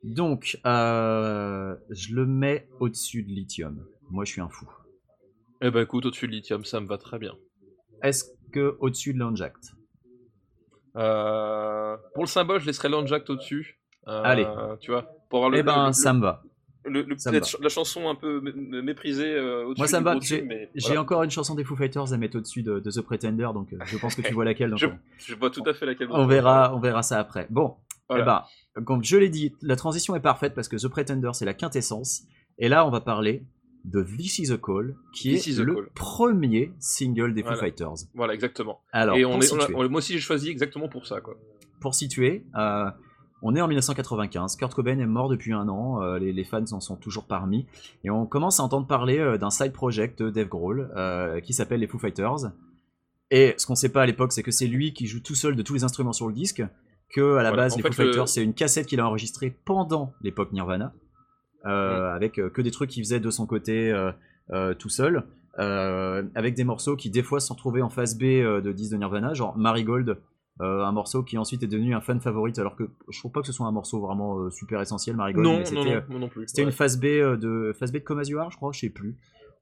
Donc, 0.04 0.60
euh, 0.66 1.76
je 1.90 2.14
le 2.16 2.26
mets 2.26 2.68
au-dessus 2.80 3.24
de 3.24 3.30
Lithium. 3.30 3.86
Moi, 4.12 4.26
je 4.26 4.32
suis 4.32 4.42
un 4.42 4.50
fou. 4.50 4.70
Eh 5.62 5.72
ben 5.72 5.82
écoute, 5.84 6.06
au-dessus 6.06 6.28
de 6.28 6.34
Lithium, 6.34 6.66
ça 6.66 6.82
me 6.82 6.88
va 6.88 6.98
très 6.98 7.18
bien. 7.20 7.36
Est-ce 8.02 8.26
que 8.52 8.76
au-dessus 8.80 9.14
de 9.14 9.20
Landjacked 9.20 9.62
Euh, 10.96 11.98
pour 12.14 12.24
le 12.24 12.28
symbole, 12.28 12.60
je 12.60 12.66
laisserai 12.66 12.90
Landjack 12.90 13.30
au-dessus. 13.30 13.80
Euh, 14.08 14.22
Allez. 14.24 14.46
Tu 14.82 14.92
vois, 14.92 15.04
pour 15.30 15.40
avoir 15.40 15.50
le, 15.50 15.60
Eh 15.60 15.64
ben, 15.64 15.88
le- 15.88 15.94
ça 15.94 16.14
me 16.14 16.20
va. 16.22 16.44
le- 16.86 17.02
le- 17.04 17.18
ça 17.18 17.32
me 17.32 17.40
peut-être 17.40 17.58
la 17.62 17.70
chanson 17.70 18.10
un 18.10 18.16
peu 18.16 18.42
mé- 18.42 18.54
mé- 18.54 18.82
méprisée 18.82 19.34
euh, 19.34 19.64
au-dessus 19.66 19.80
Moi, 19.80 19.88
ça 19.88 20.00
me 20.02 20.06
va. 20.06 20.20
J'ai 20.20 20.46
voilà. 20.86 21.02
encore 21.02 21.24
une 21.24 21.32
chanson 21.32 21.56
des 21.56 21.64
Foo 21.64 21.76
Fighters 21.78 22.12
à 22.14 22.18
mettre 22.18 22.38
au-dessus 22.38 22.62
de, 22.62 22.80
de 22.80 22.92
The 22.92 23.02
Pretender, 23.02 23.48
donc 23.54 23.74
je 23.86 23.98
pense 23.98 24.16
que 24.16 24.22
tu 24.22 24.34
vois 24.34 24.44
laquelle. 24.46 24.72
donc 24.72 24.80
Je, 24.80 24.88
on- 24.88 25.00
je 25.18 25.36
vois 25.36 25.50
tout 25.50 25.64
à 25.66 25.74
fait 25.74 25.86
laquelle. 25.86 26.10
on, 26.12 26.28
verra, 26.28 26.76
on 26.76 26.80
verra 26.80 27.02
ça 27.04 27.20
après. 27.20 27.48
Bon, 27.50 27.78
Voilà. 28.10 28.22
eh 28.22 28.26
ben, 28.26 28.44
comme 28.86 29.04
je 29.04 29.18
l'ai 29.18 29.30
dit, 29.30 29.54
la 29.62 29.76
transition 29.76 30.16
est 30.16 30.20
parfaite 30.20 30.54
parce 30.56 30.68
que 30.68 30.78
The 30.78 30.88
Pretender, 30.88 31.32
c'est 31.34 31.46
la 31.46 31.54
quintessence. 31.54 32.24
Et 32.58 32.70
là, 32.70 32.86
on 32.88 32.90
va 32.92 33.02
parler 33.02 33.44
de 33.86 34.02
This 34.02 34.40
Is 34.40 34.52
a 34.52 34.58
Call, 34.58 34.96
qui 35.14 35.36
This 35.36 35.60
est 35.60 35.62
le 35.64 35.76
Call. 35.76 35.90
premier 35.94 36.72
single 36.80 37.34
des 37.34 37.42
Foo 37.42 37.48
Voilà. 37.50 37.60
Fighters. 37.62 37.94
Voilà, 38.16 38.34
exactement. 38.34 38.80
Alors, 38.92 39.18
Et 39.18 39.26
on 39.26 39.40
a- 39.40 39.88
moi 39.90 39.98
aussi, 39.98 40.14
j'ai 40.14 40.20
choisi 40.20 40.50
exactement 40.50 40.88
pour 40.88 41.06
ça, 41.06 41.20
quoi. 41.22 41.36
pour 41.82 41.94
situer, 41.96 42.46
euh, 42.56 42.86
on 43.42 43.56
est 43.58 43.62
en 43.62 43.68
1995. 43.68 44.56
Kurt 44.56 44.74
Cobain 44.74 45.00
est 45.00 45.06
mort 45.06 45.28
depuis 45.28 45.52
un 45.52 45.68
an. 45.68 46.02
euh, 46.02 46.18
les, 46.18 46.32
les 46.32 46.44
fans 46.46 46.64
en 46.72 46.80
sont 46.80 46.96
toujours 46.96 47.26
parmi. 47.26 47.66
Et 48.06 48.10
on 48.10 48.26
commence 48.26 48.62
à 48.62 48.64
entendre 48.64 48.88
parler 48.88 49.20
euh, 49.20 49.38
d'un 49.38 49.50
side 49.50 49.74
project 49.74 50.24
de 50.24 50.30
Dave 50.30 50.48
Grohl 50.48 50.90
qui 51.44 51.54
s'appelle 51.54 51.82
les 51.82 51.88
Foo 51.88 52.00
Fighters. 52.00 52.52
Et 53.32 53.54
ce 53.58 53.66
qu'on 53.66 53.76
sait 53.76 53.90
pas 53.90 54.04
à 54.04 54.06
l'époque, 54.06 54.32
c'est 54.32 54.44
que 54.44 54.52
c'est 54.52 54.68
lui 54.68 54.94
qui 54.94 55.08
joue 55.08 55.20
tout 55.20 55.36
seul 55.36 55.56
de 55.58 55.62
tous 55.64 55.74
les 55.74 55.84
instruments 55.84 56.14
sur 56.14 56.28
le 56.28 56.34
disque. 56.34 56.64
Que 57.14 57.36
à 57.38 57.44
la 57.44 57.50
Voilà. 57.50 57.64
base, 57.64 57.74
En 57.74 57.78
les 57.78 57.84
fait, 57.84 57.94
Foo 57.94 58.02
le- 58.04 58.08
Fighters, 58.10 58.28
c'est 58.28 58.44
une 58.44 58.54
cassette 58.54 58.88
qu'il 58.88 59.00
a 59.00 59.08
enregistrée 59.08 59.56
pendant 59.66 60.14
l'époque 60.22 60.52
Nirvana. 60.52 60.94
euh, 61.66 62.14
Avec 62.14 62.40
euh, 62.40 62.50
que 62.50 62.62
des 62.62 62.72
trucs 62.72 62.90
qu'il 62.90 63.04
faisait 63.04 63.20
de 63.20 63.30
son 63.30 63.46
côté 63.46 63.92
euh, 64.52 64.74
tout 64.74 64.90
seul. 64.90 65.24
avec 65.58 66.56
des 66.56 66.64
morceaux 66.64 66.96
qui 66.96 67.10
des 67.10 67.24
fois 67.24 67.40
se 67.40 67.48
sont 67.48 67.54
retrouvés 67.54 67.82
en 67.82 67.90
phase 67.90 68.18
B 68.18 68.24
de 68.24 68.72
10 68.72 68.90
de 68.90 68.98
Nirvana, 68.98 69.34
genre 69.34 69.56
Marigold, 69.58 70.18
euh, 70.62 70.84
un 70.84 70.92
morceau 70.92 71.24
qui 71.24 71.38
ensuite 71.38 71.64
est 71.64 71.68
devenu 71.68 71.96
un 71.96 72.02
fan 72.02 72.20
favorite, 72.22 72.60
alors 72.60 72.76
que 72.76 72.84
je 73.10 73.18
trouve 73.20 73.32
pas 73.32 73.42
que 73.42 73.48
ce 73.48 73.54
soit 73.54 73.66
un 73.66 73.72
morceau 73.72 74.00
vraiment 74.02 74.38
euh, 74.40 74.50
super 74.52 74.82
essentiel, 74.82 75.16
Marigold. 75.16 75.46
Non, 75.46 75.64
non, 75.74 75.86
non, 75.86 76.02
moi 76.10 76.20
non 76.20 76.30
plus. 76.30 76.44
c'était 76.48 76.62
ouais. 76.62 76.68
une 76.68 76.72
phase 76.74 77.00
B 77.00 77.04
de 77.06 77.74
phase 77.80 77.92
B 77.92 77.96
de 77.96 78.00
Come 78.00 78.20
As 78.20 78.30
You 78.30 78.38
Are, 78.40 78.52
je 78.52 78.58
crois, 78.58 78.72
je 78.72 78.80
sais 78.82 78.90
plus. 78.90 79.16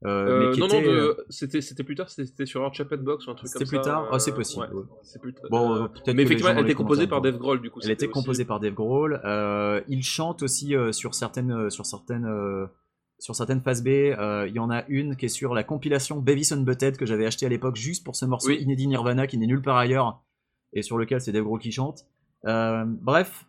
Euh, 0.04 0.10
Euh, 0.10 0.48
mais 0.48 0.54
qui 0.56 0.60
non, 0.62 0.68
était, 0.68 0.82
non, 0.82 0.92
euh, 0.92 1.26
c'était 1.30 1.62
c'était 1.62 1.84
plus 1.84 1.94
tard, 1.96 2.10
c'était 2.10 2.26
c'était 2.26 2.46
sur 2.48 2.64
Hard 2.64 2.74
Chapet 2.74 2.98
Box 2.98 3.28
ou 3.28 3.32
un 3.32 3.36
truc 3.36 3.52
comme 3.52 3.60
c'était 3.60 3.66
ça. 3.66 3.70
plus 3.70 3.82
tard. 3.82 4.10
Ah, 4.12 4.18
c'est 4.20 4.34
possible. 4.34 4.68
ouais, 4.74 4.84
c'est 5.04 5.22
plus. 5.22 5.36
Bon, 5.52 5.88
mais 6.08 6.24
effectivement, 6.24 6.52
elle 6.52 6.60
était 6.66 6.74
composée 6.74 7.06
par 7.08 7.22
Dave 7.22 7.38
Grohl, 7.38 7.62
du 7.62 7.70
coup. 7.70 7.80
Elle 7.82 7.90
c'était 7.90 7.94
était 7.94 8.06
aussi- 8.08 8.14
composée 8.14 8.46
par 8.46 8.60
Dave 8.60 8.74
Grohl. 8.74 9.22
Il 9.88 10.04
chante 10.04 10.42
aussi 10.44 10.74
sur 10.92 11.14
certaines, 11.14 11.70
sur 11.70 11.86
certaines, 11.86 12.28
sur 13.20 13.36
certaines 13.36 13.62
phases 13.62 13.84
B. 13.84 13.90
Euh, 13.90 14.48
Il 14.48 14.56
y 14.56 14.60
en 14.60 14.72
a 14.72 14.84
une 14.88 15.16
qui 15.16 15.26
est 15.26 15.30
sur 15.30 15.54
la 15.54 15.64
compilation 15.64 16.20
Beavis 16.20 16.52
and 16.52 16.62
Butthead 16.62 16.98
que 16.98 17.06
j'avais 17.06 17.28
acheté 17.28 17.46
à 17.46 17.50
l'époque 17.50 17.76
juste 17.76 18.04
pour 18.04 18.16
ce 18.16 18.26
morceau 18.26 18.48
Oui. 18.50 18.58
inédit 18.60 18.88
Nirvana 18.88 19.28
qui 19.28 19.38
n'est 19.38 19.46
nulle 19.46 19.62
part 19.62 19.78
ailleurs 19.78 20.24
et 20.74 20.82
sur 20.82 20.98
lequel 20.98 21.22
c'est 21.22 21.32
Dave 21.32 21.44
Grohl 21.44 21.60
qui 21.60 21.72
chante. 21.72 22.06
Euh, 22.48 22.84
bref, 22.88 23.46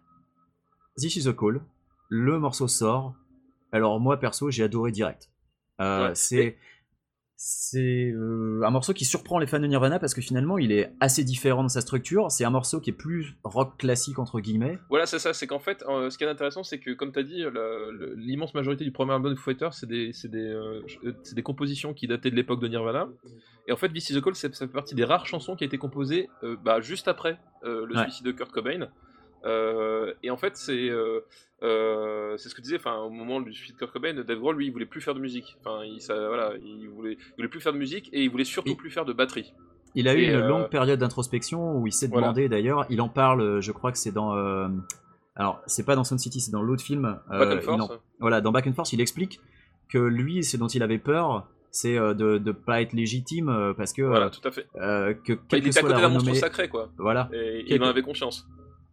This 0.99 1.17
is 1.17 1.27
a 1.29 1.33
Call. 1.33 1.63
Le 2.11 2.39
morceau 2.39 2.69
sort. 2.69 3.15
Alors 3.73 3.99
moi 4.01 4.19
perso, 4.21 4.51
j'ai 4.51 4.63
adoré 4.65 4.93
direct. 4.93 5.31
Euh, 5.81 6.09
Ouais. 6.09 6.15
c'est 6.15 6.57
c'est 7.45 8.13
euh, 8.13 8.61
un 8.65 8.71
morceau 8.71 8.93
qui 8.93 9.05
surprend 9.05 9.41
les 9.41 9.49
fans 9.49 9.59
de 9.59 9.67
Nirvana 9.67 9.99
parce 9.99 10.15
que 10.15 10.21
finalement 10.21 10.59
il 10.59 10.71
est 10.71 10.93
assez 11.01 11.25
différent 11.25 11.63
dans 11.63 11.69
sa 11.69 11.81
structure. 11.81 12.31
C'est 12.31 12.45
un 12.45 12.51
morceau 12.51 12.81
qui 12.81 12.91
est 12.91 12.93
plus 12.93 13.35
rock 13.43 13.79
classique 13.79 14.21
entre 14.21 14.39
guillemets. 14.39 14.79
Voilà, 14.91 15.07
c'est 15.07 15.19
ça. 15.19 15.33
C'est 15.33 15.49
qu'en 15.49 15.59
fait, 15.59 15.83
euh, 15.89 16.09
ce 16.09 16.19
qui 16.19 16.23
est 16.23 16.29
intéressant, 16.29 16.63
c'est 16.63 16.79
que, 16.79 16.93
comme 16.93 17.11
tu 17.11 17.19
as 17.19 17.25
dit, 17.25 17.45
l'immense 18.17 18.55
majorité 18.55 18.85
du 18.85 18.93
premier 18.93 19.15
album 19.15 19.33
de 19.33 19.37
Foo 19.37 19.51
Fighters, 19.51 19.75
c'est 19.75 19.89
des, 19.89 20.13
c'est 20.13 20.31
des, 20.31 20.39
euh, 20.47 20.83
c'est 21.25 21.35
des 21.35 21.43
compositions 21.43 21.95
qui 21.95 22.07
dataient 22.07 22.31
de 22.31 22.37
l'époque 22.37 22.61
de 22.61 22.69
Nirvana. 22.69 23.09
Et 23.67 23.73
en 23.73 23.77
fait, 23.77 23.89
This 23.89 24.11
Is 24.11 24.17
a 24.19 24.21
Call, 24.21 24.37
c'est- 24.37 24.55
ça 24.55 24.67
fait 24.69 24.73
partie 24.73 24.95
des 24.95 25.05
rares 25.05 25.27
chansons 25.27 25.57
qui 25.57 25.65
a 25.65 25.67
été 25.67 25.79
composées 25.79 26.29
euh, 26.45 26.57
bah, 26.65 26.81
juste 26.81 27.09
après 27.09 27.41
le 27.65 27.93
Ouais. 27.93 28.03
suicide 28.05 28.27
de 28.27 28.31
Kurt 28.33 28.53
Cobain. 28.53 28.89
Euh, 29.45 30.15
et 30.23 30.31
en 30.31 30.37
fait, 30.37 30.57
c'est 30.57 30.89
euh, 30.91 31.21
euh, 31.63 32.37
c'est 32.37 32.49
ce 32.49 32.55
que 32.55 32.61
disait, 32.61 32.77
enfin, 32.77 32.97
au 32.99 33.11
moment 33.11 33.41
du 33.41 33.53
suicide 33.53 33.75
de 33.75 33.79
Kurt 33.79 33.93
Cobain, 33.93 34.15
Dave 34.15 34.39
Grohl, 34.39 34.57
lui, 34.57 34.67
il 34.67 34.73
voulait 34.73 34.87
plus 34.87 35.01
faire 35.01 35.15
de 35.15 35.21
musique. 35.21 35.57
Enfin, 35.61 35.85
il, 35.85 36.01
ça, 36.01 36.15
voilà, 36.29 36.53
il 36.65 36.89
voulait, 36.89 37.15
il 37.21 37.35
voulait 37.37 37.49
plus 37.49 37.61
faire 37.61 37.73
de 37.73 37.79
musique 37.79 38.09
et 38.13 38.23
il 38.23 38.31
voulait 38.31 38.45
surtout 38.45 38.73
Et- 38.73 38.77
plus 38.77 38.91
faire 38.91 39.05
de 39.05 39.13
batterie. 39.13 39.53
Il 39.95 40.09
a 40.09 40.15
eu 40.15 40.23
Et, 40.23 40.33
une 40.33 40.47
longue 40.47 40.69
période 40.71 40.99
d'introspection 40.99 41.77
où 41.77 41.87
il 41.87 41.93
s'est 41.93 42.07
voilà. 42.09 42.29
demandé 42.29 42.49
d'ailleurs, 42.49 42.87
il 42.89 43.01
en 43.03 43.09
parle, 43.11 43.61
je 43.61 43.73
crois 43.73 43.93
que 43.93 43.99
c'est 43.99 44.13
dans 44.13 44.33
Alors, 45.37 45.61
c'est 45.67 45.85
pas 45.85 45.97
dans 45.97 46.05
Sound 46.05 46.21
City, 46.21 46.41
c'est 46.41 46.51
dans 46.53 46.63
l'autre 46.63 46.83
film. 46.83 47.19
Back 47.31 47.49
and 47.59 47.61
Forth, 47.63 47.81
en- 47.81 47.91
voilà, 48.21 48.41
dans 48.41 48.53
Back 48.53 48.67
and 48.67 48.73
Forth, 48.75 48.93
il 48.93 49.01
explique 49.01 49.41
que 49.89 49.99
lui, 49.99 50.45
ce 50.45 50.57
dont 50.57 50.69
il 50.69 50.83
avait 50.83 50.99
peur, 50.99 51.47
c'est 51.71 51.97
de 51.97 52.39
ne 52.39 52.53
pas 52.53 52.81
être 52.83 52.93
légitime 52.95 53.75
parce 53.77 53.93
que, 53.93 54.03
Voilà, 54.03 54.31
tout 54.31 54.47
à 54.47 54.51
fait. 54.51 54.67
euh, 54.77 55.15
que 55.15 55.35
il 55.53 55.67
était 55.67 55.79
à 55.79 55.83
côté 55.83 55.95
d'un 55.95 56.09
monstre 56.09 56.35
sacré, 56.35 56.69
quoi. 56.69 56.91
Voilà. 56.99 57.29
Et 57.33 57.65
Quel- 57.67 57.77
il 57.77 57.83
en 57.83 57.89
avait 57.89 58.03
conscience. 58.03 58.47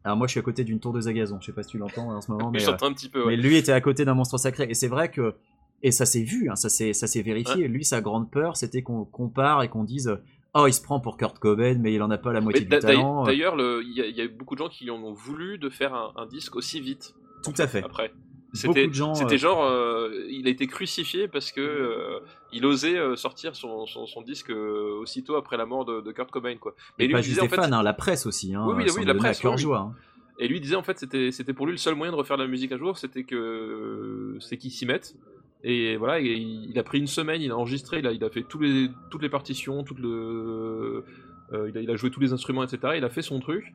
Alors 0.03 0.17
moi, 0.17 0.27
je 0.27 0.31
suis 0.31 0.39
à 0.39 0.43
côté 0.43 0.63
d'une 0.63 0.79
tour 0.79 0.93
de 0.93 1.01
Zagazon. 1.01 1.39
Je 1.41 1.47
sais 1.47 1.51
pas 1.53 1.63
si 1.63 1.69
tu 1.71 1.77
l'entends 1.77 2.09
en 2.11 2.21
ce 2.21 2.31
moment, 2.31 2.51
mais, 2.53 2.59
euh, 2.67 2.71
un 2.81 2.93
petit 2.93 3.09
peu, 3.09 3.25
mais 3.27 3.35
lui 3.37 3.55
était 3.57 3.71
à 3.73 3.81
côté 3.81 4.05
d'un 4.05 4.13
monstre 4.13 4.37
sacré. 4.37 4.67
Et 4.69 4.73
c'est 4.73 4.87
vrai 4.87 5.11
que 5.11 5.35
et 5.81 5.91
ça 5.91 6.05
s'est 6.05 6.23
vu, 6.23 6.49
hein, 6.49 6.55
ça 6.55 6.67
s'est 6.69 7.21
vérifié. 7.21 7.67
Lui, 7.67 7.85
sa 7.85 8.01
grande 8.01 8.29
peur, 8.29 8.57
c'était 8.57 8.81
qu'on 8.81 9.05
compare 9.05 9.63
et 9.63 9.69
qu'on 9.69 9.83
dise 9.85 10.19
oh 10.53 10.65
il 10.67 10.73
se 10.73 10.81
prend 10.81 10.99
pour 10.99 11.15
Kurt 11.17 11.39
Cobain, 11.39 11.77
mais 11.79 11.93
il 11.93 12.01
en 12.03 12.11
a 12.11 12.17
pas 12.17 12.33
la 12.33 12.41
moitié 12.41 12.61
Mais 12.69 12.77
du 12.77 12.81
talent. 12.81 13.23
D'ailleurs, 13.23 13.55
le- 13.55 13.81
il 13.85 13.93
y, 13.93 14.01
a- 14.01 14.07
il 14.07 14.15
y 14.15 14.19
a 14.21 14.25
eu 14.25 14.29
beaucoup 14.29 14.55
de 14.55 14.59
gens 14.59 14.67
qui 14.69 14.89
en 14.89 15.01
ont 15.03 15.13
voulu 15.13 15.57
de 15.57 15.69
faire 15.69 15.93
un, 15.93 16.11
un 16.17 16.25
disque 16.25 16.55
aussi 16.55 16.81
vite. 16.81 17.13
Tout 17.43 17.53
à 17.57 17.67
fait. 17.67 17.83
Après. 17.83 18.11
C'était 18.53 18.87
euh, 18.87 19.37
genre, 19.37 19.63
euh, 19.63 20.25
il 20.29 20.47
a 20.47 20.49
été 20.49 20.65
crucifié 20.67 21.27
parce 21.27 21.51
que 21.51 21.61
euh, 21.61 22.19
il 22.51 22.65
osait 22.65 22.97
euh, 22.97 23.15
sortir 23.15 23.55
son, 23.55 23.85
son, 23.85 24.07
son 24.07 24.21
disque 24.21 24.49
aussitôt 24.49 25.35
après 25.35 25.55
la 25.57 25.65
mort 25.65 25.85
de, 25.85 26.01
de 26.01 26.11
Kurt 26.11 26.31
Cobain, 26.31 26.57
quoi. 26.57 26.73
Et 26.97 27.05
lui 27.05 27.13
pas 27.13 27.19
il 27.19 27.23
juste 27.23 27.35
disait, 27.35 27.47
des 27.47 27.53
en 27.53 27.61
fait, 27.63 27.67
fans, 27.69 27.77
hein, 27.77 27.83
la 27.83 27.93
presse 27.93 28.25
aussi. 28.25 28.55
Hein, 28.55 28.65
Oui, 28.67 28.83
oui, 28.97 29.05
la 29.05 29.13
presse, 29.13 29.41
joie. 29.57 29.77
hein. 29.79 29.95
Et 30.39 30.47
lui 30.47 30.61
disait 30.61 30.75
en 30.77 30.83
fait 30.83 30.97
c'était 30.97 31.31
c'était 31.33 31.51
pour 31.53 31.65
lui 31.65 31.73
le 31.73 31.77
seul 31.77 31.95
moyen 31.95 32.13
de 32.13 32.17
refaire 32.17 32.37
de 32.37 32.43
la 32.43 32.47
musique 32.49 32.71
un 32.71 32.77
jour, 32.77 32.97
c'était 32.97 33.23
que 33.25 34.37
c'est 34.39 34.57
qu'il 34.57 34.71
s'y 34.71 34.85
mette. 34.85 35.15
Et 35.63 35.97
voilà, 35.97 36.21
et 36.21 36.25
il 36.31 36.79
a 36.79 36.83
pris 36.83 36.97
une 36.99 37.07
semaine, 37.07 37.41
il 37.41 37.51
a 37.51 37.57
enregistré, 37.57 37.99
il 37.99 38.07
a, 38.07 38.13
il 38.13 38.23
a 38.23 38.29
fait 38.29 38.43
tous 38.43 38.59
les, 38.59 38.89
toutes 39.11 39.21
les 39.21 39.27
partitions, 39.29 39.83
le, 39.97 41.03
il, 41.51 41.77
a, 41.77 41.81
il 41.81 41.91
a 41.91 41.95
joué 41.97 42.09
tous 42.09 42.21
les 42.21 42.31
instruments, 42.31 42.63
etc. 42.63 42.93
Il 42.95 43.03
a 43.03 43.09
fait 43.09 43.21
son 43.21 43.39
truc. 43.41 43.73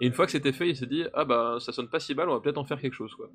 Et 0.00 0.06
une 0.06 0.12
fois 0.12 0.26
que 0.26 0.32
c'était 0.32 0.52
fait, 0.52 0.68
il 0.68 0.76
s'est 0.76 0.86
dit 0.86 1.04
ah 1.14 1.24
bah 1.24 1.56
ça 1.58 1.72
sonne 1.72 1.88
pas 1.88 1.98
si 2.00 2.14
mal, 2.14 2.28
on 2.28 2.34
va 2.34 2.40
peut-être 2.40 2.58
en 2.58 2.64
faire 2.64 2.80
quelque 2.80 2.94
chose 2.94 3.14
quoi. 3.14 3.28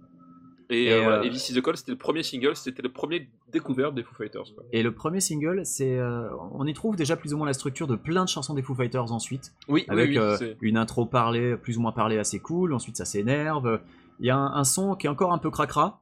Et, 0.71 0.83
Et, 0.85 0.93
euh, 0.93 1.01
voilà. 1.01 1.17
euh, 1.19 1.23
Et 1.23 1.29
This 1.31 1.49
is 1.49 1.53
the 1.55 1.61
Call, 1.63 1.77
c'était 1.77 1.91
le 1.91 1.97
premier 1.97 2.21
single, 2.21 2.55
c'était 2.55 2.81
le 2.83 2.89
premier 2.89 3.27
découverte 3.51 3.95
des 3.95 4.03
Foo 4.03 4.13
Fighters. 4.15 4.53
Quoi. 4.53 4.63
Et 4.71 4.83
le 4.83 4.91
premier 4.93 5.19
single, 5.19 5.61
c'est, 5.65 5.97
euh, 5.97 6.29
on 6.53 6.65
y 6.67 6.73
trouve 6.73 6.95
déjà 6.95 7.15
plus 7.15 7.33
ou 7.33 7.37
moins 7.37 7.47
la 7.47 7.53
structure 7.53 7.87
de 7.87 7.95
plein 7.95 8.23
de 8.23 8.29
chansons 8.29 8.53
des 8.53 8.61
Foo 8.61 8.75
Fighters 8.75 9.11
ensuite, 9.11 9.51
Oui, 9.67 9.85
avec 9.87 10.09
oui, 10.09 10.17
oui, 10.17 10.23
euh, 10.23 10.37
c'est- 10.37 10.57
une 10.61 10.77
intro 10.77 11.05
parlée, 11.07 11.57
plus 11.57 11.77
ou 11.77 11.81
moins 11.81 11.91
parlée 11.91 12.19
assez 12.19 12.39
cool. 12.39 12.73
Ensuite, 12.73 12.97
ça 12.97 13.05
s'énerve. 13.05 13.79
Il 14.19 14.27
y 14.27 14.29
a 14.29 14.37
un, 14.37 14.53
un 14.53 14.63
son 14.63 14.95
qui 14.95 15.07
est 15.07 15.09
encore 15.09 15.33
un 15.33 15.37
peu 15.39 15.49
cracra. 15.49 16.01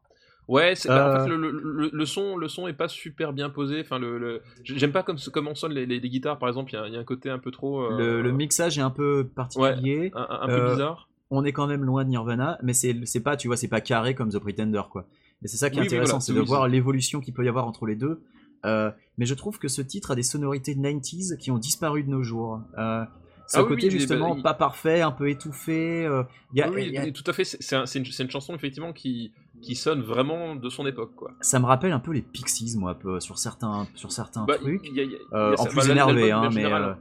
Ouais, 0.49 0.75
c'est- 0.75 0.87
bah, 0.89 1.05
en 1.05 1.09
Euh, 1.15 1.23
fait, 1.23 1.29
le, 1.29 1.35
le- 1.37 1.51
le- 1.51 1.89
le 1.93 2.05
son, 2.05 2.35
le 2.37 2.47
son 2.47 2.67
est 2.67 2.73
pas 2.73 2.87
super 2.87 3.31
bien 3.33 3.49
posé. 3.49 3.81
Enfin, 3.81 3.99
le, 3.99 4.17
le- 4.17 4.41
j'aime 4.63 4.91
pas 4.93 5.03
comme 5.03 5.17
comment 5.33 5.55
sonnent 5.55 5.73
les, 5.73 5.85
les- 5.85 5.99
les 5.99 6.09
guitares, 6.09 6.39
par 6.39 6.47
exemple. 6.49 6.71
Il 6.71 6.75
y 6.75 6.77
a- 6.79 6.87
il 6.87 6.93
y, 6.93 6.97
a 6.97 6.99
un 6.99 7.03
côté 7.05 7.29
un 7.29 7.37
peu 7.39 7.51
trop, 7.51 7.81
euh, 7.83 8.21
Le, 8.21 8.31
mixage 8.31 8.77
est 8.77 8.81
un 8.81 8.89
peu 8.89 9.27
particulier. 9.33 10.11
un, 10.13 10.21
un- 10.29 10.39
un 10.41 10.47
peu 10.47 10.53
Euh, 10.53 10.71
bizarre. 10.71 11.07
On 11.29 11.43
est 11.43 11.51
quand 11.51 11.67
même 11.67 11.83
loin 11.83 12.03
de 12.05 12.09
Nirvana, 12.09 12.57
mais 12.63 12.73
c'est, 12.73 12.93
pas, 13.21 13.35
tu 13.35 13.47
vois, 13.47 13.57
c'est 13.57 13.67
pas 13.67 13.81
carré 13.81 14.15
comme 14.15 14.29
The 14.29 14.39
Pretender, 14.39 14.81
quoi. 14.89 15.05
Et 15.43 15.47
c'est 15.47 15.57
ça 15.57 15.69
qui 15.69 15.77
est 15.77 15.81
Oui, 15.81 15.87
intéressant, 15.87 16.13
voilà, 16.13 16.21
c'est 16.21 16.33
de 16.33 16.39
voir 16.39 16.67
l'évolution 16.67 17.19
qu'il 17.19 17.33
peut 17.33 17.43
y 17.45 17.49
avoir 17.49 17.67
entre 17.67 17.85
les 17.85 17.95
deux. 17.95 18.21
Euh, 18.65 18.91
mais 19.17 19.25
je 19.25 19.33
trouve 19.35 19.59
que 19.59 19.67
ce 19.67 19.81
titre 19.81 20.11
a 20.11 20.15
des 20.15 20.23
sonorités 20.23 20.73
90s 20.73 21.37
qui 21.37 21.51
ont 21.51 21.59
disparu 21.59 22.03
de 22.03 22.09
nos 22.09 22.23
jours. 22.23 22.61
Euh, 22.77 23.03
ce 23.47 23.57
Ah 23.57 23.61
oui, 23.63 23.67
côté 23.69 23.83
oui, 23.85 23.91
justement 23.91 24.29
bah, 24.31 24.35
il- 24.37 24.43
pas 24.43 24.53
parfait, 24.55 25.01
un 25.01 25.11
peu 25.11 25.29
étouffé. 25.29 26.05
euh, 26.05 26.23
y 26.53 26.61
a- 26.61 26.69
Oui, 26.69 26.85
il 26.87 26.93
y 26.93 26.97
a- 26.97 27.03
oui, 27.03 27.13
tout 27.13 27.23
à 27.27 27.33
fait. 27.33 27.43
C'est 27.43 27.61
c'est 27.61 27.75
un- 27.75 27.85
c'est 27.85 27.99
une, 27.99 28.29
chanson 28.31 28.55
effectivement 28.55 28.93
qui, 28.93 29.31
qui 29.61 29.75
sonne 29.75 30.01
vraiment 30.01 30.55
de 30.55 30.69
son 30.69 30.85
époque, 30.87 31.11
quoi. 31.15 31.31
ça 31.41 31.59
me 31.59 31.65
rappelle 31.65 31.91
un 31.91 31.99
peu 31.99 32.11
les 32.13 32.21
Pixies, 32.23 32.75
moi, 32.77 32.91
un 32.91 32.95
peu, 32.95 33.19
sur 33.19 33.37
certains, 33.37 33.87
sur 33.95 34.11
certains 34.11 34.45
Bah, 34.45 34.55
trucs. 34.57 34.81
y 34.91 34.99
a- 34.99 35.03
y 35.03 35.15
Euh, 35.33 35.53
en 35.53 35.63
ça- 35.63 35.69
plus 35.69 35.77
bah, 35.85 35.91
énervé, 35.91 36.31
hein, 36.31 36.49
mais, 36.53 36.65
euh, 36.65 36.93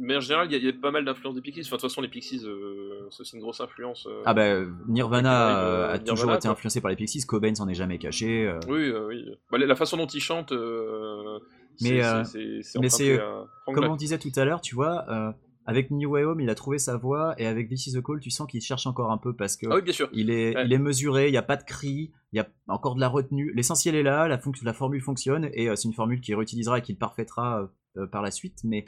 mais 0.00 0.16
en 0.16 0.20
général, 0.20 0.50
il 0.52 0.62
y, 0.62 0.66
y 0.66 0.68
a 0.68 0.72
pas 0.72 0.90
mal 0.90 1.04
d'influences 1.04 1.34
des 1.34 1.40
Pixies. 1.40 1.60
Enfin, 1.62 1.76
de 1.76 1.80
toute 1.80 1.90
façon, 1.90 2.00
les 2.00 2.08
Pixies, 2.08 2.42
euh, 2.44 3.06
c'est 3.10 3.20
aussi 3.20 3.36
une 3.36 3.42
grosse 3.42 3.60
influence. 3.60 4.06
euh, 4.06 4.22
Ah 4.24 4.34
bah 4.34 4.60
Nirvana 4.88 5.30
Quoi 5.30 5.46
qu'il 5.48 5.56
arrive, 5.56 5.68
euh, 5.68 5.68
euh, 5.68 5.84
a 5.84 5.98
Nirvana, 5.98 6.04
toujours 6.16 6.34
été 6.34 6.48
influencé 6.48 6.80
par 6.80 6.90
les 6.90 6.96
Pixies, 6.96 7.24
Cobain 7.26 7.54
s'en 7.54 7.68
est 7.68 7.74
jamais 7.74 7.98
caché. 7.98 8.46
euh, 8.46 8.58
Oui, 8.68 8.88
euh, 8.88 9.06
oui. 9.08 9.24
Bah, 9.50 9.58
la 9.58 9.76
façon 9.76 9.96
dont 9.96 10.06
il 10.06 10.20
chante, 10.20 10.52
euh, 10.52 11.38
Mais, 11.82 12.02
c'est- 12.24 13.18
euh, 13.18 13.44
Comme 13.66 13.84
on 13.84 13.96
disait 13.96 14.18
tout 14.18 14.30
à 14.36 14.44
l'heure, 14.44 14.60
tu 14.60 14.74
vois, 14.74 15.04
euh, 15.08 15.32
avec 15.66 15.90
New 15.90 16.10
Way 16.10 16.24
Home, 16.24 16.40
il 16.40 16.50
a 16.50 16.54
trouvé 16.54 16.78
sa 16.78 16.96
voix, 16.96 17.34
et 17.38 17.46
avec 17.46 17.68
This 17.68 17.86
Is 17.86 17.92
the 17.94 18.02
Call, 18.02 18.20
tu 18.20 18.30
sens 18.30 18.46
qu'il 18.46 18.60
cherche 18.60 18.86
encore 18.86 19.10
un 19.10 19.18
peu 19.18 19.34
parce 19.34 19.56
que 19.56 19.66
Ah 19.70 19.76
oui, 19.76 19.82
bien 19.82 19.92
sûr. 19.94 20.08
il, 20.12 20.30
est, 20.30 20.54
Ouais. 20.54 20.64
il 20.66 20.72
est 20.72 20.78
mesuré, 20.78 21.28
il 21.28 21.30
n'y 21.30 21.36
a 21.38 21.42
pas 21.42 21.56
de 21.56 21.64
cri, 21.64 22.12
il 22.32 22.36
y 22.36 22.40
a 22.40 22.46
encore 22.68 22.94
de 22.94 23.00
la 23.00 23.08
retenue. 23.08 23.50
L'essentiel 23.54 23.94
est 23.94 24.02
là, 24.02 24.28
la, 24.28 24.38
la 24.62 24.72
formule 24.74 25.00
fonctionne, 25.00 25.48
et 25.54 25.68
euh, 25.70 25.74
c'est 25.76 25.88
une 25.88 25.94
formule 25.94 26.20
qu'il 26.20 26.34
réutilisera 26.36 26.78
et 26.78 26.82
qu'il 26.82 26.96
parfaitera 26.98 27.62
euh, 27.62 27.66
euh, 28.02 28.06
par 28.06 28.20
la 28.22 28.30
suite, 28.30 28.58
mais 28.64 28.84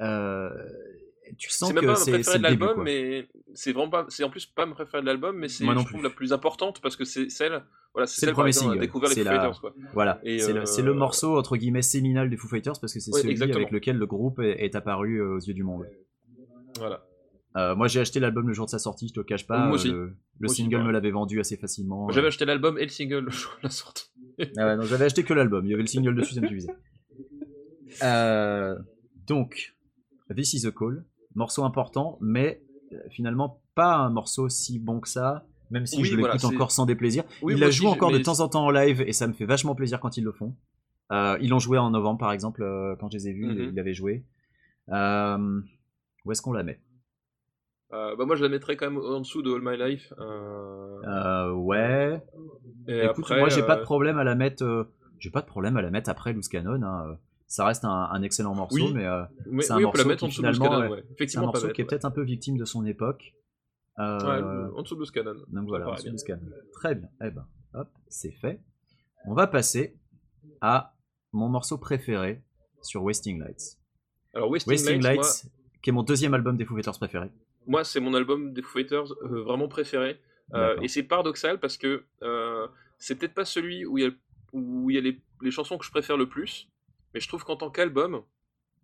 euh, 0.00 0.50
tu 1.38 1.50
sens 1.50 1.68
C'est 1.68 1.74
même 1.74 1.84
que 1.86 1.94
c'est 1.94 2.22
c'est 2.22 2.38
l'album, 2.38 2.82
mais 2.82 3.26
c'est 3.54 3.72
vraiment 3.72 3.90
pas. 3.90 4.06
C'est 4.08 4.24
en 4.24 4.30
plus 4.30 4.46
pas 4.46 4.66
ma 4.66 4.74
préférée 4.74 5.02
de 5.02 5.06
l'album, 5.06 5.36
mais 5.36 5.48
c'est 5.48 5.64
je 5.64 5.84
trouve 5.86 6.02
la 6.02 6.10
plus 6.10 6.32
importante 6.32 6.80
parce 6.80 6.96
que 6.96 7.04
c'est 7.04 7.28
celle. 7.30 7.62
Voilà, 7.94 8.06
C'est 8.06 8.24
le 8.26 8.32
premier 8.32 8.52
single. 8.52 8.78
découvert 8.80 9.10
les 9.10 9.16
Foo 9.16 9.24
la- 9.24 9.30
Fighters, 9.40 9.60
quoi. 9.60 9.74
Voilà, 9.92 10.18
c'est 10.24 10.52
le, 10.54 10.60
euh, 10.62 10.82
le 10.82 10.94
morceau 10.94 11.36
entre 11.36 11.58
guillemets 11.58 11.82
séminal 11.82 12.30
des 12.30 12.38
Foo 12.38 12.48
Fighters 12.48 12.80
parce 12.80 12.94
que 12.94 13.00
c'est 13.00 13.12
Ouais, 13.12 13.20
celui 13.20 13.32
exactement. 13.32 13.58
avec 13.60 13.70
lequel 13.70 13.98
le 13.98 14.06
groupe 14.06 14.38
est, 14.40 14.64
est 14.64 14.74
apparu 14.74 15.20
euh, 15.20 15.34
aux 15.36 15.40
yeux 15.40 15.52
du 15.52 15.62
monde. 15.62 15.86
Voilà. 16.78 17.04
Euh, 17.58 17.74
moi 17.74 17.86
j'ai 17.88 18.00
acheté 18.00 18.18
l'album 18.18 18.48
le 18.48 18.54
jour 18.54 18.64
de 18.64 18.70
sa 18.70 18.78
sortie, 18.78 19.08
je 19.08 19.12
te 19.12 19.20
le 19.20 19.24
cache 19.24 19.46
pas. 19.46 19.66
Moi 19.66 19.74
aussi. 19.74 19.88
Le, 19.90 19.94
le 19.94 20.06
Moi 20.40 20.50
aussi, 20.50 20.62
single 20.62 20.76
ouais. 20.76 20.84
me 20.84 20.90
l'avait 20.92 21.10
vendu 21.10 21.38
assez 21.38 21.58
facilement. 21.58 22.08
J'avais 22.10 22.28
acheté 22.28 22.46
l'album 22.46 22.78
et 22.78 22.84
le 22.84 22.88
single 22.88 23.24
le 23.26 23.30
jour 23.30 23.52
de 23.58 23.64
la 23.64 23.70
sortie. 23.70 24.06
Ah 24.56 24.66
ouais, 24.68 24.76
non, 24.76 24.82
j'avais 24.84 25.04
acheté 25.04 25.22
que 25.22 25.34
l'album, 25.34 25.66
il 25.66 25.70
y 25.70 25.74
avait 25.74 25.82
le 25.82 25.86
single 25.88 26.14
dessus, 26.14 26.32
ça 26.34 26.40
me 26.40 26.48
suffisait. 26.48 26.72
Euh, 28.02 28.74
donc, 29.26 29.74
This 30.30 30.54
is 30.54 30.66
a 30.66 30.70
Call, 30.72 31.04
morceau 31.34 31.64
important, 31.64 32.18
mais 32.20 32.62
euh, 32.92 32.96
finalement 33.10 33.60
pas 33.74 33.94
un 33.96 34.10
morceau 34.10 34.48
si 34.48 34.78
bon 34.78 35.00
que 35.00 35.08
ça, 35.08 35.44
même 35.70 35.86
si 35.86 35.98
Oui, 35.98 36.04
je 36.04 36.16
voilà, 36.16 36.34
l'écoute 36.34 36.48
c'est- 36.48 36.54
encore 36.54 36.70
sans 36.72 36.86
déplaisir. 36.86 37.24
Oui, 37.42 37.54
moi 37.54 37.60
la 37.66 37.70
j'ai- 37.70 37.86
encore 37.86 38.10
de 38.12 38.18
temps 38.18 38.40
en 38.40 38.48
temps 38.48 38.64
en 38.66 38.70
live 38.70 39.00
et 39.02 39.12
ça 39.12 39.26
me 39.26 39.32
fait 39.32 39.44
vachement 39.46 39.74
plaisir 39.74 40.00
quand 40.00 40.16
ils 40.16 40.24
le 40.24 40.32
font. 40.32 40.54
Euh, 41.10 41.36
ils 41.40 41.48
l'ont 41.50 41.58
joué 41.58 41.78
en 41.78 41.90
novembre 41.90 42.18
par 42.20 42.32
exemple, 42.32 42.62
euh, 42.62 42.94
quand 42.96 43.10
je 43.10 43.18
les 43.18 43.28
ai 43.28 43.32
vus, 43.32 43.46
Mhm. 43.46 43.68
ils 43.70 43.74
l'avaient 43.74 43.94
joué. 43.94 44.24
Euh, 44.90 45.60
où 46.24 46.32
est-ce 46.32 46.42
qu'on 46.42 46.52
la 46.52 46.62
met? 46.62 46.80
Bah 47.90 48.14
moi 48.26 48.36
je 48.36 48.42
la 48.42 48.48
mettrais 48.48 48.76
quand 48.76 48.90
même 48.90 48.98
en 49.02 49.20
dessous 49.20 49.42
de 49.42 49.52
All 49.52 49.60
My 49.62 49.76
Life. 49.76 50.12
Ouais. 51.54 52.22
et 52.88 52.98
Écoute, 53.04 53.18
après, 53.18 53.38
moi 53.38 53.48
j'ai 53.50 53.62
pas 53.62 53.76
de 53.76 53.82
problème 53.82 54.18
à 54.18 54.24
la 54.24 54.34
mettre. 54.34 54.88
j'ai 55.18 55.30
pas 55.30 55.40
de 55.42 55.46
problème 55.46 55.76
à 55.76 55.82
la 55.82 55.90
mettre 55.90 56.08
après 56.10 56.32
Loose 56.32 56.48
Cannon. 56.48 56.82
hein, 56.82 57.18
Ça 57.52 57.66
reste 57.66 57.84
un, 57.84 57.90
un 58.10 58.22
excellent 58.22 58.54
morceau, 58.54 58.76
Oui. 58.76 58.92
mais 58.94 59.04
euh, 59.04 59.24
mais- 59.44 59.62
c'est 59.62 59.72
un 59.74 59.76
oui, 59.76 59.82
la 59.82 60.04
morceau 60.04 60.24
en 60.24 60.28
qui, 60.30 60.34
finalement, 60.36 60.64
Cannon, 60.70 60.90
ouais, 60.90 61.04
c'est 61.28 61.36
un 61.36 61.40
morceau 61.42 61.68
qui 61.68 61.82
est 61.82 61.84
ouais. 61.84 61.88
peut-être 61.90 62.06
un 62.06 62.10
peu 62.10 62.22
victime 62.22 62.56
de 62.56 62.64
son 62.64 62.86
époque. 62.86 63.34
Euh, 63.98 64.18
Ouais, 64.70 64.74
en 64.78 64.80
dessous 64.80 64.94
de 64.94 65.00
Loose 65.00 65.10
Cannon. 65.10 65.34
donc 65.48 65.68
voilà, 65.68 65.90
en 65.90 65.92
dessous 65.92 66.04
bien. 66.26 66.36
de. 66.38 66.70
Très 66.72 66.94
bien. 66.94 67.08
Eh 67.22 67.30
ben, 67.30 67.46
hop, 67.74 67.88
c'est 68.08 68.32
fait. 68.32 68.62
On 69.26 69.34
va 69.34 69.46
passer 69.48 69.98
à 70.62 70.94
mon 71.32 71.50
morceau 71.50 71.76
préféré 71.76 72.42
sur 72.80 73.02
Wasting 73.02 73.38
Lights. 73.38 73.76
Alors 74.32 74.48
Wasting, 74.48 74.70
Wasting 74.72 75.02
Lights, 75.02 75.18
Lights, 75.18 75.52
qui 75.82 75.90
est 75.90 75.92
mon 75.92 76.04
deuxième 76.04 76.32
album 76.32 76.56
des 76.56 76.64
Foo 76.64 76.74
Fighters 76.74 76.96
préféré. 76.98 77.30
moi, 77.66 77.84
c'est 77.84 78.00
mon 78.00 78.14
album 78.14 78.54
des 78.54 78.62
Foo 78.62 78.78
Fighters 78.78 79.12
euh, 79.24 79.42
vraiment 79.42 79.68
préféré. 79.68 80.18
Et 80.80 80.88
c'est 80.88 81.02
paradoxal 81.02 81.60
parce 81.60 81.76
que 81.76 82.02
c'est 82.98 83.16
peut-être 83.18 83.34
pas 83.34 83.44
celui 83.44 83.84
où 83.84 83.98
il 83.98 84.04
y 84.04 84.06
a, 84.06 84.10
où 84.54 84.88
il 84.88 84.94
y 84.94 84.98
a 84.98 85.02
les, 85.02 85.20
les 85.42 85.50
chansons 85.50 85.76
que 85.76 85.84
je 85.84 85.90
préfère 85.90 86.16
le 86.16 86.30
plus, 86.30 86.70
mais 87.14 87.20
je 87.20 87.28
trouve 87.28 87.44
qu'en 87.44 87.56
tant 87.56 87.70
qu'album, 87.70 88.22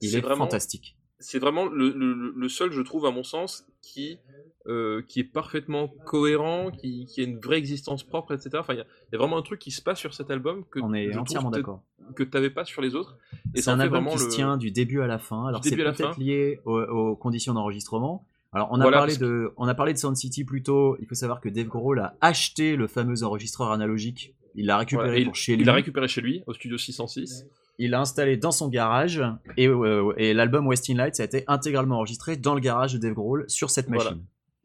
Il 0.00 0.10
c'est 0.10 0.18
est 0.18 0.20
vraiment, 0.20 0.44
fantastique. 0.44 0.96
c'est 1.18 1.38
vraiment 1.38 1.66
le, 1.66 1.90
le- 1.90 2.32
le 2.36 2.48
seul, 2.48 2.70
je 2.72 2.82
trouve, 2.82 3.06
à 3.06 3.10
mon 3.10 3.22
sens, 3.24 3.66
qui, 3.82 4.18
euh, 4.66 5.02
qui 5.08 5.20
est 5.20 5.24
parfaitement 5.24 5.88
cohérent, 6.06 6.70
qui, 6.70 7.06
qui 7.06 7.20
a 7.20 7.24
une 7.24 7.38
vraie 7.40 7.58
existence 7.58 8.02
propre, 8.04 8.34
etc. 8.34 8.50
Enfin, 8.54 8.74
il 8.74 8.78
y, 8.78 8.80
a- 8.80 8.86
il 9.08 9.12
y 9.12 9.16
a 9.16 9.18
vraiment 9.18 9.38
un 9.38 9.42
truc 9.42 9.58
qui 9.60 9.70
se 9.70 9.80
passe 9.82 9.98
sur 9.98 10.14
cet 10.14 10.30
album 10.30 10.64
que 10.70 10.78
On 10.80 10.92
est 10.94 11.16
entièrement 11.16 11.50
d'accord. 11.50 11.82
que 12.14 12.22
tu 12.22 12.30
n'avais 12.34 12.50
pas 12.50 12.64
sur 12.64 12.82
les 12.82 12.94
autres. 12.94 13.16
Et 13.54 13.62
C'est 13.62 13.70
un 13.70 13.80
album 13.80 14.06
qui 14.08 14.14
le... 14.14 14.20
se 14.20 14.28
tient 14.28 14.56
du 14.56 14.70
début 14.70 15.00
à 15.00 15.06
la 15.06 15.18
fin. 15.18 15.46
Alors 15.46 15.64
c'est 15.64 15.74
peut-être 15.76 16.18
lié 16.18 16.60
aux, 16.64 16.80
aux 16.80 17.16
conditions 17.16 17.54
d'enregistrement. 17.54 18.26
Alors 18.52 18.68
on 18.70 18.76
a 18.80 18.84
Voilà, 18.84 18.98
parlé 18.98 19.12
parce 19.12 19.18
que- 19.18 19.24
de, 19.24 19.52
on 19.58 19.68
a 19.68 19.74
parlé 19.74 19.92
de 19.92 19.98
Sound 19.98 20.16
City 20.16 20.44
plus 20.44 20.62
tôt. 20.62 20.96
Il 21.00 21.06
faut 21.06 21.14
savoir 21.14 21.40
que 21.40 21.48
Dave 21.50 21.66
Grohl 21.66 21.98
a 22.00 22.16
acheté 22.20 22.76
le 22.76 22.86
fameux 22.86 23.22
enregistreur 23.22 23.72
analogique. 23.72 24.34
Il 24.54 24.66
l'a 24.66 24.78
récupéré 24.78 25.08
Voilà, 25.08 25.20
et 25.20 25.24
pour 25.24 25.34
il, 25.34 25.38
chez 25.38 25.54
lui. 25.56 25.62
il 25.62 25.66
l'a 25.66 25.74
récupéré 25.74 26.08
chez 26.08 26.20
lui, 26.22 26.42
au 26.46 26.54
studio 26.54 26.78
606. 26.78 27.44
Il 27.80 27.90
l'a 27.92 28.00
installé 28.00 28.36
dans 28.36 28.50
son 28.50 28.68
garage 28.68 29.22
et, 29.56 29.68
euh, 29.68 30.12
et 30.16 30.34
l'album 30.34 30.66
Wasting 30.66 30.96
Lights 30.96 31.20
a 31.20 31.24
été 31.24 31.44
intégralement 31.46 31.96
enregistré 31.98 32.36
dans 32.36 32.54
le 32.54 32.60
garage 32.60 32.92
de 32.94 32.98
Dave 32.98 33.14
Grohl 33.14 33.44
sur 33.48 33.70
cette 33.70 33.86
Voilà. 33.86 34.10
machine. 34.10 34.24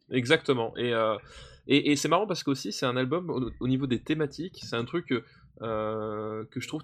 Exactement. 0.09 0.75
Et, 0.77 0.93
euh, 0.93 1.15
et, 1.67 1.91
et 1.91 1.95
c'est 1.95 2.07
marrant 2.09 2.25
parce 2.27 2.43
qu'aussi, 2.43 2.71
c'est 2.71 2.85
un 2.87 2.97
album 2.97 3.29
au, 3.29 3.51
au 3.59 3.67
niveau 3.67 3.85
des 3.87 3.99
thématiques, 3.99 4.59
c'est 4.63 4.75
un 4.75 4.85
truc 4.85 5.13
euh, 5.61 6.43
que 6.51 6.59
je 6.59 6.67
trouve 6.67 6.83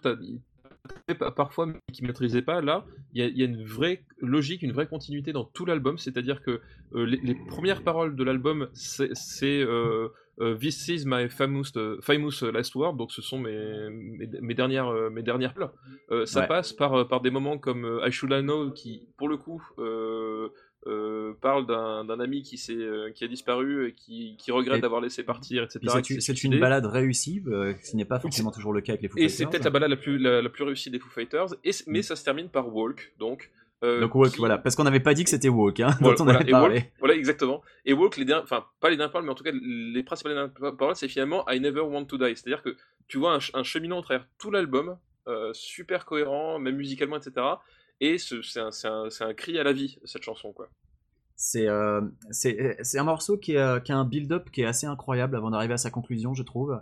parfois 1.35 1.65
mais 1.65 1.75
qui 1.91 2.03
ne 2.03 2.07
maîtrisait 2.07 2.41
pas. 2.41 2.61
Là, 2.61 2.85
il 3.13 3.21
y, 3.21 3.25
a- 3.25 3.27
il 3.27 3.37
y 3.37 3.41
a 3.41 3.45
une 3.45 3.63
vraie 3.63 4.03
logique, 4.21 4.61
une 4.61 4.71
vraie 4.71 4.87
continuité 4.87 5.33
dans 5.33 5.43
tout 5.43 5.65
l'album. 5.65 5.97
C'est-à-dire 5.97 6.41
que 6.43 6.61
euh, 6.95 7.05
les, 7.05 7.17
les 7.17 7.35
premières 7.47 7.83
paroles 7.83 8.15
de 8.15 8.23
l'album, 8.23 8.69
c'est 8.73 9.09
c'est, 9.13 9.61
euh, 9.61 9.67
euh, 9.67 10.09
This 10.59 10.87
is 10.87 11.03
my 11.05 11.27
famous, 11.29 11.71
euh, 11.75 11.99
famous 12.01 12.41
last 12.53 12.75
word. 12.75 12.95
Donc, 12.97 13.11
ce 13.11 13.21
sont 13.21 13.39
mes, 13.39 13.89
mes, 13.89 14.27
mes 14.41 14.53
dernières, 14.53 14.87
euh, 14.87 15.09
mes 15.09 15.23
dernières 15.23 15.53
pleurs. 15.53 15.73
Euh, 16.11 16.25
ça 16.25 16.41
Ouais. 16.41 16.47
passe 16.47 16.71
par, 16.73 16.93
euh, 16.93 17.03
par 17.05 17.21
des 17.21 17.29
moments 17.29 17.57
comme 17.57 17.85
euh, 17.85 18.07
I 18.07 18.11
Should 18.11 18.31
I 18.31 18.41
Know 18.41 18.71
qui, 18.71 19.07
pour 19.17 19.27
le 19.27 19.37
coup, 19.37 19.61
euh, 19.79 20.49
euh, 20.87 21.33
parle 21.41 21.67
d'un 21.67 22.19
ami 22.21 22.41
qui, 22.41 22.57
euh, 22.71 23.11
qui 23.11 23.25
a 23.25 23.27
disparu 23.27 23.87
et 23.89 23.93
qui, 23.93 24.37
qui 24.37 24.51
regrette 24.53 24.77
Et- 24.77 24.81
d'avoir 24.81 25.01
laissé 25.01 25.23
partir, 25.23 25.63
etc. 25.63 25.79
C'est 26.21 26.43
une- 26.45 26.57
balade 26.57 26.85
réussie, 26.85 27.43
euh, 27.47 27.73
ce 27.83 27.97
n'est 27.97 28.05
pas 28.05 28.19
forcément 28.19 28.51
toujours 28.51 28.71
le 28.71 28.79
cas 28.79 28.93
avec 28.93 29.01
les 29.01 29.09
Foo 29.09 29.17
Et 29.17 29.23
Fighters. 29.27 29.37
c'est 29.37 29.45
peut-être 29.51 29.65
la 29.65 29.71
balade 29.71 29.89
la 29.89 29.97
plus, 29.97 30.17
la, 30.17 30.41
la 30.41 30.49
plus 30.49 30.63
réussie 30.63 30.89
des 30.89 30.99
Foo 30.99 31.09
Fighters, 31.09 31.47
et, 31.65 31.71
mais 31.87 31.99
Mm. 31.99 32.03
ça 32.03 32.15
se 32.15 32.23
termine 32.23 32.47
par 32.47 32.73
Walk, 32.73 33.11
donc. 33.19 33.51
Euh, 33.83 34.01
Donc 34.01 34.15
Walk, 34.15 34.31
qui- 34.33 34.37
voilà, 34.39 34.57
parce 34.57 34.75
qu'on 34.75 34.83
n'avait 34.83 34.99
pas 34.99 35.13
dit 35.13 35.23
que 35.23 35.29
c'était 35.29 35.49
Walk, 35.49 35.79
hein, 35.79 35.89
Voilà, 36.01 36.15
dont 36.17 36.21
on 36.21 36.25
voilà, 36.25 36.39
avait 36.39 36.49
et 36.49 36.51
parlé. 36.51 36.75
Walk, 36.75 36.91
voilà, 36.99 37.15
exactement. 37.15 37.61
Et 37.85 37.93
Walk, 37.93 38.17
les 38.17 38.25
dernières, 38.25 38.43
enfin, 38.43 38.65
pas 38.79 38.89
les 38.89 38.97
dernières 38.97 39.11
paroles, 39.11 39.25
mais 39.25 39.31
en 39.31 39.35
tout 39.35 39.43
cas, 39.43 39.51
les 39.53 40.03
principales 40.03 40.33
dernières 40.33 40.75
paroles, 40.77 40.95
c'est 40.95 41.07
finalement 41.07 41.45
I 41.49 41.59
never 41.59 41.81
want 41.81 42.05
to 42.05 42.17
die. 42.17 42.35
C'est-à-dire 42.35 42.61
que 42.61 42.75
tu 43.07 43.17
vois 43.17 43.35
un, 43.35 43.39
un 43.59 43.63
cheminement 43.63 43.99
à 43.99 44.03
travers 44.03 44.27
tout 44.37 44.51
l'album, 44.51 44.97
euh, 45.27 45.51
super 45.53 46.05
cohérent, 46.05 46.59
même 46.59 46.75
musicalement, 46.75 47.17
etc. 47.17 47.45
Et 48.01 48.17
ce- 48.17 48.41
c'est 48.41 48.59
un, 49.23 49.33
cri 49.33 49.59
à 49.59 49.63
la 49.63 49.73
vie, 49.73 49.97
cette 50.05 50.23
chanson, 50.23 50.51
quoi. 50.53 50.69
C'est 51.35 51.67
euh, 51.69 52.01
un 52.95 53.03
morceau 53.03 53.37
qui, 53.37 53.53
est, 53.53 53.83
qui 53.83 53.91
a 53.93 53.97
un 53.97 54.03
build-up 54.05 54.49
qui 54.51 54.61
est 54.61 54.65
assez 54.65 54.87
incroyable 54.87 55.37
avant 55.37 55.51
d'arriver 55.51 55.73
à 55.73 55.77
sa 55.77 55.89
conclusion, 55.89 56.33
je 56.33 56.43
trouve. 56.43 56.77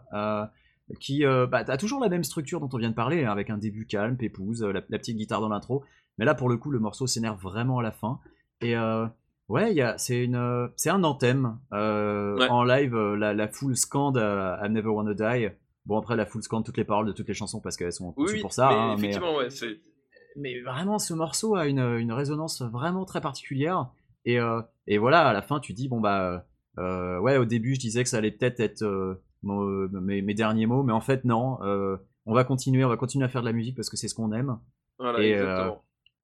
Qui 1.01 1.25
euh, 1.25 1.45
bah, 1.47 1.63
a 1.67 1.77
toujours 1.77 1.99
la 2.01 2.07
même 2.07 2.23
structure 2.23 2.61
dont 2.61 2.69
on 2.71 2.77
vient 2.77 2.89
de 2.89 2.95
parler, 2.95 3.25
hein, 3.25 3.31
avec 3.31 3.49
un 3.49 3.57
début 3.57 3.85
calme, 3.85 4.15
pépouse, 4.15 4.63
la, 4.63 4.81
la 4.89 4.97
petite 4.97 5.17
guitare 5.17 5.41
dans 5.41 5.49
l'intro. 5.49 5.83
Mais 6.17 6.25
là, 6.25 6.33
pour 6.35 6.49
le 6.49 6.57
coup, 6.57 6.71
le 6.71 6.79
morceau 6.79 7.07
s'énerve 7.07 7.41
vraiment 7.41 7.79
à 7.79 7.83
la 7.83 7.91
fin. 7.91 8.19
Et 8.61 8.75
euh, 8.75 9.05
ouais, 9.49 9.71
il 9.71 9.77
y 9.77 9.81
a- 9.81 9.97
c'est 9.97 10.23
une, 10.23 10.35
euh, 10.35 10.67
c'est 10.75 10.89
un 10.89 11.03
anthème. 11.03 11.57
Euh, 11.73 12.37
Ouais. 12.37 12.49
En 12.49 12.63
live, 12.63 12.95
la, 12.95 13.33
la 13.33 13.47
foule 13.47 13.75
scande 13.77 14.17
I 14.17 14.69
Never 14.69 14.89
Wanna 14.89 15.13
Die. 15.13 15.49
Bon, 15.85 15.97
après, 15.99 16.15
la 16.15 16.25
foule 16.25 16.43
scande 16.43 16.65
toutes 16.65 16.77
les 16.77 16.83
paroles 16.83 17.05
de 17.07 17.11
toutes 17.13 17.27
les 17.27 17.33
chansons 17.33 17.61
parce 17.61 17.77
qu'elles 17.77 17.93
sont 17.93 18.13
Oui, 18.17 18.41
pour 18.41 18.51
ça. 18.51 18.67
mais 18.69 18.75
hein, 18.75 18.87
mais, 18.89 18.93
effectivement, 19.07 19.35
ouais, 19.37 19.47
mais 20.35 20.61
vraiment 20.61 20.99
ce 20.99 21.13
morceau 21.13 21.55
a 21.55 21.65
une, 21.67 21.79
une 21.79 22.11
résonance 22.11 22.61
vraiment 22.61 23.05
très 23.05 23.21
particulière 23.21 23.89
et, 24.25 24.39
euh, 24.39 24.61
et 24.85 24.97
voilà 24.99 25.27
à 25.27 25.33
la 25.33 25.41
fin 25.41 25.59
tu 25.59 25.73
dis 25.73 25.87
bon 25.87 25.99
bah 25.99 26.45
euh, 26.77 27.17
ouais 27.19 27.37
au 27.37 27.45
début 27.45 27.73
je 27.73 27.79
disais 27.79 28.03
que 28.03 28.09
ça 28.09 28.17
allait 28.17 28.29
peut-être 28.31 28.59
être, 28.59 28.83
euh, 28.83 29.23
mon- 29.41 29.87
mes, 29.89 30.21
mes 30.21 30.33
derniers 30.35 30.67
mots 30.67 30.83
mais 30.83 30.93
en 30.93 31.01
fait 31.01 31.25
non 31.25 31.57
on 32.27 32.33
va 32.35 32.43
continuer 32.43 32.85
on 32.85 32.89
va 32.89 32.97
continuer 32.97 33.25
à 33.25 33.29
faire 33.29 33.41
de 33.41 33.47
la 33.47 33.53
musique 33.53 33.75
parce 33.75 33.89
que 33.89 33.97
c'est 33.97 34.07
ce 34.07 34.13
qu'on 34.13 34.31
aime 34.31 34.59
Voilà, 34.99 35.23
Et, 35.23 35.31
exactement. 35.31 35.83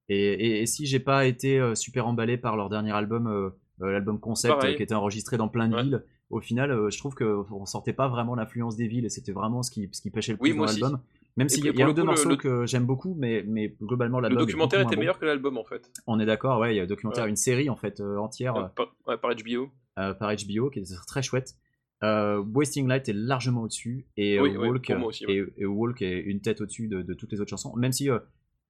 Et, 0.09 0.33
et, 0.33 0.61
et 0.61 0.65
si 0.65 0.85
j'ai 0.85 0.99
pas 0.99 1.25
été 1.25 1.59
euh, 1.59 1.75
super 1.75 2.07
emballé 2.07 2.37
par 2.37 2.55
leur 2.57 2.69
dernier 2.69 2.91
album 2.91 3.27
euh, 3.27 3.49
euh, 3.81 3.91
l'album 3.91 4.19
concept 4.19 4.55
Pareil. 4.55 4.75
qui 4.75 4.83
était 4.83 4.93
enregistré 4.95 5.37
dans 5.37 5.47
plein 5.49 5.67
de 5.67 5.75
Ouais. 5.75 5.83
villes 5.83 6.03
au 6.29 6.39
final 6.41 6.89
je 6.91 6.97
trouve 6.97 7.13
que 7.15 7.43
on 7.51 7.65
sentait 7.65 7.93
pas 7.93 8.07
vraiment 8.07 8.35
l'influence 8.35 8.75
des 8.75 8.87
villes 8.87 9.05
et 9.05 9.09
c'était 9.09 9.31
vraiment 9.31 9.61
ce 9.63 9.71
qui, 9.71 9.89
ce 9.91 10.01
qui 10.01 10.09
pêchait 10.11 10.33
le 10.33 10.37
Oui, 10.41 10.49
plus 10.51 10.57
moi 10.57 10.67
dans 10.67 10.71
l'album 10.73 10.99
même 11.37 11.49
s'il 11.49 11.65
y 11.65 11.69
a 11.69 11.71
le 11.87 11.93
deux 11.93 12.01
coup, 12.01 12.07
morceaux 12.07 12.29
le- 12.29 12.35
que 12.35 12.65
j'aime 12.67 12.85
beaucoup 12.85 13.15
mais, 13.17 13.43
mais 13.47 13.75
globalement 13.81 14.19
Le 14.19 14.23
l'album 14.27 14.45
documentaire 14.45 14.81
était 14.81 14.95
bon. 14.95 14.99
meilleur 14.99 15.17
que 15.17 15.25
l'album, 15.25 15.57
en 15.57 15.63
fait. 15.63 15.89
On 16.05 16.19
est 16.19 16.27
d'accord, 16.27 16.59
ouais, 16.59 16.75
il 16.75 16.77
y 16.77 16.79
a 16.79 16.83
un 16.83 16.85
documentaire, 16.85 17.23
Ouais. 17.23 17.29
une 17.31 17.35
série 17.35 17.71
en 17.71 17.75
fait 17.75 17.99
euh, 18.01 18.17
entière 18.17 18.53
par, 18.75 18.93
ouais, 19.07 19.17
par 19.17 19.31
HBO. 19.35 19.71
euh, 19.97 20.13
par 20.13 20.31
HBO 20.31 20.69
qui 20.69 20.79
est 20.79 20.95
très 21.07 21.23
chouette. 21.23 21.55
Euh, 22.03 22.43
Wasting 22.53 22.87
Light 22.87 23.09
est 23.09 23.13
largement 23.13 23.61
au-dessus 23.63 24.05
et 24.17 24.39
Oui, 24.39 24.51
oui, 24.55 24.67
Walk 24.69 24.91
aussi, 25.05 25.25
et, 25.27 25.43
et 25.57 25.65
Walk 25.65 26.01
est 26.03 26.19
une 26.19 26.41
tête 26.41 26.61
au-dessus 26.61 26.87
de, 26.87 27.01
de 27.01 27.13
toutes 27.15 27.31
les 27.31 27.39
autres 27.41 27.49
chansons. 27.49 27.73
Même 27.77 27.93
si 27.93 28.09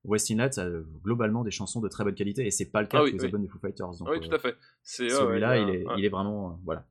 euh, 0.06 0.10
Wasting 0.10 0.38
Light 0.38 0.58
a 0.58 0.64
euh, 0.66 0.86
globalement 1.04 1.44
des 1.44 1.52
chansons 1.52 1.80
de 1.82 1.88
très 1.88 2.04
bonne 2.04 2.16
qualité 2.16 2.46
et 2.46 2.52
c'est 2.52 2.66
pas 2.72 2.82
le 2.82 2.88
cas 2.88 3.00
Ah 3.00 3.04
oui, 3.04 3.12
tous 3.12 3.16
les 3.18 3.22
oui. 3.22 3.26
albums 3.28 3.42
des 3.44 3.48
Foo 3.48 3.60
Fighters. 3.60 3.92
Donc, 4.00 4.10
oui, 4.10 4.18
euh, 4.18 4.20
tout 4.28 4.36
à 4.36 4.40
fait. 4.40 4.56
Celui-là, 4.84 5.58
il, 5.58 5.70
est, 5.70 5.86
ouais. 5.88 5.94
il 5.98 6.06
est 6.06 6.10
vraiment 6.10 6.50
euh, 6.50 6.54
voilà. 6.66 6.86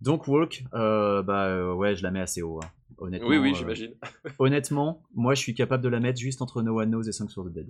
Donc 0.00 0.26
Walk, 0.28 0.64
euh, 0.74 1.22
bah 1.22 1.46
euh, 1.46 1.72
ouais, 1.72 1.94
je 1.94 2.02
la 2.02 2.10
mets 2.10 2.20
assez 2.20 2.42
haut. 2.42 2.60
hein, 2.62 2.68
honnêtement. 2.98 3.28
Oui, 3.28 3.38
oui, 3.38 3.52
euh, 3.52 3.54
j'imagine. 3.54 3.92
honnêtement, 4.38 5.02
moi 5.14 5.34
je 5.34 5.40
suis 5.40 5.54
capable 5.54 5.82
de 5.84 5.88
la 5.88 6.00
mettre 6.00 6.18
juste 6.20 6.42
entre 6.42 6.62
No 6.62 6.80
One 6.80 6.90
Knows 6.90 7.02
et 7.04 7.12
Songs 7.12 7.28
for 7.28 7.44
the 7.44 7.52
Dead. 7.52 7.68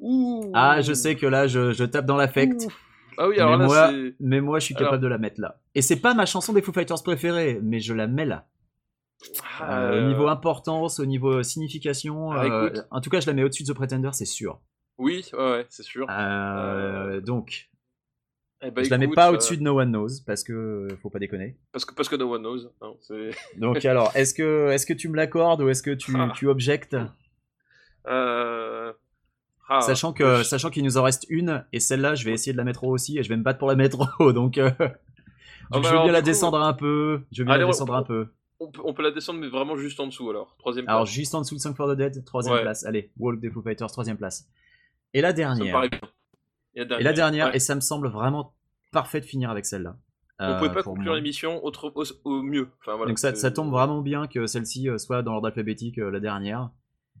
Ouh. 0.00 0.50
Ah, 0.54 0.80
je 0.80 0.92
sais 0.92 1.14
que 1.16 1.26
là 1.26 1.46
je, 1.46 1.72
je 1.72 1.84
tape 1.84 2.06
dans 2.06 2.16
l'affect. 2.16 2.66
Ah 3.16 3.28
oui, 3.28 3.34
Mais 3.36 3.42
alors 3.42 3.56
là, 3.58 3.66
moi, 3.66 3.90
c'est. 3.90 4.14
mais 4.18 4.40
moi, 4.40 4.58
je 4.58 4.64
suis 4.64 4.74
capable 4.74 4.94
Alors- 4.94 5.00
de 5.02 5.06
la 5.06 5.18
mettre 5.18 5.40
là. 5.40 5.60
Et 5.76 5.82
c'est 5.82 6.00
pas 6.00 6.14
ma 6.14 6.26
chanson 6.26 6.52
des 6.52 6.62
Foo 6.62 6.72
Fighters 6.72 7.00
préférée, 7.04 7.60
mais 7.62 7.78
je 7.78 7.94
la 7.94 8.08
mets 8.08 8.24
là. 8.24 8.46
Ah, 9.60 9.82
Euh, 9.86 9.90
Au 9.90 9.94
euh, 9.94 10.08
niveau 10.08 10.28
importance, 10.28 11.00
au 11.00 11.06
niveau 11.06 11.42
signification, 11.42 12.32
Ah, 12.32 12.44
euh, 12.44 12.68
écoute. 12.68 12.84
en 12.90 13.00
tout 13.00 13.10
cas, 13.10 13.20
je 13.20 13.26
la 13.26 13.32
mets 13.32 13.42
au-dessus 13.44 13.62
de 13.64 13.72
The 13.72 13.74
Pretender, 13.76 14.10
c'est 14.12 14.24
sûr. 14.24 14.60
Oui, 14.98 15.28
ouais, 15.32 15.66
c'est 15.70 15.82
sûr. 15.82 16.06
Euh, 16.10 17.20
Donc, 17.20 17.68
Eh 18.62 18.70
ben, 18.70 18.84
je 18.84 18.90
la 18.90 18.98
mets 18.98 19.04
écoute, 19.06 19.16
pas 19.16 19.28
euh, 19.28 19.32
au-dessus 19.34 19.56
de 19.56 19.62
No 19.62 19.78
One 19.80 19.90
Knows 19.90 20.22
parce 20.26 20.42
que 20.44 20.52
euh, 20.52 20.88
faut 21.02 21.10
pas 21.10 21.18
déconner. 21.18 21.56
Parce 21.72 21.84
que, 21.84 21.94
parce 21.94 22.08
que 22.08 22.16
no 22.16 22.32
one 22.32 22.42
knows. 22.42 22.70
hein. 22.80 22.92
Donc 23.58 23.84
alors, 23.84 24.10
est-ce 24.14 24.32
que 24.34 24.70
est-ce 24.70 24.86
que 24.86 24.92
tu 24.94 25.08
me 25.08 25.16
l'accordes 25.16 25.60
ou 25.62 25.68
est-ce 25.68 25.82
que 25.82 25.90
tu, 25.90 26.12
Ah. 26.16 26.32
tu 26.34 26.48
objectes, 26.48 26.96
Euh... 28.06 28.92
ah, 29.68 29.80
sachant 29.80 30.12
que 30.12 30.36
je- 30.38 30.42
sachant 30.44 30.70
qu'il 30.70 30.84
nous 30.84 30.96
en 30.98 31.02
reste 31.02 31.26
une 31.28 31.64
et 31.72 31.80
celle-là, 31.80 32.14
je 32.14 32.24
vais 32.24 32.32
essayer 32.32 32.52
de 32.52 32.58
la 32.58 32.64
mettre 32.64 32.84
haut 32.84 32.90
aussi 32.92 33.18
et 33.18 33.22
je 33.22 33.28
vais 33.28 33.36
me 33.36 33.42
battre 33.42 33.58
pour 33.58 33.68
la 33.68 33.76
mettre 33.76 33.98
haut. 34.20 34.32
Donc, 34.32 34.58
euh, 34.58 34.70
donc 35.70 35.82
bah 35.82 35.90
je 35.90 35.96
veux 35.96 36.02
bien 36.04 36.12
la 36.12 36.20
coup, 36.20 36.26
descendre 36.26 36.60
un 36.60 36.72
peu. 36.74 37.22
Je 37.32 37.42
veux 37.42 37.46
bien 37.46 37.54
Allez, 37.54 37.62
la 37.62 37.66
on- 37.66 37.70
descendre 37.70 37.94
un 37.94 38.02
peu. 38.02 38.28
On, 38.60 38.70
peut, 38.70 38.80
on 38.84 38.94
peut 38.94 39.02
la 39.02 39.10
descendre, 39.10 39.40
mais 39.40 39.48
vraiment 39.48 39.76
juste 39.76 39.98
en 40.00 40.06
dessous 40.06 40.30
alors. 40.30 40.56
Troisième 40.58 40.88
Alors 40.88 41.06
juste 41.06 41.34
en 41.34 41.40
dessous 41.40 41.54
de 41.56 41.60
Song 41.60 41.74
for 41.74 41.88
the 41.92 41.96
Dead, 41.96 42.24
troisième 42.24 42.54
Ouais. 42.56 42.62
place. 42.62 42.84
Allez, 42.84 43.10
Walk 43.18 43.40
des 43.40 43.50
Foo 43.50 43.62
Fighters, 43.62 43.88
troisième 43.90 44.16
place. 44.16 44.48
Et 45.12 45.20
la 45.20 45.28
Ça 45.28 45.32
me 45.32 45.36
dernière. 45.36 45.72
paraît 45.72 45.88
bien. 45.88 46.00
Et 46.74 46.78
la 46.80 46.84
dernière. 46.84 47.00
Et 47.00 47.04
la 47.04 47.12
dernière, 47.12 47.46
ouais. 47.48 47.56
et 47.56 47.60
ça 47.60 47.74
me 47.74 47.80
semble 47.80 48.08
vraiment 48.08 48.54
parfait 48.92 49.20
de 49.20 49.26
finir 49.26 49.50
avec 49.50 49.64
celle-là. 49.66 49.96
On 50.40 50.44
Euh, 50.44 50.58
pouvait 50.58 50.72
pas 50.72 50.82
conclure 50.82 51.14
l'émission 51.14 51.64
au, 51.64 51.70
au 52.24 52.42
mieux. 52.42 52.68
Enfin, 52.80 52.96
voilà, 52.96 53.10
Donc 53.10 53.18
ça, 53.20 53.32
tombe 53.52 53.70
vraiment 53.70 54.00
bien 54.02 54.26
que 54.26 54.46
celle-ci 54.46 54.88
euh, 54.88 54.98
soit 54.98 55.22
dans 55.22 55.32
l'ordre 55.32 55.46
alphabétique 55.46 55.98
euh, 55.98 56.10
la 56.10 56.18
dernière. 56.18 56.70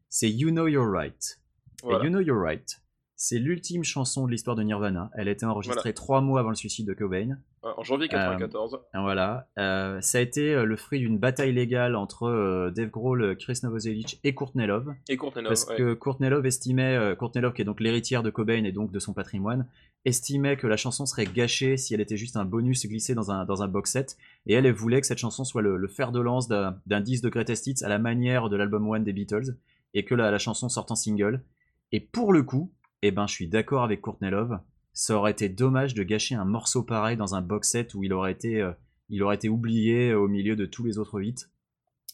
C'est 0.08 0.28
You 0.30 0.50
Know 0.50 0.66
You're 0.66 0.90
Right. 0.90 1.40
Voilà. 1.84 2.00
Et 2.00 2.06
You 2.06 2.10
Know 2.10 2.20
You're 2.20 2.40
Right, 2.42 2.80
c'est 3.16 3.38
l'ultime 3.38 3.84
chanson 3.84 4.26
de 4.26 4.32
l'histoire 4.32 4.56
de 4.56 4.62
Nirvana. 4.62 5.10
Elle 5.14 5.28
a 5.28 5.30
été 5.30 5.46
enregistrée 5.46 5.94
trois 5.94 6.20
mois 6.20 6.40
avant 6.40 6.48
le 6.50 6.54
suicide 6.56 6.86
de 6.88 6.94
Cobain. 6.94 7.38
En 7.76 7.82
janvier 7.82 8.08
94. 8.08 8.78
Voilà. 8.92 9.48
Euh, 9.58 10.00
ça 10.00 10.18
a 10.18 10.20
été 10.20 10.54
euh, 10.54 10.64
le 10.64 10.76
fruit 10.76 10.98
d'une 11.00 11.18
bataille 11.18 11.52
légale 11.52 11.96
entre 11.96 12.24
euh, 12.24 12.70
Dave 12.70 12.90
Grohl, 12.90 13.36
Chris 13.38 13.60
Novoselic 13.62 14.20
et 14.22 14.34
Courtney 14.34 14.66
Love. 14.66 14.94
Et 15.08 15.16
Courtney 15.16 15.42
Love, 15.42 15.50
Parce 15.50 15.66
ouais. 15.68 15.76
que 15.76 15.94
Courtney 15.94 16.28
Love 16.28 16.44
estimait, 16.46 16.96
euh, 16.96 17.14
Courtney 17.14 17.40
Love 17.40 17.54
qui 17.54 17.62
est 17.62 17.64
donc 17.64 17.80
l'héritière 17.80 18.22
de 18.22 18.30
Cobain 18.30 18.64
et 18.64 18.72
donc 18.72 18.92
de 18.92 18.98
son 18.98 19.14
patrimoine, 19.14 19.66
estimait 20.04 20.56
que 20.56 20.66
la 20.66 20.76
chanson 20.76 21.06
serait 21.06 21.24
gâchée 21.24 21.76
si 21.78 21.94
elle 21.94 22.00
était 22.00 22.18
juste 22.18 22.36
un 22.36 22.44
bonus 22.44 22.86
glissé 22.86 23.14
dans 23.14 23.30
un, 23.30 23.46
dans 23.46 23.62
un 23.62 23.68
box 23.68 23.92
set. 23.92 24.16
Et 24.46 24.54
elle, 24.54 24.66
elle 24.66 24.74
voulait 24.74 25.00
que 25.00 25.06
cette 25.06 25.18
chanson 25.18 25.44
soit 25.44 25.62
le, 25.62 25.78
le 25.78 25.88
fer 25.88 26.12
de 26.12 26.20
lance 26.20 26.48
d'un 26.48 26.78
d'un 26.86 27.00
disque 27.00 27.24
de 27.24 27.30
Greatest 27.30 27.66
Hits 27.66 27.84
à 27.84 27.88
la 27.88 27.98
manière 27.98 28.50
de 28.50 28.56
l'album 28.56 28.88
One 28.88 29.04
des 29.04 29.14
Beatles 29.14 29.56
et 29.94 30.04
que 30.04 30.14
la, 30.14 30.30
la 30.30 30.38
chanson 30.38 30.68
sorte 30.68 30.90
en 30.90 30.96
single. 30.96 31.42
Et 31.92 32.00
pour 32.00 32.32
le 32.32 32.42
coup, 32.42 32.72
eh 33.02 33.10
ben, 33.10 33.26
je 33.26 33.32
suis 33.34 33.48
d'accord 33.48 33.84
avec 33.84 34.00
Courtney 34.00 34.30
Love. 34.30 34.58
Ça 34.94 35.16
aurait 35.16 35.32
été 35.32 35.48
dommage 35.48 35.92
de 35.94 36.02
gâcher 36.04 36.34
un 36.36 36.44
morceau 36.44 36.82
pareil 36.82 37.16
dans 37.16 37.34
un 37.34 37.42
box 37.42 37.68
set 37.70 37.94
où 37.94 38.02
il 38.04 38.12
aurait 38.12 38.32
été, 38.32 38.60
euh, 38.62 38.72
il 39.10 39.22
aurait 39.22 39.34
été 39.36 39.48
oublié 39.48 40.14
au 40.14 40.28
milieu 40.28 40.56
de 40.56 40.64
tous 40.66 40.84
les 40.84 40.98
autres 40.98 41.20
hits. 41.20 41.34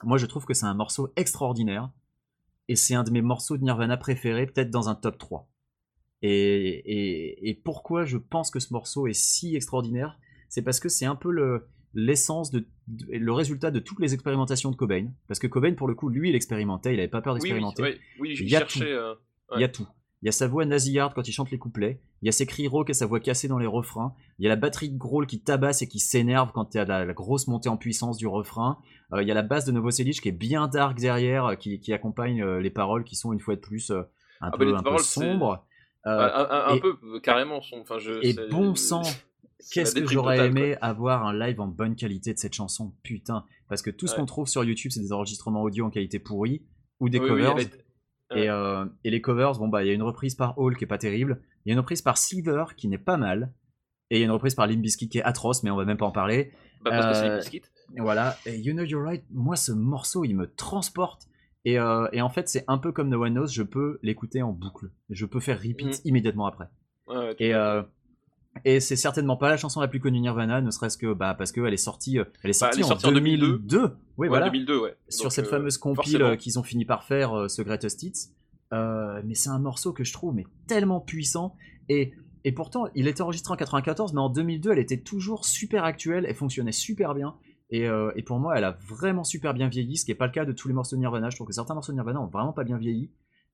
Moi, 0.02 0.16
je 0.19 0.27
trouve 0.27 0.47
que 0.47 0.55
c'est 0.55 0.66
un 0.66 0.74
morceau 0.74 1.12
extraordinaire 1.16 1.90
et 2.69 2.77
c'est 2.77 2.94
un 2.94 3.05
de 3.05 3.11
mes 3.11 3.20
morceaux 3.23 3.57
de 3.59 3.62
Nirvana 3.62 3.97
préférés, 3.98 4.47
peut-être 4.47 4.70
dans 4.70 4.89
un 4.89 4.94
top 4.94 5.19
3. 5.19 5.47
Et, 6.23 6.28
et, 6.31 7.48
et 7.51 7.55
pourquoi 7.55 8.05
je 8.05 8.16
pense 8.19 8.51
que 8.51 8.61
ce 8.61 8.73
morceau 8.73 9.07
est 9.07 9.12
si 9.15 9.57
extraordinaire 9.57 10.19
C'est 10.48 10.62
parce 10.62 10.81
que 10.81 10.89
c'est 10.89 11.07
un 11.07 11.16
peu 11.16 11.31
le 11.31 11.66
l'essence 11.93 12.52
de, 12.52 12.69
de- 12.86 13.07
le 13.16 13.32
résultat 13.32 13.73
de 13.73 13.81
toutes 13.81 13.98
les 13.98 14.15
expérimentations 14.15 14.70
de 14.70 14.77
Cobain 14.77 15.09
parce 15.27 15.40
que 15.40 15.48
Cobain 15.48 15.74
pour 15.74 15.89
le 15.89 15.97
coup 15.97 16.09
lui 16.09 16.28
il 16.28 16.36
expérimentait 16.36 16.94
il 16.94 17.01
avait 17.01 17.09
pas 17.09 17.20
peur 17.20 17.35
Oui, 17.35 17.40
oui, 17.43 17.48
d'expérimenter 17.48 17.82
oui, 18.20 18.36
Il 18.39 18.48
y 18.48 18.55
a 18.55 18.61
cherchais. 18.61 18.93
euh, 18.93 19.15
il 19.57 19.61
y 19.61 19.65
a 19.65 19.69
tout. 19.69 19.89
Il 20.23 20.27
y 20.27 20.28
a 20.28 20.32
sa 20.32 20.47
voix 20.47 20.65
nasillarde 20.65 21.15
quand 21.15 21.27
il 21.27 21.32
chante 21.32 21.51
les 21.51 21.59
couplets. 21.59 22.01
Il 22.22 22.26
y 22.26 22.28
a 22.28 22.32
ses 22.32 22.44
cris 22.47 22.68
rauques 22.68 22.90
et 22.90 22.94
sa 22.94 23.06
voix 23.06 23.18
cassée 23.20 23.48
dans 23.48 23.59
les 23.59 23.66
refrains. 23.66 24.14
Il 24.38 24.44
y 24.44 24.47
a 24.47 24.51
la 24.51 24.56
batterie 24.56 24.90
de 24.90 24.98
Grohl 24.98 25.26
qui 25.26 25.40
tabasse 25.40 25.80
et 25.82 25.88
qui 25.88 25.98
s'énerve 26.01 26.52
quand 26.52 26.74
il 26.74 26.78
y 26.78 26.80
a 26.80 26.84
la, 26.84 27.05
la 27.06 27.12
grosse 27.14 27.47
montée 27.48 27.68
en 27.70 27.76
puissance 27.78 28.18
du 28.18 28.26
refrain. 28.26 28.78
Euh, 29.14 29.22
il 29.22 29.28
y 29.28 29.30
a 29.30 29.34
la 29.34 29.42
basse 29.42 29.64
de 29.64 29.72
Novoselic 29.72 30.20
qui 30.20 30.28
est 30.28 30.32
bien 30.32 30.68
dark 30.68 30.98
derrière, 30.98 31.47
euh, 31.47 31.55
qui, 31.55 31.80
qui 31.80 31.92
accompagne 31.92 32.42
euh, 32.42 32.60
les 32.60 32.70
paroles 32.70 33.05
qui 33.05 33.16
sont 33.16 33.32
une 33.32 33.40
fois 33.40 33.56
de 33.56 33.60
plus 33.60 33.90
euh, 33.90 34.02
un 34.42 34.51
peu, 34.51 34.74
un 34.74 34.82
paroles, 34.82 35.01
sombres. 35.01 35.64
Un, 36.05 36.12
un- 36.12 36.66
un 36.68 36.74
et- 36.76 36.80
peu, 36.80 36.97
carrément. 37.22 37.60
Son, 37.62 37.76
enfin, 37.80 37.98
je, 37.98 38.12
et 38.22 38.34
bon 38.51 38.74
sang, 38.74 39.02
Qu'est-ce 39.72 39.94
que 39.94 40.06
j'aurais 40.06 40.47
aimé 40.47 40.76
avoir 40.80 41.26
un 41.26 41.38
live 41.38 41.60
en 41.60 41.66
bonne 41.66 41.94
qualité 41.94 42.32
de 42.32 42.38
cette 42.38 42.55
chanson, 42.55 42.94
putain. 43.02 43.44
Parce 43.68 43.82
que 43.82 43.90
tout 43.90 44.06
ce 44.06 44.12
Ouais. 44.14 44.20
qu'on 44.20 44.24
trouve 44.26 44.48
sur 44.48 44.64
YouTube, 44.64 44.90
c'est 44.90 45.01
des 45.01 45.12
enregistrements 45.12 45.60
audio 45.62 45.84
en 45.84 45.90
qualité 45.90 46.18
pourrie 46.18 46.62
ou 46.98 47.10
des. 47.10 47.18
Oui, 47.18 47.28
covers. 47.28 47.55
Ouais. 48.32 48.43
Et, 48.44 48.51
euh, 48.51 48.85
et 49.05 49.11
les 49.11 49.20
covers, 49.20 49.52
bon 49.59 49.69
bah 49.69 49.82
il 49.82 49.89
y 49.89 49.90
a 49.90 49.94
une 49.94 50.02
reprise 50.02 50.35
par 50.35 50.59
Hall 50.59 50.77
qui 50.77 50.85
est 50.85 50.86
pas 50.86 50.98
terrible, 50.98 51.40
il 51.65 51.70
y 51.70 51.73
a 51.73 51.74
une 51.74 51.81
reprise 51.81 52.02
par 52.02 52.16
Seaver 52.16 52.65
qui 52.77 52.89
n'est 52.89 52.98
pas 52.98 53.16
mal, 53.16 53.52
et 54.11 54.16
il 54.16 54.19
y 54.20 54.23
a 54.23 54.24
une 54.27 54.31
reprise 54.32 54.55
par 54.55 54.66
Limp 54.66 54.81
Bizkit 54.82 55.09
qui 55.09 55.19
est 55.19 55.23
atroce, 55.23 55.62
mais 55.62 55.70
on 55.70 55.77
va 55.77 55.85
même 55.85 55.97
pas 55.97 56.07
en 56.07 56.12
parler. 56.12 56.52
Bah, 56.82 56.90
parce 56.93 57.07
que 57.07 57.15
c'est 57.40 57.61
euh, 57.61 58.02
voilà, 58.02 58.36
et 58.47 58.57
You 58.57 58.73
Know 58.73 58.85
You're 58.85 59.02
Right, 59.05 59.24
moi 59.32 59.57
ce 59.57 59.73
morceau 59.73 60.24
il 60.24 60.35
me 60.36 60.47
transporte, 60.55 61.27
et, 61.65 61.78
euh, 61.78 62.09
et 62.12 62.23
en 62.23 62.28
fait 62.31 62.48
c'est 62.48 62.65
un 62.69 62.78
peu 62.78 62.93
comme 62.93 63.09
No 63.09 63.23
One 63.24 63.35
Knows, 63.35 63.48
je 63.48 63.62
peux 63.65 63.98
l'écouter 64.02 64.43
en 64.43 64.52
boucle, 64.52 64.90
je 65.11 65.27
peux 65.27 65.40
faire 65.40 65.59
repeat 65.59 65.86
Mhm. 65.86 66.01
immédiatement 66.05 66.47
après. 66.47 66.69
Ouais, 67.09 67.35
Et, 67.40 67.52
et 68.64 68.81
c'est 68.81 68.97
certainement 68.97 69.36
pas 69.36 69.48
la 69.48 69.56
chanson 69.56 69.81
la 69.81 69.89
plus 69.89 70.01
connue 70.01 70.20
Nirvana, 70.20 70.60
ne 70.60 70.70
serait-ce 70.70 70.98
que 70.98 71.12
bah, 71.12 71.35
parce 71.35 71.52
qu'elle 71.52 71.72
est 71.72 71.77
sortie, 71.77 72.18
euh, 72.18 72.24
elle 72.43 72.51
est 72.51 72.60
Bah, 72.60 72.66
sortie, 72.66 72.81
elle 72.81 72.85
est 72.85 72.89
sortie 72.89 73.06
en 73.06 73.10
en 73.10 73.12
2002. 73.12 73.47
2002. 73.59 73.78
Oui, 73.82 73.90
Ouais, 74.18 74.28
voilà 74.28 74.47
2002, 74.47 74.78
ouais. 74.81 74.97
sur 75.09 75.24
Donc, 75.24 75.32
cette 75.32 75.47
euh, 75.47 75.51
fameuse 75.51 75.78
compile 75.78 76.22
euh, 76.22 76.36
qu'ils 76.36 76.59
ont 76.59 76.62
fini 76.62 76.85
par 76.85 77.05
faire, 77.05 77.32
euh, 77.36 77.48
ce 77.48 77.62
Greatest 77.62 78.02
Hits. 78.02 78.28
Euh, 78.72 79.20
mais 79.24 79.35
c'est 79.35 79.51
un 79.51 79.59
morceau 79.59 79.93
que 79.93 80.05
je 80.05 80.12
trouve 80.12 80.35
mais 80.35 80.44
tellement 80.66 81.01
puissant. 81.01 81.56
Et 81.89 82.12
et 82.44 82.52
pourtant, 82.52 82.86
il 82.94 83.06
était 83.06 83.20
enregistré 83.22 83.52
en 83.52 83.56
94, 83.56 84.14
mais 84.14 84.20
en 84.20 84.31
2002, 84.31 84.72
elle 84.72 84.78
était 84.78 85.01
toujours 85.01 85.44
super 85.44 85.85
actuelle, 85.85 86.24
elle 86.27 86.35
fonctionnait 86.35 86.72
super 86.72 87.14
bien. 87.14 87.35
Et, 87.68 87.86
et 88.16 88.22
pour 88.22 88.39
moi, 88.40 88.56
elle 88.56 88.64
a 88.64 88.78
vraiment 88.89 89.24
super 89.24 89.52
bien 89.52 89.68
vieilli, 89.68 89.97
ce 89.98 90.05
qui 90.06 90.10
n'est 90.10 90.16
pas 90.16 90.24
le 90.27 90.32
cas 90.32 90.44
de 90.47 90.52
tous 90.52 90.66
les 90.66 90.72
morceaux 90.74 90.97
de 90.97 91.01
Nirvana. 91.01 91.28
Je 91.28 91.36
trouve 91.36 91.47
que 91.47 91.52
certains 91.52 91.74
morceaux 91.74 91.93
de 91.93 91.97
Nirvana 91.97 92.18
ont 92.20 92.27
vraiment 92.28 92.52
pas 92.55 92.64
bien 92.64 92.78
vieilli. 92.78 93.10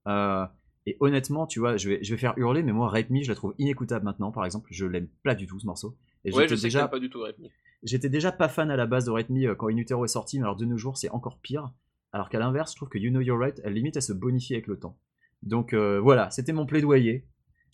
Euh, 0.07 0.47
et 0.87 0.97
honnêtement, 1.01 1.47
tu 1.47 1.59
vois, 1.59 1.77
je 1.77 1.89
vais, 1.91 1.99
je 2.03 2.15
vais 2.15 2.19
faire 2.19 2.35
hurler, 2.37 2.63
mais 2.63 2.73
moi, 2.73 2.89
Rape 2.89 3.11
Me, 3.11 3.23
je 3.23 3.29
la 3.29 3.35
trouve 3.35 3.55
inécoutable 3.59 4.05
maintenant, 4.05 4.31
par 4.33 4.45
exemple. 4.45 4.69
Je 4.73 4.87
l'aime 4.87 5.09
pas 5.25 5.35
du 5.35 5.47
tout, 5.47 5.59
ce 5.59 5.67
morceau. 5.67 5.97
Et 6.25 6.33
Ouais, 6.33 6.47
je 6.49 6.55
sais 6.55 6.63
déjà, 6.69 6.89
pas 6.89 6.99
du 7.01 7.11
tout 7.11 7.21
Rape 7.23 7.39
Me. 7.39 7.49
j'étais 7.83 8.09
déjà 8.09 8.33
pas 8.33 8.49
fan 8.49 8.71
à 8.71 8.77
la 8.77 8.87
base 8.87 9.05
de 9.07 9.11
Rape 9.11 9.31
Me 9.31 9.49
euh, 9.49 9.55
quand 9.55 9.69
In 9.69 9.77
Utero 9.77 10.05
est 10.05 10.09
sorti, 10.09 10.39
mais 10.39 10.45
alors 10.45 10.57
de 10.57 10.65
nos 10.65 10.77
jours, 10.79 10.97
c'est 10.97 11.11
encore 11.11 11.39
pire. 11.39 11.71
Alors 12.13 12.29
qu'à 12.29 12.39
l'inverse, 12.39 12.73
je 12.73 12.77
trouve 12.77 12.89
que 12.89 12.99
You 12.99 13.11
Know 13.11 13.21
You're 13.21 13.39
Right, 13.39 13.61
elle 13.65 13.75
limite, 13.75 13.97
elle 13.97 14.03
se 14.03 14.13
bonifie 14.13 14.55
avec 14.55 14.67
le 14.69 14.79
temps. 14.79 14.97
Donc 15.43 15.73
euh, 15.75 16.01
voilà, 16.01 16.31
c'était 16.31 16.53
mon 16.53 16.67
plaidoyer. 16.67 17.27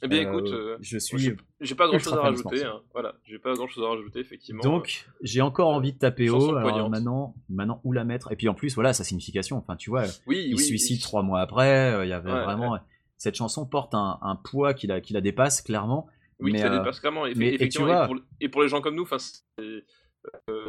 Eh 0.04 0.08
bien, 0.08 0.18
Euh, 0.26 0.30
écoute, 0.36 0.52
euh, 0.52 0.76
je 0.80 0.98
suis 0.98 1.16
j'ai- 1.60 1.74
pas 1.76 1.86
grand 1.86 1.96
chose 2.00 2.12
à 2.14 2.20
rajouter. 2.22 2.64
hein. 2.64 2.80
Voilà, 2.92 3.14
j'ai 3.24 3.38
pas 3.38 3.54
grand 3.54 3.68
chose 3.68 3.84
à 3.84 3.88
rajouter, 3.90 4.18
effectivement. 4.18 4.60
Donc, 4.60 5.06
j'ai 5.22 5.42
encore 5.42 5.68
envie 5.68 5.92
de 5.92 5.98
taper 5.98 6.28
haut. 6.28 6.56
Alors 6.56 6.90
maintenant, 6.90 7.36
maintenant, 7.48 7.80
où 7.84 7.92
la 7.92 8.02
mettre? 8.02 8.32
Et 8.32 8.36
puis 8.36 8.48
en 8.48 8.54
plus, 8.54 8.74
voilà, 8.74 8.92
sa 8.94 9.04
signification. 9.04 9.58
Enfin, 9.58 9.76
tu 9.76 9.90
vois, 9.90 10.02
oui, 10.26 10.44
il 10.48 10.56
oui, 10.56 10.60
suicide 10.60 10.96
oui. 10.96 11.02
trois 11.02 11.22
mois 11.22 11.40
après. 11.40 11.92
euh, 11.94 12.04
Il 12.04 12.08
y 12.08 12.12
avait 12.12 12.32
Ouais, 12.32 12.42
vraiment. 12.44 12.78
Cette 13.22 13.36
chanson 13.36 13.64
porte 13.66 13.94
un, 13.94 14.18
un 14.20 14.34
poids 14.34 14.74
qui 14.74 14.88
la, 14.88 15.00
qui 15.00 15.12
la 15.12 15.20
dépasse, 15.20 15.62
clairement. 15.62 16.08
Oui, 16.40 16.50
mais, 16.50 16.58
qui 16.58 16.64
la 16.64 16.72
euh, 16.72 16.78
dépasse 16.80 16.98
clairement. 16.98 17.22
Mais- 17.36 17.54
et 17.54 17.68
vois- 17.78 18.06
pour, 18.06 18.16
et 18.40 18.48
pour 18.48 18.62
les 18.62 18.68
gens 18.68 18.80
comme 18.80 18.96
nous, 18.96 19.04
euh, 19.60 19.80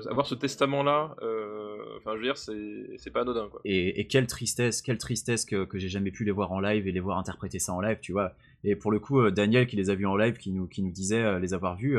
avoir 0.07 0.27
ce 0.27 0.35
testament-là, 0.35 1.15
euh, 1.23 1.97
enfin, 1.97 2.11
je 2.11 2.17
veux 2.17 2.23
dire, 2.25 2.38
c'est 2.38 3.09
pas 3.09 3.21
anodin, 3.21 3.49
quoi. 3.49 3.59
Et, 3.65 3.99
et 3.99 4.05
quelle 4.05 4.27
tristesse, 4.27 4.84
quelle 4.84 4.99
tristesse 4.99 5.45
que, 5.45 5.65
que 5.65 5.80
j'ai 5.80 5.89
jamais 5.89 6.11
pu 6.11 6.25
les 6.25 6.31
voir 6.31 6.51
en 6.51 6.59
live 6.59 6.88
et 6.88 6.91
les 6.91 6.99
voir 6.99 7.17
interpréter 7.17 7.57
ça 7.57 7.73
en 7.73 7.81
live, 7.81 7.97
tu 8.03 8.11
vois. 8.11 8.35
Et 8.63 8.75
pour 8.75 8.91
le 8.91 8.99
coup, 8.99 9.31
Daniel 9.31 9.65
qui 9.65 9.75
les 9.75 9.89
a 9.89 9.95
vus 9.95 10.05
en 10.05 10.15
live, 10.15 10.38
qui 10.38 10.51
nous, 10.51 10.67
qui 10.67 10.84
nous 10.84 10.91
disait 10.91 11.39
les 11.39 11.55
avoir 11.55 11.75
vus, 11.75 11.97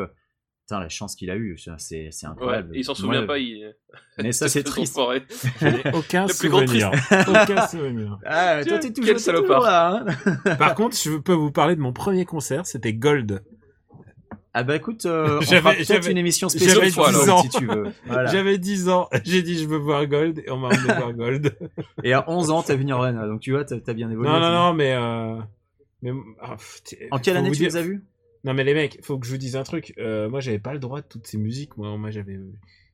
putain, 0.66 0.80
la 0.80 0.88
chance 0.88 1.14
qu'il 1.14 1.30
a 1.30 1.36
eue, 1.36 1.56
c'est 1.58 1.70
Ouais, 2.06 2.10
incroyable. 2.24 2.74
et 2.74 2.78
il 2.80 2.84
s'en 2.84 2.92
Moi, 2.92 2.96
souvient 2.96 3.26
pas, 3.26 3.38
il. 3.38 3.74
Mais 4.18 4.32
ça, 4.32 4.48
c'est 4.48 4.62
triste. 4.62 4.98
aucun 5.92 6.26
Le 6.26 6.38
plus 6.38 6.48
grand 6.48 6.66
souvenir. 6.66 6.90
aucun 7.28 7.66
souvenir. 7.66 8.18
Ah, 8.24 8.54
toi, 8.56 8.64
Tiens, 8.64 8.78
t'es 8.78 8.92
toujours, 8.92 9.14
t'es 9.14 9.18
salopard. 9.20 9.58
toujours 9.60 9.64
là, 9.70 10.04
hein 10.46 10.56
Par 10.56 10.74
contre, 10.74 10.96
je 10.96 11.16
peux 11.18 11.34
vous 11.34 11.50
parler 11.52 11.76
de 11.76 11.80
mon 11.80 11.92
premier 11.92 12.24
concert, 12.24 12.64
c'était 12.66 12.92
Gold. 12.94 13.42
Ah 14.56 14.62
bah 14.62 14.76
écoute, 14.76 15.04
euh, 15.04 15.38
on 15.38 15.40
J'avais- 15.40 15.60
fera 15.60 15.74
peut-être 15.74 16.08
une 16.08 16.16
émission 16.16 16.48
spéciale 16.48 16.80
10 16.84 16.94
Gold, 16.94 17.28
ans. 17.28 17.42
si 17.42 17.48
tu 17.48 17.66
veux. 17.66 17.86
Voilà. 18.06 18.30
J'avais 18.30 18.56
10 18.56 18.88
ans, 18.88 19.08
j'ai 19.24 19.42
dit 19.42 19.58
je 19.58 19.66
veux 19.66 19.78
voir 19.78 20.06
Gold 20.06 20.38
et 20.46 20.50
on 20.52 20.58
m'a 20.58 20.68
emmené 20.68 20.94
voir 20.94 21.12
Gold. 21.12 21.56
Et 22.04 22.12
à 22.12 22.24
11 22.30 22.50
ans, 22.52 22.62
t'as 22.62 22.76
vu 22.76 22.84
Nirvana, 22.84 23.26
donc 23.26 23.40
tu 23.40 23.50
vois, 23.50 23.64
t'as 23.64 23.92
bien 23.94 24.08
évolué. 24.12 24.30
Non, 24.30 24.38
non, 24.38 24.52
non, 24.52 24.72
mais... 24.72 24.94
Euh... 24.94 25.40
mais 26.02 26.12
ah, 26.40 26.56
t'es- 26.84 27.08
En 27.10 27.18
quelle 27.18 27.36
année 27.36 27.50
tu 27.50 27.56
dire- 27.56 27.66
les 27.70 27.76
as 27.78 27.82
vus? 27.82 28.04
Non 28.44 28.52
mais 28.54 28.62
les 28.64 28.74
mecs, 28.74 28.98
faut 29.02 29.18
que 29.18 29.26
je 29.26 29.32
vous 29.32 29.38
dise 29.38 29.56
un 29.56 29.62
truc. 29.62 29.94
Euh, 29.98 30.28
moi 30.28 30.40
j'avais 30.40 30.58
pas 30.58 30.72
le 30.74 30.78
droit 30.78 31.00
de 31.00 31.06
toutes 31.06 31.26
ces 31.26 31.38
musiques. 31.38 31.76
Moi, 31.76 31.96
moi 31.96 32.10
j'avais, 32.10 32.38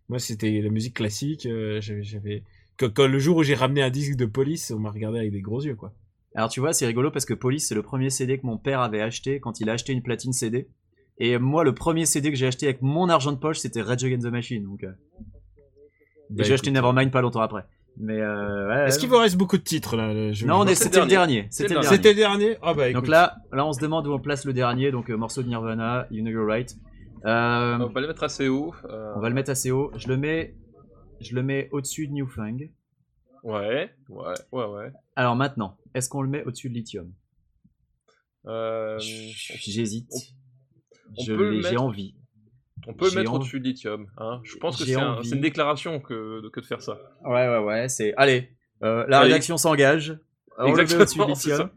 moi 0.09 0.19
c'était 0.19 0.61
la 0.61 0.71
musique 0.71 0.95
classique. 0.95 1.47
euh, 1.47 1.81
j'avais, 1.81 2.03
j'avais. 2.03 2.45
Que, 2.77 2.87
que 2.87 3.03
le 3.03 3.19
jour 3.19 3.37
où 3.39 3.43
j'ai 3.43 3.55
ramené 3.55 3.83
un 3.83 3.91
disque 3.91 4.17
de 4.17 4.27
Police, 4.27 4.71
on 4.71 4.79
m'a 4.79 4.91
regardé 4.91 5.19
avec 5.19 5.33
des 5.33 5.41
gros 5.43 5.61
yeux 5.61 5.75
quoi. 5.75 5.93
Alors 6.37 6.49
tu 6.49 6.61
vois, 6.61 6.73
c'est 6.73 6.87
rigolo 6.87 7.11
parce 7.11 7.25
que 7.25 7.35
Police, 7.35 7.67
c'est 7.67 7.75
le 7.75 7.83
premier 7.83 8.09
CD 8.11 8.39
que 8.39 8.47
mon 8.47 8.57
père 8.57 8.81
avait 8.81 9.01
acheté 9.01 9.41
quand 9.41 9.59
il 9.61 9.69
a 9.69 9.73
acheté 9.73 9.93
une 9.93 10.03
platine 10.03 10.33
CD. 10.33 10.69
Et 11.19 11.37
moi, 11.37 11.65
le 11.65 11.75
premier 11.75 12.07
CD 12.07 12.31
que 12.31 12.37
j'ai 12.37 12.47
acheté 12.47 12.67
avec 12.67 12.81
mon 12.81 13.09
argent 13.11 13.33
de 13.33 13.37
poche, 13.37 13.59
c'était 13.59 13.83
Rage 13.83 14.05
Against 14.05 14.25
the 14.27 14.31
Machine. 14.31 14.63
Donc, 14.63 14.85
euh, 14.85 14.93
Bah, 16.31 16.45
j'ai 16.45 16.55
acheté 16.55 16.71
Nevermind 16.71 17.11
pas 17.11 17.21
longtemps 17.21 17.41
après. 17.43 17.65
Mais 18.03 18.19
euh, 18.19 18.69
ouais, 18.69 18.87
Est-ce 18.89 18.99
qu'il 18.99 19.11
vous 19.11 19.19
reste 19.19 19.37
beaucoup 19.37 19.59
de 19.59 19.63
titres 19.63 19.95
là 19.95 20.33
je- 20.33 20.47
Non, 20.47 20.67
c'était 20.75 21.01
le 21.01 21.07
dernier. 21.07 21.47
C'était 21.51 21.75
le 21.75 21.81
dernier. 21.81 21.83
dernier. 21.83 21.97
C'était 21.97 22.09
le 22.11 22.15
dernier. 22.17 22.57
Ah 22.63 22.73
bah 22.73 22.89
écoute. 22.89 23.03
Donc 23.03 23.09
là, 23.11 23.37
là, 23.53 23.67
on 23.67 23.73
se 23.75 23.81
demande 23.81 24.07
où 24.07 24.13
on 24.13 24.19
place 24.19 24.47
le 24.47 24.55
dernier. 24.55 24.91
Donc 24.91 25.11
euh, 25.11 25.17
morceau 25.17 25.43
de 25.43 25.49
Nirvana, 25.49 26.07
You 26.11 26.23
Know 26.23 26.31
You're 26.31 26.47
Right. 26.49 26.75
Euh, 27.27 27.79
On 27.79 27.87
va 27.89 28.01
le 28.01 28.07
mettre 28.07 28.23
assez 28.23 28.49
haut. 28.49 28.75
euh, 28.89 29.13
on 29.17 29.21
va 29.21 29.29
le 29.29 29.35
mettre 29.35 29.51
assez 29.51 29.71
haut. 29.71 29.91
Je 29.97 30.09
le 30.09 30.17
mets, 30.17 30.55
je 31.21 31.35
le 31.35 31.43
mets 31.43 31.69
au-dessus 31.73 32.07
de 32.09 32.13
Newfang. 32.15 32.57
Ouais, 33.43 33.91
ouais, 34.09 34.35
ouais, 34.53 34.65
ouais. 34.65 34.93
Alors 35.17 35.37
maintenant, 35.37 35.77
est-ce 35.95 36.09
qu'on 36.09 36.23
le 36.23 36.29
met 36.31 36.43
au-dessus 36.45 36.71
de 36.71 36.75
Lithium? 36.75 37.13
Euh, 38.47 38.99
J'hésite. 38.99 40.11
J'ai 41.19 41.37
mettre- 41.37 41.83
envie. 41.83 42.15
On 42.87 42.95
peut 42.95 43.09
le 43.11 43.17
mettre 43.17 43.31
envie- 43.33 43.41
au-dessus 43.43 43.61
de 43.61 43.65
lithium. 43.65 44.07
Hein. 44.19 44.41
Je 44.45 44.57
pense 44.57 44.79
que 44.79 44.85
c'est 44.85 44.95
un- 44.95 45.21
une 45.23 45.41
déclaration 45.41 46.01
que, 46.01 46.49
que 46.51 46.61
de 46.61 46.67
faire 46.67 46.83
ça. 46.83 46.99
Ouais, 47.25 47.49
ouais, 47.49 47.59
ouais. 47.59 47.89
C'est. 47.89 48.15
Allez, 48.17 48.51
euh, 48.83 49.05
la 49.09 49.19
Allez. 49.19 49.29
rédaction 49.29 49.57
s'engage. 49.57 50.19
On 50.59 50.73
le 50.73 50.77
met 50.77 50.83
au-dessus 50.83 50.97
de 50.97 51.03
Exactement, 51.03 51.35
c'est 51.41 51.51
Lithium. 51.51 51.69
ça. 51.69 51.75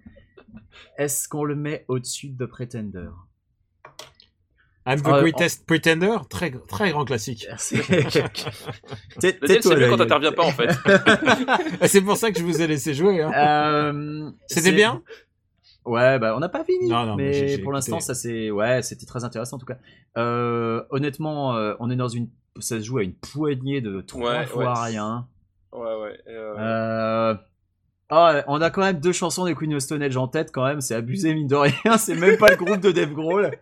Est-ce 0.98 1.28
qu'on 1.30 1.44
le 1.44 1.56
met 1.56 1.86
au-dessus 1.88 2.30
de 2.30 2.46
Pretender? 2.46 3.08
I'm 4.86 5.02
the 5.02 5.08
Ah, 5.08 5.22
Greatest 5.22 5.66
Pretender, 5.66 6.18
très 6.30 6.52
très 6.52 6.92
grand 6.92 7.06
classique. 7.06 7.48
C'est 7.58 7.78
mieux 7.78 8.04
quand 9.90 9.98
t'interviens 9.98 10.34
pas 10.34 10.44
en 10.44 10.52
fait. 10.52 10.72
C'est 11.88 12.02
pour 12.02 12.18
ça 12.18 12.32
que 12.32 12.40
je 12.40 12.44
vous 12.44 12.62
ai 12.62 12.68
laissé 12.68 12.94
jouer. 12.94 13.22
Hein. 13.22 13.32
Euh, 13.34 14.30
C'était 14.48 14.74
bien? 14.74 15.02
Ouais, 15.86 16.18
bah 16.20 16.34
on 16.36 16.40
n'a 16.40 16.50
pas 16.50 16.64
fini. 16.64 16.88
Non, 16.90 17.06
non, 17.06 17.16
mais 17.16 17.24
mais 17.26 17.34
j'ai- 17.34 17.48
j'ai 17.50 17.58
pour 17.58 17.74
l'instant, 17.74 18.00
ça 18.00 18.14
c'est 18.14 18.52
ouais, 18.52 18.82
c'était 18.82 19.06
très 19.06 19.24
intéressant 19.24 19.58
en 19.58 19.60
tout 19.60 19.66
cas. 19.66 19.78
Euh, 20.18 20.84
honnêtement, 20.92 21.56
euh, 21.56 21.74
on 21.80 21.90
est 21.90 21.96
dans 21.96 22.08
une, 22.08 22.30
ça 22.60 22.80
se 22.80 22.84
joue 22.86 23.00
à 23.00 23.04
une 23.04 23.14
poignée 23.16 23.82
de 23.82 24.02
trois 24.02 24.32
Ouais, 24.40 24.46
fois 24.46 24.64
ouais. 24.66 24.86
rien. 24.92 25.28
Ouais, 25.74 25.82
ouais. 26.02 26.20
euh, 26.30 26.56
Euh... 26.58 27.36
Ah, 28.10 28.44
on 28.48 28.62
a 28.62 28.70
quand 28.70 28.82
même 28.82 29.00
deux 29.00 29.12
chansons 29.12 29.46
des 29.46 29.56
Queen 29.56 29.74
of 29.74 29.82
Stone 29.82 30.04
Age 30.04 30.18
en 30.18 30.28
tête 30.28 30.52
quand 30.54 30.64
même, 30.66 30.82
c'est 30.82 30.94
abusé 30.94 31.34
mine 31.34 31.48
de 31.48 31.56
rien, 31.56 31.74
c'est 31.98 32.16
même 32.16 32.38
pas 32.38 32.52
le 32.52 32.58
groupe 32.58 32.80
de 32.80 32.92
Dave 32.92 33.12
Grohl. 33.14 33.52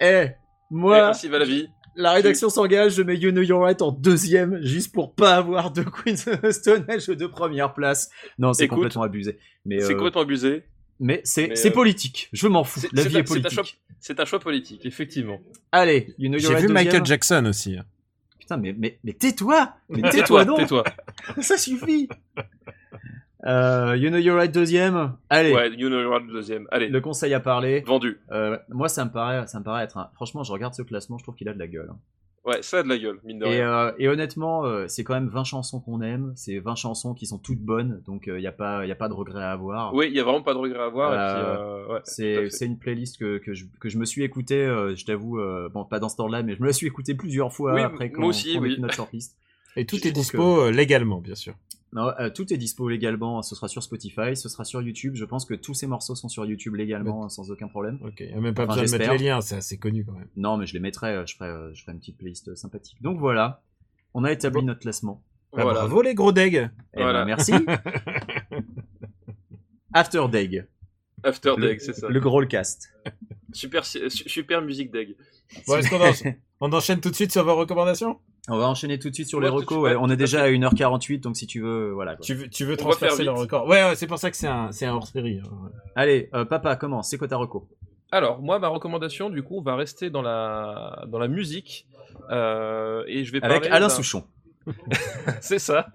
Eh, 0.00 0.04
et 0.04 0.28
moi, 0.70 1.08
ainsi 1.08 1.28
va 1.28 1.38
la 1.38 1.44
vie. 1.46 1.68
la 1.94 2.12
rédaction 2.12 2.50
s'engage, 2.50 2.92
je 2.96 3.02
mets 3.02 3.16
You 3.16 3.30
Know 3.30 3.40
You're 3.40 3.62
Right 3.62 3.80
en 3.80 3.90
deuxième, 3.92 4.60
juste 4.62 4.92
pour 4.92 5.14
pas 5.14 5.36
avoir 5.36 5.70
de 5.70 5.82
Queen 5.82 6.16
of 6.42 6.50
Stone 6.50 6.84
Age 6.88 7.06
de 7.06 7.26
première 7.26 7.72
place. 7.72 8.10
Non, 8.38 8.52
c'est 8.52 8.64
Écoute, 8.64 8.76
complètement 8.76 9.04
abusé. 9.04 9.38
Mais, 9.64 9.80
C'est 9.80 9.94
euh, 9.94 9.96
complètement 9.96 10.20
abusé. 10.22 10.64
Mais 11.00 11.20
c'est 11.24 11.66
euh, 11.66 11.70
politique, 11.72 12.28
je 12.32 12.46
m'en 12.48 12.64
fous, 12.64 12.80
C'est 12.80 12.92
la 12.92 13.02
vie 13.04 13.16
un- 13.16 13.20
est 13.20 13.22
politique. 13.24 13.52
choix- 13.52 13.64
C'est 14.00 14.20
un 14.20 14.24
choix 14.24 14.38
politique, 14.40 14.84
effectivement. 14.86 15.40
Allez, 15.72 16.14
You 16.18 16.28
Know 16.28 16.38
You're 16.38 16.40
J'ai 16.40 16.48
vu 16.48 16.54
deuxième. 16.68 16.72
Michael 16.72 17.04
Jackson 17.06 17.44
aussi. 17.46 17.76
Putain, 18.38 18.56
mais, 18.58 18.74
mais, 18.78 18.98
mais 19.02 19.12
tais-toi 19.12 19.72
Mais 19.88 20.02
Tais-toi, 20.10 20.12
tais-toi 20.12 20.44
donc 20.44 20.58
tais-toi. 20.58 20.84
Ça 21.42 21.56
suffit 21.58 22.08
euh, 23.44 23.96
You 23.96 24.08
Know 24.10 24.18
You're 24.18 24.36
Right 24.36 24.52
deuxième. 24.52 25.16
Allez, 25.30 25.52
Ouais, 25.52 25.70
You 25.76 25.88
Know 25.88 26.00
You're 26.00 26.12
Right, 26.12 26.26
le 26.26 26.32
deuxième. 26.32 26.66
Allez, 26.70 26.88
le 26.88 27.00
conseil 27.00 27.34
à 27.34 27.40
parler. 27.40 27.80
vendu. 27.86 28.18
Euh, 28.32 28.58
moi, 28.68 28.88
ça 28.88 29.04
me 29.04 29.10
paraît, 29.10 29.46
ça 29.46 29.58
me 29.58 29.64
paraît 29.64 29.84
être 29.84 29.98
un... 29.98 30.10
Franchement, 30.14 30.42
je 30.44 30.52
regarde 30.52 30.74
ce 30.74 30.82
classement, 30.82 31.18
je 31.18 31.24
trouve 31.24 31.34
qu'il 31.34 31.48
a 31.48 31.54
de 31.54 31.58
la 31.58 31.66
gueule. 31.68 31.88
hein. 31.90 31.98
Ouais, 32.46 32.62
ça 32.62 32.78
a 32.78 32.82
de 32.84 32.88
la 32.88 32.96
gueule, 32.96 33.18
mine 33.24 33.40
de 33.40 33.44
Et, 33.44 33.48
rien. 33.48 33.72
euh, 33.72 33.92
et 33.98 34.08
honnêtement, 34.08 34.64
euh, 34.64 34.86
c'est 34.86 35.02
quand 35.02 35.14
même 35.14 35.28
20 35.28 35.42
chansons 35.42 35.80
qu'on 35.80 36.00
aime, 36.00 36.32
c'est 36.36 36.60
20 36.60 36.76
chansons 36.76 37.12
qui 37.12 37.26
sont 37.26 37.38
toutes 37.38 37.58
bonnes, 37.60 38.00
donc 38.06 38.24
il 38.28 38.36
n'y 38.36 38.46
a, 38.46 38.52
pas- 38.52 38.86
y 38.86 38.92
a 38.92 38.94
pas 38.94 39.08
de 39.08 39.14
regret 39.14 39.42
à 39.42 39.50
avoir. 39.50 39.92
Oui, 39.94 40.06
il 40.08 40.14
y 40.16 40.20
a 40.20 40.24
vraiment 40.24 40.42
pas 40.42 40.54
de 40.54 40.58
regret 40.58 40.78
à 40.78 40.84
avoir. 40.84 41.10
Euh, 41.12 41.56
euh, 41.58 41.94
ouais, 41.94 42.00
C'est 42.04 42.66
une 42.66 42.78
playlist 42.78 43.18
que, 43.18 43.38
que, 43.38 43.52
je, 43.52 43.64
que 43.80 43.88
je 43.88 43.98
me 43.98 44.04
suis 44.04 44.22
écouté, 44.22 44.54
euh, 44.64 44.94
je 44.94 45.04
t'avoue, 45.04 45.40
euh, 45.40 45.68
bon, 45.74 45.84
pas 45.84 45.98
dans 45.98 46.08
ce 46.08 46.16
temps-là, 46.16 46.44
mais 46.44 46.54
je 46.54 46.60
me 46.62 46.66
la 46.68 46.72
suis 46.72 46.86
écouté 46.86 47.14
plusieurs 47.14 47.52
fois 47.52 47.74
Oui, 47.74 47.80
après 47.82 48.08
moi 48.10 48.16
quand, 48.16 48.28
aussi, 48.28 48.52
quand 48.52 48.60
on 48.60 48.62
a 48.62 48.66
oui. 48.66 48.74
fait 48.76 48.80
notre 48.80 48.94
shortlist. 48.94 49.36
Et 49.76 49.84
tout 49.84 49.96
Je 49.96 50.08
est 50.08 50.12
dispo 50.12 50.60
euh, 50.62 50.70
légalement, 50.70 51.20
bien 51.20 51.34
sûr. 51.34 51.54
Non, 51.92 52.10
euh, 52.18 52.30
tout 52.30 52.52
est 52.52 52.56
dispo 52.58 52.88
légalement, 52.88 53.42
ce 53.42 53.54
sera 53.54 53.68
sur 53.68 53.82
Spotify, 53.82 54.36
ce 54.36 54.48
sera 54.48 54.64
sur 54.64 54.82
YouTube. 54.82 55.14
Je 55.14 55.24
pense 55.24 55.44
que 55.44 55.54
tous 55.54 55.72
ces 55.72 55.86
morceaux 55.86 56.14
sont 56.14 56.28
sur 56.28 56.44
YouTube 56.44 56.74
légalement, 56.74 57.28
sans 57.28 57.50
aucun 57.50 57.68
problème. 57.68 57.98
Ok, 58.04 58.20
y 58.20 58.32
a 58.32 58.40
même 58.40 58.54
pas 58.54 58.64
Enfin, 58.64 58.80
besoin 58.82 58.98
de 58.98 59.02
mettre 59.02 59.12
les 59.18 59.24
liens, 59.26 59.40
c'est 59.40 59.56
assez 59.56 59.78
connu 59.78 60.04
quand 60.04 60.12
même. 60.12 60.28
Non, 60.36 60.56
mais 60.56 60.66
je 60.66 60.74
les 60.74 60.80
mettrai, 60.80 61.14
euh, 61.14 61.26
je 61.26 61.36
ferai, 61.36 61.48
euh, 61.48 61.72
je 61.74 61.82
ferai 61.82 61.92
une 61.92 62.00
petite 62.00 62.18
playlist 62.18 62.54
sympathique. 62.56 63.00
Donc 63.00 63.18
voilà, 63.18 63.62
on 64.14 64.24
a 64.24 64.32
établi 64.32 64.60
Bon. 64.60 64.66
notre 64.66 64.80
classement. 64.80 65.22
Bah, 65.52 65.62
Voilà. 65.62 65.80
Bravo 65.80 66.02
les 66.02 66.14
gros 66.14 66.32
degs. 66.32 66.68
Eh 66.94 67.02
Voilà. 67.02 67.20
ben, 67.20 67.26
merci. 67.26 67.52
After 69.94 70.26
Dag, 70.30 70.66
After 71.22 71.54
le, 71.56 71.68
Dag, 71.68 71.78
c'est 71.80 71.94
ça. 71.94 72.08
le 72.08 72.20
gros 72.20 72.44
cast. 72.46 72.92
Super, 73.52 73.84
su- 73.86 74.10
super 74.10 74.60
musique 74.60 74.90
Dag. 74.90 75.14
Bon, 75.66 75.76
est-ce 75.76 75.88
qu'on 75.88 76.00
en- 76.00 76.34
on 76.60 76.72
enchaîne 76.76 77.00
tout 77.00 77.08
de 77.10 77.14
suite 77.14 77.32
sur 77.32 77.44
vos 77.44 77.54
recommandations? 77.56 78.18
On 78.48 78.56
va 78.58 78.68
enchaîner 78.68 78.98
tout 78.98 79.10
de 79.10 79.14
suite 79.14 79.28
sur 79.28 79.38
Ouais, 79.38 79.44
les 79.44 79.50
recos. 79.50 79.78
ouais. 79.78 79.96
On 79.98 80.08
est 80.08 80.12
à 80.12 80.16
déjà 80.16 80.42
à 80.44 80.48
1h48, 80.48 81.20
donc 81.20 81.36
si 81.36 81.46
tu 81.46 81.60
veux, 81.60 81.90
voilà. 81.92 82.14
quoi. 82.16 82.24
tu 82.24 82.34
veux, 82.34 82.48
tu 82.48 82.76
transpercer 82.76 83.24
le 83.24 83.32
record 83.32 83.66
Ouais, 83.66 83.82
ouais, 83.82 83.96
c'est 83.96 84.06
pour 84.06 84.18
ça 84.18 84.30
que 84.30 84.36
c'est 84.36 84.46
un, 84.46 84.70
hors-série. 84.94 85.40
hein. 85.44 85.70
Allez, 85.96 86.30
euh, 86.34 86.44
papa, 86.44 86.76
commence. 86.76 87.08
C'est 87.10 87.18
quoi 87.18 87.26
ta 87.28 87.36
reco? 87.36 87.68
Alors, 88.12 88.40
moi, 88.40 88.58
ma 88.60 88.68
recommandation, 88.68 89.30
du 89.30 89.42
coup, 89.42 89.60
va 89.62 89.74
rester 89.74 90.10
dans 90.10 90.22
la, 90.22 91.04
dans 91.08 91.18
la 91.18 91.26
musique. 91.28 91.86
euh, 92.30 93.02
et 93.08 93.24
je 93.24 93.32
vais 93.32 93.42
Avec 93.42 93.62
parler 93.62 93.68
Alain 93.76 93.88
Souchon. 93.88 94.24
C'est 95.40 95.58
ça. 95.58 95.88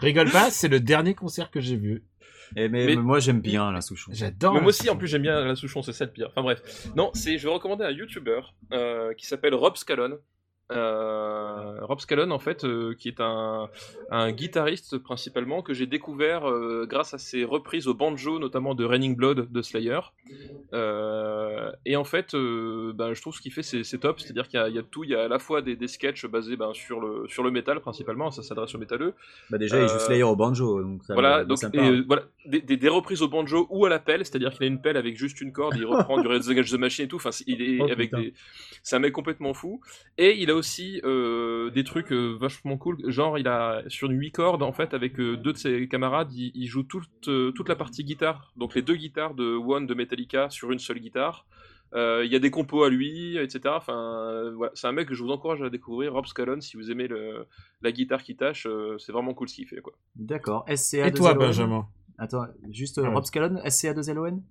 Rigole 0.00 0.30
pas, 0.30 0.50
c'est 0.50 0.68
le 0.68 0.80
dernier 0.80 1.14
concert 1.14 1.50
que 1.50 1.60
j'ai 1.60 1.76
vu. 1.76 2.04
Eh, 2.56 2.68
mais, 2.68 2.86
Mais- 2.86 2.96
mais 2.96 3.02
moi, 3.02 3.18
j'aime 3.18 3.40
bien 3.40 3.68
Alain 3.68 3.80
Souchon. 3.80 4.10
J'adore. 4.14 4.54
La 4.54 4.60
moi 4.60 4.68
aussi, 4.70 4.88
en 4.88 4.96
plus, 4.96 5.08
j'aime 5.08 5.22
bien 5.22 5.44
la 5.44 5.56
Souchon, 5.56 5.82
c'est 5.82 5.92
ça 5.92 6.04
le 6.06 6.10
pire. 6.10 6.28
Enfin 6.30 6.42
bref. 6.42 6.88
Non, 6.96 7.10
c'est, 7.14 7.36
je 7.36 7.46
vais 7.46 7.52
recommander 7.52 7.84
un 7.84 7.90
YouTuber 7.90 8.40
euh, 8.72 9.12
qui 9.14 9.26
s'appelle 9.26 9.54
Rob 9.54 9.76
Scallon. 9.76 10.18
Euh, 10.70 11.78
Rob 11.82 12.00
Scallon, 12.00 12.30
en 12.30 12.38
fait, 12.38 12.64
euh, 12.64 12.94
qui 12.98 13.08
est 13.08 13.20
un, 13.20 13.68
un 14.10 14.32
guitariste 14.32 14.98
principalement 14.98 15.62
que 15.62 15.72
j'ai 15.74 15.86
découvert 15.86 16.48
euh, 16.48 16.86
grâce 16.88 17.14
à 17.14 17.18
ses 17.18 17.44
reprises 17.44 17.86
au 17.88 17.94
banjo, 17.94 18.38
notamment 18.38 18.74
de 18.74 18.84
Raining 18.84 19.16
Blood 19.16 19.50
de 19.50 19.62
Slayer. 19.62 20.00
Et 21.86 21.96
en 21.96 22.04
fait, 22.04 22.32
ben, 22.34 23.14
je 23.14 23.20
trouve 23.20 23.34
ce 23.34 23.40
qu'il 23.40 23.52
fait, 23.52 23.62
c'est 23.62 23.98
top. 23.98 24.20
C'est-à-dire 24.20 24.48
qu'il 24.48 24.58
y, 24.60 24.62
a- 24.62 24.68
il 24.68 24.74
y 24.74 24.78
a 24.78 24.82
tout. 24.82 25.04
Il 25.04 25.10
y 25.10 25.14
a 25.14 25.24
à 25.24 25.28
la 25.28 25.38
fois 25.38 25.62
des, 25.62 25.76
des 25.76 25.88
sketchs 25.88 26.26
basés 26.26 26.56
ben, 26.56 26.72
sur, 26.74 27.00
le, 27.00 27.26
sur 27.28 27.42
le 27.42 27.50
métal 27.50 27.80
principalement, 27.80 28.30
ça 28.30 28.42
s'adresse 28.42 28.74
au 28.74 28.78
métalleux. 28.78 29.14
Bah 29.50 29.58
déjà, 29.58 29.80
il 29.82 29.88
joue 29.88 29.98
Slayer 29.98 30.22
au 30.24 30.36
banjo, 30.36 30.82
donc 30.82 31.04
ça, 31.04 31.14
Voilà, 31.14 31.44
donc 31.44 31.58
et, 31.72 31.78
euh, 31.78 32.04
voilà, 32.06 32.24
des, 32.46 32.60
des- 32.60 32.76
des 32.76 32.88
reprises 32.88 33.22
au 33.22 33.28
banjo 33.28 33.66
ou 33.70 33.86
à 33.86 33.88
la 33.88 33.98
pelle, 33.98 34.24
c'est-à-dire 34.24 34.52
qu'il 34.52 34.64
a 34.64 34.66
une 34.66 34.80
pelle 34.80 34.96
avec 34.96 35.16
juste 35.16 35.40
une 35.40 35.52
corde, 35.52 35.76
il 35.76 35.86
reprend 35.86 36.20
du 36.20 36.26
Red 36.28 36.42
the 36.42 36.72
Machine 36.74 37.06
et 37.06 37.08
tout. 37.08 37.16
Enfin, 37.16 37.32
c'est- 37.32 37.44
il 37.46 37.62
est 37.62 37.78
Oh, 37.80 37.88
avec 37.90 38.12
c'est 38.82 38.96
un 38.96 38.98
mec 38.98 39.12
complètement 39.12 39.54
fou. 39.54 39.80
Et 40.18 40.36
il 40.40 40.50
a 40.50 40.56
aussi 40.58 41.00
euh, 41.04 41.70
des 41.70 41.84
trucs 41.84 42.12
euh, 42.12 42.36
vachement 42.38 42.76
cool, 42.76 42.98
genre 43.10 43.38
il 43.38 43.48
a 43.48 43.82
sur 43.88 44.10
une 44.10 44.18
8 44.18 44.32
cordes 44.32 44.62
en 44.62 44.72
fait 44.72 44.92
avec 44.92 45.18
euh, 45.18 45.36
deux 45.36 45.52
de 45.54 45.58
ses 45.58 45.88
camarades, 45.88 46.32
il, 46.32 46.52
il 46.54 46.66
joue 46.66 46.82
toute 46.82 47.28
euh, 47.28 47.50
toute 47.52 47.68
la 47.68 47.76
partie 47.76 48.04
guitare, 48.04 48.52
donc 48.56 48.74
les 48.74 48.82
deux 48.82 48.96
guitares 48.96 49.34
de 49.34 49.56
One 49.56 49.86
de 49.86 49.94
Metallica 49.94 50.50
sur 50.50 50.70
une 50.72 50.78
seule 50.78 50.98
guitare. 50.98 51.46
Euh, 51.94 52.22
Il 52.22 52.30
y 52.30 52.36
a 52.36 52.38
des 52.38 52.50
compos 52.50 52.84
à 52.84 52.90
lui, 52.90 53.38
etc. 53.38 53.60
Enfin, 53.74 53.96
euh, 53.96 54.52
voilà. 54.54 54.72
c'est 54.74 54.86
un 54.86 54.92
mec 54.92 55.08
que 55.08 55.14
je 55.14 55.22
vous 55.22 55.30
encourage 55.30 55.62
à 55.62 55.70
découvrir, 55.70 56.12
Rob 56.12 56.26
Scallon, 56.26 56.60
si 56.60 56.76
vous 56.76 56.90
aimez 56.90 57.08
le, 57.08 57.46
la 57.80 57.92
guitare 57.92 58.22
qui 58.22 58.36
tâche, 58.36 58.66
euh, 58.66 58.98
c'est 58.98 59.10
vraiment 59.10 59.32
cool 59.32 59.48
ce 59.48 59.54
qu'il 59.54 59.66
fait 59.66 59.80
quoi. 59.80 59.94
D'accord. 60.14 60.66
SCA 60.74 61.06
Et 61.06 61.10
de 61.10 61.16
toi. 61.16 61.32
Benjamin? 61.32 61.86
Attends, 62.18 62.44
juste 62.70 62.98
ouais. 62.98 63.08
Rob 63.08 63.24
Scallon, 63.24 63.58
SCA 63.66 63.94
de 63.94 64.02
ZLON 64.02 64.42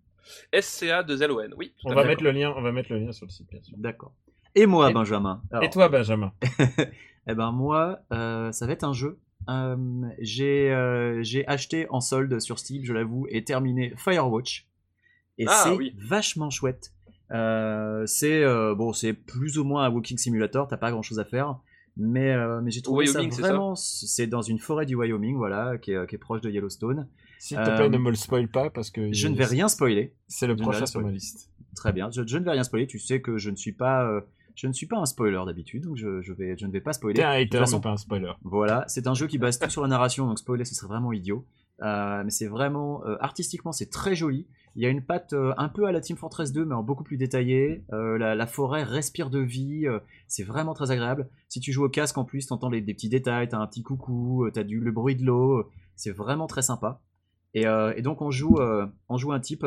SCA 0.60 1.04
de 1.04 1.16
ZLON, 1.16 1.50
oui. 1.58 1.74
On 1.86 1.94
va 1.94 2.06
mettre 2.06 2.24
le 2.24 2.32
lien, 2.32 2.54
on 2.58 2.62
va 2.62 2.72
mettre 2.72 2.92
le 2.92 3.00
lien 3.00 3.12
sur 3.12 3.26
le 3.28 3.32
site, 3.32 3.48
bien 3.52 3.62
sûr. 3.62 3.78
D'accord. 3.78 4.14
Et 4.58 4.66
moi, 4.66 4.90
Et- 4.90 4.94
Benjamin 4.94 5.42
Alors, 5.52 5.64
Et 5.64 5.70
toi, 5.70 5.88
Benjamin 5.90 6.34
Eh 7.30 7.34
ben 7.36 7.52
moi, 7.52 8.00
euh, 8.14 8.52
ça 8.52 8.66
va 8.68 8.74
être 8.74 8.84
un 8.86 8.94
jeu. 8.94 9.20
Euh, 9.50 9.76
j'ai 10.20 10.72
euh, 10.72 11.22
j'ai 11.24 11.46
acheté 11.48 11.86
en 11.90 12.00
solde 12.02 12.40
sur 12.40 12.58
Steam, 12.60 12.84
je 12.86 12.94
l'avoue, 12.94 13.28
et 13.30 13.44
terminé 13.44 13.94
Firewatch. 13.98 14.68
Et 15.38 15.46
Ah, 15.48 15.62
c'est 15.64 15.72
oui. 15.76 15.94
vachement 15.98 16.50
chouette. 16.50 16.94
Euh, 17.32 18.06
c'est 18.06 18.44
euh, 18.44 18.74
bon, 18.76 18.94
c'est 18.94 19.14
plus 19.14 19.58
ou 19.60 19.64
moins 19.66 19.84
un 19.84 19.90
walking 19.90 20.18
simulator. 20.18 20.68
T'as 20.68 20.78
pas 20.78 20.90
grand 20.92 21.02
chose 21.02 21.20
à 21.20 21.26
faire, 21.26 21.60
mais 21.98 22.32
euh, 22.34 22.62
mais 22.62 22.72
j'ai 22.72 22.82
trouvé 22.82 23.06
Wyoming, 23.10 23.32
ça 23.32 23.42
vraiment. 23.42 23.76
C'est 23.76 24.28
dans 24.28 24.42
une 24.42 24.60
forêt 24.60 24.86
du 24.86 24.96
Wyoming, 24.96 25.36
voilà, 25.36 25.78
qui 25.78 25.92
est, 25.92 26.08
qui 26.10 26.16
est 26.16 26.20
proche 26.20 26.42
de 26.42 26.50
Yellowstone. 26.50 27.08
S'il 27.40 27.58
te 27.58 27.70
Euh, 27.70 27.76
plaît, 27.76 27.90
ne 27.90 27.98
me 27.98 28.10
le 28.10 28.16
spoil 28.16 28.48
pas 28.48 28.70
parce 28.70 28.90
que 28.90 29.12
Je 29.14 29.28
ne 29.28 29.36
vais 29.36 29.46
rien 29.46 29.68
spoiler. 29.68 30.16
C'est 30.28 30.48
le 30.48 30.56
prochain 30.56 30.86
sur 30.86 31.02
ma 31.02 31.12
liste. 31.12 31.52
Très 31.76 31.92
bien. 31.94 32.10
Je, 32.10 32.26
je 32.26 32.38
ne 32.38 32.44
vais 32.46 32.52
rien 32.52 32.64
spoiler. 32.64 32.88
Tu 32.88 32.98
sais 33.00 33.22
que 33.22 33.38
je 33.38 33.50
ne 33.52 33.56
suis 33.58 33.74
pas, 33.74 34.06
euh, 34.10 34.22
je 34.58 34.66
ne 34.66 34.74
suis 34.74 34.88
pas 34.88 34.98
un 34.98 35.06
spoiler 35.06 35.40
d'habitude, 35.46 35.84
donc 35.84 35.98
je, 35.98 36.22
je 36.22 36.34
vais, 36.34 36.58
je 36.58 36.66
ne 36.66 36.72
vais 36.72 36.82
pas 36.82 36.92
spoiler. 36.92 37.14
T'es 37.14 37.24
un 37.24 37.30
hater, 37.30 37.60
façon, 37.60 37.80
pas 37.80 37.92
un 37.92 37.98
spoiler. 37.98 38.32
Voilà, 38.42 38.86
c'est 38.88 39.06
un 39.06 39.14
jeu 39.14 39.28
qui 39.28 39.38
base 39.38 39.60
tout 39.60 39.70
sur 39.70 39.84
la 39.84 39.88
narration, 39.88 40.26
donc 40.26 40.40
spoiler 40.40 40.66
ce 40.66 40.74
serait 40.74 40.88
vraiment 40.88 41.14
idiot. 41.14 41.46
Euh, 41.84 42.24
mais 42.24 42.32
c'est 42.32 42.48
vraiment 42.48 43.06
euh, 43.06 43.18
artistiquement 43.20 43.72
c'est 43.72 43.92
très 43.92 44.16
joli. 44.16 44.48
Il 44.76 44.82
y 44.82 44.88
a 44.88 44.90
une 44.90 45.04
patte 45.04 45.34
euh, 45.34 45.54
un 45.58 45.70
peu 45.70 45.86
à 45.86 45.92
la 45.92 46.02
Team 46.02 46.18
Fortress 46.18 46.52
2, 46.54 46.66
mais 46.66 46.74
en 46.74 46.82
beaucoup 46.82 47.04
plus 47.04 47.18
détaillée. 47.18 47.84
La, 47.92 48.34
la 48.34 48.48
forêt 48.48 48.84
respire 48.84 49.30
de 49.30 49.40
vie, 49.40 49.86
c'est 50.28 50.44
vraiment 50.44 50.74
très 50.74 50.90
agréable. 50.90 51.30
Si 51.50 51.60
tu 51.60 51.72
joues 51.72 51.86
au 51.86 51.90
casque 51.90 52.18
en 52.18 52.26
plus, 52.26 52.48
t'entends 52.48 52.70
les, 52.70 52.82
des 52.82 52.96
petits 52.96 53.10
détails, 53.10 53.50
t'as 53.50 53.60
un 53.60 53.68
petit 53.68 53.84
coucou, 53.84 54.50
t'as 54.52 54.64
du 54.64 54.80
le 54.80 54.92
bruit 54.92 55.16
de 55.16 55.24
l'eau, 55.24 55.70
c'est 55.96 56.12
vraiment 56.12 56.48
très 56.48 56.64
sympa. 56.64 57.00
Et, 57.54 57.66
et 57.96 58.02
donc 58.02 58.22
on 58.22 58.32
joue, 58.32 58.60
on 59.10 59.18
joue 59.18 59.32
un 59.32 59.40
type 59.40 59.66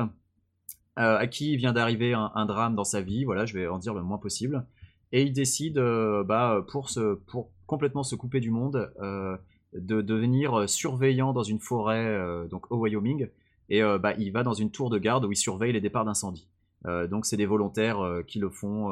à 0.97 1.27
qui 1.29 1.57
vient 1.57 1.73
d'arriver 1.73 2.13
un, 2.13 2.33
un 2.35 2.47
drame 2.47 2.75
dans 2.75 2.85
sa 2.85 3.01
vie. 3.01 3.25
Voilà, 3.25 3.47
je 3.47 3.55
vais 3.55 3.69
en 3.69 3.79
dire 3.79 3.95
le 3.95 4.03
moins 4.03 4.19
possible. 4.19 4.65
Et 5.13 5.23
il 5.23 5.33
décide, 5.33 5.79
euh, 5.79 6.23
bah, 6.23 6.65
pour 6.69 6.89
se, 6.89 7.19
complètement 7.67 8.03
se 8.03 8.15
couper 8.15 8.41
du 8.41 8.51
monde, 8.51 8.93
euh, 9.01 9.37
de 9.75 10.03
devenir 10.03 10.69
surveillant 10.69 11.33
dans 11.33 11.43
une 11.43 11.59
forêt, 11.59 12.07
euh, 12.07 12.47
donc 12.47 12.71
au 12.71 12.77
Wyoming. 12.79 13.29
Et 13.73 13.83
bah, 14.03 14.15
il 14.19 14.33
va 14.33 14.43
dans 14.43 14.53
une 14.53 14.73
tour 14.73 14.91
de 14.91 14.99
garde 14.99 15.25
où 15.25 15.31
il 15.31 15.37
surveille 15.37 15.73
les 15.73 15.81
départs 15.81 16.05
d'incendie. 16.05 16.49
Donc 16.85 17.25
c'est 17.25 17.37
des 17.37 17.47
volontaires 17.47 18.01
qui 18.27 18.41
le 18.41 18.51
font, 18.51 18.91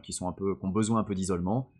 qui 0.00 0.12
sont 0.12 0.28
un 0.28 0.32
peu, 0.32 0.54
qui 0.54 0.64
ont 0.64 0.68
besoin 0.68 1.00
un 1.00 1.02
peu 1.02 1.16
d'isolement. 1.16 1.72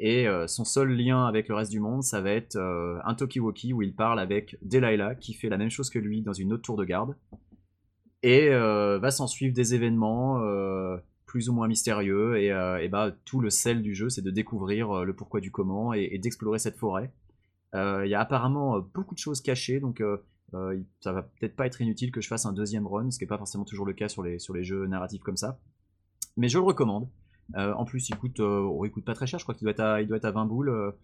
Et 0.00 0.26
son 0.48 0.64
seul 0.64 0.88
lien 0.88 1.24
avec 1.24 1.46
le 1.46 1.54
reste 1.54 1.70
du 1.70 1.78
monde, 1.78 2.02
ça 2.02 2.20
va 2.20 2.30
être 2.30 2.56
un 2.56 3.14
talkie-walkie 3.14 3.72
où 3.72 3.80
il 3.80 3.94
parle 3.94 4.18
avec 4.18 4.58
Delilah 4.60 5.14
qui 5.14 5.34
fait 5.34 5.48
la 5.48 5.56
même 5.56 5.70
chose 5.70 5.88
que 5.88 6.00
lui 6.00 6.20
dans 6.20 6.32
une 6.32 6.52
autre 6.52 6.62
tour 6.62 6.76
de 6.76 6.84
garde. 6.84 7.14
Et 8.24 8.48
va 8.48 9.10
s'en 9.12 9.28
suivre 9.28 9.54
des 9.54 9.76
événements 9.76 10.40
plus 11.34 11.48
ou 11.48 11.52
moins 11.52 11.66
mystérieux. 11.66 12.36
Et, 12.40 12.52
euh, 12.52 12.80
et 12.80 12.88
bah, 12.88 13.10
tout 13.24 13.40
le 13.40 13.50
sel 13.50 13.82
du 13.82 13.92
jeu, 13.92 14.08
c'est 14.08 14.22
de 14.22 14.30
découvrir 14.30 14.92
euh, 14.92 15.04
le 15.04 15.16
pourquoi 15.16 15.40
du 15.40 15.50
comment 15.50 15.92
et, 15.92 16.16
d'explorer 16.16 16.60
cette 16.60 16.76
forêt. 16.76 17.12
Euh, 17.74 18.06
Il 18.06 18.08
y 18.08 18.14
a 18.14 18.20
apparemment 18.20 18.78
beaucoup 18.78 19.16
de 19.16 19.18
choses 19.18 19.40
cachées, 19.40 19.80
donc 19.80 20.00
ça 21.00 21.12
va 21.12 21.22
peut-être 21.22 21.56
pas 21.56 21.66
être 21.66 21.80
inutile 21.80 22.12
que 22.12 22.20
je 22.20 22.28
fasse 22.28 22.46
un 22.46 22.52
deuxième 22.52 22.86
run, 22.86 23.10
ce 23.10 23.18
qui 23.18 23.24
n'est 23.24 23.28
pas 23.28 23.36
forcément 23.36 23.64
toujours 23.64 23.84
le 23.84 23.94
cas 23.94 24.08
sur 24.08 24.22
les, 24.22 24.38
sur 24.38 24.54
les 24.54 24.62
jeux 24.62 24.86
narratifs 24.86 25.22
comme 25.22 25.36
ça. 25.36 25.58
Mais 26.36 26.48
je 26.48 26.56
le 26.56 26.64
recommande. 26.64 27.08
En 27.56 27.84
plus, 27.84 28.08
il 28.10 28.16
coûte, 28.16 28.38
oh, 28.38 28.84
il 28.84 28.92
coûte 28.92 29.04
pas 29.04 29.14
très 29.14 29.26
cher, 29.26 29.40
je 29.40 29.44
crois 29.44 29.56
qu'il 29.56 29.64
doit 29.64 29.72
être 29.72 29.80
à, 29.80 30.02
il 30.02 30.06
doit 30.06 30.18
être 30.18 30.26
à 30.26 30.30
20 30.30 30.46
boules. 30.46 30.94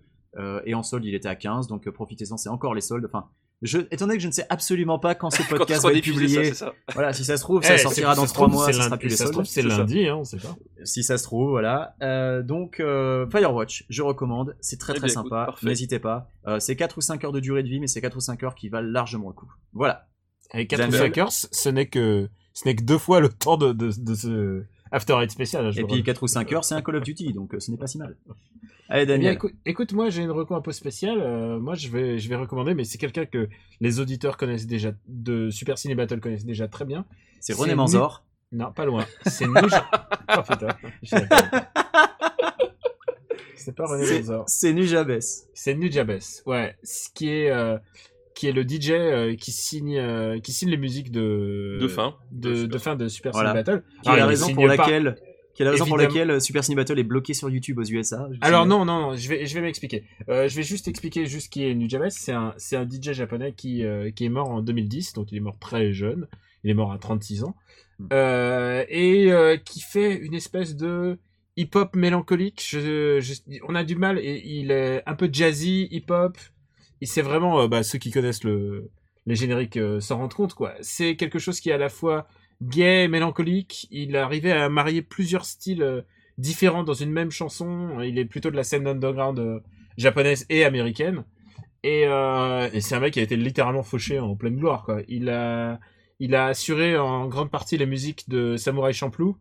et 0.65 0.74
en 0.74 0.85
solde, 0.85 1.05
il 1.05 1.15
était 1.16 1.27
à 1.27 1.35
15, 1.35 1.66
donc 1.66 1.90
profitez-en, 1.90 2.36
c'est 2.36 2.51
encore 2.51 2.77
les 2.77 2.82
soldes. 2.82 3.05
Enfin, 3.05 3.28
je, 3.62 3.78
étant 3.91 4.07
donné 4.07 4.16
que 4.16 4.23
je 4.23 4.28
ne 4.28 4.32
sais 4.32 4.47
absolument 4.49 4.99
pas 4.99 5.15
quand 5.15 5.31
ce 5.31 5.43
podcast 5.49 5.82
va 5.82 5.93
être 5.93 6.03
publié, 6.03 6.45
ça, 6.45 6.45
c'est 6.45 6.55
ça. 6.55 6.73
voilà, 6.95 7.12
si 7.12 7.24
ça 7.24 7.37
se 7.37 7.43
trouve, 7.43 7.62
ça 7.62 7.74
Eh, 7.74 7.78
sortira 7.78 8.15
dans 8.15 8.23
ça 8.23 8.28
se 8.28 8.35
3 8.35 8.47
trouve, 8.47 8.57
mois, 8.57 8.66
c'est 8.66 8.73
ça 8.73 8.78
sera 8.78 8.89
lundi- 8.91 9.01
plus 9.01 9.09
les 9.09 9.16
Ça 9.16 9.16
se 9.16 9.24
soldes. 9.24 9.32
trouve, 9.35 9.45
c'est 9.47 9.62
c'est 9.62 9.69
ça. 9.69 9.78
lundi, 9.78 10.07
hein, 10.07 10.16
on 10.16 10.24
sait 10.24 10.39
pas. 10.39 10.57
Si 10.85 11.03
ça 11.03 11.19
se 11.19 11.24
trouve, 11.24 11.51
voilà. 11.51 11.95
Euh, 12.03 12.43
donc, 12.43 12.81
euh, 12.81 13.27
Firewatch, 13.31 13.85
je 13.91 14.03
recommande. 14.03 14.57
C'est 14.61 14.78
très 14.78 14.95
Eh 14.95 14.97
très 14.97 15.07
bien, 15.09 15.15
sympa. 15.15 15.55
N'hésitez 15.62 15.99
pas. 15.99 16.28
Euh, 16.47 16.59
c'est 16.59 16.77
4 16.77 16.97
ou 16.99 17.01
5 17.03 17.23
heures 17.24 17.32
de 17.32 17.41
durée 17.41 17.62
de 17.62 17.69
vie, 17.69 17.81
mais 17.81 17.87
c'est 17.87 18.01
4 18.01 18.16
ou 18.16 18.20
5 18.20 18.43
heures 18.45 18.55
qui 18.55 18.69
valent 18.70 18.89
largement 18.91 19.28
le 19.28 19.35
coup. 19.35 19.53
Voilà. 19.73 20.09
Et 20.55 20.66
4 20.66 20.78
ou 20.78 20.82
J'aime 20.93 21.01
5 21.01 21.19
heures, 21.19 21.31
ce 21.32 21.69
n'est 21.69 21.87
que, 21.87 22.28
ce 22.55 22.65
n'est 22.66 22.74
que 22.74 22.82
deux 22.82 22.99
fois 22.99 23.20
le 23.20 23.28
temps 23.28 23.57
de, 23.57 23.73
de, 23.73 23.91
de 23.97 24.15
ce 24.15 24.65
After 24.93 25.15
Eight 25.23 25.31
spécial. 25.31 25.71
je 25.73 25.81
Et 25.81 25.85
puis 25.85 25.93
redis. 25.95 26.03
4 26.05 26.23
ou 26.23 26.27
5 26.27 26.53
heures, 26.53 26.65
c'est 26.65 26.75
un 26.75 26.83
Call 26.83 26.97
of 26.97 27.05
Duty, 27.05 27.33
donc 27.33 27.55
euh, 27.55 27.61
ce 27.61 27.71
n'est 27.71 27.77
pas 27.77 27.87
si 27.87 27.99
mal. 27.99 28.17
Allez, 28.89 29.03
Eh 29.03 29.07
bien, 29.07 29.15
Daniel. 29.17 29.35
écoute, 29.35 29.53
écoute, 29.65 29.93
moi 29.93 30.11
j'ai 30.11 30.23
une 30.23 30.33
reco 30.33 30.55
un 30.57 30.61
peu 30.61 30.73
spéciale. 30.73 31.21
Euh, 31.21 31.61
moi 31.61 31.75
je 31.77 31.89
vais, 31.89 32.19
je 32.19 32.29
vais 32.29 32.35
recommander, 32.37 32.75
mais 32.75 32.83
c'est 32.85 32.99
quelqu'un 32.99 33.25
que 33.25 33.49
les 33.81 34.01
auditeurs 34.01 34.37
connaissent 34.37 34.67
déjà, 34.67 34.93
de 35.07 35.49
Super 35.51 35.79
Ciné 35.79 35.95
Battle 35.95 36.19
connaissent 36.21 36.45
déjà 36.45 36.67
très 36.67 36.85
bien. 36.85 37.05
c'est 37.41 37.53
René 37.55 37.75
Manzor. 37.77 38.25
Non, 38.53 38.73
pas 38.73 38.85
loin. 38.85 39.07
C'est 39.27 39.47
Nuja. 39.47 39.89
oh 40.37 40.43
putain. 40.43 40.77
C'est 43.57 43.77
pas 43.77 43.87
René 43.87 44.11
Manzor. 44.19 44.45
C'est 44.49 44.73
Nujabes. 44.73 45.19
C'est 45.55 45.75
Nujabes. 45.75 46.19
Ouais. 46.47 46.77
Ce 46.83 47.09
qui 47.15 47.29
est, 47.29 47.51
euh, 47.51 47.79
qui 48.41 48.47
est 48.49 48.53
le 48.53 48.62
DJ 48.62 48.93
euh, 48.93 49.37
qui 49.37 49.53
signe, 49.53 49.99
euh, 49.99 50.39
qui 50.41 50.53
signe 50.53 50.71
les 50.71 50.79
musiques 50.79 51.11
de, 51.11 51.77
De 51.79 51.89
fin. 51.89 52.15
de, 52.33 52.65
de 52.65 52.79
fin 52.79 52.97
de 52.97 53.07
Super 53.07 53.33
Voilà. 53.33 53.51
Ciné 53.51 53.62
Battle. 53.62 53.83
Qui 54.03 54.09
est 54.09 54.12
la 54.12 54.19
il 54.19 54.23
raison 54.25 54.55
pour 54.55 54.67
pas- 54.67 54.77
laquelle. 54.77 55.17
Qui 55.53 55.62
est 55.62 55.65
la 55.67 55.73
raison 55.73 55.85
pour 55.85 55.99
laquelle 55.99 56.31
euh, 56.31 56.41
Super 56.41 56.65
Ciné 56.65 56.77
Battle 56.77 56.99
est 56.99 57.05
bloqué 57.05 57.35
sur 57.35 57.51
YouTube 57.51 57.79
aux 57.81 57.85
USA. 57.85 58.27
Alors 58.41 58.65
non, 58.65 58.87
non, 58.87 59.11
non, 59.11 59.17
je 59.17 59.29
vais, 59.29 59.45
je 59.45 59.55
vais 59.55 59.61
m'expliquer. 59.61 60.05
Euh, 60.31 60.49
je 60.49 60.57
vais 60.57 60.62
juste 60.62 60.89
expliquer 60.89 61.27
juste 61.27 61.53
qui 61.53 61.67
est 61.67 61.75
Nujabes. 61.75 62.09
C'est 62.09 62.33
un, 62.33 62.55
c'est 62.57 62.77
un 62.77 62.89
DJ 62.89 63.12
japonais 63.12 63.53
qui, 63.53 63.85
euh, 63.85 64.11
qui 64.11 64.25
est 64.25 64.31
mort 64.31 64.49
en 64.49 64.62
2010, 64.62 65.12
donc 65.12 65.31
il 65.33 65.37
est 65.37 65.41
mort 65.41 65.59
très 65.61 65.93
jeune. 65.93 66.27
Il 66.65 66.71
est 66.71 66.75
mort 66.75 66.93
à 66.93 66.99
36 66.99 67.45
ans. 67.45 67.57
Hmm. 67.99 68.07
Euh, 68.15 68.85
et 68.89 69.31
qui 69.67 69.81
fait 69.83 70.15
une 70.17 70.33
espèce 70.35 70.77
de 70.77 71.19
hip-hop 71.59 71.95
mélancolique. 71.95 72.65
Je, 72.67 73.21
je- 73.21 73.59
on 73.69 73.75
a 73.75 73.85
du 73.85 73.97
mal, 73.97 74.19
et 74.19 74.41
il 74.47 74.71
est 74.71 75.03
un 75.05 75.15
peu 75.15 75.29
jazzy, 75.31 75.89
hip-hop. 75.91 76.39
C'est 77.02 77.22
vraiment, 77.22 77.62
euh, 77.62 77.68
bah, 77.68 77.82
ceux 77.82 77.98
qui 77.98 78.10
connaissent 78.10 78.44
le, 78.44 78.90
les 79.27 79.35
génériques 79.35 79.77
euh, 79.77 80.01
s'en 80.01 80.18
rendent 80.18 80.35
compte, 80.35 80.55
quoi. 80.55 80.74
C'est 80.81 81.16
quelque 81.16 81.39
chose 81.39 81.60
qui 81.60 81.70
est 81.70 81.72
à 81.72 81.78
la 81.78 81.89
fois 81.89 82.27
gay, 82.62 83.09
mélancolique. 83.09 83.89
Il 83.90 84.16
arrivait 84.16 84.52
à 84.52 84.68
marier 84.68 85.02
plusieurs 85.02 85.44
styles 85.44 85.82
euh, 85.82 86.02
différents 86.39 86.85
dans 86.85 86.94
une 86.94 87.10
même 87.10 87.31
chanson. 87.31 88.01
Il 88.01 88.18
est 88.18 88.24
plutôt 88.27 88.51
de 88.51 88.56
la 88.56 88.64
scène 88.64 88.86
underground 88.86 89.62
japonaise 89.97 90.47
et 90.51 90.64
américaine. 90.64 91.24
Et, 91.82 92.02
et 92.02 92.81
c'est 92.81 92.94
un 92.94 93.01
mec 93.01 93.14
qui 93.14 93.20
a 93.20 93.22
été 93.22 93.36
littéralement 93.36 93.82
fauché 93.82 94.18
en 94.18 94.36
pleine 94.36 94.56
gloire, 94.56 94.85
quoi. 94.85 95.01
Il 95.09 95.28
a, 95.31 95.81
il 96.18 96.35
a 96.35 96.47
assuré 96.47 96.97
en 96.98 97.27
grande 97.27 97.51
partie 97.51 97.77
les 97.78 97.86
musiques 97.86 98.28
de 98.28 98.56
Samurai 98.56 98.93
Champloo. 98.93 99.36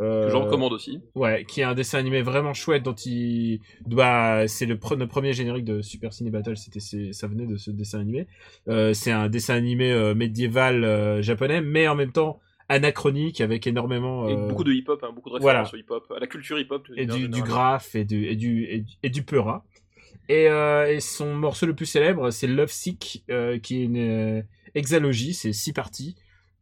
Euh, 0.00 0.26
Que 0.26 0.30
je 0.30 0.36
recommande 0.36 0.72
aussi. 0.72 1.00
Ouais, 1.16 1.44
qui 1.48 1.60
est 1.60 1.64
un 1.64 1.74
dessin 1.74 1.98
animé 1.98 2.22
vraiment 2.22 2.54
chouette 2.54 2.84
dont 2.84 2.94
il, 2.94 3.60
bah, 3.86 4.46
c'est 4.46 4.66
le, 4.66 4.76
pre- 4.76 4.96
le 4.96 5.08
premier 5.08 5.32
générique 5.32 5.64
de 5.64 5.82
Super 5.82 6.12
Ciné 6.12 6.30
Battle, 6.30 6.56
c'était, 6.56 6.78
ça 7.12 7.26
venait 7.26 7.46
de 7.46 7.56
ce 7.56 7.70
dessin 7.72 7.98
animé. 8.00 8.26
Euh, 8.68 8.94
c'est 8.94 9.10
un 9.10 9.28
dessin 9.28 9.54
animé 9.56 9.90
euh, 9.90 10.14
médiéval 10.14 10.84
euh, 10.84 11.20
japonais, 11.22 11.60
mais 11.60 11.88
en 11.88 11.96
même 11.96 12.12
temps 12.12 12.38
anachronique 12.68 13.40
avec 13.40 13.66
énormément 13.66 14.28
Et 14.28 14.34
euh, 14.34 14.48
beaucoup 14.48 14.62
de 14.64 14.72
hip-hop, 14.72 15.02
hein, 15.02 15.10
beaucoup 15.14 15.30
de 15.30 15.38
voilà. 15.40 15.62
références 15.62 15.74
au 15.74 15.78
hip-hop, 15.78 16.12
à 16.14 16.20
la 16.20 16.26
culture 16.26 16.58
hip-hop. 16.60 16.86
et 16.96 17.06
du, 17.06 17.28
du 17.28 17.42
graphe 17.42 17.94
et 17.94 18.04
du 18.04 18.26
et 18.26 18.36
du 18.36 18.64
et, 18.66 18.78
du- 18.80 18.94
et 19.02 19.10
du 19.10 19.22
peura. 19.22 19.64
Et, 20.28 20.48
euh, 20.48 20.92
et 20.92 21.00
son 21.00 21.34
morceau 21.34 21.64
le 21.66 21.74
plus 21.74 21.86
célèbre, 21.86 22.30
c'est 22.30 22.46
Love 22.46 22.70
Sick, 22.70 23.24
euh, 23.30 23.58
qui 23.58 23.80
est 23.80 23.84
une 23.84 23.96
euh, 23.96 24.42
hexalogie, 24.74 25.32
c'est 25.32 25.54
six 25.54 25.72
parties. 25.72 26.14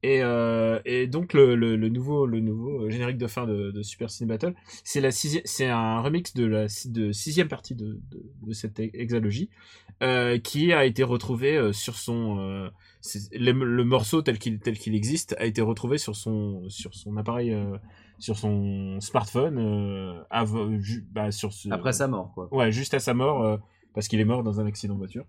Et, 0.07 0.23
euh, 0.23 0.79
et 0.85 1.09
donc 1.09 1.33
le, 1.33 1.57
le, 1.57 1.75
le 1.75 1.89
nouveau 1.89 2.27
le 2.27 2.39
nouveau 2.39 2.83
euh, 2.83 2.91
générique 2.91 3.19
de 3.19 3.27
fin 3.27 3.45
de, 3.45 3.73
de 3.73 3.83
Super 3.83 4.09
Cine 4.09 4.29
Battle, 4.29 4.55
c'est 4.85 5.01
la 5.01 5.11
c'est 5.11 5.67
un 5.67 6.01
remix 6.01 6.33
de 6.33 6.47
la 6.47 6.67
de 6.85 7.11
sixième 7.11 7.49
partie 7.49 7.75
de, 7.75 7.99
de, 8.13 8.23
de 8.47 8.53
cette 8.53 8.79
hexalogie 8.79 9.51
euh, 10.05 10.39
qui 10.39 10.73
a 10.73 10.85
été 10.85 11.03
retrouvé 11.03 11.73
sur 11.73 11.97
son 11.97 12.39
euh, 12.39 12.69
le, 13.33 13.51
le 13.51 13.85
morceau 13.85 14.23
tel 14.23 14.39
qu'il 14.39 14.61
tel 14.61 14.79
qu'il 14.79 14.95
existe 14.95 15.35
a 15.41 15.45
été 15.45 15.61
retrouvé 15.61 15.99
sur 15.99 16.15
son 16.15 16.63
sur 16.69 16.95
son 16.95 17.17
appareil 17.17 17.57
sur 18.21 18.39
son 18.39 19.01
smartphone 19.01 20.23
bah, 21.11 21.33
sur 21.33 21.53
ce, 21.53 21.69
Après 21.71 21.93
sa 21.93 22.07
mort, 22.07 22.31
quoi. 22.33 22.49
Ouais, 22.55 22.71
juste 22.71 22.95
à 22.95 23.01
sa 23.01 23.13
mort, 23.13 23.59
parce 23.97 24.09
qu'il 24.09 24.21
est 24.21 24.27
mort 24.27 24.43
dans 24.43 24.61
un 24.61 24.67
accident 24.67 24.93
de 24.93 24.99
voiture. 24.99 25.25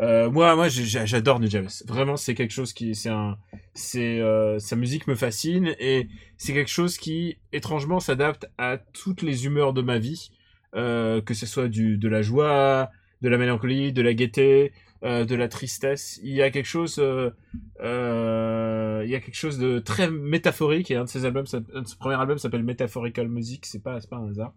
Euh, 0.00 0.28
moi, 0.28 0.56
moi, 0.56 0.66
j'adore 0.68 1.38
Nujabes. 1.38 1.68
Vraiment, 1.86 2.16
c'est 2.16 2.34
quelque 2.34 2.50
chose 2.50 2.72
qui, 2.72 2.96
c'est 2.96 3.10
un, 3.10 3.38
c'est, 3.74 4.18
euh, 4.18 4.58
sa 4.58 4.74
musique 4.74 5.06
me 5.06 5.14
fascine 5.14 5.76
et 5.78 6.08
c'est 6.36 6.52
quelque 6.52 6.68
chose 6.68 6.98
qui, 6.98 7.38
étrangement, 7.52 8.00
s'adapte 8.00 8.50
à 8.58 8.76
toutes 8.76 9.22
les 9.22 9.46
humeurs 9.46 9.72
de 9.72 9.82
ma 9.82 9.98
vie, 9.98 10.32
euh, 10.74 11.20
que 11.20 11.32
ce 11.32 11.46
soit 11.46 11.68
du, 11.68 11.96
de 11.96 12.08
la 12.08 12.20
joie, 12.20 12.90
de 13.22 13.28
la 13.28 13.38
mélancolie, 13.38 13.92
de 13.92 14.02
la 14.02 14.14
gaieté, 14.14 14.72
de 15.04 15.34
la 15.36 15.46
tristesse. 15.46 16.18
Il 16.24 16.34
y 16.34 16.42
a 16.42 16.50
quelque 16.50 16.66
chose, 16.66 17.00
il 17.00 17.84
y 17.84 19.14
a 19.14 19.20
quelque 19.20 19.36
chose 19.36 19.58
de 19.58 19.78
très 19.78 20.10
métaphorique 20.10 20.90
et 20.90 20.96
un 20.96 21.04
de 21.04 21.08
ses 21.08 21.24
albums, 21.24 21.46
un 21.52 21.82
de 21.82 21.86
ses 21.86 21.96
premiers 21.96 22.16
albums 22.16 22.38
s'appelle 22.38 22.64
Metaphorical 22.64 23.28
Music. 23.28 23.64
C'est 23.64 23.80
pas, 23.80 24.00
c'est 24.00 24.10
pas 24.10 24.16
un 24.16 24.28
hasard. 24.28 24.52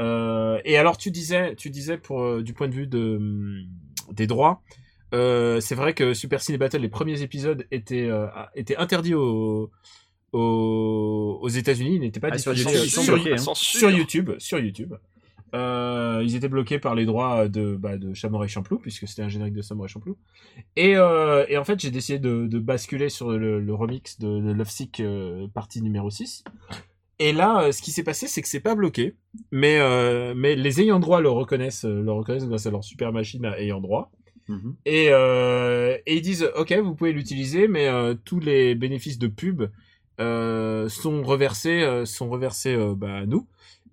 Euh, 0.00 0.60
et 0.64 0.76
alors 0.76 0.96
tu 0.96 1.10
disais, 1.10 1.54
tu 1.56 1.70
disais 1.70 1.98
pour 1.98 2.22
euh, 2.22 2.42
du 2.42 2.52
point 2.54 2.68
de 2.68 2.74
vue 2.74 2.86
de 2.86 3.16
hum, 3.16 3.66
des 4.12 4.26
droits, 4.26 4.62
euh, 5.14 5.60
c'est 5.60 5.74
vrai 5.74 5.94
que 5.94 6.14
Super 6.14 6.40
Ciné 6.40 6.58
Battle, 6.58 6.78
les 6.78 6.88
premiers 6.88 7.22
épisodes 7.22 7.66
étaient 7.70 8.08
euh, 8.08 8.26
interdits 8.76 9.14
aux 9.14 9.70
aux, 10.32 11.38
aux 11.40 11.48
États-Unis, 11.48 11.94
ils 11.96 12.00
n'étaient 12.00 12.20
pas 12.20 12.28
Ah, 12.30 12.38
sur 12.38 12.52
YouTube, 12.52 13.06
bloqués, 13.06 13.32
hein. 13.32 13.52
Sur 13.54 13.90
YouTube, 13.90 14.30
sur 14.38 14.58
YouTube. 14.58 14.94
Euh, 15.54 16.20
ils 16.22 16.36
étaient 16.36 16.50
bloqués 16.50 16.78
par 16.78 16.94
les 16.94 17.06
droits 17.06 17.48
de, 17.48 17.74
bah, 17.76 17.96
de 17.96 18.12
Champloo, 18.12 18.78
puisque 18.78 19.08
c'était 19.08 19.22
un 19.22 19.30
générique 19.30 19.54
de 19.54 19.62
Samurai 19.62 19.88
Champloo. 19.88 20.18
Et, 20.76 20.90
et 20.90 21.56
en 21.56 21.64
fait, 21.64 21.80
j'ai 21.80 21.90
décidé 21.90 22.18
de, 22.18 22.46
de 22.46 22.58
basculer 22.58 23.08
sur 23.08 23.30
le, 23.30 23.58
le 23.58 23.74
remix 23.74 24.18
de, 24.18 24.28
de 24.28 24.52
Love 24.52 24.68
Sick 24.68 25.02
partie 25.54 25.80
numéro 25.80 26.10
6. 26.10 26.44
Et 27.20 27.32
là, 27.32 27.62
euh, 27.64 27.72
ce 27.72 27.82
qui 27.82 27.90
s'est 27.90 28.04
passé, 28.04 28.28
c'est 28.28 28.42
que 28.42 28.48
c'est 28.48 28.60
pas 28.60 28.74
bloqué, 28.76 29.16
mais, 29.50 29.78
euh, 29.80 30.34
mais 30.36 30.54
les 30.54 30.80
ayants 30.80 31.00
droit 31.00 31.20
le 31.20 31.28
reconnaissent, 31.30 31.84
euh, 31.84 32.00
le 32.02 32.12
reconnaissent 32.12 32.46
grâce 32.46 32.66
à 32.66 32.70
leur 32.70 32.84
super 32.84 33.12
machine 33.12 33.44
à 33.44 33.58
ayants 33.60 33.80
droit. 33.80 34.10
Mhm. 34.48 34.76
Et, 34.86 35.06
euh, 35.10 35.98
et 36.06 36.16
ils 36.16 36.22
disent, 36.22 36.48
ok, 36.56 36.72
vous 36.82 36.94
pouvez 36.94 37.12
l'utiliser, 37.12 37.66
mais 37.68 37.88
euh, 37.88 38.14
tous 38.24 38.40
les 38.40 38.74
bénéfices 38.74 39.18
de 39.18 39.26
pub 39.26 39.64
euh, 40.20 40.88
sont 40.88 41.22
reversés, 41.22 41.82
euh, 41.82 42.04
sont 42.04 42.28
reversés 42.30 42.74
euh, 42.74 42.94
bah, 42.94 43.16
à 43.18 43.26
nous. 43.26 43.46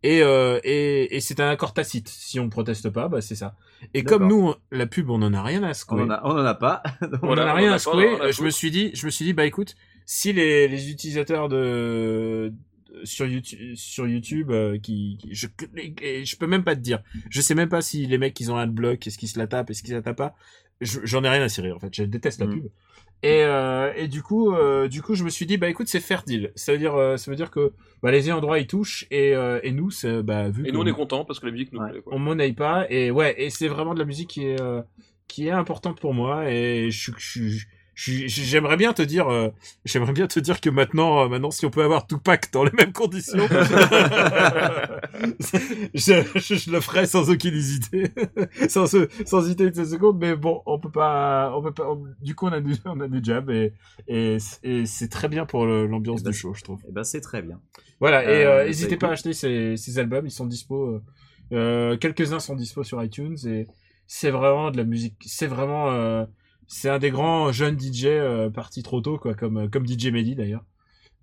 Et, 0.03 0.21
euh, 0.21 0.59
et, 0.63 1.15
et 1.15 1.19
c'est 1.19 1.39
un 1.39 1.49
accord 1.49 1.73
tacite. 1.73 2.07
Si 2.09 2.39
on 2.39 2.49
proteste 2.49 2.89
pas, 2.91 3.07
bah, 3.07 3.21
c'est 3.21 3.35
ça. 3.35 3.55
Et 3.95 4.03
comme 4.03 4.27
nous, 4.27 4.53
la 4.71 4.85
pub, 4.85 5.09
on 5.09 5.21
en 5.23 5.33
a 5.33 5.41
rien 5.41 5.63
à 5.63 5.71
On 5.71 5.73
secouer. 5.73 6.01
en 6.03 6.09
a, 6.11 6.21
on 6.23 6.31
en 6.31 6.45
a 6.45 6.53
pas. 6.53 6.83
On 7.23 7.29
en 7.29 7.37
a 7.37 7.51
on 7.53 7.55
rien 7.55 7.71
a 7.71 7.75
à 7.75 7.79
secouer. 7.79 8.15
on 8.21 8.31
Je 8.31 8.43
me 8.43 8.49
suis 8.51 8.69
dit, 8.69 8.91
je 8.93 9.05
me 9.07 9.11
suis 9.11 9.25
dit, 9.25 9.33
bah 9.33 9.45
écoute, 9.47 9.75
si 10.05 10.31
les, 10.31 10.67
les 10.67 10.91
utilisateurs 10.91 11.49
de 11.49 12.53
sur 13.03 13.25
YouTube, 13.25 13.75
sur 13.75 14.07
YouTube, 14.07 14.51
euh, 14.51 14.77
qui, 14.77 15.17
qui- 15.19 15.33
je, 15.35 15.47
je 16.23 16.35
peux 16.37 16.47
même 16.47 16.63
pas 16.63 16.75
te 16.75 16.81
dire. 16.81 17.01
Je 17.29 17.41
sais 17.41 17.55
même 17.55 17.69
pas 17.69 17.81
si 17.81 18.05
les 18.07 18.17
mecs 18.17 18.39
ils 18.39 18.51
ont 18.51 18.57
un 18.57 18.67
bloc, 18.67 19.05
est-ce 19.07 19.17
qu'ils 19.17 19.29
se 19.29 19.37
la 19.39 19.47
tapent, 19.47 19.69
est-ce 19.69 19.83
qu'ils 19.83 19.93
la 19.93 20.01
tapent 20.01 20.17
pas. 20.17 20.35
Je- 20.81 20.99
J'en 21.03 21.23
ai 21.23 21.29
rien 21.29 21.41
à 21.41 21.49
cirer 21.49 21.71
en 21.71 21.79
fait. 21.79 21.93
Je 21.93 22.03
déteste 22.03 22.39
la 22.39 22.47
Mm. 22.47 22.53
pub. 22.53 22.65
Et, 23.23 23.43
euh, 23.43 23.91
et 23.95 24.07
du 24.07 24.21
coup, 24.21 24.53
euh, 24.53 24.87
du 24.87 25.01
coup, 25.01 25.15
je 25.15 25.23
me 25.23 25.29
suis 25.29 25.45
dit, 25.45 25.57
bah 25.57 25.69
écoute, 25.69 25.87
c'est 25.87 26.01
fair 26.01 26.23
deal. 26.23 26.51
Ça 26.55 26.73
veut 26.73 26.77
dire, 26.77 26.93
ça 27.17 27.31
veut 27.31 27.37
dire 27.37 27.49
que 27.49 27.71
bah, 28.03 28.11
les 28.11 28.25
ayants 28.27 28.41
droit 28.41 28.59
ils 28.59 28.67
touchent 28.67 29.07
et, 29.09 29.33
et 29.63 29.71
nous, 29.71 29.89
c'est 29.89 30.21
bah 30.21 30.49
vu 30.49 30.67
Et 30.67 30.71
nous 30.71 30.81
on 30.81 30.85
est 30.85 30.91
contents 30.91 31.25
parce 31.25 31.39
que 31.39 31.45
la 31.45 31.51
musique 31.51 31.71
nous 31.73 31.79
Ouais. 31.79 31.91
plaît. 31.91 32.01
Quoi. 32.01 32.13
on 32.13 32.19
monnaie 32.19 32.51
pas 32.53 32.85
et 32.91 33.09
ouais 33.11 33.33
et 33.41 33.49
c'est 33.49 33.67
vraiment 33.69 33.93
de 33.93 33.99
la 33.99 34.05
musique 34.05 34.29
qui 34.29 34.43
est 34.45 34.57
qui 35.27 35.47
est 35.47 35.51
importante 35.51 35.99
pour 35.99 36.13
moi 36.13 36.51
et 36.51 36.91
je 36.91 37.11
je- 37.17 37.65
j'aimerais 37.95 38.77
bien 38.77 38.93
te 38.93 39.01
dire 39.01 39.29
euh, 39.29 39.49
j'aimerais 39.85 40.11
bien 40.13 40.27
te 40.27 40.39
dire 40.39 40.59
que 40.59 40.69
maintenant 40.69 41.23
euh, 41.23 41.27
maintenant 41.29 41.51
si 41.51 41.65
on 41.65 41.69
peut 41.69 41.83
avoir 41.83 42.05
Tupac 42.07 42.51
dans 42.51 42.63
les 42.65 42.71
mêmes 42.77 42.91
conditions 42.91 43.47
je, 45.93 46.23
je, 46.35 46.55
je 46.55 46.71
le 46.71 46.81
ferais 46.81 47.05
sans 47.05 47.29
aucune 47.29 47.53
hésiter 47.53 48.09
sans 48.69 48.85
hésiter 49.45 49.65
une 49.65 49.85
seconde 49.85 50.17
mais 50.19 50.35
bon 50.35 50.61
on 50.65 50.79
peut 50.79 50.91
pas 50.91 51.53
on 51.55 51.61
peut 51.61 51.73
pas 51.73 51.89
on- 51.89 52.05
du 52.21 52.35
coup 52.35 52.47
on 52.47 52.51
a 52.51 52.61
du 52.61 52.75
on 52.85 52.99
a 52.99 53.07
du 53.07 53.19
jab 53.23 53.49
et 53.49 53.73
et, 54.07 54.37
et 54.63 54.85
c'est 54.85 55.07
très 55.09 55.27
bien 55.29 55.45
pour 55.45 55.65
l'ambiance 55.65 56.21
Eh 56.21 56.23
ben, 56.25 56.31
du 56.31 56.37
show 56.37 56.53
je 56.53 56.63
trouve 56.63 56.81
Eh 56.87 56.91
ben, 56.91 57.03
c'est 57.03 57.21
très 57.21 57.41
bien. 57.41 57.59
voilà, 57.99 58.23
et 58.23 58.45
Euh, 58.45 58.57
bah, 58.57 58.65
n'hésitez 58.65 58.93
écoute. 58.95 59.01
pas 59.01 59.09
à 59.09 59.11
acheter 59.11 59.33
ces, 59.33 59.77
ces 59.77 59.99
albums, 59.99 60.25
ils 60.25 60.31
sont 60.31 60.45
dispo. 60.45 61.01
euh, 61.53 61.97
Quelques-uns 61.97 62.39
sont 62.39 62.55
dispo 62.55 62.83
sur 62.83 63.01
iTunes 63.03 63.37
et 63.47 63.67
c'est 64.07 64.29
vraiment 64.31 64.71
de 64.71 64.77
la 64.77 64.83
musique. 64.83 65.15
C'est 65.25 65.47
vraiment, 65.47 65.91
c'est 66.67 66.89
un 66.89 66.99
des 66.99 67.11
grands 67.11 67.51
jeunes 67.51 67.79
DJ 67.79 68.05
euh, 68.05 68.49
partis 68.49 68.83
trop 68.83 69.01
tôt, 69.01 69.17
quoi, 69.17 69.33
comme 69.35 69.69
comme 69.69 69.87
DJ 69.87 70.07
Mehdi 70.07 70.35
d'ailleurs. 70.35 70.63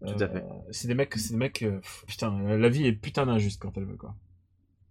Tout 0.06 0.22
à 0.22 0.28
fait. 0.28 0.44
C'est 0.72 0.88
des 0.88 0.94
mecs, 0.94 1.14
c'est 1.16 1.30
des 1.32 1.38
mecs. 1.38 1.62
euh, 1.62 1.78
pff, 1.78 2.04
putain, 2.08 2.32
la 2.56 2.68
vie 2.68 2.86
est 2.86 2.92
putain 2.92 3.26
d'injuste 3.26 3.60
quand 3.62 3.72
elle 3.76 3.84
veut 3.84 3.96
quoi. 3.96 4.14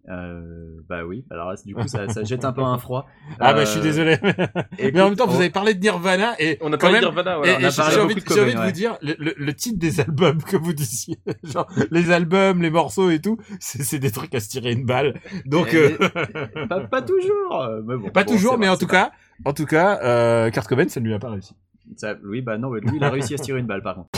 Euh, 0.10 0.82
bah 0.90 1.04
oui. 1.06 1.26
Alors 1.30 1.50
là, 1.52 1.56
du 1.64 1.76
coup, 1.76 1.88
ça, 1.88 2.08
ça 2.10 2.24
jette 2.24 2.44
un 2.44 2.54
peu 2.54 2.64
un 2.64 2.78
froid. 2.80 3.08
Ah 3.40 3.54
bah 3.54 3.66
je 3.66 3.70
suis 3.70 3.80
Euh, 3.80 3.84
désolé. 3.84 4.14
écoute, 4.80 4.94
Mais 4.96 5.02
en 5.02 5.10
même 5.10 5.16
temps, 5.16 5.28
vous 5.28 5.36
avez 5.36 5.52
parlé 5.52 5.76
de 5.76 5.80
Nirvana 5.80 6.34
et 6.40 6.58
On 6.62 6.68
a 6.74 6.78
quand 6.78 6.88
parlé 6.90 6.94
même, 7.02 7.02
de 7.02 7.16
Nirvana, 7.16 7.38
et- 7.46 7.62
et 7.62 7.66
a 7.66 7.70
j'ai 7.70 8.00
envie, 8.00 8.16
de 8.16 8.42
envie 8.42 8.56
vous 8.56 8.72
dire, 8.72 8.98
le, 9.04 9.16
le- 9.20 9.36
le 9.38 9.54
titre 9.54 9.78
des 9.78 10.00
albums 10.00 10.42
que 10.42 10.58
vous 10.58 10.74
disiez, 10.74 11.18
genre 11.44 11.68
les 11.92 12.10
albums, 12.10 12.64
les 12.64 12.72
morceaux 12.72 13.12
et 13.12 13.20
tout, 13.20 13.38
c'est 13.60 14.00
des 14.00 14.10
trucs 14.12 14.34
à 14.34 14.40
se 14.40 14.50
tirer 14.50 14.72
une 14.72 14.86
balle. 14.86 15.20
Donc, 15.46 15.68
Eh, 15.74 15.78
euh, 16.02 16.66
pas, 16.68 16.80
pas 16.88 17.02
toujours. 17.04 17.62
euh, 17.62 17.82
Mais 17.86 17.96
bon, 17.96 18.10
pas 18.10 18.24
bon, 18.24 18.32
toujours, 18.34 18.58
mais 18.58 18.66
vrai, 18.66 18.76
en 18.76 18.80
tout 18.80 18.88
cas, 18.88 19.12
en 19.46 19.54
tout 19.54 19.66
cas, 19.66 20.00
euh, 20.04 20.50
Kurt 20.52 20.68
Cobain, 20.68 20.88
ça 20.90 21.00
ne 21.00 21.06
lui 21.06 21.14
a 21.14 21.20
pas 21.20 21.30
réussi. 21.32 21.54
ça- 21.98 22.16
oui, 22.24 22.42
bah 22.42 22.58
non, 22.58 22.74
lui, 22.74 22.90
il 22.96 23.04
a 23.04 23.10
réussi 23.10 23.34
à 23.34 23.38
se 23.38 23.44
tirer 23.44 23.60
une 23.60 23.66
balle, 23.68 23.82
par 23.84 23.96
contre. 23.96 24.10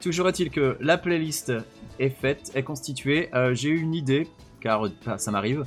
Toujours 0.00 0.28
est-il 0.28 0.50
que 0.50 0.76
la 0.80 0.98
playlist 0.98 1.52
est 1.98 2.10
faite, 2.10 2.50
est 2.54 2.62
constituée. 2.62 3.30
Euh, 3.34 3.54
J'ai 3.54 3.70
eu 3.70 3.80
une 3.80 3.94
idée, 3.94 4.28
car 4.60 4.88
ça 5.16 5.30
m'arrive. 5.30 5.64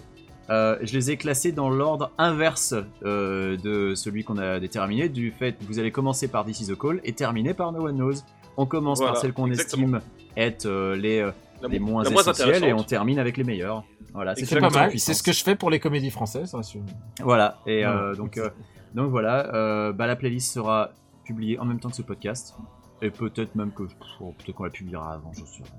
Euh, 0.50 0.78
je 0.82 0.94
les 0.94 1.12
ai 1.12 1.18
classés 1.18 1.52
dans 1.52 1.70
l'ordre 1.70 2.12
inverse 2.18 2.74
euh, 3.04 3.58
de 3.58 3.96
celui 3.96 4.24
qu'on 4.24 4.38
a 4.38 4.60
déterminé, 4.60 5.10
du 5.10 5.32
fait 5.32 5.54
que 5.54 5.64
vous 5.66 5.80
allez 5.80 5.92
commencer 5.92 6.28
par 6.28 6.46
This 6.46 6.62
is 6.62 6.72
a 6.72 6.76
Call 6.76 7.02
et 7.04 7.14
terminer 7.14 7.54
par 7.54 7.72
No 7.72 7.88
One 7.88 7.96
Knows. 7.98 8.22
On 8.58 8.66
commence 8.66 9.00
Voilà, 9.00 9.14
par 9.14 9.22
celles 9.22 9.34
qu'on 9.34 9.52
estime 9.52 10.00
être 10.38 10.66
euh, 10.68 10.96
les, 10.96 11.20
euh, 11.20 11.32
La, 11.62 11.68
les 11.70 11.80
mo- 11.80 11.88
moins 11.92 12.04
la 12.04 12.10
moins 12.12 12.22
essentielles 12.22 12.64
et 12.64 12.74
on 12.74 12.84
termine 12.84 13.20
avec 13.20 13.38
les 13.38 13.44
meilleurs. 13.44 13.84
Voilà, 14.14 14.36
c'est 14.36 14.46
ça 14.46 14.60
pas 14.60 14.70
ça, 14.70 14.80
mal. 14.80 15.00
C'est 15.00 15.14
ce 15.14 15.24
que 15.24 15.32
je 15.32 15.44
fais 15.44 15.56
pour 15.56 15.70
les 15.70 15.80
comédies 15.80 16.12
françaises. 16.12 16.54
rassure. 16.54 16.82
Voilà, 17.22 17.60
et 17.66 17.80
Ouais. 17.80 17.92
euh, 17.92 18.16
donc, 18.16 18.38
euh, 18.38 18.50
donc 18.96 19.10
voilà, 19.10 19.54
euh, 19.56 19.92
bah, 19.94 20.08
la 20.08 20.16
playlist 20.16 20.54
sera 20.54 20.92
publiée 21.26 21.60
en 21.60 21.66
même 21.66 21.80
temps 21.80 21.90
que 21.90 21.96
ce 21.96 22.02
podcast. 22.04 22.56
Et 23.02 23.12
peut-être 23.12 23.54
même 23.56 23.72
que. 23.72 23.84
oh, 24.22 24.34
peut-être 24.38 24.56
qu'on 24.56 24.64
la 24.64 24.70
publiera 24.72 25.14
avant, 25.14 25.32
je 25.34 25.40
sais. 25.46 25.64
rien. 25.64 25.72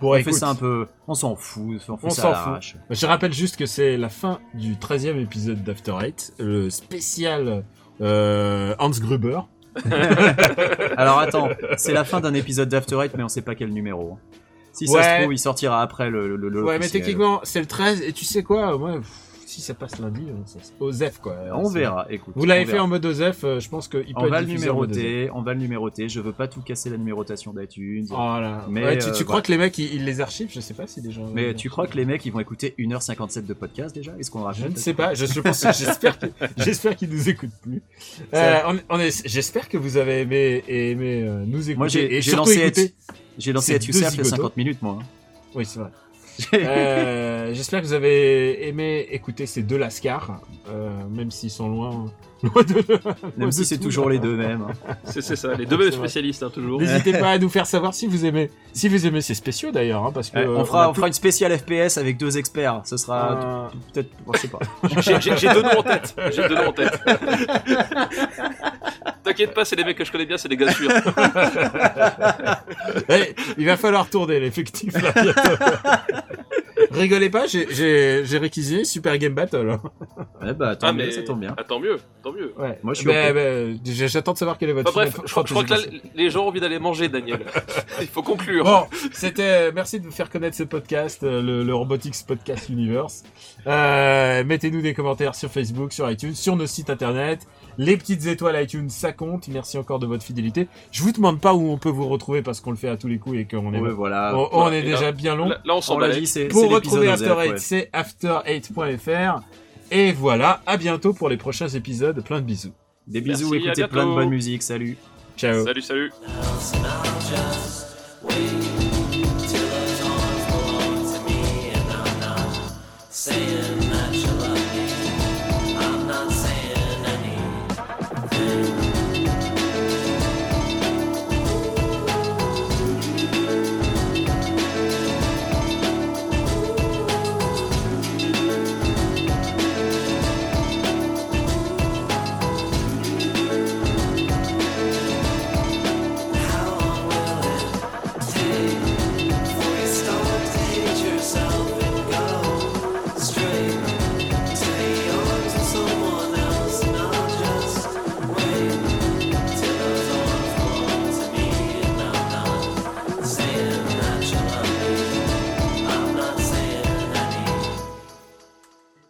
Bon, 0.00 0.10
on 0.12 0.14
écoute, 0.16 0.32
fait 0.32 0.38
ça 0.40 0.48
un 0.48 0.54
peu. 0.56 0.86
On 1.08 1.14
s'en 1.14 1.34
fout, 1.36 1.80
on 1.88 1.96
fait 1.96 2.06
On 2.06 2.10
ça 2.10 2.22
s'en 2.22 2.30
à 2.30 2.34
fout. 2.34 2.46
l'arrache. 2.46 2.76
je 2.90 3.06
rappelle 3.06 3.32
juste 3.32 3.56
que 3.56 3.66
c'est 3.66 3.96
la 3.96 4.08
fin 4.08 4.40
du 4.54 4.74
13e 4.74 5.16
épisode 5.20 5.62
d'After 5.62 5.94
Eight, 6.02 6.34
le 6.38 6.70
spécial 6.70 7.64
euh, 8.00 8.74
Hans 8.80 8.90
Gruber. 8.90 9.40
Alors 10.96 11.18
attends, 11.18 11.48
c'est 11.76 11.92
la 11.92 12.04
fin 12.04 12.20
d'un 12.20 12.34
épisode 12.34 12.68
d'After 12.68 12.96
Eight, 13.02 13.14
mais 13.16 13.22
on 13.22 13.28
sait 13.28 13.42
pas 13.42 13.54
quel 13.54 13.70
numéro. 13.72 14.18
Si 14.86 14.92
ça 14.92 14.98
Ouais. 14.98 15.02
se 15.16 15.20
trouve, 15.20 15.32
il 15.34 15.38
sortira 15.38 15.80
après 15.82 16.10
le. 16.10 16.36
le, 16.36 16.48
le 16.48 16.64
Ouais, 16.64 16.78
mais 16.78 16.88
techniquement, 16.88 17.40
c'est 17.44 17.60
le 17.60 17.66
13, 17.66 18.02
et 18.02 18.12
tu 18.12 18.24
sais 18.24 18.42
quoi, 18.42 18.76
moi, 18.78 18.94
pff, 18.98 19.06
si 19.52 19.60
ça 19.60 19.74
passe 19.74 19.98
lundi, 19.98 20.22
Osef, 20.80 21.18
quoi. 21.18 21.36
On 21.54 21.68
verra, 21.68 22.06
écoute. 22.10 22.34
Vous 22.36 22.44
l'avez 22.46 22.64
fait 22.64 22.72
verra. 22.72 22.84
en 22.84 22.88
mode 22.88 23.04
Osef, 23.04 23.44
euh, 23.44 23.60
je 23.60 23.68
pense 23.68 23.86
qu'il 23.88 24.00
peut 24.00 24.12
On 24.16 24.26
va 24.28 24.40
être 24.40 24.46
le 24.48 24.52
numéroter, 24.54 25.30
on 25.34 25.42
va 25.42 25.52
le 25.54 25.60
numéroter. 25.60 26.08
Je 26.08 26.20
veux 26.20 26.32
pas 26.32 26.48
tout 26.48 26.60
casser 26.62 26.88
la 26.90 26.96
numérotation 26.96 27.52
d'iTunes. 27.52 28.06
Voilà. 28.08 28.66
Mais, 28.70 28.82
Ouais, 28.84 28.98
tu, 28.98 29.08
euh, 29.08 29.12
tu 29.12 29.24
crois 29.24 29.34
voilà. 29.34 29.42
que 29.46 29.52
les 29.52 29.58
mecs, 29.58 29.78
ils, 29.78 29.94
ils 29.94 30.04
les 30.04 30.20
archivent? 30.20 30.50
Je 30.52 30.60
sais 30.60 30.74
pas 30.74 30.86
si 30.86 31.00
des 31.02 31.10
gens. 31.12 31.26
Mais 31.32 31.54
tu 31.54 31.68
crois 31.70 31.86
que 31.86 31.96
les 31.96 32.04
mecs 32.04 32.24
ils 32.24 32.32
vont 32.32 32.40
écouter 32.40 32.74
1h57 32.78 33.46
de 33.46 33.54
podcast 33.54 33.94
déjà? 33.94 34.12
Est-ce 34.18 34.30
qu'on 34.30 34.40
Je 34.40 34.44
rajoute 34.44 34.70
ne 34.70 34.76
sais 34.76 34.94
pas. 34.94 35.14
Je, 35.14 35.26
je 35.26 35.40
pense. 35.40 35.60
J'espère. 35.62 36.18
qu'ils- 36.18 36.32
J'espère 36.56 36.96
qu'ils 36.96 37.10
nous 37.10 37.28
écoutent 37.28 37.50
plus. 37.62 37.82
Euh, 38.34 38.58
on, 38.66 38.78
on 38.88 38.98
est. 39.00 39.26
J'espère 39.28 39.68
que 39.68 39.76
vous 39.76 39.96
avez 39.98 40.20
aimé 40.22 40.64
et 40.66 40.90
aimé 40.92 41.22
nous 41.46 41.60
écouter. 41.70 41.76
Moi 41.76 41.88
j'ai 41.88 42.20
lancé. 42.34 42.94
J'ai 43.38 43.52
lancé 43.52 43.78
zigotos. 43.80 44.24
50 44.24 44.56
minutes 44.56 44.82
moi. 44.82 44.98
hein. 45.00 45.04
Oui, 45.54 45.64
c'est 45.66 45.80
vrai. 45.80 45.90
Euh, 46.54 47.52
J'espère 47.54 47.80
que 47.80 47.86
vous 47.86 47.92
avez 47.92 48.68
aimé 48.68 49.06
écouter 49.10 49.46
ces 49.46 49.62
deux 49.62 49.76
lascars, 49.76 50.40
euh, 50.68 50.90
même 51.08 51.30
s'ils 51.30 51.50
sont 51.50 51.68
loin, 51.68 52.10
Même 53.36 53.52
si 53.52 53.64
c'est 53.64 53.78
toujours 53.78 54.10
les 54.10 54.18
deux 54.18 54.34
mêmes. 54.36 54.66
C'est 55.04 55.22
c'est 55.22 55.36
ça, 55.36 55.54
les 55.54 55.64
deux 55.66 55.76
mêmes 55.78 55.92
spécialistes, 55.92 56.42
hein, 56.42 56.50
toujours. 56.52 56.80
N'hésitez 56.80 57.12
pas 57.12 57.30
à 57.30 57.38
nous 57.40 57.48
faire 57.48 57.66
savoir 57.66 57.94
si 57.94 58.06
vous 58.06 58.24
aimez, 58.26 58.50
si 58.72 58.88
vous 58.88 59.06
aimez 59.06 59.20
ces 59.20 59.34
spéciaux 59.34 59.70
d'ailleurs, 59.70 60.04
hein, 60.06 60.10
parce 60.12 60.30
que 60.30 60.38
Ouais, 60.38 60.44
euh, 60.46 60.56
on, 60.58 60.64
fera, 60.64 60.84
a 60.84 60.90
on 60.90 60.94
fera 60.94 61.06
une 61.06 61.12
spéciale 61.12 61.56
FPS 61.56 61.98
avec 61.98 62.16
deux 62.16 62.38
experts. 62.38 62.82
Ce 62.84 62.96
sera 62.96 63.32
Euh, 63.32 63.68
peut-être, 63.92 64.10
bon, 64.26 64.32
je 64.34 64.38
sais 64.40 64.48
pas. 64.48 64.58
J'ai- 65.36 65.48
deux 65.54 65.62
noms 65.62 65.78
en 65.78 65.82
tête. 65.82 66.14
J'ai 66.32 66.48
deux 66.48 66.54
noms 66.54 66.68
en 66.68 66.72
tête. 66.72 66.98
T'inquiète 69.24 69.54
pas, 69.54 69.64
c'est 69.64 69.76
les 69.76 69.84
mecs 69.84 69.96
que 69.96 70.04
je 70.04 70.10
connais 70.10 70.26
bien, 70.26 70.36
c'est 70.36 70.48
des 70.48 70.56
gars 70.56 70.72
sûrs. 70.72 70.90
Eh, 73.08 73.34
il 73.56 73.66
va 73.66 73.76
falloir 73.76 74.08
tourner 74.10 74.40
l'effectif 74.40 74.94
là 75.00 75.12
bientôt. 75.12 75.40
Rigolez 76.92 77.30
pas, 77.30 77.46
j'ai- 77.46 78.38
réquisitionné 78.38 78.84
Super 78.84 79.18
Game 79.18 79.34
Battle. 79.34 79.78
Ouais, 80.40 80.54
bah, 80.58 80.76
tant 80.76 80.88
Ah, 80.88 80.92
mieux, 80.92 81.04
mais 81.06 81.10
ça 81.10 81.22
tombe 81.22 81.40
bien. 81.40 81.54
Ah, 81.58 81.64
tant 81.64 81.80
mieux, 81.80 81.98
tant 82.22 82.32
mieux. 82.32 82.52
Ouais. 82.58 82.78
Moi, 82.82 82.94
je 82.94 83.00
suis 83.00 83.06
ben, 83.08 83.78
j'ai- 83.84 84.08
J'attends 84.08 84.32
de 84.32 84.38
savoir 84.38 84.58
quel 84.58 84.70
est 84.70 84.72
votre 84.72 84.90
Enfin, 84.90 85.02
bref, 85.02 85.20
je 85.26 85.30
crois, 85.30 85.44
je 85.46 85.52
crois 85.52 85.64
que 85.64 85.70
là, 85.70 85.78
les 86.14 86.30
gens 86.30 86.44
ont 86.44 86.48
envie 86.48 86.60
d'aller 86.60 86.78
manger, 86.78 87.08
Daniel. 87.08 87.40
Il 88.00 88.06
faut 88.08 88.22
conclure. 88.22 88.64
Bon, 88.64 88.84
c'était 89.12 89.72
merci 89.72 90.00
de 90.00 90.04
vous 90.06 90.12
faire 90.12 90.28
connaître 90.30 90.56
ce 90.56 90.64
podcast, 90.64 91.22
euh, 91.22 91.40
le, 91.42 91.62
le 91.64 91.74
Robotics 91.74 92.14
Podcast 92.26 92.68
Universe. 92.68 93.22
Euh, 93.66 94.44
Mettez-nous 94.44 94.82
des 94.82 94.94
commentaires 94.94 95.34
sur 95.34 95.50
Facebook, 95.50 95.92
sur 95.92 96.10
iTunes, 96.10 96.34
sur 96.34 96.56
nos 96.56 96.66
sites 96.66 96.90
internet. 96.90 97.46
Les 97.78 97.96
petites 97.96 98.26
étoiles 98.26 98.62
iTunes, 98.62 98.88
ça 98.90 99.12
compte. 99.12 99.48
Merci 99.48 99.78
encore 99.78 99.98
de 99.98 100.06
votre 100.06 100.22
fidélité. 100.22 100.68
Je 100.90 101.02
vous 101.02 101.12
demande 101.12 101.40
pas 101.40 101.54
où 101.54 101.70
on 101.70 101.78
peut 101.78 101.88
vous 101.88 102.08
retrouver 102.08 102.42
parce 102.42 102.60
qu'on 102.60 102.70
le 102.70 102.76
fait 102.76 102.88
à 102.88 102.96
tous 102.96 103.08
les 103.08 103.18
coups 103.18 103.38
et 103.38 103.44
qu'on 103.46 103.72
est, 103.74 103.80
Ouais, 103.80 103.90
voilà. 103.90 104.32
on, 104.36 104.48
on 104.52 104.66
Ouais, 104.68 104.78
est 104.78 104.82
là- 104.82 104.90
déjà 104.90 105.12
bien 105.12 105.34
long. 105.34 105.48
Là, 105.48 105.58
là, 105.64 105.74
on 105.76 105.80
s'en 105.80 105.98
c'est 106.24 106.46
Pour 106.48 106.70
retrouver 106.70 107.08
After 107.08 107.30
OZEF, 107.30 107.44
Eight, 107.44 107.52
ouais. 107.52 107.58
c'est 107.58 107.90
after8.fr. 107.92 109.42
Et 109.90 110.12
voilà, 110.12 110.62
à 110.66 110.76
bientôt 110.76 111.12
pour 111.12 111.28
les 111.28 111.36
prochains 111.36 111.68
épisodes. 111.68 112.22
Plein 112.24 112.40
de 112.40 112.46
bisous. 112.46 112.72
Des 113.06 113.20
bisous, 113.20 113.50
Merci, 113.50 113.66
écoutez 113.68 113.86
plein 113.88 114.06
de 114.06 114.14
bonne 114.14 114.28
musique. 114.30 114.62
Salut. 114.62 114.96
Ciao. 115.36 115.64
Salut, 115.64 115.82
salut. 115.82 116.12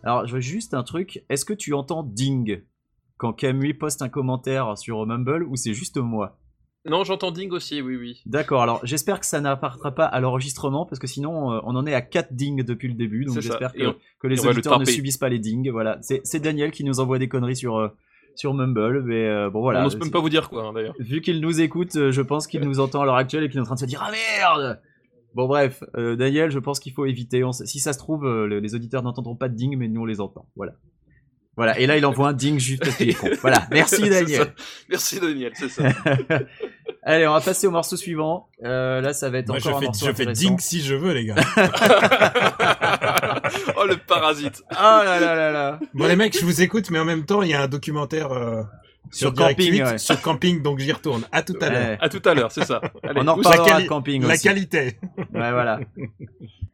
Alors, 0.04 0.26
je 0.26 0.34
veux 0.34 0.40
juste 0.40 0.74
un 0.74 0.82
truc. 0.82 1.24
Est-ce 1.28 1.44
que 1.44 1.52
tu 1.52 1.74
entends 1.74 2.02
ding 2.02 2.62
quand 3.16 3.32
Camus 3.32 3.74
poste 3.74 4.02
un 4.02 4.08
commentaire 4.08 4.76
sur 4.76 5.06
Mumble 5.06 5.44
ou 5.44 5.56
c'est 5.56 5.74
juste 5.74 5.96
moi? 5.98 6.38
Non, 6.84 7.04
j'entends 7.04 7.30
Ding 7.30 7.52
aussi, 7.52 7.80
oui, 7.80 7.94
oui. 7.94 8.22
D'accord, 8.26 8.60
alors 8.62 8.80
j'espère 8.84 9.20
que 9.20 9.26
ça 9.26 9.40
n'apparaîtra 9.40 9.94
pas 9.94 10.04
à 10.04 10.18
l'enregistrement 10.18 10.84
parce 10.84 10.98
que 10.98 11.06
sinon 11.06 11.52
euh, 11.52 11.60
on 11.62 11.76
en 11.76 11.86
est 11.86 11.94
à 11.94 12.00
4 12.02 12.32
dings 12.34 12.64
depuis 12.64 12.88
le 12.88 12.94
début 12.94 13.24
donc 13.24 13.38
j'espère 13.38 13.72
que, 13.72 13.86
on- 13.86 13.94
que 14.18 14.26
et 14.26 14.30
les 14.30 14.34
le 14.42 14.48
auditeurs 14.48 14.80
ne 14.80 14.84
subissent 14.84 15.16
pas 15.16 15.28
les 15.28 15.38
dings. 15.38 15.70
Voilà, 15.70 16.00
c'est 16.02 16.40
Daniel 16.40 16.72
qui 16.72 16.82
nous 16.82 16.98
envoie 16.98 17.20
des 17.20 17.28
conneries 17.28 17.54
sur, 17.54 17.76
euh, 17.76 17.88
sur 18.34 18.52
Mumble, 18.52 19.04
mais 19.04 19.28
euh, 19.28 19.48
bon 19.48 19.60
voilà. 19.60 19.78
on 19.78 19.82
n'ose 19.84 19.96
même 19.96 20.10
pas 20.10 20.18
vous 20.18 20.28
dire 20.28 20.50
quoi, 20.50 20.64
hein, 20.64 20.72
d'ailleurs. 20.72 20.94
Vu 20.98 21.20
qu'il 21.20 21.40
nous 21.40 21.60
écoute, 21.60 21.92
je 22.10 22.20
pense 22.20 22.48
qu'il 22.48 22.60
nous 22.64 22.80
entend 22.80 23.02
à 23.02 23.04
l'heure 23.06 23.14
actuelle 23.14 23.44
et 23.44 23.48
qu'il 23.48 23.58
est 23.58 23.62
en 23.62 23.64
train 23.66 23.76
de 23.76 23.80
se 23.80 23.86
dire 23.86 24.02
Ah 24.04 24.10
merde 24.10 24.80
Bon 25.34 25.46
bref, 25.46 25.82
euh, 25.96 26.14
Daniel, 26.16 26.50
je 26.50 26.58
pense 26.58 26.78
qu'il 26.80 26.92
faut 26.92 27.06
éviter. 27.06 27.42
On 27.44 27.52
si 27.52 27.78
ça 27.80 27.92
se 27.92 27.98
trouve, 27.98 28.26
euh, 28.26 28.46
le- 28.46 28.60
les 28.60 28.74
auditeurs 28.74 29.02
n'entendront 29.02 29.36
pas 29.36 29.48
de 29.48 29.54
ding, 29.54 29.76
mais 29.78 29.88
nous 29.88 30.02
on 30.02 30.04
les 30.06 30.20
entend. 30.20 30.46
Voilà. 30.56 30.72
Voilà, 31.54 31.78
et 31.78 31.86
là 31.86 31.98
il 31.98 32.06
envoie 32.06 32.28
un 32.28 32.32
ding 32.32 32.58
juste 32.58 32.82
parce 32.82 32.96
qu'il 32.96 33.10
est 33.10 33.14
con. 33.14 33.28
Voilà, 33.42 33.66
merci 33.70 34.08
Daniel. 34.08 34.54
Merci 34.88 35.20
Daniel, 35.20 35.52
c'est 35.54 35.68
ça. 35.68 35.84
Allez, 37.02 37.26
on 37.26 37.32
va 37.32 37.40
passer 37.40 37.66
au 37.66 37.70
morceau 37.70 37.96
suivant. 37.96 38.48
Euh, 38.64 39.00
là, 39.02 39.12
ça 39.12 39.28
va 39.28 39.38
être 39.38 39.48
Moi, 39.48 39.58
encore 39.58 39.72
je 39.72 39.76
un 39.76 39.80
fais, 39.80 39.84
morceau 39.86 40.06
je 40.06 40.12
fais 40.12 40.26
ding 40.32 40.58
si 40.60 40.80
je 40.80 40.94
veux, 40.94 41.12
les 41.12 41.26
gars. 41.26 41.34
oh 43.76 43.84
le 43.86 43.96
parasite. 44.06 44.62
Oh 44.70 44.74
là 44.80 45.20
là 45.20 45.34
là 45.34 45.50
là. 45.52 45.80
Bon 45.94 46.06
les 46.06 46.16
mecs, 46.16 46.38
je 46.38 46.44
vous 46.44 46.62
écoute, 46.62 46.90
mais 46.90 46.98
en 46.98 47.04
même 47.04 47.24
temps, 47.24 47.42
il 47.42 47.50
y 47.50 47.54
a 47.54 47.62
un 47.62 47.68
documentaire 47.68 48.32
euh, 48.32 48.62
sur, 49.10 49.34
camping, 49.34 49.72
8, 49.72 49.82
ouais. 49.82 49.98
sur 49.98 50.20
camping, 50.22 50.62
donc 50.62 50.78
j'y 50.78 50.92
retourne. 50.92 51.24
À 51.32 51.42
tout 51.42 51.56
à 51.60 51.68
l'heure. 51.68 51.82
Ouais. 51.90 51.98
À 52.00 52.08
tout 52.08 52.22
à 52.24 52.34
l'heure, 52.34 52.50
c'est 52.52 52.64
ça. 52.64 52.80
Allez, 53.02 53.20
On 53.22 53.28
en 53.28 53.34
reparlera 53.34 53.82
de 53.82 53.86
camping 53.86 54.22
La 54.22 54.34
aussi. 54.34 54.42
qualité. 54.44 54.96
Ouais, 55.18 55.26
voilà. 55.50 55.80